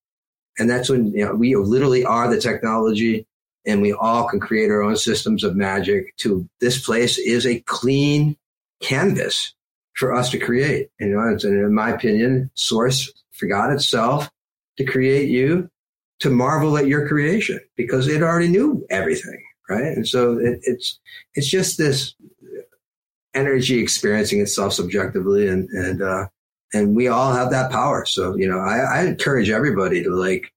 And 0.58 0.68
that's 0.68 0.90
when, 0.90 1.14
you 1.14 1.26
know, 1.26 1.36
we 1.36 1.56
literally 1.56 2.04
are 2.04 2.28
the 2.28 2.42
technology 2.42 3.28
and 3.66 3.82
we 3.82 3.94
all 3.94 4.28
can 4.28 4.40
create 4.40 4.72
our 4.72 4.82
own 4.82 4.98
systems 4.98 5.44
of 5.44 5.56
magic 5.56 6.18
to 6.18 6.48
this 6.60 6.84
place 6.84 7.18
is 7.20 7.46
a 7.46 7.60
clean, 7.62 8.36
canvas 8.82 9.54
for 9.96 10.14
us 10.14 10.32
to 10.32 10.40
create. 10.40 10.90
You 11.00 11.10
know, 11.10 11.20
and 11.20 11.44
in 11.44 11.74
my 11.74 11.92
opinion, 11.92 12.50
source 12.56 13.12
forgot 13.32 13.72
itself 13.72 14.30
to 14.78 14.86
create 14.86 15.30
you 15.30 15.70
to 16.20 16.30
marvel 16.30 16.78
at 16.78 16.88
your 16.88 17.08
creation 17.08 17.60
because 17.76 18.08
it 18.08 18.22
already 18.22 18.48
knew 18.48 18.86
everything, 18.90 19.42
right? 19.70 19.84
And 19.84 20.08
so 20.08 20.38
it, 20.38 20.60
it's 20.64 21.00
it's 21.36 21.48
just 21.48 21.78
this 21.78 22.16
energy 23.34 23.80
experiencing 23.80 24.40
itself 24.40 24.74
subjectively, 24.74 25.48
and 25.48 25.70
and 25.70 26.02
uh, 26.02 26.28
and 26.74 26.96
we 26.96 27.08
all 27.08 27.34
have 27.34 27.50
that 27.52 27.72
power. 27.72 28.06
So 28.06 28.36
you 28.36 28.48
know, 28.48 28.60
I, 28.60 28.80
I 28.80 29.04
encourage 29.04 29.50
everybody 29.50 30.04
to 30.04 30.10
like 30.10 30.54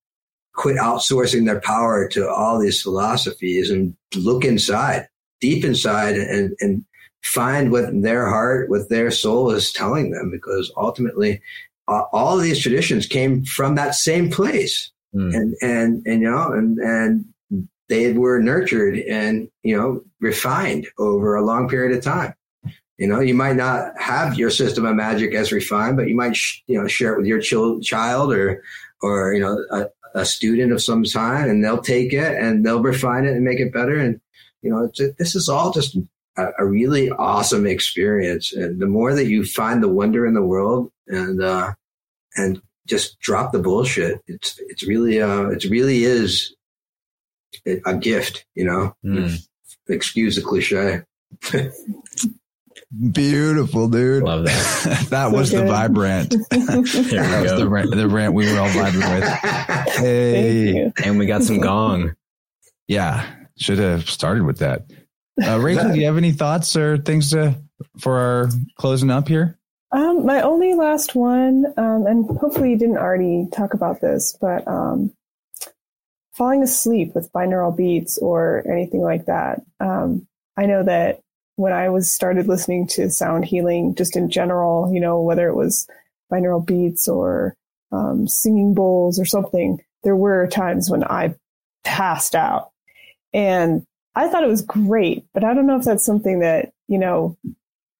quit 0.55 0.77
outsourcing 0.77 1.47
their 1.47 1.61
power 1.61 2.09
to 2.09 2.29
all 2.29 2.59
these 2.59 2.83
philosophies 2.83 3.71
and 3.71 3.95
look 4.17 4.45
inside, 4.45 5.09
deep 5.41 5.65
inside, 5.65 6.17
and 6.17 6.55
and 6.61 6.85
find 7.23 7.73
what 7.73 8.03
their 8.03 8.29
heart, 8.29 8.71
what 8.71 8.89
their 8.89 9.11
soul 9.11 9.51
is 9.51 9.73
telling 9.73 10.11
them, 10.11 10.31
because 10.31 10.73
ultimately, 10.77 11.41
all 11.89 12.37
of 12.37 12.43
these 12.43 12.61
traditions 12.61 13.07
came 13.07 13.45
from 13.45 13.75
that 13.75 13.95
same 13.95 14.31
place, 14.31 14.91
mm. 15.17 15.35
and 15.35 15.55
and 15.63 16.07
and 16.07 16.23
you 16.23 16.31
know, 16.31 16.53
and 16.53 16.79
and 16.79 17.25
they 17.89 18.13
were 18.13 18.41
nurtured 18.41 18.99
and 18.99 19.49
you 19.63 19.77
know 19.77 20.03
refined 20.21 20.87
over 20.99 21.35
a 21.35 21.45
long 21.45 21.69
period 21.69 21.97
of 21.97 22.05
time. 22.05 22.35
You 22.99 23.07
know, 23.07 23.21
you 23.21 23.35
might 23.35 23.57
not 23.57 23.93
have 24.01 24.39
your 24.39 24.51
system 24.51 24.87
of 24.87 24.97
magic 24.97 25.35
as 25.35 25.53
refined, 25.53 25.97
but 25.97 26.09
you 26.09 26.15
might 26.15 26.37
sh- 26.37 26.63
you 26.67 26.81
know 26.81 26.87
share 26.87 27.15
it 27.15 27.19
with 27.19 27.27
your 27.27 27.41
ch- 27.41 27.87
child 27.87 28.33
or 28.33 28.63
or 29.03 29.35
you 29.35 29.41
know 29.41 29.65
a, 29.71 29.87
a 30.15 30.25
student 30.25 30.73
of 30.73 30.83
some 30.83 31.05
kind, 31.05 31.51
and 31.51 31.65
they'll 31.65 31.83
take 31.83 32.13
it 32.13 32.37
and 32.37 32.65
they'll 32.65 32.83
refine 32.83 33.25
it 33.25 33.35
and 33.35 33.45
make 33.45 33.61
it 33.61 33.73
better. 33.73 33.99
And 33.99 34.21
you 34.63 34.71
know, 34.71 34.91
this 35.19 35.35
is 35.35 35.49
all 35.49 35.73
just 35.73 35.97
a, 36.37 36.49
a, 36.59 36.67
really 36.67 37.11
awesome 37.11 37.67
experience. 37.67 38.53
And 38.53 38.81
the 38.81 38.87
more 38.87 39.15
that 39.15 39.27
you 39.27 39.45
find 39.45 39.83
the 39.83 39.89
wonder 39.89 40.27
in 40.27 40.35
the 40.35 40.43
world 40.43 40.91
and, 41.07 41.43
uh, 41.43 41.73
and 42.37 42.61
just 42.87 43.19
drop 43.21 43.53
the 43.53 43.59
bullshit, 43.59 44.21
it's, 44.27 44.59
it's 44.69 44.87
really, 44.87 45.21
uh, 45.21 45.49
it 45.49 45.65
really 45.65 46.05
is 46.05 46.55
a 47.85 47.97
gift, 47.97 48.47
you 48.55 48.65
know, 48.65 48.95
mm. 49.05 49.39
excuse 49.89 50.37
the 50.37 50.43
cliche. 50.43 51.03
Beautiful, 53.13 53.89
dude. 53.89 54.23
Love 54.23 54.45
that. 54.45 55.07
that 55.11 55.33
was 55.33 55.51
the 55.51 55.65
vibrant. 55.65 56.31
that 56.51 57.41
was 57.43 57.59
the 57.59 57.69
rant, 57.69 57.91
the 57.91 58.09
rant 58.09 58.33
we 58.33 58.51
were 58.51 58.59
all 58.59 58.69
vibing 58.69 59.21
with. 59.21 59.87
Hey. 59.97 60.93
And 61.03 61.19
we 61.19 61.27
got 61.27 61.43
some 61.43 61.59
gong. 61.59 62.15
Yeah. 62.87 63.27
Should 63.57 63.79
have 63.79 64.09
started 64.11 64.45
with 64.45 64.59
that. 64.59 64.91
Uh, 65.43 65.59
Rachel, 65.59 65.93
do 65.93 65.99
you 65.99 66.07
have 66.07 66.19
any 66.19 66.33
thoughts 66.33 66.77
or 66.77 66.99
things 66.99 67.31
to, 67.31 67.57
for 67.99 68.19
our 68.19 68.49
closing 68.77 69.11
up 69.11 69.27
here? 69.27 69.56
Um, 69.93 70.27
my 70.27 70.43
only 70.43 70.75
last 70.75 71.15
one, 71.15 71.67
um, 71.77 72.07
and 72.07 72.27
hopefully 72.39 72.71
you 72.71 72.79
didn't 72.79 72.99
already 72.99 73.49
talk 73.53 73.73
about 73.73 74.01
this, 74.01 74.37
but 74.41 74.67
um, 74.67 75.13
falling 76.35 76.63
asleep 76.63 77.15
with 77.15 77.33
binaural 77.33 77.77
beats 77.77 78.19
or 78.19 78.65
anything 78.71 79.01
like 79.01 79.27
that. 79.27 79.63
Um, 79.81 80.27
I 80.57 80.67
know 80.67 80.83
that 80.83 81.21
when 81.55 81.73
I 81.73 81.89
was 81.89 82.11
started 82.11 82.49
listening 82.49 82.87
to 82.89 83.11
sound 83.11 83.45
healing, 83.45 83.95
just 83.95 84.17
in 84.17 84.29
general, 84.29 84.93
you 84.93 85.01
know, 85.01 85.23
whether 85.23 85.49
it 85.49 85.57
was 85.57 85.89
binaural 86.31 86.65
beats 86.65 87.09
or 87.09 87.55
um, 87.93 88.29
singing 88.29 88.75
bowls 88.75 89.19
or 89.19 89.25
something, 89.25 89.81
there 90.03 90.17
were 90.17 90.47
times 90.49 90.91
when 90.91 91.05
I 91.05 91.35
passed 91.85 92.35
out. 92.35 92.71
And 93.33 93.85
I 94.15 94.29
thought 94.29 94.45
it 94.45 94.49
was 94.49 94.63
great, 94.63 95.25
but 95.33 95.45
I 95.45 95.55
don't 95.55 95.67
know 95.67 95.79
if 95.79 95.85
that's 95.85 96.05
something 96.05 96.41
that, 96.41 96.73
you 96.89 96.99
know, 96.99 97.37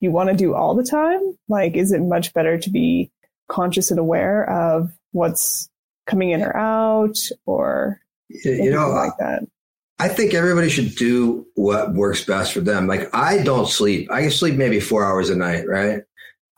you 0.01 0.11
want 0.11 0.31
to 0.31 0.37
do 0.37 0.55
all 0.55 0.75
the 0.75 0.85
time. 0.85 1.21
Like, 1.49 1.75
is 1.75 1.93
it 1.93 2.01
much 2.01 2.33
better 2.35 2.59
to 2.59 2.71
be 2.71 3.11
conscious 3.49 3.91
and 3.91 4.01
aware 4.01 4.49
of 4.49 4.91
what's 5.13 5.69
coming 6.07 6.31
in 6.31 6.43
or 6.43 6.57
out 6.57 7.17
or 7.45 8.01
you 8.29 8.71
know 8.71 8.91
like 8.91 9.13
that? 9.19 9.43
I 9.99 10.09
think 10.09 10.35
everybody 10.35 10.69
should 10.69 10.95
do 10.95 11.47
what 11.55 11.95
works 11.95 12.25
best 12.25 12.53
for 12.53 12.61
them. 12.61 12.87
Like 12.87 13.15
I 13.15 13.43
don't 13.43 13.69
sleep. 13.69 14.11
I 14.11 14.23
can 14.23 14.31
sleep 14.31 14.57
maybe 14.57 14.81
four 14.81 15.05
hours 15.05 15.31
a 15.31 15.37
night, 15.37 15.67
right? 15.67 16.03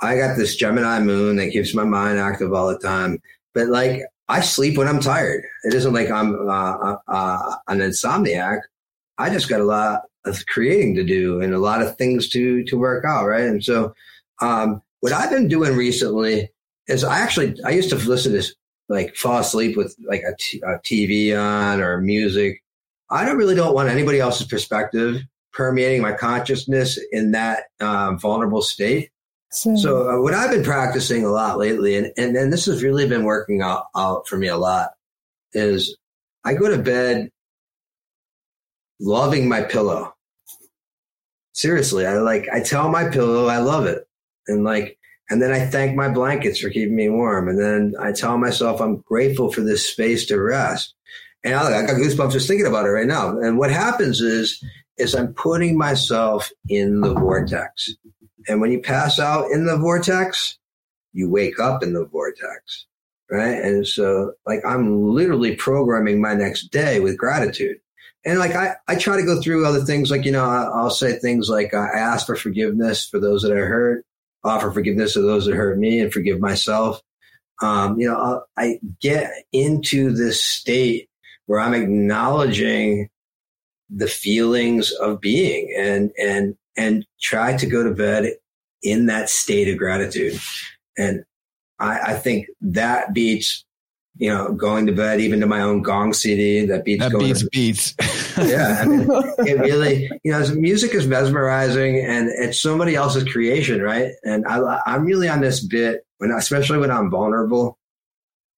I 0.00 0.16
got 0.16 0.36
this 0.36 0.56
Gemini 0.56 1.00
moon 1.00 1.36
that 1.36 1.52
keeps 1.52 1.74
my 1.74 1.84
mind 1.84 2.18
active 2.18 2.52
all 2.52 2.68
the 2.68 2.78
time. 2.78 3.20
But 3.54 3.68
like 3.68 4.02
I 4.28 4.40
sleep 4.40 4.76
when 4.76 4.88
I'm 4.88 5.00
tired. 5.00 5.44
It 5.64 5.74
isn't 5.74 5.92
like 5.92 6.10
I'm 6.10 6.34
uh, 6.48 6.76
uh, 6.76 6.96
uh 7.06 7.56
an 7.68 7.78
insomniac. 7.78 8.60
I 9.18 9.30
just 9.30 9.48
got 9.48 9.60
a 9.60 9.64
lot 9.64 10.02
of 10.24 10.44
creating 10.46 10.94
to 10.96 11.04
do 11.04 11.40
and 11.40 11.54
a 11.54 11.58
lot 11.58 11.82
of 11.82 11.96
things 11.96 12.28
to 12.30 12.64
to 12.64 12.78
work 12.78 13.04
out, 13.04 13.26
right? 13.26 13.44
And 13.44 13.62
so, 13.62 13.94
um, 14.40 14.82
what 15.00 15.12
I've 15.12 15.30
been 15.30 15.48
doing 15.48 15.76
recently 15.76 16.50
is 16.86 17.04
I 17.04 17.20
actually 17.20 17.56
I 17.64 17.70
used 17.70 17.90
to 17.90 17.96
listen 17.96 18.32
to 18.32 18.42
like 18.88 19.14
fall 19.16 19.38
asleep 19.38 19.76
with 19.76 19.94
like 20.06 20.22
a, 20.22 20.34
t- 20.38 20.62
a 20.64 20.78
TV 20.78 21.38
on 21.38 21.80
or 21.80 22.00
music. 22.00 22.62
I 23.10 23.24
don't 23.24 23.36
really 23.36 23.54
don't 23.54 23.74
want 23.74 23.88
anybody 23.88 24.20
else's 24.20 24.46
perspective 24.46 25.22
permeating 25.52 26.02
my 26.02 26.12
consciousness 26.12 26.98
in 27.10 27.32
that 27.32 27.64
um, 27.80 28.18
vulnerable 28.18 28.62
state. 28.62 29.10
So, 29.50 29.76
so 29.76 30.10
uh, 30.10 30.22
what 30.22 30.34
I've 30.34 30.50
been 30.50 30.62
practicing 30.62 31.24
a 31.24 31.30
lot 31.30 31.58
lately, 31.58 31.96
and, 31.96 32.12
and 32.16 32.36
and 32.36 32.52
this 32.52 32.66
has 32.66 32.82
really 32.82 33.08
been 33.08 33.24
working 33.24 33.62
out, 33.62 33.86
out 33.96 34.28
for 34.28 34.36
me 34.36 34.48
a 34.48 34.56
lot, 34.56 34.90
is 35.52 35.96
I 36.44 36.54
go 36.54 36.68
to 36.68 36.82
bed 36.82 37.30
loving 39.00 39.48
my 39.48 39.62
pillow. 39.62 40.14
Seriously, 41.52 42.06
I 42.06 42.18
like, 42.18 42.48
I 42.52 42.60
tell 42.60 42.88
my 42.88 43.08
pillow 43.08 43.46
I 43.46 43.58
love 43.58 43.86
it. 43.86 44.06
And 44.46 44.64
like, 44.64 44.98
and 45.30 45.42
then 45.42 45.52
I 45.52 45.66
thank 45.66 45.94
my 45.94 46.08
blankets 46.08 46.60
for 46.60 46.70
keeping 46.70 46.96
me 46.96 47.08
warm. 47.08 47.48
And 47.48 47.60
then 47.60 47.94
I 48.00 48.12
tell 48.12 48.38
myself 48.38 48.80
I'm 48.80 48.98
grateful 48.98 49.52
for 49.52 49.60
this 49.60 49.86
space 49.86 50.26
to 50.26 50.40
rest. 50.40 50.94
And 51.44 51.54
I, 51.54 51.78
I 51.78 51.86
got 51.86 51.96
goosebumps 51.96 52.32
just 52.32 52.48
thinking 52.48 52.66
about 52.66 52.86
it 52.86 52.90
right 52.90 53.06
now. 53.06 53.38
And 53.38 53.58
what 53.58 53.70
happens 53.70 54.20
is, 54.20 54.62
is 54.96 55.14
I'm 55.14 55.34
putting 55.34 55.76
myself 55.76 56.50
in 56.68 57.00
the 57.00 57.14
vortex. 57.14 57.94
And 58.48 58.60
when 58.60 58.72
you 58.72 58.80
pass 58.80 59.18
out 59.18 59.50
in 59.50 59.66
the 59.66 59.76
vortex, 59.76 60.58
you 61.12 61.28
wake 61.28 61.60
up 61.60 61.82
in 61.82 61.92
the 61.92 62.06
vortex. 62.06 62.86
Right. 63.30 63.62
And 63.62 63.86
so 63.86 64.32
like 64.46 64.60
I'm 64.66 65.10
literally 65.10 65.54
programming 65.54 66.20
my 66.22 66.32
next 66.32 66.68
day 66.68 67.00
with 67.00 67.18
gratitude. 67.18 67.76
And 68.24 68.38
like 68.38 68.54
I, 68.54 68.74
I 68.88 68.96
try 68.96 69.16
to 69.16 69.24
go 69.24 69.40
through 69.40 69.66
other 69.66 69.84
things 69.84 70.10
like, 70.10 70.24
you 70.24 70.32
know, 70.32 70.44
I'll 70.44 70.90
say 70.90 71.18
things 71.18 71.48
like 71.48 71.72
I 71.72 71.86
ask 71.86 72.26
for 72.26 72.36
forgiveness 72.36 73.08
for 73.08 73.18
those 73.20 73.42
that 73.42 73.52
I 73.52 73.60
hurt, 73.60 74.04
offer 74.44 74.70
forgiveness 74.70 75.14
to 75.14 75.22
those 75.22 75.46
that 75.46 75.54
hurt 75.54 75.78
me 75.78 76.00
and 76.00 76.12
forgive 76.12 76.40
myself. 76.40 77.00
Um, 77.62 77.98
you 77.98 78.08
know, 78.08 78.42
I 78.56 78.80
get 79.00 79.32
into 79.52 80.12
this 80.12 80.44
state 80.44 81.08
where 81.46 81.60
I'm 81.60 81.74
acknowledging 81.74 83.08
the 83.90 84.08
feelings 84.08 84.92
of 84.92 85.20
being 85.20 85.74
and, 85.78 86.10
and, 86.18 86.56
and 86.76 87.06
try 87.20 87.56
to 87.56 87.66
go 87.66 87.82
to 87.82 87.94
bed 87.94 88.34
in 88.82 89.06
that 89.06 89.30
state 89.30 89.68
of 89.68 89.78
gratitude. 89.78 90.38
And 90.96 91.24
I, 91.78 92.00
I 92.00 92.14
think 92.14 92.48
that 92.60 93.14
beats, 93.14 93.64
you 94.18 94.28
know, 94.28 94.52
going 94.52 94.86
to 94.86 94.92
bed, 94.92 95.20
even 95.20 95.40
to 95.40 95.46
my 95.46 95.60
own 95.60 95.80
gong 95.80 96.12
CD 96.12 96.66
that 96.66 96.84
beats 96.84 97.02
that 97.02 97.16
beats 97.18 97.40
to, 97.40 97.48
beats. 97.50 97.94
yeah. 98.38 98.80
I 98.80 98.86
mean, 98.86 99.06
it 99.10 99.60
really, 99.60 100.10
you 100.24 100.32
know, 100.32 100.44
music 100.54 100.92
is 100.92 101.06
mesmerizing 101.06 102.00
and 102.00 102.28
it's 102.28 102.60
somebody 102.60 102.96
else's 102.96 103.24
creation, 103.24 103.80
right? 103.80 104.10
And 104.24 104.44
I, 104.46 104.80
I'm 104.86 105.04
really 105.04 105.28
on 105.28 105.40
this 105.40 105.60
bit 105.60 106.04
when, 106.18 106.32
especially 106.32 106.78
when 106.78 106.90
I'm 106.90 107.10
vulnerable. 107.10 107.78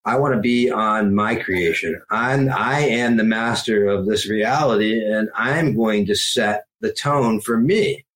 I 0.07 0.17
want 0.19 0.35
to 0.35 0.41
be 0.41 0.71
on 0.71 1.15
my 1.15 1.37
creation. 1.37 2.01
I'm, 2.11 2.51
I 2.51 2.81
am 2.81 3.19
the 3.19 3.25
master 3.25 3.87
of 3.87 4.07
this 4.07 4.29
reality 4.29 5.05
and 5.05 5.29
I'm 5.35 5.77
going 5.77 6.07
to 6.07 6.15
set 6.15 6.65
the 6.81 6.91
tone 6.91 7.43
for 7.43 7.59
me. 7.59 8.07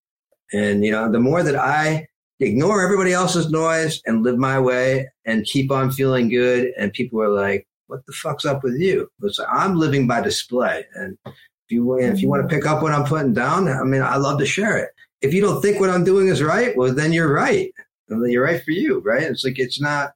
And, 0.51 0.83
you 0.83 0.93
know, 0.93 1.13
the 1.13 1.21
more 1.21 1.43
that 1.43 1.57
I 1.57 2.07
ignore 2.41 2.83
everybody 2.83 3.13
else's 3.13 3.51
noise 3.51 4.01
and 4.07 4.23
live 4.23 4.39
my 4.39 4.59
way 4.59 5.09
and 5.25 5.45
keep 5.45 5.71
on 5.71 5.91
feeling 5.91 6.29
good. 6.29 6.73
And 6.77 6.93
people 6.93 7.23
are 7.23 7.29
like, 7.29 7.67
what 7.87 8.05
the 8.07 8.13
fuck's 8.13 8.45
up 8.45 8.65
with 8.65 8.79
you? 8.79 9.09
It's 9.23 9.39
like, 9.39 9.49
I'm 9.51 9.77
living 9.77 10.07
by 10.07 10.21
display. 10.21 10.85
And 10.95 11.17
if 11.27 11.35
you, 11.69 11.99
if 11.99 12.21
you 12.21 12.29
want 12.29 12.49
to 12.49 12.55
pick 12.55 12.67
up 12.67 12.83
what 12.83 12.93
I'm 12.93 13.05
putting 13.05 13.35
down, 13.35 13.69
I 13.69 13.85
mean, 13.85 14.03
I 14.03 14.17
love 14.17 14.39
to 14.39 14.47
share 14.47 14.77
it. 14.79 14.91
If 15.21 15.33
you 15.33 15.41
don't 15.41 15.63
think 15.63 15.81
what 15.81 15.91
I'm 15.91 16.05
doing 16.05 16.29
is 16.29 16.43
right, 16.43 16.77
well, 16.77 16.93
then 16.93 17.13
you're 17.13 17.33
right. 17.33 17.73
And 18.09 18.23
then 18.23 18.31
you're 18.31 18.45
right 18.45 18.63
for 18.63 18.73
you, 18.73 19.01
right? 19.01 19.23
It's 19.23 19.45
like, 19.45 19.59
it's 19.59 19.81
not, 19.81 20.13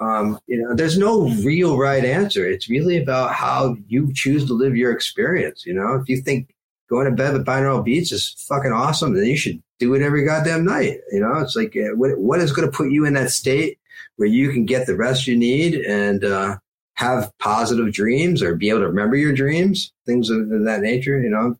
um, 0.00 0.38
you 0.46 0.60
know, 0.60 0.74
there's 0.74 0.98
no 0.98 1.28
real 1.42 1.78
right 1.78 2.04
answer. 2.04 2.46
It's 2.46 2.68
really 2.68 2.96
about 3.00 3.32
how 3.32 3.76
you 3.86 4.12
choose 4.14 4.46
to 4.46 4.54
live 4.54 4.76
your 4.76 4.92
experience. 4.92 5.64
You 5.64 5.74
know, 5.74 5.94
if 5.94 6.08
you 6.08 6.20
think 6.20 6.54
going 6.88 7.06
to 7.06 7.12
bed 7.12 7.32
with 7.32 7.46
binaural 7.46 7.84
beats 7.84 8.12
is 8.12 8.34
fucking 8.48 8.72
awesome, 8.72 9.14
then 9.14 9.26
you 9.26 9.36
should 9.36 9.62
do 9.80 9.94
it 9.94 10.02
every 10.02 10.24
goddamn 10.24 10.64
night. 10.64 10.98
You 11.10 11.20
know, 11.20 11.38
it's 11.38 11.56
like 11.56 11.76
uh, 11.76 11.96
what, 11.96 12.16
what 12.18 12.40
is 12.40 12.52
going 12.52 12.70
to 12.70 12.76
put 12.76 12.92
you 12.92 13.04
in 13.06 13.14
that 13.14 13.30
state 13.30 13.78
where 14.16 14.28
you 14.28 14.52
can 14.52 14.66
get 14.66 14.86
the 14.86 14.94
rest 14.94 15.26
you 15.26 15.36
need 15.36 15.74
and 15.74 16.22
uh, 16.24 16.58
have 16.94 17.32
positive 17.38 17.92
dreams 17.92 18.42
or 18.42 18.54
be 18.54 18.68
able 18.68 18.80
to 18.80 18.88
remember 18.88 19.16
your 19.16 19.32
dreams, 19.32 19.92
things 20.06 20.30
of 20.30 20.48
that 20.50 20.80
nature. 20.82 21.20
You 21.20 21.30
know, 21.30 21.56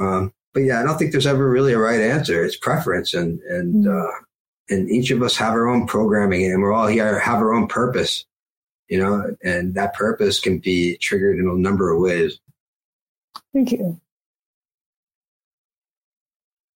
um, 0.00 0.32
but 0.54 0.60
yeah, 0.60 0.80
I 0.80 0.82
don't 0.82 0.98
think 0.98 1.12
there's 1.12 1.26
ever 1.26 1.48
really 1.48 1.74
a 1.74 1.78
right 1.78 2.00
answer. 2.00 2.44
It's 2.44 2.56
preference, 2.56 3.14
and 3.14 3.40
and 3.42 3.86
uh, 3.86 4.10
and 4.70 4.90
each 4.90 5.10
of 5.10 5.22
us 5.22 5.36
have 5.36 5.52
our 5.52 5.68
own 5.68 5.86
programming, 5.86 6.46
and 6.46 6.62
we're 6.62 6.72
all 6.72 6.88
here 6.88 7.20
have 7.20 7.38
our 7.38 7.52
own 7.52 7.68
purpose. 7.68 8.24
You 8.88 8.98
know, 8.98 9.36
and 9.42 9.74
that 9.74 9.94
purpose 9.94 10.40
can 10.40 10.58
be 10.58 10.96
triggered 10.98 11.38
in 11.38 11.48
a 11.48 11.54
number 11.54 11.90
of 11.92 12.00
ways. 12.00 12.38
Thank 13.54 13.72
you. 13.72 14.00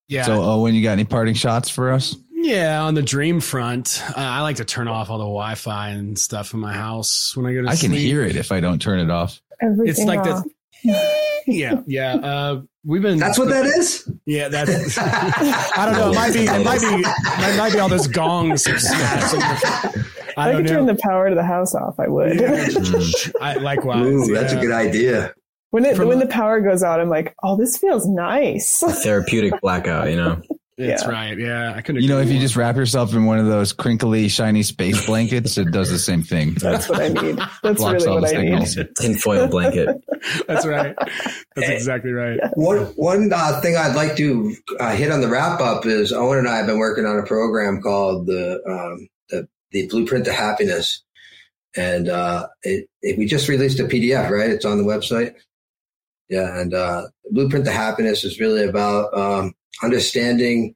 Yeah. 0.09 0.25
So, 0.25 0.43
Owen, 0.43 0.75
you 0.75 0.83
got 0.83 0.93
any 0.93 1.05
parting 1.05 1.35
shots 1.35 1.69
for 1.69 1.91
us? 1.93 2.17
Yeah, 2.33 2.83
on 2.83 2.95
the 2.95 3.03
dream 3.03 3.41
front, 3.41 4.03
uh, 4.11 4.13
I 4.21 4.43
like 4.43 4.57
to 4.57 4.65
turn 4.65 4.87
off 4.87 5.11
all 5.11 5.19
the 5.19 5.25
Wi-Fi 5.25 5.89
and 5.91 6.19
stuff 6.19 6.55
in 6.55 6.61
my 6.61 6.73
house 6.75 7.37
when 7.37 7.47
I 7.47 7.53
go 7.53 7.63
to 7.63 7.67
sleep. 7.67 7.73
I 7.73 7.75
sleep. 7.75 7.91
can 7.91 8.01
hear 8.01 8.23
it 8.23 8.37
if 8.37 8.53
I 8.53 8.61
don't 8.61 8.81
turn 8.81 9.01
it 9.01 9.11
off. 9.11 9.41
Everything 9.61 9.89
It's 9.89 10.05
like 10.05 10.21
off. 10.21 10.45
Yeah, 11.49 11.83
yeah. 11.87 12.15
Uh, 12.17 12.63
we've 12.85 13.03
been. 13.03 13.19
That's 13.19 13.39
what 13.39 13.49
that 13.51 13.67
is. 13.67 14.11
Yeah, 14.25 14.49
that's. 14.49 14.99
I 14.99 15.87
don't 15.87 15.95
know. 15.95 16.11
It 16.11 16.15
might 16.17 16.33
be. 16.33 16.41
It 16.41 16.65
might 16.65 16.81
be. 16.81 16.87
It 16.89 17.57
might 17.57 17.73
be 17.73 17.79
all 17.79 17.89
those 17.89 18.09
gongs 18.09 18.65
smashed. 18.65 19.35
in 19.35 19.43
I, 20.37 20.49
I 20.49 20.53
don't 20.53 20.63
could 20.63 20.69
turn 20.69 20.87
the 20.87 20.97
power 20.97 21.29
to 21.29 21.37
the 21.37 21.45
house 21.45 21.73
off. 21.73 22.01
I 22.01 22.09
would. 22.09 22.43
I, 23.41 23.55
likewise. 23.55 24.07
Ooh, 24.07 24.35
that's 24.35 24.53
a 24.53 24.61
good 24.61 24.73
idea. 24.73 25.35
When 25.71 25.85
it 25.85 25.97
From- 25.97 26.09
when 26.09 26.19
the 26.19 26.27
power 26.27 26.61
goes 26.61 26.83
out, 26.83 27.01
I'm 27.01 27.09
like, 27.11 27.35
oh, 27.43 27.57
this 27.57 27.77
feels 27.77 28.07
nice. 28.07 28.79
Therapeutic 29.03 29.61
blackout, 29.63 30.11
you 30.11 30.17
know. 30.17 30.41
That's 30.79 31.05
Yeah. 31.05 31.09
right. 31.11 31.39
Yeah, 31.39 31.73
I 31.75 31.81
couldn't. 31.81 32.03
You 32.03 32.09
know, 32.09 32.19
agree 32.19 32.33
if 32.33 32.35
you 32.35 32.41
just 32.41 32.55
wrap 32.55 32.77
yourself 32.77 33.15
in 33.15 33.25
one 33.25 33.39
of 33.39 33.47
those 33.47 33.73
crinkly, 33.73 34.29
shiny 34.29 34.63
space 34.63 35.07
blankets, 35.07 35.57
it 35.57 35.71
does 35.71 35.91
the 35.91 35.99
same 35.99 36.23
thing. 36.23 36.53
That's 36.61 36.87
what 36.87 37.01
I 37.01 37.09
need. 37.09 37.39
That's 37.63 37.81
really 37.83 38.07
what 38.07 38.31
the 38.31 38.37
I 38.39 38.43
need. 38.43 38.67
signals. 38.69 38.77
Tinfoil 39.01 39.47
blanket. 39.49 39.97
That's 40.47 40.67
right. 40.67 40.95
That's 41.57 41.71
exactly 41.71 42.13
right. 42.13 42.39
One 42.57 42.81
one 42.97 43.33
uh, 43.35 43.59
thing 43.63 43.75
I'd 43.75 43.97
like 43.97 44.17
to 44.17 44.55
uh, 44.79 44.95
hit 44.95 45.11
on 45.11 45.23
the 45.23 45.29
wrap 45.29 45.61
up 45.63 45.87
is 45.87 46.13
Owen 46.13 46.41
and 46.41 46.49
I 46.49 46.59
have 46.59 46.67
been 46.67 46.79
working 46.79 47.07
on 47.07 47.19
a 47.19 47.23
program 47.25 47.81
called 47.81 48.27
the 48.27 48.61
um, 48.69 49.09
the, 49.31 49.49
the 49.71 49.87
Blueprint 49.89 50.27
to 50.27 50.33
Happiness, 50.35 51.03
and 51.75 52.11
uh, 52.11 52.49
it, 52.65 52.87
it 53.01 53.17
we 53.17 53.25
just 53.25 53.49
released 53.49 53.81
a 53.81 53.85
PDF. 53.85 54.29
Right, 54.29 54.51
it's 54.51 54.67
on 54.67 54.77
the 54.77 54.85
website. 54.85 55.37
Yeah, 56.29 56.59
and 56.59 56.75
uh, 56.75 57.07
Blueprint 57.31 57.65
to 57.67 57.73
Happiness 57.73 58.25
is 58.25 58.41
really 58.41 58.65
about 58.65 59.17
um, 59.17 59.55
understanding 59.83 60.75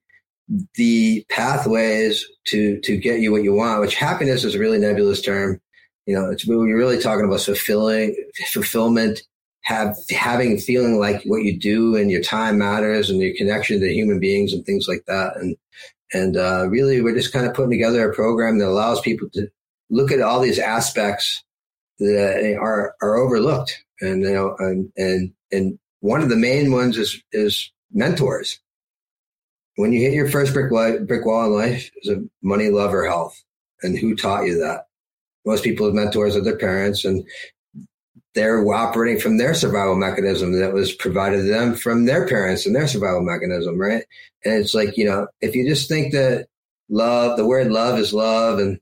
the 0.75 1.25
pathways 1.29 2.27
to 2.49 2.81
to 2.81 2.97
get 2.97 3.21
you 3.21 3.33
what 3.33 3.43
you 3.43 3.55
want. 3.55 3.81
Which 3.81 3.95
happiness 3.95 4.45
is 4.45 4.55
a 4.55 4.59
really 4.59 4.79
nebulous 4.79 5.23
term. 5.23 5.61
You 6.07 6.15
know, 6.15 6.31
it's 6.31 6.47
we're 6.47 6.77
really 6.77 7.01
talking 7.01 7.25
about 7.25 7.41
fulfilling 7.41 8.17
fulfillment 8.47 9.23
have 9.63 9.95
having 10.11 10.59
feeling 10.59 10.99
like 10.99 11.23
what 11.25 11.43
you 11.43 11.59
do 11.59 11.97
and 11.97 12.11
your 12.11 12.23
time 12.23 12.59
matters 12.59 13.11
and 13.11 13.21
your 13.21 13.35
connection 13.37 13.81
to 13.81 13.93
human 13.93 14.19
beings 14.19 14.53
and 14.53 14.65
things 14.65 14.87
like 14.89 15.05
that. 15.07 15.37
And 15.37 15.57
and 16.13 16.37
uh, 16.37 16.69
really, 16.69 17.01
we're 17.01 17.15
just 17.15 17.33
kind 17.33 17.47
of 17.47 17.55
putting 17.55 17.71
together 17.71 18.09
a 18.09 18.15
program 18.15 18.59
that 18.59 18.69
allows 18.69 19.01
people 19.01 19.29
to 19.35 19.49
look 19.91 20.11
at 20.11 20.21
all 20.21 20.41
these 20.41 20.59
aspects 20.59 21.45
that 21.99 22.57
are 22.61 22.95
are 23.01 23.17
overlooked. 23.17 23.85
And 24.01 24.23
you 24.23 24.33
know, 24.33 24.57
and 24.59 24.93
and 24.97 25.33
and 25.53 25.79
one 26.01 26.23
of 26.23 26.29
the 26.29 26.37
main 26.37 26.73
ones 26.73 26.97
is 26.97 27.23
is 27.33 27.71
mentors. 27.93 28.59
When 29.77 29.93
you 29.93 30.01
hit 30.01 30.15
your 30.15 30.29
first 30.29 30.53
brick 30.53 30.71
brick 30.71 31.25
wall 31.25 31.47
in 31.47 31.53
life, 31.53 31.91
is 32.03 32.11
it 32.11 32.19
money, 32.43 32.71
love, 32.71 32.95
or 32.95 33.07
health? 33.07 33.43
And 33.83 33.97
who 33.97 34.15
taught 34.15 34.47
you 34.47 34.59
that? 34.59 34.87
Most 35.47 35.65
people 35.65 35.87
have 35.87 35.95
mentors 35.95 36.37
are 36.37 36.43
their 36.43 36.59
parents, 36.59 37.05
and 37.05 37.27
they're 38.35 38.65
operating 38.73 39.21
from 39.21 39.39
their 39.39 39.55
survival 39.55 39.97
mechanism 39.97 40.53
that 40.61 40.73
was 40.73 40.93
provided 40.93 41.39
to 41.39 41.43
them 41.43 41.75
from 41.75 42.05
their 42.05 42.29
parents 42.29 42.65
and 42.65 42.77
their 42.77 42.87
survival 42.87 43.23
mechanism, 43.23 43.81
right? 43.81 44.05
And 44.45 44.55
it's 44.55 44.75
like, 44.75 44.97
you 44.97 45.05
know, 45.05 45.27
if 45.41 45.57
you 45.57 45.67
just 45.69 45.89
think 45.89 46.13
that 46.13 46.47
love, 46.89 47.37
the 47.37 47.47
word 47.47 47.73
love 47.73 47.99
is 47.99 48.13
love 48.13 48.59
and, 48.59 48.79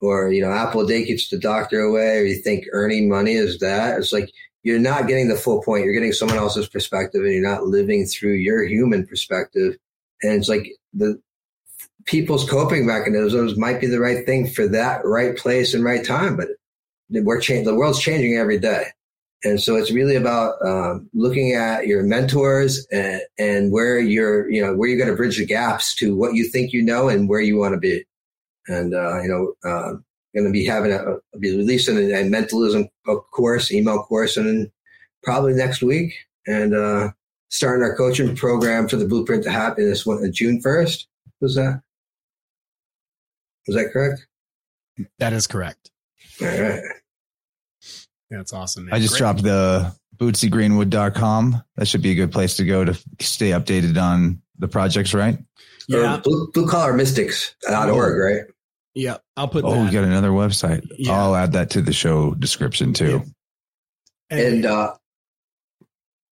or, 0.00 0.30
you 0.30 0.42
know, 0.42 0.52
apple 0.52 0.82
a 0.82 0.86
day 0.86 1.04
keeps 1.04 1.28
the 1.28 1.38
doctor 1.38 1.80
away, 1.80 2.18
or 2.18 2.24
you 2.24 2.40
think 2.40 2.66
earning 2.72 3.08
money 3.08 3.32
is 3.32 3.58
that, 3.58 3.98
it's 3.98 4.12
like, 4.12 4.30
you're 4.64 4.80
not 4.80 5.06
getting 5.06 5.28
the 5.28 5.36
full 5.36 5.62
point. 5.62 5.84
You're 5.84 5.94
getting 5.94 6.12
someone 6.12 6.38
else's 6.38 6.68
perspective 6.68 7.22
and 7.22 7.32
you're 7.32 7.48
not 7.48 7.66
living 7.66 8.06
through 8.06 8.32
your 8.32 8.64
human 8.64 9.06
perspective. 9.06 9.76
And 10.22 10.32
it's 10.32 10.48
like 10.48 10.66
the 10.94 11.20
people's 12.06 12.48
coping 12.48 12.86
mechanisms 12.86 13.56
might 13.56 13.80
be 13.80 13.86
the 13.86 14.00
right 14.00 14.24
thing 14.26 14.48
for 14.48 14.66
that 14.68 15.02
right 15.04 15.36
place 15.36 15.74
and 15.74 15.84
right 15.84 16.04
time, 16.04 16.36
but 16.36 16.48
we're 17.10 17.40
changing. 17.40 17.66
The 17.66 17.74
world's 17.74 18.00
changing 18.00 18.36
every 18.36 18.58
day, 18.58 18.86
and 19.44 19.60
so 19.60 19.76
it's 19.76 19.92
really 19.92 20.16
about 20.16 20.54
um, 20.66 21.08
looking 21.12 21.52
at 21.52 21.86
your 21.86 22.02
mentors 22.02 22.86
and, 22.90 23.20
and 23.38 23.72
where 23.72 24.00
you're, 24.00 24.50
you 24.50 24.64
know, 24.64 24.74
where 24.74 24.88
you're 24.88 24.98
going 24.98 25.10
to 25.10 25.16
bridge 25.16 25.38
the 25.38 25.44
gaps 25.44 25.94
to 25.96 26.16
what 26.16 26.34
you 26.34 26.48
think 26.48 26.72
you 26.72 26.82
know 26.82 27.08
and 27.08 27.28
where 27.28 27.40
you 27.40 27.58
want 27.58 27.74
to 27.74 27.80
be. 27.80 28.04
And 28.66 28.94
uh, 28.94 29.20
you 29.20 29.28
know, 29.28 29.70
uh, 29.70 29.92
going 30.34 30.46
to 30.46 30.52
be 30.52 30.64
having 30.64 30.92
a, 30.92 30.98
a 30.98 31.38
be 31.38 31.56
releasing 31.56 31.96
a, 31.96 32.20
a 32.20 32.24
mentalism 32.24 32.88
course, 33.32 33.72
email 33.72 34.02
course, 34.02 34.36
and 34.36 34.70
probably 35.22 35.54
next 35.54 35.82
week, 35.82 36.14
and 36.46 36.74
uh, 36.74 37.10
starting 37.48 37.82
our 37.82 37.96
coaching 37.96 38.34
program 38.36 38.88
for 38.88 38.96
the 38.96 39.06
Blueprint 39.06 39.44
to 39.44 39.50
Happiness 39.50 40.04
one, 40.04 40.30
June 40.32 40.60
first. 40.60 41.08
Was 41.40 41.54
that? 41.56 41.82
Was 43.66 43.76
that 43.76 43.90
correct? 43.92 44.26
That 45.18 45.32
is 45.32 45.46
correct. 45.46 45.90
All 46.40 46.46
right. 46.48 46.82
That's 48.30 48.52
awesome. 48.52 48.86
Man. 48.86 48.94
I 48.94 48.98
just 48.98 49.12
Great. 49.12 49.18
dropped 49.18 49.42
the 49.42 49.94
bootsygreenwood.com. 50.16 51.62
That 51.76 51.88
should 51.88 52.02
be 52.02 52.10
a 52.10 52.14
good 52.14 52.32
place 52.32 52.56
to 52.56 52.64
go 52.64 52.84
to 52.84 52.94
stay 53.20 53.50
updated 53.50 54.00
on 54.00 54.40
the 54.58 54.68
projects, 54.68 55.14
right? 55.14 55.38
Yeah, 55.88 56.16
Or 56.16 56.20
blue, 56.20 56.50
blue 56.52 56.68
collar 56.68 56.94
mystics.org, 56.94 58.18
right? 58.18 58.53
Yeah. 58.94 59.16
I'll 59.36 59.48
put 59.48 59.64
Oh, 59.64 59.72
that. 59.72 59.84
we 59.84 59.90
got 59.90 60.04
another 60.04 60.30
website. 60.30 60.86
Yeah. 60.98 61.12
I'll 61.12 61.34
add 61.36 61.52
that 61.52 61.70
to 61.70 61.82
the 61.82 61.92
show 61.92 62.34
description 62.34 62.92
too. 62.92 63.22
And 64.30 64.64
uh, 64.66 64.94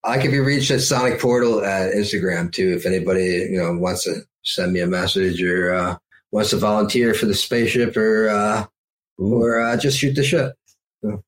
I 0.05 0.19
can 0.19 0.31
be 0.31 0.41
reached 0.41 0.71
at 0.71 0.81
Sonic 0.81 1.21
Portal 1.21 1.65
at 1.65 1.93
Instagram 1.93 2.53
too. 2.53 2.73
If 2.77 2.87
anybody 2.87 3.49
you 3.51 3.59
know 3.59 3.73
wants 3.79 4.05
to 4.05 4.23
send 4.45 4.73
me 4.73 4.81
a 4.81 4.87
message 4.87 5.43
or 5.43 5.75
uh, 5.75 5.97
wants 6.33 6.51
to 6.51 6.57
volunteer 6.57 7.15
for 7.15 7.27
the 7.27 7.35
spaceship 7.35 7.97
or 7.97 8.29
uh, 8.29 8.65
or 9.19 9.61
uh, 9.61 9.77
just 9.77 9.99
shoot 9.99 10.15
the 10.15 10.25
shit. 10.25 10.53
So. 11.05 11.23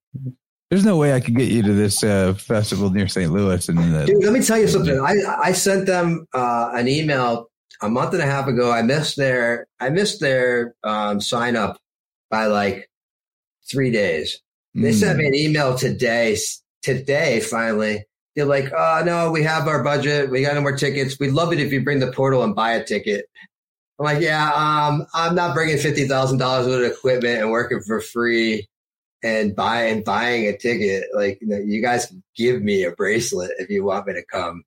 There's 0.71 0.85
no 0.85 0.97
way 0.97 1.13
I 1.15 1.21
could 1.21 1.37
get 1.37 1.51
you 1.51 1.63
to 1.63 1.73
this 1.73 2.03
uh, 2.03 2.35
festival 2.35 2.91
near 2.91 3.07
St. 3.07 3.31
Louis. 3.31 3.69
And 3.69 3.79
the, 3.79 4.07
Dude, 4.07 4.25
let 4.25 4.33
me 4.33 4.41
tell 4.43 4.59
you 4.59 4.67
something. 4.67 4.99
I, 4.99 5.15
I 5.41 5.53
sent 5.53 5.87
them 5.87 6.27
uh, 6.35 6.71
an 6.75 6.89
email 6.89 7.49
a 7.85 7.89
month 7.91 8.13
and 8.15 8.23
a 8.23 8.27
half 8.27 8.49
ago. 8.49 8.71
I 8.71 8.83
missed 8.83 9.17
their 9.17 9.67
I 9.81 9.91
missed 9.91 10.21
their 10.21 10.75
um, 10.83 11.21
sign 11.21 11.57
up 11.57 11.79
by 12.31 12.47
like 12.47 12.89
three 13.71 13.91
days. 13.91 14.41
They 14.75 14.91
Mm. 14.91 14.95
sent 14.95 15.19
me 15.19 15.27
an 15.27 15.35
email 15.35 15.77
today. 15.77 16.37
Today, 16.83 17.41
finally, 17.41 18.05
they're 18.37 18.45
like, 18.45 18.71
"Oh 18.77 19.03
no, 19.05 19.31
we 19.31 19.43
have 19.45 19.69
our 19.69 19.83
budget. 19.83 20.31
We 20.31 20.43
got 20.43 20.55
no 20.55 20.61
more 20.61 20.77
tickets. 20.77 21.19
We'd 21.19 21.31
love 21.33 21.53
it 21.53 21.61
if 21.61 21.73
you 21.73 21.83
bring 21.83 22.01
the 22.01 22.13
portal 22.13 22.43
and 22.43 22.55
buy 22.55 22.73
a 22.73 22.85
ticket." 22.85 23.27
I'm 23.99 24.05
like, 24.05 24.21
"Yeah, 24.23 24.51
um, 24.53 25.07
I'm 25.15 25.35
not 25.35 25.55
bringing 25.55 25.79
fifty 25.79 26.07
thousand 26.09 26.39
dollars 26.39 26.67
worth 26.67 26.85
of 26.85 26.93
equipment 26.93 27.41
and 27.41 27.51
working 27.51 27.81
for 27.81 28.01
free." 28.01 28.69
And 29.23 29.57
buying 29.57 30.03
buying 30.03 30.47
a 30.49 30.55
ticket, 30.59 31.05
like 31.15 31.39
you, 31.41 31.47
know, 31.47 31.57
you 31.57 31.81
guys 31.81 32.13
give 32.37 32.61
me 32.61 32.85
a 32.85 32.91
bracelet 32.91 33.53
if 33.59 33.71
you 33.71 33.83
want 33.85 34.07
me 34.07 34.13
to 34.15 34.23
come. 34.25 34.65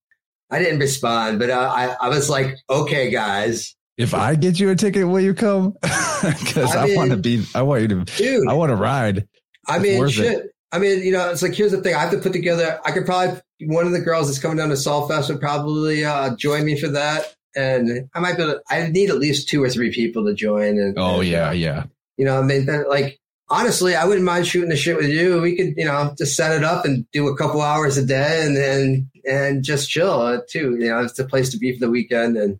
I 0.50 0.59
didn't 0.59 0.80
respond, 0.80 1.40
but 1.40 1.50
uh, 1.50 1.72
I 1.76 1.95
I 2.00 2.09
was 2.09 2.30
like, 2.30 2.58
okay, 2.69 3.09
guys, 3.11 3.76
if 3.98 4.14
I 4.14 4.35
get 4.35 4.59
you 4.59 4.69
a 4.69 4.76
ticket, 4.76 5.08
will 5.08 5.19
you 5.19 5.34
come? 5.34 5.76
Because 6.17 6.76
I 6.76 6.88
I, 6.88 6.95
want 6.95 7.11
to 7.11 7.17
be. 7.17 7.45
I 7.53 7.61
want 7.61 7.84
you 7.84 7.88
to. 7.90 8.03
dude. 8.03 8.48
I 8.48 8.53
want 8.53 8.72
to 8.72 8.76
ride. 8.76 9.27
I 9.67 9.77
mean, 9.77 10.08
shit. 10.09 10.48
I 10.72 10.80
mean, 10.80 11.03
you 11.03 11.11
know, 11.11 11.30
it's 11.30 11.43
like 11.43 11.53
here's 11.53 11.72
the 11.72 11.82
thing. 11.82 11.93
I 11.93 12.00
have 12.00 12.11
to 12.11 12.17
put 12.17 12.34
together. 12.34 12.80
I 12.84 12.92
could 12.92 13.06
probably 13.06 13.40
one 13.61 13.85
of 13.85 13.92
the 13.92 14.00
girls 14.00 14.27
that's 14.27 14.40
coming 14.40 14.58
down 14.58 14.69
to 14.69 14.76
Saltfest 14.76 15.30
would 15.30 15.40
probably 15.40 16.03
uh, 16.03 16.35
join 16.35 16.66
me 16.66 16.80
for 16.80 16.88
that, 16.88 17.35
and 17.56 18.09
I 18.16 18.19
might 18.19 18.35
be. 18.35 18.43
Able, 18.43 18.59
I 18.69 18.88
need 18.88 19.11
at 19.11 19.17
least 19.17 19.48
two 19.48 19.64
or 19.64 19.69
three 19.69 19.92
people 19.92 20.26
to 20.26 20.34
join. 20.34 20.80
And 20.80 20.98
Oh 20.98 21.19
and, 21.19 21.30
yeah, 21.30 21.50
uh, 21.50 21.53
yeah. 21.53 21.84
you 22.17 22.26
know, 22.26 22.40
I 22.40 22.42
mean, 22.42 22.66
like 22.90 23.19
honestly, 23.50 23.95
I 23.95 24.06
wouldn't 24.06 24.26
mind 24.26 24.48
shooting 24.48 24.69
the 24.69 24.76
shit 24.76 24.98
with 24.98 25.09
you. 25.09 25.42
We 25.42 25.56
could, 25.56 25.76
you 25.77 25.85
know, 25.85 26.14
just 26.17 26.35
set 26.35 26.56
it 26.56 26.64
up 26.64 26.85
and 26.85 27.09
do 27.11 27.27
a 27.27 27.38
couple 27.38 27.61
hours 27.61 27.98
a 27.98 28.06
day, 28.06 28.43
and 28.45 28.56
then 28.56 29.09
and 29.27 29.64
just 29.64 29.90
chill 29.90 30.22
uh, 30.22 30.40
too. 30.50 30.77
You 30.80 30.90
know, 30.90 31.00
it's 31.00 31.19
a 31.19 31.26
place 31.26 31.50
to 31.51 31.58
be 31.58 31.74
for 31.74 31.80
the 31.80 31.92
weekend 31.92 32.38
and 32.38 32.59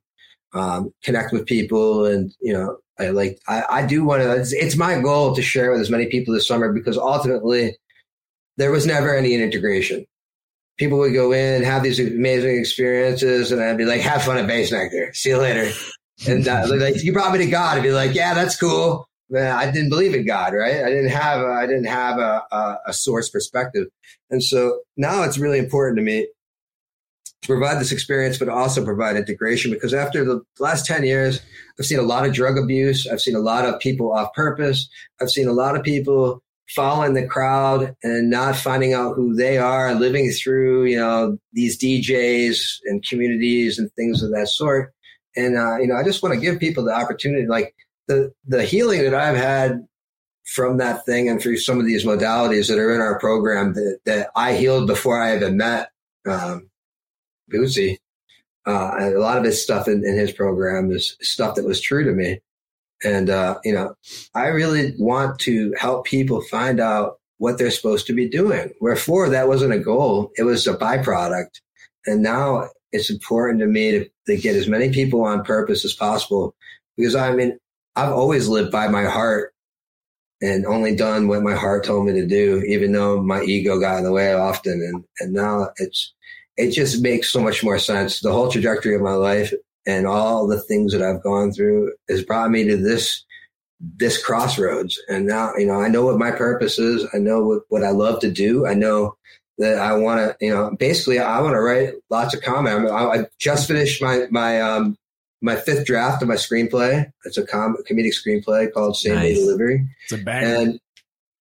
um, 0.54 0.94
connect 1.04 1.32
with 1.32 1.46
people, 1.46 2.06
and 2.06 2.34
you 2.42 2.54
know, 2.54 2.78
I 3.00 3.10
like 3.10 3.40
I, 3.48 3.64
I 3.70 3.86
do 3.86 4.04
want 4.04 4.24
to. 4.24 4.36
It's, 4.36 4.54
it's 4.54 4.78
my 4.78 5.00
goal 5.00 5.36
to 5.36 5.42
share 5.42 5.72
with 5.72 5.82
as 5.82 5.90
many 5.90 6.08
people 6.08 6.34
this 6.34 6.48
summer 6.48 6.72
because 6.72 6.98
ultimately, 6.98 7.78
there 8.58 8.72
was 8.72 8.86
never 8.86 9.16
any 9.16 9.34
integration. 9.34 10.06
People 10.78 11.00
would 11.00 11.14
go 11.14 11.32
in, 11.32 11.64
have 11.64 11.82
these 11.82 12.00
amazing 12.00 12.60
experiences, 12.60 13.52
and 13.52 13.62
I'd 13.62 13.78
be 13.78 13.86
like, 13.86 14.02
"Have 14.02 14.24
fun 14.24 14.38
at 14.38 14.50
Bassnectar. 14.50 15.16
See 15.16 15.30
you 15.30 15.38
later." 15.38 15.72
And 16.28 16.48
uh, 16.48 16.66
like, 16.68 17.04
you 17.04 17.14
brought 17.14 17.32
me 17.32 17.40
to 17.40 17.52
God. 17.52 17.78
I'd 17.78 17.84
be 17.84 17.92
like, 17.92 18.16
"Yeah, 18.16 18.34
that's 18.34 18.60
cool." 18.60 19.08
I 19.36 19.70
didn't 19.72 19.90
believe 19.90 20.14
in 20.14 20.26
God, 20.26 20.54
right? 20.54 20.84
I 20.84 20.90
didn't 20.90 21.10
have 21.10 21.42
a, 21.42 21.48
I 21.48 21.66
didn't 21.66 21.86
have 21.86 22.18
a, 22.18 22.44
a, 22.52 22.78
a 22.88 22.94
source 22.94 23.30
perspective, 23.30 23.88
and 24.30 24.44
so 24.44 24.80
now 24.96 25.24
it's 25.24 25.38
really 25.38 25.60
important 25.60 25.98
to 25.98 26.04
me 26.04 26.28
to 27.42 27.48
provide 27.48 27.80
this 27.80 27.92
experience, 27.92 28.38
but 28.38 28.50
also 28.50 28.84
provide 28.86 29.18
integration. 29.18 29.72
Because 29.72 29.94
after 29.94 30.24
the 30.24 30.42
last 30.60 30.86
ten 30.86 31.04
years, 31.04 31.42
I've 31.78 31.86
seen 31.86 32.00
a 32.00 32.04
lot 32.04 32.26
of 32.26 32.34
drug 32.34 32.58
abuse. 32.58 33.08
I've 33.08 33.22
seen 33.22 33.36
a 33.36 33.40
lot 33.40 33.66
of 33.66 33.80
people 33.80 34.14
off 34.14 34.34
purpose. 34.34 34.90
I've 35.22 35.30
seen 35.30 35.48
a 35.48 35.54
lot 35.54 35.76
of 35.76 35.84
people 35.84 36.42
following 36.70 37.14
the 37.14 37.26
crowd 37.26 37.96
and 38.04 38.30
not 38.30 38.56
finding 38.56 38.94
out 38.94 39.16
who 39.16 39.34
they 39.36 39.58
are, 39.58 39.90
and 39.90 40.00
living 40.00 40.32
through 40.32 40.86
you 40.86 40.98
know 40.98 41.38
these 41.52 41.78
DJs 41.78 42.78
and 42.86 43.06
communities 43.06 43.78
and 43.78 43.92
things 43.94 44.24
of 44.24 44.32
that 44.32 44.48
sort. 44.48 44.94
And 45.36 45.58
uh, 45.58 45.80
you 45.80 45.88
know, 45.88 45.96
I 45.96 46.04
just 46.04 46.24
want 46.24 46.34
to 46.34 46.42
give 46.42 46.60
people 46.60 46.86
the 46.86 46.96
opportunity, 46.96 47.46
like 47.46 47.76
the 48.08 48.34
the 48.46 48.64
healing 48.64 49.04
that 49.04 49.14
I've 49.14 49.38
had 49.38 49.88
from 50.48 50.78
that 50.78 51.06
thing 51.06 51.28
and 51.28 51.42
through 51.42 51.58
some 51.58 51.80
of 51.80 51.86
these 51.86 52.06
modalities 52.06 52.70
that 52.70 52.80
are 52.80 52.96
in 52.96 53.02
our 53.02 53.20
program 53.20 53.74
that, 53.74 54.00
that 54.06 54.30
I 54.36 54.56
healed 54.56 54.88
before 54.88 55.22
I 55.22 55.36
even 55.36 55.58
met 55.58 55.92
um, 56.26 56.70
Bootsy. 57.52 57.98
Uh, 58.66 58.92
and 58.98 59.16
a 59.16 59.20
lot 59.20 59.38
of 59.38 59.44
his 59.44 59.62
stuff 59.62 59.88
in, 59.88 60.06
in 60.06 60.16
his 60.16 60.32
program 60.32 60.92
is 60.92 61.18
stuff 61.22 61.56
that 61.56 61.66
was 61.66 61.82
true 61.82 62.04
to 62.06 62.12
me. 62.12 62.40
And, 63.04 63.30
uh, 63.30 63.60
you 63.64 63.74
know, 63.74 63.96
I 64.34 64.48
really 64.48 64.94
want 64.98 65.40
to 65.40 65.74
help 65.78 66.06
people 66.06 66.42
find 66.42 66.80
out 66.80 67.20
what 67.38 67.58
they're 67.58 67.70
supposed 67.70 68.08
to 68.08 68.14
be 68.14 68.28
doing. 68.28 68.72
Wherefore, 68.82 69.30
that 69.30 69.48
wasn't 69.48 69.74
a 69.74 69.80
goal, 69.80 70.32
it 70.38 70.44
was 70.44 70.66
a 70.66 70.76
byproduct. 70.76 71.62
And 72.06 72.24
now 72.24 72.70
it's 72.92 73.10
important 73.10 73.60
to 73.60 73.68
me 73.68 73.92
to, 73.92 74.10
to 74.28 74.38
get 74.38 74.56
as 74.56 74.68
many 74.68 74.92
people 74.92 75.24
on 75.24 75.44
purpose 75.44 75.84
as 75.84 75.94
possible 75.94 76.56
because 76.96 77.16
I 77.16 77.34
mean, 77.34 77.60
I've 77.98 78.14
always 78.14 78.48
lived 78.48 78.72
by 78.72 78.88
my 78.88 79.06
heart 79.06 79.54
and 80.40 80.68
only 80.68 80.96
done 80.96 81.28
what 81.28 81.42
my 81.42 81.56
heart 81.56 81.84
told 81.84 82.06
me 82.06 82.14
to 82.14 82.28
do, 82.28 82.62
even 82.68 82.92
though 82.92 83.24
my 83.24 83.42
ego 83.42 83.80
got 83.80 83.98
in 83.98 84.04
the 84.04 84.12
way 84.12 84.34
often. 84.34 84.74
And, 84.74 85.04
and 85.20 85.34
now 85.34 85.70
it's, 85.78 86.14
it 86.58 86.72
just 86.72 87.02
makes 87.02 87.32
so 87.32 87.42
much 87.42 87.64
more 87.64 87.80
sense. 87.80 88.20
The 88.20 88.32
whole 88.32 88.52
trajectory 88.52 88.94
of 88.94 89.02
my 89.02 89.14
life 89.14 89.52
and 89.88 90.06
all 90.06 90.48
the 90.48 90.62
things 90.62 90.94
that 90.94 91.02
I've 91.02 91.24
gone 91.24 91.52
through 91.52 91.92
has 92.08 92.24
brought 92.24 92.52
me 92.52 92.66
to 92.66 92.78
this, 92.78 93.26
this 93.80 94.24
crossroads. 94.24 95.02
And 95.08 95.26
now, 95.26 95.56
you 95.58 95.66
know, 95.66 95.82
I 95.82 95.88
know 95.88 96.06
what 96.06 96.20
my 96.20 96.30
purpose 96.30 96.78
is. 96.78 97.08
I 97.16 97.18
know 97.18 97.44
what, 97.44 97.62
what 97.70 97.84
I 97.84 97.90
love 97.90 98.20
to 98.20 98.32
do. 98.32 98.68
I 98.68 98.76
know 98.76 99.18
that 99.58 99.80
I 99.80 99.94
want 99.94 100.20
to, 100.20 100.46
you 100.46 100.54
know, 100.54 100.76
basically 100.78 101.18
I 101.18 101.42
want 101.42 101.54
to 101.54 101.62
write 101.62 101.94
lots 102.12 102.36
of 102.36 102.44
comment. 102.44 102.92
I, 102.92 103.22
I 103.22 103.26
just 103.40 103.68
finished 103.68 104.04
my, 104.04 104.28
my, 104.30 104.62
um, 104.62 104.98
my 105.42 105.56
fifth 105.56 105.86
draft 105.86 106.22
of 106.22 106.28
my 106.28 106.36
screenplay. 106.36 107.12
It's 107.26 107.38
a 107.38 107.46
com- 107.46 107.78
comedic 107.90 108.14
screenplay 108.14 108.72
called 108.72 108.96
Same 108.96 109.20
Day 109.20 109.36
Delivery. 109.36 109.88
It's 110.04 110.14
a 110.14 110.24
banger. 110.24 110.56
And, 110.56 110.80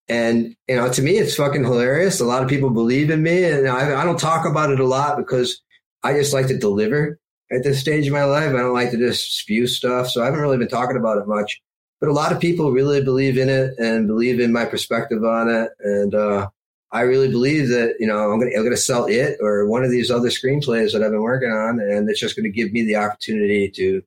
and, 0.09 0.57
you 0.69 0.77
know, 0.77 0.91
to 0.91 1.03
me, 1.03 1.19
it's 1.19 1.37
fucking 1.37 1.65
hilarious. 1.65 2.21
A 2.21 2.25
lot 2.25 2.43
of 2.43 2.49
people 2.49 2.71
believe 2.71 3.11
in 3.11 3.23
me 3.23 3.45
and 3.45 3.69
I, 3.69 4.01
I 4.01 4.05
don't 4.05 4.19
talk 4.19 4.47
about 4.47 4.71
it 4.71 4.81
a 4.81 4.87
lot 4.87 5.17
because 5.17 5.63
I 6.03 6.13
just 6.15 6.35
like 6.35 6.49
to 6.49 6.59
deliver 6.59 7.19
at 7.51 7.63
this 7.63 7.81
stage 7.81 8.07
of 8.07 8.13
my 8.13 8.25
life. 8.25 8.51
I 8.51 8.59
don't 8.59 8.75
like 8.75 8.91
to 8.91 8.99
just 8.99 9.39
spew 9.39 9.67
stuff. 9.67 10.09
So 10.09 10.23
I 10.23 10.27
haven't 10.27 10.41
really 10.41 10.59
been 10.59 10.69
talking 10.69 10.97
about 10.97 11.19
it 11.19 11.27
much, 11.27 11.63
but 12.01 12.11
a 12.11 12.13
lot 12.13 12.33
of 12.33 12.41
people 12.41 12.73
really 12.73 13.03
believe 13.03 13.39
in 13.39 13.49
it 13.49 13.79
and 13.79 14.07
believe 14.07 14.41
in 14.41 14.53
my 14.53 14.65
perspective 14.65 15.25
on 15.25 15.49
it. 15.49 15.71
And, 15.81 16.15
uh, 16.15 16.49
I 16.95 17.01
really 17.01 17.29
believe 17.29 17.71
that, 17.71 17.97
you 17.99 18.07
know, 18.07 18.31
I'm 18.31 18.39
going 18.39 18.53
to, 18.53 18.77
sell 18.77 19.07
it 19.07 19.37
or 19.41 19.67
one 19.67 19.83
of 19.83 19.91
these 19.91 20.13
other 20.13 20.29
screenplays 20.29 20.93
that 20.93 21.03
I've 21.03 21.11
been 21.11 21.23
working 21.23 21.51
on. 21.51 21.81
And 21.81 22.09
it's 22.09 22.21
just 22.21 22.37
going 22.37 22.45
to 22.45 22.57
give 22.57 22.73
me 22.73 22.85
the 22.85 22.95
opportunity 22.95 23.69
to 23.75 24.01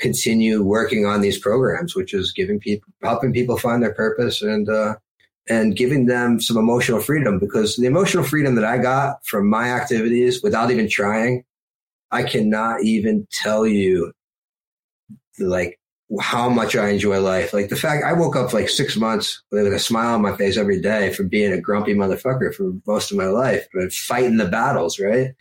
continue 0.00 0.60
working 0.64 1.06
on 1.06 1.20
these 1.20 1.38
programs, 1.38 1.94
which 1.94 2.12
is 2.12 2.32
giving 2.32 2.58
people, 2.58 2.92
helping 3.00 3.32
people 3.32 3.56
find 3.56 3.80
their 3.80 3.94
purpose 3.94 4.42
and, 4.42 4.68
uh, 4.68 4.96
and 5.48 5.76
giving 5.76 6.06
them 6.06 6.40
some 6.40 6.56
emotional 6.56 7.00
freedom 7.00 7.38
because 7.38 7.76
the 7.76 7.86
emotional 7.86 8.24
freedom 8.24 8.56
that 8.56 8.64
I 8.64 8.78
got 8.78 9.24
from 9.24 9.48
my 9.48 9.70
activities 9.70 10.42
without 10.42 10.72
even 10.72 10.88
trying, 10.88 11.44
I 12.10 12.24
cannot 12.24 12.82
even 12.82 13.28
tell 13.30 13.64
you 13.68 14.12
like 15.38 15.78
how 16.20 16.48
much 16.48 16.76
I 16.76 16.90
enjoy 16.90 17.20
life. 17.20 17.52
Like 17.52 17.68
the 17.68 17.76
fact 17.76 18.04
I 18.04 18.12
woke 18.12 18.36
up 18.36 18.52
like 18.52 18.68
six 18.68 18.96
months 18.96 19.42
with 19.50 19.66
a 19.66 19.78
smile 19.78 20.14
on 20.14 20.22
my 20.22 20.36
face 20.36 20.56
every 20.56 20.80
day 20.80 21.12
from 21.12 21.28
being 21.28 21.52
a 21.52 21.60
grumpy 21.60 21.94
motherfucker 21.94 22.54
for 22.54 22.72
most 22.86 23.10
of 23.10 23.16
my 23.16 23.26
life, 23.26 23.66
but 23.74 23.92
fighting 23.92 24.36
the 24.36 24.46
battles, 24.46 25.00
right? 25.00 25.34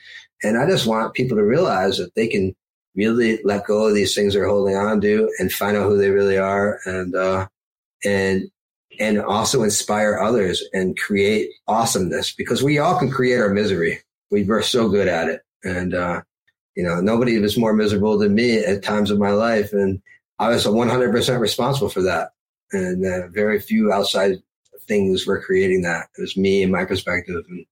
And 0.44 0.58
I 0.58 0.68
just 0.68 0.88
want 0.88 1.14
people 1.14 1.38
to 1.38 1.44
realize 1.44 1.98
that 1.98 2.16
they 2.16 2.28
can 2.28 2.56
really 2.96 3.40
let 3.44 3.66
go 3.66 3.88
of 3.88 3.94
these 3.94 4.16
things 4.16 4.34
they're 4.34 4.48
holding 4.48 4.76
on 4.76 5.02
to 5.02 5.30
and 5.40 5.52
find 5.52 5.78
out 5.78 5.84
who 5.90 5.98
they 5.98 6.10
really 6.10 6.38
are 6.38 6.80
and 6.86 7.14
uh 7.14 7.46
and 8.06 8.44
and 9.00 9.20
also 9.20 9.64
inspire 9.64 10.18
others 10.18 10.64
and 10.72 10.98
create 10.98 11.50
awesomeness 11.68 12.34
because 12.34 12.64
we 12.64 12.80
all 12.80 12.98
can 12.98 13.12
create 13.12 13.40
our 13.40 13.50
misery. 13.50 14.00
We 14.32 14.46
were 14.46 14.62
so 14.62 14.88
good 14.88 15.10
at 15.10 15.28
it. 15.28 15.42
And 15.64 15.94
uh 15.94 16.22
you 16.76 16.84
know, 16.84 17.00
nobody 17.00 17.40
was 17.40 17.58
more 17.58 17.74
miserable 17.74 18.18
than 18.18 18.36
me 18.36 18.60
at 18.60 18.84
times 18.84 19.12
of 19.12 19.20
my 19.20 19.32
life. 19.32 19.72
And 19.72 20.02
I 20.40 20.50
was 20.50 20.66
100% 20.66 21.40
responsible 21.40 21.90
for 21.90 22.02
that. 22.04 22.32
And 22.72 23.06
uh, 23.06 23.28
very 23.30 23.60
few 23.60 23.92
outside 23.92 24.42
things 24.88 25.26
were 25.26 25.42
creating 25.42 25.82
that. 25.84 26.08
It 26.18 26.22
was 26.22 26.38
me 26.38 26.64
and 26.64 26.72
my 26.72 26.86
perspective. 26.86 27.44
And 27.50 27.66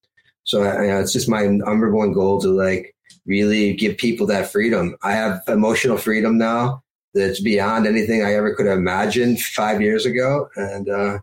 so 0.44 0.64
you 0.64 0.88
know, 0.88 1.00
it's 1.00 1.14
just 1.14 1.30
my 1.30 1.46
number 1.46 1.92
one 1.92 2.14
goal 2.14 2.40
to 2.42 2.50
like 2.50 2.96
really 3.26 3.74
give 3.74 3.98
people 3.98 4.28
that 4.28 4.52
freedom. 4.52 4.96
I 5.04 5.14
have 5.14 5.42
emotional 5.48 5.98
freedom 5.98 6.38
now 6.38 6.84
that's 7.14 7.42
beyond 7.42 7.86
anything 7.86 8.24
I 8.24 8.34
ever 8.34 8.56
could 8.56 8.66
have 8.66 8.78
imagined 8.78 9.42
five 9.42 9.82
years 9.82 10.06
ago. 10.06 10.50
And 10.56 10.90
uh, 10.90 11.20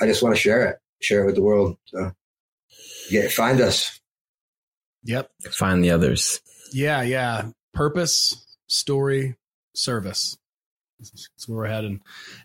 I 0.00 0.06
just 0.06 0.22
want 0.22 0.34
to 0.34 0.40
share 0.40 0.66
it, 0.66 0.78
share 1.00 1.22
it 1.22 1.26
with 1.26 1.34
the 1.34 1.42
world. 1.42 1.76
So 1.86 2.12
yeah, 3.10 3.28
find 3.28 3.60
us. 3.60 4.00
yep. 5.04 5.30
Find 5.50 5.84
the 5.84 5.90
others. 5.90 6.40
Yeah, 6.72 7.02
yeah. 7.02 7.50
Purpose, 7.72 8.46
story, 8.66 9.36
service. 9.74 10.36
That's 11.10 11.48
where 11.48 11.58
we're 11.58 11.66
heading. 11.66 12.00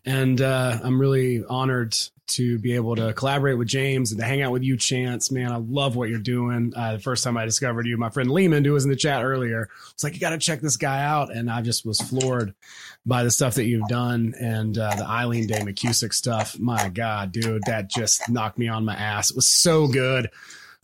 And 0.05 0.41
uh, 0.41 0.79
I'm 0.83 0.99
really 0.99 1.43
honored 1.47 1.95
to 2.27 2.59
be 2.59 2.75
able 2.75 2.95
to 2.95 3.11
collaborate 3.13 3.57
with 3.57 3.67
James 3.67 4.11
and 4.11 4.19
to 4.19 4.25
hang 4.25 4.41
out 4.41 4.51
with 4.51 4.63
you, 4.63 4.77
Chance. 4.77 5.31
Man, 5.31 5.51
I 5.51 5.57
love 5.57 5.95
what 5.95 6.09
you're 6.09 6.19
doing. 6.19 6.73
Uh, 6.75 6.93
the 6.93 6.99
first 6.99 7.23
time 7.23 7.37
I 7.37 7.45
discovered 7.45 7.87
you, 7.87 7.97
my 7.97 8.09
friend 8.09 8.29
Lehman, 8.29 8.63
who 8.63 8.73
was 8.73 8.83
in 8.83 8.89
the 8.89 8.95
chat 8.95 9.23
earlier, 9.23 9.67
was 9.93 10.03
like, 10.03 10.13
"You 10.13 10.19
got 10.19 10.31
to 10.31 10.37
check 10.37 10.61
this 10.61 10.77
guy 10.77 11.03
out," 11.03 11.33
and 11.33 11.49
I 11.49 11.61
just 11.61 11.85
was 11.85 11.99
floored 11.99 12.53
by 13.05 13.23
the 13.23 13.31
stuff 13.31 13.55
that 13.55 13.65
you've 13.65 13.87
done 13.87 14.35
and 14.39 14.77
uh, 14.77 14.95
the 14.95 15.05
Eileen 15.05 15.47
Day 15.47 15.59
McKusick 15.59 16.13
stuff. 16.13 16.59
My 16.59 16.89
God, 16.89 17.31
dude, 17.31 17.63
that 17.65 17.89
just 17.89 18.29
knocked 18.29 18.59
me 18.59 18.67
on 18.67 18.85
my 18.85 18.95
ass. 18.95 19.31
It 19.31 19.35
was 19.35 19.47
so 19.47 19.87
good. 19.87 20.29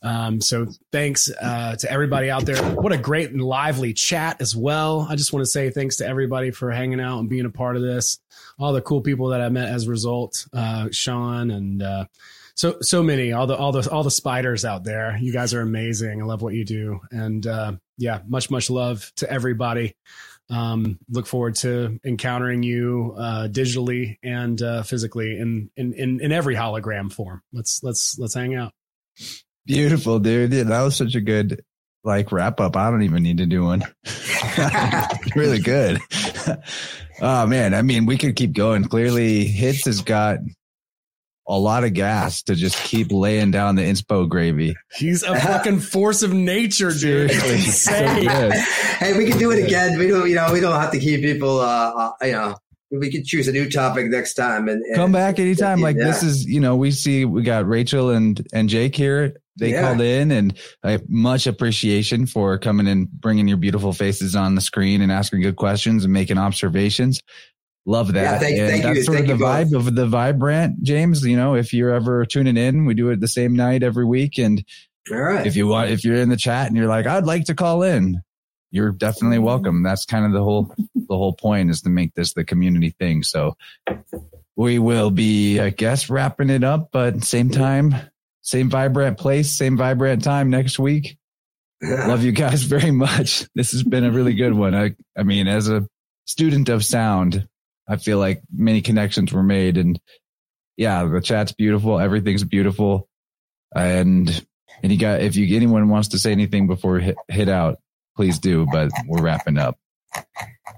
Um, 0.05 0.39
so 0.39 0.67
thanks 0.91 1.31
uh, 1.41 1.75
to 1.77 1.91
everybody 1.91 2.29
out 2.29 2.45
there. 2.45 2.63
What 2.75 2.91
a 2.91 2.97
great 2.97 3.31
and 3.31 3.41
lively 3.41 3.91
chat 3.91 4.39
as 4.39 4.55
well. 4.55 5.07
I 5.09 5.15
just 5.15 5.33
want 5.33 5.41
to 5.41 5.49
say 5.49 5.71
thanks 5.71 5.97
to 5.97 6.07
everybody 6.07 6.51
for 6.51 6.71
hanging 6.71 7.01
out 7.01 7.19
and 7.19 7.27
being 7.27 7.45
a 7.45 7.49
part 7.49 7.75
of 7.75 7.81
this. 7.81 8.19
All 8.59 8.71
the 8.71 8.81
cool 8.81 9.01
people 9.01 9.29
that 9.29 9.41
I 9.41 9.49
met 9.49 9.69
as 9.69 9.87
a 9.87 9.89
result, 9.89 10.47
uh, 10.53 10.89
Sean 10.91 11.49
and 11.49 11.81
uh, 11.81 12.05
so 12.53 12.77
so 12.81 13.01
many. 13.01 13.33
All 13.33 13.47
the 13.47 13.57
all 13.57 13.71
the 13.71 13.89
all 13.89 14.03
the 14.03 14.11
spiders 14.11 14.63
out 14.63 14.83
there. 14.83 15.17
You 15.17 15.33
guys 15.33 15.55
are 15.55 15.61
amazing. 15.61 16.21
I 16.21 16.25
love 16.25 16.43
what 16.43 16.53
you 16.53 16.65
do, 16.65 16.99
and 17.11 17.45
uh, 17.45 17.73
yeah, 17.97 18.21
much 18.27 18.51
much 18.51 18.69
love 18.69 19.11
to 19.17 19.29
everybody. 19.29 19.95
Um, 20.49 20.99
look 21.09 21.25
forward 21.25 21.55
to 21.55 21.99
encountering 22.05 22.61
you 22.61 23.15
uh, 23.17 23.47
digitally 23.49 24.19
and 24.21 24.61
uh, 24.61 24.83
physically 24.83 25.39
in, 25.39 25.71
in 25.75 25.93
in 25.93 26.21
in 26.21 26.31
every 26.31 26.55
hologram 26.55 27.11
form. 27.11 27.41
Let's 27.51 27.81
let's 27.83 28.19
let's 28.19 28.35
hang 28.35 28.53
out. 28.53 28.71
Beautiful, 29.65 30.19
dude. 30.19 30.53
Yeah, 30.53 30.63
that 30.63 30.81
was 30.81 30.95
such 30.95 31.15
a 31.15 31.21
good 31.21 31.63
like 32.03 32.31
wrap 32.31 32.59
up. 32.59 32.75
I 32.75 32.91
don't 32.91 33.01
even 33.03 33.23
need 33.23 33.39
to 33.39 33.45
do 33.45 33.63
one. 33.63 33.83
really 35.35 35.59
good. 35.59 35.99
oh 37.21 37.47
man, 37.47 37.73
I 37.73 37.81
mean, 37.81 38.05
we 38.05 38.17
could 38.17 38.35
keep 38.35 38.53
going. 38.53 38.85
Clearly, 38.85 39.45
Hits 39.45 39.85
has 39.85 40.01
got 40.01 40.37
a 41.47 41.57
lot 41.57 41.83
of 41.83 41.93
gas 41.93 42.43
to 42.43 42.55
just 42.55 42.77
keep 42.83 43.11
laying 43.11 43.51
down 43.51 43.75
the 43.75 43.83
inspo 43.83 44.27
gravy. 44.27 44.75
He's 44.95 45.23
a 45.23 45.39
fucking 45.39 45.79
force 45.79 46.23
of 46.23 46.33
nature, 46.33 46.91
dude. 46.91 47.31
so 47.71 47.91
hey, 47.91 49.17
we 49.17 49.29
can 49.29 49.37
do 49.37 49.51
it 49.51 49.63
again. 49.63 49.97
We 49.99 50.07
don't, 50.07 50.27
you 50.29 50.35
know, 50.35 50.51
we 50.51 50.59
don't 50.59 50.79
have 50.79 50.91
to 50.91 50.99
keep 50.99 51.21
people, 51.21 51.59
uh, 51.59 51.91
uh 51.95 52.11
you 52.25 52.31
know, 52.31 52.55
we 52.91 53.11
could 53.11 53.25
choose 53.25 53.47
a 53.47 53.51
new 53.51 53.69
topic 53.69 54.07
next 54.07 54.35
time 54.35 54.69
and, 54.69 54.83
and 54.85 54.95
come 54.95 55.11
back 55.11 55.39
anytime. 55.39 55.81
Like 55.81 55.97
this 55.97 56.23
is, 56.23 56.45
you 56.45 56.59
know, 56.59 56.75
we 56.75 56.91
see 56.91 57.25
we 57.25 57.43
got 57.43 57.67
Rachel 57.67 58.11
and 58.11 58.45
and 58.53 58.69
Jake 58.69 58.95
here 58.95 59.35
they 59.57 59.71
yeah. 59.71 59.81
called 59.81 60.01
in 60.01 60.31
and 60.31 60.57
I 60.83 60.91
have 60.91 61.09
much 61.09 61.47
appreciation 61.47 62.25
for 62.25 62.57
coming 62.57 62.87
and 62.87 63.09
bringing 63.09 63.47
your 63.47 63.57
beautiful 63.57 63.93
faces 63.93 64.35
on 64.35 64.55
the 64.55 64.61
screen 64.61 65.01
and 65.01 65.11
asking 65.11 65.41
good 65.41 65.55
questions 65.55 66.03
and 66.03 66.11
making 66.13 66.37
observations. 66.37 67.21
Love 67.85 68.13
that. 68.13 68.21
Yeah, 68.21 68.39
thank, 68.39 68.57
and 68.57 68.69
thank 68.69 68.83
that's 68.83 68.97
you. 68.97 69.03
sort 69.03 69.19
of 69.19 69.27
the 69.27 69.33
vibe 69.33 69.71
both. 69.71 69.87
of 69.87 69.95
the 69.95 70.07
vibrant, 70.07 70.81
James. 70.81 71.23
You 71.23 71.37
know, 71.37 71.55
if 71.55 71.71
you're 71.71 71.93
ever 71.93 72.25
tuning 72.25 72.57
in, 72.57 72.85
we 72.85 72.95
do 72.95 73.09
it 73.09 73.19
the 73.19 73.27
same 73.27 73.55
night 73.55 73.83
every 73.83 74.05
week. 74.05 74.39
And 74.39 74.63
all 75.11 75.19
right. 75.19 75.45
if 75.45 75.55
you 75.55 75.67
want, 75.67 75.91
if 75.91 76.03
you're 76.03 76.15
in 76.15 76.29
the 76.29 76.37
chat 76.37 76.67
and 76.67 76.75
you're 76.75 76.87
like, 76.87 77.05
I'd 77.05 77.27
like 77.27 77.45
to 77.45 77.53
call 77.53 77.83
in, 77.83 78.21
you're 78.71 78.91
definitely 78.91 79.37
Mm-hmm. 79.37 79.45
welcome. 79.45 79.83
That's 79.83 80.03
kind 80.03 80.25
of 80.25 80.31
the 80.31 80.43
whole, 80.43 80.73
the 80.95 81.15
whole 81.15 81.33
point 81.33 81.69
is 81.69 81.81
to 81.83 81.89
make 81.89 82.15
this 82.15 82.33
the 82.33 82.43
community 82.43 82.89
thing. 82.89 83.21
So 83.21 83.55
we 84.55 84.79
will 84.79 85.11
be, 85.11 85.59
I 85.59 85.69
guess, 85.69 86.09
wrapping 86.09 86.49
it 86.49 86.63
up, 86.63 86.89
but 86.91 87.23
same 87.23 87.51
time, 87.51 87.93
same 88.45 88.69
vibrant 88.69 89.17
place, 89.17 89.51
same 89.51 89.75
vibrant 89.75 90.23
time 90.23 90.51
next 90.51 90.77
week. 90.77 91.17
Love 91.81 92.23
you 92.23 92.31
guys 92.31 92.61
very 92.63 92.91
much. 92.91 93.47
This 93.55 93.71
has 93.71 93.81
been 93.81 94.05
a 94.05 94.11
really 94.11 94.33
good 94.33 94.53
one. 94.53 94.75
I, 94.75 94.95
I 95.17 95.23
mean, 95.23 95.47
as 95.47 95.67
a 95.67 95.87
student 96.25 96.69
of 96.69 96.85
sound, 96.85 97.47
I 97.87 97.97
feel 97.97 98.19
like 98.19 98.43
many 98.55 98.81
connections 98.81 99.33
were 99.33 99.43
made 99.43 99.77
and 99.77 99.99
yeah, 100.77 101.05
the 101.05 101.21
chat's 101.21 101.53
beautiful. 101.53 101.99
Everything's 101.99 102.43
beautiful. 102.43 103.07
And, 103.75 104.29
and 104.83 104.91
you 104.91 104.99
got, 104.99 105.21
if 105.21 105.35
you, 105.35 105.55
anyone 105.55 105.89
wants 105.89 106.09
to 106.09 106.19
say 106.19 106.31
anything 106.31 106.67
before 106.67 106.93
we 106.93 107.03
hit, 107.03 107.15
hit 107.27 107.49
out, 107.49 107.77
please 108.15 108.37
do, 108.37 108.67
but 108.71 108.91
we're 109.07 109.23
wrapping 109.23 109.57
up. 109.57 109.77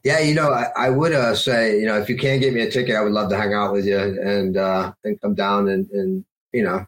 Yeah, 0.06 0.20
you 0.20 0.36
know, 0.36 0.52
I, 0.52 0.68
I 0.78 0.90
would 0.90 1.12
uh, 1.12 1.36
say, 1.36 1.80
you 1.80 1.86
know, 1.86 2.00
if 2.00 2.08
you 2.08 2.16
can 2.18 2.40
get 2.40 2.54
me 2.54 2.62
a 2.62 2.72
ticket, 2.72 2.96
I 2.96 3.02
would 3.02 3.12
love 3.12 3.30
to 3.30 3.38
hang 3.38 3.54
out 3.54 3.74
with 3.74 3.86
you 3.86 3.98
and 3.98 4.56
uh, 4.56 4.94
and 5.04 5.20
come 5.20 5.36
down 5.36 5.68
and, 5.68 5.90
and 5.92 6.26
you 6.54 6.64
know, 6.64 6.86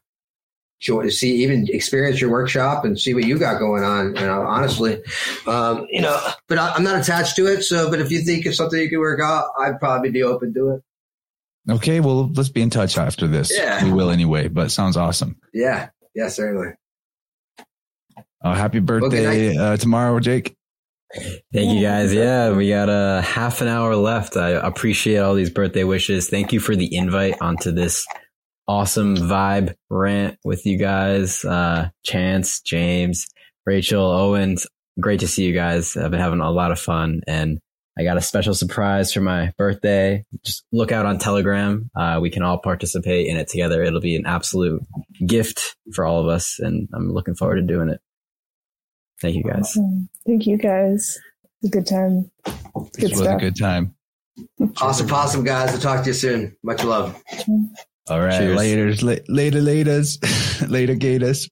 see 0.82 1.44
even 1.44 1.68
experience 1.70 2.22
your 2.22 2.30
workshop 2.30 2.86
and 2.86 3.00
see 3.00 3.14
what 3.14 3.26
you 3.26 3.38
got 3.38 3.60
going 3.60 3.84
on. 3.84 4.16
You 4.16 4.26
know, 4.26 4.42
honestly, 4.42 5.02
um, 5.48 5.88
you 5.90 6.02
know, 6.02 6.18
but 6.48 6.58
I, 6.58 6.74
I'm 6.74 6.84
not 6.84 7.00
attached 7.00 7.36
to 7.38 7.48
it. 7.48 7.64
So, 7.64 7.90
but 7.90 8.00
if 8.00 8.12
you 8.12 8.22
think 8.22 8.46
it's 8.46 8.58
something 8.58 8.80
you 8.80 8.90
can 8.90 9.00
work 9.00 9.20
out, 9.22 9.50
I'd 9.60 9.80
probably 9.80 10.12
be 10.12 10.24
open 10.24 10.54
to 10.54 10.70
it. 10.70 10.84
Okay, 11.72 12.00
well, 12.00 12.32
let's 12.34 12.50
be 12.50 12.62
in 12.62 12.70
touch 12.70 12.98
after 12.98 13.28
this. 13.28 13.52
Yeah. 13.56 13.84
We 13.84 13.92
will 13.92 14.10
anyway, 14.10 14.48
but 14.48 14.72
sounds 14.72 14.98
awesome. 14.98 15.38
Yeah, 15.54 15.90
yeah, 16.16 16.30
certainly. 16.30 16.74
Uh, 18.42 18.56
happy 18.56 18.80
birthday 18.80 19.56
uh, 19.56 19.78
tomorrow, 19.78 20.20
Jake. 20.20 20.56
Thank 21.14 21.74
you 21.74 21.82
guys. 21.82 22.14
Yeah, 22.14 22.52
we 22.52 22.70
got 22.70 22.88
a 22.90 23.22
half 23.22 23.62
an 23.62 23.68
hour 23.68 23.96
left. 23.96 24.38
I 24.38 24.50
appreciate 24.52 25.18
all 25.18 25.34
these 25.34 25.50
birthday 25.50 25.84
wishes. 25.84 26.30
Thank 26.30 26.54
you 26.54 26.60
for 26.60 26.76
the 26.76 26.96
invite 26.96 27.36
onto 27.42 27.72
this 27.72 28.06
awesome 28.70 29.18
vibe 29.18 29.74
rant 29.90 30.38
with 30.46 30.64
you 30.68 30.78
guys. 30.78 31.44
Uh, 31.44 31.90
Chance, 32.04 32.62
James, 32.62 33.28
Rachel, 33.66 34.06
Owens. 34.06 34.68
Great 35.02 35.22
to 35.22 35.28
see 35.28 35.44
you 35.44 35.54
guys. 35.54 35.98
I've 35.98 36.12
been 36.12 36.20
having 36.20 36.40
a 36.40 36.52
lot 36.52 36.72
of 36.72 36.80
fun 36.80 37.22
and 37.26 37.60
I 37.98 38.04
got 38.04 38.18
a 38.18 38.22
special 38.22 38.54
surprise 38.54 39.12
for 39.12 39.22
my 39.22 39.52
birthday. 39.58 40.24
Just 40.46 40.66
look 40.72 40.92
out 40.92 41.08
on 41.08 41.18
Telegram. 41.18 41.90
Uh, 41.96 42.20
we 42.22 42.30
can 42.30 42.44
all 42.44 42.60
participate 42.60 43.28
in 43.28 43.38
it 43.38 43.48
together. 43.48 43.84
It'll 43.84 44.02
be 44.02 44.16
an 44.16 44.28
absolute 44.28 44.84
gift 45.26 45.76
for 45.94 46.06
all 46.06 46.22
of 46.22 46.28
us 46.28 46.60
and 46.60 46.88
I'm 46.94 47.12
looking 47.12 47.34
forward 47.36 47.56
to 47.56 47.64
doing 47.64 47.90
it. 47.90 48.00
Thank 49.20 49.36
you 49.36 49.44
guys. 49.44 49.62
Awesome. 49.62 50.10
Thank 50.28 50.46
you 50.46 50.58
guys. 50.58 51.18
It's 51.64 51.68
a 51.68 51.72
good 51.72 51.88
time. 51.88 52.30
Good 52.46 52.94
This 52.94 53.20
was 53.20 53.22
a 53.22 53.36
good 53.36 53.58
time. 53.58 53.96
Awesome, 54.80 55.12
awesome, 55.12 55.44
guys. 55.44 55.74
I'll 55.74 55.80
talk 55.80 56.04
to 56.04 56.10
you 56.10 56.14
soon. 56.14 56.56
Much 56.64 56.84
love. 56.84 57.20
All 58.10 58.20
right, 58.20 58.38
Cheers. 58.38 58.58
later, 59.04 59.22
later, 59.28 59.60
laters, 59.62 60.70
later, 60.70 60.96
gators. 60.96 61.50